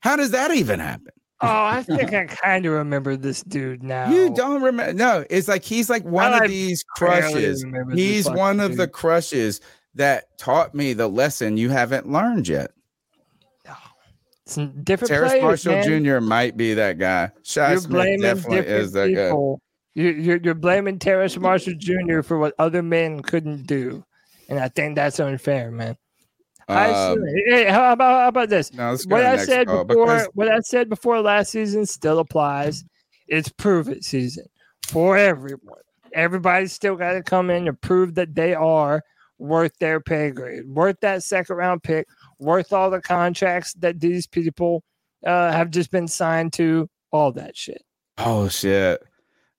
How 0.00 0.14
does 0.14 0.30
that 0.30 0.52
even 0.52 0.78
happen? 0.78 1.12
Oh, 1.42 1.48
I 1.48 1.82
think 1.82 2.12
I 2.12 2.26
kind 2.26 2.64
of 2.64 2.72
remember 2.72 3.16
this 3.16 3.42
dude 3.42 3.82
now. 3.82 4.12
You 4.12 4.32
don't 4.34 4.62
remember? 4.62 4.92
No, 4.92 5.24
it's 5.30 5.48
like 5.48 5.64
he's 5.64 5.90
like 5.90 6.04
one 6.04 6.32
I 6.32 6.44
of 6.44 6.50
these 6.50 6.84
crushes. 6.84 7.64
He's 7.92 8.30
one 8.30 8.60
of 8.60 8.76
the 8.76 8.86
crushes 8.86 9.60
that 9.94 10.38
taught 10.38 10.76
me 10.76 10.92
the 10.92 11.08
lesson 11.08 11.56
you 11.56 11.70
haven't 11.70 12.08
learned 12.08 12.46
yet. 12.46 12.70
It's 14.56 14.84
different 14.84 15.10
Terrace 15.10 15.32
players, 15.32 15.42
Marshall 15.66 15.72
man. 15.90 16.04
Jr. 16.04 16.20
might 16.20 16.56
be 16.56 16.74
that 16.74 16.98
guy. 16.98 17.30
Shi 17.42 17.60
You're 17.60 17.76
Smith 17.78 17.90
blaming 17.90 18.20
definitely 18.22 18.58
is 18.58 18.92
that 18.92 19.14
guy. 19.14 19.26
people. 19.26 19.60
You, 19.94 20.08
you're, 20.10 20.36
you're 20.38 20.54
blaming 20.54 20.98
Terrace 20.98 21.36
Marshall 21.36 21.74
Jr. 21.76 22.22
for 22.22 22.38
what 22.38 22.54
other 22.58 22.82
men 22.82 23.20
couldn't 23.20 23.66
do, 23.66 24.04
and 24.48 24.58
I 24.58 24.68
think 24.68 24.94
that's 24.96 25.18
unfair, 25.20 25.70
man. 25.70 25.96
Um, 26.68 27.18
hey, 27.48 27.64
how 27.68 27.92
about 27.92 28.20
how 28.22 28.28
about 28.28 28.48
this? 28.48 28.72
No, 28.72 28.96
what 29.06 29.24
I 29.24 29.44
said 29.44 29.66
call, 29.66 29.84
before, 29.84 30.06
because- 30.06 30.28
what 30.34 30.48
I 30.48 30.60
said 30.60 30.88
before 30.88 31.20
last 31.20 31.50
season 31.50 31.84
still 31.86 32.20
applies. 32.20 32.84
It's 33.26 33.48
prove 33.48 33.88
it 33.88 34.04
season 34.04 34.44
for 34.88 35.16
everyone. 35.16 35.82
Everybody's 36.12 36.72
still 36.72 36.96
got 36.96 37.12
to 37.12 37.22
come 37.22 37.50
in 37.50 37.68
and 37.68 37.80
prove 37.80 38.14
that 38.16 38.34
they 38.34 38.54
are 38.54 39.02
worth 39.38 39.72
their 39.78 40.00
pay 40.00 40.30
grade, 40.30 40.68
worth 40.68 40.96
that 41.00 41.22
second 41.22 41.56
round 41.56 41.82
pick, 41.82 42.06
worth 42.40 42.72
all 42.72 42.90
the 42.90 43.00
contracts 43.00 43.74
that 43.74 44.00
these 44.00 44.26
people 44.26 44.82
uh, 45.26 45.52
have 45.52 45.70
just 45.70 45.90
been 45.90 46.08
signed 46.08 46.52
to, 46.54 46.88
all 47.12 47.32
that 47.32 47.56
shit. 47.56 47.82
Oh 48.18 48.48
shit. 48.48 49.02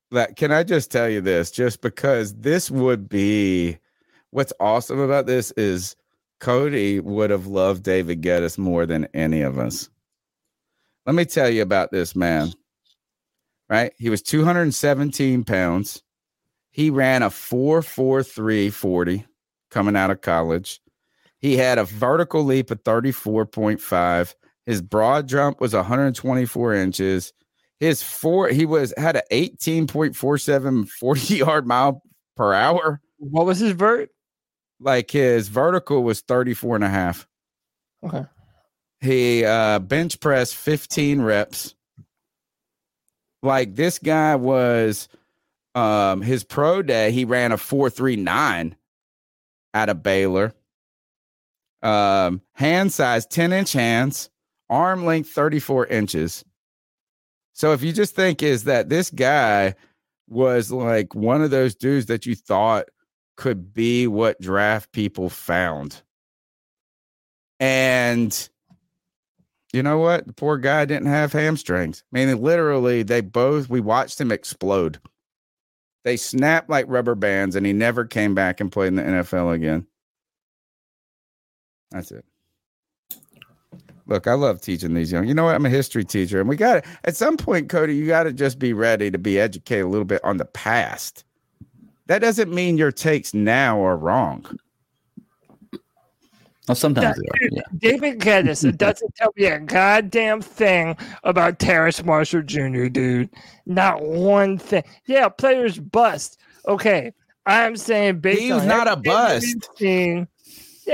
Like, 0.09 0.35
can 0.35 0.51
I 0.51 0.63
just 0.63 0.91
tell 0.91 1.09
you 1.09 1.21
this? 1.21 1.51
Just 1.51 1.81
because 1.81 2.33
this 2.35 2.69
would 2.69 3.07
be 3.07 3.77
what's 4.31 4.53
awesome 4.59 4.99
about 4.99 5.25
this 5.25 5.51
is 5.51 5.95
Cody 6.39 6.99
would 6.99 7.29
have 7.29 7.47
loved 7.47 7.83
David 7.83 8.21
Gettis 8.21 8.57
more 8.57 8.85
than 8.85 9.07
any 9.13 9.41
of 9.41 9.57
us. 9.57 9.89
Let 11.05 11.15
me 11.15 11.25
tell 11.25 11.49
you 11.49 11.61
about 11.61 11.91
this 11.91 12.15
man. 12.15 12.51
Right? 13.69 13.93
He 13.97 14.09
was 14.09 14.21
217 14.21 15.45
pounds. 15.45 16.03
He 16.71 16.89
ran 16.89 17.23
a 17.23 17.29
443 17.29 18.69
40 18.69 19.25
coming 19.69 19.95
out 19.95 20.11
of 20.11 20.21
college. 20.21 20.81
He 21.41 21.57
had 21.57 21.79
a 21.79 21.83
vertical 21.85 22.43
leap 22.43 22.69
of 22.69 22.83
34.5. 22.83 24.35
His 24.65 24.81
broad 24.81 25.27
jump 25.27 25.59
was 25.59 25.73
124 25.73 26.73
inches. 26.75 27.33
His 27.79 28.03
four, 28.03 28.49
he 28.49 28.65
was 28.65 28.93
had 28.95 29.15
an 29.15 29.23
18.47 29.31 30.87
40 30.87 31.35
yard 31.35 31.65
mile 31.65 32.03
per 32.37 32.53
hour. 32.53 33.01
What 33.17 33.47
was 33.47 33.59
his 33.59 33.71
vert? 33.71 34.09
Like 34.79 35.09
his 35.09 35.47
vertical 35.47 36.03
was 36.03 36.21
34 36.21 36.75
and 36.75 36.83
a 36.83 36.89
half. 36.89 37.27
Okay. 38.03 38.25
He 38.99 39.43
uh 39.43 39.79
bench 39.79 40.19
pressed 40.19 40.55
15 40.55 41.23
reps. 41.23 41.73
Like 43.41 43.75
this 43.75 43.97
guy 43.97 44.35
was 44.35 45.09
um 45.73 46.21
his 46.21 46.43
pro 46.43 46.83
day, 46.83 47.11
he 47.11 47.25
ran 47.25 47.51
a 47.51 47.57
439 47.57 48.75
out 49.73 49.89
of 49.89 50.03
Baylor. 50.03 50.53
Um 51.83 52.41
hand 52.53 52.93
size 52.93 53.25
10 53.25 53.53
inch 53.53 53.73
hands, 53.73 54.29
arm 54.69 55.05
length 55.05 55.29
34 55.29 55.87
inches. 55.87 56.45
So 57.53 57.73
if 57.73 57.83
you 57.83 57.91
just 57.91 58.15
think 58.15 58.43
is 58.43 58.65
that 58.65 58.89
this 58.89 59.09
guy 59.09 59.75
was 60.27 60.71
like 60.71 61.13
one 61.13 61.41
of 61.41 61.51
those 61.51 61.75
dudes 61.75 62.05
that 62.07 62.25
you 62.25 62.35
thought 62.35 62.87
could 63.35 63.73
be 63.73 64.07
what 64.07 64.39
draft 64.39 64.91
people 64.91 65.29
found. 65.29 66.01
And 67.59 68.49
you 69.73 69.83
know 69.83 69.99
what? 69.99 70.27
The 70.27 70.33
poor 70.33 70.57
guy 70.57 70.85
didn't 70.85 71.07
have 71.07 71.33
hamstrings. 71.33 72.03
I 72.13 72.17
mean, 72.17 72.41
literally, 72.41 73.03
they 73.03 73.21
both, 73.21 73.69
we 73.69 73.79
watched 73.79 74.19
him 74.19 74.31
explode. 74.31 74.99
They 76.03 76.17
snapped 76.17 76.69
like 76.69 76.85
rubber 76.87 77.15
bands, 77.15 77.55
and 77.55 77.65
he 77.65 77.73
never 77.73 78.05
came 78.05 78.33
back 78.33 78.59
and 78.59 78.71
played 78.71 78.87
in 78.87 78.95
the 78.95 79.03
NFL 79.03 79.53
again. 79.53 79.85
That's 81.91 82.11
it. 82.11 82.25
look, 84.07 84.27
I 84.27 84.33
love 84.33 84.61
teaching 84.61 84.93
these 84.93 85.11
young. 85.11 85.27
You 85.27 85.33
know 85.33 85.43
what? 85.45 85.55
I'm 85.55 85.65
a 85.65 85.69
history 85.69 86.03
teacher, 86.05 86.39
and 86.39 86.47
we 86.49 86.55
got 86.55 86.83
to 86.83 86.89
at 87.03 87.15
some 87.15 87.37
point, 87.37 87.69
Cody. 87.69 87.95
You 87.95 88.07
got 88.07 88.23
to 88.23 88.33
just 88.33 88.59
be 88.59 88.73
ready 88.73 89.11
to 89.11 89.17
be 89.17 89.39
educated 89.39 89.85
a 89.85 89.89
little 89.89 90.05
bit 90.05 90.23
on 90.23 90.37
the 90.37 90.45
past. 90.45 91.23
That 92.07 92.19
doesn't 92.19 92.51
mean 92.53 92.77
your 92.77 92.91
takes 92.91 93.33
now 93.33 93.81
are 93.85 93.95
wrong. 93.97 94.45
Well, 96.67 96.75
sometimes 96.75 97.15
That- 97.17 97.23
they 97.39 97.45
are. 97.47 97.49
Yeah. 97.51 97.61
David 97.91 98.19
Gettis 98.19 98.63
it 98.67 98.77
doesn't 98.77 99.15
tell 99.15 99.33
me 99.35 99.45
a 99.45 99.59
goddamn 99.59 100.41
thing 100.41 100.95
about 101.23 101.59
Terrace 101.59 102.03
Marshall 102.03 102.43
Jr., 102.43 102.85
dude. 102.87 103.29
Not 103.65 104.01
one 104.03 104.57
thing. 104.57 104.83
Yeah, 105.07 105.27
players 105.29 105.79
bust. 105.79 106.39
Okay, 106.67 107.11
I'm 107.47 107.75
saying 107.75 108.19
based 108.19 108.41
He 108.41 108.53
was 108.53 108.61
on 108.61 108.67
not 108.67 108.87
a 108.87 108.91
everything 108.91 109.03
that 109.13 109.41
bust. 109.41 109.77
seen- 109.77 110.17
yeah, 110.19 110.25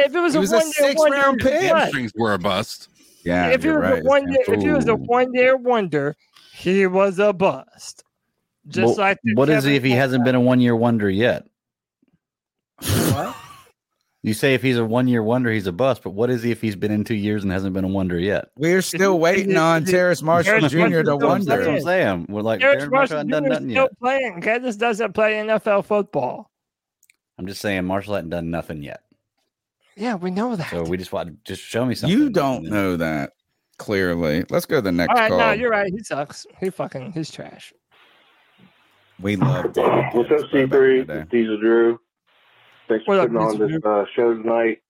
if 0.05 0.15
it 0.15 0.19
was 0.19 0.33
He 0.33 0.37
a 0.37 0.41
was 0.41 0.51
a 0.51 0.55
one 0.57 0.65
year 0.65 0.73
sixth 0.73 0.97
wonder, 0.99 1.17
round 1.17 1.39
pick. 1.39 1.61
Hamstrings 1.61 2.11
were 2.15 2.33
a 2.33 2.39
bust. 2.39 2.89
Yeah, 3.23 3.49
if 3.49 3.61
he 3.61 3.67
you're 3.69 3.79
was 3.81 3.89
right. 3.91 4.01
a 4.01 4.05
one 4.05 4.31
year, 4.31 4.43
if 4.47 4.61
he 4.61 4.69
was 4.69 4.87
a 4.87 4.95
one 4.95 5.33
year 5.33 5.57
wonder, 5.57 6.15
he 6.53 6.87
was 6.87 7.19
a 7.19 7.33
bust. 7.33 8.03
Just 8.67 8.97
Well, 8.97 9.07
like 9.07 9.19
the 9.23 9.33
what 9.35 9.49
is 9.49 9.63
he 9.63 9.75
if 9.75 9.83
he 9.83 9.91
hasn't 9.91 10.23
been 10.23 10.35
a 10.35 10.41
one 10.41 10.59
year 10.61 10.75
wonder 10.75 11.09
yet? 11.09 11.45
What? 12.81 13.35
You 14.23 14.33
say 14.33 14.55
if 14.55 14.61
he's 14.61 14.77
a 14.77 14.83
one 14.83 15.07
year 15.07 15.23
wonder, 15.23 15.49
he's 15.51 15.67
a 15.67 15.71
bust, 15.71 16.03
but 16.03 16.09
what 16.09 16.29
is 16.29 16.43
he 16.43 16.51
if 16.51 16.59
he's 16.59 16.75
been 16.75 16.91
in 16.91 17.05
two 17.05 17.15
years 17.15 17.43
and 17.43 17.51
hasn't 17.51 17.73
been 17.73 17.85
a 17.85 17.87
wonder 17.87 18.19
yet? 18.19 18.49
We're 18.57 18.81
still 18.81 19.19
waiting 19.19 19.55
on 19.55 19.85
Terrace 19.85 20.21
Marshall 20.21 20.67
Jr. 20.67 20.77
Marshall 20.79 20.89
to 20.91 21.03
still 21.03 21.19
wonder. 21.19 21.45
That's 21.45 21.65
what 21.65 21.75
I'm 21.75 21.81
saying. 21.81 22.25
We're 22.27 22.41
like, 22.41 22.59
Terrace 22.59 22.73
Terrence 22.79 22.91
Marshall 22.91 23.15
Marshall 23.15 23.17
hasn't 23.17 23.31
done 23.31 23.43
nothing 23.47 23.69
still 23.69 23.83
yet. 23.83 23.99
playing. 23.99 24.41
Gettis 24.41 24.77
doesn't 24.77 25.13
play 25.13 25.33
NFL 25.35 25.85
football. 25.85 26.51
I'm 27.37 27.47
just 27.47 27.61
saying 27.61 27.85
Marshall 27.85 28.15
hasn't 28.15 28.31
done 28.31 28.49
nothing 28.49 28.83
yet. 28.83 29.01
Yeah, 29.97 30.13
we 30.15 30.29
know 30.29 30.55
that. 30.55 30.69
So 30.69 30.83
we 30.83 30.95
just 30.95 31.11
want 31.11 31.29
to 31.29 31.35
just 31.43 31.67
show 31.67 31.83
me 31.83 31.95
something. 31.95 32.17
You 32.17 32.29
don't 32.29 32.63
know 32.65 32.97
that 32.97 33.33
clearly. 33.77 34.45
Let's 34.49 34.67
go 34.67 34.75
to 34.75 34.81
the 34.81 34.91
next 34.91 35.09
All 35.09 35.15
right, 35.15 35.29
call. 35.29 35.39
no, 35.39 35.51
you're 35.51 35.71
right. 35.71 35.91
He 35.91 36.03
sucks. 36.03 36.45
He 36.59 36.69
fucking, 36.69 37.13
he's 37.13 37.31
trash. 37.31 37.73
we 39.19 39.35
love 39.35 39.73
David. 39.73 40.05
What's 40.13 40.31
up, 40.31 40.53
way 40.53 40.65
back 40.65 40.79
C3? 40.79 41.07
day. 41.07 41.13
It's 41.21 41.31
Diesel 41.31 41.59
Drew. 41.59 41.99
Thanks 42.87 43.05
for 43.05 43.15
What 43.15 43.19
up, 43.21 43.27
putting 43.29 43.37
on 43.37 43.51
Diesel 43.53 43.67
this 43.67 43.79
uh, 43.83 44.05
show 44.15 44.33
tonight. 44.35 44.81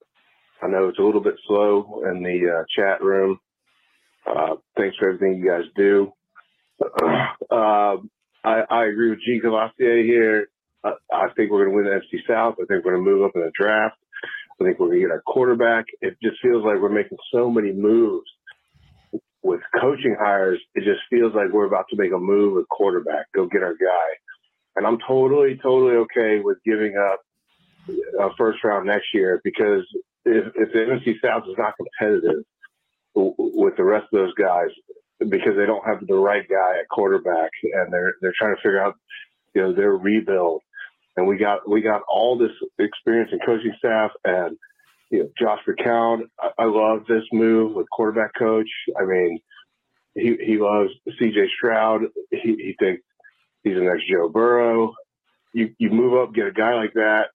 I 0.61 0.67
know 0.67 0.89
it's 0.89 0.99
a 0.99 1.03
little 1.03 1.21
bit 1.21 1.35
slow 1.47 2.03
in 2.09 2.21
the 2.21 2.59
uh, 2.59 2.63
chat 2.75 3.01
room. 3.01 3.39
Uh, 4.25 4.55
thanks 4.75 4.97
for 4.97 5.07
everything 5.09 5.39
you 5.39 5.49
guys 5.49 5.63
do. 5.75 6.11
Uh, 7.49 7.95
I, 8.43 8.63
I 8.69 8.85
agree 8.87 9.09
with 9.09 9.19
G. 9.25 9.39
Cavassier 9.43 10.03
here. 10.05 10.49
I, 10.83 10.91
I 11.11 11.29
think 11.35 11.49
we're 11.49 11.65
going 11.65 11.69
to 11.69 11.75
win 11.75 11.85
the 11.85 11.91
NFC 11.91 12.19
South. 12.27 12.55
I 12.55 12.65
think 12.65 12.83
we're 12.83 12.91
going 12.91 13.05
to 13.05 13.09
move 13.09 13.23
up 13.23 13.31
in 13.35 13.41
the 13.41 13.51
draft. 13.57 13.95
I 14.59 14.63
think 14.63 14.79
we're 14.79 14.87
going 14.87 15.01
to 15.01 15.05
get 15.07 15.11
our 15.11 15.21
quarterback. 15.25 15.85
It 16.01 16.17
just 16.21 16.37
feels 16.41 16.63
like 16.65 16.81
we're 16.81 16.89
making 16.89 17.17
so 17.31 17.49
many 17.49 17.71
moves 17.71 18.25
with 19.43 19.61
coaching 19.79 20.15
hires. 20.19 20.59
It 20.73 20.83
just 20.83 21.01
feels 21.09 21.33
like 21.35 21.51
we're 21.51 21.67
about 21.67 21.85
to 21.91 21.95
make 21.95 22.11
a 22.11 22.17
move 22.17 22.55
with 22.55 22.67
quarterback. 22.69 23.27
Go 23.35 23.45
get 23.45 23.63
our 23.63 23.75
guy. 23.75 24.07
And 24.75 24.85
I'm 24.85 24.97
totally, 25.07 25.59
totally 25.61 25.95
okay 25.95 26.39
with 26.43 26.57
giving 26.65 26.97
up 26.97 27.21
a 28.19 28.29
first 28.37 28.63
round 28.63 28.87
next 28.87 29.07
year 29.13 29.41
because 29.43 29.83
if, 30.25 30.45
if 30.55 30.73
the 30.73 30.79
NFC 30.79 31.15
South 31.23 31.43
is 31.47 31.55
not 31.57 31.73
competitive 31.77 32.43
with 33.15 33.75
the 33.77 33.83
rest 33.83 34.07
of 34.11 34.19
those 34.19 34.33
guys 34.35 34.69
because 35.19 35.55
they 35.57 35.65
don't 35.65 35.85
have 35.85 36.05
the 36.05 36.15
right 36.15 36.47
guy 36.47 36.79
at 36.79 36.89
quarterback 36.89 37.49
and 37.63 37.91
they're 37.91 38.13
they're 38.21 38.33
trying 38.37 38.55
to 38.55 38.61
figure 38.61 38.83
out 38.83 38.95
you 39.55 39.61
know 39.61 39.73
their 39.73 39.91
rebuild 39.91 40.61
and 41.17 41.27
we 41.27 41.37
got 41.37 41.69
we 41.69 41.81
got 41.81 42.01
all 42.07 42.37
this 42.37 42.51
experience 42.79 43.31
and 43.31 43.41
coaching 43.45 43.73
staff 43.77 44.11
and 44.23 44.57
you 45.09 45.19
know 45.19 45.29
Josh 45.39 45.59
McCown 45.67 46.21
I, 46.39 46.51
I 46.59 46.65
love 46.65 47.05
this 47.07 47.23
move 47.33 47.75
with 47.75 47.89
quarterback 47.89 48.31
coach 48.37 48.69
I 48.99 49.05
mean 49.05 49.39
he 50.15 50.37
he 50.37 50.57
loves 50.57 50.91
CJ 51.07 51.47
Stroud 51.57 52.03
he 52.31 52.55
he 52.55 52.75
thinks 52.79 53.03
he's 53.63 53.75
the 53.75 53.81
next 53.81 54.07
Joe 54.09 54.29
Burrow 54.29 54.93
you 55.53 55.73
you 55.77 55.89
move 55.89 56.13
up 56.13 56.33
get 56.33 56.47
a 56.47 56.51
guy 56.51 56.75
like 56.75 56.93
that 56.93 57.27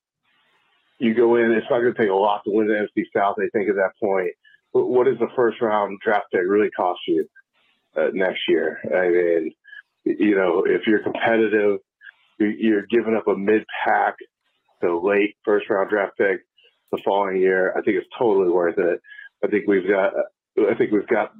you 1.03 1.15
go 1.15 1.35
in, 1.35 1.51
it's 1.51 1.67
not 1.69 1.81
going 1.81 1.93
to 1.93 2.01
take 2.01 2.11
a 2.11 2.15
lot 2.15 2.45
to 2.45 2.53
win 2.53 2.69
the 2.69 2.75
NFC 2.75 3.05
South. 3.15 3.35
I 3.39 3.49
think 3.53 3.69
at 3.69 3.75
that 3.75 3.91
point, 4.01 4.31
what 4.71 5.07
does 5.07 5.19
the 5.19 5.27
first 5.35 5.61
round 5.61 5.99
draft 5.99 6.27
pick 6.33 6.43
really 6.47 6.71
cost 6.71 7.01
you 7.09 7.27
uh, 7.97 8.11
next 8.13 8.43
year? 8.49 8.79
I 8.85 9.09
mean, 9.09 9.53
you 10.05 10.37
know, 10.37 10.65
if 10.65 10.87
you're 10.87 11.03
competitive, 11.03 11.81
you're 12.39 12.87
giving 12.87 13.15
up 13.15 13.29
a 13.29 13.37
mid 13.37 13.65
pack 13.85 14.17
to 14.83 14.99
late 14.99 15.37
first 15.45 15.69
round 15.71 15.91
draft 15.91 16.17
pick 16.19 16.41
the 16.91 16.99
following 17.05 17.41
year. 17.41 17.73
I 17.73 17.83
think 17.83 17.97
it's 17.97 18.09
totally 18.19 18.51
worth 18.51 18.79
it. 18.79 19.01
I 19.45 19.49
think 19.49 19.67
we've 19.67 19.89
got. 19.89 20.13
I 20.59 20.75
think 20.75 20.93
we've 20.93 21.07
got. 21.07 21.33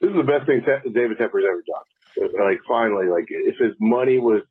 This 0.00 0.10
is 0.10 0.16
the 0.16 0.22
best 0.22 0.46
thing 0.46 0.62
David 0.92 1.18
Tepper's 1.18 1.44
ever 1.48 1.62
done. 1.66 2.30
Like 2.40 2.60
finally, 2.68 3.08
like 3.08 3.26
if 3.28 3.56
his 3.58 3.74
money 3.80 4.18
was 4.18 4.42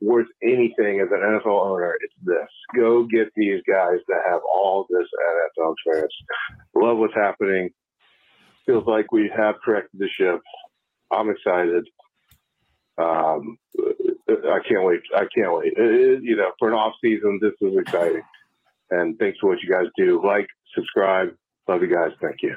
worth 0.00 0.28
anything 0.42 1.00
as 1.00 1.08
an 1.10 1.20
NFL 1.20 1.66
owner, 1.66 1.94
it's 2.00 2.14
this. 2.22 2.48
Go 2.74 3.04
get 3.04 3.28
these 3.36 3.60
guys 3.68 3.98
that 4.08 4.22
have 4.28 4.40
all 4.50 4.86
this 4.88 5.06
NFL 5.58 5.74
experience. 5.74 6.14
Love 6.74 6.98
what's 6.98 7.14
happening. 7.14 7.70
Feels 8.64 8.86
like 8.86 9.12
we 9.12 9.30
have 9.36 9.56
corrected 9.62 10.00
the 10.00 10.08
ship. 10.18 10.40
I'm 11.12 11.28
excited. 11.28 11.86
Um, 12.96 13.58
I 14.30 14.60
can't 14.68 14.84
wait. 14.84 15.00
I 15.14 15.26
can't 15.34 15.52
wait. 15.56 15.72
Uh, 15.78 16.20
you 16.22 16.36
know, 16.36 16.50
for 16.58 16.68
an 16.68 16.74
off 16.74 16.94
season, 17.02 17.38
this 17.42 17.52
is 17.60 17.76
exciting. 17.78 18.22
And 18.90 19.18
thanks 19.18 19.38
for 19.38 19.50
what 19.50 19.62
you 19.62 19.70
guys 19.70 19.86
do. 19.96 20.24
Like, 20.24 20.46
subscribe. 20.74 21.28
Love 21.68 21.82
you 21.82 21.88
guys. 21.88 22.10
Thank 22.20 22.42
you. 22.42 22.56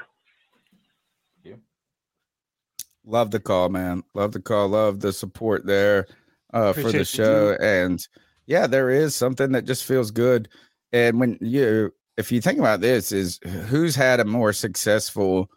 Love 3.06 3.30
the 3.30 3.40
call, 3.40 3.68
man. 3.68 4.02
Love 4.14 4.32
the 4.32 4.40
call. 4.40 4.68
Love 4.68 5.00
the 5.00 5.12
support 5.12 5.66
there 5.66 6.06
uh, 6.52 6.72
for 6.72 6.80
Appreciate 6.80 6.92
the 6.92 6.98
you, 6.98 7.04
show. 7.04 7.56
And 7.60 8.06
yeah, 8.46 8.66
there 8.66 8.90
is 8.90 9.14
something 9.14 9.52
that 9.52 9.66
just 9.66 9.84
feels 9.84 10.10
good. 10.10 10.48
And 10.92 11.20
when 11.20 11.38
you, 11.40 11.92
if 12.16 12.32
you 12.32 12.40
think 12.40 12.58
about 12.58 12.80
this, 12.80 13.12
is 13.12 13.38
who's 13.68 13.94
had 13.94 14.20
a 14.20 14.24
more 14.24 14.52
successful 14.52 15.50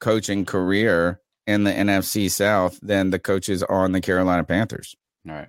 coaching 0.00 0.44
career 0.44 1.20
in 1.46 1.64
the 1.64 1.72
NFC 1.72 2.30
South 2.30 2.78
than 2.82 3.10
the 3.10 3.18
coaches 3.18 3.62
on 3.64 3.92
the 3.92 4.00
Carolina 4.00 4.44
Panthers? 4.44 4.94
All 5.28 5.34
right. 5.34 5.48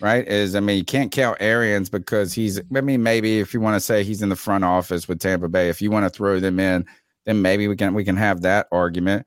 Right? 0.00 0.26
Is 0.26 0.54
I 0.54 0.60
mean, 0.60 0.78
you 0.78 0.84
can't 0.84 1.12
count 1.12 1.38
Arians 1.40 1.88
because 1.88 2.32
he's. 2.32 2.60
I 2.74 2.80
mean, 2.80 3.02
maybe 3.02 3.38
if 3.38 3.54
you 3.54 3.60
want 3.60 3.76
to 3.76 3.80
say 3.80 4.02
he's 4.02 4.22
in 4.22 4.28
the 4.28 4.36
front 4.36 4.64
office 4.64 5.06
with 5.06 5.20
Tampa 5.20 5.48
Bay, 5.48 5.68
if 5.68 5.80
you 5.80 5.90
want 5.90 6.04
to 6.04 6.10
throw 6.10 6.40
them 6.40 6.58
in, 6.58 6.84
then 7.26 7.42
maybe 7.42 7.68
we 7.68 7.76
can 7.76 7.94
we 7.94 8.04
can 8.04 8.16
have 8.16 8.42
that 8.42 8.66
argument. 8.72 9.26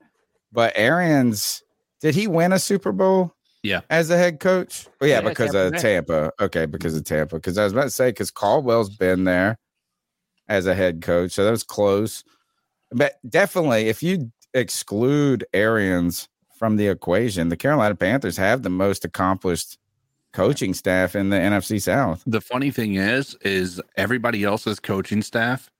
But 0.52 0.72
Arians, 0.76 1.62
did 2.00 2.14
he 2.14 2.26
win 2.26 2.52
a 2.52 2.58
Super 2.58 2.92
Bowl? 2.92 3.34
Yeah. 3.62 3.80
As 3.90 4.10
a 4.10 4.18
head 4.18 4.40
coach? 4.40 4.88
Oh, 5.00 5.06
yeah, 5.06 5.20
Yeah, 5.20 5.28
because 5.28 5.52
Tampa 5.52 5.66
of 5.66 5.72
Bay. 5.72 5.78
Tampa. 5.78 6.32
Okay, 6.40 6.66
because 6.66 6.96
of 6.96 7.04
Tampa. 7.04 7.36
Because 7.36 7.56
I 7.56 7.64
was 7.64 7.72
about 7.72 7.84
to 7.84 7.90
say, 7.90 8.10
because 8.10 8.30
Caldwell's 8.30 8.90
been 8.90 9.24
there 9.24 9.58
as 10.48 10.66
a 10.66 10.74
head 10.74 11.00
coach. 11.00 11.32
So 11.32 11.44
that 11.44 11.50
was 11.50 11.62
close. 11.62 12.24
But 12.90 13.14
definitely, 13.28 13.88
if 13.88 14.02
you 14.02 14.32
exclude 14.52 15.46
Arians 15.54 16.28
from 16.62 16.76
the 16.76 16.86
equation, 16.86 17.48
the 17.48 17.56
Carolina 17.56 17.96
Panthers 17.96 18.36
have 18.36 18.62
the 18.62 18.70
most 18.70 19.04
accomplished 19.04 19.78
coaching 20.32 20.74
staff 20.74 21.16
in 21.16 21.28
the 21.28 21.36
NFC 21.36 21.82
South. 21.82 22.22
The 22.24 22.40
funny 22.40 22.70
thing 22.70 22.94
is, 22.94 23.34
is 23.40 23.80
everybody 23.96 24.44
else's 24.44 24.78
coaching 24.78 25.22
staff 25.22 25.72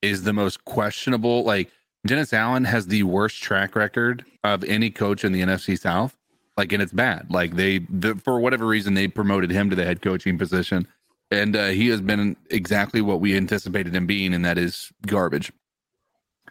is 0.00 0.22
the 0.22 0.32
most 0.32 0.64
questionable. 0.64 1.42
Like 1.42 1.72
Dennis 2.06 2.32
Allen 2.32 2.62
has 2.66 2.86
the 2.86 3.02
worst 3.02 3.42
track 3.42 3.74
record 3.74 4.24
of 4.44 4.62
any 4.62 4.90
coach 4.90 5.24
in 5.24 5.32
the 5.32 5.40
NFC 5.40 5.76
South. 5.76 6.16
Like, 6.56 6.70
and 6.70 6.80
it's 6.80 6.92
bad. 6.92 7.26
Like 7.32 7.56
they, 7.56 7.78
the, 7.90 8.14
for 8.14 8.38
whatever 8.38 8.64
reason, 8.64 8.94
they 8.94 9.08
promoted 9.08 9.50
him 9.50 9.68
to 9.70 9.74
the 9.74 9.84
head 9.84 10.02
coaching 10.02 10.38
position, 10.38 10.86
and 11.32 11.56
uh, 11.56 11.66
he 11.70 11.88
has 11.88 12.00
been 12.00 12.36
exactly 12.48 13.00
what 13.00 13.18
we 13.18 13.36
anticipated 13.36 13.92
him 13.92 14.06
being, 14.06 14.32
and 14.32 14.44
that 14.44 14.56
is 14.56 14.92
garbage. 15.04 15.50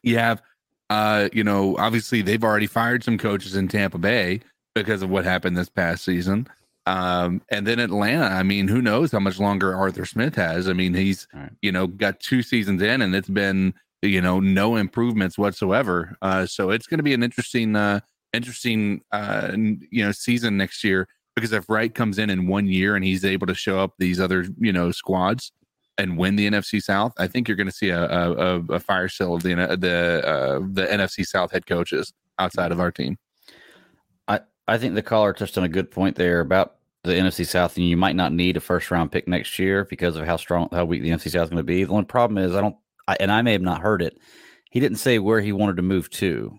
You 0.04 0.18
have, 0.18 0.42
uh, 0.90 1.30
you 1.34 1.44
know, 1.44 1.76
obviously 1.78 2.22
they've 2.22 2.44
already 2.44 2.68
fired 2.68 3.04
some 3.04 3.18
coaches 3.18 3.56
in 3.56 3.68
Tampa 3.68 3.98
Bay 3.98 4.42
because 4.74 5.02
of 5.02 5.10
what 5.10 5.26
happened 5.26 5.58
this 5.58 5.70
past 5.70 6.04
season. 6.04 6.48
Um, 6.86 7.42
and 7.50 7.68
then 7.68 7.80
Atlanta, 7.80 8.26
I 8.26 8.44
mean, 8.44 8.70
who 8.70 8.82
knows 8.82 9.12
how 9.12 9.20
much 9.20 9.40
longer 9.40 9.76
Arthur 9.76 10.06
Smith 10.06 10.36
has? 10.36 10.70
I 10.70 10.74
mean, 10.74 10.94
he's, 10.94 11.28
you 11.62 11.72
know, 11.72 11.88
got 11.88 12.22
two 12.22 12.42
seasons 12.42 12.82
in 12.82 13.02
and 13.02 13.14
it's 13.14 13.28
been, 13.28 13.74
you 14.02 14.22
know, 14.22 14.40
no 14.40 14.78
improvements 14.78 15.38
whatsoever. 15.38 16.16
Uh, 16.22 16.46
so 16.46 16.70
it's 16.70 16.88
going 16.88 17.00
to 17.00 17.04
be 17.04 17.14
an 17.14 17.24
interesting, 17.24 17.76
uh, 17.76 18.00
interesting, 18.32 19.02
uh, 19.12 19.52
you 19.54 20.06
know, 20.06 20.14
season 20.14 20.56
next 20.56 20.84
year 20.84 21.10
because 21.36 21.52
if 21.52 21.70
Reich 21.70 21.94
comes 21.94 22.18
in 22.20 22.30
in 22.30 22.48
one 22.48 22.68
year 22.68 22.96
and 22.96 23.04
he's 23.04 23.26
able 23.26 23.48
to 23.48 23.54
show 23.54 23.80
up 23.80 23.96
these 24.00 24.20
other, 24.20 24.46
you 24.58 24.72
know, 24.72 24.92
squads 24.92 25.52
and 25.98 26.18
win 26.18 26.36
the 26.36 26.50
NFC 26.50 26.82
South, 26.82 27.14
I 27.18 27.28
think 27.28 27.48
you're 27.48 27.58
going 27.58 27.68
to 27.70 27.74
see 27.74 27.90
a, 27.90 28.04
a, 28.04 28.60
a- 28.70 28.80
fire 28.80 29.08
sale 29.08 29.36
of 29.36 29.44
the, 29.44 29.56
the, 29.56 30.22
uh, 30.28 30.60
the 30.72 30.86
NFC 30.86 31.26
South 31.26 31.52
head 31.52 31.66
coaches 31.66 32.14
outside 32.40 32.72
of 32.72 32.80
our 32.80 32.92
team. 32.92 33.18
I, 34.28 34.42
I 34.68 34.78
think 34.78 34.96
the 34.96 35.02
caller 35.02 35.34
touched 35.34 35.58
on 35.58 35.64
a 35.64 35.70
good 35.70 35.90
point 35.92 36.16
there 36.16 36.40
about 36.40 36.76
the 37.04 37.14
NFC 37.14 37.46
South, 37.46 37.78
and 37.78 37.86
you 37.88 37.98
might 37.98 38.16
not 38.16 38.34
need 38.34 38.58
a 38.58 38.60
first 38.62 38.92
round 38.92 39.12
pick 39.12 39.28
next 39.28 39.58
year 39.60 39.86
because 39.86 40.16
of 40.16 40.26
how 40.26 40.38
strong, 40.38 40.70
how 40.72 40.86
weak 40.86 41.02
the 41.02 41.10
NFC 41.10 41.32
South 41.32 41.44
is 41.44 41.50
going 41.50 41.58
to 41.58 41.64
be. 41.64 41.84
The 41.84 41.92
only 41.92 42.06
problem 42.06 42.38
is, 42.38 42.56
I 42.56 42.62
don't, 42.62 42.76
I, 43.08 43.18
and 43.20 43.32
I 43.32 43.42
may 43.42 43.54
have 43.54 43.62
not 43.62 43.82
heard 43.82 44.02
it. 44.02 44.20
He 44.72 44.80
didn't 44.80 44.98
say 44.98 45.20
where 45.20 45.42
he 45.42 45.54
wanted 45.54 45.78
to 45.78 45.82
move 45.84 46.10
to. 46.12 46.58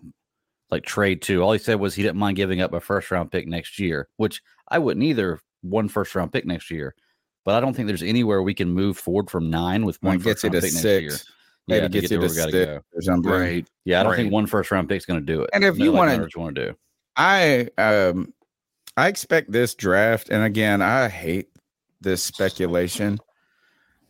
like 0.71 0.83
trade 0.83 1.21
to. 1.23 1.41
All 1.43 1.51
he 1.53 1.59
said 1.59 1.79
was 1.79 1.95
he 1.95 2.03
didn't 2.03 2.17
mind 2.19 2.37
giving 2.37 2.61
up 2.61 2.73
a 2.73 2.79
first 2.79 3.11
round 3.11 3.31
pick 3.31 3.47
next 3.47 3.79
year, 3.79 4.07
which 4.17 4.41
I 4.67 4.79
wouldn't 4.79 5.03
either. 5.05 5.39
One 5.61 5.89
first 5.89 6.15
round 6.15 6.31
pick 6.31 6.45
next 6.45 6.71
year, 6.71 6.95
but 7.49 7.55
I 7.55 7.61
don't 7.61 7.73
think 7.73 7.87
there's 7.87 8.03
anywhere 8.03 8.43
we 8.43 8.53
can 8.53 8.69
move 8.69 8.95
forward 8.95 9.27
from 9.27 9.49
nine 9.49 9.83
with 9.83 9.97
Well, 10.03 10.11
one 10.11 10.17
it 10.17 10.23
gets 10.23 10.41
first 10.41 10.43
you 10.43 10.49
round 10.51 10.61
to 10.61 10.67
pick 10.67 10.73
next 10.75 10.81
six. 10.83 11.01
year. 11.01 11.17
Maybe 11.67 11.81
yeah, 11.81 11.87
gets 11.87 11.93
to 11.93 12.01
get 12.01 12.01
to 12.01 12.07
to 12.09 12.17
where 12.19 12.23
we 12.29 12.29
six 12.29 12.45
gotta 12.45 12.65
go. 12.65 12.81
or 12.93 13.01
something. 13.01 13.31
Right. 13.31 13.67
Yeah, 13.85 13.99
I 13.99 14.03
don't 14.03 14.11
Right. 14.11 14.17
think 14.17 14.31
one 14.31 14.45
first 14.45 14.69
round 14.69 14.87
pick's 14.87 15.05
going 15.07 15.19
to 15.19 15.25
do 15.25 15.41
it. 15.41 15.49
And 15.51 15.63
if 15.63 15.79
you 15.79 15.91
Like 15.91 15.97
wanna- 16.11 16.27
want 16.37 16.53
to 16.57 16.65
do, 16.67 16.75
I 17.15 17.69
um 17.79 18.35
I 18.97 19.07
expect 19.07 19.51
this 19.51 19.73
draft, 19.73 20.29
and 20.29 20.43
again, 20.43 20.83
I 20.83 21.07
hate 21.09 21.47
this 22.01 22.21
speculation. 22.21 23.17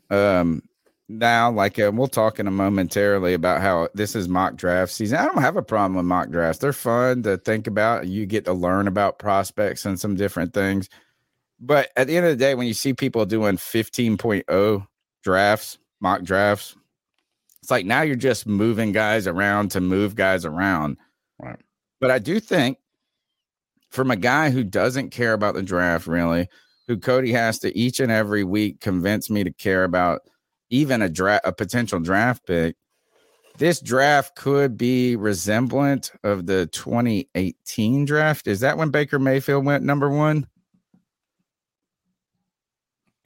Um 0.10 0.64
now, 1.08 1.50
like 1.50 1.80
uh, 1.80 1.92
we'll 1.94 2.08
talk 2.08 2.40
in 2.42 2.46
a 2.48 2.52
momentarily 2.52 3.34
about 3.34 3.62
how 3.62 3.88
this 3.96 4.16
is 4.18 4.28
mock 4.28 4.58
draft 4.58 4.92
season. 4.92 5.18
I 5.18 5.26
don't 5.26 5.42
have 5.42 5.56
a 5.56 5.64
problem 5.64 5.96
with 5.96 6.06
mock 6.06 6.30
drafts. 6.30 6.60
They're 6.60 6.74
fun 6.74 7.24
to 7.24 7.38
think 7.38 7.68
about. 7.68 8.06
You 8.08 8.26
get 8.28 8.44
to 8.46 8.54
learn 8.54 8.86
about 8.88 9.18
prospects 9.18 9.86
and 9.86 9.98
some 9.98 10.16
different 10.16 10.54
things. 10.54 10.90
But 11.60 11.90
at 11.96 12.08
the 12.08 12.16
end 12.16 12.26
of 12.26 12.32
the 12.32 12.44
day, 12.44 12.56
when 12.56 12.68
you 12.68 12.74
see 12.74 12.94
people 12.94 13.26
doing 13.26 13.58
15.0 13.58 14.88
drafts, 15.24 15.78
mock 16.00 16.24
drafts, 16.24 16.76
it's 17.62 17.72
like 17.72 17.86
now 17.86 18.02
you're 18.02 18.16
just 18.16 18.48
moving 18.48 18.92
guys 18.92 19.28
around 19.28 19.72
to 19.72 19.82
move 19.82 20.16
guys 20.16 20.46
around. 20.46 20.98
Right. 21.38 21.60
But 22.00 22.12
I 22.12 22.20
do 22.20 22.40
think 22.40 22.78
from 23.90 24.12
a 24.12 24.16
guy 24.16 24.50
who 24.50 24.64
doesn't 24.64 25.10
care 25.10 25.34
about 25.34 25.56
the 25.56 25.64
draft 25.64 26.08
really, 26.08 26.48
who 26.88 26.98
Cody 26.98 27.32
has 27.34 27.60
to 27.60 27.78
each 27.78 28.00
and 28.00 28.12
every 28.12 28.44
week 28.44 28.80
convince 28.80 29.30
me 29.30 29.44
to 29.44 29.52
care 29.52 29.84
about 29.84 30.22
even 30.70 31.02
a 31.02 31.10
draft 31.10 31.46
a 31.46 31.52
potential 31.52 32.00
draft 32.00 32.46
pick. 32.48 32.76
This 33.58 33.82
draft 33.82 34.36
could 34.36 34.78
be 34.78 35.18
resemblant 35.18 36.12
of 36.24 36.46
the 36.46 36.68
2018 36.68 38.06
draft. 38.06 38.48
Is 38.48 38.62
that 38.62 38.78
when 38.78 38.90
Baker 38.90 39.20
Mayfield 39.20 39.66
went 39.66 39.84
number 39.84 40.10
one? 40.10 40.48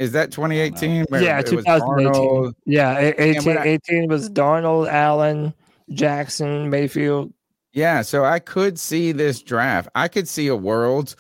Is 0.03 0.11
that 0.11 0.31
2018? 0.31 1.05
yeah, 1.11 1.39
it 1.39 1.51
was 1.51 1.63
2018. 1.65 2.13
Darnold? 2.13 2.53
Yeah, 2.65 3.13
18, 3.17 3.57
I- 3.57 3.63
18 3.63 4.07
was 4.07 4.29
Darnold, 4.29 4.89
Allen, 4.89 5.53
Jackson, 5.89 6.69
Mayfield. 6.69 7.33
Yeah, 7.71 8.01
so 8.03 8.23
I 8.23 8.39
could 8.39 8.77
see 8.79 9.13
this 9.13 9.41
draft. 9.41 9.89
I 9.95 10.07
could 10.07 10.27
see 10.27 10.47
a 10.47 10.55
world 10.55 11.15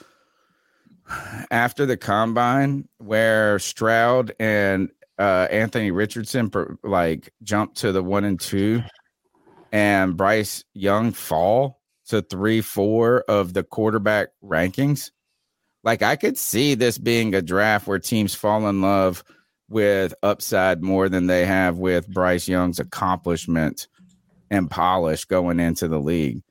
after 1.51 1.85
the 1.85 1.97
combine 1.97 2.87
where 2.99 3.57
Stroud 3.59 4.33
and 4.39 4.89
uh, 5.17 5.47
Anthony 5.49 5.91
Richardson 5.91 6.49
per, 6.49 6.77
like 6.83 7.33
jump 7.41 7.75
to 7.75 7.91
the 7.91 8.03
one 8.03 8.23
and 8.23 8.39
two, 8.39 8.83
and 9.71 10.15
Bryce 10.17 10.63
Young 10.73 11.11
fall 11.11 11.81
to 12.07 12.21
three, 12.21 12.61
four 12.61 13.21
of 13.27 13.53
the 13.53 13.63
quarterback 13.63 14.29
rankings. 14.43 15.11
Like 15.83 16.01
I 16.01 16.15
could 16.15 16.37
see 16.37 16.75
this 16.75 16.97
being 16.97 17.35
a 17.35 17.41
draft 17.41 17.87
where 17.87 17.99
teams 17.99 18.33
fall 18.33 18.67
in 18.67 18.81
love 18.81 19.23
with 19.69 20.13
upside 20.23 20.81
more 20.81 21.09
than 21.09 21.27
they 21.27 21.45
have 21.45 21.77
with 21.77 22.07
Bryce 22.07 22.47
Young's 22.47 22.79
accomplishment 22.79 23.87
and 24.49 24.69
polish 24.69 25.25
going 25.25 25.59
into 25.59 25.87
the 25.87 25.99
league. 25.99 26.41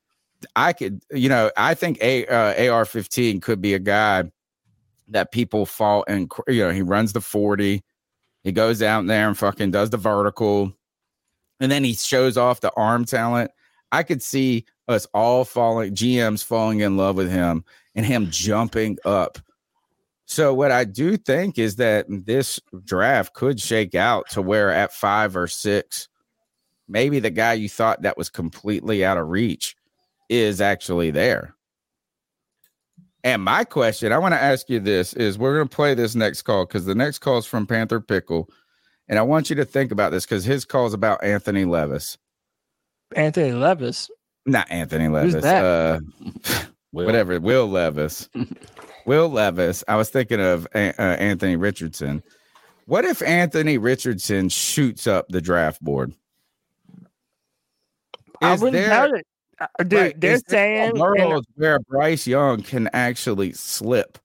I 0.56 0.72
could, 0.72 1.02
you 1.12 1.28
know, 1.28 1.50
I 1.56 1.74
think 1.74 1.98
a 2.02 2.26
uh, 2.26 2.72
AR 2.72 2.84
fifteen 2.84 3.40
could 3.40 3.62
be 3.62 3.74
a 3.74 3.78
guy 3.78 4.24
that 5.08 5.30
people 5.30 5.66
fall 5.66 6.04
and 6.08 6.30
you 6.48 6.64
know 6.64 6.70
he 6.70 6.82
runs 6.82 7.12
the 7.12 7.20
forty, 7.20 7.84
he 8.42 8.50
goes 8.50 8.82
out 8.82 9.06
there 9.06 9.28
and 9.28 9.38
fucking 9.38 9.70
does 9.70 9.90
the 9.90 9.96
vertical, 9.96 10.72
and 11.60 11.70
then 11.70 11.84
he 11.84 11.94
shows 11.94 12.36
off 12.36 12.60
the 12.60 12.72
arm 12.72 13.04
talent. 13.04 13.52
I 13.92 14.02
could 14.02 14.22
see 14.22 14.64
us 14.88 15.06
all 15.14 15.44
falling, 15.44 15.94
GMs 15.94 16.42
falling 16.42 16.80
in 16.80 16.96
love 16.96 17.16
with 17.16 17.30
him 17.30 17.64
and 17.94 18.04
him 18.04 18.28
jumping 18.30 18.98
up. 19.04 19.38
So 20.24 20.54
what 20.54 20.70
I 20.70 20.84
do 20.84 21.18
think 21.18 21.58
is 21.58 21.76
that 21.76 22.06
this 22.08 22.58
draft 22.84 23.34
could 23.34 23.60
shake 23.60 23.94
out 23.94 24.28
to 24.30 24.40
where 24.40 24.70
at 24.70 24.92
five 24.92 25.36
or 25.36 25.46
six, 25.46 26.08
maybe 26.88 27.20
the 27.20 27.30
guy 27.30 27.52
you 27.52 27.68
thought 27.68 28.02
that 28.02 28.16
was 28.16 28.30
completely 28.30 29.04
out 29.04 29.18
of 29.18 29.28
reach 29.28 29.76
is 30.30 30.62
actually 30.62 31.10
there. 31.10 31.54
And 33.24 33.42
my 33.42 33.64
question, 33.64 34.10
I 34.10 34.18
want 34.18 34.32
to 34.34 34.42
ask 34.42 34.68
you 34.68 34.80
this 34.80 35.12
is 35.12 35.38
we're 35.38 35.54
going 35.54 35.68
to 35.68 35.76
play 35.76 35.94
this 35.94 36.14
next 36.14 36.42
call 36.42 36.64
because 36.64 36.86
the 36.86 36.94
next 36.94 37.18
call 37.18 37.38
is 37.38 37.46
from 37.46 37.66
Panther 37.66 38.00
Pickle. 38.00 38.48
And 39.08 39.18
I 39.18 39.22
want 39.22 39.50
you 39.50 39.56
to 39.56 39.64
think 39.64 39.92
about 39.92 40.12
this 40.12 40.24
because 40.24 40.44
his 40.44 40.64
call 40.64 40.86
is 40.86 40.94
about 40.94 41.22
Anthony 41.22 41.64
Levis. 41.64 42.16
Anthony 43.16 43.52
Levis. 43.52 44.10
Not 44.46 44.70
Anthony 44.70 45.08
Levis. 45.08 45.34
Who's 45.34 45.44
Levis. 45.44 45.50
that? 46.42 46.60
Uh, 46.60 46.64
whatever. 46.90 47.38
Will 47.40 47.68
Levis. 47.68 48.28
Will 49.06 49.28
Levis. 49.28 49.82
I 49.88 49.96
was 49.96 50.10
thinking 50.10 50.40
of 50.40 50.66
uh, 50.74 50.78
Anthony 50.98 51.56
Richardson. 51.56 52.22
What 52.86 53.04
if 53.04 53.22
Anthony 53.22 53.78
Richardson 53.78 54.48
shoots 54.48 55.06
up 55.06 55.26
the 55.28 55.40
draft 55.40 55.80
board? 55.82 56.12
I 58.40 58.52
wouldn't 58.54 58.72
there- 58.72 58.88
doubt 58.88 59.10
it. 59.14 59.26
Uh, 59.60 59.66
Dude, 59.84 59.92
Right, 59.92 60.20
they're 60.20 60.32
is 60.34 60.42
there 60.48 60.58
a 60.58 60.86
saying 60.90 60.98
world 60.98 61.44
where 61.54 61.78
Bryce 61.80 62.26
Young 62.26 62.62
can 62.62 62.88
actually 62.92 63.52
slip 63.52 64.18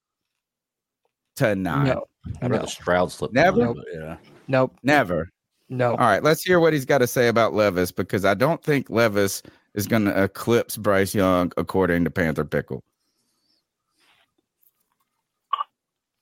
to 1.35 1.53
nine. 1.55 1.87
No. 1.87 2.05
I'd 2.41 2.49
rather 2.49 2.65
Stroud 2.65 3.11
slip. 3.11 3.33
Never? 3.33 3.59
down, 3.59 3.75
but 3.75 3.85
yeah. 3.93 4.17
Nope. 4.47 4.75
Never. 4.81 5.29
No. 5.69 5.91
All 5.91 5.97
right, 5.97 6.23
let's 6.23 6.43
hear 6.43 6.59
what 6.59 6.73
he's 6.73 6.85
got 6.85 6.99
to 6.99 7.07
say 7.07 7.27
about 7.27 7.53
Levis 7.53 7.91
because 7.91 8.23
I 8.23 8.33
don't 8.33 8.63
think 8.63 8.89
Levis 8.89 9.43
is 9.73 9.85
going 9.85 10.05
to 10.05 10.23
eclipse 10.23 10.77
Bryce 10.77 11.13
Young 11.13 11.51
according 11.57 12.05
to 12.05 12.09
Panther 12.09 12.45
Pickle. 12.45 12.83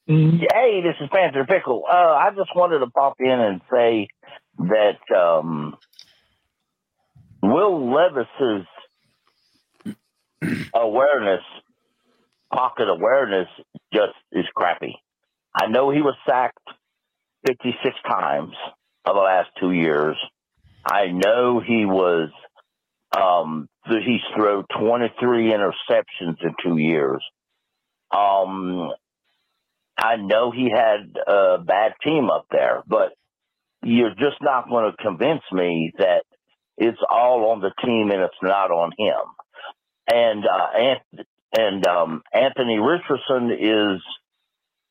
Hey, 0.08 0.82
this 0.84 0.96
is 1.00 1.10
Panther 1.12 1.46
Pickle. 1.46 1.84
Uh, 1.92 1.96
I 1.96 2.30
just 2.36 2.56
wanted 2.56 2.80
to 2.80 2.88
pop 2.88 3.16
in 3.20 3.28
and 3.28 3.62
say 3.72 4.08
that 4.60 5.00
um, 5.16 5.76
Will 7.42 7.92
Levis's 7.92 8.68
awareness, 10.74 11.44
pocket 12.54 12.88
awareness, 12.90 13.48
just 13.94 14.14
is 14.32 14.46
crappy. 14.56 14.96
I 15.56 15.68
know 15.68 15.90
he 15.90 16.02
was 16.02 16.16
sacked 16.28 16.68
56 17.48 17.96
times 18.08 18.56
of 19.06 19.16
the 19.16 19.22
last 19.22 19.50
two 19.60 19.72
years. 19.72 20.18
I 20.86 21.08
know 21.08 21.60
he 21.60 21.86
was, 21.86 22.30
um, 23.18 23.68
he's 23.88 24.22
thrown 24.36 24.66
23 24.78 25.52
interceptions 25.52 26.38
in 26.42 26.56
two 26.64 26.78
years. 26.78 27.24
Um, 28.12 28.92
I 29.98 30.18
know 30.18 30.52
he 30.52 30.70
had 30.70 31.16
a 31.28 31.58
bad 31.60 31.94
team 32.04 32.30
up 32.30 32.46
there, 32.52 32.84
but 32.88 33.14
you're 33.84 34.16
just 34.16 34.42
not 34.42 34.70
going 34.70 34.92
to 34.92 35.04
convince 35.04 35.44
me 35.52 35.92
that 35.98 36.24
it's 36.78 37.00
all 37.10 37.52
on 37.52 37.62
the 37.62 37.72
team 37.84 38.12
and 38.12 38.22
it's 38.22 38.34
not 38.42 38.72
on 38.72 38.92
him. 38.98 39.16
And 40.12 40.46
uh, 40.46 40.68
and, 40.78 41.26
and 41.58 41.88
um, 41.88 42.24
Anthony 42.34 42.80
Richardson 42.80 43.52
is 43.52 44.02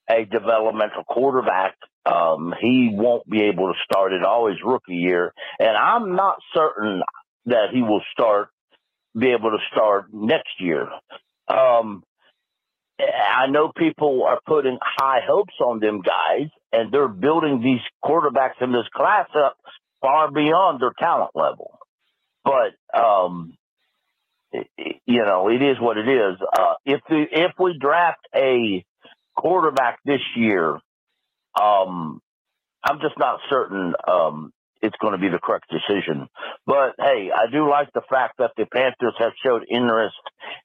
a 0.09 0.25
developmental 0.25 1.05
quarterback. 1.05 1.77
Um, 2.07 2.55
he 2.61 2.91
won't 2.93 3.29
be 3.29 3.43
able 3.43 3.73
to 3.73 3.79
start 3.85 4.13
at 4.13 4.25
all 4.25 4.49
his 4.49 4.59
rookie 4.63 4.97
year, 4.97 5.33
and 5.59 5.77
I'm 5.77 6.15
not 6.15 6.37
certain 6.53 7.03
that 7.47 7.71
he 7.73 7.83
will 7.83 8.03
start 8.13 8.49
be 9.17 9.31
able 9.31 9.51
to 9.51 9.59
start 9.73 10.07
next 10.13 10.61
year. 10.61 10.89
Um, 11.49 12.03
I 13.01 13.47
know 13.49 13.73
people 13.77 14.25
are 14.25 14.41
putting 14.47 14.79
high 14.83 15.21
hopes 15.27 15.55
on 15.61 15.81
them 15.81 16.01
guys, 16.01 16.49
and 16.73 16.93
they're 16.93 17.09
building 17.09 17.61
these 17.61 17.81
quarterbacks 18.05 18.61
in 18.61 18.73
this 18.73 18.89
class 18.95 19.29
up 19.37 19.57
far 20.01 20.31
beyond 20.31 20.81
their 20.81 20.93
talent 20.99 21.31
level. 21.35 21.79
But 22.45 22.75
um, 22.99 23.55
you 25.07 25.25
know, 25.25 25.49
it 25.49 25.63
is 25.63 25.81
what 25.81 25.97
it 25.97 26.09
is. 26.09 26.37
Uh, 26.57 26.75
if 26.85 27.01
the, 27.09 27.25
if 27.31 27.53
we 27.59 27.77
draft 27.79 28.27
a 28.35 28.85
quarterback 29.37 29.99
this 30.05 30.21
year, 30.37 30.79
um, 31.61 32.21
I'm 32.85 33.01
just 33.01 33.19
not 33.19 33.41
certain 33.49 33.95
um, 34.07 34.53
it's 34.85 34.97
going 35.01 35.13
to 35.13 35.19
be 35.19 35.31
the 35.31 35.39
correct 35.39 35.71
decision. 35.71 36.29
But 36.67 36.95
hey, 36.99 37.31
I 37.35 37.51
do 37.51 37.69
like 37.69 37.89
the 37.95 38.03
fact 38.09 38.35
that 38.39 38.53
the 38.57 38.67
Panthers 38.67 39.15
have 39.19 39.33
showed 39.43 39.65
interest 39.69 40.17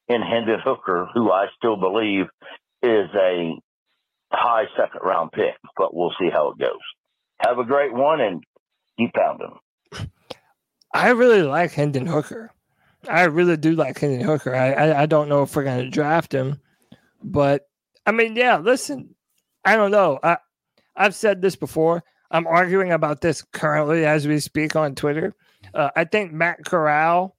in 0.09 0.21
Hendon 0.21 0.59
Hooker, 0.63 1.07
who 1.13 1.31
I 1.31 1.47
still 1.57 1.77
believe 1.77 2.25
is 2.83 3.09
a 3.15 3.53
high 4.31 4.65
second 4.75 5.01
round 5.03 5.31
pick. 5.31 5.55
But 5.77 5.95
we'll 5.95 6.13
see 6.19 6.29
how 6.29 6.51
it 6.51 6.59
goes. 6.59 6.79
Have 7.39 7.59
a 7.59 7.63
great 7.63 7.93
one 7.93 8.19
and 8.19 8.43
keep 8.97 9.13
pounding. 9.13 9.57
I 10.93 11.11
really 11.11 11.43
like 11.43 11.71
Hendon 11.71 12.05
Hooker. 12.05 12.51
I 13.07 13.23
really 13.25 13.55
do 13.55 13.73
like 13.73 13.97
Hendon 13.97 14.27
Hooker. 14.27 14.53
I, 14.53 14.71
I, 14.73 15.01
I 15.03 15.05
don't 15.05 15.29
know 15.29 15.43
if 15.43 15.55
we're 15.55 15.63
going 15.63 15.85
to 15.85 15.89
draft 15.89 16.33
him, 16.33 16.59
but 17.23 17.68
I 18.09 18.11
mean, 18.11 18.35
yeah, 18.35 18.57
listen, 18.57 19.13
I 19.63 19.75
don't 19.75 19.91
know. 19.91 20.17
I, 20.23 20.37
I've 20.95 21.13
said 21.13 21.43
this 21.43 21.55
before. 21.55 22.03
I'm 22.31 22.47
arguing 22.47 22.91
about 22.91 23.21
this 23.21 23.43
currently 23.53 24.03
as 24.03 24.27
we 24.27 24.39
speak 24.39 24.75
on 24.75 24.95
Twitter. 24.95 25.35
Uh, 25.75 25.91
I 25.95 26.05
think 26.05 26.33
Matt 26.33 26.65
Corral, 26.65 27.35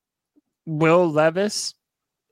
Will 0.67 1.11
Levis 1.11 1.75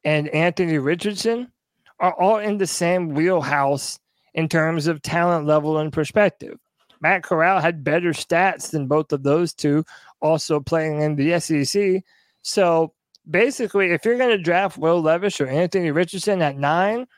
and 0.05 0.29
Anthony 0.29 0.79
Richardson 0.79 1.51
are 1.99 2.15
all 2.15 2.37
in 2.37 2.59
the 2.59 2.67
same 2.69 3.09
wheelhouse 3.09 3.99
in 4.35 4.49
terms 4.49 4.87
of 4.87 5.03
talent 5.03 5.49
level 5.49 5.79
and 5.79 5.93
perspective. 5.93 6.61
Matt 7.01 7.25
Corral 7.25 7.61
had 7.61 7.83
better 7.83 8.11
stats 8.11 8.71
than 8.71 8.87
both 8.87 9.13
of 9.13 9.25
those 9.25 9.53
two, 9.53 9.85
also 10.23 10.61
playing 10.61 11.03
in 11.03 11.17
the 11.17 11.41
SEC. 11.41 12.05
So 12.43 12.95
basically, 13.29 13.91
if 13.91 14.05
you're 14.05 14.17
going 14.17 14.37
to 14.37 14.39
draft 14.41 14.79
Will 14.79 15.03
Levis 15.03 15.41
or 15.41 15.49
Anthony 15.49 15.91
Richardson 15.91 16.41
at 16.41 16.57
nine, 16.57 17.09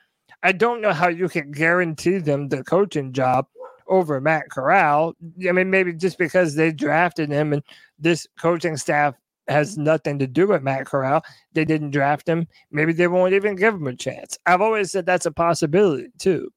I 0.42 0.52
don't 0.52 0.80
know 0.80 0.92
how 0.92 1.08
you 1.08 1.28
can 1.28 1.52
guarantee 1.52 2.18
them 2.18 2.48
the 2.48 2.64
coaching 2.64 3.12
job 3.12 3.46
over 3.88 4.20
Matt 4.20 4.50
Corral. 4.50 5.14
I 5.46 5.52
mean, 5.52 5.70
maybe 5.70 5.92
just 5.92 6.16
because 6.16 6.54
they 6.54 6.72
drafted 6.72 7.30
him 7.30 7.52
and 7.52 7.62
this 7.98 8.26
coaching 8.38 8.76
staff 8.76 9.14
has 9.48 9.76
nothing 9.76 10.18
to 10.20 10.26
do 10.26 10.46
with 10.46 10.62
Matt 10.62 10.86
Corral, 10.86 11.22
they 11.52 11.64
didn't 11.64 11.90
draft 11.90 12.28
him. 12.28 12.46
Maybe 12.70 12.92
they 12.92 13.08
won't 13.08 13.34
even 13.34 13.56
give 13.56 13.74
him 13.74 13.86
a 13.86 13.96
chance. 13.96 14.38
I've 14.46 14.60
always 14.60 14.90
said 14.90 15.04
that's 15.04 15.26
a 15.26 15.32
possibility 15.32 16.08
too. 16.18 16.50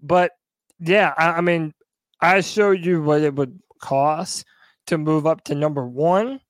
But 0.00 0.32
yeah, 0.80 1.14
I, 1.18 1.32
I 1.32 1.40
mean, 1.42 1.74
I 2.20 2.40
showed 2.40 2.84
you 2.84 3.02
what 3.02 3.20
it 3.20 3.34
would 3.34 3.60
cost 3.80 4.46
to 4.86 4.98
move 4.98 5.26
up 5.26 5.44
to 5.44 5.54
number 5.54 5.86
one. 5.86 6.40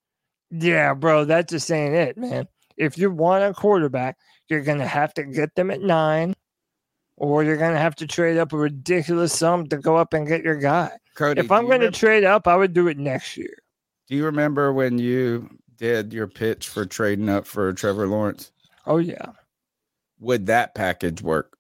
Yeah, 0.51 0.95
bro, 0.95 1.25
that 1.27 1.49
just 1.49 1.71
ain't 1.71 1.95
it, 1.95 2.17
man. 2.17 2.47
If 2.77 2.97
you 2.97 3.11
want 3.11 3.45
a 3.45 3.53
quarterback, 3.53 4.17
you're 4.49 4.63
gonna 4.63 4.87
have 4.87 5.13
to 5.15 5.25
get 5.25 5.55
them 5.55 5.71
at 5.71 5.83
nine, 5.83 6.35
or 7.21 7.45
you're 7.45 7.59
gonna 7.59 7.79
have 7.79 7.95
to 7.97 8.07
trade 8.07 8.39
up 8.39 8.53
a 8.55 8.57
ridiculous 8.57 9.37
sum 9.39 9.67
to 9.69 9.77
go 9.77 9.97
up 9.97 10.15
and 10.15 10.27
get 10.27 10.43
your 10.43 10.57
guy. 10.57 10.91
Cody, 11.15 11.41
if 11.41 11.53
I'm 11.53 11.69
gonna 11.69 11.91
trade 11.91 12.25
up, 12.25 12.49
I 12.49 12.57
would 12.57 12.73
do 12.73 12.89
it 12.89 12.97
next 12.99 13.37
year. 13.37 13.59
Do 14.09 14.17
you 14.17 14.25
remember 14.25 14.73
when 14.73 14.99
you 14.99 15.49
did 15.77 16.13
your 16.15 16.27
pitch 16.27 16.69
for 16.69 16.87
trading 16.87 17.29
up 17.29 17.47
for 17.47 17.73
Trevor 17.75 18.07
Lawrence? 18.07 18.51
Oh 18.87 18.97
yeah. 18.97 19.33
Would 20.19 20.47
that 20.47 20.75
package 20.75 21.21
work? 21.23 21.57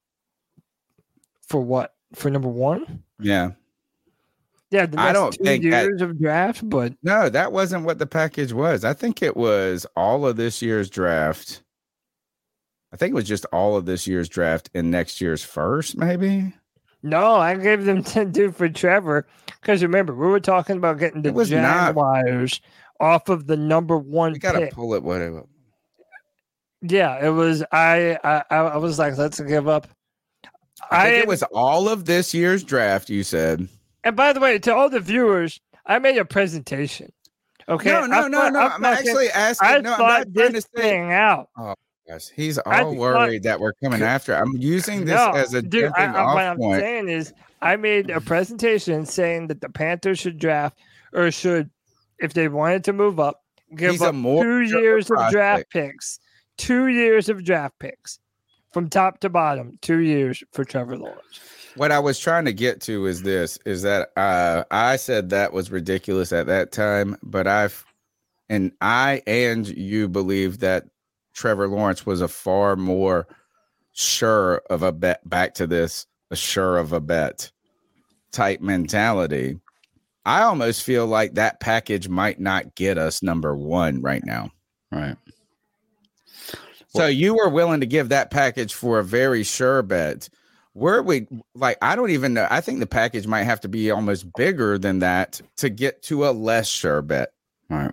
For 1.46 1.60
what? 1.60 1.94
For 2.14 2.30
number 2.30 2.48
one? 2.48 3.02
Yeah. 3.20 3.50
Yeah, 4.70 4.86
the 4.86 4.98
I 5.00 5.12
don't 5.12 5.32
two 5.32 5.44
think 5.44 5.64
that- 5.64 5.84
years 5.84 6.00
of 6.00 6.18
draft, 6.18 6.66
but 6.68 6.94
No, 7.02 7.28
that 7.28 7.52
wasn't 7.52 7.84
what 7.84 7.98
the 7.98 8.06
package 8.06 8.52
was. 8.54 8.82
I 8.84 8.94
think 8.94 9.20
it 9.22 9.36
was 9.36 9.84
all 9.96 10.26
of 10.26 10.36
this 10.36 10.62
year's 10.62 10.88
draft. 10.88 11.62
I 12.92 12.96
think 12.96 13.12
it 13.12 13.14
was 13.14 13.28
just 13.28 13.44
all 13.52 13.76
of 13.76 13.86
this 13.86 14.06
year's 14.06 14.28
draft 14.28 14.68
and 14.74 14.90
next 14.90 15.20
year's 15.20 15.42
first, 15.44 15.96
maybe. 15.96 16.52
no, 17.02 17.36
I 17.36 17.54
gave 17.56 17.84
them 17.84 18.02
to 18.04 18.24
do 18.24 18.50
for 18.50 18.68
Trevor 18.68 19.26
because 19.60 19.82
remember 19.82 20.14
we 20.14 20.26
were 20.26 20.40
talking 20.40 20.76
about 20.76 20.98
getting 20.98 21.22
the 21.22 21.32
was 21.32 21.50
not- 21.50 21.88
Jaguars 21.94 22.60
off 22.98 23.28
of 23.28 23.46
the 23.46 23.56
number 23.56 23.96
one 23.96 24.34
You 24.34 24.40
got 24.40 24.52
to 24.58 24.66
pull 24.72 24.92
it 24.94 25.02
whatever. 25.02 25.44
Yeah, 26.82 27.24
it 27.24 27.30
was. 27.30 27.62
I, 27.72 28.18
I 28.24 28.42
I 28.50 28.76
was 28.78 28.98
like, 28.98 29.16
let's 29.18 29.38
give 29.40 29.68
up. 29.68 29.86
I 30.90 31.04
think 31.04 31.16
I- 31.16 31.20
it 31.22 31.28
was 31.28 31.42
all 31.44 31.88
of 31.88 32.06
this 32.06 32.32
year's 32.34 32.64
draft. 32.64 33.10
You 33.10 33.22
said 33.22 33.68
And 34.02 34.16
by 34.16 34.32
the 34.32 34.40
way, 34.40 34.58
to 34.60 34.74
all 34.74 34.88
the 34.88 35.00
viewers, 35.00 35.60
I 35.86 35.98
made 35.98 36.16
a 36.18 36.24
presentation. 36.24 37.12
Okay. 37.68 37.90
No, 37.90 38.06
no, 38.06 38.24
I 38.24 38.28
no, 38.28 38.38
thought- 38.38 38.52
no. 38.54 38.58
I 38.60 38.74
I'm 38.74 38.84
actually 38.84 39.28
asking- 39.30 39.68
I 39.68 39.78
no, 39.78 39.92
I'm 39.94 39.98
not 40.00 40.34
trying 40.34 40.52
this 40.52 40.64
to 40.64 40.70
say- 40.76 40.82
thing 40.82 41.12
out. 41.12 41.48
Oh, 41.56 41.74
he's 42.34 42.58
all 42.58 42.72
thought- 42.72 42.96
worried 42.96 43.42
that 43.44 43.60
we're 43.60 43.72
coming 43.74 44.02
after. 44.02 44.34
I'm 44.34 44.56
using 44.56 45.04
this 45.04 45.14
No, 45.14 45.30
as 45.32 45.54
a 45.54 45.62
dude. 45.62 45.92
I, 45.96 46.06
I, 46.06 46.34
what 46.34 46.44
I'm 46.44 46.56
point. 46.56 46.80
saying 46.80 47.08
is, 47.08 47.32
I 47.62 47.76
made 47.76 48.10
a 48.10 48.20
presentation 48.32 49.04
saying 49.06 49.48
that 49.48 49.60
the 49.60 49.68
Panthers 49.68 50.18
should 50.18 50.38
draft 50.38 50.78
or 51.12 51.30
should, 51.30 51.70
if 52.18 52.32
they 52.34 52.48
wanted 52.48 52.84
to 52.84 52.92
move 52.92 53.18
up, 53.20 53.42
give 53.76 53.92
He's 53.92 54.02
up 54.02 54.14
more 54.14 54.42
two 54.44 54.60
years 54.62 55.10
of 55.10 55.30
draft 55.30 55.70
picks, 55.70 56.18
two 56.56 56.88
years 56.88 57.28
of 57.28 57.44
draft 57.44 57.78
picks, 57.78 58.18
from 58.72 58.88
top 58.88 59.20
to 59.20 59.28
bottom, 59.28 59.78
two 59.82 59.98
years 59.98 60.42
for 60.52 60.64
Trevor 60.64 60.96
Lawrence. 60.96 61.40
What 61.76 61.92
I 61.92 61.98
was 62.00 62.18
trying 62.18 62.44
to 62.46 62.52
get 62.52 62.80
to 62.82 63.06
is 63.06 63.22
this: 63.22 63.58
is 63.64 63.82
that 63.82 64.10
uh, 64.16 64.64
I 64.72 64.96
said 64.96 65.30
that 65.30 65.52
was 65.52 65.70
ridiculous 65.70 66.32
at 66.32 66.46
that 66.46 66.72
time, 66.72 67.16
but 67.22 67.46
I've 67.46 67.84
and 68.48 68.72
I 68.80 69.22
and 69.26 69.68
you 69.68 70.08
believe 70.08 70.58
that 70.60 70.86
Trevor 71.40 71.68
Lawrence 71.68 72.04
was 72.04 72.20
a 72.20 72.28
far 72.28 72.76
more 72.76 73.26
sure 73.92 74.60
of 74.68 74.82
a 74.82 74.92
bet. 74.92 75.26
Back 75.26 75.54
to 75.54 75.66
this, 75.66 76.06
a 76.30 76.36
sure 76.36 76.76
of 76.76 76.92
a 76.92 77.00
bet 77.00 77.50
type 78.30 78.60
mentality. 78.60 79.58
I 80.26 80.42
almost 80.42 80.82
feel 80.82 81.06
like 81.06 81.34
that 81.34 81.58
package 81.58 82.10
might 82.10 82.40
not 82.40 82.74
get 82.74 82.98
us 82.98 83.22
number 83.22 83.56
one 83.56 84.02
right 84.02 84.22
now. 84.22 84.50
Right. 84.92 85.16
So 86.88 87.06
you 87.06 87.34
were 87.34 87.48
willing 87.48 87.80
to 87.80 87.86
give 87.86 88.10
that 88.10 88.30
package 88.30 88.74
for 88.74 88.98
a 88.98 89.04
very 89.04 89.42
sure 89.42 89.82
bet. 89.82 90.28
Where 90.74 91.02
we 91.02 91.26
like, 91.54 91.78
I 91.80 91.96
don't 91.96 92.10
even 92.10 92.34
know. 92.34 92.48
I 92.50 92.60
think 92.60 92.80
the 92.80 92.86
package 92.86 93.26
might 93.26 93.44
have 93.44 93.60
to 93.60 93.68
be 93.68 93.90
almost 93.90 94.30
bigger 94.34 94.76
than 94.76 94.98
that 94.98 95.40
to 95.56 95.70
get 95.70 96.02
to 96.02 96.28
a 96.28 96.32
less 96.32 96.68
sure 96.68 97.00
bet. 97.00 97.32
Right. 97.70 97.92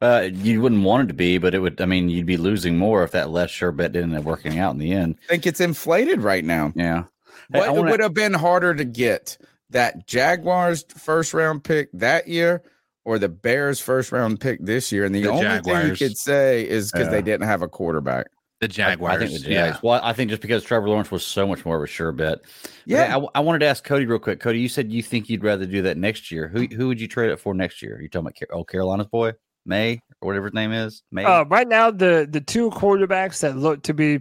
Uh, 0.00 0.28
you 0.32 0.62
wouldn't 0.62 0.82
want 0.82 1.04
it 1.04 1.08
to 1.08 1.14
be, 1.14 1.36
but 1.38 1.54
it 1.54 1.58
would. 1.58 1.80
I 1.80 1.84
mean, 1.86 2.08
you'd 2.08 2.24
be 2.26 2.36
losing 2.38 2.78
more 2.78 3.02
if 3.04 3.10
that 3.12 3.30
less 3.30 3.50
sure 3.50 3.70
bet 3.72 3.92
didn't 3.92 4.10
end 4.10 4.18
up 4.20 4.24
working 4.24 4.58
out 4.58 4.72
in 4.72 4.78
the 4.78 4.92
end. 4.92 5.16
I 5.24 5.32
think 5.32 5.46
it's 5.46 5.60
inflated 5.60 6.22
right 6.22 6.44
now. 6.44 6.72
Yeah. 6.74 7.04
Hey, 7.52 7.58
What 7.60 7.74
wanna- 7.76 7.90
would 7.90 8.00
have 8.00 8.14
been 8.14 8.32
harder 8.34 8.74
to 8.74 8.84
get? 8.84 9.36
That 9.70 10.06
Jaguars 10.06 10.84
first 10.96 11.32
round 11.34 11.62
pick 11.62 11.90
that 11.92 12.26
year 12.26 12.62
or 13.04 13.18
the 13.20 13.28
Bears 13.28 13.78
first 13.78 14.10
round 14.10 14.40
pick 14.40 14.58
this 14.64 14.90
year? 14.90 15.04
And 15.04 15.14
the, 15.14 15.22
The 15.22 15.28
only 15.30 15.60
thing 15.60 15.86
you 15.88 15.96
could 15.96 16.16
say 16.16 16.66
is 16.68 16.90
because 16.90 17.06
Yeah. 17.06 17.12
they 17.12 17.22
didn't 17.22 17.46
have 17.46 17.62
a 17.62 17.68
quarterback. 17.68 18.26
The 18.60 18.64
I 18.64 18.68
Jaguars. 18.68 19.18
think 19.20 19.30
the 19.32 19.38
Jags. 19.38 19.48
yeah. 19.76 19.78
Well, 19.82 20.00
I 20.02 20.12
think 20.12 20.30
just 20.30 20.42
because 20.42 20.64
Trevor 20.64 20.88
Lawrence 20.88 21.10
was 21.10 21.24
so 21.24 21.46
much 21.46 21.64
more 21.64 21.76
of 21.76 21.82
a 21.82 21.86
sure 21.86 22.10
bet. 22.12 22.40
Yeah. 22.84 23.16
Okay, 23.16 23.26
I, 23.34 23.38
I 23.38 23.40
wanted 23.42 23.60
to 23.60 23.66
ask 23.66 23.84
Cody 23.84 24.06
real 24.06 24.18
quick. 24.18 24.40
Cody, 24.40 24.58
you 24.58 24.68
said 24.68 24.90
you 24.92 25.02
think 25.02 25.28
you'd 25.30 25.44
rather 25.44 25.66
do 25.66 25.82
that 25.82 25.96
next 25.96 26.30
year. 26.32 26.48
Who 26.48 26.64
who 26.66 26.88
would 26.88 27.00
you 27.00 27.06
trade 27.08 27.30
it 27.30 27.38
for 27.38 27.54
next 27.54 27.80
year? 27.80 27.96
Are 27.96 28.02
you 28.02 28.08
talking 28.08 28.26
about 28.26 28.36
Car- 28.38 28.58
oh 28.58 28.64
Carolina's 28.64 29.06
boy 29.06 29.32
Maye 29.70 30.02
or 30.20 30.26
whatever 30.26 30.46
his 30.46 30.54
name 30.54 30.72
is? 30.72 31.02
Maye. 31.10 31.24
Uh, 31.24 31.44
right 31.44 31.66
now, 31.66 31.90
the 31.90 32.28
the 32.30 32.42
two 32.42 32.68
quarterbacks 32.70 33.40
that 33.40 33.56
look 33.56 33.82
to 33.84 33.94
be 33.94 34.20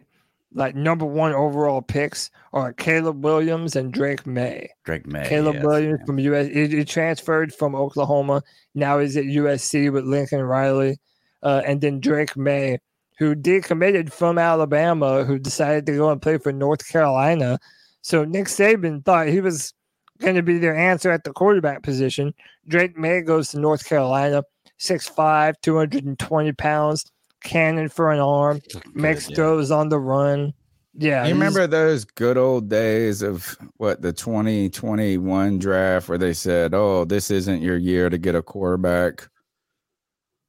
like 0.53 0.76
number 0.76 1.06
one 1.06 1.34
overall 1.34 1.82
picks 1.82 2.32
are 2.53 2.74
Caleb 2.74 3.24
Williams 3.24 3.76
and 3.76 3.92
Drake 3.92 4.26
Maye. 4.26 4.69
Drake 4.84 5.06
Maye. 5.06 5.28
Caleb 5.28 5.56
yes. 5.56 5.66
Williams 5.66 6.00
from 6.06 6.19
US. 6.19 6.48
He, 6.48 6.68
he 6.68 6.86
transferred 6.86 7.53
from 7.53 7.76
Oklahoma. 7.76 8.42
Now 8.74 9.00
he's 9.00 9.18
at 9.18 9.26
USC 9.26 9.92
with 9.92 10.06
Lincoln 10.06 10.42
Riley, 10.42 10.98
uh, 11.44 11.61
and 11.66 11.82
then 11.82 12.00
Drake 12.00 12.38
Maye, 12.38 12.80
who 13.18 13.36
decommitted 13.36 14.11
from 14.11 14.38
Alabama, 14.38 15.24
who 15.24 15.38
decided 15.38 15.86
to 15.88 15.98
go 15.98 16.10
and 16.10 16.22
play 16.22 16.38
for 16.38 16.52
North 16.52 16.88
Carolina. 16.88 17.60
So 18.02 18.24
Nick 18.24 18.45
Saban 18.45 19.03
thought 19.03 19.28
he 19.28 19.42
was 19.42 19.74
going 20.19 20.36
to 20.36 20.44
be 20.44 20.58
their 20.58 20.76
answer 20.76 21.11
at 21.11 21.24
the 21.24 21.34
quarterback 21.34 21.84
position. 21.84 22.34
Drake 22.68 22.98
Maye 22.98 23.22
goes 23.22 23.50
to 23.50 23.60
North 23.60 23.86
Carolina, 23.86 24.44
6'5", 24.80 25.56
220 25.61 26.51
pounds, 26.53 27.11
cannon 27.43 27.90
for 27.90 28.11
an 28.11 28.19
arm, 28.19 28.61
makes 28.93 29.30
yeah. 29.30 29.35
throws 29.35 29.72
on 29.72 29.90
the 29.90 29.99
run. 29.99 30.53
Yeah, 30.95 31.25
you 31.25 31.33
remember 31.33 31.67
those 31.67 32.03
good 32.03 32.38
old 32.38 32.67
days 32.67 33.22
of 33.22 33.58
what 33.77 34.01
the 34.01 34.11
2021 34.11 35.59
draft 35.59 36.09
where 36.09 36.17
they 36.17 36.33
said, 36.33 36.74
"Oh, 36.74 37.06
this 37.06 37.32
isn't 37.32 37.61
your 37.61 37.77
year 37.77 38.09
to 38.09 38.17
get 38.17 38.35
a 38.35 38.41
quarterback." 38.41 39.30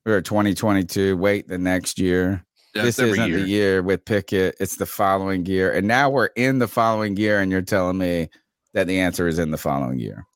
Or 0.07 0.23
2022, 0.23 1.17
wait 1.17 1.47
the 1.47 1.59
next 1.59 1.99
year. 1.99 2.44
Yeah, 2.75 2.83
this 2.83 2.99
isn't 2.99 3.28
year. 3.28 3.39
the 3.39 3.49
year 3.49 3.83
with 3.83 4.05
Pickett. 4.05 4.57
It's 4.59 4.76
the 4.76 4.86
following 4.86 5.44
year, 5.44 5.73
and 5.73 5.86
now 5.86 6.09
we're 6.09 6.31
in 6.36 6.59
the 6.59 6.68
following 6.68 7.17
year, 7.17 7.41
and 7.41 7.52
you're 7.52 7.62
telling 7.62 7.99
me 7.99 8.28
that 8.73 8.86
the 8.86 8.99
answer 8.99 9.28
is 9.28 9.39
in 9.39 9.50
the 9.50 9.59
following 9.59 9.99
year. 9.99 10.26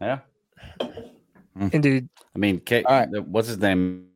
Yeah. 0.00 0.20
Indeed. 1.72 2.08
I 2.34 2.38
mean, 2.38 2.60
K- 2.60 2.84
what's 3.26 3.48
his 3.48 3.58
name? 3.58 4.06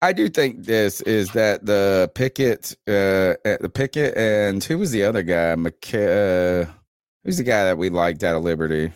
I 0.00 0.12
do 0.12 0.28
think 0.28 0.64
this 0.64 1.00
is 1.02 1.30
that 1.30 1.64
the 1.64 2.10
Pickett, 2.14 2.76
uh, 2.88 3.34
uh, 3.48 3.56
the 3.60 3.70
Pickett, 3.72 4.16
and 4.16 4.62
who 4.62 4.78
was 4.78 4.90
the 4.90 5.04
other 5.04 5.22
guy? 5.22 5.54
McK- 5.54 6.64
uh, 6.64 6.70
who's 7.24 7.36
the 7.36 7.44
guy 7.44 7.64
that 7.64 7.78
we 7.78 7.88
liked 7.88 8.24
out 8.24 8.34
of 8.34 8.42
Liberty? 8.42 8.92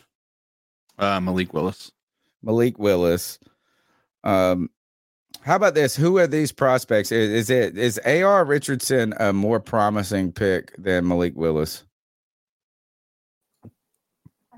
Uh, 0.99 1.20
Malik 1.20 1.55
Willis. 1.55 1.93
Malik 2.43 2.78
Willis. 2.78 3.39
Um, 4.25 4.70
how 5.43 5.55
about 5.55 5.75
this? 5.75 5.95
Who 5.95 6.19
are 6.19 6.27
these 6.27 6.51
prospects? 6.51 7.12
Is, 7.12 7.31
is 7.31 7.51
it 7.51 7.78
is 7.78 8.01
A.R. 8.05 8.45
Richardson 8.45 9.15
a 9.20 9.33
more 9.33 9.61
promising 9.61 10.33
pick 10.33 10.75
than 10.77 11.07
Malik 11.07 11.35
Willis? 11.36 11.85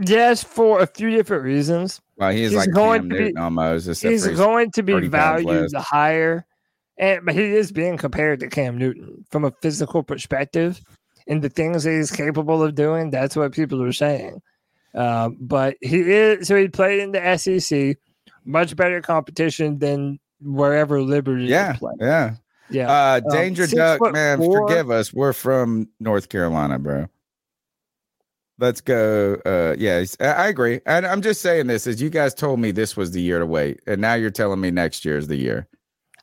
Yes, 0.01 0.45
for 0.45 0.81
a 0.81 0.87
few 0.87 1.11
different 1.11 1.45
reasons. 1.45 2.01
Well, 2.17 2.31
he's, 2.31 2.51
He's 2.51 2.59
like 2.59 2.73
going 2.73 3.03
Cam 3.03 3.11
to 3.11 3.33
be- 3.33 3.37
almost. 3.37 3.89
except 3.89 4.11
He's 4.13 4.27
going 4.27 4.71
to 4.73 4.83
be 4.83 5.09
valued 5.09 5.73
higher, 5.75 6.47
and 6.99 7.25
but 7.25 7.35
he 7.35 7.43
is 7.45 7.73
being 7.73 7.97
compared 7.97 8.41
to 8.41 8.49
Cam 8.49 8.77
Newton 8.79 9.25
from 9.31 9.45
a 9.45 9.51
physical 9.63 10.03
perspective, 10.03 10.81
and 11.27 11.43
the 11.43 11.49
things 11.49 11.85
that 11.85 11.93
he's 11.93 12.11
capable 12.11 12.63
of 12.63 12.75
doing. 12.75 13.11
That's 13.11 13.37
what 13.37 13.53
people 13.53 13.83
are 13.83 13.93
saying. 13.93 14.41
Um, 14.95 15.37
but 15.41 15.77
he 15.81 16.01
is 16.01 16.49
so 16.49 16.57
he 16.57 16.69
played 16.69 17.01
in 17.01 17.13
the 17.13 17.37
SEC, 17.37 17.97
much 18.45 18.75
better 18.77 19.01
competition 19.01 19.79
than 19.79 20.19
wherever 20.41 21.03
Liberty. 21.03 21.45
Yeah, 21.47 21.77
yeah. 22.01 22.35
Yeah. 22.71 22.91
Uh, 22.91 23.21
Um, 23.25 23.31
Danger 23.33 23.65
six 23.67 23.75
Duck, 23.77 24.13
man, 24.13 24.39
four. 24.39 24.69
forgive 24.69 24.91
us. 24.91 25.13
We're 25.13 25.33
from 25.33 25.89
North 26.01 26.29
Carolina, 26.29 26.79
bro. 26.79 27.07
Let's 28.61 28.81
go. 28.81 29.37
Uh, 29.47 29.77
yeah, 29.79 30.05
I 30.21 30.49
agree. 30.49 30.81
And 30.85 31.07
I'm 31.07 31.23
just 31.23 31.41
saying 31.41 31.69
this 31.69 31.87
is 31.87 32.03
you 32.03 32.11
guys 32.11 32.35
told 32.35 32.59
me 32.59 32.73
this 32.73 32.97
was 32.97 33.13
the 33.13 33.21
year 33.23 33.39
to 33.39 33.47
wait, 33.47 33.81
and 33.87 34.01
now 34.01 34.15
you're 34.15 34.31
telling 34.31 34.61
me 34.61 34.71
next 34.71 35.05
year 35.05 35.17
is 35.17 35.29
the 35.29 35.37
year. 35.37 35.69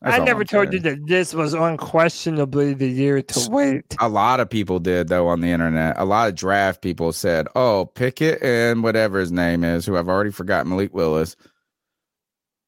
That's 0.02 0.20
I 0.20 0.24
never 0.24 0.42
I'm 0.42 0.48
told 0.48 0.68
saying. 0.68 0.74
you 0.74 0.80
that 0.92 1.08
this 1.08 1.34
was 1.34 1.54
unquestionably 1.54 2.74
the 2.74 2.90
year 2.90 3.22
to 3.22 3.50
wait. 3.50 3.96
A 4.00 4.10
lot 4.10 4.42
of 4.42 4.50
people 4.50 4.80
did 4.80 5.08
though 5.08 5.28
on 5.30 5.40
the 5.40 5.48
internet. 5.48 5.96
A 5.98 6.04
lot 6.04 6.28
of 6.28 6.36
draft 6.36 6.82
people 6.82 7.14
said, 7.14 7.48
"Oh, 7.56 7.86
Pickett 7.86 8.44
and 8.44 8.84
whatever 8.84 9.20
his 9.20 9.32
name 9.32 9.64
is, 9.64 9.86
who 9.86 9.96
I've 9.96 10.10
already 10.10 10.32
forgotten, 10.32 10.70
Malik 10.70 10.94
Willis." 10.94 11.38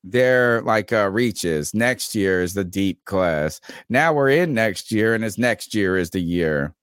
They're 0.03 0.61
like 0.61 0.93
uh, 0.93 1.09
reaches. 1.09 1.73
Next 1.73 2.15
year 2.15 2.41
is 2.41 2.53
the 2.53 2.63
deep 2.63 3.03
class. 3.03 3.59
Now 3.89 4.13
we're 4.13 4.29
in 4.29 4.53
next 4.53 4.93
year, 4.93 5.13
and 5.13 5.25
it's 5.25 5.37
next 5.37 5.75
year 5.75 5.97
is 5.97 6.11
the 6.11 6.21
year. 6.21 6.73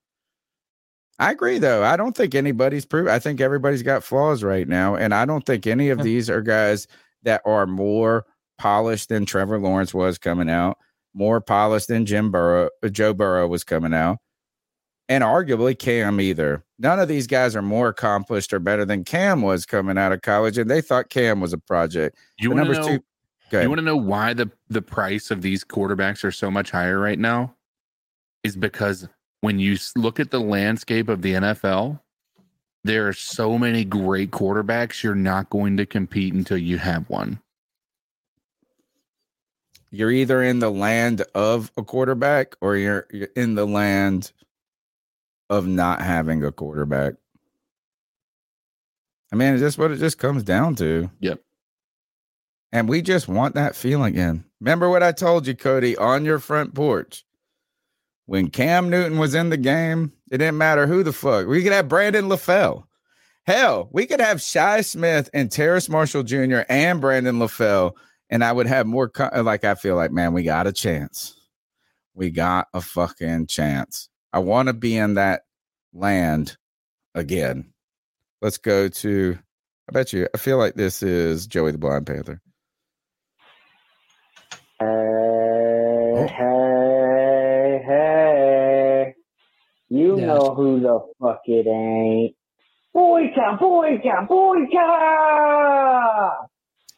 I 1.24 1.30
agree, 1.32 1.58
though. 1.58 1.82
I 1.84 1.96
don't 1.96 2.16
think 2.16 2.34
anybody's 2.34 2.84
proof. 2.84 3.08
I 3.08 3.18
think 3.18 3.40
everybody's 3.40 3.82
got 3.82 4.04
flaws 4.04 4.42
right 4.42 4.68
now, 4.68 4.94
and 4.96 5.14
I 5.14 5.24
don't 5.24 5.44
think 5.44 5.66
any 5.66 5.88
of 5.90 6.02
these 6.02 6.28
are 6.30 6.42
guys 6.42 6.86
that 7.22 7.40
are 7.44 7.66
more 7.66 8.26
polished 8.58 9.08
than 9.08 9.26
Trevor 9.26 9.58
Lawrence 9.58 9.92
was 9.94 10.18
coming 10.18 10.48
out, 10.50 10.78
more 11.14 11.40
polished 11.40 11.88
than 11.88 12.06
Jim 12.06 12.30
Burrow, 12.30 12.68
uh, 12.82 12.88
Joe 12.88 13.12
Burrow 13.14 13.46
was 13.48 13.64
coming 13.64 13.94
out, 13.94 14.18
and 15.08 15.24
arguably 15.24 15.78
Cam 15.78 16.20
either. 16.20 16.64
None 16.78 16.98
of 17.00 17.08
these 17.08 17.26
guys 17.26 17.54
are 17.56 17.62
more 17.62 17.88
accomplished 17.88 18.52
or 18.52 18.58
better 18.58 18.84
than 18.84 19.04
Cam 19.04 19.42
was 19.42 19.64
coming 19.66 19.96
out 19.98 20.12
of 20.12 20.22
college, 20.22 20.58
and 20.58 20.70
they 20.70 20.80
thought 20.80 21.08
Cam 21.10 21.40
was 21.40 21.52
a 21.52 21.58
project. 21.58 22.16
You 22.38 22.50
want 22.50 22.66
to 22.66 22.72
know? 22.80 22.88
two- 22.98 23.04
You 23.62 23.68
want 23.68 23.78
to 23.78 23.84
know 23.84 23.96
why 23.96 24.34
the 24.34 24.50
the 24.68 24.82
price 24.82 25.30
of 25.30 25.40
these 25.42 25.64
quarterbacks 25.64 26.24
are 26.24 26.32
so 26.32 26.50
much 26.50 26.70
higher 26.70 26.98
right 26.98 27.18
now? 27.18 27.54
Is 28.42 28.56
because 28.56 29.06
when 29.44 29.58
you 29.58 29.76
look 29.94 30.18
at 30.18 30.30
the 30.30 30.40
landscape 30.40 31.08
of 31.10 31.20
the 31.20 31.34
NFL, 31.34 32.00
there 32.82 33.06
are 33.08 33.12
so 33.12 33.58
many 33.58 33.84
great 33.84 34.30
quarterbacks. 34.30 35.02
You're 35.02 35.14
not 35.14 35.50
going 35.50 35.76
to 35.76 35.86
compete 35.86 36.32
until 36.32 36.56
you 36.56 36.78
have 36.78 37.10
one. 37.10 37.40
you're 39.94 40.10
either 40.10 40.42
in 40.42 40.58
the 40.58 40.70
land 40.70 41.22
of 41.36 41.70
a 41.76 41.82
quarterback 41.82 42.56
or 42.60 42.76
you're, 42.76 43.06
you're 43.12 43.28
in 43.36 43.54
the 43.54 43.66
land 43.66 44.32
of 45.48 45.68
not 45.68 46.02
having 46.02 46.42
a 46.42 46.50
quarterback. 46.50 47.14
I 49.32 49.36
mean, 49.36 49.56
just 49.58 49.78
what 49.78 49.92
it 49.92 49.98
just 49.98 50.18
comes 50.18 50.42
down 50.42 50.74
to. 50.76 51.10
Yep. 51.20 51.40
And 52.72 52.88
we 52.88 53.02
just 53.02 53.28
want 53.28 53.54
that 53.54 53.76
feeling 53.76 54.14
again. 54.14 54.44
Remember 54.60 54.90
what 54.90 55.04
I 55.04 55.12
told 55.12 55.46
you, 55.46 55.54
Cody, 55.54 55.96
on 55.96 56.24
your 56.24 56.40
front 56.40 56.74
porch? 56.74 57.24
When 58.26 58.48
Cam 58.48 58.88
Newton 58.88 59.18
was 59.18 59.34
in 59.34 59.50
the 59.50 59.56
game, 59.56 60.12
it 60.30 60.38
didn't 60.38 60.58
matter 60.58 60.86
who 60.86 61.02
the 61.02 61.12
fuck. 61.12 61.46
We 61.46 61.62
could 61.62 61.72
have 61.72 61.88
Brandon 61.88 62.26
LaFell. 62.28 62.84
Hell, 63.46 63.90
we 63.92 64.06
could 64.06 64.20
have 64.20 64.40
Shi 64.40 64.82
Smith 64.82 65.28
and 65.34 65.52
Terrace 65.52 65.90
Marshall 65.90 66.22
Jr. 66.22 66.60
and 66.68 67.00
Brandon 67.00 67.36
LaFell, 67.36 67.92
and 68.30 68.42
I 68.42 68.50
would 68.52 68.66
have 68.66 68.86
more. 68.86 69.10
Co- 69.10 69.42
like 69.42 69.64
I 69.64 69.74
feel 69.74 69.96
like, 69.96 70.10
man, 70.10 70.32
we 70.32 70.42
got 70.42 70.66
a 70.66 70.72
chance. 70.72 71.34
We 72.14 72.30
got 72.30 72.68
a 72.72 72.80
fucking 72.80 73.48
chance. 73.48 74.08
I 74.32 74.38
want 74.38 74.68
to 74.68 74.72
be 74.72 74.96
in 74.96 75.14
that 75.14 75.42
land 75.92 76.56
again. 77.14 77.72
Let's 78.40 78.58
go 78.58 78.88
to. 78.88 79.38
I 79.88 79.92
bet 79.92 80.14
you. 80.14 80.26
I 80.34 80.38
feel 80.38 80.56
like 80.56 80.74
this 80.74 81.02
is 81.02 81.46
Joey 81.46 81.72
the 81.72 81.78
Blind 81.78 82.06
Panther. 82.06 82.40
Uh, 84.80 84.84
oh. 84.84 86.26
Hey, 86.26 87.82
hey, 87.84 87.84
hey. 87.86 89.14
You 89.94 90.16
Yeah. 90.16 90.26
know 90.26 90.54
who 90.56 90.80
the 90.80 90.98
fuck 91.20 91.42
it 91.46 91.68
ain't. 91.68 92.34
Boyka, 92.92 93.58
boyka, 93.60 94.26
boyka! 94.28 95.68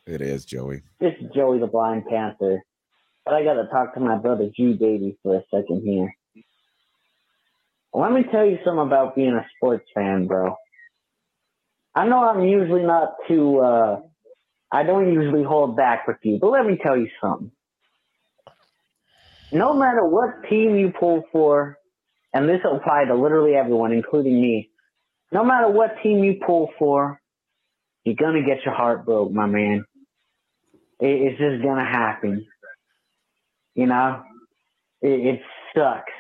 It 0.07 0.23
is 0.23 0.47
Joey. 0.47 0.81
This 0.99 1.13
is 1.21 1.31
Joey 1.35 1.59
the 1.59 1.67
Blind 1.67 2.07
Panther. 2.09 2.63
But 3.27 3.35
I 3.35 3.45
gotta 3.45 3.67
talk 3.71 3.93
to 3.95 4.01
my 4.01 4.17
brother 4.17 4.49
G 4.57 4.73
Baby 4.73 5.19
for 5.23 5.37
a 5.37 5.43
second 5.55 5.83
here. 5.85 6.11
Let 7.93 8.13
me 8.13 8.23
tell 8.33 8.47
you 8.47 8.57
something 8.65 8.87
about 8.87 9.15
being 9.15 9.35
a 9.35 9.45
sports 9.57 9.85
fan, 9.95 10.27
bro. 10.27 10.55
I 11.95 12.07
know 12.07 12.25
I'm 12.27 12.45
usually 12.45 12.83
not 12.83 13.13
too, 13.29 13.59
uh, 13.59 14.01
I 14.73 14.85
don't 14.85 15.13
usually 15.13 15.45
hold 15.45 15.77
back 15.77 16.09
with 16.09 16.17
you, 16.23 16.39
but 16.41 16.49
let 16.51 16.65
me 16.65 16.79
tell 16.83 16.97
you 16.97 17.11
something. 17.21 17.51
No 19.53 19.75
matter 19.75 20.03
what 20.07 20.49
team 20.49 20.77
you 20.77 20.95
pull 20.99 21.25
for, 21.31 21.79
and 22.37 22.47
this 22.47 22.61
will 22.63 22.77
apply 22.77 23.05
to 23.07 23.15
literally 23.15 23.55
everyone, 23.55 23.93
including 23.93 24.39
me, 24.39 24.69
no 25.33 25.43
matter 25.43 25.71
what 25.71 25.97
team 26.03 26.23
you 26.23 26.39
pull 26.47 26.71
for, 26.79 27.19
you're 28.05 28.15
gonna 28.15 28.43
get 28.45 28.63
your 28.65 28.75
heart 28.75 29.07
broke, 29.07 29.33
my 29.33 29.47
man. 29.47 29.87
It, 31.01 31.07
it's 31.07 31.39
just 31.39 31.63
gonna 31.65 31.85
happen. 31.85 32.47
You 33.75 33.87
know, 33.87 34.23
it, 35.01 35.35
it 35.35 35.41
sucks. 35.75 36.13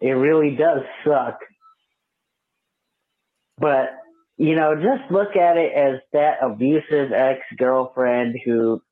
It 0.00 0.10
really 0.10 0.56
does 0.56 0.82
suck. 1.06 1.38
But 3.58 3.94
you 4.36 4.56
know, 4.56 4.74
just 4.74 5.10
look 5.10 5.36
at 5.36 5.56
it 5.56 5.72
as 5.72 6.00
that 6.12 6.38
abusive 6.42 7.12
ex 7.12 7.40
girlfriend 7.56 8.36
who 8.44 8.82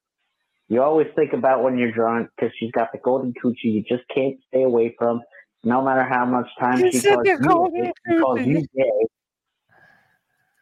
you 0.68 0.82
always 0.82 1.08
think 1.14 1.34
about 1.34 1.62
when 1.62 1.76
you're 1.76 1.92
drunk 1.92 2.30
because 2.36 2.54
she's 2.58 2.70
got 2.70 2.90
the 2.90 2.98
golden 2.98 3.34
coochie 3.34 3.64
you 3.64 3.82
just 3.82 4.04
can't 4.14 4.38
stay 4.48 4.62
away 4.62 4.94
from, 4.98 5.20
no 5.62 5.82
matter 5.82 6.04
how 6.04 6.24
much 6.24 6.48
time 6.58 6.78
You 6.78 6.92
she 6.92 7.00
calls 7.00 7.26
you, 7.26 7.34
a 7.34 7.38
golden 7.38 7.84
bitch, 7.84 7.92
she 8.08 8.18
calls 8.18 8.40
you 8.40 8.66
gay. 8.74 9.06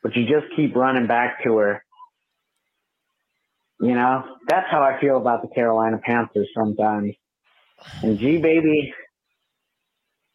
But 0.02 0.17
you 0.17 0.25
just 0.25 0.47
keep 0.57 0.75
running 0.75 1.07
back 1.07 1.43
to 1.44 1.57
her. 1.57 1.85
You 3.81 3.94
know, 3.94 4.25
that's 4.49 4.67
how 4.70 4.83
I 4.83 5.01
feel 5.01 5.17
about 5.17 5.43
the 5.43 5.49
Carolina 5.49 5.99
Panthers 5.99 6.49
sometimes. 6.57 7.15
And 8.02 8.18
G 8.18 8.39
baby, 8.39 8.93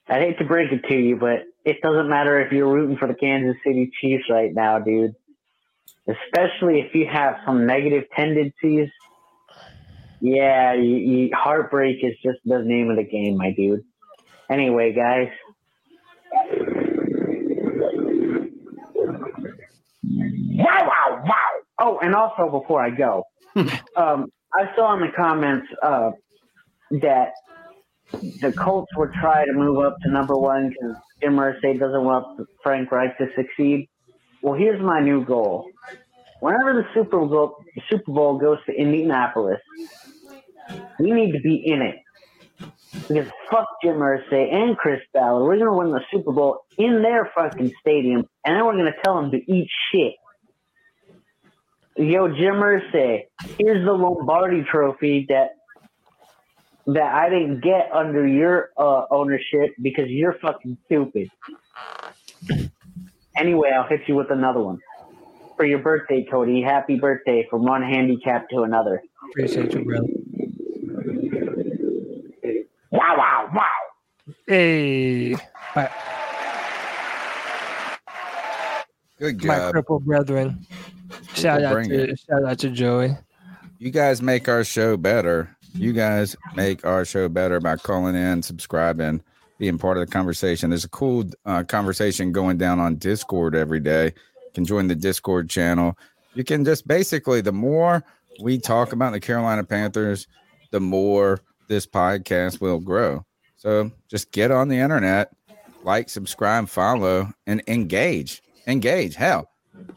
I 0.07 0.19
hate 0.19 0.37
to 0.39 0.45
break 0.45 0.71
it 0.71 0.87
to 0.87 0.95
you, 0.95 1.17
but 1.17 1.43
it 1.65 1.81
doesn't 1.81 2.09
matter 2.09 2.41
if 2.41 2.51
you're 2.51 2.71
rooting 2.71 2.97
for 2.97 3.07
the 3.07 3.13
Kansas 3.13 3.55
City 3.65 3.91
Chiefs 3.99 4.25
right 4.29 4.53
now, 4.53 4.79
dude. 4.79 5.15
Especially 6.07 6.79
if 6.81 6.93
you 6.95 7.07
have 7.11 7.37
some 7.45 7.65
negative 7.65 8.03
tendencies. 8.15 8.89
Yeah, 10.19 10.73
you, 10.73 10.95
you, 10.95 11.29
heartbreak 11.33 11.97
is 12.01 12.13
just 12.23 12.39
the 12.45 12.59
name 12.59 12.89
of 12.89 12.95
the 12.95 13.03
game, 13.03 13.37
my 13.37 13.51
dude. 13.51 13.83
Anyway, 14.49 14.93
guys. 14.93 15.29
Wow, 20.55 20.87
wow, 20.87 21.23
wow. 21.25 21.35
Oh, 21.79 21.99
and 22.01 22.15
also 22.15 22.49
before 22.49 22.83
I 22.83 22.89
go, 22.89 23.23
um, 23.55 24.31
I 24.53 24.75
saw 24.75 24.93
in 24.95 25.01
the 25.01 25.11
comments 25.15 25.67
uh, 25.81 26.11
that 26.91 27.33
the 28.11 28.53
Colts 28.55 28.91
would 28.95 29.11
try 29.13 29.45
to 29.45 29.53
move 29.53 29.83
up 29.83 29.97
to 30.03 30.11
number 30.11 30.37
one 30.37 30.69
because 30.69 30.95
Jim 31.21 31.35
Irsay 31.35 31.79
doesn't 31.79 32.03
want 32.03 32.47
Frank 32.61 32.91
Reich 32.91 33.17
to 33.17 33.27
succeed. 33.35 33.89
Well, 34.41 34.53
here's 34.53 34.81
my 34.81 34.99
new 34.99 35.25
goal. 35.25 35.67
Whenever 36.41 36.73
the 36.73 36.85
Super 36.93 37.25
Bowl, 37.25 37.55
the 37.75 37.81
Super 37.89 38.11
Bowl 38.11 38.37
goes 38.37 38.57
to 38.65 38.73
Indianapolis, 38.73 39.59
we 40.99 41.11
need 41.11 41.31
to 41.31 41.39
be 41.39 41.63
in 41.65 41.81
it. 41.81 41.95
Because 42.93 43.27
fuck 43.49 43.67
Jim 43.83 43.97
Irsay 43.97 44.53
and 44.53 44.77
Chris 44.77 45.01
Ballard. 45.13 45.43
We're 45.43 45.57
going 45.57 45.71
to 45.71 45.73
win 45.73 45.91
the 45.91 46.01
Super 46.11 46.31
Bowl 46.31 46.65
in 46.77 47.01
their 47.01 47.31
fucking 47.35 47.73
stadium, 47.81 48.27
and 48.45 48.55
then 48.55 48.65
we're 48.65 48.73
going 48.73 48.85
to 48.85 49.01
tell 49.03 49.21
them 49.21 49.31
to 49.31 49.37
eat 49.51 49.69
shit. 49.91 50.13
Yo, 51.97 52.27
Jim 52.27 52.55
Irsay, 52.55 53.25
here's 53.57 53.85
the 53.85 53.91
Lombardi 53.91 54.63
trophy 54.63 55.25
that 55.29 55.55
that 56.87 57.13
I 57.13 57.29
didn't 57.29 57.61
get 57.61 57.89
under 57.93 58.27
your 58.27 58.71
uh, 58.77 59.05
ownership 59.09 59.73
because 59.81 60.09
you're 60.09 60.37
fucking 60.41 60.77
stupid. 60.85 61.29
Anyway, 63.37 63.71
I'll 63.71 63.87
hit 63.87 64.01
you 64.07 64.15
with 64.15 64.31
another 64.31 64.59
one. 64.59 64.79
For 65.55 65.65
your 65.65 65.79
birthday, 65.79 66.25
Cody. 66.29 66.61
Happy 66.61 66.97
birthday 66.97 67.47
from 67.49 67.63
one 67.63 67.83
handicap 67.83 68.49
to 68.49 68.63
another. 68.63 69.01
Appreciate 69.29 69.73
you, 69.73 69.85
bro. 69.85 69.99
Wow, 72.93 73.15
wow, 73.17 73.49
wow. 73.55 74.33
Hey, 74.45 75.35
my, 75.75 75.89
Good 79.17 79.43
my 79.43 79.55
job. 79.55 79.71
crippled 79.71 80.05
brethren. 80.05 80.63
Shout 81.33 81.63
out 81.63 81.85
to 81.85 82.11
it. 82.11 82.19
shout 82.19 82.45
out 82.45 82.59
to 82.59 82.69
Joey. 82.69 83.17
You 83.79 83.89
guys 83.89 84.21
make 84.21 84.47
our 84.47 84.63
show 84.63 84.95
better. 84.95 85.57
You 85.73 85.91
guys 85.91 86.35
make 86.53 86.85
our 86.85 87.03
show 87.03 87.29
better 87.29 87.59
by 87.59 87.77
calling 87.77 88.13
in, 88.15 88.43
subscribing, 88.43 89.23
being 89.57 89.79
part 89.79 89.97
of 89.97 90.05
the 90.05 90.11
conversation. 90.11 90.69
There's 90.69 90.85
a 90.85 90.89
cool 90.89 91.25
uh, 91.47 91.63
conversation 91.63 92.31
going 92.31 92.59
down 92.59 92.79
on 92.79 92.97
Discord 92.97 93.55
every 93.55 93.79
day. 93.79 94.05
You 94.05 94.51
can 94.53 94.65
join 94.65 94.87
the 94.87 94.95
Discord 94.95 95.49
channel. 95.49 95.97
You 96.35 96.43
can 96.43 96.63
just 96.63 96.87
basically, 96.87 97.41
the 97.41 97.53
more 97.53 98.03
we 98.39 98.59
talk 98.59 98.93
about 98.93 99.13
the 99.13 99.19
Carolina 99.19 99.63
Panthers, 99.63 100.27
the 100.69 100.79
more 100.79 101.39
this 101.67 101.85
podcast 101.85 102.61
will 102.61 102.79
grow. 102.79 103.25
So 103.57 103.91
just 104.09 104.31
get 104.31 104.51
on 104.51 104.67
the 104.67 104.77
internet, 104.77 105.31
like, 105.83 106.09
subscribe, 106.09 106.67
follow, 106.67 107.31
and 107.47 107.61
engage. 107.67 108.41
Engage. 108.67 109.15
Hell, 109.15 109.49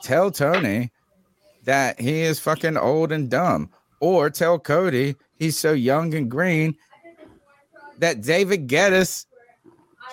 tell 0.02 0.30
Tony 0.30 0.90
that 1.64 2.00
he 2.00 2.20
is 2.20 2.38
fucking 2.38 2.76
old 2.76 3.12
and 3.12 3.28
dumb, 3.28 3.70
or 4.00 4.30
tell 4.30 4.58
Cody 4.58 5.16
he's 5.36 5.58
so 5.58 5.72
young 5.72 6.14
and 6.14 6.30
green 6.30 6.76
that 7.98 8.22
David 8.22 8.68
Gettis 8.68 9.26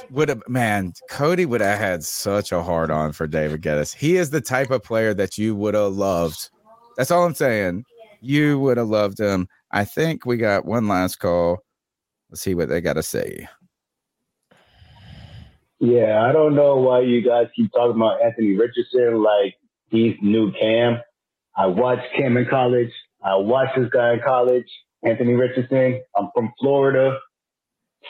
would 0.10 0.30
have 0.30 0.42
man, 0.48 0.94
Cody 1.10 1.46
would 1.46 1.62
have 1.62 1.80
had 1.80 2.04
such 2.04 2.52
a 2.52 2.64
hard 2.64 2.92
on 2.92 3.12
for 3.12 3.28
David 3.28 3.62
Gettis. 3.62 3.94
He 3.94 4.18
is 4.18 4.30
the 4.30 4.42
type 4.42 4.72
of 4.72 4.84
player 4.84 5.14
that 5.14 5.38
you 5.38 5.56
would 5.56 5.76
have 5.76 5.94
loved. 5.94 6.50
That's 6.98 7.12
all 7.12 7.26
I'm 7.26 7.36
saying. 7.36 7.86
You 8.22 8.60
would 8.60 8.78
have 8.78 8.88
loved 8.88 9.20
him. 9.20 9.48
I 9.74 9.86
think 9.86 10.24
we 10.28 10.38
got 10.38 10.66
one 10.66 10.88
last 10.88 11.16
call. 11.16 11.64
Let's 12.30 12.42
see 12.42 12.54
what 12.54 12.70
they 12.70 12.80
got 12.80 12.94
to 12.94 13.02
say. 13.02 13.48
Yeah, 15.80 16.24
I 16.24 16.32
don't 16.32 16.56
know 16.56 16.76
why 16.76 17.02
you 17.02 17.24
guys 17.24 17.48
keep 17.56 17.72
talking 17.74 17.96
about 17.96 18.22
Anthony 18.24 18.56
Richardson 18.56 19.24
like 19.24 19.56
he's 19.90 20.16
new 20.22 20.52
Cam. 20.54 21.00
I 21.58 21.66
watched 21.66 22.08
Cam 22.16 22.38
in 22.38 22.46
college. 22.46 22.92
I 23.24 23.36
watched 23.36 23.76
this 23.76 23.90
guy 23.92 24.14
in 24.14 24.22
college, 24.24 24.68
Anthony 25.02 25.34
Richardson. 25.34 26.02
I'm 26.16 26.30
from 26.36 26.54
Florida, 26.60 27.18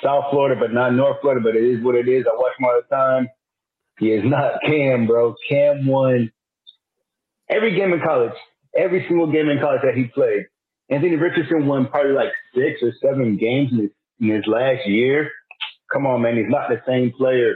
South 0.03 0.25
Florida, 0.31 0.59
but 0.59 0.73
not 0.73 0.93
North 0.93 1.21
Florida, 1.21 1.41
but 1.41 1.55
it 1.55 1.63
is 1.63 1.81
what 1.81 1.95
it 1.95 2.09
is. 2.09 2.25
I 2.27 2.35
watch 2.35 2.53
him 2.59 2.65
all 2.65 2.81
the 2.81 2.95
time. 2.95 3.29
He 3.99 4.11
is 4.11 4.23
not 4.25 4.59
Cam, 4.65 5.07
bro. 5.07 5.33
Cam 5.47 5.87
won 5.87 6.29
every 7.49 7.73
game 7.73 7.93
in 7.93 8.01
college, 8.01 8.33
every 8.75 9.05
single 9.07 9.31
game 9.31 9.47
in 9.47 9.59
college 9.59 9.81
that 9.83 9.95
he 9.95 10.05
played. 10.05 10.45
Anthony 10.93 11.15
Richardson 11.15 11.65
won 11.65 11.87
probably 11.87 12.11
like 12.11 12.29
six 12.53 12.81
or 12.83 12.93
seven 13.01 13.35
games 13.37 13.71
in 13.71 13.79
his, 13.79 13.89
in 14.19 14.29
his 14.29 14.45
last 14.45 14.85
year. 14.87 15.31
Come 15.91 16.05
on, 16.05 16.21
man. 16.21 16.37
He's 16.37 16.49
not 16.49 16.69
the 16.69 16.81
same 16.87 17.11
player. 17.17 17.55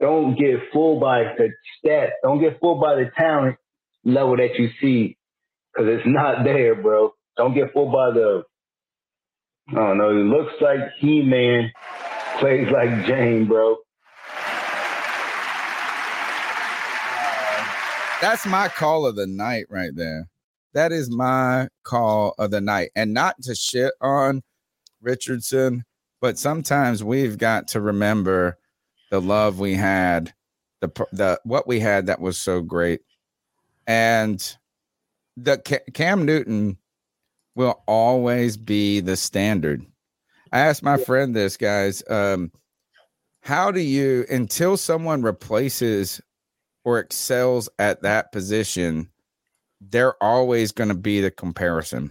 Don't 0.00 0.38
get 0.38 0.60
fooled 0.72 1.00
by 1.00 1.22
the 1.38 1.48
stats. 1.82 2.10
Don't 2.22 2.40
get 2.40 2.60
fooled 2.60 2.80
by 2.80 2.96
the 2.96 3.10
talent 3.16 3.56
level 4.04 4.36
that 4.36 4.58
you 4.58 4.68
see 4.82 5.16
because 5.72 5.88
it's 5.88 6.06
not 6.06 6.44
there, 6.44 6.74
bro. 6.74 7.14
Don't 7.38 7.54
get 7.54 7.72
fooled 7.72 7.92
by 7.92 8.10
the, 8.10 8.42
I 9.70 9.74
don't 9.74 9.98
know, 9.98 10.10
it 10.10 10.24
looks 10.24 10.52
like 10.60 10.78
He 10.98 11.22
Man, 11.22 11.72
plays 12.38 12.68
like 12.70 13.06
Jane, 13.06 13.46
bro. 13.46 13.76
That's 18.20 18.44
my 18.46 18.68
call 18.68 19.06
of 19.06 19.16
the 19.16 19.26
night 19.26 19.66
right 19.70 19.94
there. 19.94 20.28
That 20.78 20.92
is 20.92 21.10
my 21.10 21.66
call 21.82 22.36
of 22.38 22.52
the 22.52 22.60
night. 22.60 22.90
And 22.94 23.12
not 23.12 23.34
to 23.42 23.56
shit 23.56 23.92
on 24.00 24.44
Richardson, 25.00 25.82
but 26.20 26.38
sometimes 26.38 27.02
we've 27.02 27.36
got 27.36 27.66
to 27.68 27.80
remember 27.80 28.56
the 29.10 29.20
love 29.20 29.58
we 29.58 29.74
had, 29.74 30.32
the 30.80 30.88
the 31.10 31.40
what 31.42 31.66
we 31.66 31.80
had 31.80 32.06
that 32.06 32.20
was 32.20 32.38
so 32.38 32.62
great. 32.62 33.00
And 33.88 34.40
the 35.36 35.58
Cam 35.94 36.24
Newton 36.24 36.78
will 37.56 37.82
always 37.88 38.56
be 38.56 39.00
the 39.00 39.16
standard. 39.16 39.84
I 40.52 40.60
asked 40.60 40.84
my 40.84 40.96
friend 40.96 41.34
this, 41.34 41.56
guys. 41.56 42.04
Um, 42.08 42.52
how 43.40 43.72
do 43.72 43.80
you 43.80 44.26
until 44.30 44.76
someone 44.76 45.22
replaces 45.22 46.20
or 46.84 47.00
excels 47.00 47.68
at 47.80 48.02
that 48.02 48.30
position, 48.30 49.10
they're 49.80 50.22
always 50.22 50.72
going 50.72 50.88
to 50.88 50.94
be 50.94 51.20
the 51.20 51.30
comparison. 51.30 52.10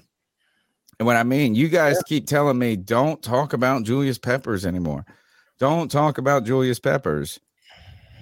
And 1.00 1.06
what 1.06 1.16
I 1.16 1.24
mean, 1.24 1.56
you 1.56 1.68
guys 1.68 2.02
keep 2.08 2.28
telling 2.28 2.58
me 2.58 2.76
don't 2.76 3.22
talk 3.22 3.54
about 3.54 3.84
Julius 3.84 4.18
Peppers 4.18 4.66
anymore. 4.66 5.06
Don't 5.60 5.92
talk 5.92 6.18
about 6.18 6.46
Julius 6.46 6.80
Peppers. 6.80 7.40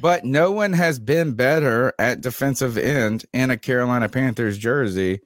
But 0.02 0.26
no 0.26 0.52
one 0.52 0.74
has 0.74 1.00
been 1.00 1.34
better 1.34 1.94
at 1.98 2.22
defensive 2.22 2.78
end 2.78 3.26
in 3.34 3.50
a 3.50 3.58
Carolina 3.58 4.10
Panthers 4.10 4.58
jersey 4.58 5.22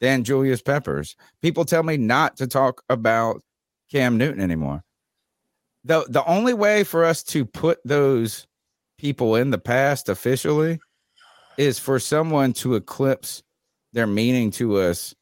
than 0.00 0.24
Julius 0.24 0.62
Peppers. 0.62 1.16
People 1.42 1.64
tell 1.64 1.82
me 1.82 1.96
not 1.96 2.36
to 2.38 2.46
talk 2.46 2.82
about 2.88 3.42
Cam 3.90 4.16
Newton 4.16 4.40
anymore. 4.40 4.82
The 5.84 6.06
the 6.08 6.24
only 6.24 6.54
way 6.54 6.82
for 6.82 7.04
us 7.04 7.22
to 7.24 7.44
put 7.44 7.78
those 7.84 8.46
people 8.98 9.36
in 9.36 9.50
the 9.50 9.58
past 9.58 10.08
officially 10.08 10.80
is 11.58 11.78
for 11.78 11.98
someone 11.98 12.52
to 12.54 12.74
eclipse 12.74 13.42
their 13.92 14.06
meaning 14.06 14.50
to 14.52 14.76
us 14.76 15.14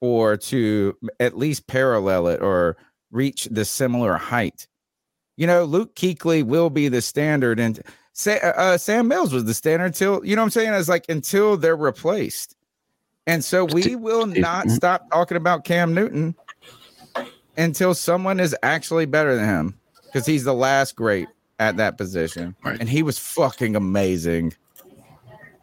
or 0.00 0.36
to 0.36 0.96
at 1.20 1.38
least 1.38 1.68
parallel 1.68 2.26
it 2.26 2.42
or 2.42 2.76
reach 3.12 3.44
the 3.50 3.64
similar 3.64 4.14
height. 4.14 4.66
You 5.36 5.46
know, 5.46 5.64
Luke 5.64 5.94
Kuechly 5.94 6.42
will 6.42 6.70
be 6.70 6.88
the 6.88 7.00
standard, 7.00 7.58
and 7.58 7.80
uh, 8.26 8.30
uh, 8.30 8.78
Sam 8.78 9.08
Mills 9.08 9.32
was 9.32 9.44
the 9.44 9.54
standard 9.54 9.86
until 9.86 10.24
you 10.24 10.36
know 10.36 10.42
what 10.42 10.46
I'm 10.46 10.50
saying. 10.50 10.74
It's 10.74 10.88
like 10.88 11.06
until 11.08 11.56
they're 11.56 11.76
replaced, 11.76 12.56
and 13.26 13.44
so 13.44 13.64
we 13.64 13.96
will 13.96 14.26
not 14.26 14.68
stop 14.70 15.10
talking 15.10 15.36
about 15.36 15.64
Cam 15.64 15.94
Newton 15.94 16.34
until 17.56 17.94
someone 17.94 18.40
is 18.40 18.54
actually 18.62 19.06
better 19.06 19.36
than 19.36 19.44
him 19.44 19.78
because 20.04 20.26
he's 20.26 20.44
the 20.44 20.54
last 20.54 20.96
great 20.96 21.28
at 21.58 21.76
that 21.76 21.96
position, 21.96 22.54
right. 22.64 22.78
and 22.78 22.88
he 22.88 23.02
was 23.02 23.18
fucking 23.18 23.76
amazing. 23.76 24.52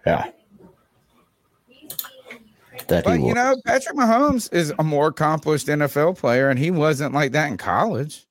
Yeah. 0.06 0.32
That 2.90 3.04
but 3.04 3.20
you 3.20 3.34
know, 3.34 3.56
Patrick 3.66 3.96
Mahomes 3.96 4.52
is 4.52 4.74
a 4.80 4.84
more 4.84 5.08
accomplished 5.08 5.68
NFL 5.68 6.18
player, 6.18 6.50
and 6.50 6.58
he 6.58 6.72
wasn't 6.72 7.14
like 7.14 7.32
that 7.34 7.50
in 7.52 7.58
college. 7.58 8.26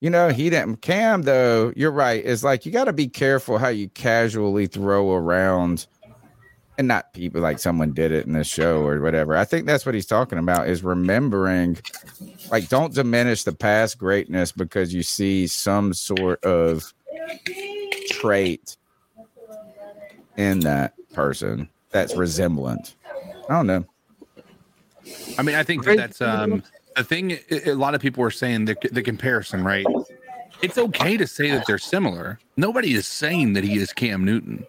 You 0.00 0.10
know, 0.10 0.28
he 0.28 0.50
didn't. 0.50 0.82
Cam, 0.82 1.22
though, 1.22 1.72
you're 1.76 1.92
right. 1.92 2.22
It's 2.24 2.42
like 2.42 2.66
you 2.66 2.72
got 2.72 2.84
to 2.84 2.92
be 2.92 3.08
careful 3.08 3.56
how 3.58 3.68
you 3.68 3.88
casually 3.88 4.66
throw 4.66 5.12
around, 5.14 5.86
and 6.76 6.88
not 6.88 7.12
people 7.14 7.40
like 7.40 7.60
someone 7.60 7.92
did 7.92 8.10
it 8.10 8.26
in 8.26 8.32
the 8.32 8.44
show 8.44 8.82
or 8.82 9.00
whatever. 9.00 9.36
I 9.36 9.44
think 9.44 9.66
that's 9.66 9.86
what 9.86 9.94
he's 9.94 10.06
talking 10.06 10.38
about 10.38 10.68
is 10.68 10.82
remembering, 10.82 11.78
like, 12.50 12.68
don't 12.68 12.92
diminish 12.92 13.44
the 13.44 13.52
past 13.52 13.96
greatness 13.96 14.50
because 14.50 14.92
you 14.92 15.04
see 15.04 15.46
some 15.46 15.94
sort 15.94 16.44
of 16.44 16.92
trait 18.10 18.76
in 20.36 20.60
that 20.60 20.94
person 21.14 21.68
that's 21.90 22.16
resemblant. 22.16 22.95
I 23.48 23.54
don't 23.54 23.66
know. 23.66 23.84
I 25.38 25.42
mean, 25.42 25.54
I 25.54 25.62
think 25.62 25.84
that 25.84 25.96
that's 25.96 26.20
um 26.20 26.62
the 26.96 27.04
thing. 27.04 27.38
A 27.50 27.74
lot 27.74 27.94
of 27.94 28.00
people 28.00 28.22
were 28.22 28.30
saying 28.30 28.64
the 28.64 28.76
the 28.90 29.02
comparison, 29.02 29.62
right? 29.64 29.86
It's 30.62 30.78
okay 30.78 31.16
to 31.16 31.26
say 31.26 31.50
that 31.50 31.66
they're 31.66 31.78
similar. 31.78 32.38
Nobody 32.56 32.94
is 32.94 33.06
saying 33.06 33.52
that 33.52 33.64
he 33.64 33.76
is 33.76 33.92
Cam 33.92 34.24
Newton. 34.24 34.66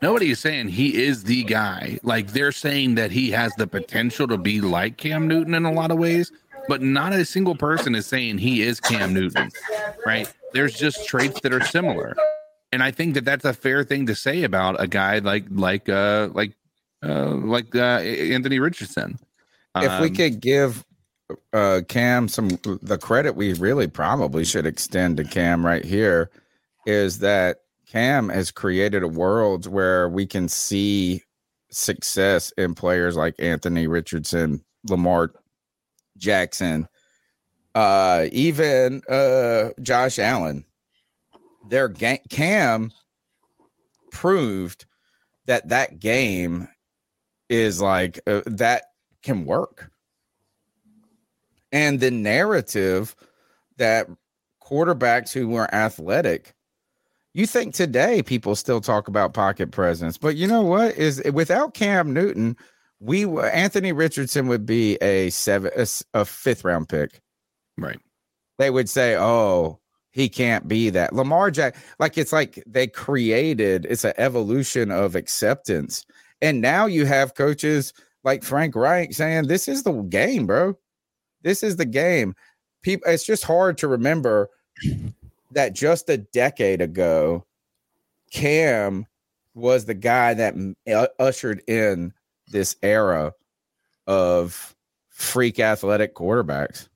Nobody 0.00 0.30
is 0.30 0.38
saying 0.38 0.68
he 0.68 1.02
is 1.02 1.24
the 1.24 1.42
guy. 1.42 1.98
Like 2.04 2.28
they're 2.28 2.52
saying 2.52 2.94
that 2.94 3.10
he 3.10 3.32
has 3.32 3.52
the 3.56 3.66
potential 3.66 4.28
to 4.28 4.38
be 4.38 4.60
like 4.60 4.96
Cam 4.96 5.26
Newton 5.26 5.54
in 5.54 5.64
a 5.64 5.72
lot 5.72 5.90
of 5.90 5.98
ways, 5.98 6.30
but 6.68 6.82
not 6.82 7.12
a 7.12 7.24
single 7.24 7.56
person 7.56 7.96
is 7.96 8.06
saying 8.06 8.38
he 8.38 8.62
is 8.62 8.78
Cam 8.78 9.12
Newton, 9.12 9.50
right? 10.06 10.32
There's 10.52 10.78
just 10.78 11.06
traits 11.08 11.40
that 11.40 11.52
are 11.52 11.64
similar, 11.64 12.16
and 12.70 12.82
I 12.82 12.92
think 12.92 13.14
that 13.14 13.24
that's 13.24 13.44
a 13.44 13.52
fair 13.52 13.82
thing 13.82 14.06
to 14.06 14.14
say 14.14 14.44
about 14.44 14.80
a 14.80 14.86
guy 14.86 15.18
like 15.18 15.46
like 15.50 15.88
uh 15.88 16.28
like 16.32 16.52
uh, 17.02 17.34
like 17.34 17.74
uh, 17.74 18.00
Anthony 18.00 18.58
Richardson. 18.58 19.18
If 19.76 19.90
um, 19.90 20.02
we 20.02 20.10
could 20.10 20.40
give 20.40 20.84
uh, 21.52 21.82
Cam 21.88 22.28
some 22.28 22.48
the 22.82 22.98
credit 22.98 23.36
we 23.36 23.52
really 23.54 23.86
probably 23.86 24.44
should 24.44 24.66
extend 24.66 25.18
to 25.18 25.24
Cam 25.24 25.64
right 25.64 25.84
here 25.84 26.30
is 26.86 27.18
that 27.18 27.58
Cam 27.86 28.28
has 28.28 28.50
created 28.50 29.02
a 29.02 29.08
world 29.08 29.66
where 29.66 30.08
we 30.08 30.26
can 30.26 30.48
see 30.48 31.22
success 31.70 32.50
in 32.56 32.74
players 32.74 33.16
like 33.16 33.34
Anthony 33.38 33.86
Richardson, 33.86 34.64
Lamar 34.88 35.32
Jackson, 36.16 36.88
uh, 37.74 38.26
even 38.32 39.02
uh, 39.08 39.70
Josh 39.80 40.18
Allen. 40.18 40.64
Their 41.68 41.88
ga- 41.88 42.22
Cam 42.30 42.90
proved 44.10 44.86
that 45.46 45.68
that 45.68 45.98
game 45.98 46.68
is 47.48 47.80
like 47.80 48.20
uh, 48.26 48.42
that 48.46 48.84
can 49.22 49.44
work. 49.44 49.90
And 51.72 52.00
the 52.00 52.10
narrative 52.10 53.14
that 53.76 54.08
quarterbacks 54.62 55.32
who 55.32 55.48
were 55.48 55.72
athletic, 55.74 56.54
you 57.34 57.46
think 57.46 57.74
today 57.74 58.22
people 58.22 58.54
still 58.54 58.80
talk 58.80 59.08
about 59.08 59.34
pocket 59.34 59.70
presence, 59.70 60.16
but 60.18 60.36
you 60.36 60.46
know 60.46 60.62
what 60.62 60.96
is 60.96 61.22
without 61.32 61.74
Cam 61.74 62.12
Newton, 62.12 62.56
we 63.00 63.24
Anthony 63.38 63.92
Richardson 63.92 64.48
would 64.48 64.66
be 64.66 64.96
a 64.96 65.30
seven 65.30 65.70
a, 65.76 65.86
a 66.14 66.24
fifth 66.24 66.64
round 66.64 66.88
pick. 66.88 67.20
Right. 67.76 68.00
They 68.58 68.70
would 68.70 68.88
say, 68.88 69.16
"Oh, 69.16 69.78
he 70.10 70.28
can't 70.28 70.66
be 70.66 70.90
that." 70.90 71.14
Lamar 71.14 71.50
Jack 71.50 71.76
like 72.00 72.18
it's 72.18 72.32
like 72.32 72.62
they 72.66 72.86
created 72.86 73.86
it's 73.88 74.04
an 74.04 74.14
evolution 74.16 74.90
of 74.90 75.14
acceptance 75.14 76.04
and 76.40 76.60
now 76.60 76.86
you 76.86 77.04
have 77.06 77.34
coaches 77.34 77.92
like 78.24 78.42
Frank 78.42 78.74
Reich 78.74 79.12
saying, 79.12 79.46
this 79.46 79.68
is 79.68 79.82
the 79.82 79.92
game, 80.02 80.46
bro. 80.46 80.76
This 81.42 81.62
is 81.62 81.76
the 81.76 81.86
game. 81.86 82.34
People, 82.82 83.10
it's 83.10 83.24
just 83.24 83.44
hard 83.44 83.78
to 83.78 83.88
remember 83.88 84.50
that 85.52 85.72
just 85.72 86.08
a 86.08 86.18
decade 86.18 86.80
ago, 86.80 87.44
Cam 88.30 89.06
was 89.54 89.84
the 89.84 89.94
guy 89.94 90.34
that 90.34 90.54
uh, 90.92 91.08
ushered 91.18 91.62
in 91.66 92.12
this 92.48 92.76
era 92.82 93.32
of 94.06 94.74
freak 95.08 95.58
athletic 95.58 96.14
quarterbacks. 96.14 96.88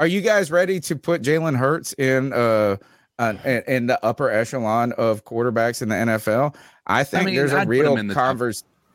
Are 0.00 0.06
you 0.06 0.20
guys 0.20 0.50
ready 0.50 0.80
to 0.80 0.96
put 0.96 1.22
Jalen 1.22 1.56
Hurts 1.56 1.92
in 1.94 2.32
uh 2.32 2.76
an, 3.18 3.38
in, 3.44 3.62
in 3.68 3.86
the 3.86 4.04
upper 4.04 4.28
echelon 4.28 4.92
of 4.92 5.24
quarterbacks 5.24 5.82
in 5.82 5.88
the 5.88 5.94
NFL? 5.94 6.56
I 6.86 7.04
think 7.04 7.26
mean, 7.26 7.34
there's 7.34 7.52
a 7.52 7.60
I'd 7.60 7.68
put 7.68 7.76
him 7.76 7.82
real 7.82 7.96
in 7.96 8.06
the 8.08 8.14
top- 8.14 8.36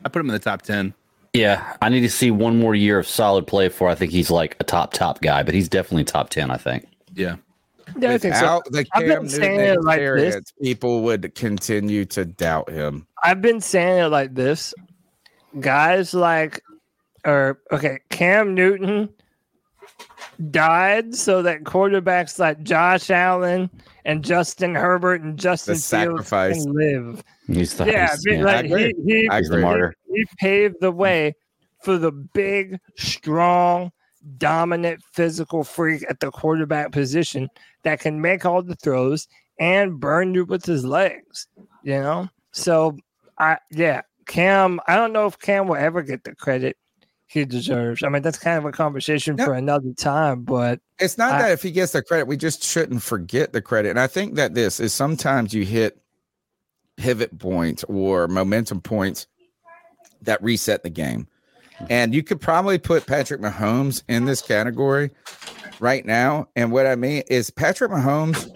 I 0.05 0.09
put 0.09 0.19
him 0.19 0.29
in 0.29 0.33
the 0.33 0.39
top 0.39 0.61
ten. 0.61 0.93
Yeah, 1.33 1.75
I 1.81 1.89
need 1.89 2.01
to 2.01 2.09
see 2.09 2.31
one 2.31 2.57
more 2.57 2.73
year 2.73 2.99
of 2.99 3.07
solid 3.07 3.45
play 3.45 3.67
before 3.67 3.89
I 3.89 3.95
think 3.95 4.11
he's 4.11 4.31
like 4.31 4.55
a 4.59 4.63
top 4.63 4.93
top 4.93 5.21
guy, 5.21 5.43
but 5.43 5.53
he's 5.53 5.69
definitely 5.69 6.03
top 6.03 6.29
ten. 6.29 6.49
I 6.51 6.57
think. 6.57 6.87
Yeah. 7.13 7.35
Yeah, 7.97 8.11
I 8.11 8.17
think 8.17 8.35
so. 8.35 8.61
Without 8.65 8.71
the 8.71 8.79
I've 8.93 9.05
Cam 9.05 9.19
been 9.21 9.29
saying 9.29 9.57
Newton 9.57 9.73
it 9.73 9.83
like 9.83 9.99
this. 9.99 10.51
people 10.61 11.01
would 11.03 11.33
continue 11.35 12.05
to 12.05 12.25
doubt 12.25 12.69
him. 12.69 13.07
I've 13.23 13.41
been 13.41 13.61
saying 13.61 14.05
it 14.05 14.07
like 14.07 14.35
this. 14.35 14.73
Guys 15.59 16.13
like, 16.13 16.61
or 17.25 17.59
okay, 17.71 17.99
Cam 18.09 18.53
Newton 18.53 19.09
died 20.51 21.13
so 21.13 21.41
that 21.41 21.63
quarterbacks 21.63 22.39
like 22.39 22.63
Josh 22.63 23.09
Allen 23.09 23.69
and 24.05 24.23
Justin 24.23 24.73
Herbert 24.75 25.21
and 25.21 25.37
Justin 25.37 25.73
Fields 25.75 25.85
sacrifice. 25.85 26.63
can 26.63 26.73
live. 26.73 27.23
He's 27.47 27.73
the 27.75 27.85
yeah, 27.85 28.07
he's- 28.07 28.23
I 28.27 28.31
mean, 28.31 28.39
yeah. 28.39 28.45
like 28.45 28.65
he, 28.65 28.93
he, 29.05 29.29
He's 29.31 29.49
the 29.49 29.57
martyr. 29.57 29.93
he 30.11 30.25
paved 30.39 30.77
the 30.79 30.91
way 30.91 31.35
for 31.83 31.97
the 31.97 32.11
big, 32.11 32.79
strong, 32.97 33.91
dominant 34.37 35.01
physical 35.13 35.63
freak 35.63 36.05
at 36.09 36.19
the 36.19 36.31
quarterback 36.31 36.91
position 36.91 37.49
that 37.83 37.99
can 37.99 38.19
make 38.21 38.45
all 38.45 38.61
the 38.61 38.75
throws 38.75 39.27
and 39.59 39.99
burn 39.99 40.33
you 40.33 40.45
with 40.45 40.65
his 40.65 40.85
legs. 40.85 41.47
You 41.83 42.01
know, 42.01 42.29
so 42.51 42.97
I 43.37 43.57
yeah, 43.71 44.01
Cam. 44.25 44.79
I 44.87 44.95
don't 44.95 45.13
know 45.13 45.25
if 45.25 45.37
Cam 45.39 45.67
will 45.67 45.75
ever 45.77 46.01
get 46.01 46.23
the 46.23 46.35
credit 46.35 46.77
he 47.29 47.45
deserves. 47.45 48.01
I 48.01 48.09
mean, 48.09 48.23
that's 48.23 48.39
kind 48.39 48.57
of 48.57 48.65
a 48.65 48.71
conversation 48.71 49.37
for 49.37 49.53
another 49.53 49.93
time, 49.93 50.41
but 50.41 50.79
It's 50.97 51.15
not 51.15 51.33
I- 51.33 51.41
that 51.43 51.51
if 51.51 51.61
he 51.61 51.69
gets 51.69 51.91
the 51.91 52.01
credit, 52.01 52.25
we 52.25 52.35
just 52.35 52.63
shouldn't 52.63 53.03
forget 53.03 53.53
the 53.53 53.61
credit. 53.61 53.89
And 53.91 53.99
I 53.99 54.07
think 54.07 54.33
that 54.35 54.55
this 54.55 54.79
is 54.79 54.93
sometimes 54.95 55.53
you 55.53 55.63
hit 55.63 56.01
pivot 56.97 57.37
points 57.37 57.83
or 57.83 58.27
momentum 58.27 58.81
points 58.81 59.27
that 60.23 60.41
reset 60.41 60.81
the 60.81 60.89
game. 60.89 61.27
And 61.87 62.15
you 62.15 62.23
could 62.23 62.41
probably 62.41 62.79
put 62.79 63.05
Patrick 63.05 63.41
Mahomes 63.41 64.01
in 64.09 64.25
this 64.25 64.41
category 64.41 65.11
right 65.79 66.03
now. 66.05 66.49
And 66.55 66.71
what 66.71 66.87
I 66.87 66.95
mean 66.95 67.21
is 67.29 67.51
Patrick 67.51 67.91
Mahomes, 67.91 68.49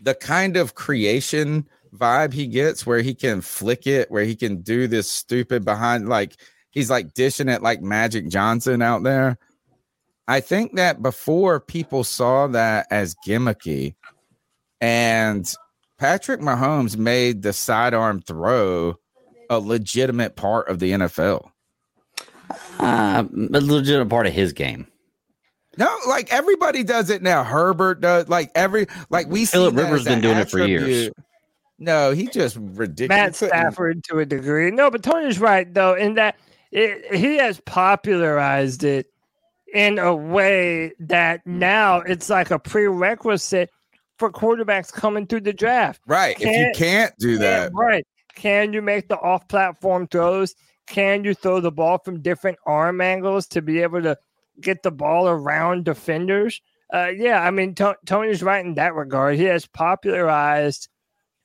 the 0.00 0.14
kind 0.14 0.56
of 0.56 0.76
creation 0.76 1.66
vibe 1.92 2.32
he 2.32 2.46
gets 2.46 2.86
where 2.86 3.00
he 3.00 3.12
can 3.12 3.40
flick 3.40 3.88
it, 3.88 4.08
where 4.08 4.24
he 4.24 4.36
can 4.36 4.62
do 4.62 4.86
this 4.86 5.10
stupid 5.10 5.64
behind 5.64 6.08
like 6.08 6.36
he's 6.76 6.90
like 6.90 7.14
dishing 7.14 7.48
it 7.48 7.62
like 7.62 7.80
Magic 7.80 8.28
Johnson 8.28 8.82
out 8.82 9.02
there. 9.02 9.38
I 10.28 10.40
think 10.40 10.76
that 10.76 11.02
before 11.02 11.58
people 11.58 12.04
saw 12.04 12.46
that 12.48 12.86
as 12.90 13.16
gimmicky, 13.26 13.94
and 14.80 15.50
Patrick 15.98 16.40
Mahomes 16.40 16.96
made 16.96 17.42
the 17.42 17.54
sidearm 17.54 18.20
throw 18.20 18.96
a 19.48 19.58
legitimate 19.58 20.36
part 20.36 20.68
of 20.68 20.78
the 20.78 20.92
NFL. 20.92 21.50
Uh, 22.78 23.24
a 23.32 23.60
legitimate 23.60 24.10
part 24.10 24.26
of 24.26 24.34
his 24.34 24.52
game. 24.52 24.86
No, 25.78 25.94
like 26.06 26.30
everybody 26.32 26.84
does 26.84 27.08
it 27.08 27.22
now. 27.22 27.42
Herbert 27.42 28.00
does, 28.02 28.28
like 28.28 28.50
every, 28.54 28.86
like 29.08 29.28
we. 29.28 29.46
see 29.46 29.52
Philip 29.52 29.76
Rivers 29.76 30.04
been 30.04 30.14
an 30.14 30.20
doing 30.20 30.38
it 30.38 30.50
for 30.50 30.64
years. 30.66 31.10
No, 31.78 32.12
he 32.12 32.26
just 32.26 32.56
ridiculous. 32.56 33.08
Matt 33.08 33.36
Stafford 33.36 34.04
to 34.04 34.18
a 34.18 34.26
degree. 34.26 34.70
No, 34.70 34.90
but 34.90 35.02
Tony's 35.02 35.38
right 35.38 35.72
though, 35.72 35.94
in 35.94 36.14
that 36.14 36.36
it, 36.72 37.14
he 37.14 37.36
has 37.36 37.60
popularized 37.60 38.84
it 38.84 39.06
in 39.72 39.98
a 39.98 40.14
way 40.14 40.92
that 41.00 41.46
now 41.46 41.98
it's 41.98 42.30
like 42.30 42.50
a 42.50 42.58
prerequisite 42.58 43.70
for 44.18 44.32
quarterbacks 44.32 44.92
coming 44.92 45.26
through 45.26 45.40
the 45.40 45.52
draft. 45.52 46.00
Right. 46.06 46.36
if 46.40 46.46
you 46.46 46.72
can't 46.74 47.12
do 47.18 47.38
that, 47.38 47.72
right. 47.74 48.06
Can 48.34 48.72
you 48.72 48.82
make 48.82 49.08
the 49.08 49.18
off-platform 49.18 50.08
throws? 50.08 50.54
Can 50.86 51.24
you 51.24 51.34
throw 51.34 51.60
the 51.60 51.72
ball 51.72 51.98
from 51.98 52.20
different 52.20 52.58
arm 52.66 53.00
angles 53.00 53.46
to 53.48 53.62
be 53.62 53.80
able 53.82 54.02
to 54.02 54.16
get 54.60 54.82
the 54.82 54.90
ball 54.90 55.28
around 55.28 55.84
defenders? 55.84 56.60
Uh, 56.92 57.08
yeah, 57.08 57.40
I 57.40 57.50
mean 57.50 57.74
To- 57.76 57.98
Tony's 58.06 58.42
right 58.42 58.64
in 58.64 58.74
that 58.74 58.94
regard. 58.94 59.36
He 59.36 59.44
has 59.44 59.66
popularized. 59.66 60.88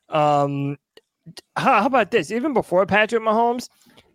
Um, 0.09 0.77
how, 1.55 1.81
how 1.81 1.85
about 1.85 2.11
this? 2.11 2.31
Even 2.31 2.53
before 2.53 2.85
Patrick 2.85 3.23
Mahomes, 3.23 3.69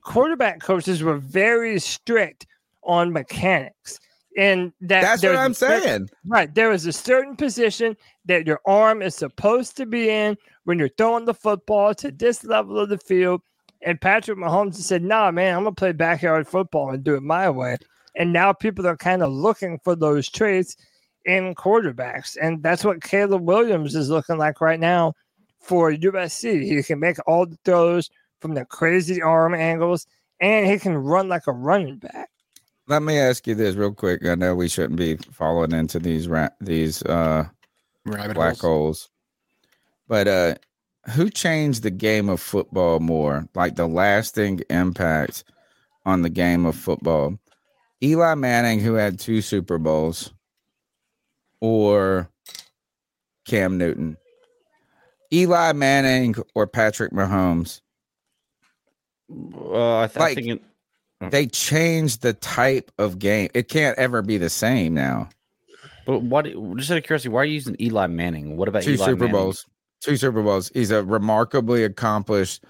quarterback 0.07 0.61
coaches 0.61 1.03
were 1.03 1.19
very 1.19 1.79
strict 1.79 2.47
on 2.85 3.13
mechanics. 3.13 3.99
And 4.39 4.73
that 4.83 5.03
That's 5.03 5.23
what 5.23 5.37
I'm 5.37 5.55
cer- 5.55 5.81
saying. 5.81 6.09
Right. 6.25 6.55
There 6.55 6.71
is 6.73 6.87
a 6.87 6.93
certain 6.93 7.37
position 7.37 7.97
that 8.27 8.47
your 8.47 8.61
arm 8.67 9.03
is 9.03 9.15
supposed 9.15 9.77
to 9.79 9.87
be 9.87 10.09
in 10.09 10.37
when 10.65 10.79
you're 10.79 10.91
throwing 10.91 11.25
the 11.25 11.35
football 11.35 11.95
to 11.97 12.11
this 12.11 12.45
level 12.45 12.79
of 12.79 12.89
the 12.89 12.99
field. 12.99 13.41
And 13.83 14.01
Patrick 14.01 14.39
Mahomes 14.39 14.75
said, 14.77 15.03
nah, 15.03 15.31
man, 15.31 15.57
I'm 15.57 15.65
going 15.65 15.75
to 15.75 15.79
play 15.79 15.93
backyard 15.93 16.47
football 16.47 16.91
and 16.91 17.03
do 17.03 17.15
it 17.15 17.23
my 17.23 17.51
way. 17.51 17.77
And 18.15 18.33
now 18.33 18.53
people 18.53 18.87
are 18.87 18.97
kind 18.97 19.23
of 19.23 19.33
looking 19.33 19.79
for 19.85 19.97
those 19.97 20.29
traits 20.29 20.77
in 21.25 21.55
quarterbacks. 21.55 22.37
And 22.41 22.63
that's 22.63 22.85
what 22.85 23.03
Caleb 23.03 23.43
Williams 23.43 23.95
is 23.95 24.09
looking 24.09 24.39
like 24.39 24.61
right 24.61 24.81
now 24.81 25.15
for 25.61 25.91
USC. 25.91 26.63
He 26.63 26.83
can 26.83 27.01
make 27.01 27.17
all 27.27 27.47
the 27.47 27.59
throws 27.65 28.11
from 28.41 28.55
the 28.55 28.65
crazy 28.65 29.23
arm 29.23 29.55
angles 29.55 30.07
and 30.41 30.67
he 30.67 30.79
can 30.79 30.97
run 30.97 31.29
like 31.29 31.47
a 31.47 31.53
running 31.53 31.97
back. 31.99 32.31
let 32.89 33.03
me 33.03 33.19
ask 33.19 33.47
you 33.47 33.55
this 33.55 33.75
real 33.75 33.93
quick. 33.93 34.25
I 34.27 34.35
know 34.35 34.55
we 34.55 34.69
shouldn't 34.69 34.99
be 34.99 35.17
falling 35.33 35.73
into 35.73 35.99
these 35.99 36.29
ra- 36.29 36.51
these 36.61 37.03
uh 37.03 37.45
Rabbit 38.05 38.35
black 38.35 38.59
holes. 38.59 39.09
But 40.09 40.29
uh 40.29 40.55
who 41.11 41.31
changed 41.31 41.83
the 41.83 41.91
game 41.91 42.29
of 42.29 42.41
football 42.41 43.01
more? 43.01 43.49
Like 43.55 43.77
the 43.77 43.87
lasting 43.87 44.63
impact 44.71 45.45
on 46.05 46.23
the 46.23 46.31
game 46.31 46.67
of 46.67 46.75
football? 46.77 47.39
Eli 48.03 48.35
Manning, 48.35 48.81
who 48.81 48.95
had 48.95 49.19
two 49.19 49.41
Super 49.41 49.79
Bowls, 49.79 50.33
or 51.61 52.29
Cam 53.47 53.79
Newton? 53.79 54.17
Eli 55.33 55.73
Manning 55.73 56.35
or 56.55 56.67
Patrick 56.67 57.13
Mahomes? 57.13 57.81
Uh, 59.31 59.99
I, 60.01 60.07
th- 60.07 60.21
I 60.21 60.35
think 60.35 60.47
it, 60.49 61.31
They 61.31 61.47
changed 61.47 62.23
the 62.23 62.33
type 62.35 62.91
of 62.99 63.19
game. 63.19 63.49
It 63.55 63.69
can't 63.69 63.99
ever 63.99 64.23
be 64.23 64.39
the 64.39 64.51
same 64.51 64.95
now. 64.95 65.29
But 66.07 66.21
what? 66.21 66.45
Just 66.77 66.91
out 66.91 66.99
of 66.99 67.05
curiosity, 67.05 67.31
why 67.31 67.41
are 67.41 67.45
you 67.45 67.55
using 67.55 67.77
Eli 67.81 68.07
Manning? 68.07 68.57
What 68.57 68.69
about 68.69 68.83
Two 68.85 68.93
Eli 68.93 69.05
Super 69.07 69.17
Manning? 69.25 69.33
Bowls. 69.33 69.67
Two 70.01 70.17
Super 70.17 70.43
Bowls. 70.43 70.71
He's 70.75 70.91
a 70.93 71.03
remarkably 71.03 71.83
accomplished 71.85 72.65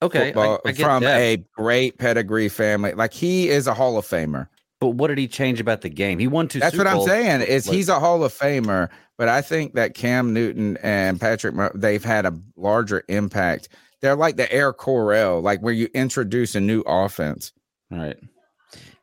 Okay, 0.00 0.26
football- 0.32 0.60
I 0.64 0.72
get 0.72 0.84
from 0.84 1.02
that. 1.02 1.18
a 1.18 1.36
great 1.56 1.98
pedigree 1.98 2.48
family. 2.48 2.92
Like 2.92 3.12
he 3.12 3.48
is 3.48 3.66
a 3.66 3.74
Hall 3.74 3.98
of 3.98 4.06
Famer. 4.06 4.46
But 4.80 4.90
what 4.90 5.08
did 5.08 5.18
he 5.18 5.26
change 5.26 5.58
about 5.58 5.80
the 5.80 5.88
game? 5.88 6.20
He 6.20 6.28
won 6.28 6.46
two. 6.46 6.60
That's 6.60 6.76
Super 6.76 6.84
what 6.84 6.94
I'm 6.94 7.02
saying. 7.02 7.40
Is 7.40 7.66
Like, 7.66 7.74
he's 7.76 7.88
a 7.88 7.98
Hall 7.98 8.22
of 8.22 8.32
Famer, 8.32 8.90
but 9.16 9.28
I 9.28 9.42
think 9.42 9.74
that 9.74 9.94
Cam 9.94 10.32
Newton 10.32 10.76
and 10.84 11.20
Patrick 11.20 11.56
they've 11.74 12.04
had 12.04 12.26
a 12.26 12.38
larger 12.56 13.02
impact. 13.08 13.70
They're 14.00 14.16
like 14.16 14.36
the 14.36 14.50
Air 14.52 14.72
Coryell, 14.72 15.40
like 15.42 15.60
where 15.60 15.74
you 15.74 15.88
introduce 15.94 16.54
a 16.54 16.60
new 16.60 16.80
offense. 16.82 17.52
Right. 17.90 18.16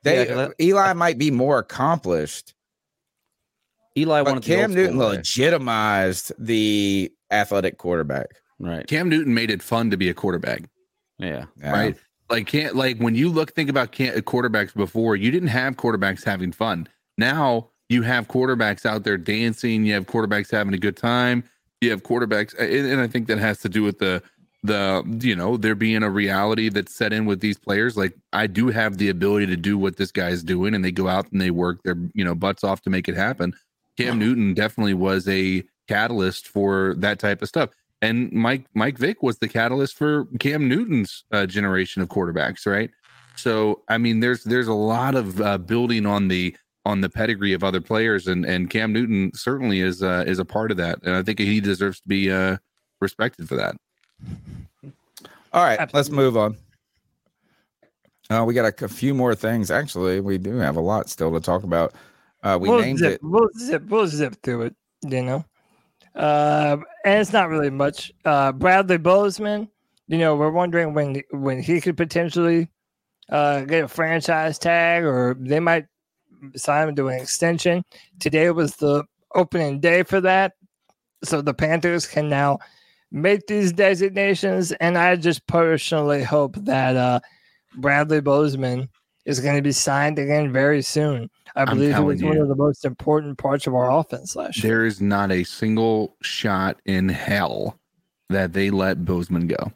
They 0.04 0.16
Yeah, 0.16 0.22
uh, 0.22 0.26
'cause 0.26 0.56
that- 0.58 0.64
Eli 0.64 0.94
might 0.94 1.18
be 1.18 1.32
more 1.32 1.60
accomplished. 1.60 2.54
Eli 3.98 4.24
but 4.24 4.30
wanted 4.34 4.44
Cam 4.44 4.60
old 4.60 4.72
school 4.72 4.84
Newton 4.84 4.98
way. 5.00 5.06
legitimized 5.08 6.32
the 6.38 7.12
athletic 7.32 7.78
quarterback. 7.78 8.28
Right. 8.60 8.86
Cam 8.88 9.10
Newton 9.10 9.34
made 9.34 9.50
it 9.50 9.62
fun 9.62 9.90
to 9.92 9.98
be 9.98 10.10
a 10.10 10.14
quarterback. 10.14 10.64
Yeah. 11.18 11.46
Right. 11.64 11.96
Like 12.30 12.48
can't 12.48 12.76
like 12.76 12.98
when 12.98 13.16
you 13.16 13.30
look 13.30 13.54
think 13.54 13.70
about 13.70 13.92
can't, 13.92 14.18
quarterbacks 14.26 14.74
before, 14.74 15.16
you 15.16 15.32
didn't 15.32 15.50
have 15.50 15.76
quarterbacks 15.76 16.24
having 16.24 16.52
fun. 16.52 16.88
Now 17.18 17.70
you 17.88 18.02
have 18.02 18.28
quarterbacks 18.28 18.86
out 18.86 19.04
there 19.04 19.18
dancing. 19.18 19.86
You 19.86 19.94
have 19.94 20.08
quarterbacks 20.08 20.52
having 20.52 20.74
a 20.74 20.78
good 20.78 20.98
time. 20.98 21.44
You 21.82 21.92
have 21.92 22.04
quarterbacks, 22.04 22.58
and, 22.58 22.88
and 22.88 23.00
I 23.02 23.08
think 23.08 23.28
that 23.28 23.38
has 23.38 23.60
to 23.60 23.70
do 23.70 23.84
with 23.84 24.00
the 24.00 24.24
the 24.66 25.04
you 25.22 25.36
know 25.36 25.58
there 25.58 25.76
being 25.76 26.04
a 26.04 26.10
reality 26.10 26.70
that's 26.70 26.94
set 26.94 27.14
in 27.14 27.26
with 27.26 27.40
these 27.40 27.58
players. 27.58 27.98
Like 27.98 28.16
I 28.34 28.48
do 28.48 28.70
have 28.70 28.98
the 28.98 29.10
ability 29.10 29.48
to 29.48 29.58
do 29.58 29.78
what 29.78 29.98
this 29.98 30.12
guy's 30.12 30.44
doing, 30.44 30.74
and 30.74 30.84
they 30.84 30.92
go 30.92 31.08
out 31.08 31.32
and 31.32 31.42
they 31.42 31.52
work 31.52 31.84
their 31.84 31.98
you 32.14 32.26
know 32.26 32.36
butts 32.36 32.64
off 32.64 32.82
to 32.82 32.90
make 32.90 33.08
it 33.08 33.16
happen. 33.16 33.54
Cam 33.98 34.20
Newton 34.20 34.54
definitely 34.54 34.94
was 34.94 35.28
a 35.28 35.64
catalyst 35.88 36.48
for 36.48 36.96
that 36.98 37.20
type 37.20 37.42
of 37.42 37.48
stuff. 37.48 37.70
And 38.02 38.32
Mike 38.32 38.66
Mike 38.74 38.98
Vick 38.98 39.24
was 39.24 39.38
the 39.40 39.48
catalyst 39.48 39.98
for 39.98 40.26
Cam 40.40 40.68
Newton's 40.68 41.24
uh, 41.32 41.46
generation 41.46 42.02
of 42.02 42.10
quarterbacks, 42.10 42.66
right? 42.66 42.92
So 43.36 43.84
I 43.88 43.98
mean, 43.98 44.20
there's 44.20 44.44
there's 44.44 44.68
a 44.68 44.74
lot 44.74 45.16
of 45.16 45.42
uh, 45.42 45.58
building 45.58 46.06
on 46.06 46.28
the 46.28 46.56
on 46.86 47.02
the 47.02 47.10
pedigree 47.10 47.54
of 47.54 47.64
other 47.64 47.82
players, 47.82 48.28
and 48.28 48.46
and 48.46 48.70
Cam 48.70 48.94
Newton 48.94 49.32
certainly 49.34 49.80
is 49.80 50.04
uh, 50.04 50.24
is 50.28 50.40
a 50.40 50.46
part 50.46 50.72
of 50.72 50.78
that, 50.78 51.00
and 51.04 51.16
I 51.16 51.24
think 51.24 51.40
he 51.40 51.62
deserves 51.62 52.00
to 52.02 52.08
be 52.08 52.32
uh, 52.32 52.58
respected 53.02 53.48
for 53.48 53.56
that. 53.56 53.76
All 55.54 55.64
right, 55.64 55.94
let's 55.94 56.10
move 56.10 56.36
on. 56.36 56.58
Uh, 58.30 58.44
we 58.46 58.54
got 58.54 58.82
a, 58.82 58.86
a 58.86 58.90
few 58.90 59.14
more 59.14 59.36
things. 59.36 59.70
Actually, 59.70 60.20
we 60.20 60.38
do 60.38 60.56
have 60.58 60.76
a 60.76 60.82
lot 60.82 61.10
still 61.10 61.32
to 61.32 61.40
talk 61.40 61.64
about. 61.64 61.94
Uh, 62.44 62.58
we 62.60 62.70
we'll 62.70 62.82
named 62.82 63.00
zip, 63.00 63.14
it. 63.14 63.24
We'll 63.24 63.50
zip. 63.58 63.84
We'll 63.86 64.08
zip 64.08 64.36
through 64.44 64.64
it. 64.64 64.76
You 65.04 65.24
know, 65.24 65.46
uh, 66.16 66.78
and 67.06 67.22
it's 67.22 67.34
not 67.34 67.50
really 67.50 67.70
much. 67.70 68.12
Uh, 68.26 68.52
Bradley 68.52 68.98
Bozeman. 68.98 69.70
You 70.08 70.18
know, 70.18 70.36
we're 70.36 70.52
wondering 70.52 70.94
when 70.94 71.22
when 71.32 71.62
he 71.62 71.80
could 71.82 71.98
potentially 71.98 72.68
uh, 73.30 73.62
get 73.62 73.84
a 73.84 73.88
franchise 73.88 74.60
tag, 74.60 75.04
or 75.04 75.36
they 75.40 75.60
might 75.60 75.86
sign 76.56 76.90
him 76.90 76.96
to 76.96 77.08
an 77.08 77.22
extension. 77.22 77.84
Today 78.20 78.50
was 78.52 78.76
the 78.76 79.04
opening 79.36 79.80
day 79.80 80.04
for 80.04 80.22
that, 80.22 80.54
so 81.24 81.42
the 81.42 81.54
Panthers 81.54 82.08
can 82.08 82.30
now 82.30 82.60
make 83.16 83.48
these 83.48 83.72
designations. 83.72 84.72
And 84.74 84.98
I 84.98 85.16
just 85.16 85.48
personally 85.48 86.24
hope 86.24 86.56
that 86.58 86.96
uh, 86.96 87.20
Bradley 87.78 88.22
Bozeman 88.22 88.90
is 89.26 89.40
going 89.40 89.56
to 89.56 89.62
be 89.62 89.72
signed 89.72 90.20
again 90.20 90.52
very 90.52 90.82
soon. 90.82 91.30
I 91.56 91.66
believe 91.66 91.88
he 91.88 91.94
telling 91.94 92.08
was 92.08 92.24
one 92.24 92.38
of 92.38 92.48
the 92.50 92.56
most 92.56 92.86
important 92.86 93.38
parts 93.38 93.66
of 93.66 93.74
our 93.74 93.90
offense 93.90 94.36
last 94.36 94.62
year. 94.62 94.72
There 94.72 94.86
is 94.86 95.02
not 95.02 95.32
a 95.32 95.44
single 95.44 96.16
shot 96.22 96.78
in 96.86 97.10
hell 97.10 97.80
that 98.30 98.54
they 98.54 98.70
let 98.70 99.06
Bozeman 99.06 99.48
go. 99.48 99.72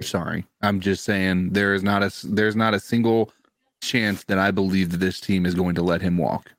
Sorry, 0.00 0.44
I'm 0.62 0.80
just 0.80 1.04
saying 1.04 1.50
there 1.50 1.72
is 1.72 1.82
not 1.82 2.02
a 2.02 2.06
s- 2.06 2.26
there's 2.28 2.56
not 2.56 2.74
a 2.74 2.80
single 2.80 3.32
chance 3.80 4.24
that 4.24 4.38
I 4.38 4.50
believe 4.50 4.90
that 4.90 4.98
this 4.98 5.20
team 5.20 5.46
is 5.46 5.54
going 5.54 5.74
to 5.76 5.82
let 5.82 6.02
him 6.02 6.18
walk. 6.18 6.52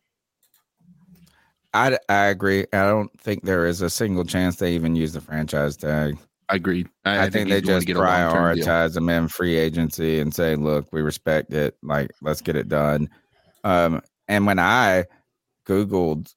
I, 1.78 1.98
I 2.10 2.26
agree. 2.26 2.66
I 2.74 2.84
don't 2.84 3.12
think 3.20 3.44
there 3.44 3.66
is 3.68 3.82
a 3.82 3.90
single 3.90 4.26
chance 4.26 4.56
they 4.56 4.74
even 4.74 4.96
use 4.96 5.14
the 5.14 5.22
franchise 5.22 5.78
tag. 5.78 6.18
I 6.50 6.56
agree. 6.56 6.88
I, 7.06 7.26
I, 7.26 7.30
think, 7.30 7.50
he's 7.50 7.62
they 7.62 7.62
just 7.62 7.86
get 7.86 7.98
a 7.98 8.00
long-term 8.00 8.56
deal. 8.56 8.66
prioritize 8.66 8.94
them 8.94 9.10
in 9.10 9.28
free 9.28 9.58
agency 9.58 10.20
and 10.20 10.34
say, 10.34 10.56
"Look, 10.56 10.88
we 10.92 11.02
respect 11.02 11.54
it. 11.54 11.78
Like, 11.84 12.12
let's 12.22 12.42
get 12.42 12.56
it 12.56 12.70
done." 12.70 13.10
Um, 13.64 14.02
and 14.28 14.46
when 14.46 14.58
I 14.58 15.06
googled 15.66 16.34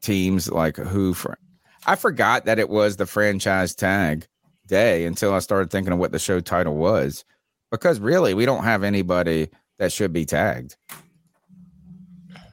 teams 0.00 0.50
like 0.50 0.76
who 0.76 1.14
for, 1.14 1.38
I 1.86 1.96
forgot 1.96 2.44
that 2.44 2.58
it 2.58 2.68
was 2.68 2.96
the 2.96 3.06
franchise 3.06 3.74
tag 3.74 4.26
day 4.66 5.06
until 5.06 5.34
I 5.34 5.38
started 5.40 5.70
thinking 5.70 5.92
of 5.92 5.98
what 5.98 6.12
the 6.12 6.18
show 6.18 6.40
title 6.40 6.76
was, 6.76 7.24
because 7.70 8.00
really 8.00 8.34
we 8.34 8.46
don't 8.46 8.64
have 8.64 8.84
anybody 8.84 9.48
that 9.78 9.92
should 9.92 10.12
be 10.12 10.26
tagged. 10.26 10.76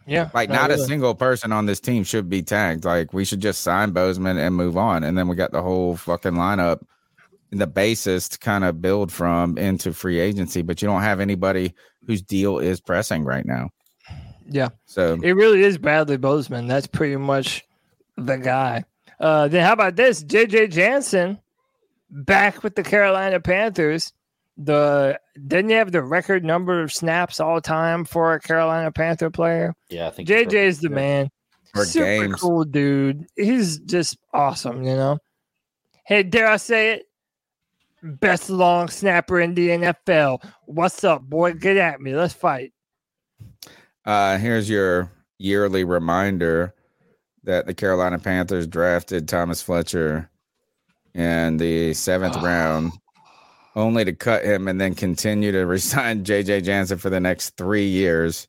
Yeah, 0.06 0.30
Like, 0.34 0.50
not, 0.50 0.72
a 0.72 0.78
single 0.78 1.16
person 1.16 1.52
on 1.52 1.66
this 1.66 1.80
team 1.80 2.04
should 2.04 2.30
be 2.30 2.42
tagged. 2.42 2.86
Like, 2.86 3.14
we 3.14 3.24
should 3.24 3.40
just 3.40 3.62
sign 3.62 3.92
Bozeman 3.92 4.38
and 4.38 4.56
move 4.56 4.78
on. 4.78 5.04
And 5.04 5.18
then 5.18 5.28
we 5.28 5.36
got 5.36 5.52
the 5.52 5.62
whole 5.62 5.96
fucking 5.96 6.34
lineup, 6.34 6.82
the 7.52 7.68
basis 7.68 8.28
to 8.30 8.40
kind 8.40 8.64
of 8.64 8.82
build 8.82 9.12
from 9.12 9.58
into 9.58 9.94
free 9.94 10.20
agency. 10.20 10.64
But 10.64 10.82
you 10.82 10.88
don't 10.88 11.02
have 11.02 11.20
anybody 11.20 11.74
whose 12.08 12.22
deal 12.22 12.58
is 12.60 12.82
pressing 12.82 13.24
right 13.24 13.46
now. 13.46 13.70
Yeah. 14.50 14.70
So 14.86 15.20
It 15.22 15.34
really 15.34 15.64
is 15.64 15.78
Bradley 15.78 16.18
Bozeman. 16.18 16.68
That's 16.68 16.88
pretty 16.88 17.16
much 17.16 17.64
the 18.18 18.38
guy. 18.38 18.86
Uh, 19.20 19.48
then 19.48 19.64
how 19.64 19.74
about 19.74 19.96
this? 19.96 20.24
JJ 20.24 20.72
Jansen 20.72 21.40
back 22.10 22.64
with 22.64 22.76
the 22.76 22.84
Carolina 22.84 23.40
Panthers. 23.40 24.14
The 24.58 25.20
didn't 25.48 25.70
he 25.70 25.76
have 25.76 25.92
the 25.92 26.02
record 26.04 26.44
number 26.44 26.82
of 26.82 26.92
snaps 26.92 27.40
all 27.40 27.62
time 27.62 28.06
for 28.06 28.34
a 28.34 28.40
Carolina 28.40 28.92
Panther 28.92 29.30
player? 29.30 29.74
Yeah, 29.90 30.08
I 30.08 30.12
think 30.12 30.28
JJ 30.30 30.54
is 30.54 30.80
the 30.80 30.90
man. 30.90 31.30
Or 31.76 31.86
Super 31.86 32.06
games. 32.06 32.36
cool 32.42 32.66
dude. 32.66 33.26
He's 33.38 33.80
just 33.80 34.18
awesome, 34.34 34.84
you 34.84 34.94
know. 34.96 35.18
Hey, 36.06 36.22
dare 36.24 36.48
I 36.50 36.58
say 36.58 36.92
it? 36.96 37.04
Best 38.04 38.50
long 38.50 38.90
snapper 38.90 39.40
in 39.40 39.54
the 39.54 39.70
NFL. 39.70 40.44
What's 40.66 41.04
up, 41.06 41.22
boy? 41.22 41.54
Get 41.54 41.78
at 41.78 42.02
me. 42.02 42.14
Let's 42.14 42.34
fight. 42.34 42.74
uh, 44.06 44.38
here's 44.38 44.70
your 44.70 45.10
yearly 45.38 45.84
reminder 45.86 46.74
that 47.44 47.68
the 47.68 47.74
Carolina 47.74 48.20
Panthers 48.20 48.68
drafted 48.68 49.28
Thomas 49.30 49.62
Fletcher 49.62 50.30
in 51.14 51.58
the 51.58 51.94
seventh 51.94 52.36
round, 52.38 52.92
only 53.75 54.06
to 54.06 54.14
cut 54.14 54.43
him 54.43 54.67
and 54.67 54.80
then 54.80 54.95
continue 54.95 55.51
to 55.51 55.66
resign 55.66 56.24
JJ 56.24 56.64
Jansen 56.64 56.98
for 56.98 57.09
the 57.09 57.19
next 57.19 57.51
three 57.51 57.88
years. 57.88 58.48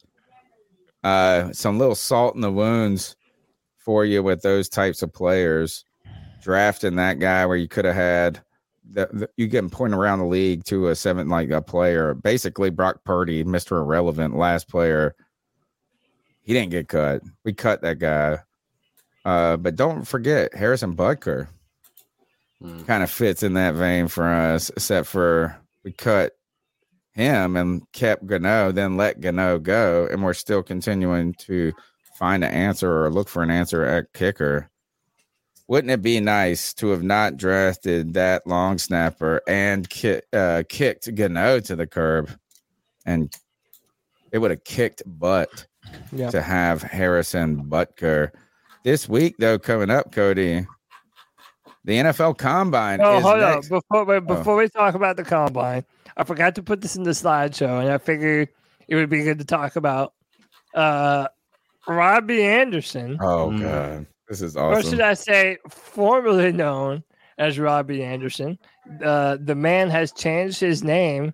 Uh, 1.05 1.53
some 1.53 1.79
little 1.79 1.95
salt 1.95 2.35
in 2.35 2.41
the 2.41 2.53
wounds 2.53 3.17
for 3.77 4.05
you 4.05 4.23
with 4.23 4.43
those 4.43 4.69
types 4.69 5.03
of 5.03 5.13
players. 5.13 5.85
Drafting 6.43 6.97
that 6.97 7.21
guy 7.21 7.47
where 7.47 7.57
you 7.57 7.69
could 7.69 7.85
have 7.85 7.95
had 7.95 8.41
the, 8.91 9.09
the, 9.13 9.31
you 9.37 9.47
get 9.47 9.71
pointed 9.71 9.97
around 9.99 10.19
the 10.19 10.27
league 10.27 10.65
to 10.65 10.89
a 10.89 10.95
seven 10.95 11.29
like 11.29 11.51
a 11.51 11.63
player, 11.63 12.15
basically 12.15 12.71
Brock 12.71 13.05
Purdy, 13.05 13.45
Mr. 13.45 13.81
Irrelevant, 13.81 14.37
last 14.37 14.69
player. 14.69 15.15
He 16.43 16.53
didn't 16.53 16.71
get 16.73 16.89
cut. 16.89 17.23
We 17.45 17.53
cut 17.53 17.83
that 17.83 18.01
guy. 18.01 18.39
Uh, 19.25 19.57
but 19.57 19.77
don't 19.77 20.05
forget 20.05 20.53
Harrison 20.55 20.97
Butker 20.97 21.47
kind 22.87 23.03
of 23.03 23.11
fits 23.11 23.43
in 23.43 23.55
that 23.55 23.75
vein 23.75 24.09
for 24.09 24.25
us, 24.27 24.71
except 24.71 25.07
for 25.09 25.57
we 25.85 25.93
cut 25.93 26.33
him 27.13 27.57
and 27.57 27.83
kept 27.93 28.27
Gano, 28.27 28.73
then 28.73 28.97
let 28.97 29.21
Gano 29.21 29.59
go, 29.59 30.07
and 30.11 30.23
we're 30.23 30.33
still 30.35 30.63
continuing 30.63 31.35
to 31.35 31.73
find 32.19 32.43
an 32.45 32.53
answer 32.53 33.05
or 33.05 33.11
look 33.11 33.29
for 33.29 33.43
an 33.43 33.51
answer 33.51 33.85
at 33.85 34.13
kicker. 34.13 34.71
Wouldn't 35.69 35.91
it 35.91 36.03
be 36.03 36.21
nice 36.21 36.75
to 36.75 36.89
have 36.89 37.03
not 37.03 37.37
drafted 37.37 38.15
that 38.15 38.47
long 38.47 38.79
snapper 38.79 39.41
and 39.49 39.89
ki- 39.89 40.21
uh, 40.33 40.63
kicked 40.69 41.15
Gano 41.15 41.61
to 41.61 41.77
the 41.77 41.87
curb? 41.87 42.31
And 43.07 43.35
it 44.33 44.39
would 44.39 44.51
have 44.51 44.65
kicked 44.65 45.03
butt 45.07 45.67
Yeah. 46.13 46.31
to 46.31 46.41
have 46.43 46.83
Harrison 46.83 47.65
Butker. 47.65 48.31
This 48.85 49.09
week, 49.09 49.37
though, 49.39 49.59
coming 49.59 49.91
up, 49.91 50.13
Cody, 50.13 50.67
the 51.85 51.95
NFL 51.95 52.39
Combine 52.39 53.01
Oh, 53.03 53.19
is 53.19 53.23
hold 53.23 53.39
next. 53.39 53.71
on. 53.71 53.81
Before 53.81 54.05
wait, 54.05 54.27
before 54.27 54.57
we 54.57 54.69
talk 54.69 54.95
about 54.95 55.17
the 55.17 55.25
combine, 55.25 55.85
I 56.17 56.25
forgot 56.25 56.55
to 56.57 56.63
put 56.63 56.81
this 56.81 56.97
in 56.97 57.03
the 57.03 57.11
slideshow, 57.11 57.81
and 57.81 57.91
I 57.91 57.99
figured 57.99 58.49
it 58.89 58.95
would 58.95 59.11
be 59.11 59.23
good 59.25 59.39
to 59.39 59.45
talk 59.45 59.77
about 59.77 60.13
uh 60.75 61.29
Robbie 61.89 62.45
Anderson. 62.45 63.19
Oh 63.21 63.57
god, 63.59 64.07
this 64.29 64.41
is 64.43 64.57
awesome. 64.57 64.79
Or 64.79 64.89
should 64.89 65.01
I 65.01 65.15
say, 65.15 65.59
formerly 65.69 66.53
known 66.53 67.03
as 67.39 67.59
Robbie 67.59 68.03
Anderson. 68.05 68.59
Uh, 69.03 69.37
the 69.41 69.55
man 69.55 69.91
has 69.91 70.13
changed 70.13 70.61
his 70.61 70.85
name 70.85 71.33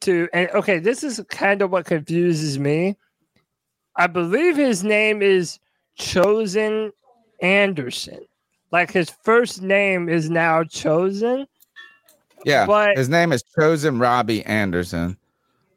to, 0.00 0.28
and 0.32 0.48
okay, 0.50 0.78
this 0.78 1.02
is 1.02 1.20
kind 1.30 1.62
of 1.62 1.70
what 1.70 1.86
confuses 1.86 2.58
me. 2.58 2.96
I 3.96 4.06
believe 4.06 4.56
his 4.56 4.82
name 4.84 5.22
is 5.22 5.58
Chosen 5.96 6.92
Anderson. 7.40 8.20
Like 8.72 8.90
his 8.90 9.10
first 9.22 9.62
name 9.62 10.08
is 10.08 10.30
now 10.30 10.64
Chosen. 10.64 11.46
yeah, 12.44 12.66
but- 12.66 12.96
his 12.96 13.08
name 13.08 13.32
is 13.32 13.44
Chosen 13.58 13.98
Robbie 13.98 14.44
Anderson. 14.44 15.16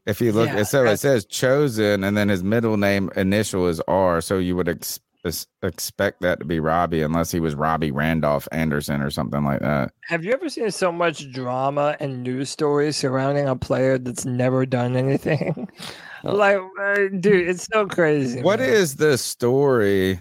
If 0.05 0.21
you 0.21 0.31
look, 0.31 0.47
Yeah, 0.47 0.63
so 0.63 0.85
it 0.85 0.97
says 0.97 1.25
Chosen, 1.25 2.03
and 2.03 2.15
then 2.15 2.29
his 2.29 2.43
middle 2.43 2.77
name 2.77 3.09
initial 3.15 3.67
is 3.67 3.81
R. 3.87 4.21
So 4.21 4.37
you 4.37 4.55
would 4.55 4.69
ex- 4.69 4.99
ex- 5.25 5.47
expect 5.63 6.21
that 6.21 6.37
to 6.39 6.45
be 6.45 6.59
Robbie, 6.59 7.01
unless 7.01 7.31
he 7.31 7.39
was 7.39 7.55
Robbie 7.55 7.89
Randolph 7.89 8.47
Anderson 8.51 9.01
or 9.01 9.09
something 9.09 9.43
like 9.43 9.61
that. 9.61 9.91
Have 10.07 10.23
you 10.23 10.31
ever 10.31 10.47
seen 10.47 10.69
so 10.69 10.91
much 10.91 11.31
drama 11.31 11.97
and 11.99 12.21
news 12.21 12.51
stories 12.51 12.97
surrounding 12.97 13.47
a 13.47 13.55
player 13.55 13.97
that's 13.97 14.25
never 14.25 14.63
done 14.63 14.95
anything? 14.95 15.67
like, 16.23 16.59
uh, 16.79 16.95
dude, 17.19 17.49
it's 17.49 17.65
so 17.65 17.87
crazy. 17.87 18.43
What 18.43 18.59
man. 18.59 18.69
is 18.69 18.97
the 18.97 19.17
story? 19.17 20.19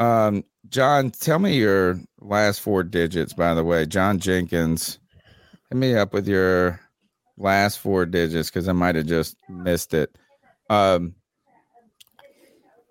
Um, 0.00 0.42
John, 0.72 1.10
tell 1.10 1.38
me 1.38 1.54
your 1.54 2.00
last 2.22 2.62
four 2.62 2.82
digits, 2.82 3.34
by 3.34 3.52
the 3.52 3.62
way. 3.62 3.84
John 3.84 4.18
Jenkins, 4.18 4.98
hit 5.68 5.76
me 5.76 5.94
up 5.94 6.14
with 6.14 6.26
your 6.26 6.80
last 7.36 7.78
four 7.78 8.06
digits 8.06 8.48
because 8.48 8.68
I 8.68 8.72
might 8.72 8.94
have 8.94 9.04
just 9.04 9.36
missed 9.50 9.92
it. 9.92 10.16
Um, 10.70 11.14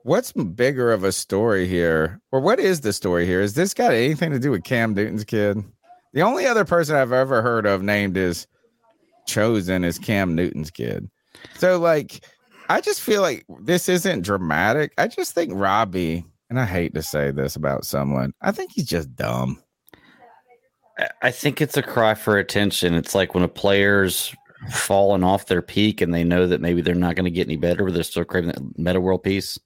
what's 0.04 0.32
bigger 0.32 0.92
of 0.92 1.04
a 1.04 1.12
story 1.12 1.68
here, 1.68 2.22
or 2.32 2.40
what 2.40 2.60
is 2.60 2.82
the 2.82 2.94
story 2.94 3.26
here? 3.26 3.42
Is 3.42 3.56
this 3.56 3.74
got 3.74 3.94
anything 3.94 4.30
to 4.30 4.40
do 4.40 4.52
with 4.52 4.64
Cam 4.64 4.94
Newton's 4.94 5.24
kid? 5.24 5.58
The 6.14 6.22
only 6.22 6.46
other 6.46 6.66
person 6.66 6.96
I've 6.96 7.12
ever 7.12 7.42
heard 7.42 7.66
of 7.66 7.82
named 7.82 8.16
is 8.16 8.46
chosen 9.26 9.84
is 9.84 9.98
Cam 9.98 10.36
Newton's 10.36 10.70
kid. 10.70 11.10
So, 11.58 11.80
like, 11.80 12.24
I 12.70 12.80
just 12.80 13.02
feel 13.02 13.24
like 13.24 13.44
this 13.62 13.90
isn't 13.90 14.22
dramatic. 14.22 14.94
I 15.00 15.08
just 15.08 15.34
think 15.34 15.52
Robbie, 15.56 16.26
and 16.52 16.60
I 16.60 16.66
hate 16.66 16.94
to 16.94 17.02
say 17.02 17.32
this 17.32 17.56
about 17.56 17.86
someone, 17.86 18.34
I 18.42 18.52
think 18.52 18.74
he's 18.74 18.86
just 18.86 19.16
dumb. 19.16 19.64
I- 21.24 21.32
think 21.32 21.62
it's 21.62 21.78
a 21.78 21.82
cry 21.82 22.14
for 22.14 22.38
attention. 22.38 22.94
It's 22.94 23.16
like 23.16 23.34
when 23.34 23.44
a 23.44 23.48
player's 23.48 24.36
fallen 24.70 25.24
off 25.24 25.48
their 25.48 25.62
peak 25.64 26.02
and 26.02 26.14
they 26.14 26.24
know 26.24 26.46
that 26.46 26.62
maybe 26.62 26.82
they're 26.82 26.94
not 26.94 27.16
going 27.16 27.24
to 27.26 27.32
get 27.32 27.48
any 27.48 27.56
better, 27.58 27.86
but 27.86 27.94
they're 27.96 28.04
still 28.04 28.24
craving 28.26 28.50
that 28.52 28.78
Metta 28.78 29.02
World 29.02 29.24
Peace. 29.24 29.58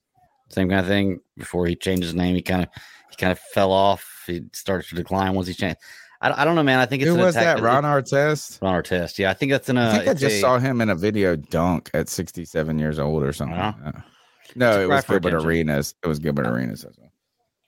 Same 0.50 0.70
kind 0.70 0.80
of 0.80 0.88
thing. 0.88 1.20
Before 1.38 1.66
he 1.66 1.76
changed 1.76 2.04
his 2.04 2.14
name, 2.14 2.36
he 2.36 2.42
kind 2.42 2.62
of 2.64 2.70
he 3.10 3.16
kind 3.18 3.32
of 3.32 3.40
fell 3.40 3.72
off. 3.72 4.24
He 4.28 4.44
started 4.54 4.88
to 4.90 4.96
decline 4.96 5.34
once 5.34 5.48
he 5.48 5.54
changed. 5.56 5.78
I, 6.22 6.44
I 6.44 6.46
don't 6.46 6.56
know, 6.56 6.64
man. 6.64 6.80
I 6.80 6.86
think 6.86 7.02
it's 7.02 7.10
Who 7.10 7.16
an 7.16 7.22
was 7.22 7.36
attack- 7.36 7.58
that? 7.58 7.64
Ron 7.64 7.84
Artest? 7.84 8.62
Ron 8.62 8.82
Artest. 8.82 9.18
Yeah, 9.18 9.32
I 9.32 9.34
think 9.34 9.52
that's 9.52 9.68
an. 9.68 9.78
Uh, 9.78 9.90
I 9.92 9.98
think 9.98 10.10
I 10.10 10.14
just 10.14 10.36
a- 10.38 10.42
saw 10.42 10.60
him 10.60 10.80
in 10.82 10.90
a 10.90 10.96
video 10.96 11.36
dunk 11.36 11.90
at 11.94 12.08
67 12.08 12.80
years 12.80 13.00
old 13.00 13.24
or 13.24 13.34
something. 13.34 13.58
like. 13.58 13.76
No, 14.56 14.82
it 14.82 14.90
was 14.90 15.04
for 15.04 15.14
Gilbert 15.14 15.30
attention. 15.30 15.48
Arenas. 15.48 15.96
It 16.04 16.08
was 16.08 16.20
Gilbert 16.20 16.48
Arenas. 16.48 16.82
That's 16.82 16.98
all. 16.98 17.12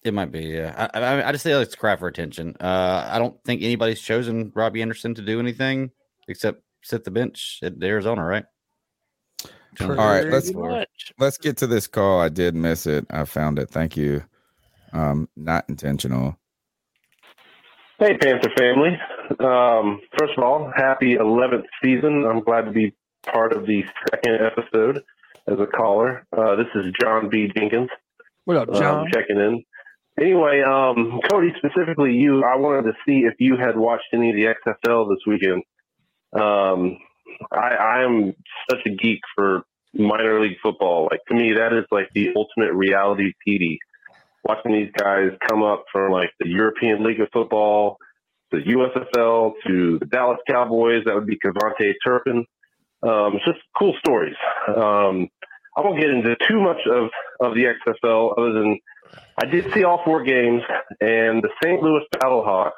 It 0.03 0.13
might 0.13 0.31
be, 0.31 0.45
yeah. 0.45 0.89
I, 0.93 0.99
I, 0.99 1.27
I 1.27 1.31
just 1.33 1.43
say 1.43 1.51
it's 1.51 1.73
a 1.73 1.77
cry 1.77 1.97
for 1.97 2.07
attention. 2.07 2.55
Uh, 2.61 3.09
I 3.11 3.19
don't 3.19 3.41
think 3.43 3.61
anybody's 3.61 3.99
chosen 3.99 4.51
Robbie 4.55 4.81
Anderson 4.81 5.13
to 5.15 5.21
do 5.21 5.39
anything 5.39 5.91
except 6.29 6.61
sit 6.81 7.03
the 7.03 7.11
bench 7.11 7.59
at 7.61 7.73
Arizona, 7.83 8.23
right? 8.23 8.45
All 9.81 9.89
right, 9.89 10.25
let's 10.25 10.51
much. 10.53 11.13
let's 11.19 11.37
get 11.37 11.57
to 11.57 11.67
this 11.67 11.85
call. 11.87 12.19
I 12.19 12.29
did 12.29 12.55
miss 12.55 12.87
it. 12.87 13.05
I 13.11 13.25
found 13.25 13.59
it. 13.59 13.69
Thank 13.69 13.95
you. 13.95 14.23
Um, 14.91 15.29
not 15.35 15.65
intentional. 15.69 16.37
Hey, 17.99 18.17
Panther 18.17 18.49
family. 18.57 18.97
Um, 19.39 20.01
first 20.17 20.33
of 20.37 20.43
all, 20.43 20.71
happy 20.75 21.15
11th 21.15 21.65
season. 21.83 22.25
I'm 22.25 22.41
glad 22.41 22.61
to 22.61 22.71
be 22.71 22.93
part 23.23 23.53
of 23.53 23.65
the 23.67 23.83
second 24.09 24.39
episode 24.41 25.03
as 25.47 25.59
a 25.59 25.65
caller. 25.65 26.25
Uh, 26.35 26.55
this 26.55 26.67
is 26.75 26.91
John 27.01 27.29
B. 27.29 27.49
Jenkins. 27.55 27.89
What 28.45 28.57
up, 28.57 28.69
um, 28.69 28.75
John? 28.75 29.07
checking 29.13 29.37
in. 29.37 29.63
Anyway, 30.19 30.61
um, 30.61 31.19
Cody, 31.29 31.53
specifically 31.57 32.13
you, 32.13 32.43
I 32.43 32.55
wanted 32.55 32.83
to 32.83 32.93
see 33.05 33.19
if 33.19 33.35
you 33.39 33.55
had 33.55 33.77
watched 33.77 34.07
any 34.13 34.29
of 34.31 34.35
the 34.35 34.55
XFL 34.65 35.09
this 35.09 35.19
weekend. 35.27 35.63
Um, 36.33 36.97
I, 37.51 38.03
am 38.03 38.33
such 38.69 38.79
a 38.87 38.89
geek 38.89 39.19
for 39.35 39.63
minor 39.93 40.41
league 40.41 40.57
football. 40.61 41.07
Like 41.11 41.21
to 41.27 41.35
me, 41.35 41.53
that 41.53 41.71
is 41.73 41.85
like 41.91 42.09
the 42.13 42.29
ultimate 42.35 42.73
reality 42.73 43.33
TV. 43.47 43.77
Watching 44.43 44.73
these 44.73 44.91
guys 44.97 45.31
come 45.47 45.61
up 45.61 45.83
from 45.91 46.11
like 46.11 46.31
the 46.39 46.47
European 46.47 47.03
League 47.03 47.19
of 47.19 47.27
Football, 47.31 47.97
the 48.51 48.57
USFL 48.57 49.53
to 49.67 49.99
the 49.99 50.05
Dallas 50.05 50.39
Cowboys. 50.49 51.03
That 51.05 51.15
would 51.15 51.27
be 51.27 51.37
KaVontae 51.37 51.93
Turpin. 52.03 52.45
Um, 53.03 53.35
it's 53.35 53.45
just 53.45 53.59
cool 53.77 53.93
stories. 53.99 54.35
Um, 54.75 55.29
I 55.77 55.81
won't 55.81 55.99
get 55.99 56.09
into 56.09 56.35
too 56.47 56.59
much 56.59 56.79
of, 56.87 57.09
of 57.39 57.53
the 57.53 57.65
XFL 57.65 58.37
other 58.37 58.51
than 58.51 58.79
I 59.37 59.45
did 59.45 59.71
see 59.73 59.83
all 59.83 60.01
four 60.03 60.23
games, 60.23 60.63
and 60.99 61.43
the 61.43 61.49
St. 61.63 61.81
Louis 61.81 62.03
Battlehawks 62.15 62.71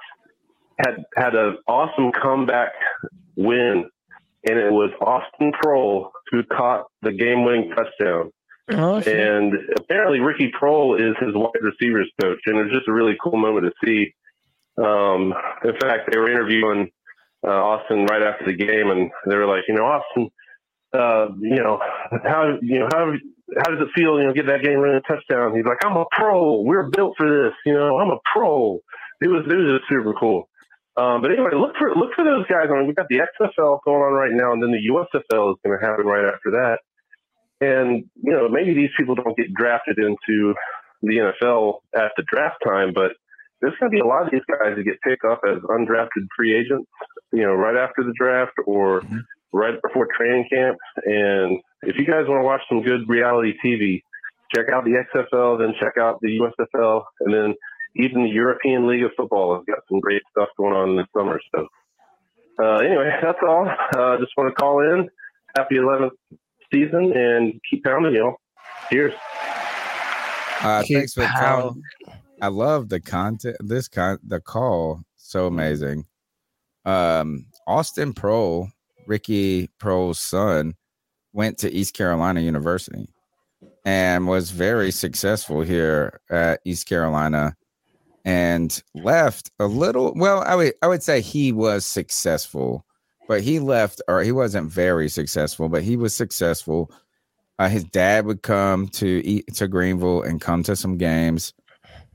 had 0.78 1.06
had 1.16 1.36
an 1.36 1.58
awesome 1.68 2.12
comeback 2.12 2.74
win, 3.38 3.90
and 4.48 4.60
it 4.60 4.72
was 4.72 4.92
Austin 5.02 5.54
Proehl 5.54 6.12
who 6.32 6.44
caught 6.44 6.86
the 7.02 7.12
game-winning 7.12 7.72
touchdown. 7.72 8.32
Oh. 8.72 8.98
And 8.98 9.54
apparently, 9.78 10.20
Ricky 10.20 10.52
Proehl 10.52 11.00
is 11.00 11.16
his 11.20 11.34
wide 11.34 11.54
receivers 11.62 12.12
coach, 12.22 12.40
and 12.46 12.58
it 12.58 12.64
was 12.66 12.74
just 12.74 12.88
a 12.88 12.94
really 12.94 13.18
cool 13.24 13.38
moment 13.38 13.66
to 13.66 13.88
see. 13.88 14.14
Um, 14.78 15.34
in 15.64 15.78
fact, 15.80 16.12
they 16.12 16.18
were 16.18 16.30
interviewing 16.30 16.92
uh, 17.46 17.50
Austin 17.50 18.06
right 18.06 18.22
after 18.22 18.46
the 18.46 18.54
game, 18.54 18.92
and 18.92 19.10
they 19.26 19.36
were 19.36 19.48
like, 19.48 19.64
you 19.68 19.74
know, 19.74 19.86
Austin, 19.86 20.30
uh, 20.94 21.28
you 21.40 21.62
know, 21.62 21.80
how 22.24 22.58
you 22.62 22.80
know 22.80 22.90
how 22.92 23.14
how 23.58 23.72
does 23.72 23.82
it 23.82 23.90
feel, 23.96 24.20
you 24.20 24.26
know, 24.26 24.34
get 24.34 24.46
that 24.48 24.64
game 24.64 24.80
winning 24.80 25.02
touchdown? 25.08 25.56
He's 25.56 25.66
like, 25.66 25.84
I'm 25.84 25.98
a 25.98 26.06
pro. 26.12 26.62
We're 26.62 26.90
built 26.90 27.16
for 27.18 27.28
this. 27.28 27.54
You 27.66 27.74
know, 27.74 27.98
I'm 27.98 28.10
a 28.10 28.20
pro. 28.32 28.80
It 29.22 29.28
was 29.28 29.46
it 29.50 29.56
was 29.56 29.80
just 29.80 29.90
super 29.90 30.14
cool. 30.14 30.50
Um, 30.98 31.22
but 31.22 31.32
anyway, 31.32 31.52
look 31.54 31.76
for 31.78 31.96
look 31.96 32.14
for 32.16 32.24
those 32.24 32.46
guys. 32.48 32.68
I 32.70 32.78
mean, 32.78 32.88
we've 32.88 32.96
got 32.96 33.08
the 33.10 33.22
XFL 33.22 33.80
going 33.86 34.02
on 34.02 34.14
right 34.14 34.34
now, 34.34 34.52
and 34.52 34.62
then 34.62 34.72
the 34.72 34.90
USFL 34.92 35.52
is 35.52 35.58
going 35.64 35.78
to 35.80 35.86
happen 35.86 36.06
right 36.06 36.26
after 36.26 36.52
that. 36.52 36.80
And 37.62 38.06
you 38.22 38.32
know, 38.32 38.50
maybe 38.50 38.74
these 38.74 38.90
people 38.98 39.16
don't 39.16 39.38
get 39.38 39.54
drafted 39.54 39.98
into 39.98 40.54
the 41.02 41.34
NFL 41.42 41.80
at 41.96 42.12
the 42.18 42.24
draft 42.24 42.58
time, 42.66 42.94
but 42.94 43.12
there's 43.62 43.76
going 43.80 43.92
to 43.92 43.96
be 43.96 44.02
a 44.02 44.06
lot 44.06 44.24
of 44.24 44.32
these 44.32 44.42
guys 44.48 44.76
that 44.76 44.84
get 44.84 45.02
picked 45.02 45.26
up 45.26 45.42
as 45.48 45.60
undrafted 45.64 46.28
free 46.36 46.56
agents. 46.56 46.90
You 47.32 47.44
know, 47.44 47.54
right 47.54 47.76
after 47.76 48.04
the 48.04 48.14
draft 48.18 48.54
or 48.66 49.02
right 49.52 49.82
before 49.82 50.08
training 50.16 50.48
camp. 50.52 50.78
And 51.06 51.60
if 51.84 51.98
you 51.98 52.06
guys 52.06 52.26
want 52.28 52.40
to 52.42 52.46
watch 52.46 52.62
some 52.70 52.82
good 52.82 53.08
reality 53.08 53.54
TV, 53.64 54.02
check 54.54 54.68
out 54.74 54.86
the 54.86 55.04
XFL, 55.14 55.60
then 55.60 55.74
check 55.80 55.94
out 56.00 56.20
the 56.22 56.40
USFL, 56.40 57.04
and 57.22 57.34
then 57.34 57.56
even 57.96 58.24
the 58.24 58.30
European 58.30 58.88
League 58.88 59.04
of 59.04 59.12
Football 59.18 59.56
has 59.56 59.64
got 59.66 59.80
some 59.90 60.00
great 60.00 60.22
stuff 60.32 60.50
going 60.58 60.74
on 60.74 60.96
this 60.96 61.08
summer. 61.16 61.40
So, 61.56 61.68
uh, 62.62 62.78
anyway, 62.78 63.12
that's 63.22 63.40
all. 63.42 63.68
Uh, 63.68 64.18
just 64.18 64.32
want 64.38 64.50
to 64.50 64.56
call 64.56 64.82
in. 64.82 65.10
Happy 65.56 65.76
11th 65.76 66.12
season 66.72 67.12
and 67.16 67.60
keep 67.70 67.84
pounding, 67.84 68.14
y'all. 68.14 68.36
Cheers. 68.92 69.14
Uh, 70.62 70.84
thanks 70.88 71.14
for 71.14 71.22
the 71.22 71.28
call. 71.28 71.62
pounding. 71.62 71.84
I 72.42 72.48
love 72.48 72.90
the 72.90 73.00
content. 73.00 73.58
This 73.60 73.88
con 73.88 74.20
the 74.24 74.40
call 74.40 75.02
so 75.30 75.46
amazing. 75.46 76.06
Um, 76.86 77.46
Austin 77.68 78.14
Proehl, 78.14 78.72
Ricky 79.10 79.70
Proehl's 79.80 80.20
son, 80.20 80.76
went 81.34 81.58
to 81.58 81.72
East 81.72 81.94
Carolina 81.96 82.42
University 82.42 83.10
and 83.84 84.28
was 84.28 84.52
very 84.52 84.92
successful 84.92 85.62
here 85.62 86.22
at 86.30 86.62
East 86.64 86.88
Carolina 86.88 87.56
and 88.26 88.84
left 88.94 89.50
a 89.60 89.66
little 89.66 90.14
well 90.16 90.44
I 90.46 90.56
would 90.56 90.74
I 90.82 90.88
would 90.88 91.04
say 91.04 91.22
he 91.22 91.52
was 91.52 91.86
successful 91.86 92.86
but 93.28 93.42
he 93.42 93.60
left 93.60 94.02
or 94.08 94.22
he 94.22 94.32
wasn't 94.32 94.72
very 94.72 95.10
successful 95.10 95.70
but 95.70 95.84
he 95.84 95.98
was 95.98 96.14
successful. 96.14 96.92
Uh, 97.58 97.68
his 97.68 97.84
dad 97.86 98.26
would 98.26 98.42
come 98.42 98.88
to 98.88 99.22
eat 99.26 99.54
to 99.56 99.68
Greenville 99.68 100.22
and 100.22 100.40
come 100.40 100.64
to 100.64 100.76
some 100.76 100.98
games. 100.98 101.54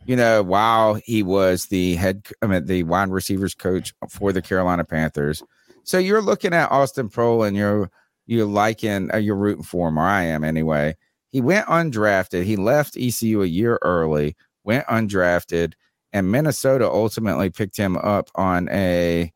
You 0.07 0.17
know 0.17 0.43
while 0.43 0.95
he 0.95 1.23
was 1.23 1.67
the 1.67 1.97
head 1.97 2.27
I 2.43 2.47
mean 2.47 2.67
the 2.67 2.83
wide 2.83 3.11
receivers 3.11 3.55
coach 3.55 3.95
for 4.11 4.33
the 4.33 4.43
Carolina 4.43 4.85
Panthers 4.85 5.43
so 5.85 5.99
you're 5.99 6.23
looking 6.23 6.53
at 6.53 6.71
Austin 6.71 7.09
Proehl 7.09 7.47
and 7.47 7.57
you're 7.57 7.91
you're 8.27 8.47
liking 8.47 9.13
uh, 9.13 9.19
you're 9.19 9.37
rooting 9.37 9.65
for 9.65 9.89
him 9.89 9.99
or 9.99 10.03
I 10.03 10.23
am 10.23 10.45
anyway 10.45 10.97
he 11.35 11.41
went 11.41 11.67
undrafted. 11.67 12.45
He 12.45 12.55
left 12.55 12.97
ECU 12.97 13.43
a 13.43 13.47
year 13.47 13.81
early, 13.83 14.37
went 14.63 14.87
undrafted, 14.87 15.73
and 16.13 16.31
Minnesota 16.31 16.89
ultimately 16.89 17.51
picked 17.51 17.77
him 17.77 17.97
up 17.97 18.31
on 18.37 18.69
a 18.69 19.33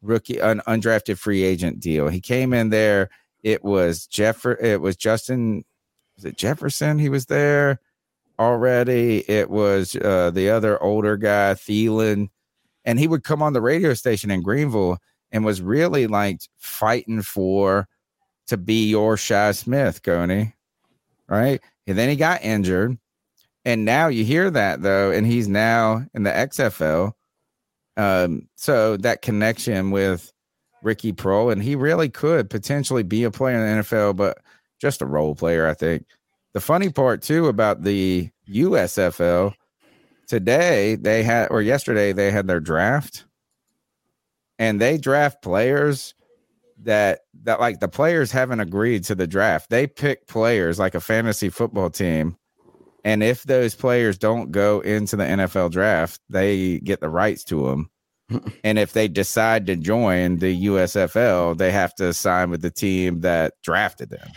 rookie, 0.00 0.38
an 0.38 0.62
undrafted 0.66 1.18
free 1.18 1.42
agent 1.42 1.78
deal. 1.78 2.08
He 2.08 2.22
came 2.22 2.54
in 2.54 2.70
there. 2.70 3.10
It 3.42 3.62
was 3.62 4.06
Jeff. 4.06 4.46
It 4.46 4.80
was 4.80 4.96
Justin. 4.96 5.66
Was 6.16 6.24
it 6.24 6.38
Jefferson? 6.38 6.98
He 6.98 7.10
was 7.10 7.26
there 7.26 7.80
already. 8.38 9.22
It 9.30 9.50
was 9.50 9.94
uh, 9.94 10.30
the 10.30 10.48
other 10.48 10.82
older 10.82 11.18
guy, 11.18 11.52
Thielen, 11.52 12.30
and 12.86 12.98
he 12.98 13.08
would 13.08 13.24
come 13.24 13.42
on 13.42 13.52
the 13.52 13.60
radio 13.60 13.92
station 13.92 14.30
in 14.30 14.40
Greenville 14.40 14.96
and 15.32 15.44
was 15.44 15.60
really 15.60 16.06
like 16.06 16.40
fighting 16.58 17.22
for 17.22 17.88
to 18.46 18.56
be 18.56 18.88
your 18.88 19.16
Shi 19.16 19.52
Smith, 19.52 20.02
Coney 20.02 20.54
right? 21.28 21.60
And 21.86 21.96
then 21.96 22.08
he 22.08 22.16
got 22.16 22.42
injured. 22.42 22.98
And 23.64 23.84
now 23.84 24.08
you 24.08 24.24
hear 24.24 24.50
that 24.50 24.82
though, 24.82 25.10
and 25.10 25.26
he's 25.26 25.48
now 25.48 26.04
in 26.14 26.22
the 26.22 26.30
XFL. 26.30 27.12
Um, 27.96 28.48
so 28.56 28.96
that 28.98 29.22
connection 29.22 29.90
with 29.90 30.32
Ricky 30.82 31.12
Proehl, 31.12 31.50
and 31.50 31.62
he 31.62 31.74
really 31.74 32.08
could 32.08 32.50
potentially 32.50 33.02
be 33.02 33.24
a 33.24 33.30
player 33.30 33.56
in 33.56 33.78
the 33.78 33.82
NFL, 33.82 34.16
but 34.16 34.38
just 34.80 35.02
a 35.02 35.06
role 35.06 35.34
player, 35.34 35.66
I 35.66 35.74
think. 35.74 36.06
The 36.52 36.60
funny 36.60 36.90
part 36.90 37.22
too 37.22 37.48
about 37.48 37.82
the 37.82 38.30
USFL 38.48 39.54
today, 40.28 40.94
they 40.94 41.22
had 41.22 41.48
or 41.50 41.60
yesterday 41.62 42.12
they 42.12 42.30
had 42.30 42.46
their 42.46 42.60
draft, 42.60 43.24
and 44.58 44.80
they 44.80 44.98
draft 44.98 45.42
players 45.42 46.14
that 46.82 47.20
that 47.42 47.60
like 47.60 47.80
the 47.80 47.88
players 47.88 48.30
haven't 48.30 48.60
agreed 48.60 49.04
to 49.04 49.14
the 49.14 49.26
draft. 49.26 49.70
They 49.70 49.86
pick 49.86 50.26
players 50.26 50.78
like 50.78 50.94
a 50.94 51.00
fantasy 51.00 51.48
football 51.48 51.90
team. 51.90 52.36
And 53.04 53.22
if 53.22 53.44
those 53.44 53.74
players 53.74 54.18
don't 54.18 54.50
go 54.50 54.80
into 54.80 55.16
the 55.16 55.24
NFL 55.24 55.70
draft, 55.70 56.20
they 56.28 56.80
get 56.80 57.00
the 57.00 57.08
rights 57.08 57.44
to 57.44 57.68
them. 57.68 57.90
and 58.64 58.78
if 58.78 58.92
they 58.92 59.06
decide 59.06 59.66
to 59.66 59.76
join 59.76 60.38
the 60.38 60.66
USFL, 60.66 61.56
they 61.56 61.70
have 61.70 61.94
to 61.96 62.12
sign 62.12 62.50
with 62.50 62.62
the 62.62 62.70
team 62.70 63.20
that 63.20 63.54
drafted 63.62 64.10
them. 64.10 64.28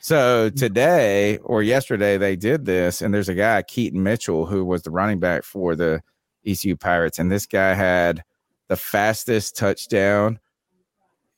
So 0.00 0.50
today 0.50 1.38
or 1.38 1.62
yesterday 1.62 2.18
they 2.18 2.36
did 2.36 2.66
this, 2.66 3.00
and 3.00 3.14
there's 3.14 3.28
a 3.28 3.34
guy 3.34 3.62
Keaton 3.62 4.02
Mitchell 4.02 4.44
who 4.44 4.64
was 4.64 4.82
the 4.82 4.90
running 4.90 5.20
back 5.20 5.44
for 5.44 5.74
the 5.76 6.02
ECU 6.44 6.76
Pirates, 6.76 7.18
and 7.18 7.30
this 7.30 7.46
guy 7.46 7.74
had 7.74 8.22
the 8.68 8.76
fastest 8.76 9.56
touchdown 9.56 10.38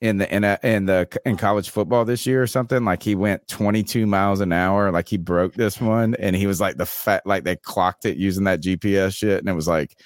in 0.01 0.19
the 0.19 0.35
in, 0.35 0.45
a, 0.45 0.59
in 0.63 0.87
the 0.87 1.09
in 1.25 1.37
college 1.37 1.71
football 1.71 2.05
this 2.05 2.27
year 2.27 2.43
or 2.43 2.47
something. 2.47 2.85
Like 2.85 3.03
he 3.03 3.15
went 3.15 3.47
22 3.49 4.07
miles 4.07 4.41
an 4.41 4.53
hour, 4.53 4.91
like 4.91 5.09
he 5.09 5.17
broke 5.17 5.55
this 5.55 5.81
one, 5.81 6.15
and 6.17 6.37
he 6.37 6.47
was 6.47 6.61
like 6.61 6.77
the 6.77 6.87
fat, 6.87 7.27
like 7.27 7.45
they 7.45 7.57
clocked 7.57 8.05
it 8.05 8.17
using 8.17 8.45
that 8.45 8.63
GPS 8.63 9.17
shit, 9.17 9.39
and 9.39 9.49
it 9.49 9.55
was 9.55 9.69
like 9.69 9.99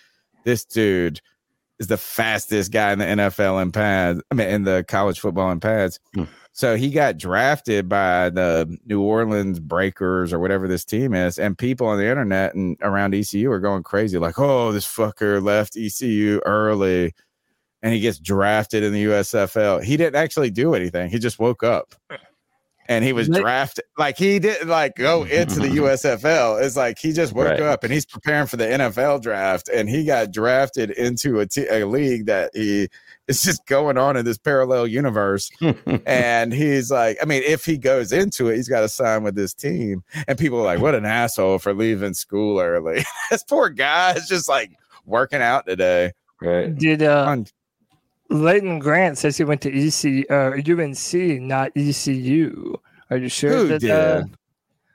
this 0.44 0.64
dude. 0.64 1.20
Is 1.80 1.88
the 1.88 1.96
fastest 1.96 2.70
guy 2.70 2.92
in 2.92 3.00
the 3.00 3.04
NFL 3.06 3.60
in 3.62 3.72
pads. 3.72 4.22
I 4.30 4.34
mean, 4.34 4.48
in 4.48 4.64
the 4.64 4.84
college 4.86 5.18
football 5.18 5.50
in 5.50 5.58
pads. 5.58 5.98
Hmm. 6.14 6.24
So 6.52 6.76
he 6.76 6.90
got 6.90 7.16
drafted 7.16 7.88
by 7.88 8.28
the 8.30 8.78
New 8.84 9.00
Orleans 9.00 9.58
Breakers 9.58 10.32
or 10.32 10.38
whatever 10.38 10.68
this 10.68 10.84
team 10.84 11.14
is, 11.14 11.38
and 11.38 11.56
people 11.56 11.86
on 11.86 11.98
the 11.98 12.08
internet 12.08 12.54
and 12.54 12.76
around 12.82 13.14
ECU 13.14 13.50
are 13.50 13.60
going 13.60 13.82
crazy, 13.82 14.18
like, 14.18 14.38
"Oh, 14.38 14.70
this 14.70 14.86
fucker 14.86 15.42
left 15.42 15.76
ECU 15.76 16.40
early." 16.44 17.14
and 17.82 17.94
he 17.94 18.00
gets 18.00 18.18
drafted 18.18 18.82
in 18.82 18.92
the 18.92 19.04
USFL. 19.04 19.82
He 19.82 19.96
didn't 19.96 20.16
actually 20.16 20.50
do 20.50 20.74
anything. 20.74 21.08
He 21.08 21.18
just 21.18 21.38
woke 21.38 21.62
up 21.62 21.94
hmm. 22.10 22.16
And 22.88 23.04
he 23.04 23.12
was 23.12 23.28
drafted. 23.28 23.84
Like 23.96 24.16
he 24.18 24.38
didn't 24.38 24.68
like 24.68 24.94
go 24.96 25.22
into 25.24 25.60
the 25.60 25.68
USFL. 25.78 26.62
It's 26.62 26.76
like 26.76 26.98
he 26.98 27.12
just 27.12 27.32
woke 27.32 27.46
Right. 27.48 27.60
up 27.60 27.84
and 27.84 27.92
he's 27.92 28.06
preparing 28.06 28.46
for 28.46 28.56
the 28.56 28.64
NFL 28.64 29.22
draft 29.22 29.68
and 29.68 29.88
he 29.88 30.04
got 30.04 30.32
drafted 30.32 30.90
into 30.90 31.40
a, 31.40 31.46
t- 31.46 31.66
a 31.70 31.86
league 31.86 32.26
that 32.26 32.50
he 32.54 32.88
is 33.28 33.42
just 33.42 33.64
going 33.66 33.96
on 33.96 34.16
in 34.16 34.24
this 34.24 34.38
parallel 34.38 34.86
universe. 34.86 35.50
and 36.06 36.52
he's 36.52 36.90
like, 36.90 37.16
I 37.22 37.26
mean, 37.26 37.42
if 37.46 37.64
he 37.64 37.78
goes 37.78 38.12
into 38.12 38.48
it, 38.48 38.56
he's 38.56 38.68
got 38.68 38.80
to 38.80 38.88
sign 38.88 39.22
with 39.22 39.36
this 39.36 39.54
team. 39.54 40.02
And 40.26 40.36
people 40.36 40.58
are 40.58 40.64
like, 40.64 40.80
what 40.80 40.94
an 40.96 41.04
asshole 41.06 41.58
for 41.60 41.72
leaving 41.72 42.14
school 42.14 42.58
early. 42.58 43.04
this 43.30 43.44
poor 43.44 43.68
guy 43.68 44.12
is 44.14 44.26
just 44.26 44.48
like 44.48 44.72
working 45.06 45.42
out 45.42 45.66
today. 45.66 46.12
Right. 46.42 46.74
Did 46.74 47.02
uh, 47.02 47.24
Leighton 48.30 48.78
Grant 48.78 49.18
says 49.18 49.36
he 49.36 49.44
went 49.44 49.60
to 49.62 49.70
EC 49.70 50.24
uh, 50.30 50.52
UNC, 50.56 51.40
not 51.42 51.72
ECU. 51.76 52.76
Are 53.10 53.16
you 53.16 53.28
sure 53.28 53.50
Who 53.50 53.68
that 53.68 53.80
did? 53.80 53.90
uh, 53.90 54.22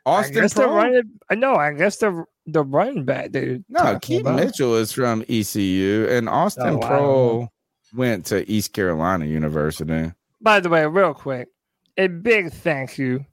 Austin 0.06 0.38
I 0.38 0.42
guess 0.42 0.54
the 0.54 0.68
running. 0.68 1.04
I 1.30 1.36
know. 1.36 1.56
I 1.56 1.74
guess 1.74 1.98
the 1.98 2.24
the 2.48 2.64
running 2.64 3.04
back 3.06 3.32
dude. 3.32 3.66
No, 3.70 4.00
Keaton 4.00 4.36
Mitchell 4.36 4.76
is 4.76 4.92
from 4.92 5.24
ECU, 5.28 6.08
and 6.10 6.30
Austin 6.30 6.68
Oh, 6.68 6.78
wow. 6.78 6.90
Proehl 6.90 7.48
went 7.94 8.26
to 8.28 8.50
East 8.50 8.74
Carolina 8.74 9.26
University. 9.26 10.12
By 10.42 10.60
the 10.60 10.70
way, 10.70 10.86
real 10.86 11.14
quick, 11.14 11.50
a 11.98 12.08
big 12.08 12.52
thank 12.54 12.98
you 12.98 13.26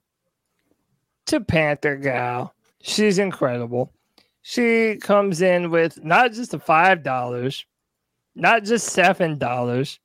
to 1.27 1.39
Panther 1.39 1.95
Gal. 1.95 2.53
She's 2.81 3.19
incredible. 3.19 3.93
She 4.41 4.97
comes 4.97 5.41
in 5.41 5.69
with 5.69 6.03
not 6.03 6.33
just 6.33 6.51
the 6.51 6.59
five 6.59 7.03
dollars, 7.03 7.65
not 8.35 8.63
just 8.63 8.87
seven 8.87 9.37
dollars, 9.37 9.99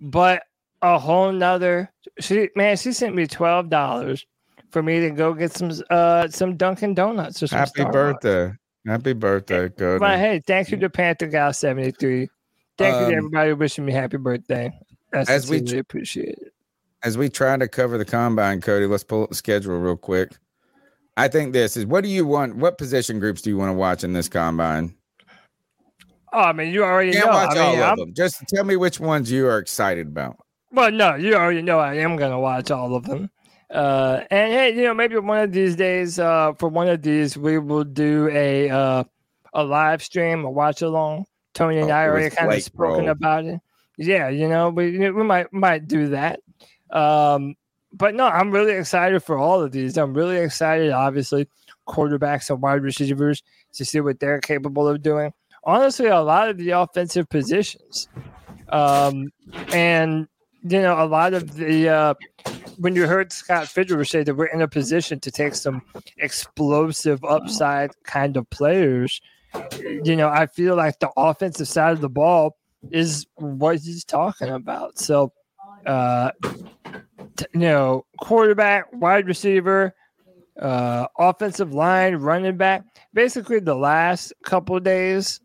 but 0.00 0.42
a 0.82 0.98
whole 0.98 1.32
nother. 1.32 1.90
She 2.20 2.48
man, 2.56 2.76
she 2.76 2.92
sent 2.92 3.14
me 3.14 3.26
twelve 3.26 3.70
dollars 3.70 4.24
for 4.70 4.82
me 4.82 5.00
to 5.00 5.10
go 5.10 5.34
get 5.34 5.52
some 5.52 5.70
uh 5.90 6.28
some 6.28 6.56
Dunkin' 6.56 6.94
Donuts 6.94 7.42
or 7.42 7.46
some 7.46 7.58
Happy 7.58 7.82
Starbucks. 7.82 7.92
birthday. 7.92 8.52
Happy 8.86 9.12
birthday, 9.14 9.68
Cody. 9.70 9.98
But 9.98 10.18
hey, 10.18 10.42
thank 10.46 10.70
you 10.70 10.76
to 10.78 10.90
Panther 10.90 11.26
Gal 11.26 11.52
seventy 11.52 11.90
three. 11.90 12.28
Thank 12.76 12.94
you 12.94 13.04
Um, 13.04 13.10
to 13.10 13.16
everybody 13.16 13.52
wishing 13.52 13.84
me 13.86 13.92
happy 13.92 14.16
birthday. 14.16 14.70
I 15.12 15.18
as 15.28 15.48
we 15.48 15.58
appreciate 15.78 16.38
it. 16.40 16.52
As 17.02 17.16
we 17.16 17.28
try 17.28 17.56
to 17.56 17.68
cover 17.68 17.98
the 17.98 18.04
combine, 18.04 18.60
Cody, 18.60 18.86
let's 18.86 19.04
pull 19.04 19.22
up 19.22 19.28
the 19.28 19.34
schedule 19.36 19.78
real 19.78 19.96
quick. 19.96 20.32
I 21.16 21.28
think 21.28 21.52
this 21.52 21.76
is 21.76 21.86
what 21.86 22.02
do 22.02 22.10
you 22.10 22.26
want? 22.26 22.56
What 22.56 22.76
position 22.78 23.20
groups 23.20 23.42
do 23.42 23.50
you 23.50 23.56
want 23.56 23.68
to 23.70 23.74
watch 23.74 24.02
in 24.04 24.12
this 24.12 24.28
combine? 24.28 24.94
Oh, 26.34 26.40
I 26.40 26.52
mean, 26.52 26.72
you 26.72 26.82
already 26.84 27.12
Can't 27.12 27.26
know. 27.26 27.32
watch 27.32 27.56
I 27.56 27.60
all 27.60 27.70
mean, 27.72 27.78
of 27.80 27.84
I'm- 27.86 27.96
them. 27.98 28.14
Just 28.14 28.42
tell 28.48 28.64
me 28.64 28.76
which 28.76 28.98
ones 29.00 29.30
you 29.30 29.46
are 29.46 29.58
excited 29.58 30.08
about. 30.08 30.36
Well, 30.72 30.90
no, 30.90 31.14
you 31.14 31.34
already 31.36 31.62
know 31.62 31.78
I 31.78 31.94
am 31.94 32.16
gonna 32.16 32.40
watch 32.40 32.70
all 32.72 32.96
of 32.96 33.04
them. 33.04 33.30
Uh, 33.70 34.20
and 34.30 34.52
hey, 34.52 34.74
you 34.74 34.82
know, 34.82 34.94
maybe 34.94 35.16
one 35.18 35.38
of 35.38 35.52
these 35.52 35.76
days, 35.76 36.18
uh, 36.18 36.52
for 36.58 36.68
one 36.68 36.88
of 36.88 37.02
these, 37.02 37.36
we 37.38 37.58
will 37.58 37.84
do 37.84 38.28
a 38.32 38.68
uh, 38.70 39.04
a 39.52 39.62
live 39.64 40.02
stream, 40.02 40.44
a 40.44 40.50
watch 40.50 40.82
along. 40.82 41.26
Tony 41.54 41.78
and 41.78 41.88
Oh, 41.90 41.94
I 41.94 42.08
already 42.08 42.34
kind 42.34 42.52
of 42.52 42.62
spoken 42.62 43.04
Roll. 43.04 43.10
about 43.10 43.44
it. 43.44 43.60
Yeah, 43.96 44.28
you 44.28 44.48
know, 44.48 44.70
we 44.70 44.98
we 45.10 45.22
might 45.22 45.52
might 45.52 45.86
do 45.86 46.08
that. 46.08 46.40
Um, 46.90 47.54
but 47.92 48.14
no, 48.16 48.26
I'm 48.26 48.50
really 48.50 48.72
excited 48.72 49.22
for 49.22 49.38
all 49.38 49.62
of 49.62 49.70
these. 49.70 49.96
I'm 49.96 50.14
really 50.14 50.38
excited, 50.38 50.90
obviously, 50.90 51.48
quarterbacks 51.88 52.50
and 52.50 52.60
wide 52.60 52.82
receivers 52.82 53.42
to 53.74 53.84
see 53.84 54.00
what 54.00 54.18
they're 54.18 54.40
capable 54.40 54.88
of 54.88 55.00
doing. 55.02 55.32
Honestly, 55.64 56.06
a 56.06 56.20
lot 56.20 56.48
of 56.48 56.58
the 56.58 56.70
offensive 56.70 57.28
positions. 57.28 58.08
Um, 58.68 59.30
and 59.72 60.28
you 60.62 60.80
know, 60.80 61.02
a 61.02 61.06
lot 61.06 61.34
of 61.34 61.54
the 61.54 61.88
uh, 61.88 62.14
when 62.78 62.94
you 62.94 63.06
heard 63.06 63.32
Scott 63.32 63.66
Fitterer 63.66 64.08
say 64.08 64.22
that 64.22 64.34
we're 64.34 64.46
in 64.46 64.62
a 64.62 64.68
position 64.68 65.20
to 65.20 65.30
take 65.30 65.54
some 65.54 65.82
explosive 66.18 67.22
upside 67.24 67.90
kind 68.04 68.36
of 68.36 68.48
players, 68.50 69.20
you 69.80 70.16
know, 70.16 70.28
I 70.28 70.46
feel 70.46 70.74
like 70.76 70.98
the 70.98 71.10
offensive 71.16 71.68
side 71.68 71.92
of 71.92 72.00
the 72.00 72.08
ball 72.08 72.56
is 72.90 73.26
what 73.36 73.78
he's 73.78 74.04
talking 74.04 74.48
about. 74.48 74.98
So, 74.98 75.32
uh, 75.86 76.30
t- 77.36 77.46
you 77.52 77.60
know, 77.60 78.06
quarterback, 78.20 78.86
wide 78.92 79.26
receiver, 79.26 79.94
uh, 80.60 81.06
offensive 81.18 81.72
line, 81.72 82.16
running 82.16 82.56
back. 82.56 82.84
Basically, 83.12 83.60
the 83.60 83.74
last 83.74 84.32
couple 84.44 84.78
days 84.80 85.40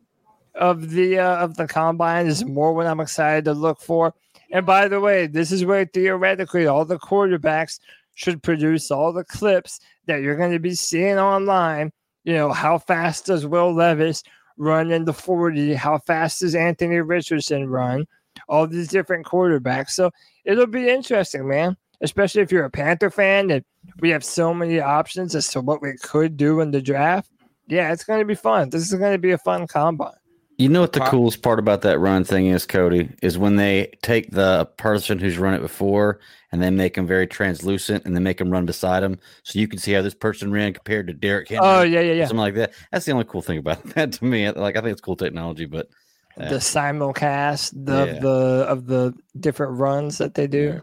of 0.60 0.92
the 0.92 1.18
uh, 1.18 1.38
of 1.38 1.56
the 1.56 1.68
combine 1.68 2.28
is 2.28 2.46
more 2.46 2.74
what 2.74 2.86
I'm 2.86 3.00
excited 3.00 3.46
to 3.46 3.54
look 3.54 3.82
for. 3.82 4.14
And 4.52 4.66
by 4.66 4.88
the 4.88 5.00
way, 5.00 5.26
this 5.26 5.52
is 5.52 5.66
where 5.66 5.86
theoretically 5.86 6.68
all 6.68 6.86
the 6.86 7.00
quarterbacks 7.00 7.80
should 8.16 8.44
produce 8.44 8.92
all 8.92 9.14
the 9.14 9.24
clips 9.24 9.80
that 10.06 10.22
you're 10.22 10.36
going 10.36 10.52
to 10.52 10.60
be 10.60 10.76
seeing 10.76 11.18
online. 11.18 11.92
You 12.26 12.34
know, 12.34 12.52
how 12.52 12.78
fast 12.78 13.26
does 13.26 13.46
Will 13.46 13.74
Levis 13.74 14.24
run 14.58 14.92
in 14.92 15.06
the 15.06 15.14
40? 15.14 15.74
How 15.76 16.00
fast 16.00 16.42
does 16.42 16.56
Anthony 16.56 17.00
Richardson 17.00 17.70
run? 17.70 18.06
All 18.50 18.68
these 18.68 18.90
different 18.90 19.26
quarterbacks. 19.26 19.92
So 19.92 20.12
it'll 20.44 20.68
be 20.68 20.90
interesting, 20.90 21.48
man. 21.48 21.78
Especially 22.02 22.42
if 22.42 22.52
you're 22.52 22.66
a 22.66 22.72
Panther 22.72 23.10
fan 23.10 23.52
and 23.52 23.64
we 24.00 24.10
have 24.10 24.24
so 24.24 24.54
many 24.54 24.80
options 24.80 25.36
as 25.36 25.48
to 25.50 25.62
what 25.62 25.82
we 25.82 25.94
could 26.02 26.38
do 26.38 26.62
in 26.62 26.72
the 26.72 26.82
draft. 26.82 27.32
Yeah, 27.68 27.92
it's 27.94 28.04
going 28.04 28.20
to 28.20 28.26
be 28.26 28.36
fun. 28.36 28.70
This 28.70 28.82
is 28.82 28.98
going 28.98 29.14
to 29.14 29.20
be 29.20 29.32
a 29.32 29.38
fun 29.38 29.68
combine. 29.68 30.14
You 30.60 30.68
know 30.68 30.82
what 30.82 30.92
the 30.92 31.00
coolest 31.00 31.42
part 31.42 31.58
about 31.58 31.84
that 31.84 32.00
run 32.00 32.26
thing 32.26 32.48
is, 32.48 32.66
Cody, 32.66 33.10
is 33.22 33.38
when 33.38 33.56
they 33.56 33.94
take 34.02 34.30
the 34.30 34.66
person 34.76 35.18
who's 35.18 35.38
run 35.38 35.54
it 35.54 35.62
before 35.62 36.20
and 36.52 36.62
they 36.62 36.70
make 36.70 36.96
them 36.96 37.08
very 37.08 37.28
translucent 37.28 38.04
and 38.04 38.14
they 38.14 38.20
make 38.20 38.40
them 38.40 38.50
run 38.52 38.66
beside 38.66 39.00
them, 39.00 39.18
so 39.44 39.58
you 39.58 39.70
can 39.70 39.80
see 39.80 39.94
how 39.94 40.02
this 40.02 40.14
person 40.14 40.52
ran 40.52 40.74
compared 40.74 41.08
to 41.08 41.14
Derrick 41.14 41.48
Henry. 41.48 41.66
Oh, 41.66 41.84
yeah, 41.84 42.02
yeah, 42.02 42.12
yeah. 42.12 42.26
something 42.26 42.40
like 42.40 42.56
that. 42.56 42.74
That's 42.92 43.06
the 43.06 43.14
only 43.14 43.24
cool 43.24 43.42
thing 43.42 43.58
about 43.58 43.82
that 43.96 44.12
to 44.12 44.26
me. 44.26 44.52
Like 44.52 44.76
I 44.76 44.82
think 44.82 44.92
it's 44.92 45.00
cool 45.00 45.16
technology, 45.16 45.66
but 45.66 45.88
the 46.36 46.56
simulcast 46.56 47.72
the, 47.86 47.94
Yeah. 47.94 48.04
of 48.04 48.22
the 48.22 48.66
of 48.68 48.86
the 48.88 49.14
different 49.40 49.80
runs 49.80 50.18
that 50.18 50.34
they 50.34 50.48
do. 50.48 50.82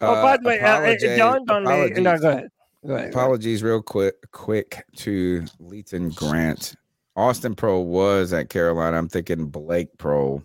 Oh, 0.00 0.12
Uh, 0.12 0.22
by 0.22 0.36
the 0.36 0.46
way, 0.46 0.60
uh, 0.60 0.82
it, 0.82 1.02
it 1.02 1.16
dawned 1.16 1.50
on 1.50 1.64
me. 1.64 1.90
No, 2.00 2.00
go 2.00 2.04
ahead. 2.04 2.22
Go 2.22 2.28
ahead. 2.30 2.50
Go 2.86 2.94
ahead. 2.94 3.10
Apologies, 3.10 3.64
real 3.64 3.82
quick, 3.82 4.14
quick 4.30 4.84
to 4.98 5.44
Leighton 5.58 6.10
Grant. 6.10 6.76
Austin 7.20 7.54
Proehl 7.54 7.84
was 7.84 8.32
at 8.32 8.48
Carolina. 8.48 8.96
I'm 8.96 9.08
thinking 9.08 9.46
Blake 9.46 9.96
Proehl. 9.98 10.42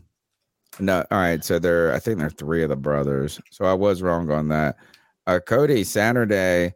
No, 0.77 1.05
all 1.09 1.17
right. 1.17 1.43
So 1.43 1.57
there, 1.57 1.93
I 1.93 1.99
think 1.99 2.17
there 2.17 2.27
are 2.27 2.31
three 2.31 2.63
of 2.63 2.69
the 2.69 2.75
brothers. 2.75 3.39
So 3.49 3.63
I 3.63 3.73
was 3.73 4.01
wrong 4.01 4.29
on 4.29 4.49
that. 4.49 4.75
Uh, 5.25 5.39
Cody, 5.39 5.85
Saturday, 5.85 6.73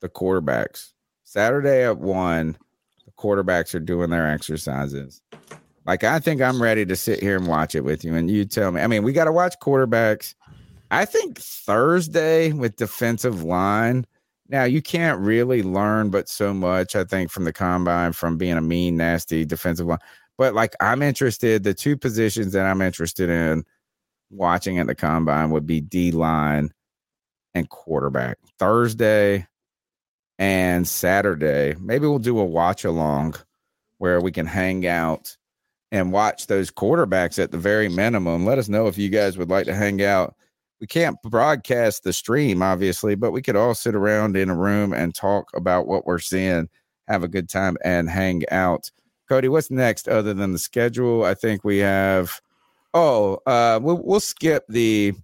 the 0.00 0.08
quarterbacks. 0.08 0.90
Saturday 1.22 1.84
at 1.84 1.98
one, 1.98 2.56
the 3.04 3.12
quarterbacks 3.12 3.72
are 3.74 3.80
doing 3.80 4.10
their 4.10 4.28
exercises. 4.28 5.22
Like 5.86 6.02
I 6.02 6.18
think 6.18 6.42
I'm 6.42 6.60
ready 6.60 6.84
to 6.84 6.96
sit 6.96 7.20
here 7.20 7.36
and 7.36 7.46
watch 7.46 7.76
it 7.76 7.84
with 7.84 8.04
you, 8.04 8.16
and 8.16 8.28
you 8.28 8.44
tell 8.44 8.72
me. 8.72 8.80
I 8.80 8.88
mean, 8.88 9.04
we 9.04 9.12
got 9.12 9.26
to 9.26 9.32
watch 9.32 9.54
quarterbacks. 9.62 10.34
I 10.90 11.04
think 11.04 11.38
Thursday 11.38 12.52
with 12.52 12.74
defensive 12.74 13.44
line. 13.44 14.06
Now 14.48 14.64
you 14.64 14.80
can't 14.80 15.20
really 15.20 15.62
learn 15.62 16.10
but 16.10 16.28
so 16.28 16.54
much, 16.54 16.94
I 16.94 17.04
think, 17.04 17.30
from 17.30 17.44
the 17.44 17.52
combine 17.52 18.12
from 18.12 18.36
being 18.36 18.56
a 18.56 18.60
mean, 18.60 18.96
nasty 18.96 19.44
defensive 19.44 19.86
line. 19.86 19.98
But 20.38 20.54
like 20.54 20.74
I'm 20.80 21.02
interested, 21.02 21.64
the 21.64 21.74
two 21.74 21.96
positions 21.96 22.52
that 22.52 22.66
I'm 22.66 22.82
interested 22.82 23.28
in 23.30 23.64
watching 24.30 24.78
at 24.78 24.86
the 24.86 24.94
combine 24.94 25.50
would 25.50 25.66
be 25.66 25.80
D 25.80 26.12
line 26.12 26.72
and 27.54 27.68
quarterback. 27.68 28.38
Thursday 28.58 29.46
and 30.38 30.86
Saturday. 30.86 31.74
Maybe 31.80 32.06
we'll 32.06 32.18
do 32.18 32.38
a 32.38 32.44
watch 32.44 32.84
along 32.84 33.34
where 33.98 34.20
we 34.20 34.30
can 34.30 34.46
hang 34.46 34.86
out 34.86 35.36
and 35.90 36.12
watch 36.12 36.46
those 36.46 36.70
quarterbacks 36.70 37.42
at 37.42 37.50
the 37.50 37.58
very 37.58 37.88
minimum. 37.88 38.44
Let 38.44 38.58
us 38.58 38.68
know 38.68 38.86
if 38.86 38.98
you 38.98 39.08
guys 39.08 39.38
would 39.38 39.48
like 39.48 39.66
to 39.66 39.74
hang 39.74 40.02
out. 40.02 40.34
We 40.80 40.86
can't 40.86 41.20
broadcast 41.22 42.04
the 42.04 42.12
stream, 42.12 42.62
obviously, 42.62 43.14
but 43.14 43.32
we 43.32 43.40
could 43.40 43.56
all 43.56 43.74
sit 43.74 43.94
around 43.94 44.36
in 44.36 44.50
a 44.50 44.56
room 44.56 44.92
and 44.92 45.14
talk 45.14 45.48
about 45.54 45.86
what 45.86 46.06
we're 46.06 46.18
seeing, 46.18 46.68
have 47.08 47.22
a 47.22 47.28
good 47.28 47.48
time, 47.48 47.78
and 47.82 48.10
hang 48.10 48.42
out. 48.50 48.90
Cody, 49.28 49.48
what's 49.48 49.70
next 49.70 50.06
other 50.06 50.34
than 50.34 50.52
the 50.52 50.58
schedule? 50.58 51.24
I 51.24 51.34
think 51.34 51.64
we 51.64 51.78
have. 51.78 52.40
Oh, 52.92 53.40
uh, 53.46 53.80
we'll 53.82 54.00
we'll 54.02 54.20
skip 54.20 54.64
the 54.68 55.14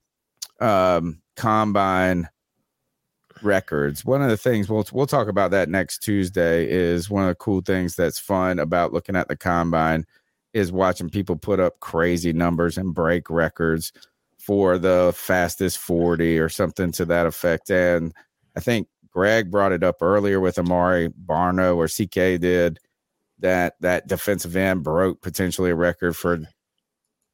um, 0.61 1.21
combine 1.37 2.29
records. 3.43 4.05
One 4.05 4.23
of 4.23 4.31
the 4.31 4.37
things 4.37 4.69
we'll 4.69 4.87
we'll 4.93 5.07
talk 5.07 5.29
about 5.29 5.51
that 5.51 5.69
next 5.69 5.99
Tuesday 5.99 6.69
is 6.69 7.11
one 7.11 7.25
of 7.25 7.29
the 7.29 7.35
cool 7.35 7.61
things 7.61 7.95
that's 7.95 8.19
fun 8.19 8.59
about 8.59 8.93
looking 8.93 9.17
at 9.17 9.29
the 9.29 9.37
combine 9.37 10.07
is 10.53 10.73
watching 10.73 11.09
people 11.09 11.37
put 11.37 11.61
up 11.61 11.81
crazy 11.81 12.33
numbers 12.33 12.77
and 12.77 12.95
break 12.95 13.31
records 13.31 13.93
for 14.47 14.77
the 14.77 15.13
fastest 15.15 15.79
40 15.79 16.39
or 16.39 16.49
something 16.49 16.91
to 16.93 17.05
that 17.05 17.27
effect. 17.27 17.71
And 17.71 18.13
I 18.57 18.61
think 18.61 18.89
Greg 19.13 19.51
brought 19.51 19.73
it 19.73 19.85
up 19.85 20.03
earlier 20.03 20.41
with 20.41 20.59
Amare 20.59 21.11
Barno 21.11 21.77
or 21.77 21.87
CK 21.87 22.41
did 22.41 22.79
that 23.39 23.75
that 23.81 24.09
defensive 24.09 24.57
end 24.57 24.83
broke 24.83 25.21
potentially 25.21 25.71
a 25.71 25.77
record 25.77 26.17
for 26.17 26.41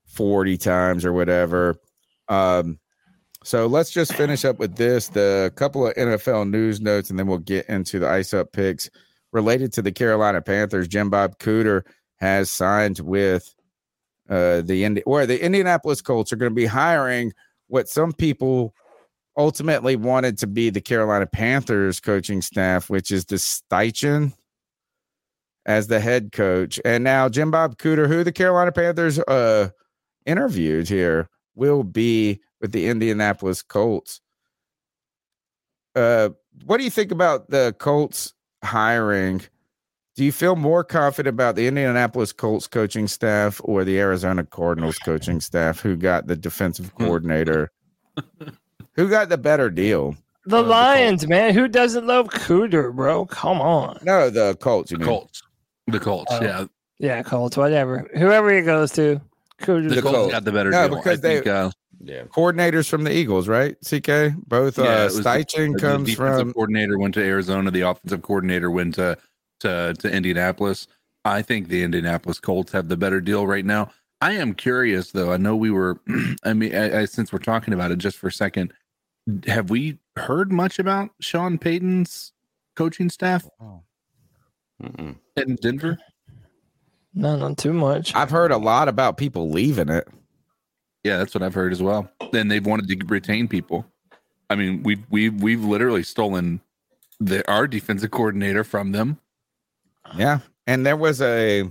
40 0.07 0.59
times 0.59 1.05
or 1.05 1.13
whatever. 1.13 1.77
Um, 2.29 2.79
so 3.45 3.67
let's 3.67 3.91
just 3.91 4.15
finish 4.15 4.45
up 4.45 4.59
with 4.59 4.77
this 4.77 5.09
the 5.09 5.53
couple 5.57 5.87
of 5.87 5.95
NFL 5.95 6.51
news 6.51 6.81
notes, 6.81 7.09
and 7.09 7.19
then 7.19 7.27
we'll 7.27 7.39
get 7.39 7.69
into 7.69 7.99
the 7.99 8.09
ice 8.09 8.35
up 8.35 8.53
picks 8.53 8.91
related 9.33 9.73
to 9.75 9.83
the 9.83 9.93
Carolina 9.93 10.43
Panthers. 10.43 10.89
Jim 10.89 11.09
Bob 11.09 11.39
Cooter 11.39 11.83
has 12.17 12.51
signed 12.51 12.99
with 13.01 13.55
uh, 14.29 14.63
the 14.63 14.85
Indi- 14.85 15.03
or 15.03 15.27
the 15.27 15.43
Indianapolis 15.43 16.01
Colts 16.01 16.33
are 16.33 16.37
going 16.37 16.51
to 16.51 16.55
be 16.55 16.67
hiring 16.67 17.33
what 17.69 17.89
some 17.89 18.13
people 18.13 18.75
ultimately 19.37 19.97
wanted 19.97 20.37
to 20.39 20.47
be 20.47 20.69
the 20.69 20.81
Carolina 20.81 21.27
Panthers 21.27 22.01
coaching 22.01 22.43
staff, 22.43 22.91
which 22.91 23.11
is 23.11 23.25
the 23.27 23.37
Steichen 23.37 24.33
as 25.65 25.87
the 25.87 26.01
head 26.01 26.33
coach. 26.33 26.81
And 26.85 27.05
now 27.05 27.29
Jim 27.29 27.51
Bob 27.51 27.79
Cooter, 27.79 28.09
who 28.09 28.25
the 28.25 28.33
Carolina 28.33 28.73
Panthers 28.73 29.19
uh, 29.21 29.69
interviewed 30.27 30.89
here, 30.89 31.29
will 31.55 31.85
be 31.85 32.41
with 32.61 32.73
the 32.73 32.87
Indianapolis 32.87 33.63
Colts. 33.63 34.21
Uh, 35.95 36.31
what 36.65 36.79
do 36.79 36.85
you 36.85 36.91
think 36.91 37.13
about 37.13 37.51
the 37.51 37.75
Colts 37.79 38.35
hiring? 38.65 39.43
Do 40.19 40.25
you 40.25 40.33
feel 40.33 40.57
more 40.57 40.83
confident 40.83 41.33
about 41.33 41.55
the 41.55 41.69
Indianapolis 41.69 42.33
Colts 42.33 42.67
coaching 42.67 43.07
staff 43.07 43.61
or 43.63 43.85
the 43.85 44.01
Arizona 44.01 44.43
Cardinals 44.43 44.99
coaching 44.99 45.41
staff 45.41 45.79
who 45.79 45.95
got 45.95 46.27
the 46.27 46.35
defensive 46.35 46.93
coordinator? 46.97 47.71
who 48.97 49.09
got 49.09 49.29
the 49.29 49.39
better 49.39 49.71
deal? 49.71 50.17
The 50.45 50.61
Lions, 50.61 51.29
man. 51.29 51.55
Who 51.55 51.69
doesn't 51.69 52.05
love 52.05 52.31
Cooter, 52.31 52.93
bro? 52.93 53.27
Come 53.27 53.61
on. 53.61 54.01
No, 54.03 54.29
the 54.29 54.57
Colts. 54.57 54.91
You 54.91 54.97
The 54.99 55.05
mean. 55.05 55.09
Colts. 55.09 55.43
The 55.87 56.01
Colts. 56.01 56.33
Oh. 56.35 56.43
yeah. 56.43 56.65
Yeah, 56.99 57.23
Colts, 57.23 57.57
whatever. 57.57 58.11
Whoever 58.17 58.53
he 58.53 58.63
goes 58.63 58.91
to, 58.95 59.21
Cooter. 59.61 59.89
The, 59.95 60.03
Colts, 60.03 60.33
got 60.33 60.43
the 60.45 60.51
better 60.51 60.71
No, 60.71 60.89
deal. 60.89 60.97
because 60.97 61.21
I 61.21 61.23
think, 61.23 61.45
they- 61.45 61.51
uh, 61.53 61.71
Yeah. 62.01 62.23
Coordinators 62.25 62.89
from 62.89 63.05
the 63.05 63.17
Eagles, 63.17 63.47
right? 63.47 63.77
CK, 63.85 64.35
both 64.49 64.79
yeah, 64.79 64.85
uh, 64.85 65.07
it 65.07 65.13
the- 65.13 65.23
Steichen 65.23 65.75
the 65.75 65.79
comes 65.79 66.09
defensive 66.11 66.41
from. 66.41 66.53
coordinator 66.55 66.99
went 66.99 67.15
to 67.15 67.23
Arizona. 67.23 67.71
The 67.71 67.83
offensive 67.83 68.23
coordinator 68.23 68.69
went 68.69 68.97
to 68.97 69.17
to 69.61 69.95
to 69.99 70.11
Indianapolis. 70.11 70.87
I 71.25 71.43
think 71.43 71.69
the 71.69 71.83
Indianapolis 71.83 72.41
Colts 72.41 72.73
have 72.73 72.89
the 72.89 72.97
better 72.97 73.21
deal 73.21 73.47
right 73.47 73.65
now. 73.65 73.91
I 74.21 74.33
am 74.33 74.55
curious 74.55 75.13
though. 75.13 75.33
I 75.33 75.37
know 75.37 75.57
we 75.57 75.71
were. 75.71 76.01
I 76.45 76.53
mean, 76.53 76.75
I, 76.75 77.01
I, 77.01 77.05
since 77.05 77.33
we're 77.33 77.39
talking 77.39 77.75
about 77.75 77.91
it, 77.91 77.99
just 77.99 78.17
for 78.17 78.29
a 78.29 78.33
second, 78.33 78.73
have 79.47 79.71
we 79.71 79.99
heard 80.17 80.51
much 80.53 80.79
about 80.79 81.11
Sean 81.21 81.59
Payton's 81.59 82.33
coaching 82.77 83.11
staff 83.11 83.47
in 84.81 85.57
Denver? 85.61 85.99
No, 87.15 87.37
not 87.37 87.59
too 87.59 87.73
much. 87.73 88.15
I've 88.15 88.31
heard 88.31 88.53
a 88.53 88.59
lot 88.59 88.89
about 88.89 89.17
people 89.17 89.51
leaving 89.51 89.89
it. 89.89 90.07
Yeah, 91.05 91.19
that's 91.19 91.35
what 91.35 91.43
I've 91.43 91.55
heard 91.55 91.73
as 91.73 91.83
well. 91.83 92.11
And 92.33 92.51
they've 92.51 92.65
wanted 92.65 92.89
to 92.89 93.07
retain 93.07 93.49
people. 93.49 93.87
I 94.51 94.55
mean, 94.55 94.83
we've 94.83 95.05
we've 95.11 95.43
we've 95.43 95.63
literally 95.63 96.03
stolen 96.03 96.61
the 97.21 97.49
our 97.51 97.67
defensive 97.67 98.11
coordinator 98.11 98.65
from 98.65 98.93
them. 98.93 99.19
Yeah, 100.17 100.41
and 100.67 100.87
there 100.87 100.97
was 100.97 101.21
a 101.21 101.71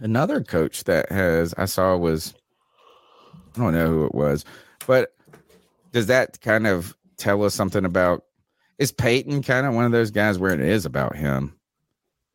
another 0.00 0.42
coach 0.42 0.84
that 0.84 1.10
has 1.10 1.54
I 1.56 1.66
saw 1.66 1.96
was 1.96 2.34
I 3.54 3.60
don't 3.60 3.74
know 3.74 3.88
who 3.88 4.06
it 4.06 4.14
was, 4.14 4.44
but 4.86 5.14
does 5.92 6.06
that 6.06 6.40
kind 6.40 6.66
of 6.66 6.96
tell 7.16 7.44
us 7.44 7.54
something 7.54 7.84
about 7.84 8.24
is 8.78 8.90
Payton 8.90 9.42
kind 9.42 9.66
of 9.66 9.74
one 9.74 9.84
of 9.84 9.92
those 9.92 10.10
guys 10.10 10.38
where 10.38 10.52
it 10.52 10.60
is 10.60 10.84
about 10.84 11.16
him? 11.16 11.54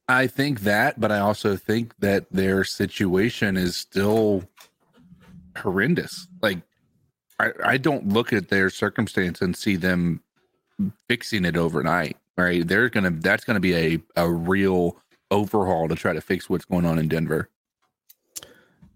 I 0.08 0.27
think 0.27 0.61
that, 0.61 1.00
but 1.00 1.11
I 1.11 1.19
also 1.19 1.58
think 1.58 1.94
that 2.00 2.32
their 2.32 2.64
situation 2.64 3.58
is 3.58 3.76
still 3.76 4.44
horrendous. 5.58 6.27
Like, 6.42 6.60
I, 7.40 7.52
I 7.64 7.77
don't 7.77 8.08
look 8.08 8.32
at 8.32 8.48
their 8.48 8.69
circumstance 8.69 9.42
and 9.42 9.56
see 9.56 9.76
them 9.76 10.22
fixing 11.10 11.44
it 11.44 11.58
overnight. 11.58 12.16
Right? 12.38 12.68
They're 12.68 12.90
gonna. 12.90 13.12
That's 13.12 13.44
gonna 13.44 13.60
be 13.60 13.76
a 13.76 14.00
a 14.16 14.32
real 14.32 14.98
overhaul 15.32 15.88
to 15.88 15.96
try 15.96 16.14
to 16.14 16.22
fix 16.22 16.50
what's 16.50 16.66
going 16.66 16.86
on 16.86 17.00
in 17.00 17.08
Denver. 17.08 17.50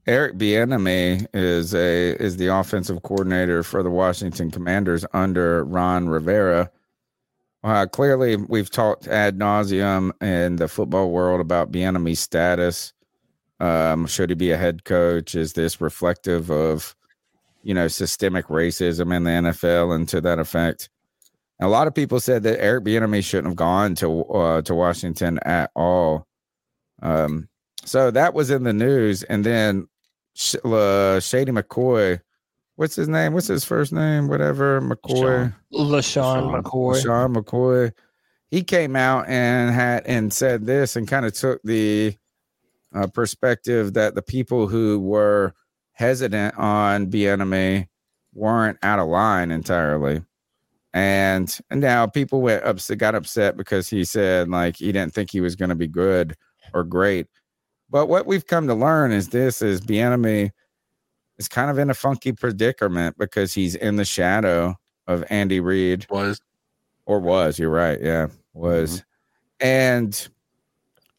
Eric 0.08 0.38
Bieniemy 0.38 1.28
is 1.34 1.76
a 1.76 2.16
is 2.22 2.38
the 2.38 2.48
offensive 2.48 3.04
coordinator 3.04 3.64
for 3.64 3.84
the 3.84 3.90
Washington 3.90 4.50
Commanders 4.50 5.06
under 5.14 5.64
Ron 5.64 6.10
Rivera. 6.10 6.72
Uh, 7.64 7.86
clearly, 7.86 8.36
we've 8.36 8.72
talked 8.72 9.08
ad 9.08 9.38
nauseum 9.38 10.12
in 10.22 10.56
the 10.56 10.68
football 10.68 11.12
world 11.12 11.40
about 11.40 11.72
Bieniemy's 11.72 12.20
status. 12.20 12.94
Um, 13.60 14.08
should 14.08 14.30
he 14.32 14.36
be 14.36 14.50
a 14.50 14.58
head 14.58 14.84
coach? 14.84 15.36
Is 15.36 15.54
this 15.54 15.80
reflective 15.80 16.50
of, 16.50 16.96
you 17.62 17.76
know, 17.76 17.88
systemic 17.88 18.48
racism 18.48 19.16
in 19.16 19.24
the 19.24 19.30
NFL 19.30 19.94
and 19.94 20.10
to 20.10 20.20
that 20.22 20.40
effect? 20.40 20.90
A 21.62 21.68
lot 21.68 21.88
of 21.88 21.94
people 21.94 22.20
said 22.20 22.44
that 22.44 22.62
Eric 22.62 22.84
Bieniemy 22.84 23.24
shouldn't 23.24 23.48
have 23.48 23.56
gone 23.56 23.96
to 23.96 24.24
uh, 24.26 24.62
to 24.64 24.76
Washington 24.76 25.40
at 25.40 25.70
all. 25.76 26.28
Um, 27.02 27.48
so 27.86 28.12
that 28.12 28.34
was 28.34 28.50
in 28.50 28.64
the 28.64 28.74
news, 28.74 29.24
and 29.24 29.44
then 29.44 29.88
Sh- 30.34 30.56
uh, 30.64 31.20
Shady 31.20 31.52
McCoy, 31.52 32.20
what's 32.76 32.96
his 32.96 33.08
name? 33.08 33.34
What's 33.34 33.48
his 33.48 33.64
first 33.64 33.92
name? 33.94 34.28
Whatever 34.28 34.82
McCoy, 34.82 35.54
LeSean 35.74 36.62
McCoy. 36.62 37.02
Sean 37.02 37.36
McCoy. 37.36 37.92
He 38.50 38.64
came 38.64 38.96
out 38.96 39.28
and 39.28 39.74
had 39.74 40.06
and 40.06 40.34
said 40.34 40.66
this, 40.66 40.96
and 40.96 41.08
kind 41.08 41.26
of 41.26 41.34
took 41.34 41.62
the 41.64 42.16
uh, 42.94 43.08
perspective 43.08 43.94
that 43.94 44.16
the 44.16 44.22
people 44.22 44.68
who 44.68 45.00
were 45.00 45.54
hesitant 45.94 46.58
on 46.58 47.08
Bieniemy 47.08 47.88
weren't 48.34 48.78
out 48.82 49.00
of 49.00 49.08
line 49.08 49.52
entirely. 49.52 50.24
And, 50.94 51.58
and 51.70 51.80
now 51.80 52.06
people 52.06 52.42
went 52.42 52.64
upset, 52.66 52.98
got 52.98 53.16
upset 53.16 53.56
because 53.56 53.88
he 53.88 54.04
said 54.04 54.50
like 54.50 54.76
he 54.78 54.92
didn't 54.92 55.14
think 55.14 55.32
he 55.32 55.42
was 55.42 55.56
going 55.56 55.70
to 55.70 55.76
be 55.76 55.88
good 55.88 56.36
or 56.74 56.84
great. 56.84 57.28
But 57.90 58.08
what 58.08 58.26
we've 58.26 58.46
come 58.46 58.68
to 58.68 58.74
learn 58.74 59.12
is 59.12 59.30
this 59.30 59.62
is 59.62 59.82
Bieniemy 59.82 60.52
is 61.38 61.48
kind 61.48 61.72
of 61.72 61.78
in 61.78 61.90
a 61.90 61.94
funky 61.94 62.32
predicament 62.32 63.18
because 63.18 63.54
he's 63.54 63.76
in 63.76 63.96
the 63.96 64.06
shadow 64.06 64.76
of 65.08 65.24
Andy 65.30 65.60
Reid. 65.60 66.08
Was 66.10 66.42
or 67.06 67.20
was, 67.20 67.60
you're 67.60 67.70
right. 67.70 68.00
Yeah, 68.02 68.28
was. 68.54 68.98
Mm-hmm. 68.98 69.68
And 69.68 70.28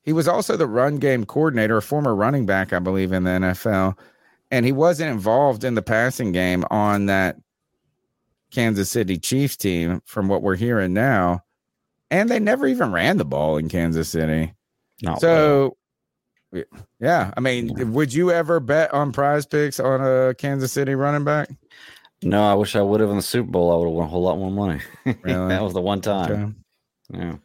he 0.03 0.13
was 0.13 0.27
also 0.27 0.57
the 0.57 0.67
run 0.67 0.97
game 0.97 1.25
coordinator, 1.25 1.77
a 1.77 1.83
former 1.83 2.15
running 2.15 2.47
back, 2.47 2.73
I 2.73 2.79
believe, 2.79 3.13
in 3.13 3.25
the 3.25 3.31
NFL. 3.31 3.99
And 4.51 4.67
he 4.67 4.73
wasn't 4.73 5.11
involved 5.11 5.65
in 5.65 5.75
the 5.75 5.83
passing 5.83 6.33
game 6.33 6.65
on 6.71 7.07
that 7.07 7.37
Kansas 8.53 8.91
City 8.91 9.19
Chiefs 9.19 9.57
team, 9.57 10.03
from 10.07 10.29
what 10.29 10.43
we're 10.43 10.57
hearing 10.57 10.93
now. 10.93 11.43
And 12.11 12.29
they 12.29 12.39
never 12.39 12.67
even 12.67 12.93
ran 12.93 13.17
the 13.17 13.25
ball 13.25 13.57
in 13.57 13.69
Kansas 13.69 14.09
City. 14.09 14.53
Not 15.01 15.21
so, 15.21 15.77
yeah. 17.01 17.33
I 17.37 17.41
mean, 17.41 17.93
would 17.93 18.13
you 18.13 18.31
ever 18.31 18.61
bet 18.61 18.93
on 18.93 19.13
prize 19.13 19.47
picks 19.47 19.81
on 19.81 20.01
a 20.01 20.35
Kansas 20.35 20.73
City 20.73 20.95
running 20.95 21.25
back? 21.25 21.49
No, 22.23 22.45
I 22.45 22.55
wish 22.55 22.77
I 22.77 22.83
would 22.83 23.01
have 23.01 23.11
in 23.11 23.17
the 23.17 23.23
Super 23.23 23.51
Bowl. 23.51 23.73
I 23.73 23.77
would 23.77 23.87
have 23.87 23.95
won 23.95 24.05
a 24.05 24.09
whole 24.09 24.23
lot 24.23 24.39
more 24.39 24.51
money. 24.51 24.81
Really? 25.23 25.49
that 25.49 25.63
was 25.63 25.73
the 25.73 25.81
one 25.81 26.01
time. 26.01 26.57
Yeah. 27.11 27.37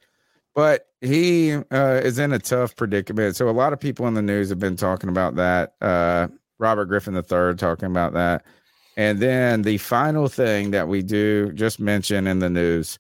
But 0.53 0.88
he 1.02 1.53
uh, 1.53 2.02
is 2.03 2.19
in 2.19 2.34
a 2.34 2.40
tough 2.40 2.76
predicament. 2.76 3.36
So 3.36 3.50
a 3.50 3.52
lot 3.52 3.74
of 3.74 3.80
people 3.80 4.08
in 4.08 4.14
the 4.14 4.22
news 4.22 4.50
have 4.50 4.60
been 4.60 4.76
talking 4.76 5.10
about 5.10 5.36
that. 5.36 5.74
Uh, 5.82 6.27
Robert 6.60 6.86
Griffin 6.86 7.16
III 7.16 7.56
talking 7.56 7.88
about 7.88 8.14
that. 8.14 8.45
And 8.98 9.19
then 9.19 9.61
the 9.61 9.77
final 9.77 10.27
thing 10.27 10.72
that 10.72 10.88
we 10.88 11.03
do 11.03 11.53
just 11.53 11.80
mention 11.80 12.27
in 12.27 12.40
the 12.40 12.50
news 12.50 13.00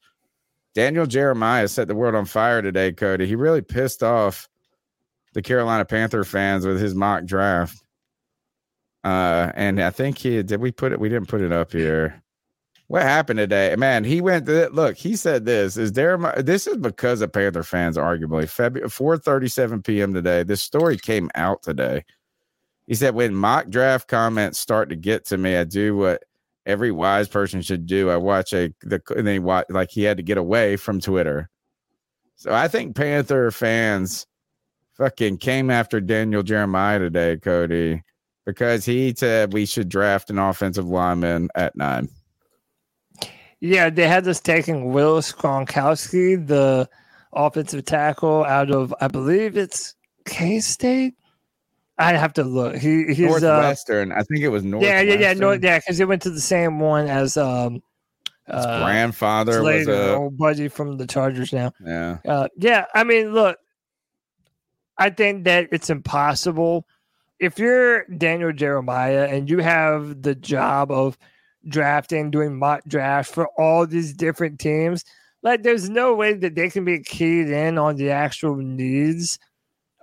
Daniel 0.75 1.07
Jeremiah 1.07 1.67
set 1.67 1.87
the 1.87 1.95
world 1.95 2.13
on 2.13 2.25
fire 2.25 2.61
today, 2.61 2.93
Cody. 2.93 3.25
He 3.25 3.33
really 3.33 3.63
pissed 3.63 4.03
off 4.03 4.47
the 5.33 5.41
Carolina 5.41 5.85
Panther 5.85 6.23
fans 6.23 6.67
with 6.67 6.79
his 6.79 6.93
mock 6.93 7.25
draft. 7.25 7.83
Uh, 9.03 9.51
and 9.55 9.81
I 9.81 9.89
think 9.89 10.19
he 10.19 10.43
did 10.43 10.61
we 10.61 10.71
put 10.71 10.91
it, 10.91 10.99
we 10.99 11.09
didn't 11.09 11.29
put 11.29 11.41
it 11.41 11.51
up 11.51 11.71
here. 11.71 12.21
What 12.85 13.01
happened 13.01 13.39
today? 13.39 13.75
Man, 13.75 14.03
he 14.03 14.21
went 14.21 14.45
to 14.45 14.69
look, 14.69 14.97
he 14.97 15.15
said 15.15 15.45
this 15.45 15.77
is 15.77 15.93
there. 15.93 16.15
This 16.37 16.67
is 16.67 16.77
because 16.77 17.21
of 17.21 17.33
Panther 17.33 17.63
fans, 17.63 17.97
arguably. 17.97 18.47
February 18.47 18.87
4 18.87 19.17
37 19.17 19.81
p.m. 19.81 20.13
today. 20.13 20.43
This 20.43 20.61
story 20.61 20.97
came 20.97 21.31
out 21.33 21.63
today. 21.63 22.05
He 22.87 22.95
said, 22.95 23.13
When 23.13 23.35
mock 23.35 23.69
draft 23.69 24.07
comments 24.07 24.57
start 24.57 24.89
to 24.89 24.95
get 24.95 25.25
to 25.25 25.37
me, 25.37 25.55
I 25.55 25.65
do 25.65 25.95
what 25.95 26.23
every 26.65 26.91
wise 26.91 27.27
person 27.27 27.61
should 27.61 27.85
do. 27.85 28.09
I 28.09 28.17
watch 28.17 28.53
a 28.53 28.73
the 28.81 29.01
and 29.15 29.27
then 29.27 29.33
he 29.33 29.39
watch 29.39 29.65
like 29.69 29.91
he 29.91 30.03
had 30.03 30.17
to 30.17 30.23
get 30.23 30.37
away 30.37 30.77
from 30.77 30.99
Twitter. 30.99 31.49
So 32.35 32.53
I 32.53 32.67
think 32.67 32.95
Panther 32.95 33.51
fans 33.51 34.25
fucking 34.95 35.37
came 35.37 35.69
after 35.69 35.99
Daniel 35.99 36.43
Jeremiah 36.43 36.99
today, 36.99 37.37
Cody, 37.37 38.03
because 38.45 38.85
he 38.85 39.13
said 39.15 39.53
we 39.53 39.65
should 39.65 39.89
draft 39.89 40.29
an 40.29 40.39
offensive 40.39 40.87
lineman 40.87 41.49
at 41.55 41.75
nine. 41.75 42.09
Yeah, 43.59 43.89
they 43.89 44.07
had 44.07 44.27
us 44.27 44.39
taking 44.39 44.93
Willis 44.93 45.31
Gronkowski, 45.31 46.45
the 46.45 46.87
offensive 47.33 47.85
tackle 47.85 48.43
out 48.45 48.69
of, 48.69 48.93
I 49.01 49.07
believe 49.07 49.57
it's 49.57 49.95
K 50.25 50.59
State. 50.59 51.15
I'd 51.97 52.15
have 52.15 52.33
to 52.33 52.43
look. 52.43 52.75
He 52.75 53.05
he's 53.13 53.43
uh, 53.43 53.53
Northwestern. 53.53 54.11
I 54.11 54.21
think 54.21 54.41
it 54.41 54.49
was 54.49 54.63
yeah, 54.63 54.69
Northwestern. 54.69 55.07
yeah, 55.07 55.15
yeah, 55.15 55.33
no, 55.33 55.51
yeah, 55.53 55.79
because 55.79 55.97
they 55.97 56.05
went 56.05 56.21
to 56.23 56.29
the 56.29 56.41
same 56.41 56.79
one 56.79 57.07
as 57.07 57.37
um, 57.37 57.81
His 58.45 58.65
uh, 58.65 58.83
grandfather 58.83 59.63
was 59.63 59.87
a 59.87 60.15
old 60.15 60.37
buddy 60.37 60.67
from 60.67 60.97
the 60.97 61.07
Chargers 61.07 61.51
now. 61.51 61.71
yeah. 61.83 62.17
Uh, 62.27 62.47
yeah, 62.57 62.85
I 62.93 63.03
mean, 63.03 63.33
look, 63.33 63.57
I 64.97 65.09
think 65.09 65.45
that 65.45 65.69
it's 65.71 65.89
impossible 65.89 66.85
if 67.39 67.59
you're 67.59 68.05
Daniel 68.05 68.51
Jeremiah 68.51 69.27
and 69.29 69.49
you 69.49 69.59
have 69.59 70.21
the 70.21 70.35
job 70.35 70.91
of 70.91 71.17
drafting, 71.67 72.31
doing 72.31 72.57
mock 72.57 72.83
drafts 72.87 73.31
for 73.31 73.47
all 73.57 73.85
these 73.85 74.13
different 74.13 74.59
teams. 74.59 75.03
Like, 75.43 75.63
there's 75.63 75.89
no 75.89 76.15
way 76.15 76.33
that 76.33 76.55
they 76.55 76.69
can 76.69 76.83
be 76.83 76.99
keyed 76.99 77.49
in 77.49 77.77
on 77.77 77.95
the 77.95 78.11
actual 78.11 78.55
needs 78.55 79.37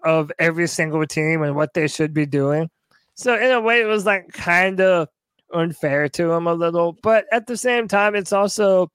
of 0.05 0.31
every 0.39 0.69
single 0.69 1.07
team 1.07 1.43
and 1.43 1.57
what 1.57 1.75
they 1.75 1.89
should 1.89 2.13
be 2.15 2.27
doing. 2.27 2.71
So, 3.15 3.35
in 3.37 3.51
a 3.51 3.61
way, 3.61 3.81
it 3.81 3.87
was 3.87 4.05
like 4.05 4.33
kind 4.33 4.81
of 4.81 5.09
unfair 5.53 6.09
to 6.11 6.33
him 6.33 6.47
a 6.47 6.55
little. 6.55 6.97
But 7.03 7.27
at 7.33 7.47
the 7.47 7.57
same 7.57 7.89
time, 7.89 8.15
it's 8.15 8.33
also 8.33 8.91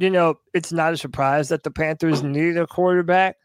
you 0.00 0.08
know, 0.08 0.36
it's 0.54 0.72
not 0.72 0.94
a 0.94 0.96
surprise 0.96 1.50
that 1.50 1.62
the 1.62 1.70
Panthers 1.70 2.22
need 2.22 2.56
a 2.56 2.66
quarterback. 2.66 3.36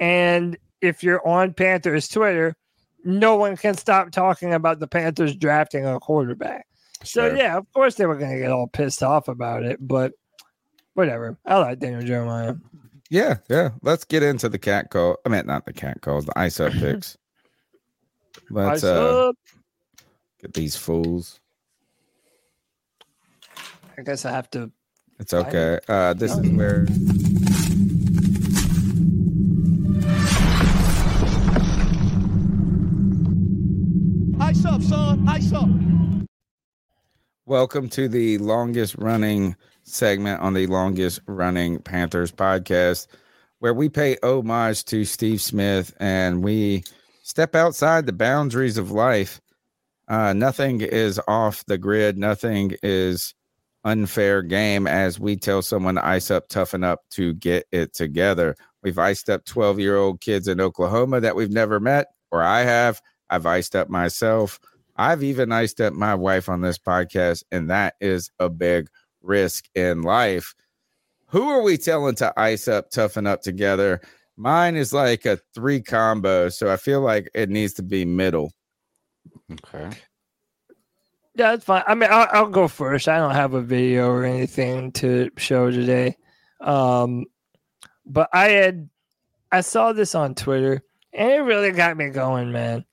And 0.00 0.56
if 0.80 1.04
you're 1.04 1.26
on 1.26 1.54
Panthers 1.54 2.08
Twitter, 2.08 2.56
no 3.04 3.36
one 3.36 3.56
can 3.56 3.74
stop 3.76 4.10
talking 4.10 4.52
about 4.52 4.80
the 4.80 4.88
Panthers 4.88 5.36
drafting 5.36 5.86
a 5.86 6.00
quarterback. 6.00 6.66
So 7.04 7.28
Sure. 7.28 7.36
yeah, 7.36 7.56
of 7.56 7.72
course 7.72 7.94
they 7.94 8.06
were 8.06 8.16
going 8.16 8.32
to 8.32 8.38
get 8.38 8.50
all 8.50 8.66
pissed 8.66 9.04
off 9.04 9.28
about 9.28 9.62
it, 9.62 9.78
but 9.80 10.12
whatever. 10.94 11.38
I 11.46 11.58
like 11.58 11.78
Daniel 11.78 12.02
Jeremiah. 12.02 12.54
Yeah, 13.10 13.38
yeah. 13.48 13.70
Let's 13.82 14.04
get 14.04 14.22
into 14.22 14.48
the 14.48 14.58
cat 14.58 14.90
call. 14.90 15.16
I 15.24 15.28
mean, 15.28 15.46
not 15.46 15.66
the 15.66 15.72
cat 15.72 16.00
calls, 16.00 16.24
the 16.26 16.38
ice 16.38 16.58
up 16.60 16.72
picks. 16.80 17.16
Let's 18.50 18.82
Ice 18.82 18.90
uh, 18.90 19.28
up. 19.28 19.36
get 20.40 20.54
these 20.54 20.76
fools. 20.76 21.40
I 23.96 24.02
guess 24.02 24.24
I 24.24 24.32
have 24.32 24.50
to. 24.50 24.70
It's 25.20 25.32
okay. 25.32 25.78
Uh, 25.88 26.14
this 26.14 26.32
is 26.36 26.50
where 26.50 26.86
Ice 34.40 34.64
up, 34.64 34.82
son. 34.82 35.28
Ice 35.28 35.52
up. 35.52 35.68
Welcome 37.46 37.88
to 37.90 38.08
the 38.08 38.38
longest 38.38 38.94
running 38.98 39.56
segment 39.94 40.40
on 40.40 40.54
the 40.54 40.66
longest 40.66 41.20
running 41.26 41.78
Panthers 41.78 42.32
podcast, 42.32 43.06
where 43.60 43.74
we 43.74 43.88
pay 43.88 44.16
homage 44.22 44.84
to 44.86 45.04
Steve 45.04 45.40
Smith 45.40 45.94
and 46.00 46.42
we 46.42 46.84
step 47.22 47.54
outside 47.54 48.06
the 48.06 48.12
boundaries 48.12 48.76
of 48.76 48.90
life. 48.90 49.40
Uh, 50.08 50.32
nothing 50.32 50.80
is 50.82 51.20
off 51.28 51.64
the 51.66 51.78
grid, 51.78 52.18
nothing 52.18 52.74
is 52.82 53.34
unfair 53.84 54.42
game 54.42 54.86
as 54.86 55.20
we 55.20 55.36
tell 55.36 55.62
someone 55.62 55.94
to 55.94 56.06
ice 56.06 56.30
up, 56.30 56.48
toughen 56.48 56.84
up 56.84 57.00
to 57.10 57.34
get 57.34 57.66
it 57.70 57.94
together. 57.94 58.56
We've 58.82 58.98
iced 58.98 59.30
up 59.30 59.44
12 59.44 59.80
year 59.80 59.96
old 59.96 60.20
kids 60.20 60.48
in 60.48 60.60
Oklahoma 60.60 61.20
that 61.20 61.36
we've 61.36 61.50
never 61.50 61.80
met, 61.80 62.08
or 62.30 62.42
I 62.42 62.62
have. 62.62 63.00
I've 63.30 63.46
iced 63.46 63.74
up 63.74 63.88
myself. 63.88 64.60
I've 64.96 65.22
even 65.22 65.52
iced 65.52 65.80
up 65.80 65.92
my 65.94 66.14
wife 66.14 66.48
on 66.48 66.60
this 66.60 66.78
podcast, 66.78 67.42
and 67.50 67.70
that 67.70 67.94
is 68.00 68.30
a 68.38 68.48
big 68.48 68.88
risk 69.24 69.68
in 69.74 70.02
life. 70.02 70.54
Who 71.28 71.48
are 71.48 71.62
we 71.62 71.76
telling 71.76 72.14
to 72.16 72.32
ice 72.38 72.68
up, 72.68 72.90
toughen 72.90 73.26
up 73.26 73.42
together? 73.42 74.00
Mine 74.36 74.76
is 74.76 74.92
like 74.92 75.26
a 75.26 75.38
three 75.54 75.80
combo, 75.80 76.48
so 76.48 76.72
I 76.72 76.76
feel 76.76 77.00
like 77.00 77.30
it 77.34 77.50
needs 77.50 77.74
to 77.74 77.82
be 77.82 78.04
middle. 78.04 78.52
Okay. 79.50 79.90
Yeah, 81.36 81.50
that's 81.50 81.64
fine. 81.64 81.82
I 81.86 81.94
mean, 81.94 82.10
I'll, 82.12 82.28
I'll 82.32 82.48
go 82.48 82.68
first. 82.68 83.08
I 83.08 83.18
don't 83.18 83.34
have 83.34 83.54
a 83.54 83.60
video 83.60 84.08
or 84.08 84.24
anything 84.24 84.92
to 84.92 85.30
show 85.36 85.70
today. 85.70 86.16
Um, 86.60 87.26
but 88.06 88.28
I 88.32 88.50
had, 88.50 88.88
I 89.50 89.60
saw 89.60 89.92
this 89.92 90.14
on 90.14 90.34
Twitter 90.34 90.82
and 91.12 91.30
it 91.30 91.38
really 91.38 91.72
got 91.72 91.96
me 91.96 92.10
going, 92.10 92.52
man. 92.52 92.84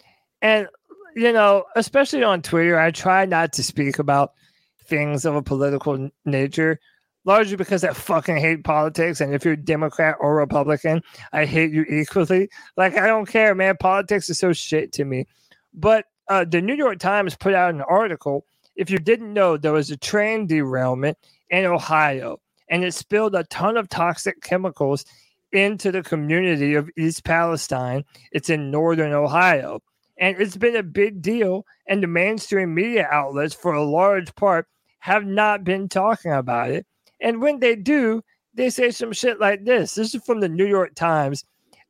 And, 0.41 0.67
you 1.15 1.31
know, 1.31 1.65
especially 1.75 2.23
on 2.23 2.41
Twitter, 2.41 2.79
I 2.79 2.91
try 2.91 3.25
not 3.25 3.53
to 3.53 3.63
speak 3.63 3.99
about 3.99 4.33
things 4.91 5.25
of 5.25 5.35
a 5.35 5.41
political 5.41 6.09
nature, 6.25 6.79
largely 7.25 7.55
because 7.55 7.83
I 7.83 7.93
fucking 7.93 8.37
hate 8.37 8.63
politics. 8.63 9.21
And 9.21 9.33
if 9.33 9.45
you're 9.45 9.55
Democrat 9.55 10.17
or 10.19 10.35
Republican, 10.35 11.01
I 11.31 11.45
hate 11.45 11.71
you 11.71 11.85
equally. 11.89 12.49
Like, 12.75 12.97
I 12.97 13.07
don't 13.07 13.25
care, 13.25 13.55
man. 13.55 13.77
Politics 13.79 14.29
is 14.29 14.37
so 14.37 14.53
shit 14.53 14.91
to 14.93 15.05
me. 15.05 15.25
But 15.73 16.05
uh, 16.27 16.45
the 16.45 16.61
New 16.61 16.75
York 16.75 16.99
Times 16.99 17.35
put 17.35 17.53
out 17.55 17.73
an 17.73 17.81
article. 17.81 18.45
If 18.75 18.89
you 18.89 18.99
didn't 18.99 19.33
know, 19.33 19.57
there 19.57 19.73
was 19.73 19.89
a 19.89 19.97
train 19.97 20.45
derailment 20.45 21.17
in 21.49 21.65
Ohio, 21.65 22.39
and 22.69 22.83
it 22.83 22.93
spilled 22.93 23.35
a 23.35 23.45
ton 23.45 23.77
of 23.77 23.89
toxic 23.89 24.41
chemicals 24.41 25.05
into 25.53 25.91
the 25.91 26.03
community 26.03 26.75
of 26.75 26.89
East 26.97 27.23
Palestine. 27.23 28.03
It's 28.31 28.49
in 28.49 28.71
northern 28.71 29.13
Ohio. 29.13 29.81
And 30.17 30.39
it's 30.39 30.57
been 30.57 30.75
a 30.75 30.83
big 30.83 31.21
deal. 31.21 31.65
And 31.87 32.03
the 32.03 32.07
mainstream 32.07 32.73
media 32.73 33.07
outlets, 33.11 33.53
for 33.53 33.73
a 33.73 33.83
large 33.83 34.33
part, 34.35 34.67
have 35.01 35.25
not 35.25 35.63
been 35.63 35.89
talking 35.89 36.31
about 36.31 36.71
it. 36.71 36.85
And 37.19 37.41
when 37.41 37.59
they 37.59 37.75
do, 37.75 38.23
they 38.53 38.69
say 38.69 38.91
some 38.91 39.11
shit 39.13 39.39
like 39.39 39.65
this. 39.65 39.95
This 39.95 40.15
is 40.15 40.23
from 40.23 40.39
the 40.39 40.49
New 40.49 40.65
York 40.65 40.95
Times. 40.95 41.43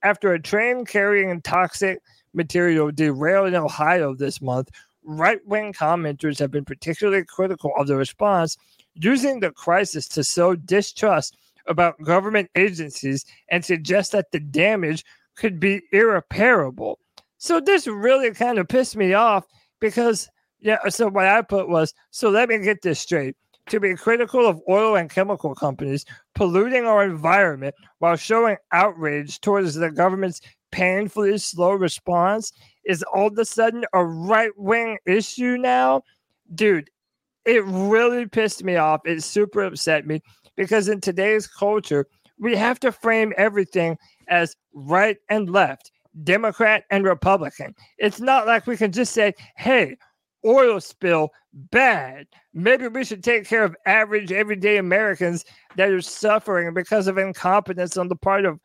After 0.03 0.33
a 0.33 0.41
train 0.41 0.85
carrying 0.85 1.41
toxic 1.41 1.99
material 2.33 2.91
derailed 2.91 3.49
in 3.49 3.55
Ohio 3.55 4.15
this 4.15 4.41
month, 4.41 4.69
right 5.03 5.39
wing 5.45 5.73
commenters 5.73 6.39
have 6.39 6.51
been 6.51 6.65
particularly 6.65 7.23
critical 7.25 7.71
of 7.77 7.87
the 7.87 7.95
response, 7.95 8.57
using 8.93 9.39
the 9.39 9.51
crisis 9.51 10.07
to 10.07 10.23
sow 10.23 10.55
distrust 10.55 11.37
about 11.67 12.01
government 12.01 12.49
agencies 12.55 13.25
and 13.49 13.63
suggest 13.63 14.11
that 14.13 14.31
the 14.31 14.39
damage 14.39 15.03
could 15.35 15.59
be 15.59 15.81
irreparable. 15.91 16.99
So 17.37 17.59
this 17.59 17.87
really 17.87 18.31
kind 18.31 18.57
of 18.57 18.67
pissed 18.67 18.95
me 18.95 19.13
off 19.13 19.45
because, 19.79 20.29
yeah, 20.61 20.77
uh, 20.85 20.89
so 20.89 21.09
what 21.09 21.27
I 21.27 21.41
put 21.41 21.69
was 21.69 21.93
so 22.11 22.29
let 22.29 22.49
me 22.49 22.59
get 22.59 22.81
this 22.81 22.99
straight. 22.99 23.35
To 23.69 23.79
be 23.79 23.95
critical 23.95 24.47
of 24.47 24.61
oil 24.67 24.95
and 24.95 25.09
chemical 25.09 25.53
companies 25.53 26.05
polluting 26.35 26.85
our 26.85 27.03
environment 27.03 27.75
while 27.99 28.15
showing 28.15 28.57
outrage 28.71 29.39
towards 29.39 29.75
the 29.75 29.91
government's 29.91 30.41
painfully 30.71 31.37
slow 31.37 31.71
response 31.71 32.53
is 32.85 33.03
all 33.13 33.27
of 33.27 33.37
a 33.37 33.45
sudden 33.45 33.85
a 33.93 34.03
right 34.03 34.51
wing 34.57 34.97
issue 35.05 35.57
now. 35.57 36.01
Dude, 36.55 36.89
it 37.45 37.63
really 37.65 38.25
pissed 38.25 38.63
me 38.63 38.75
off. 38.75 39.01
It 39.05 39.23
super 39.23 39.63
upset 39.63 40.07
me 40.07 40.21
because 40.55 40.87
in 40.87 40.99
today's 40.99 41.47
culture, 41.47 42.07
we 42.39 42.55
have 42.55 42.79
to 42.79 42.91
frame 42.91 43.33
everything 43.37 43.97
as 44.27 44.55
right 44.73 45.17
and 45.29 45.49
left, 45.49 45.91
Democrat 46.23 46.83
and 46.89 47.05
Republican. 47.05 47.75
It's 47.99 48.19
not 48.19 48.47
like 48.47 48.65
we 48.65 48.77
can 48.77 48.91
just 48.91 49.13
say, 49.13 49.33
hey, 49.55 49.97
oil 50.45 50.79
spill 50.79 51.31
bad. 51.53 52.27
Maybe 52.53 52.87
we 52.87 53.03
should 53.03 53.23
take 53.23 53.45
care 53.45 53.63
of 53.63 53.75
average, 53.85 54.31
everyday 54.31 54.77
Americans 54.77 55.45
that 55.75 55.89
are 55.89 56.01
suffering 56.01 56.73
because 56.73 57.07
of 57.07 57.17
incompetence 57.17 57.97
on 57.97 58.07
the 58.07 58.15
part 58.15 58.45
of 58.45 58.59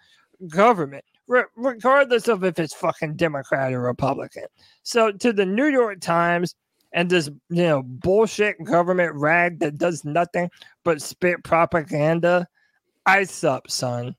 government, 0.49 1.05
re- 1.27 1.45
regardless 1.57 2.29
of 2.29 2.45
if 2.45 2.59
it's 2.59 2.75
fucking 2.75 3.17
Democrat 3.17 3.73
or 3.73 3.81
Republican. 3.81 4.47
So, 4.83 5.13
to 5.13 5.33
the 5.33 5.47
New 5.47 5.67
York 5.67 6.01
Times 6.01 6.55
and 6.93 7.11
this, 7.11 7.29
you 7.51 7.63
know, 7.63 7.83
bullshit 7.83 8.63
government 8.65 9.15
rag 9.15 9.59
that 9.61 9.79
does 9.79 10.05
nothing 10.05 10.51
but 10.85 11.03
spit 11.03 11.43
propaganda, 11.45 12.47
ice 13.05 13.45
up, 13.45 13.71
son. 13.71 14.15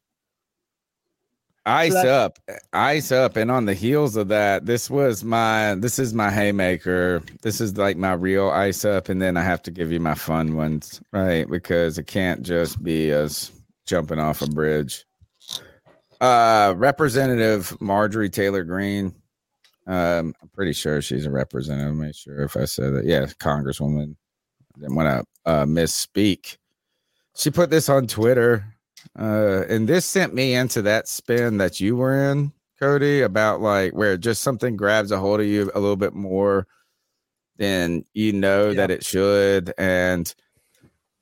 Ice 1.67 1.95
up, 1.95 2.39
ice 2.71 3.11
up, 3.11 3.35
and 3.35 3.51
on 3.51 3.65
the 3.65 3.73
heels 3.73 4.15
of 4.15 4.29
that, 4.29 4.65
this 4.65 4.89
was 4.89 5.25
my 5.25 5.75
this 5.75 5.99
is 5.99 6.13
my 6.13 6.31
haymaker. 6.31 7.21
This 7.41 7.59
is 7.59 7.77
like 7.77 7.97
my 7.97 8.13
real 8.13 8.49
ice 8.49 8.85
up, 8.85 9.09
and 9.09 9.21
then 9.21 9.35
I 9.35 9.43
have 9.43 9.61
to 9.63 9.71
give 9.71 9.91
you 9.91 9.99
my 9.99 10.15
fun 10.15 10.55
ones, 10.55 11.01
right? 11.11 11.45
Because 11.49 11.97
it 11.97 12.07
can't 12.07 12.41
just 12.41 12.81
be 12.81 13.13
us 13.13 13.51
jumping 13.85 14.17
off 14.17 14.41
a 14.41 14.47
bridge. 14.47 15.05
Uh, 16.21 16.73
Representative 16.77 17.75
Marjorie 17.81 18.29
Taylor 18.29 18.63
Greene. 18.63 19.13
Um, 19.87 20.33
I'm 20.41 20.49
pretty 20.53 20.73
sure 20.73 21.01
she's 21.01 21.25
a 21.25 21.31
representative. 21.31 21.95
Make 21.95 22.15
sure 22.15 22.43
if 22.43 22.55
I 22.55 22.63
said 22.63 22.93
that. 22.93 23.05
Yeah, 23.05 23.25
Congresswoman. 23.41 24.15
Then 24.77 24.95
when 24.95 25.05
I 25.07 25.19
uh, 25.45 25.65
misspeak, 25.65 26.57
she 27.35 27.51
put 27.51 27.69
this 27.69 27.89
on 27.89 28.07
Twitter. 28.07 28.76
Uh, 29.17 29.63
and 29.67 29.87
this 29.87 30.05
sent 30.05 30.33
me 30.33 30.53
into 30.53 30.81
that 30.83 31.07
spin 31.07 31.57
that 31.57 31.79
you 31.79 31.95
were 31.95 32.31
in, 32.31 32.51
Cody, 32.79 33.21
about 33.21 33.61
like 33.61 33.93
where 33.93 34.17
just 34.17 34.43
something 34.43 34.75
grabs 34.75 35.11
a 35.11 35.17
hold 35.17 35.39
of 35.39 35.47
you 35.47 35.71
a 35.73 35.79
little 35.79 35.95
bit 35.95 36.13
more 36.13 36.67
than 37.57 38.05
you 38.13 38.31
know 38.31 38.73
that 38.73 38.91
it 38.91 39.03
should. 39.03 39.73
And 39.77 40.33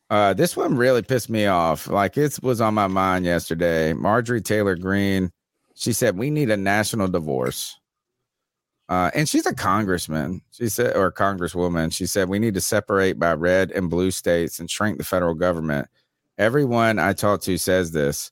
uh, 0.09 0.33
this 0.33 0.57
one 0.57 0.75
really 0.75 1.01
pissed 1.01 1.30
me 1.30 1.45
off. 1.45 1.88
Like 1.88 2.17
it 2.17 2.38
was 2.43 2.59
on 2.59 2.74
my 2.74 2.88
mind 2.88 3.25
yesterday. 3.25 3.93
Marjorie 3.93 4.41
Taylor 4.41 4.75
Greene, 4.75 5.32
she 5.75 5.93
said, 5.93 6.17
We 6.17 6.30
need 6.30 6.49
a 6.49 6.57
national 6.57 7.07
divorce. 7.07 7.80
Uh, 8.88 9.09
and 9.15 9.27
she's 9.27 9.45
a 9.45 9.56
congressman. 9.56 10.41
She 10.51 10.69
said, 10.69 10.95
or 10.95 11.07
a 11.07 11.14
congresswoman. 11.14 11.91
She 11.91 12.06
said, 12.06 12.30
we 12.30 12.38
need 12.38 12.53
to 12.53 12.61
separate 12.61 13.17
by 13.17 13.33
red 13.33 13.72
and 13.72 13.90
blue 13.90 14.11
states 14.11 14.59
and 14.59 14.69
shrink 14.69 14.98
the 14.98 15.03
federal 15.03 15.33
government. 15.33 15.88
Everyone 16.38 16.99
I 16.99 17.14
talk 17.14 17.41
to 17.41 17.57
says 17.57 17.91
this 17.91 18.31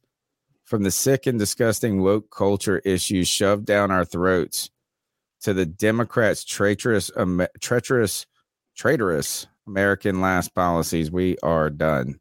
from 0.66 0.84
the 0.84 0.92
sick 0.92 1.26
and 1.26 1.40
disgusting 1.40 2.02
woke 2.02 2.30
culture 2.30 2.80
issues 2.80 3.28
shoved 3.28 3.66
down 3.66 3.92
our 3.92 4.06
throats 4.06 4.70
to 5.42 5.54
the 5.54 5.66
Democrats' 5.66 6.44
traitorous, 6.44 7.12
um, 7.16 7.46
treacherous, 7.60 8.26
traitorous 8.76 9.48
American 9.68 10.22
last 10.22 10.54
policies. 10.54 11.12
We 11.12 11.38
are 11.44 11.70
done. 11.70 12.20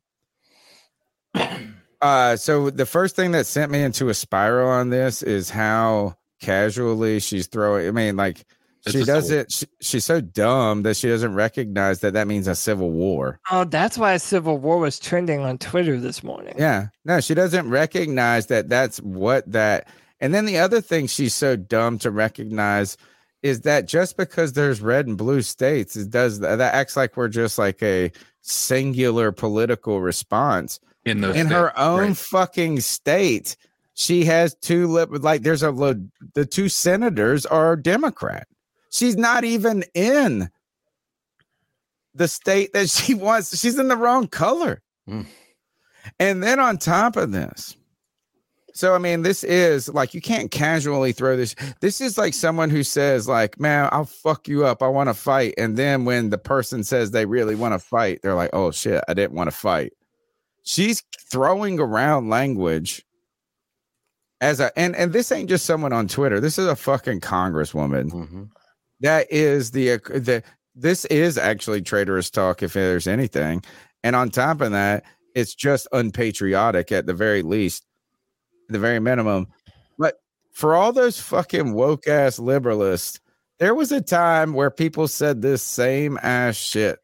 Uh, 2.02 2.34
so 2.34 2.68
the 2.68 2.84
first 2.84 3.14
thing 3.14 3.30
that 3.30 3.46
sent 3.46 3.70
me 3.70 3.80
into 3.80 4.08
a 4.08 4.14
spiral 4.14 4.68
on 4.68 4.90
this 4.90 5.22
is 5.22 5.48
how 5.48 6.16
casually 6.40 7.20
she's 7.20 7.46
throwing. 7.46 7.86
I 7.86 7.92
mean, 7.92 8.16
like 8.16 8.44
It's 8.84 8.96
she 8.96 9.04
doesn't. 9.04 9.52
She, 9.52 9.66
she's 9.80 10.04
so 10.04 10.20
dumb 10.20 10.82
that 10.82 10.96
she 10.96 11.08
doesn't 11.08 11.34
recognize 11.34 12.00
that 12.00 12.14
that 12.14 12.26
means 12.26 12.48
a 12.48 12.54
civil 12.54 12.90
war. 12.90 13.38
Oh, 13.50 13.64
that's 13.64 13.96
why 13.96 14.16
Civil 14.16 14.58
War 14.58 14.78
was 14.78 14.98
trending 14.98 15.40
on 15.40 15.58
Twitter 15.58 16.00
this 16.00 16.24
morning. 16.24 16.54
Yeah, 16.58 16.88
no, 17.04 17.20
she 17.20 17.34
doesn't 17.34 17.68
recognize 17.68 18.48
that 18.48 18.68
that's 18.68 18.98
what 19.00 19.50
that. 19.52 19.88
And 20.20 20.34
then 20.34 20.46
the 20.46 20.58
other 20.58 20.80
thing 20.80 21.06
she's 21.06 21.34
so 21.34 21.54
dumb 21.54 21.98
to 21.98 22.10
recognize 22.10 22.96
is 23.42 23.62
that 23.62 23.86
just 23.86 24.16
because 24.16 24.52
there's 24.52 24.80
red 24.80 25.06
and 25.06 25.16
blue 25.16 25.42
states, 25.42 25.96
it 25.96 26.10
does 26.10 26.40
that 26.40 26.60
acts 26.60 26.96
like 26.96 27.16
we're 27.16 27.28
just 27.28 27.58
like 27.58 27.82
a 27.82 28.10
singular 28.40 29.30
political 29.30 30.00
response 30.00 30.80
in 31.04 31.20
those 31.20 31.36
in 31.36 31.46
her 31.48 31.76
own 31.78 32.08
right. 32.08 32.16
fucking 32.16 32.80
state. 32.80 33.56
She 33.94 34.24
has 34.24 34.54
two 34.56 34.86
lip 34.88 35.10
like 35.12 35.42
there's 35.42 35.62
a 35.62 35.70
lo- 35.70 36.02
the 36.34 36.46
two 36.46 36.68
senators 36.68 37.46
are 37.46 37.76
Democrat. 37.76 38.48
She's 38.92 39.16
not 39.16 39.42
even 39.44 39.84
in 39.94 40.50
the 42.14 42.28
state 42.28 42.74
that 42.74 42.90
she 42.90 43.14
wants. 43.14 43.58
She's 43.58 43.78
in 43.78 43.88
the 43.88 43.96
wrong 43.96 44.28
color. 44.28 44.82
Hmm. 45.08 45.22
And 46.18 46.42
then 46.42 46.60
on 46.60 46.78
top 46.78 47.16
of 47.16 47.32
this, 47.32 47.76
so 48.74 48.94
I 48.94 48.98
mean, 48.98 49.22
this 49.22 49.44
is 49.44 49.88
like 49.88 50.14
you 50.14 50.20
can't 50.20 50.50
casually 50.50 51.12
throw 51.12 51.36
this. 51.36 51.54
This 51.80 52.00
is 52.00 52.18
like 52.18 52.34
someone 52.34 52.70
who 52.70 52.82
says, 52.82 53.28
like, 53.28 53.58
man, 53.58 53.88
I'll 53.92 54.04
fuck 54.04 54.46
you 54.46 54.66
up. 54.66 54.82
I 54.82 54.88
want 54.88 55.08
to 55.08 55.14
fight. 55.14 55.54
And 55.56 55.76
then 55.76 56.04
when 56.04 56.30
the 56.30 56.38
person 56.38 56.84
says 56.84 57.10
they 57.10 57.26
really 57.26 57.54
want 57.54 57.74
to 57.74 57.78
fight, 57.78 58.20
they're 58.22 58.34
like, 58.34 58.50
oh 58.52 58.70
shit, 58.70 59.02
I 59.08 59.14
didn't 59.14 59.36
want 59.36 59.50
to 59.50 59.56
fight. 59.56 59.92
She's 60.64 61.02
throwing 61.30 61.80
around 61.80 62.28
language 62.28 63.04
as 64.40 64.60
a 64.60 64.76
and 64.78 64.94
and 64.96 65.12
this 65.12 65.32
ain't 65.32 65.48
just 65.48 65.64
someone 65.64 65.92
on 65.92 66.08
Twitter. 66.08 66.40
This 66.40 66.58
is 66.58 66.66
a 66.66 66.76
fucking 66.76 67.20
congresswoman. 67.20 68.10
Mm-hmm. 68.10 68.42
That 69.02 69.30
is 69.30 69.72
the 69.72 69.92
uh, 69.92 69.98
the 70.06 70.42
this 70.74 71.04
is 71.06 71.36
actually 71.36 71.82
traitorous 71.82 72.30
talk 72.30 72.62
if 72.62 72.72
there's 72.72 73.06
anything. 73.06 73.62
And 74.02 74.16
on 74.16 74.30
top 74.30 74.60
of 74.60 74.72
that, 74.72 75.04
it's 75.34 75.54
just 75.54 75.86
unpatriotic 75.92 76.90
at 76.92 77.06
the 77.06 77.14
very 77.14 77.42
least, 77.42 77.84
the 78.68 78.78
very 78.78 79.00
minimum. 79.00 79.48
But 79.98 80.16
for 80.52 80.74
all 80.74 80.92
those 80.92 81.20
fucking 81.20 81.74
woke 81.74 82.06
ass 82.06 82.38
liberalists, 82.38 83.20
there 83.58 83.74
was 83.74 83.92
a 83.92 84.00
time 84.00 84.54
where 84.54 84.70
people 84.70 85.08
said 85.08 85.42
this 85.42 85.62
same 85.62 86.18
ass 86.22 86.56
shit. 86.56 86.98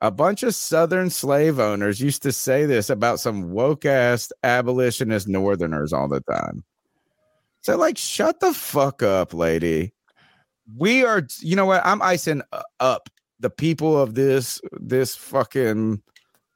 A 0.00 0.10
bunch 0.10 0.42
of 0.42 0.54
Southern 0.54 1.08
slave 1.08 1.58
owners 1.58 2.00
used 2.00 2.22
to 2.24 2.32
say 2.32 2.66
this 2.66 2.90
about 2.90 3.20
some 3.20 3.50
woke 3.52 3.86
ass 3.86 4.30
abolitionist 4.42 5.28
Northerners 5.28 5.92
all 5.92 6.08
the 6.08 6.20
time. 6.20 6.64
So, 7.62 7.78
like, 7.78 7.96
shut 7.96 8.40
the 8.40 8.52
fuck 8.52 9.02
up, 9.02 9.32
lady. 9.32 9.94
We 10.76 11.04
are, 11.04 11.22
you 11.40 11.56
know 11.56 11.66
what? 11.66 11.82
I'm 11.84 12.00
icing 12.02 12.42
uh, 12.52 12.62
up 12.80 13.10
the 13.40 13.50
people 13.50 14.00
of 14.00 14.14
this 14.14 14.60
this 14.72 15.14
fucking 15.14 16.00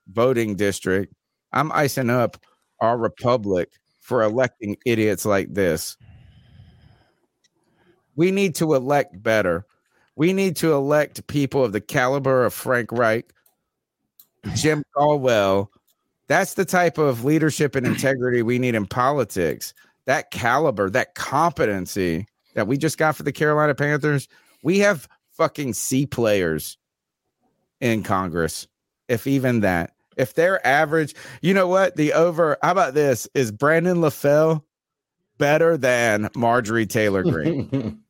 voting 0.08 0.56
district. 0.56 1.12
I'm 1.52 1.70
icing 1.72 2.10
up 2.10 2.38
our 2.80 2.96
republic 2.96 3.70
for 4.00 4.22
electing 4.22 4.76
idiots 4.86 5.24
like 5.24 5.52
this. 5.52 5.96
We 8.16 8.30
need 8.30 8.54
to 8.56 8.74
elect 8.74 9.22
better. 9.22 9.66
We 10.16 10.32
need 10.32 10.56
to 10.56 10.72
elect 10.72 11.26
people 11.26 11.64
of 11.64 11.72
the 11.72 11.80
caliber 11.80 12.44
of 12.44 12.54
Frank 12.54 12.90
Reich, 12.90 13.30
Jim 14.54 14.82
Caldwell. 14.96 15.70
That's 16.26 16.54
the 16.54 16.64
type 16.64 16.98
of 16.98 17.24
leadership 17.24 17.74
and 17.74 17.86
integrity 17.86 18.42
we 18.42 18.58
need 18.58 18.74
in 18.74 18.86
politics. 18.86 19.74
That 20.06 20.30
caliber, 20.30 20.90
that 20.90 21.14
competency 21.14 22.26
that 22.54 22.66
we 22.66 22.76
just 22.76 22.98
got 22.98 23.16
for 23.16 23.22
the 23.22 23.32
Carolina 23.32 23.74
Panthers. 23.74 24.28
We 24.62 24.78
have 24.80 25.08
fucking 25.32 25.74
C 25.74 26.06
players 26.06 26.78
in 27.80 28.02
Congress, 28.02 28.66
if 29.08 29.26
even 29.26 29.60
that. 29.60 29.92
If 30.16 30.34
they're 30.34 30.64
average, 30.66 31.14
you 31.42 31.54
know 31.54 31.68
what? 31.68 31.96
The 31.96 32.12
over, 32.12 32.58
how 32.60 32.72
about 32.72 32.94
this? 32.94 33.28
Is 33.34 33.52
Brandon 33.52 33.98
LaFell 33.98 34.62
better 35.38 35.76
than 35.76 36.28
Marjorie 36.34 36.86
Taylor 36.86 37.22
Greene? 37.22 38.00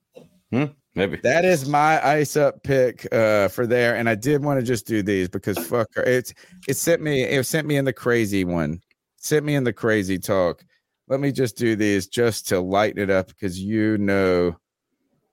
Maybe 0.98 1.20
that 1.22 1.44
is 1.44 1.68
my 1.68 2.04
ice 2.04 2.36
up 2.36 2.64
pick 2.64 3.06
uh, 3.12 3.46
for 3.48 3.66
there. 3.68 3.94
And 3.94 4.08
I 4.08 4.16
did 4.16 4.42
want 4.42 4.58
to 4.58 4.66
just 4.66 4.86
do 4.86 5.00
these 5.00 5.28
because 5.28 5.56
fuck 5.56 5.88
her. 5.94 6.02
It's 6.02 6.34
it 6.66 6.74
sent 6.74 7.02
me 7.02 7.22
it 7.22 7.44
sent 7.46 7.68
me 7.68 7.76
in 7.76 7.84
the 7.84 7.92
crazy 7.92 8.44
one. 8.44 8.80
Sent 9.16 9.44
me 9.44 9.54
in 9.54 9.62
the 9.62 9.72
crazy 9.72 10.18
talk. 10.18 10.64
Let 11.08 11.20
me 11.20 11.32
just 11.32 11.56
do 11.56 11.74
these 11.74 12.06
just 12.06 12.48
to 12.48 12.60
lighten 12.60 13.02
it 13.02 13.08
up 13.08 13.28
because 13.28 13.58
you 13.58 13.96
know 13.96 14.56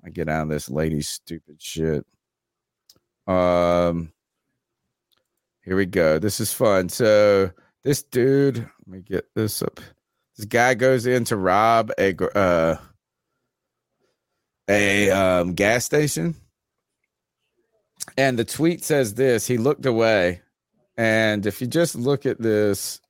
I 0.05 0.09
get 0.09 0.29
out 0.29 0.43
of 0.43 0.49
this 0.49 0.69
lady's 0.69 1.09
stupid 1.09 1.61
shit. 1.61 2.05
Um 3.27 4.13
here 5.63 5.75
we 5.75 5.85
go. 5.85 6.19
This 6.19 6.39
is 6.39 6.53
fun. 6.53 6.89
So 6.89 7.51
this 7.83 8.03
dude, 8.03 8.57
let 8.57 8.87
me 8.87 9.01
get 9.01 9.25
this 9.35 9.61
up. 9.61 9.81
This 10.37 10.45
guy 10.45 10.75
goes 10.75 11.05
in 11.07 11.25
to 11.25 11.35
rob 11.35 11.91
a 11.97 12.15
uh 12.37 12.77
a 14.69 15.11
um, 15.11 15.53
gas 15.53 15.85
station. 15.85 16.35
And 18.17 18.39
the 18.39 18.45
tweet 18.45 18.83
says 18.83 19.15
this 19.15 19.45
he 19.45 19.57
looked 19.57 19.85
away. 19.85 20.41
And 20.97 21.45
if 21.45 21.59
you 21.59 21.67
just 21.67 21.95
look 21.95 22.25
at 22.25 22.41
this, 22.41 23.01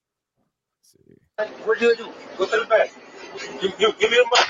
do? 1.96 2.14
Go 2.38 2.46
to 2.46 2.60
the 2.60 2.66
back. 2.66 2.92
Give, 3.62 3.78
give, 3.78 4.00
give 4.00 4.12
me 4.12 4.18
the 4.18 4.46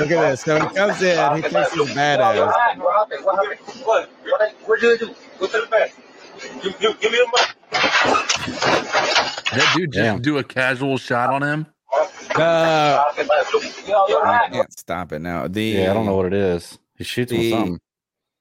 look 0.00 0.10
at 0.10 0.30
this. 0.30 0.40
So 0.42 0.60
he 0.60 0.66
comes 0.74 1.02
in, 1.02 1.36
he 1.36 1.42
thinks 1.42 1.72
he's 1.72 1.90
badass. 1.90 2.52
What? 3.84 4.10
What 4.66 4.80
do 4.80 4.86
you 4.86 4.98
do? 4.98 5.14
Go 5.38 5.46
to 5.46 5.60
the 5.60 5.66
back. 5.70 5.94
Give, 6.62 6.78
give, 6.78 7.00
give 7.00 7.12
me 7.12 7.18
the 7.18 7.26
That 9.52 9.72
dude 9.74 9.92
just 9.92 10.22
do 10.22 10.38
a 10.38 10.44
casual 10.44 10.98
shot 10.98 11.30
on 11.30 11.42
him. 11.42 11.66
Uh, 12.36 13.02
I 13.12 14.48
can't 14.50 14.78
stop 14.78 15.12
it 15.12 15.20
now. 15.20 15.48
The 15.48 15.62
Yeah, 15.62 15.90
I 15.90 15.94
don't 15.94 16.06
know 16.06 16.16
what 16.16 16.26
it 16.26 16.34
is. 16.34 16.78
He 16.96 17.04
shoots 17.04 17.32
him 17.32 17.38
with 17.38 17.50
something. 17.50 17.80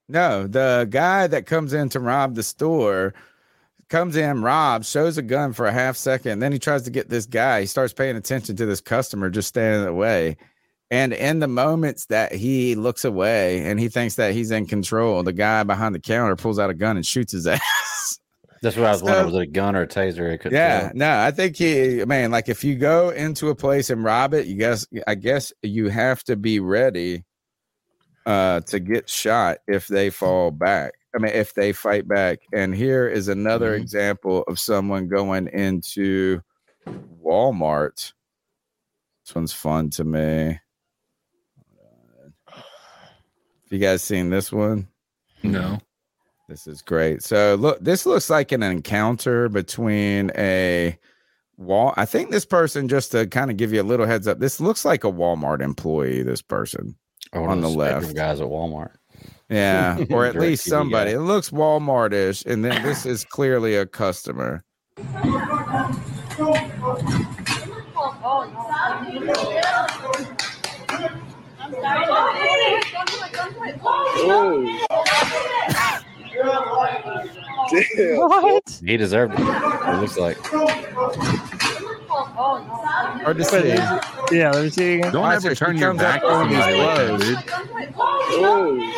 No, 0.08 0.48
the 0.48 0.88
guy 0.90 1.28
that 1.28 1.46
comes 1.46 1.74
in 1.74 1.90
to 1.90 2.00
rob 2.00 2.36
the 2.36 2.44
store 2.44 3.14
comes 3.90 4.16
in, 4.16 4.42
robs, 4.42 4.90
shows 4.90 5.18
a 5.18 5.22
gun 5.22 5.54
for 5.54 5.66
a 5.66 5.72
half 5.72 5.98
second. 5.98 6.40
Then 6.40 6.52
he 6.52 6.60
tries 6.60 6.84
to 6.84 6.92
get 6.92 7.10
this 7.10 7.26
guy. 7.26 7.62
He 7.62 7.68
starts 7.68 7.94
paying 7.94 8.16
attention 8.16 8.56
to 8.58 8.66
this 8.66 8.82
customer 8.82 9.30
just 9.30 9.48
standing 9.50 9.80
in 9.82 9.86
the 9.86 9.94
way. 9.94 10.38
And 10.92 11.14
in 11.14 11.40
the 11.40 11.48
moments 11.48 12.06
that 12.08 12.34
he 12.34 12.76
looks 12.76 13.06
away 13.06 13.60
and 13.66 13.80
he 13.80 13.90
thinks 13.90 14.16
that 14.16 14.34
he's 14.34 14.50
in 14.52 14.66
control, 14.66 15.22
the 15.24 15.34
guy 15.34 15.64
behind 15.64 15.94
the 15.94 16.00
counter 16.00 16.36
pulls 16.36 16.58
out 16.60 16.70
a 16.70 16.74
gun 16.74 16.98
and 16.98 17.06
shoots 17.06 17.32
his 17.34 17.46
ass. 17.48 18.20
That's 18.62 18.76
what 18.76 18.88
I 18.88 18.92
was 18.92 19.00
So- 19.00 19.06
wondering. 19.06 19.26
Was 19.28 19.36
it 19.36 19.42
a 19.42 19.52
gun 19.52 19.76
or 19.76 19.82
a 19.84 19.88
taser? 19.88 20.52
Yeah, 20.52 20.80
tell. 20.82 20.92
no, 20.96 21.20
I 21.20 21.32
think 21.32 21.56
he, 21.58 22.04
man, 22.06 22.32
like 22.32 22.50
if 22.50 22.64
you 22.64 22.76
go 22.76 23.10
into 23.12 23.50
a 23.50 23.56
place 23.56 23.90
and 23.90 24.04
rob 24.04 24.34
it, 24.34 24.48
you 24.48 24.56
guess, 24.56 24.86
I 25.08 25.16
guess 25.16 25.54
you 25.62 25.90
have 25.90 26.24
to 26.26 26.36
be 26.36 26.60
ready 26.60 27.24
uh 28.26 28.60
to 28.62 28.80
get 28.80 29.10
shot 29.10 29.60
if 29.68 29.88
they 29.88 30.10
fall 30.10 30.52
back. 30.52 30.94
I 31.16 31.20
mean, 31.20 31.34
if 31.34 31.54
they 31.54 31.72
fight 31.72 32.08
back. 32.08 32.40
And 32.54 32.74
here 32.76 33.08
is 33.08 33.28
another 33.28 33.74
mm-hmm. 33.74 33.82
example 33.82 34.44
of 34.44 34.60
someone 34.60 35.08
going 35.08 35.48
into 35.48 36.42
Walmart. 37.24 38.14
This 39.26 39.36
one's 39.36 39.54
fun 39.54 39.90
to 39.92 40.04
me. 40.04 40.60
Have 42.50 43.78
you 43.78 43.80
guys 43.80 44.02
seen 44.02 44.30
this 44.30 44.52
one? 44.52 44.88
No. 45.44 45.80
This 46.48 46.66
is 46.66 46.82
great. 46.82 47.22
So 47.22 47.56
look, 47.60 47.80
this 47.80 48.08
looks 48.08 48.30
like 48.30 48.52
an 48.52 48.64
encounter 48.64 49.50
between 49.50 50.32
a 50.36 50.98
Wal. 51.58 51.94
I 51.96 52.06
think 52.06 52.32
this 52.32 52.46
person, 52.46 52.88
just 52.88 53.12
to 53.12 53.28
kind 53.28 53.52
of 53.52 53.58
give 53.58 53.72
you 53.72 53.82
a 53.82 53.84
little 53.84 54.08
heads 54.08 54.28
up, 54.28 54.40
this 54.40 54.60
looks 54.60 54.86
like 54.86 55.04
a 55.04 55.12
Walmart 55.12 55.62
employee. 55.62 56.24
This 56.24 56.42
person 56.42 56.96
one 57.32 57.50
on 57.50 57.62
the 57.62 57.70
left. 57.70 58.16
guys 58.16 58.42
at 58.42 58.48
Walmart. 58.48 58.96
Yeah, 59.50 60.04
or 60.12 60.26
at 60.26 60.36
least 60.36 60.66
somebody. 60.66 61.12
guy. 61.12 61.18
It 61.18 61.22
looks 61.22 61.50
Walmart-ish, 61.50 62.46
and 62.46 62.64
then 62.64 62.84
this 62.84 63.06
is 63.06 63.26
clearly 63.26 63.76
a 63.76 63.86
customer. 63.86 64.64
What? 77.72 78.82
He 78.84 78.98
deserved 78.98 79.34
it. 79.38 79.42
It 79.42 80.00
looks 80.00 80.18
like. 80.18 80.38
Oh, 82.42 82.58
hard 83.24 83.38
to 83.38 83.44
see. 83.44 83.68
Yeah, 84.36 84.52
let 84.52 84.64
me 84.64 84.70
see 84.70 84.94
again. 85.00 85.12
Don't 85.12 85.24
Watch 85.24 85.44
ever 85.46 85.54
turn 85.56 85.78
your 85.78 85.94
back 85.94 86.24
on 86.24 86.32
on 86.32 86.50
these 86.50 86.60
somebody 86.60 87.92
blows. 87.92 88.32
dude. 88.32 88.96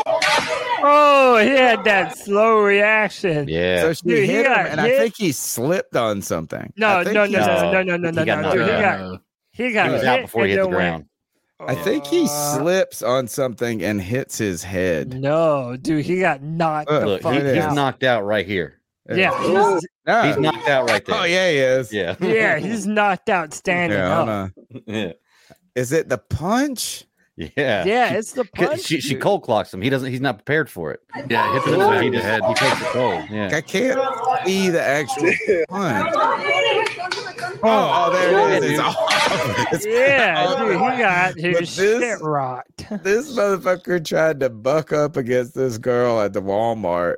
Oh, 0.84 1.40
he 1.42 1.50
had 1.50 1.84
that 1.84 2.18
slow 2.18 2.60
reaction. 2.60 3.48
Yeah. 3.48 3.82
So 3.82 3.94
she 3.94 4.02
Dude, 4.08 4.18
he 4.20 4.26
hit 4.36 4.46
him, 4.46 4.52
got 4.54 4.66
and 4.68 4.82
I 4.82 4.90
think 4.98 5.16
he 5.16 5.32
slipped 5.32 5.96
on 5.96 6.22
something. 6.22 6.72
No, 6.78 7.00
I 7.00 7.04
think 7.04 7.14
no, 7.16 7.24
he- 7.26 7.34
no, 7.34 7.40
no, 7.46 7.72
No, 7.72 7.84
no, 7.84 7.98
no, 7.98 8.10
no, 8.10 8.10
he 8.10 8.16
no, 8.16 8.26
got 8.26 8.42
no. 8.42 8.52
Dude, 8.54 8.62
he 8.68 8.82
got 8.82 9.22
he 9.54 9.72
got 9.74 9.88
He 9.88 9.94
was 9.94 10.02
hit 10.02 10.10
out 10.10 10.22
before 10.22 10.46
he 10.46 10.52
hit 10.52 10.58
the 10.58 10.62
went- 10.68 10.72
ground. 10.76 11.06
I 11.60 11.76
think 11.76 12.08
he 12.08 12.24
Uh, 12.24 12.58
slips 12.58 13.04
on 13.04 13.28
something 13.28 13.84
and 13.84 14.02
hits 14.02 14.36
his 14.40 14.64
head. 14.64 15.14
No, 15.20 15.78
dude, 15.78 16.04
he 16.04 16.20
got 16.20 16.42
knocked 16.42 16.90
Look, 16.90 17.02
the 17.02 17.08
Look, 17.08 17.22
fuck 17.22 17.34
he, 17.34 17.40
it 17.40 17.56
he's 17.56 17.74
knocked 17.74 18.04
out 18.04 18.26
right 18.26 18.48
here. 18.48 18.80
Yeah, 19.18 19.38
he's, 19.42 19.88
No. 20.06 20.22
He's 20.24 20.38
knocked 20.38 20.68
out 20.68 20.90
right 20.90 21.06
there. 21.06 21.16
Oh 21.16 21.24
yeah, 21.24 21.50
he 21.52 21.58
is. 21.58 21.94
Yeah. 21.94 22.16
yeah, 22.22 22.58
he's 22.60 22.86
knocked 22.88 23.30
out 23.30 23.54
standing 23.54 23.98
Yeah, 23.98 24.20
up. 24.20 24.52
yeah. 24.88 25.12
Is 25.76 25.92
it 25.92 26.10
the 26.10 26.18
punch? 26.18 27.06
Yeah. 27.38 27.86
Yeah, 27.86 28.10
She- 28.12 28.16
it's 28.18 28.32
the 28.34 28.44
punch. 28.46 28.82
She, 28.82 29.00
she 29.02 29.16
cold 29.16 29.42
clocks 29.44 29.74
him. 29.74 29.82
He 29.82 29.90
doesn't. 29.90 30.12
He's 30.12 30.22
not 30.22 30.38
prepared 30.38 30.70
for 30.70 30.92
it. 30.92 31.00
Yeah, 31.30 31.52
hit 31.54 31.64
the 31.64 31.72
So 31.72 31.78
back 31.80 32.06
of 32.06 32.12
the 32.12 32.18
just 32.18 32.26
head. 32.26 32.42
he 32.46 32.54
takes 32.54 32.80
the 32.80 32.86
cold. 32.86 33.24
Yeah. 33.32 33.50
I 33.56 33.62
can't 33.62 34.46
see 34.46 34.70
the 34.70 34.82
actual 34.82 35.24
punch. 35.70 36.14
Oh, 37.64 37.68
oh, 37.70 38.06
oh, 38.08 38.12
there 38.12 38.58
it 38.58 38.64
is. 38.64 38.72
It's 38.72 38.80
off. 38.80 38.96
It's 39.74 39.86
Yeah, 39.86 40.46
off. 40.48 40.58
dude, 40.60 40.72
he 40.74 40.98
got 41.02 41.36
his 41.36 41.76
this- 41.76 42.00
shit 42.02 42.22
rocked. 42.22 42.86
This 43.04 43.32
motherfucker 43.32 44.04
tried 44.06 44.40
to 44.42 44.50
buck 44.50 44.92
up 44.92 45.16
against 45.16 45.56
this 45.56 45.78
girl 45.78 46.20
at 46.22 46.34
the 46.34 46.42
Walmart, 46.42 47.16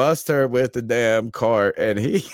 bust 0.00 0.28
her 0.28 0.48
with 0.48 0.72
the 0.72 0.80
damn 0.80 1.30
cart, 1.30 1.74
and 1.76 1.98
he 1.98 2.24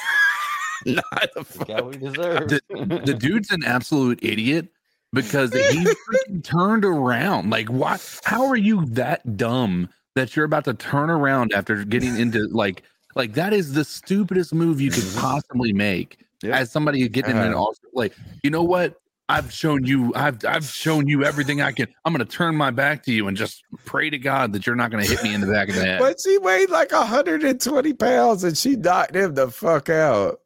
not 0.87 1.05
the 1.35 1.43
fuck. 1.43 1.67
Got 1.67 1.85
what 1.85 1.95
he 1.97 2.01
the, 2.01 2.61
the 3.05 3.15
dude's 3.19 3.51
an 3.51 3.65
absolute 3.65 4.21
idiot 4.23 4.69
because 5.13 5.53
he 5.53 5.59
freaking 6.29 6.45
turned 6.45 6.85
around. 6.85 7.51
Like, 7.51 7.69
what? 7.69 8.21
How 8.23 8.47
are 8.47 8.55
you 8.57 8.87
that 8.87 9.37
dumb 9.37 9.89
that 10.15 10.37
you're 10.37 10.45
about 10.45 10.65
to 10.67 10.75
turn 10.75 11.11
around 11.11 11.53
after 11.55 11.85
getting 11.85 12.17
into 12.17 12.47
like, 12.53 12.85
like 13.17 13.35
that 13.35 13.53
is 13.53 13.73
the 13.73 13.85
stupidest 13.85 14.55
move 14.55 14.81
you 14.81 14.93
could 14.93 15.05
possibly 15.17 15.73
make 15.73 16.19
as 16.45 16.71
somebody 16.71 17.09
getting 17.09 17.33
in 17.33 17.43
an 17.43 17.53
Uh-huh. 17.53 17.63
awesome 17.63 17.91
like, 17.95 18.15
you 18.45 18.51
know 18.51 18.63
what? 18.63 19.01
I've 19.29 19.53
shown 19.53 19.85
you, 19.85 20.13
I've 20.15 20.45
I've 20.45 20.65
shown 20.65 21.09
you 21.09 21.25
everything 21.25 21.61
I 21.61 21.73
can. 21.73 21.89
I'm 22.05 22.13
gonna 22.13 22.25
turn 22.25 22.55
my 22.55 22.71
back 22.71 23.03
to 23.05 23.13
you 23.13 23.27
and 23.27 23.37
just 23.37 23.65
pray 23.85 24.09
to 24.11 24.19
God 24.19 24.53
that 24.53 24.67
you're 24.67 24.77
not 24.77 24.91
gonna 24.93 25.05
hit 25.05 25.23
me 25.25 25.35
in 25.35 25.41
the 25.41 25.49
back 25.49 25.69
of 25.69 25.75
the 25.75 25.85
head. 25.85 25.99
But 25.99 26.21
she 26.21 26.39
weighed 26.39 26.71
like 26.71 26.93
120 26.93 27.93
pounds 27.95 28.45
and 28.45 28.57
she 28.57 28.77
knocked 28.77 29.17
him 29.17 29.35
the 29.35 29.51
fuck 29.51 29.89
out. 29.91 30.41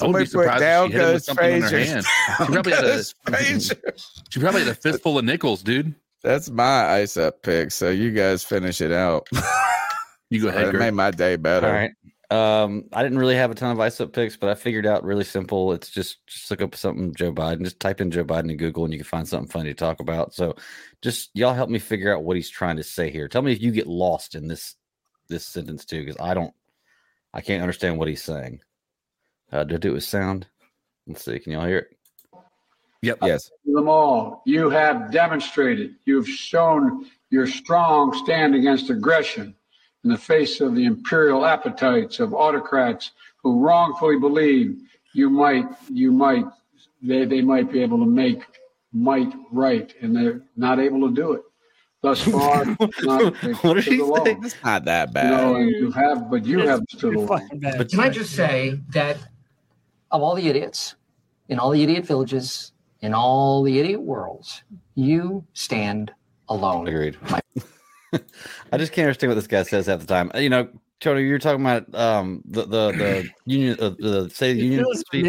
I 0.00 0.06
would 0.06 0.16
be 0.16 0.24
Somebody 0.24 0.24
put 0.24 0.30
surprised 0.30 0.60
down 0.60 0.86
she 0.88 0.92
hit 0.94 1.02
him 1.02 1.06
with 1.06 1.12
goes 1.14 1.24
something 1.26 1.52
in 1.52 1.62
her 1.62 1.68
Frazier. 1.68 2.00
She 2.38 2.46
probably 2.46 2.72
had 2.72 2.84
a- 2.84 3.94
She 4.30 4.40
probably 4.40 4.60
had 4.60 4.68
a 4.70 4.74
fistful 4.74 5.18
of 5.18 5.24
nickels, 5.26 5.62
dude. 5.62 5.94
That's 6.22 6.48
my 6.50 6.86
ice 6.94 7.16
up 7.18 7.42
pick. 7.42 7.70
So 7.72 7.90
you 7.90 8.12
guys 8.12 8.42
finish 8.44 8.80
it 8.80 8.92
out. 8.92 9.28
You 10.30 10.40
go 10.40 10.48
ahead, 10.48 10.68
It 10.74 10.78
made 10.78 10.94
my 10.94 11.10
day 11.10 11.36
better. 11.36 11.66
All 11.66 11.72
right. 11.72 11.90
Um, 12.32 12.84
I 12.94 13.02
didn't 13.02 13.18
really 13.18 13.34
have 13.36 13.50
a 13.50 13.54
ton 13.54 13.72
of 13.72 13.80
ice 13.80 14.00
up 14.00 14.14
picks, 14.14 14.38
but 14.38 14.48
I 14.48 14.54
figured 14.54 14.86
out 14.86 15.04
really 15.04 15.22
simple. 15.22 15.74
It's 15.74 15.90
just 15.90 16.26
just 16.26 16.50
look 16.50 16.62
up 16.62 16.74
something 16.74 17.14
Joe 17.14 17.30
Biden. 17.30 17.62
Just 17.64 17.78
type 17.78 18.00
in 18.00 18.10
Joe 18.10 18.24
Biden 18.24 18.50
in 18.50 18.56
Google, 18.56 18.84
and 18.84 18.92
you 18.94 18.98
can 18.98 19.04
find 19.04 19.28
something 19.28 19.50
funny 19.50 19.68
to 19.68 19.74
talk 19.74 20.00
about. 20.00 20.32
So, 20.32 20.56
just 21.02 21.28
y'all 21.34 21.52
help 21.52 21.68
me 21.68 21.78
figure 21.78 22.14
out 22.14 22.24
what 22.24 22.36
he's 22.36 22.48
trying 22.48 22.76
to 22.78 22.82
say 22.82 23.10
here. 23.10 23.28
Tell 23.28 23.42
me 23.42 23.52
if 23.52 23.60
you 23.60 23.70
get 23.70 23.86
lost 23.86 24.34
in 24.34 24.48
this 24.48 24.76
this 25.28 25.44
sentence 25.44 25.84
too, 25.84 26.00
because 26.00 26.18
I 26.18 26.32
don't, 26.32 26.54
I 27.34 27.42
can't 27.42 27.60
understand 27.60 27.98
what 27.98 28.08
he's 28.08 28.22
saying. 28.22 28.60
Uh, 29.52 29.64
did 29.64 29.74
I 29.74 29.78
do 29.78 29.90
it 29.90 29.94
with 29.94 30.04
sound? 30.04 30.46
Let's 31.06 31.22
see. 31.22 31.38
Can 31.38 31.52
y'all 31.52 31.66
hear 31.66 31.78
it? 31.78 31.96
Yep. 33.02 33.18
Yes. 33.24 33.50
them 33.66 33.88
all. 33.88 34.42
You 34.46 34.70
have 34.70 35.10
demonstrated, 35.10 35.96
you've 36.06 36.28
shown 36.28 37.04
your 37.28 37.46
strong 37.46 38.14
stand 38.14 38.54
against 38.54 38.88
aggression 38.88 39.54
in 40.04 40.10
the 40.10 40.18
face 40.18 40.60
of 40.60 40.74
the 40.74 40.84
imperial 40.84 41.44
appetites 41.46 42.20
of 42.20 42.34
autocrats 42.34 43.12
who 43.42 43.60
wrongfully 43.60 44.18
believe 44.18 44.80
you 45.14 45.30
might, 45.30 45.66
you 45.90 46.10
might, 46.12 46.44
they, 47.02 47.24
they 47.24 47.40
might 47.40 47.70
be 47.70 47.82
able 47.82 47.98
to 47.98 48.06
make 48.06 48.42
might 48.92 49.32
right, 49.50 49.94
and 50.02 50.14
they're 50.14 50.42
not 50.56 50.78
able 50.78 51.08
to 51.08 51.14
do 51.14 51.32
it. 51.32 51.42
Thus 52.02 52.20
far, 52.28 52.64
not, 53.02 53.34
What 53.62 53.74
did 53.74 53.84
stood 53.84 53.84
he 53.84 54.00
alone. 54.00 54.24
say? 54.26 54.36
It's 54.42 54.56
not 54.64 54.84
that 54.86 55.12
bad. 55.12 55.30
know, 55.30 55.56
and 55.56 55.70
you 55.70 55.90
have, 55.92 56.30
but 56.30 56.44
you 56.44 56.58
have 56.60 56.80
stood 56.90 57.14
alone. 57.14 57.48
But 57.60 57.90
Can 57.90 58.00
I 58.00 58.08
just 58.08 58.34
say 58.34 58.80
that 58.90 59.16
of 60.10 60.20
all 60.20 60.34
the 60.34 60.48
idiots 60.48 60.96
in 61.48 61.58
all 61.58 61.70
the 61.70 61.82
idiot 61.82 62.06
villages, 62.06 62.72
in 63.00 63.14
all 63.14 63.62
the 63.62 63.78
idiot 63.78 64.00
worlds, 64.00 64.62
you 64.94 65.44
stand 65.54 66.12
alone. 66.48 66.86
Agreed. 66.88 67.16
I 68.72 68.78
just 68.78 68.92
can't 68.92 69.06
understand 69.06 69.30
what 69.30 69.34
this 69.36 69.46
guy 69.46 69.62
says 69.62 69.86
half 69.86 70.00
the 70.00 70.06
time. 70.06 70.30
You 70.34 70.50
know, 70.50 70.68
Tony, 71.00 71.22
you're 71.22 71.38
talking 71.38 71.60
about 71.62 71.92
um 71.94 72.42
the 72.46 72.62
the 72.62 72.92
the 72.92 73.30
union 73.46 73.76
uh, 73.80 73.90
the 73.98 74.30
State 74.30 74.52
of 74.52 74.56
the 74.58 74.62
Union. 74.64 74.94
speech. 74.94 75.24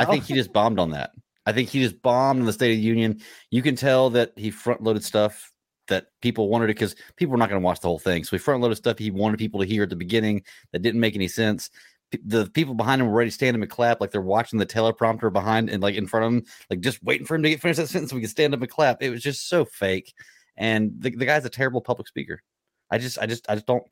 I 0.00 0.04
think 0.04 0.24
he 0.24 0.34
just 0.34 0.52
bombed 0.52 0.78
on 0.78 0.90
that. 0.90 1.12
I 1.46 1.52
think 1.52 1.68
he 1.68 1.80
just 1.82 2.00
bombed 2.02 2.40
in 2.40 2.46
the 2.46 2.52
State 2.52 2.72
of 2.72 2.78
the 2.78 2.82
Union. 2.82 3.20
You 3.50 3.62
can 3.62 3.76
tell 3.76 4.10
that 4.10 4.32
he 4.36 4.50
front 4.50 4.82
loaded 4.82 5.04
stuff 5.04 5.50
that 5.88 6.06
people 6.20 6.48
wanted 6.48 6.66
it 6.66 6.68
because 6.74 6.94
people 7.16 7.32
were 7.32 7.38
not 7.38 7.48
going 7.48 7.60
to 7.60 7.64
watch 7.64 7.80
the 7.80 7.88
whole 7.88 7.98
thing. 7.98 8.24
So 8.24 8.36
he 8.36 8.38
front 8.38 8.62
loaded 8.62 8.76
stuff 8.76 8.98
he 8.98 9.10
wanted 9.10 9.38
people 9.38 9.60
to 9.60 9.66
hear 9.66 9.82
at 9.82 9.90
the 9.90 9.96
beginning 9.96 10.42
that 10.72 10.82
didn't 10.82 11.00
make 11.00 11.14
any 11.16 11.28
sense. 11.28 11.70
P- 12.10 12.20
The 12.24 12.46
people 12.50 12.74
behind 12.74 13.00
him 13.02 13.08
were 13.08 13.14
ready 13.14 13.30
to 13.30 13.34
stand 13.34 13.56
up 13.56 13.62
and 13.62 13.70
clap 13.70 14.00
like 14.00 14.10
they're 14.12 14.20
watching 14.22 14.58
the 14.58 14.66
teleprompter 14.66 15.32
behind 15.32 15.70
and 15.70 15.82
like 15.82 15.96
in 15.96 16.06
front 16.06 16.24
of 16.26 16.32
him, 16.32 16.44
like 16.70 16.80
just 16.80 17.02
waiting 17.02 17.26
for 17.26 17.34
him 17.34 17.42
to 17.42 17.50
get 17.50 17.60
finished 17.60 17.78
that 17.78 17.88
sentence 17.88 18.10
so 18.10 18.16
we 18.16 18.22
could 18.22 18.30
stand 18.30 18.54
up 18.54 18.60
and 18.60 18.70
clap. 18.70 19.02
It 19.02 19.10
was 19.10 19.22
just 19.22 19.48
so 19.48 19.64
fake. 19.64 20.14
And 20.56 20.92
the, 20.98 21.10
the 21.10 21.24
guy's 21.26 21.44
a 21.44 21.50
terrible 21.50 21.80
public 21.80 22.06
speaker. 22.08 22.42
I 22.90 22.98
just, 22.98 23.18
I 23.18 23.26
just, 23.26 23.48
I 23.48 23.54
just 23.54 23.66
don't, 23.66 23.84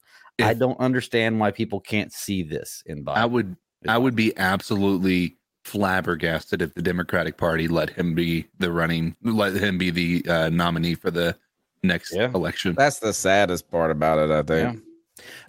I 0.42 0.54
don't 0.54 0.78
understand 0.80 1.38
why 1.40 1.50
people 1.50 1.80
can't 1.80 2.12
see 2.12 2.42
this 2.42 2.82
in 2.86 3.04
Biden. 3.04 3.16
I 3.16 3.26
would 3.26 3.56
I 3.88 3.98
would 3.98 4.14
be 4.14 4.36
absolutely 4.38 5.36
flabbergasted 5.64 6.62
if 6.62 6.74
the 6.74 6.82
Democratic 6.82 7.36
Party 7.36 7.68
let 7.68 7.90
him 7.90 8.14
be 8.14 8.46
the 8.58 8.70
running 8.70 9.16
let 9.22 9.54
him 9.54 9.78
be 9.78 9.90
the 9.90 10.24
uh, 10.28 10.48
nominee 10.50 10.94
for 10.94 11.10
the 11.10 11.36
next 11.82 12.14
election. 12.14 12.74
That's 12.76 12.98
the 12.98 13.12
saddest 13.12 13.70
part 13.70 13.90
about 13.90 14.18
it, 14.18 14.30
I 14.30 14.42
think. 14.42 14.82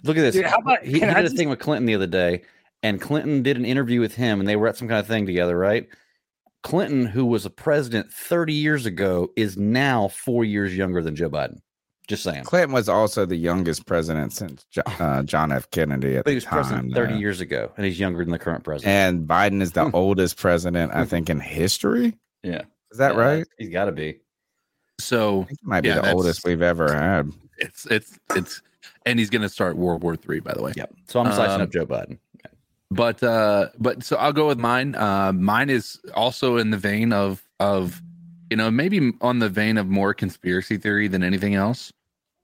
Look 0.02 0.16
at 0.16 0.22
this. 0.22 0.34
Dude, 0.34 0.46
how 0.46 0.58
about- 0.58 0.82
he, 0.82 0.92
he 0.94 0.98
can 1.00 1.08
did 1.08 1.16
I 1.16 1.20
a 1.20 1.22
just- 1.24 1.36
thing 1.36 1.48
with 1.48 1.58
Clinton 1.58 1.86
the 1.86 1.94
other 1.94 2.06
day, 2.06 2.42
and 2.82 3.00
Clinton 3.00 3.42
did 3.42 3.56
an 3.56 3.64
interview 3.64 4.00
with 4.00 4.14
him, 4.14 4.40
and 4.40 4.48
they 4.48 4.56
were 4.56 4.68
at 4.68 4.76
some 4.76 4.88
kind 4.88 5.00
of 5.00 5.06
thing 5.06 5.26
together, 5.26 5.56
right? 5.58 5.88
Clinton, 6.62 7.06
who 7.06 7.26
was 7.26 7.44
a 7.44 7.50
president 7.50 8.12
30 8.12 8.52
years 8.54 8.86
ago, 8.86 9.28
is 9.36 9.56
now 9.56 10.08
four 10.08 10.44
years 10.44 10.76
younger 10.76 11.02
than 11.02 11.16
Joe 11.16 11.30
Biden. 11.30 11.58
Just 12.08 12.24
saying. 12.24 12.44
Clinton 12.44 12.72
was 12.72 12.88
also 12.88 13.24
the 13.24 13.36
youngest 13.36 13.86
president 13.86 14.32
since 14.32 14.66
uh, 15.00 15.22
John 15.22 15.52
F. 15.52 15.70
Kennedy 15.70 16.16
at 16.16 16.26
he 16.26 16.32
the 16.32 16.34
was 16.36 16.44
president 16.44 16.94
time. 16.94 17.04
30 17.04 17.14
uh, 17.14 17.16
years 17.18 17.40
ago, 17.40 17.70
and 17.76 17.86
he's 17.86 17.98
younger 17.98 18.24
than 18.24 18.32
the 18.32 18.38
current 18.38 18.64
president. 18.64 18.92
And 18.92 19.28
Biden 19.28 19.62
is 19.62 19.72
the 19.72 19.90
oldest 19.94 20.36
president, 20.36 20.92
I 20.94 21.04
think, 21.04 21.30
in 21.30 21.40
history. 21.40 22.18
Yeah. 22.42 22.62
Is 22.90 22.98
that 22.98 23.14
Yeah, 23.14 23.20
right? 23.20 23.46
He's 23.58 23.70
got 23.70 23.86
to 23.86 23.92
be. 23.92 24.18
So 24.98 25.46
he 25.48 25.56
Might 25.62 25.82
be 25.82 25.90
the 25.90 26.12
oldest 26.12 26.44
we've 26.44 26.62
ever 26.62 26.92
had. 26.92 27.30
It's 27.58 27.86
it's 27.86 28.18
it's 28.34 28.60
and 29.06 29.18
he's 29.18 29.30
going 29.30 29.42
to 29.42 29.48
start 29.48 29.76
World 29.76 30.02
War 30.02 30.16
Three, 30.16 30.40
by 30.40 30.52
the 30.52 30.62
way. 30.62 30.72
Yep. 30.76 30.92
So 31.08 31.20
I'm 31.20 31.32
slicing 31.32 31.54
Um, 31.56 31.62
up 31.62 31.70
Joe 31.70 31.86
Biden. 31.86 32.18
But 32.92 33.22
uh 33.22 33.70
but 33.78 34.02
so 34.04 34.16
I'll 34.16 34.32
go 34.34 34.46
with 34.48 34.58
mine. 34.58 34.94
Uh 34.94 35.32
mine 35.32 35.70
is 35.70 35.98
also 36.14 36.58
in 36.58 36.70
the 36.70 36.76
vein 36.76 37.12
of 37.12 37.42
of 37.58 38.02
you 38.50 38.56
know, 38.56 38.70
maybe 38.70 39.12
on 39.22 39.38
the 39.38 39.48
vein 39.48 39.78
of 39.78 39.86
more 39.88 40.12
conspiracy 40.12 40.76
theory 40.76 41.08
than 41.08 41.22
anything 41.22 41.54
else. 41.54 41.90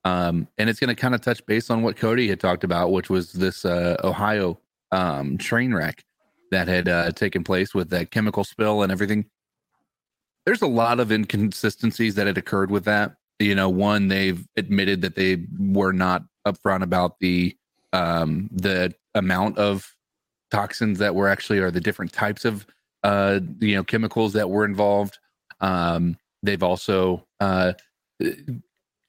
Um 0.04 0.48
and 0.56 0.70
it's 0.70 0.80
going 0.80 0.94
to 0.94 1.00
kind 1.00 1.14
of 1.14 1.20
touch 1.20 1.44
base 1.44 1.68
on 1.68 1.82
what 1.82 1.96
Cody 1.96 2.28
had 2.28 2.40
talked 2.40 2.64
about, 2.64 2.92
which 2.92 3.10
was 3.10 3.32
this 3.32 3.64
uh 3.66 3.96
Ohio 4.02 4.58
um 4.90 5.36
train 5.36 5.74
wreck 5.74 6.02
that 6.50 6.66
had 6.66 6.88
uh 6.88 7.12
taken 7.12 7.44
place 7.44 7.74
with 7.74 7.90
that 7.90 8.10
chemical 8.10 8.42
spill 8.44 8.82
and 8.82 8.90
everything. 8.90 9.26
There's 10.46 10.62
a 10.62 10.66
lot 10.66 10.98
of 10.98 11.12
inconsistencies 11.12 12.14
that 12.14 12.26
had 12.26 12.38
occurred 12.38 12.70
with 12.70 12.84
that. 12.86 13.16
You 13.38 13.54
know, 13.54 13.68
one 13.68 14.08
they've 14.08 14.42
admitted 14.56 15.02
that 15.02 15.14
they 15.14 15.44
were 15.58 15.92
not 15.92 16.22
upfront 16.46 16.82
about 16.84 17.18
the 17.20 17.54
um 17.92 18.48
the 18.50 18.94
amount 19.14 19.58
of 19.58 19.94
toxins 20.50 20.98
that 20.98 21.14
were 21.14 21.28
actually 21.28 21.58
are 21.58 21.70
the 21.70 21.80
different 21.80 22.12
types 22.12 22.44
of 22.44 22.66
uh, 23.02 23.40
you 23.60 23.74
know, 23.74 23.84
chemicals 23.84 24.32
that 24.32 24.50
were 24.50 24.64
involved. 24.64 25.18
Um, 25.60 26.16
they've 26.42 26.62
also 26.62 27.26
uh, 27.40 27.72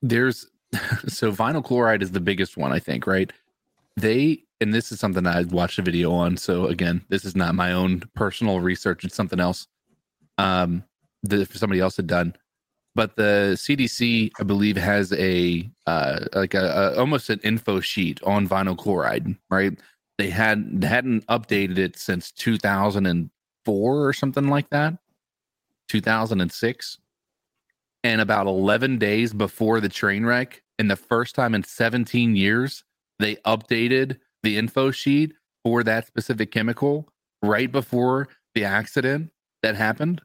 there's 0.02 0.48
so 1.08 1.32
vinyl 1.32 1.64
chloride 1.64 2.02
is 2.02 2.12
the 2.12 2.20
biggest 2.20 2.58
one, 2.58 2.72
I 2.72 2.80
think, 2.80 3.08
right? 3.08 3.32
They 3.98 4.44
and 4.62 4.74
this 4.74 4.92
is 4.92 5.00
something 5.00 5.26
I 5.26 5.44
watched 5.44 5.80
a 5.80 5.82
video 5.82 6.12
on. 6.12 6.38
So 6.38 6.68
again, 6.68 7.04
this 7.10 7.26
is 7.26 7.36
not 7.36 7.56
my 7.56 7.72
own 7.72 8.04
personal 8.16 8.60
research; 8.60 9.04
it's 9.04 9.16
something 9.16 9.40
else 9.40 9.68
um, 10.38 10.84
that 11.24 11.52
somebody 11.52 11.82
else 11.82 11.98
had 11.98 12.08
done. 12.08 12.36
But 12.96 13.16
the 13.16 13.54
CDC, 13.56 14.32
I 14.40 14.44
believe, 14.44 14.76
has 14.76 15.14
a 15.14 15.70
uh, 15.88 16.26
like 16.34 16.54
a, 16.54 16.94
a 16.96 17.00
almost 17.00 17.30
an 17.30 17.40
info 17.44 17.80
sheet 17.80 18.22
on 18.24 18.48
vinyl 18.48 18.78
chloride. 18.78 19.36
Right? 19.50 19.78
They 20.20 20.30
had 20.30 20.84
hadn't 20.84 21.26
updated 21.28 21.78
it 21.78 21.98
since 21.98 22.30
2004 22.34 24.06
or 24.06 24.12
something 24.12 24.50
like 24.50 24.70
that, 24.70 24.98
2006 25.88 26.98
and 28.04 28.20
about 28.20 28.46
11 28.46 28.98
days 28.98 29.34
before 29.34 29.80
the 29.80 29.88
train 29.88 30.26
wreck 30.26 30.62
and 30.78 30.92
the 30.92 30.98
first 30.98 31.36
time 31.36 31.56
in 31.56 31.64
17 31.64 32.36
years 32.36 32.84
they 33.20 33.36
updated 33.38 34.18
the 34.44 34.58
info 34.58 34.92
sheet 34.92 35.34
for 35.64 35.84
that 35.84 36.06
specific 36.06 36.52
chemical 36.52 37.08
right 37.42 37.72
before 37.72 38.28
the 38.56 38.66
accident 38.66 39.32
that 39.64 39.76
happened 39.76 40.22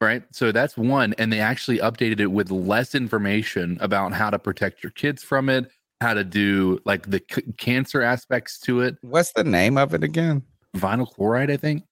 right? 0.00 0.22
So 0.30 0.52
that's 0.52 0.76
one 0.76 1.14
and 1.18 1.32
they 1.32 1.40
actually 1.40 1.78
updated 1.78 2.20
it 2.20 2.28
with 2.28 2.50
less 2.50 2.94
information 2.94 3.78
about 3.80 4.12
how 4.12 4.28
to 4.28 4.38
protect 4.38 4.82
your 4.82 4.92
kids 4.92 5.22
from 5.22 5.48
it 5.48 5.70
how 6.00 6.14
to 6.14 6.24
do 6.24 6.80
like 6.84 7.10
the 7.10 7.22
c- 7.30 7.42
cancer 7.56 8.02
aspects 8.02 8.58
to 8.60 8.80
it. 8.80 8.96
What's 9.02 9.32
the 9.32 9.44
name 9.44 9.76
of 9.78 9.94
it 9.94 10.02
again? 10.04 10.42
vinyl 10.76 11.10
chloride 11.12 11.50
i 11.50 11.56
think. 11.56 11.82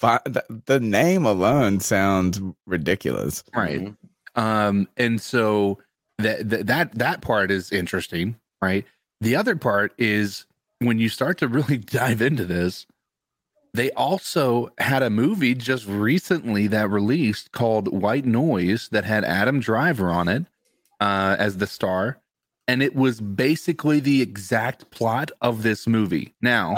Vi- 0.00 0.20
the, 0.26 0.44
the 0.66 0.78
name 0.78 1.24
alone 1.24 1.80
sounds 1.80 2.40
ridiculous. 2.66 3.42
right. 3.54 3.92
Um 4.36 4.86
and 4.96 5.20
so 5.20 5.78
that 6.18 6.48
that 6.50 6.66
that 6.66 6.94
that 6.98 7.20
part 7.22 7.50
is 7.50 7.72
interesting 7.72 8.36
right? 8.60 8.84
The 9.20 9.34
other 9.34 9.56
part 9.56 9.92
is 9.98 10.44
when 10.80 10.98
you 10.98 11.08
start 11.08 11.38
to 11.38 11.48
really 11.48 11.76
dive 12.00 12.20
into 12.22 12.44
this 12.44 12.86
they 13.74 13.90
also 13.92 14.70
had 14.78 15.02
a 15.02 15.10
movie 15.10 15.54
just 15.54 15.86
recently 15.86 16.66
that 16.68 16.90
released 16.90 17.52
called 17.52 17.88
white 17.88 18.24
noise 18.24 18.88
that 18.92 19.04
had 19.04 19.24
adam 19.24 19.58
driver 19.60 20.10
on 20.10 20.28
it 20.28 20.44
uh 21.00 21.34
as 21.38 21.56
the 21.58 21.66
star 21.66 22.18
and 22.68 22.82
it 22.82 22.94
was 22.94 23.20
basically 23.20 23.98
the 23.98 24.20
exact 24.20 24.90
plot 24.90 25.32
of 25.40 25.62
this 25.62 25.86
movie. 25.86 26.34
Now 26.42 26.76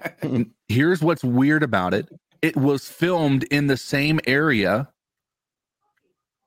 here's 0.68 1.02
what's 1.02 1.24
weird 1.24 1.64
about 1.64 1.92
it. 1.92 2.08
It 2.40 2.56
was 2.56 2.88
filmed 2.88 3.42
in 3.44 3.66
the 3.66 3.76
same 3.76 4.20
area 4.26 4.88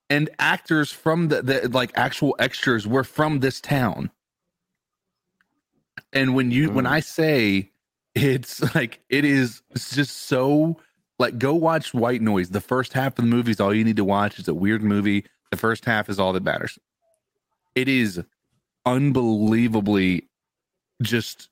and 0.09 0.30
actors 0.40 0.91
from 0.91 1.27
the, 1.27 1.41
the 1.41 1.69
like 1.69 1.91
actual 1.95 2.35
extras 2.40 2.88
were 2.88 3.03
from 3.03 3.41
this 3.41 3.59
town. 3.59 4.09
And 6.14 6.33
when 6.33 6.50
you 6.51 6.72
when 6.72 6.85
mm. 6.85 6.91
i 6.91 7.00
say 7.01 7.72
it's 8.16 8.75
like 8.75 9.01
it 9.09 9.25
is 9.25 9.61
it's 9.72 9.95
just 9.95 10.24
so 10.27 10.77
like 11.19 11.38
go 11.38 11.53
watch 11.53 11.93
white 11.93 12.22
noise. 12.22 12.50
The 12.50 12.61
first 12.61 12.93
half 12.93 13.19
of 13.19 13.25
the 13.25 13.30
movie 13.30 13.51
is 13.51 13.59
all 13.59 13.74
you 13.74 13.83
need 13.83 13.98
to 13.98 14.06
watch. 14.06 14.40
It's 14.40 14.48
a 14.48 14.53
weird 14.53 14.82
movie. 14.82 15.25
The 15.51 15.58
first 15.58 15.83
half 15.83 16.09
is 16.09 16.19
all 16.19 16.33
that 16.33 16.43
matters. 16.43 16.80
It 17.75 17.88
is 17.88 18.22
unbelievably 18.85 20.27
just 21.01 21.50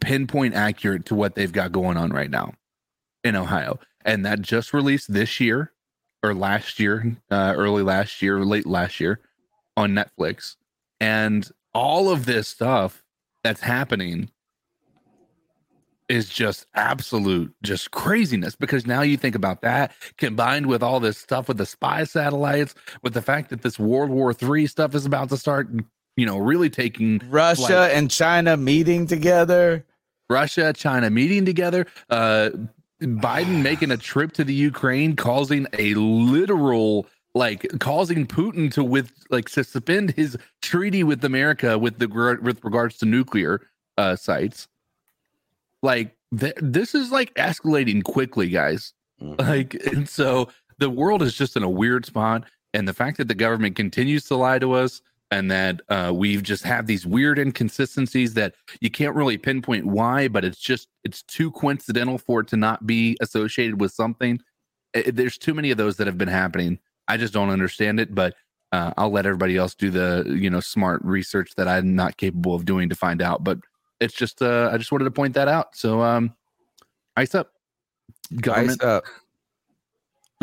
pinpoint 0.00 0.54
accurate 0.54 1.06
to 1.06 1.14
what 1.14 1.34
they've 1.34 1.52
got 1.52 1.72
going 1.72 1.96
on 1.96 2.10
right 2.10 2.30
now 2.30 2.52
in 3.24 3.34
ohio 3.34 3.78
and 4.04 4.24
that 4.24 4.40
just 4.40 4.72
released 4.72 5.12
this 5.12 5.38
year 5.38 5.72
or 6.22 6.34
last 6.34 6.80
year, 6.80 7.16
uh, 7.30 7.54
early 7.56 7.82
last 7.82 8.22
year, 8.22 8.44
late 8.44 8.66
last 8.66 9.00
year 9.00 9.20
on 9.76 9.92
Netflix. 9.92 10.56
And 11.00 11.48
all 11.74 12.10
of 12.10 12.24
this 12.26 12.48
stuff 12.48 13.02
that's 13.44 13.60
happening 13.60 14.30
is 16.08 16.30
just 16.30 16.64
absolute 16.74 17.54
just 17.62 17.90
craziness 17.90 18.56
because 18.56 18.86
now 18.86 19.02
you 19.02 19.18
think 19.18 19.34
about 19.34 19.60
that 19.60 19.92
combined 20.16 20.64
with 20.64 20.82
all 20.82 21.00
this 21.00 21.18
stuff 21.18 21.48
with 21.48 21.58
the 21.58 21.66
spy 21.66 22.02
satellites 22.02 22.74
with 23.02 23.12
the 23.12 23.20
fact 23.20 23.50
that 23.50 23.60
this 23.60 23.78
world 23.78 24.08
war 24.08 24.32
three 24.32 24.66
stuff 24.66 24.94
is 24.94 25.04
about 25.04 25.28
to 25.28 25.36
start 25.36 25.68
you 26.18 26.26
know 26.26 26.36
really 26.36 26.68
taking 26.68 27.20
Russia 27.30 27.66
flight. 27.66 27.92
and 27.92 28.10
China 28.10 28.56
meeting 28.56 29.06
together. 29.06 29.84
Russia, 30.28 30.74
China 30.74 31.08
meeting 31.08 31.46
together, 31.46 31.86
uh, 32.10 32.50
Biden 33.00 33.62
making 33.62 33.92
a 33.92 33.96
trip 33.96 34.32
to 34.32 34.44
the 34.44 34.52
Ukraine, 34.52 35.16
causing 35.16 35.66
a 35.78 35.94
literal 35.94 37.06
like 37.34 37.66
causing 37.78 38.26
Putin 38.26 38.72
to 38.72 38.82
with 38.82 39.12
like 39.30 39.48
suspend 39.48 40.10
his 40.10 40.36
treaty 40.60 41.04
with 41.04 41.24
America 41.24 41.78
with 41.78 41.98
the 41.98 42.08
with 42.42 42.64
regards 42.64 42.98
to 42.98 43.06
nuclear 43.06 43.62
uh, 43.96 44.16
sites. 44.16 44.66
Like 45.82 46.16
th- 46.36 46.56
this 46.60 46.96
is 46.96 47.12
like 47.12 47.32
escalating 47.34 48.02
quickly, 48.02 48.48
guys. 48.48 48.92
Like 49.20 49.74
and 49.86 50.08
so 50.08 50.48
the 50.78 50.90
world 50.90 51.22
is 51.22 51.34
just 51.34 51.56
in 51.56 51.62
a 51.62 51.70
weird 51.70 52.06
spot, 52.06 52.44
and 52.74 52.88
the 52.88 52.94
fact 52.94 53.18
that 53.18 53.28
the 53.28 53.34
government 53.36 53.76
continues 53.76 54.24
to 54.24 54.36
lie 54.36 54.58
to 54.58 54.72
us 54.72 55.00
and 55.30 55.50
that 55.50 55.82
uh, 55.88 56.10
we've 56.14 56.42
just 56.42 56.64
have 56.64 56.86
these 56.86 57.06
weird 57.06 57.38
inconsistencies 57.38 58.34
that 58.34 58.54
you 58.80 58.90
can't 58.90 59.14
really 59.14 59.36
pinpoint 59.36 59.84
why, 59.86 60.28
but 60.28 60.44
it's 60.44 60.58
just 60.58 60.88
it's 61.04 61.22
too 61.22 61.50
coincidental 61.50 62.18
for 62.18 62.40
it 62.40 62.48
to 62.48 62.56
not 62.56 62.86
be 62.86 63.16
associated 63.20 63.80
with 63.80 63.92
something. 63.92 64.40
It- 64.94 65.16
there's 65.16 65.36
too 65.38 65.54
many 65.54 65.70
of 65.70 65.76
those 65.76 65.96
that 65.98 66.06
have 66.06 66.18
been 66.18 66.28
happening. 66.28 66.78
I 67.08 67.16
just 67.16 67.32
don't 67.34 67.50
understand 67.50 68.00
it, 68.00 68.14
but 68.14 68.34
uh, 68.72 68.92
I'll 68.96 69.10
let 69.10 69.26
everybody 69.26 69.56
else 69.56 69.74
do 69.74 69.90
the 69.90 70.24
you 70.28 70.50
know 70.50 70.60
smart 70.60 71.02
research 71.04 71.52
that 71.56 71.68
I'm 71.68 71.94
not 71.96 72.16
capable 72.16 72.54
of 72.54 72.64
doing 72.64 72.88
to 72.90 72.94
find 72.94 73.22
out. 73.22 73.44
But 73.44 73.58
it's 74.00 74.14
just 74.14 74.42
uh, 74.42 74.70
I 74.72 74.78
just 74.78 74.92
wanted 74.92 75.04
to 75.04 75.10
point 75.10 75.34
that 75.34 75.48
out. 75.48 75.74
So 75.74 76.02
um, 76.02 76.34
ice 77.16 77.34
up, 77.34 77.52
government. 78.40 78.82
Ice 78.82 78.86
up. 78.86 79.04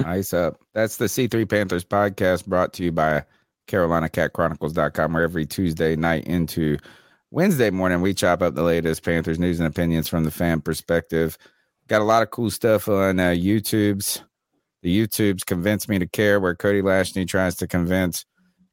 Ice 0.04 0.34
up. 0.34 0.60
That's 0.74 0.98
the 0.98 1.06
C3 1.06 1.48
Panthers 1.48 1.86
podcast 1.86 2.46
brought 2.48 2.74
to 2.74 2.84
you 2.84 2.92
by 2.92 3.24
CarolinaCatChronicles.com, 3.68 5.14
where 5.14 5.24
every 5.24 5.46
Tuesday 5.46 5.96
night 5.96 6.26
into 6.26 6.78
Wednesday 7.32 7.70
morning 7.70 8.02
we 8.02 8.14
chop 8.14 8.42
up 8.42 8.56
the 8.56 8.64
latest 8.64 9.04
Panthers 9.04 9.40
news 9.40 9.60
and 9.60 9.68
opinions 9.68 10.08
from 10.08 10.24
the 10.24 10.32
fan 10.32 10.62
perspective. 10.62 11.38
Got 11.88 12.02
a 12.02 12.06
lot 12.06 12.24
of 12.24 12.32
cool 12.32 12.50
stuff 12.50 12.88
on 12.88 13.20
uh, 13.20 13.30
YouTube's. 13.30 14.22
The 14.82 15.00
YouTube's 15.00 15.44
convinced 15.44 15.90
me 15.90 16.00
to 16.00 16.08
care, 16.08 16.40
where 16.40 16.56
Cody 16.56 16.82
Lashney 16.82 17.28
tries 17.28 17.56
to 17.56 17.68
convince 17.68 18.26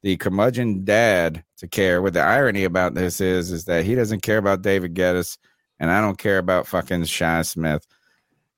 the 0.03 0.17
curmudgeon 0.17 0.83
dad 0.85 1.43
to 1.57 1.67
care. 1.67 2.01
What 2.01 2.13
the 2.13 2.21
irony 2.21 2.63
about 2.63 2.93
this 2.93 3.19
is, 3.19 3.51
is 3.51 3.65
that 3.65 3.85
he 3.85 3.95
doesn't 3.95 4.21
care 4.21 4.37
about 4.37 4.61
David 4.61 4.93
Gettis, 4.93 5.37
and 5.79 5.89
I 5.89 6.01
don't 6.01 6.17
care 6.17 6.37
about 6.37 6.67
fucking 6.67 7.05
Shi 7.05 7.43
Smith. 7.43 7.85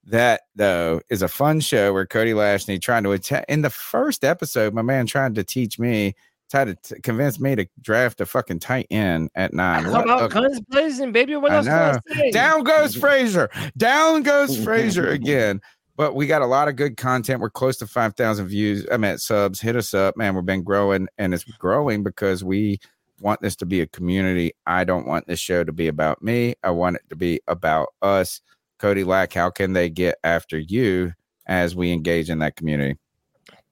That 0.06 0.42
though 0.56 1.02
is 1.10 1.22
a 1.22 1.28
fun 1.28 1.60
show 1.60 1.92
where 1.92 2.06
Cody 2.06 2.34
Lashney 2.34 2.82
trying 2.82 3.04
to 3.04 3.12
attack 3.12 3.46
in 3.50 3.62
the 3.62 3.70
first 3.70 4.24
episode, 4.24 4.74
my 4.74 4.84
man 4.84 5.08
tried 5.08 5.36
to 5.36 5.44
teach 5.44 5.80
me, 5.80 6.14
tried 6.50 6.66
to 6.66 6.76
t- 6.76 7.02
convince 7.02 7.40
me 7.40 7.56
to 7.56 7.66
draft 7.82 8.22
a 8.22 8.26
fucking 8.26 8.60
tight 8.60 8.88
end 8.92 9.30
at 9.36 9.54
nine. 9.54 9.84
How 9.84 10.04
about 10.04 10.32
guns 10.32 10.60
blazing, 10.62 11.12
baby? 11.12 11.36
What 11.36 11.52
I 11.52 11.56
else 11.56 11.68
I 11.68 12.00
say? 12.14 12.32
Down 12.32 12.64
goes 12.64 12.96
Frazier. 12.96 13.50
Down 13.78 14.22
goes 14.22 14.64
Frazier 14.64 15.08
again. 15.10 15.62
But 15.98 16.14
we 16.14 16.28
got 16.28 16.42
a 16.42 16.46
lot 16.46 16.68
of 16.68 16.76
good 16.76 16.98
content. 16.98 17.40
We're 17.40 17.50
close 17.50 17.78
to 17.78 17.88
5,000 17.88 18.48
views. 18.48 18.86
I 18.92 18.98
mean, 18.98 19.18
subs. 19.18 19.62
Hit 19.62 19.78
us 19.78 19.94
up, 19.94 20.18
man. 20.18 20.36
We've 20.36 20.46
been 20.46 20.64
growing, 20.64 21.08
and 21.18 21.34
it's 21.34 21.46
growing 21.46 22.04
because 22.04 22.44
we 22.44 22.80
want 23.22 23.42
this 23.42 23.56
to 23.58 23.66
be 23.66 23.80
a 23.80 23.88
community. 23.88 24.52
I 24.68 24.84
don't 24.84 25.08
want 25.08 25.26
this 25.28 25.40
show 25.40 25.64
to 25.64 25.72
be 25.72 25.88
about 25.88 26.22
me. 26.22 26.56
I 26.64 26.72
want 26.72 26.98
it 26.98 27.04
to 27.10 27.16
be 27.16 27.40
about 27.48 27.88
us. 28.02 28.42
Cody 28.86 29.04
Lack, 29.04 29.34
how 29.34 29.50
can 29.50 29.74
they 29.74 29.90
get 29.90 30.20
after 30.24 30.60
you 30.60 31.12
as 31.48 31.76
we 31.76 31.92
engage 31.92 32.30
in 32.30 32.38
that 32.38 32.56
community? 32.56 33.00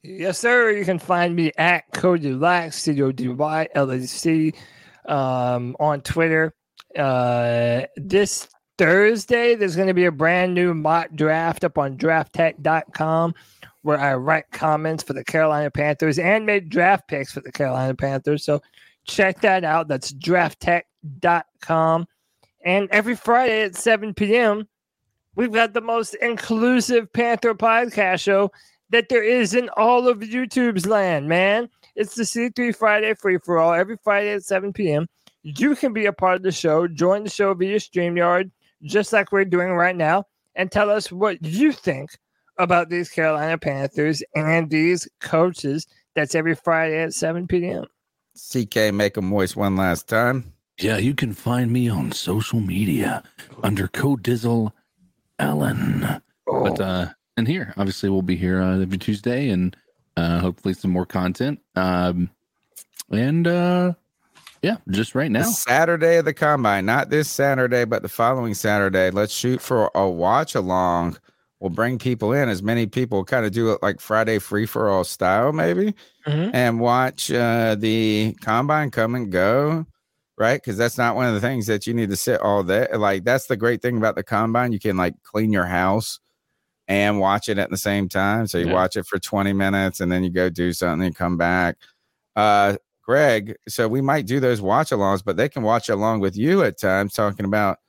Yes, 0.02 0.40
sir. 0.40 0.72
You 0.72 0.84
can 0.86 0.98
find 0.98 1.36
me 1.36 1.52
at 1.56 1.84
Cody 1.94 2.34
Lack, 2.34 2.74
C 2.74 3.00
O 3.00 3.12
D 3.12 3.28
Y 3.28 3.68
L 3.76 3.92
A 3.92 4.02
C, 4.02 4.54
um, 5.08 5.76
on 5.80 6.02
Twitter. 6.02 6.56
Uh, 6.98 7.84
this 7.96 8.48
Thursday, 8.80 9.54
there's 9.54 9.76
going 9.76 9.88
to 9.88 9.94
be 9.94 10.06
a 10.06 10.12
brand 10.12 10.56
new 10.56 10.74
mock 10.74 11.10
draft 11.14 11.64
up 11.64 11.78
on 11.78 11.96
drafttek.com 11.96 13.36
where 13.84 14.00
I 14.00 14.16
write 14.16 14.46
comments 14.52 15.04
for 15.04 15.14
the 15.14 15.24
Carolina 15.24 15.70
Panthers 15.70 16.18
and 16.18 16.44
make 16.44 16.70
draft 16.70 17.08
picks 17.08 17.32
for 17.32 17.42
the 17.42 17.52
Carolina 17.52 17.94
Panthers. 17.94 18.44
So 18.44 18.64
check 19.06 19.42
that 19.42 19.64
out. 19.64 19.88
That's 19.88 20.12
drafttek.com. 20.12 22.08
And 22.66 22.90
every 22.90 23.16
Friday 23.16 23.62
at 23.62 23.76
7 23.76 24.16
p.m., 24.16 24.68
we've 25.36 25.52
got 25.52 25.74
the 25.74 25.82
most 25.82 26.16
inclusive 26.16 27.12
Panther 27.14 27.54
podcast 27.54 28.22
show 28.22 28.52
that 28.90 29.10
there 29.10 29.24
is 29.24 29.54
in 29.54 29.70
all 29.76 30.08
of 30.08 30.20
YouTube's 30.20 30.86
land, 30.86 31.28
man. 31.28 31.70
It's 31.96 32.16
the 32.16 32.24
C3 32.24 32.76
Friday 32.76 33.14
free 33.16 33.38
for 33.38 33.58
all 33.58 33.74
every 33.74 33.98
Friday 34.04 34.34
at 34.34 34.44
7 34.44 34.74
p.m. 34.74 35.08
You 35.42 35.76
can 35.76 35.94
be 35.94 36.06
a 36.06 36.14
part 36.14 36.38
of 36.38 36.44
the 36.44 36.52
show, 36.52 36.88
join 36.88 37.24
the 37.24 37.30
show 37.30 37.54
via 37.54 37.78
StreamYard, 37.78 38.52
just 38.84 39.12
like 39.12 39.32
we're 39.32 39.46
doing 39.46 39.72
right 39.72 39.96
now, 39.96 40.26
and 40.56 40.72
tell 40.72 40.90
us 40.90 41.12
what 41.12 41.44
you 41.44 41.72
think 41.72 42.12
about 42.58 42.90
these 42.90 43.10
Carolina 43.10 43.58
Panthers 43.58 44.24
and 44.36 44.70
these 44.70 45.08
coaches. 45.20 45.88
That's 46.16 46.36
every 46.36 46.56
Friday 46.56 47.02
at 47.02 47.14
7 47.14 47.48
p.m. 47.48 47.86
CK, 48.36 48.94
make 48.94 49.16
them 49.16 49.26
moist 49.26 49.56
one 49.56 49.76
last 49.76 50.08
time. 50.08 50.54
Yeah, 50.80 50.98
you 50.98 51.14
can 51.14 51.34
find 51.34 51.72
me 51.72 51.90
on 51.90 52.12
social 52.12 52.60
media 52.60 53.24
under 53.62 53.88
Code 53.88 54.24
Dizzle 55.40 55.46
Ellen. 55.46 56.22
But 56.46 56.80
uh 56.80 57.10
and 57.38 57.48
here, 57.48 57.74
obviously 57.78 58.10
we'll 58.10 58.22
be 58.22 58.36
here 58.36 58.62
uh, 58.62 58.80
every 58.80 58.98
Tuesday 58.98 59.50
and 59.50 59.76
uh 60.18 60.40
hopefully 60.40 60.74
some 60.74 60.92
more 60.92 61.06
content. 61.06 61.60
Um 61.76 62.30
and 63.12 63.48
uh 63.48 63.94
yeah, 64.62 64.78
just 64.90 65.14
right 65.14 65.32
The 65.32 65.40
now. 65.40 65.44
Saturday 65.44 66.18
of 66.18 66.26
the 66.26 66.34
combine, 66.34 66.86
not 66.86 67.10
this 67.10 67.30
Saturday, 67.30 67.84
but 67.84 68.02
the 68.02 68.08
following 68.10 68.54
Saturday. 68.54 69.12
Let's 69.12 69.34
shoot 69.34 69.60
for 69.62 69.92
a 69.94 70.10
watch 70.10 70.56
along. 70.56 71.18
We'll 71.60 71.70
bring 71.70 71.98
people 71.98 72.34
in, 72.34 72.50
as 72.50 72.62
many 72.64 72.88
people 72.88 73.24
kind 73.26 73.46
of 73.46 73.52
do 73.54 73.72
it 73.72 73.82
like 73.82 74.00
Friday 74.02 74.40
free 74.40 74.66
for 74.66 74.90
all 74.90 75.04
style, 75.06 75.52
maybe, 75.54 75.94
and 76.26 76.80
watch 76.80 77.32
uh, 77.32 77.76
the 77.76 78.36
combine 78.42 78.92
come 78.92 79.16
and 79.16 79.32
go, 79.32 79.86
right? 80.38 80.62
Because 80.62 80.78
that's 80.78 80.98
not 80.98 81.16
one 81.16 81.28
of 81.28 81.34
the 81.34 81.42
things 81.42 81.68
that 81.68 81.88
you 81.88 81.94
need 81.94 82.10
to 82.10 82.16
sit 82.16 82.42
all 82.42 82.64
day. 82.64 82.88
Like 82.94 83.24
that's 83.24 83.48
the 83.48 83.58
great 83.58 83.82
thing 83.82 83.98
about 83.98 84.16
the 84.16 84.24
combine. 84.24 84.72
You 84.72 84.80
can 84.80 84.98
like 84.98 85.16
clean 85.24 85.52
your 85.52 85.66
house 85.66 86.20
and 86.88 87.20
watch 87.20 87.50
it 87.50 87.58
at 87.60 87.70
the 87.70 87.78
same 87.78 88.10
time. 88.10 88.48
So 88.48 88.58
you 88.60 88.68
Yeah. 88.68 88.74
watch 88.74 88.98
it 88.98 89.06
for 89.08 89.20
20 89.20 89.54
minutes 89.54 90.02
and 90.02 90.12
then 90.12 90.24
you 90.24 90.30
go 90.32 90.50
do 90.50 90.74
something 90.74 91.06
and 91.08 91.16
come 91.16 91.38
back. 91.38 91.78
Uh 92.36 92.78
Greg, 93.04 93.56
so 93.68 93.88
we 93.88 94.02
might 94.02 94.26
do 94.28 94.40
those 94.40 94.62
watch 94.62 94.92
alongs, 94.92 95.24
but 95.26 95.38
they 95.38 95.50
can 95.50 95.64
watch 95.64 95.90
along 95.90 96.22
with 96.22 96.38
you 96.38 96.64
at 96.64 96.80
times 96.80 97.14
talking 97.14 97.46
about 97.46 97.80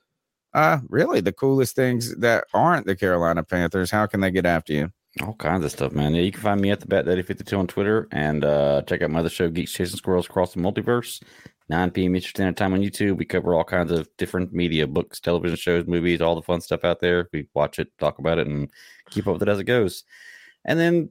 uh 0.54 0.78
really 0.88 1.20
the 1.20 1.32
coolest 1.32 1.76
things 1.76 2.14
that 2.16 2.44
aren't 2.54 2.86
the 2.86 2.96
Carolina 2.96 3.42
Panthers. 3.44 3.90
How 3.90 4.06
can 4.06 4.20
they 4.20 4.30
get 4.32 4.46
after 4.46 4.72
you? 4.72 4.92
All 5.22 5.34
kinds 5.34 5.64
of 5.64 5.70
stuff, 5.70 5.92
man. 5.92 6.14
You 6.14 6.32
can 6.32 6.40
find 6.40 6.60
me 6.60 6.70
at 6.70 6.80
the 6.80 6.86
Bat 6.86 7.06
Daddy 7.06 7.22
52 7.22 7.56
on 7.56 7.66
Twitter 7.68 8.08
and 8.10 8.44
uh, 8.44 8.82
check 8.82 9.00
out 9.00 9.10
my 9.10 9.20
other 9.20 9.28
show, 9.28 9.48
Geeks 9.48 9.72
Chasing 9.72 9.96
Squirrels 9.96 10.26
Across 10.26 10.54
the 10.54 10.60
Multiverse. 10.60 11.22
9 11.70 11.90
p.m. 11.92 12.16
Eastern 12.16 12.30
Standard 12.30 12.56
Time 12.56 12.74
on 12.74 12.80
YouTube. 12.80 13.16
We 13.16 13.24
cover 13.24 13.54
all 13.54 13.64
kinds 13.64 13.90
of 13.90 14.08
different 14.18 14.52
media, 14.52 14.86
books, 14.86 15.20
television 15.20 15.56
shows, 15.56 15.86
movies, 15.86 16.20
all 16.20 16.34
the 16.34 16.42
fun 16.42 16.60
stuff 16.60 16.84
out 16.84 17.00
there. 17.00 17.28
We 17.32 17.48
watch 17.54 17.78
it, 17.78 17.88
talk 17.98 18.18
about 18.18 18.38
it, 18.38 18.46
and 18.46 18.70
keep 19.10 19.26
up 19.26 19.34
with 19.34 19.42
it 19.42 19.48
as 19.48 19.60
it 19.60 19.64
goes. 19.64 20.04
And 20.64 20.78
then 20.78 21.10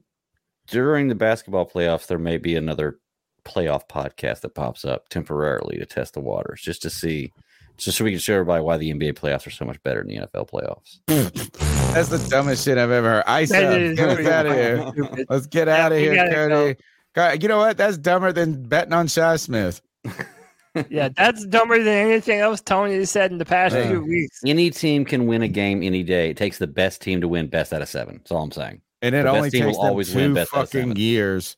during 0.68 1.08
the 1.08 1.14
basketball 1.14 1.68
playoffs, 1.68 2.06
there 2.06 2.18
may 2.18 2.38
be 2.38 2.54
another 2.54 3.00
playoff 3.44 3.88
podcast 3.88 4.42
that 4.42 4.54
pops 4.54 4.84
up 4.84 5.08
temporarily 5.08 5.78
to 5.78 5.86
test 5.86 6.14
the 6.14 6.20
waters, 6.20 6.60
just 6.62 6.82
to 6.82 6.90
see, 6.90 7.32
just 7.76 7.98
so 7.98 8.04
we 8.04 8.12
can 8.12 8.20
show 8.20 8.34
everybody 8.34 8.62
why 8.62 8.76
the 8.76 8.92
NBA 8.92 9.14
playoffs 9.14 9.46
are 9.46 9.50
so 9.50 9.64
much 9.64 9.82
better 9.82 10.04
than 10.04 10.08
the 10.08 10.26
NFL 10.26 10.50
playoffs. 10.50 11.60
That's 11.94 12.08
the 12.08 12.18
dumbest 12.28 12.64
shit 12.64 12.76
I've 12.76 12.90
ever 12.90 13.08
heard. 13.08 13.24
Ice 13.28 13.50
That 13.50 13.64
up. 13.64 13.78
is 13.78 13.96
Get 13.96 14.26
out 14.26 14.46
of 14.46 14.52
here. 14.52 15.24
Let's 15.28 15.46
get 15.46 15.68
out 15.68 15.92
of 15.92 15.98
here, 15.98 16.16
gotta 16.16 16.34
Cody. 16.34 16.76
God, 17.14 17.42
You 17.42 17.48
know 17.48 17.58
what? 17.58 17.76
That's 17.76 17.96
dumber 17.96 18.32
than 18.32 18.64
betting 18.64 18.92
on 18.92 19.06
Shi 19.06 19.36
Smith. 19.38 19.80
yeah, 20.90 21.08
that's 21.16 21.46
dumber 21.46 21.78
than 21.78 22.08
anything 22.10 22.40
else 22.40 22.60
Tony 22.60 22.94
has 22.96 23.10
said 23.12 23.30
in 23.30 23.38
the 23.38 23.44
past 23.44 23.76
Yeah. 23.76 23.88
few 23.90 24.04
weeks. 24.04 24.40
Any 24.44 24.70
team 24.70 25.04
can 25.04 25.26
win 25.28 25.42
a 25.42 25.48
game 25.48 25.84
any 25.84 26.02
day. 26.02 26.30
It 26.30 26.36
takes 26.36 26.58
the 26.58 26.66
best 26.66 27.00
team 27.00 27.20
to 27.20 27.28
win 27.28 27.46
best 27.46 27.72
out 27.72 27.80
of 27.80 27.88
seven. 27.88 28.16
That's 28.16 28.32
all 28.32 28.42
I'm 28.42 28.50
saying. 28.50 28.80
And 29.00 29.14
it 29.14 29.22
The 29.22 29.30
only 29.30 29.50
takes 29.50 29.64
them 29.64 29.74
always 29.76 30.12
win 30.12 30.30
two 30.30 30.34
best 30.34 30.50
fucking 30.50 30.66
seven. 30.80 30.96
years 30.96 31.56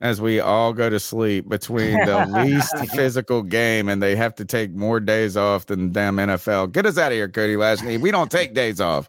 as 0.00 0.20
we 0.20 0.38
all 0.38 0.72
go 0.74 0.88
to 0.88 1.00
sleep 1.00 1.48
between 1.48 1.94
the 2.04 2.24
least 2.44 2.72
physical 2.94 3.42
game 3.42 3.88
and 3.88 4.00
they 4.00 4.14
have 4.14 4.36
to 4.36 4.44
take 4.44 4.70
more 4.70 5.00
days 5.00 5.36
off 5.36 5.66
than 5.66 5.90
damn 5.90 6.16
NFL. 6.18 6.70
Get 6.70 6.86
us 6.86 6.98
out 6.98 7.10
of 7.10 7.16
here, 7.16 7.28
Cody 7.28 7.56
Lashley. 7.56 7.96
We 7.98 8.12
don't 8.12 8.30
take 8.30 8.54
days 8.54 8.80
off. 8.80 9.08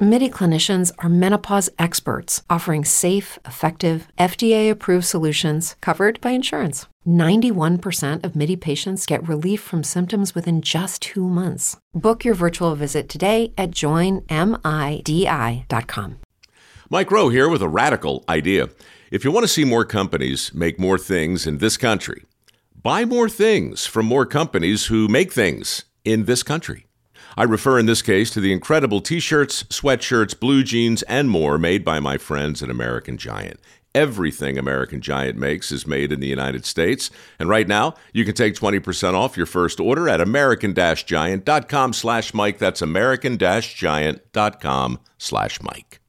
MIDI 0.00 0.28
clinicians 0.28 0.90
are 0.98 1.08
menopause 1.08 1.70
experts, 1.78 2.42
offering 2.50 2.84
safe, 2.84 3.38
effective, 3.46 4.08
FDA 4.18 4.68
approved 4.68 5.04
solutions 5.04 5.76
covered 5.80 6.20
by 6.20 6.30
insurance. 6.30 6.88
91% 7.06 8.24
of 8.24 8.34
MIDI 8.34 8.56
patients 8.56 9.06
get 9.06 9.28
relief 9.28 9.60
from 9.60 9.84
symptoms 9.84 10.34
within 10.34 10.60
just 10.62 11.00
two 11.00 11.28
months. 11.28 11.76
Book 11.94 12.24
your 12.24 12.34
virtual 12.34 12.74
visit 12.74 13.08
today 13.08 13.52
at 13.56 13.70
joinmidi.com. 13.70 14.26
Mike 16.90 17.10
Rowe 17.12 17.28
here 17.28 17.48
with 17.48 17.62
a 17.62 17.68
radical 17.68 18.24
idea. 18.28 18.68
If 19.12 19.24
you 19.24 19.30
want 19.30 19.44
to 19.44 19.48
see 19.48 19.64
more 19.64 19.84
companies 19.84 20.52
make 20.52 20.80
more 20.80 20.98
things 20.98 21.46
in 21.46 21.58
this 21.58 21.76
country, 21.76 22.24
buy 22.82 23.04
more 23.04 23.28
things 23.28 23.86
from 23.86 24.06
more 24.06 24.26
companies 24.26 24.86
who 24.86 25.06
make 25.06 25.32
things 25.32 25.84
in 26.04 26.24
this 26.24 26.42
country. 26.42 26.83
I 27.36 27.44
refer 27.44 27.78
in 27.78 27.86
this 27.86 28.02
case 28.02 28.30
to 28.30 28.40
the 28.40 28.52
incredible 28.52 29.00
t 29.00 29.20
shirts, 29.20 29.62
sweatshirts, 29.64 30.38
blue 30.38 30.62
jeans, 30.62 31.02
and 31.02 31.30
more 31.30 31.58
made 31.58 31.84
by 31.84 32.00
my 32.00 32.18
friends 32.18 32.62
at 32.62 32.70
American 32.70 33.18
Giant. 33.18 33.60
Everything 33.94 34.58
American 34.58 35.00
Giant 35.00 35.38
makes 35.38 35.70
is 35.70 35.86
made 35.86 36.10
in 36.10 36.18
the 36.18 36.26
United 36.26 36.66
States. 36.66 37.12
And 37.38 37.48
right 37.48 37.68
now, 37.68 37.94
you 38.12 38.24
can 38.24 38.34
take 38.34 38.54
20% 38.54 39.14
off 39.14 39.36
your 39.36 39.46
first 39.46 39.78
order 39.78 40.08
at 40.08 40.20
american-giant.com 40.20 41.92
slash 41.92 42.34
Mike. 42.34 42.58
That's 42.58 42.82
american-giant.com 42.82 44.98
slash 45.18 45.62
Mike. 45.62 46.00